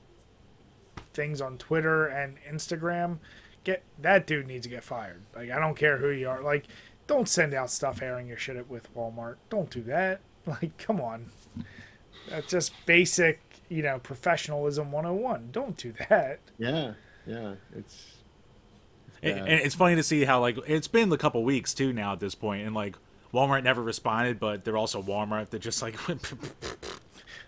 things 1.13 1.39
on 1.39 1.57
twitter 1.59 2.07
and 2.07 2.37
instagram 2.51 3.19
get 3.63 3.83
that 3.99 4.25
dude 4.25 4.47
needs 4.47 4.63
to 4.65 4.69
get 4.69 4.83
fired 4.83 5.21
like 5.35 5.51
i 5.51 5.59
don't 5.59 5.75
care 5.77 5.97
who 5.97 6.09
you 6.09 6.27
are 6.27 6.41
like 6.41 6.65
don't 7.09 7.27
send 7.27 7.53
out 7.53 7.69
stuff 7.69 8.01
airing 8.01 8.27
your 8.27 8.37
shit 8.37 8.69
with 8.69 8.93
walmart 8.95 9.35
don't 9.49 9.69
do 9.71 9.81
that 9.81 10.21
like 10.45 10.77
come 10.77 11.01
on 11.01 11.25
that's 12.29 12.47
just 12.47 12.71
basic 12.85 13.41
you 13.67 13.81
know 13.83 13.99
professionalism 13.99 14.91
101 14.91 15.49
don't 15.51 15.75
do 15.75 15.91
that 16.07 16.39
Yeah. 16.57 16.93
Yeah. 17.27 17.53
It's 17.75 18.13
And, 19.21 19.39
and 19.39 19.49
it's 19.61 19.75
funny 19.75 19.95
to 19.95 20.03
see 20.03 20.23
how 20.25 20.39
like 20.39 20.57
it's 20.65 20.87
been 20.87 21.11
a 21.11 21.17
couple 21.17 21.43
weeks 21.43 21.73
too 21.73 21.91
now 21.93 22.13
at 22.13 22.19
this 22.19 22.35
point, 22.35 22.65
and 22.65 22.73
like 22.73 22.95
Walmart 23.33 23.63
never 23.63 23.81
responded, 23.83 24.39
but 24.39 24.63
they're 24.63 24.77
also 24.77 25.01
Walmart. 25.01 25.49
They're 25.49 25.59
just 25.59 25.81
like, 25.81 25.95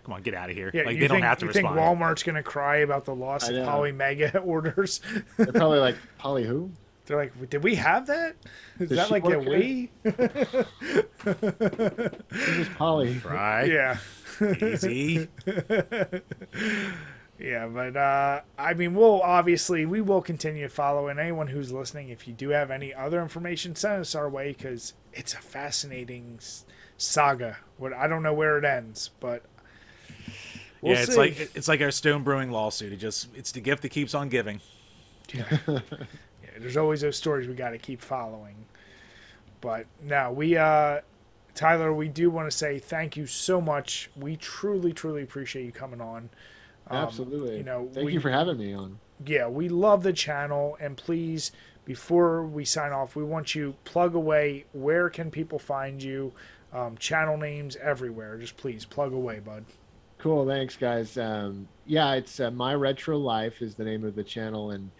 come 0.04 0.12
on, 0.12 0.22
get 0.22 0.34
out 0.34 0.50
of 0.50 0.56
here. 0.56 0.70
yeah 0.74 0.82
like 0.82 0.96
they 0.96 1.08
think, 1.08 1.12
don't 1.12 1.22
have 1.22 1.38
to 1.38 1.46
respond. 1.46 1.64
you 1.64 1.70
respond. 1.70 1.98
think 1.98 2.08
walmart's 2.08 2.22
going 2.22 2.36
to 2.36 2.42
cry 2.42 2.76
about 2.78 3.04
the 3.04 3.14
loss 3.14 3.48
of 3.48 3.54
know. 3.56 3.66
Polymega 3.66 4.44
orders 4.46 5.00
they're 5.36 5.46
probably 5.52 5.78
like 5.78 5.96
Polly 6.18 6.44
who? 6.44 6.70
They're 7.06 7.16
like 7.16 7.50
did 7.50 7.62
we 7.62 7.74
have 7.74 8.06
that 8.06 8.36
is 8.78 8.88
Does 8.88 8.98
that 8.98 9.10
like 9.10 9.24
a 9.24 9.30
work 9.30 9.42
here? 9.42 9.58
we 9.58 9.90
Who's 12.30 12.56
this 12.56 12.68
Polly? 12.76 13.18
right? 13.24 13.66
yeah 13.66 13.98
Easy. 14.60 15.28
Yeah, 17.38 17.66
but 17.66 17.96
uh, 17.96 18.42
I 18.56 18.74
mean, 18.74 18.94
we'll 18.94 19.20
obviously 19.20 19.84
we 19.84 20.00
will 20.00 20.22
continue 20.22 20.68
following 20.68 21.18
anyone 21.18 21.48
who's 21.48 21.72
listening, 21.72 22.10
if 22.10 22.28
you 22.28 22.32
do 22.34 22.50
have 22.50 22.70
any 22.70 22.94
other 22.94 23.20
information, 23.20 23.74
send 23.74 24.00
us 24.00 24.14
our 24.14 24.28
way 24.30 24.52
because 24.52 24.94
it's 25.12 25.34
a 25.34 25.38
fascinating 25.38 26.38
saga. 26.98 27.56
What 27.78 27.92
I 27.94 28.06
don't 28.06 28.22
know 28.22 28.32
where 28.34 28.58
it 28.58 28.64
ends, 28.64 29.10
but 29.18 29.42
we'll 30.80 30.94
yeah, 30.94 31.02
it's 31.02 31.12
see. 31.14 31.18
like 31.18 31.50
it's 31.56 31.66
like 31.66 31.80
our 31.80 31.90
Stone 31.90 32.22
Brewing 32.22 32.52
lawsuit. 32.52 32.92
It 32.92 32.98
just 32.98 33.28
it's 33.34 33.50
the 33.50 33.60
gift 33.60 33.82
that 33.82 33.88
keeps 33.88 34.14
on 34.14 34.28
giving. 34.28 34.60
yeah, 35.34 35.58
there's 36.58 36.76
always 36.76 37.00
those 37.00 37.16
stories 37.16 37.48
we 37.48 37.54
got 37.54 37.70
to 37.70 37.78
keep 37.78 38.00
following. 38.00 38.54
But 39.60 39.86
now 40.02 40.32
we 40.32 40.56
uh, 40.56 41.00
Tyler, 41.54 41.92
we 41.92 42.08
do 42.08 42.30
want 42.30 42.50
to 42.50 42.56
say 42.56 42.78
thank 42.78 43.16
you 43.16 43.26
so 43.26 43.60
much. 43.60 44.10
We 44.16 44.36
truly, 44.36 44.92
truly 44.92 45.22
appreciate 45.22 45.64
you 45.64 45.72
coming 45.72 46.00
on. 46.00 46.30
Um, 46.88 46.98
Absolutely. 46.98 47.58
you 47.58 47.62
know, 47.64 47.88
thank 47.92 48.06
we- 48.06 48.14
you 48.14 48.20
for 48.20 48.30
having 48.30 48.58
me 48.58 48.74
on. 48.74 48.98
yeah, 49.24 49.46
we 49.46 49.68
love 49.68 50.02
the 50.02 50.12
channel, 50.12 50.76
and 50.80 50.96
please, 50.96 51.52
before 51.84 52.42
we 52.44 52.64
sign 52.64 52.92
off, 52.92 53.14
we 53.14 53.22
want 53.22 53.54
you 53.54 53.74
plug 53.84 54.14
away. 54.14 54.64
Where 54.72 55.08
can 55.10 55.30
people 55.30 55.58
find 55.58 56.02
you? 56.02 56.32
Um, 56.72 56.96
channel 56.96 57.36
names 57.36 57.76
everywhere. 57.76 58.38
Just 58.38 58.56
please 58.56 58.84
plug 58.84 59.12
away, 59.12 59.40
bud. 59.40 59.64
Cool, 60.18 60.46
thanks, 60.46 60.76
guys. 60.76 61.18
Um, 61.18 61.68
yeah, 61.86 62.14
it's 62.14 62.40
uh, 62.40 62.50
my 62.50 62.74
retro 62.74 63.18
life 63.18 63.60
is 63.60 63.74
the 63.74 63.84
name 63.84 64.04
of 64.04 64.14
the 64.14 64.24
channel, 64.24 64.70
and 64.70 64.90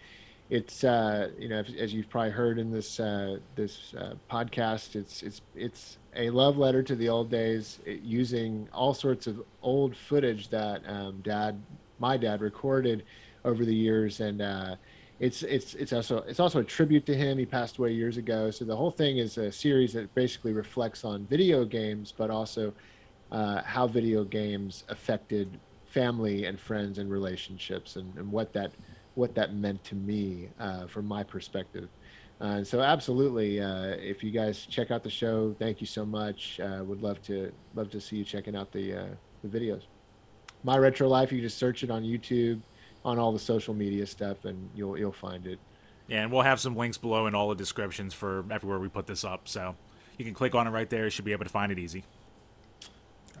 it's 0.53 0.83
uh, 0.83 1.31
you 1.39 1.49
know 1.49 1.63
as, 1.79 1.95
you've 1.95 2.09
probably 2.11 2.29
heard 2.29 2.59
in 2.59 2.71
this 2.71 2.99
uh, 2.99 3.37
this 3.55 3.95
uh, 3.97 4.13
podcast, 4.29 4.95
it's 4.95 5.23
it's 5.23 5.41
it's 5.55 5.97
a 6.15 6.29
love 6.29 6.59
letter 6.59 6.83
to 6.83 6.95
the 6.95 7.09
old 7.09 7.31
days, 7.31 7.79
it, 7.87 8.01
using 8.01 8.69
all 8.71 8.93
sorts 8.93 9.25
of 9.25 9.41
old 9.63 9.97
footage 9.97 10.49
that 10.49 10.83
um, 10.87 11.19
dad, 11.23 11.59
my 11.97 12.17
dad, 12.17 12.39
recorded 12.41 13.03
over 13.43 13.65
the 13.65 13.73
years, 13.73 14.19
and 14.19 14.43
uh, 14.43 14.75
it's 15.19 15.41
it's 15.41 15.73
it's 15.73 15.91
also 15.91 16.17
it's 16.27 16.39
also 16.39 16.59
a 16.59 16.63
tribute 16.63 17.07
to 17.07 17.15
him. 17.15 17.39
He 17.39 17.47
passed 17.47 17.79
away 17.79 17.93
years 17.93 18.17
ago, 18.17 18.51
so 18.51 18.63
the 18.63 18.75
whole 18.75 18.91
thing 18.91 19.17
is 19.17 19.39
a 19.39 19.51
series 19.51 19.93
that 19.93 20.13
basically 20.13 20.53
reflects 20.53 21.03
on 21.03 21.25
video 21.25 21.65
games, 21.65 22.13
but 22.15 22.29
also 22.29 22.71
uh, 23.31 23.63
how 23.63 23.87
video 23.87 24.23
games 24.23 24.83
affected 24.89 25.49
family 25.87 26.45
and 26.45 26.59
friends 26.59 26.99
and 26.99 27.09
relationships 27.09 27.95
and, 27.95 28.15
and 28.17 28.31
what 28.31 28.53
that 28.53 28.71
what 29.15 29.35
that 29.35 29.53
meant 29.53 29.83
to 29.85 29.95
me 29.95 30.49
uh, 30.59 30.87
from 30.87 31.05
my 31.05 31.23
perspective. 31.23 31.89
Uh, 32.41 32.63
so 32.63 32.81
absolutely, 32.81 33.61
uh, 33.61 33.95
if 33.99 34.23
you 34.23 34.31
guys 34.31 34.65
check 34.65 34.91
out 34.91 35.03
the 35.03 35.09
show, 35.09 35.55
thank 35.59 35.79
you 35.79 35.87
so 35.87 36.05
much. 36.05 36.59
Uh, 36.59 36.83
would 36.83 37.01
love 37.01 37.21
to 37.23 37.51
love 37.75 37.89
to 37.91 38.01
see 38.01 38.17
you 38.17 38.23
checking 38.23 38.55
out 38.55 38.71
the 38.71 38.93
uh, 38.93 39.05
the 39.43 39.59
videos. 39.59 39.83
My 40.63 40.77
retro 40.77 41.07
life, 41.07 41.31
you 41.31 41.41
just 41.41 41.57
search 41.57 41.83
it 41.83 41.91
on 41.91 42.03
YouTube, 42.03 42.59
on 43.05 43.19
all 43.19 43.31
the 43.31 43.39
social 43.39 43.73
media 43.73 44.05
stuff, 44.05 44.45
and 44.45 44.69
you'll 44.75 44.97
you'll 44.97 45.11
find 45.11 45.45
it. 45.45 45.59
Yeah, 46.07 46.23
and 46.23 46.31
we'll 46.31 46.41
have 46.41 46.59
some 46.59 46.75
links 46.75 46.97
below 46.97 47.27
in 47.27 47.35
all 47.35 47.49
the 47.49 47.55
descriptions 47.55 48.13
for 48.13 48.43
everywhere 48.51 48.79
we 48.79 48.89
put 48.89 49.07
this 49.07 49.23
up. 49.23 49.47
So 49.47 49.75
you 50.17 50.25
can 50.25 50.33
click 50.33 50.53
on 50.53 50.67
it 50.67 50.71
right 50.71 50.89
there. 50.89 51.05
You 51.05 51.09
should 51.09 51.25
be 51.25 51.31
able 51.31 51.45
to 51.45 51.49
find 51.49 51.71
it 51.71 51.79
easy. 51.79 52.03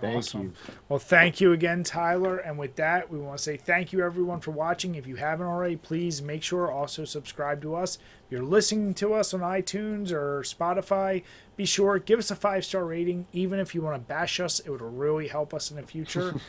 Thank 0.03 0.17
Awesome. 0.17 0.41
you. 0.41 0.53
Well, 0.89 0.99
thank 0.99 1.41
you 1.41 1.51
again, 1.53 1.83
Tyler. 1.83 2.37
And 2.37 2.59
with 2.59 2.75
that, 2.75 3.09
we 3.09 3.17
want 3.17 3.37
to 3.37 3.43
say 3.43 3.57
thank 3.57 3.91
you, 3.93 4.03
everyone, 4.03 4.39
for 4.41 4.51
watching. 4.51 4.95
If 4.95 5.07
you 5.07 5.15
haven't 5.15 5.47
already, 5.47 5.75
please 5.77 6.21
make 6.21 6.43
sure 6.43 6.71
also 6.71 7.05
subscribe 7.05 7.61
to 7.61 7.75
us. 7.75 7.97
If 8.25 8.31
you're 8.31 8.43
listening 8.43 8.93
to 8.95 9.13
us 9.13 9.33
on 9.33 9.39
iTunes 9.39 10.11
or 10.11 10.41
Spotify, 10.41 11.23
be 11.55 11.65
sure 11.65 11.97
give 11.99 12.19
us 12.19 12.31
a 12.31 12.35
five 12.35 12.65
star 12.65 12.85
rating. 12.85 13.27
Even 13.31 13.59
if 13.59 13.73
you 13.73 13.81
want 13.81 13.95
to 13.95 14.07
bash 14.07 14.39
us, 14.39 14.59
it 14.59 14.69
would 14.69 14.81
really 14.81 15.27
help 15.27 15.53
us 15.53 15.71
in 15.71 15.77
the 15.77 15.83
future. 15.83 16.35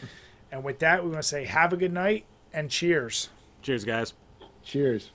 And 0.53 0.63
with 0.63 0.79
that, 0.79 1.03
we 1.03 1.11
want 1.11 1.21
to 1.21 1.29
say 1.29 1.47
have 1.47 1.73
a 1.73 1.77
good 1.77 1.93
night 1.93 2.27
and 2.53 2.71
cheers. 2.71 3.29
Cheers, 3.61 3.85
guys. 3.85 4.15
Cheers. 4.63 5.11